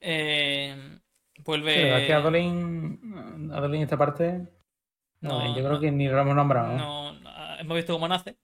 Eh, 0.00 0.98
Sí, 1.00 1.07
vuelve. 1.44 1.74
verdad 1.84 2.00
es 2.00 2.06
que 2.06 2.12
Adolin, 2.14 3.50
Adolin 3.52 3.82
esta 3.82 3.96
parte, 3.96 4.46
no, 5.20 5.40
No, 5.40 5.46
yo 5.48 5.54
creo 5.62 5.72
no. 5.74 5.80
que 5.80 5.90
ni 5.90 6.08
lo 6.08 6.18
hemos 6.20 6.34
nombrado. 6.36 6.76
¿no? 6.76 7.58
Hemos 7.58 7.76
visto 7.76 7.92
cómo 7.94 8.08
nace. 8.08 8.38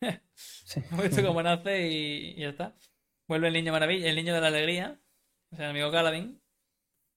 Sí. 0.34 0.80
Hemos 0.90 1.04
visto 1.04 1.26
cómo 1.26 1.42
nace 1.42 1.88
y, 1.88 2.34
y 2.36 2.40
ya 2.42 2.50
está. 2.50 2.76
Vuelve 3.26 3.48
el 3.48 3.54
niño 3.54 3.72
maravilla, 3.72 4.08
el 4.08 4.16
niño 4.16 4.34
de 4.34 4.40
la 4.40 4.46
alegría. 4.48 5.00
O 5.50 5.56
sea, 5.56 5.66
el 5.66 5.70
amigo 5.72 5.90
Galadín. 5.90 6.40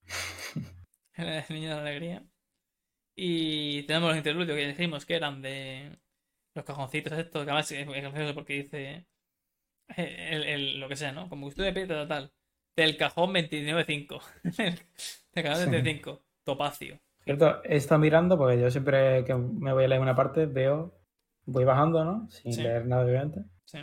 El 1.16 1.44
niño 1.50 1.70
de 1.70 1.76
la 1.76 1.82
alegría. 1.82 2.24
Y 3.16 3.84
tenemos 3.84 4.10
los 4.10 4.18
interludios 4.18 4.58
que 4.58 4.68
dijimos 4.68 5.06
que 5.06 5.16
eran 5.16 5.42
de 5.42 6.00
los 6.56 6.66
cajoncitos 6.66 7.14
estos, 7.14 7.44
que 7.44 7.52
además 7.52 7.72
es 7.72 7.86
gracioso 7.88 8.34
porque 8.34 8.54
dice 8.54 9.06
eh, 9.98 10.28
el, 10.32 10.44
el- 10.44 10.80
lo 10.80 10.88
que 10.90 10.96
sea, 10.96 11.12
¿no? 11.12 11.30
Como 11.30 11.48
usted 11.48 11.66
de 11.66 11.74
pie, 11.74 11.88
tal, 11.88 12.08
tal. 12.08 12.34
Del 12.76 12.98
cajón 12.98 13.34
29.5. 13.34 14.22
Del 15.34 15.44
cajón 15.44 15.66
Sí. 15.66 15.70
25. 15.72 16.22
Topacio. 16.44 17.00
Cierto, 17.24 17.64
he 17.64 17.76
estado 17.76 18.00
mirando 18.00 18.38
porque 18.38 18.60
yo 18.60 18.72
siempre 18.72 19.24
que 19.26 19.36
me 19.36 19.74
voy 19.74 19.84
a 19.86 19.88
leer 19.88 20.02
una 20.02 20.16
parte 20.16 20.46
veo, 20.48 20.94
voy 21.46 21.66
bajando, 21.66 22.04
¿no? 22.04 22.30
Sin 22.30 22.54
Sí. 22.54 22.64
leer 22.64 22.88
nada, 22.88 23.04
obviamente. 23.06 23.42
Sí. 23.66 23.78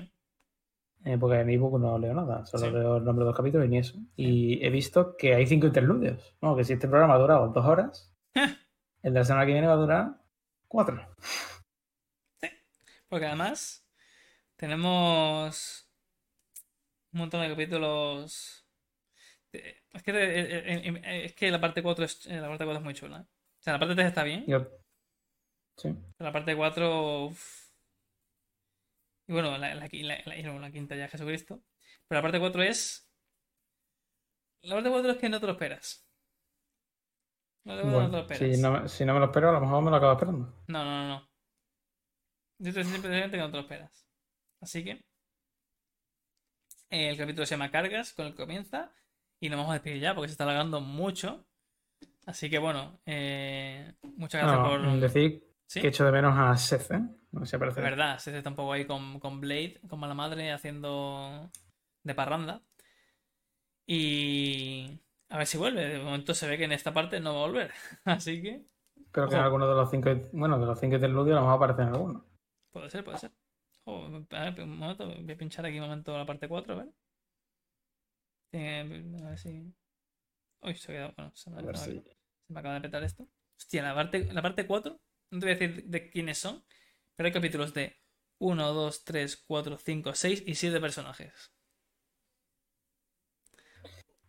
Eh, 1.05 1.17
porque 1.19 1.39
en 1.41 1.51
ebook 1.51 1.79
no 1.79 1.97
leo 1.99 2.13
nada, 2.15 2.45
solo 2.45 2.67
Sí. 2.67 2.73
leo 2.73 2.97
el 2.97 3.05
nombre 3.05 3.25
de 3.25 3.31
los 3.31 3.37
capítulos 3.37 3.67
y 3.67 3.71
ni 3.71 3.79
eso. 3.79 3.99
Y 4.17 4.65
he 4.67 4.71
visto 4.71 5.17
que 5.17 5.35
hay 5.35 5.47
cinco 5.47 5.67
interludios. 5.69 6.35
No, 6.41 6.57
que 6.57 6.65
si 6.65 6.73
este 6.73 6.89
programa 6.89 7.15
ha 7.15 7.19
durado 7.19 7.49
dos 7.49 7.65
horas, 7.65 8.13
el 9.03 9.13
de 9.15 9.21
la 9.21 9.25
semana 9.25 9.47
que 9.47 9.53
viene 9.53 9.69
va 9.69 9.75
a 9.75 9.77
durar 9.77 10.21
cuatro. 10.67 11.01
Porque 13.09 13.27
además 13.27 13.87
tenemos 14.57 15.89
un 17.13 17.21
montón 17.21 17.41
de 17.43 17.49
capítulos. 17.49 18.67
Es 19.93 20.03
que, 20.03 20.11
eh, 20.11 20.41
eh, 20.77 21.01
eh, 21.05 21.25
es 21.27 21.35
que 21.35 21.51
la 21.51 21.61
parte 21.61 21.83
4 21.83 22.05
es, 22.05 22.27
la 22.27 22.49
parte 22.49 22.65
4 22.65 22.79
es 22.79 22.85
muy 22.85 22.95
chula. 22.95 23.21
O 23.21 23.63
sea, 23.63 23.73
la 23.75 23.79
parte 23.79 23.95
3 23.95 24.07
está 24.09 24.23
bien, 24.23 24.45
Yo- 24.47 24.69
Sí. 25.77 25.95
pero 26.17 26.29
la 26.29 26.33
parte 26.33 26.57
4. 26.57 27.25
uf. 27.27 27.69
Y 29.29 29.33
bueno, 29.33 29.51
la, 29.59 29.75
la, 29.75 29.89
la- 29.91 30.59
la- 30.59 30.71
quinta 30.71 30.97
ya 30.97 31.09
Jesucristo. 31.09 31.63
Pero 32.07 32.19
la 32.19 32.23
parte 32.23 32.39
4 32.41 32.63
es. 32.63 33.09
La 34.63 34.75
parte 34.77 34.91
4 34.91 35.11
es 35.13 35.19
que 35.19 35.29
no 35.29 35.41
te 35.41 35.47
lo 35.47 35.53
esperas. 35.53 36.05
La 37.65 37.75
parte 37.75 37.83
4 37.91 38.01
no 38.01 38.07
te 38.11 38.17
lo 38.17 38.19
Bueno, 38.23 38.33
esperas. 38.35 38.57
si 38.57 38.63
no, 38.63 38.71
me- 38.73 38.89
si 38.89 39.05
no 39.05 39.15
me 39.15 39.21
lo 39.21 39.27
espero, 39.27 39.49
a 39.51 39.53
lo 39.53 39.61
mejor 39.61 39.83
me 39.85 39.91
lo 39.91 39.97
acabo 39.97 40.13
esperando. 40.13 40.65
No, 40.69 40.85
no, 40.85 40.91
no, 41.03 41.09
no. 41.09 41.29
Yo 42.61 42.73
te 42.75 42.85
simplemente 42.85 43.37
que 43.37 43.43
no 43.43 43.51
te 43.51 43.57
lo 43.57 43.63
esperas. 43.63 44.07
Así 44.61 44.83
que. 44.85 45.01
El 46.91 47.17
capítulo 47.19 47.45
se 47.47 47.55
llama 47.55 47.71
Cargas, 47.71 48.13
con 48.15 48.27
el 48.27 48.33
que 48.33 48.43
comienza. 48.43 48.91
Y 49.41 49.49
nos 49.49 49.57
vamos 49.59 49.71
a 49.71 49.75
despedir 49.75 50.01
ya 50.03 50.15
porque 50.15 50.29
se 50.29 50.33
está 50.33 50.45
alargando 50.45 50.81
mucho. 50.81 51.45
Así 52.27 52.51
que 52.51 52.59
bueno, 52.59 53.01
eh, 53.07 53.95
muchas 54.17 54.43
gracias 54.43 54.61
No, 54.63 54.69
por. 54.69 55.01
decir 55.01 55.45
¿Sí? 55.67 55.81
que 55.81 55.89
echo 55.89 56.05
de 56.05 56.13
menos 56.13 56.35
a 56.37 56.57
Seth, 56.57 56.91
¿eh? 56.91 57.01
No 57.31 57.41
sé 57.41 57.47
si 57.47 57.51
Es 57.51 57.55
aparece. 57.55 57.81
verdad, 57.81 58.19
se 58.19 58.37
está 58.37 58.51
un 58.51 58.57
poco 58.57 58.73
ahí 58.73 58.85
con, 58.87 59.21
con 59.21 59.41
Blade, 59.41 59.81
con 59.89 60.01
mala 60.01 60.15
madre, 60.15 60.53
haciendo 60.53 61.51
de 62.03 62.15
parranda. 62.15 62.63
Y. 63.87 65.01
A 65.31 65.39
ver 65.39 65.47
si 65.47 65.59
vuelve. 65.59 65.87
De 65.89 65.99
momento 65.99 66.35
se 66.35 66.49
ve 66.49 66.59
que 66.59 66.65
en 66.65 66.73
esta 66.73 66.93
parte 66.93 67.21
no 67.21 67.35
va 67.35 67.41
a 67.41 67.47
volver. 67.47 67.71
Así 68.05 68.43
que. 68.43 68.65
Creo 69.11 69.29
que 69.29 69.35
en 69.37 69.41
alguno 69.41 69.69
de 69.69 69.75
los 69.75 69.91
cinco, 69.91 70.11
bueno, 70.33 70.59
de 70.59 70.67
los 70.67 70.79
cinco 70.79 70.97
interludios 70.97 71.37
a 71.37 71.41
lo 71.41 71.47
mejor 71.47 71.57
aparece 71.57 71.83
en 71.83 71.89
alguno. 71.89 72.25
Puede 72.71 72.91
ser, 72.91 73.05
puede 73.05 73.19
ser. 73.19 73.33
Oh, 73.85 74.07
a 74.33 74.51
ver, 74.51 74.61
un 74.63 74.77
momento, 74.77 75.07
voy 75.07 75.33
a 75.33 75.37
pinchar 75.37 75.65
aquí 75.65 75.79
un 75.79 75.87
momento 75.87 76.17
la 76.17 76.27
parte 76.27 76.47
4, 76.47 76.75
a 76.75 76.77
ver. 76.77 76.89
Eh, 78.53 79.15
a 79.23 79.29
ver 79.29 79.39
si. 79.39 79.75
Uy, 80.63 80.75
se 80.75 80.93
ha 80.93 80.95
quedado. 80.95 81.15
Bueno, 81.17 81.33
se 81.35 81.51
me, 81.51 81.77
si. 81.77 82.01
se 82.01 82.53
me 82.53 82.61
acaba 82.61 82.75
de 82.75 82.81
petar 82.81 83.03
esto. 83.03 83.29
Hostia, 83.57 83.83
la 83.83 83.95
parte, 83.95 84.33
la 84.33 84.43
parte 84.43 84.67
4, 84.67 85.01
no 85.31 85.41
te 85.41 85.47
voy 85.47 85.55
a 85.55 85.59
decir 85.59 85.85
de 85.85 86.11
quiénes 86.11 86.39
son, 86.39 86.65
pero 87.17 87.27
hay 87.27 87.33
capítulos 87.33 87.75
de 87.75 87.97
1, 88.39 88.73
2, 88.73 89.05
3, 89.05 89.45
4, 89.47 89.79
5, 89.79 90.15
6 90.15 90.45
y 90.47 90.55
7 90.55 90.81
personajes. 90.81 91.53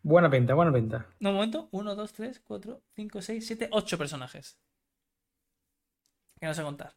Buena 0.01 0.29
pinta, 0.29 0.53
buena 0.53 0.73
pinta. 0.73 1.07
No, 1.19 1.29
un 1.29 1.35
momento. 1.35 1.69
1, 1.71 1.95
2, 1.95 2.13
3, 2.13 2.39
4, 2.39 2.83
5, 2.95 3.21
6, 3.21 3.47
7, 3.47 3.69
8 3.71 3.97
personajes. 3.97 4.59
Que 6.39 6.47
no 6.47 6.53
sé 6.53 6.63
contar. 6.63 6.95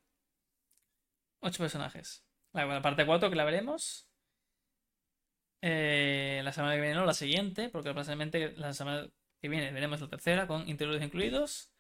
8 1.41 1.59
personajes. 1.59 2.25
La, 2.53 2.65
la 2.65 2.81
parte 2.81 3.05
4 3.05 3.29
que 3.29 3.37
la 3.37 3.45
veremos. 3.45 4.12
Eh, 5.63 6.41
la 6.43 6.53
semana 6.53 6.75
que 6.75 6.81
viene, 6.81 6.97
no, 6.97 7.07
la 7.07 7.15
siguiente, 7.15 7.69
porque 7.69 7.91
probablemente 7.91 8.53
la 8.57 8.73
semana 8.75 9.07
que 9.41 9.49
viene 9.49 9.71
veremos 9.71 10.01
la 10.01 10.09
tercera 10.09 10.47
con 10.47 10.69
interludios 10.69 11.05
incluidos. 11.05 11.71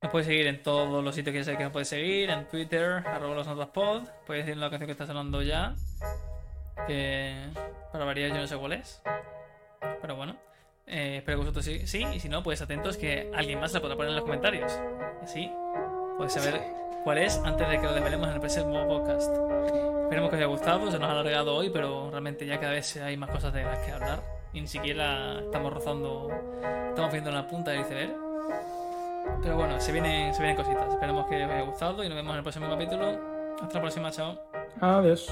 Nos 0.00 0.12
puedes 0.12 0.28
seguir 0.28 0.46
en 0.46 0.62
todos 0.62 1.02
los 1.02 1.12
sitios 1.14 1.32
que 1.32 1.40
ya 1.40 1.44
sabes 1.44 1.58
que 1.58 1.64
nos 1.64 1.72
puedes 1.72 1.88
seguir, 1.88 2.30
en 2.30 2.46
Twitter, 2.46 3.02
arroba 3.04 3.34
los 3.34 3.48
notas 3.48 3.68
pod. 3.70 4.08
Puedes 4.26 4.46
decir 4.46 4.56
la 4.56 4.70
canción 4.70 4.86
que 4.86 4.92
está 4.92 5.06
sonando 5.06 5.42
ya. 5.42 5.74
Que 6.86 7.48
para 7.92 8.04
variar 8.04 8.30
yo 8.30 8.36
no 8.36 8.46
sé 8.46 8.56
cuál 8.56 8.74
es. 8.74 9.02
Pero 10.00 10.14
bueno. 10.14 10.38
eh, 10.86 11.16
espero 11.18 11.38
que 11.38 11.40
vosotros 11.40 11.64
sí, 11.64 11.86
sí, 11.86 12.04
y 12.14 12.20
si 12.20 12.28
no, 12.28 12.44
pues 12.44 12.62
atentos 12.62 12.96
que 12.96 13.30
alguien 13.34 13.58
más 13.58 13.72
la 13.72 13.80
podrá 13.80 13.96
poner 13.96 14.10
en 14.10 14.16
los 14.16 14.24
comentarios. 14.24 14.72
Así 15.20 15.50
podéis 16.18 16.32
saber 16.32 16.60
cuál 17.04 17.18
es 17.18 17.40
antes 17.44 17.68
de 17.68 17.80
que 17.80 17.86
lo 17.86 17.94
desvelemos 17.94 18.28
en 18.28 18.34
el 18.34 18.40
próximo 18.40 18.86
podcast. 18.86 19.32
Esperemos 20.02 20.30
que 20.30 20.36
os 20.36 20.40
haya 20.40 20.46
gustado, 20.46 20.90
se 20.90 20.98
nos 20.98 21.08
ha 21.08 21.12
alargado 21.12 21.54
hoy, 21.54 21.70
pero 21.70 22.10
realmente 22.10 22.44
ya 22.44 22.58
cada 22.58 22.72
vez 22.72 22.96
hay 22.96 23.16
más 23.16 23.30
cosas 23.30 23.52
de 23.54 23.62
las 23.62 23.78
que 23.78 23.92
hablar. 23.92 24.20
Y 24.52 24.60
ni 24.60 24.66
siquiera 24.66 25.38
estamos 25.40 25.72
rozando, 25.72 26.28
estamos 26.88 27.12
viendo 27.12 27.30
la 27.30 27.46
punta 27.46 27.70
del 27.70 27.82
iceberg. 27.82 28.14
Pero 29.42 29.56
bueno, 29.56 29.80
se 29.80 29.92
vienen, 29.92 30.34
se 30.34 30.42
vienen 30.42 30.56
cositas. 30.56 30.92
Esperemos 30.92 31.26
que 31.26 31.44
os 31.44 31.50
haya 31.50 31.62
gustado 31.62 32.02
y 32.02 32.08
nos 32.08 32.16
vemos 32.16 32.32
en 32.32 32.36
el 32.38 32.42
próximo 32.42 32.68
capítulo. 32.68 33.06
Hasta 33.62 33.74
la 33.74 33.80
próxima, 33.80 34.10
chao. 34.10 34.40
Adiós. 34.80 35.30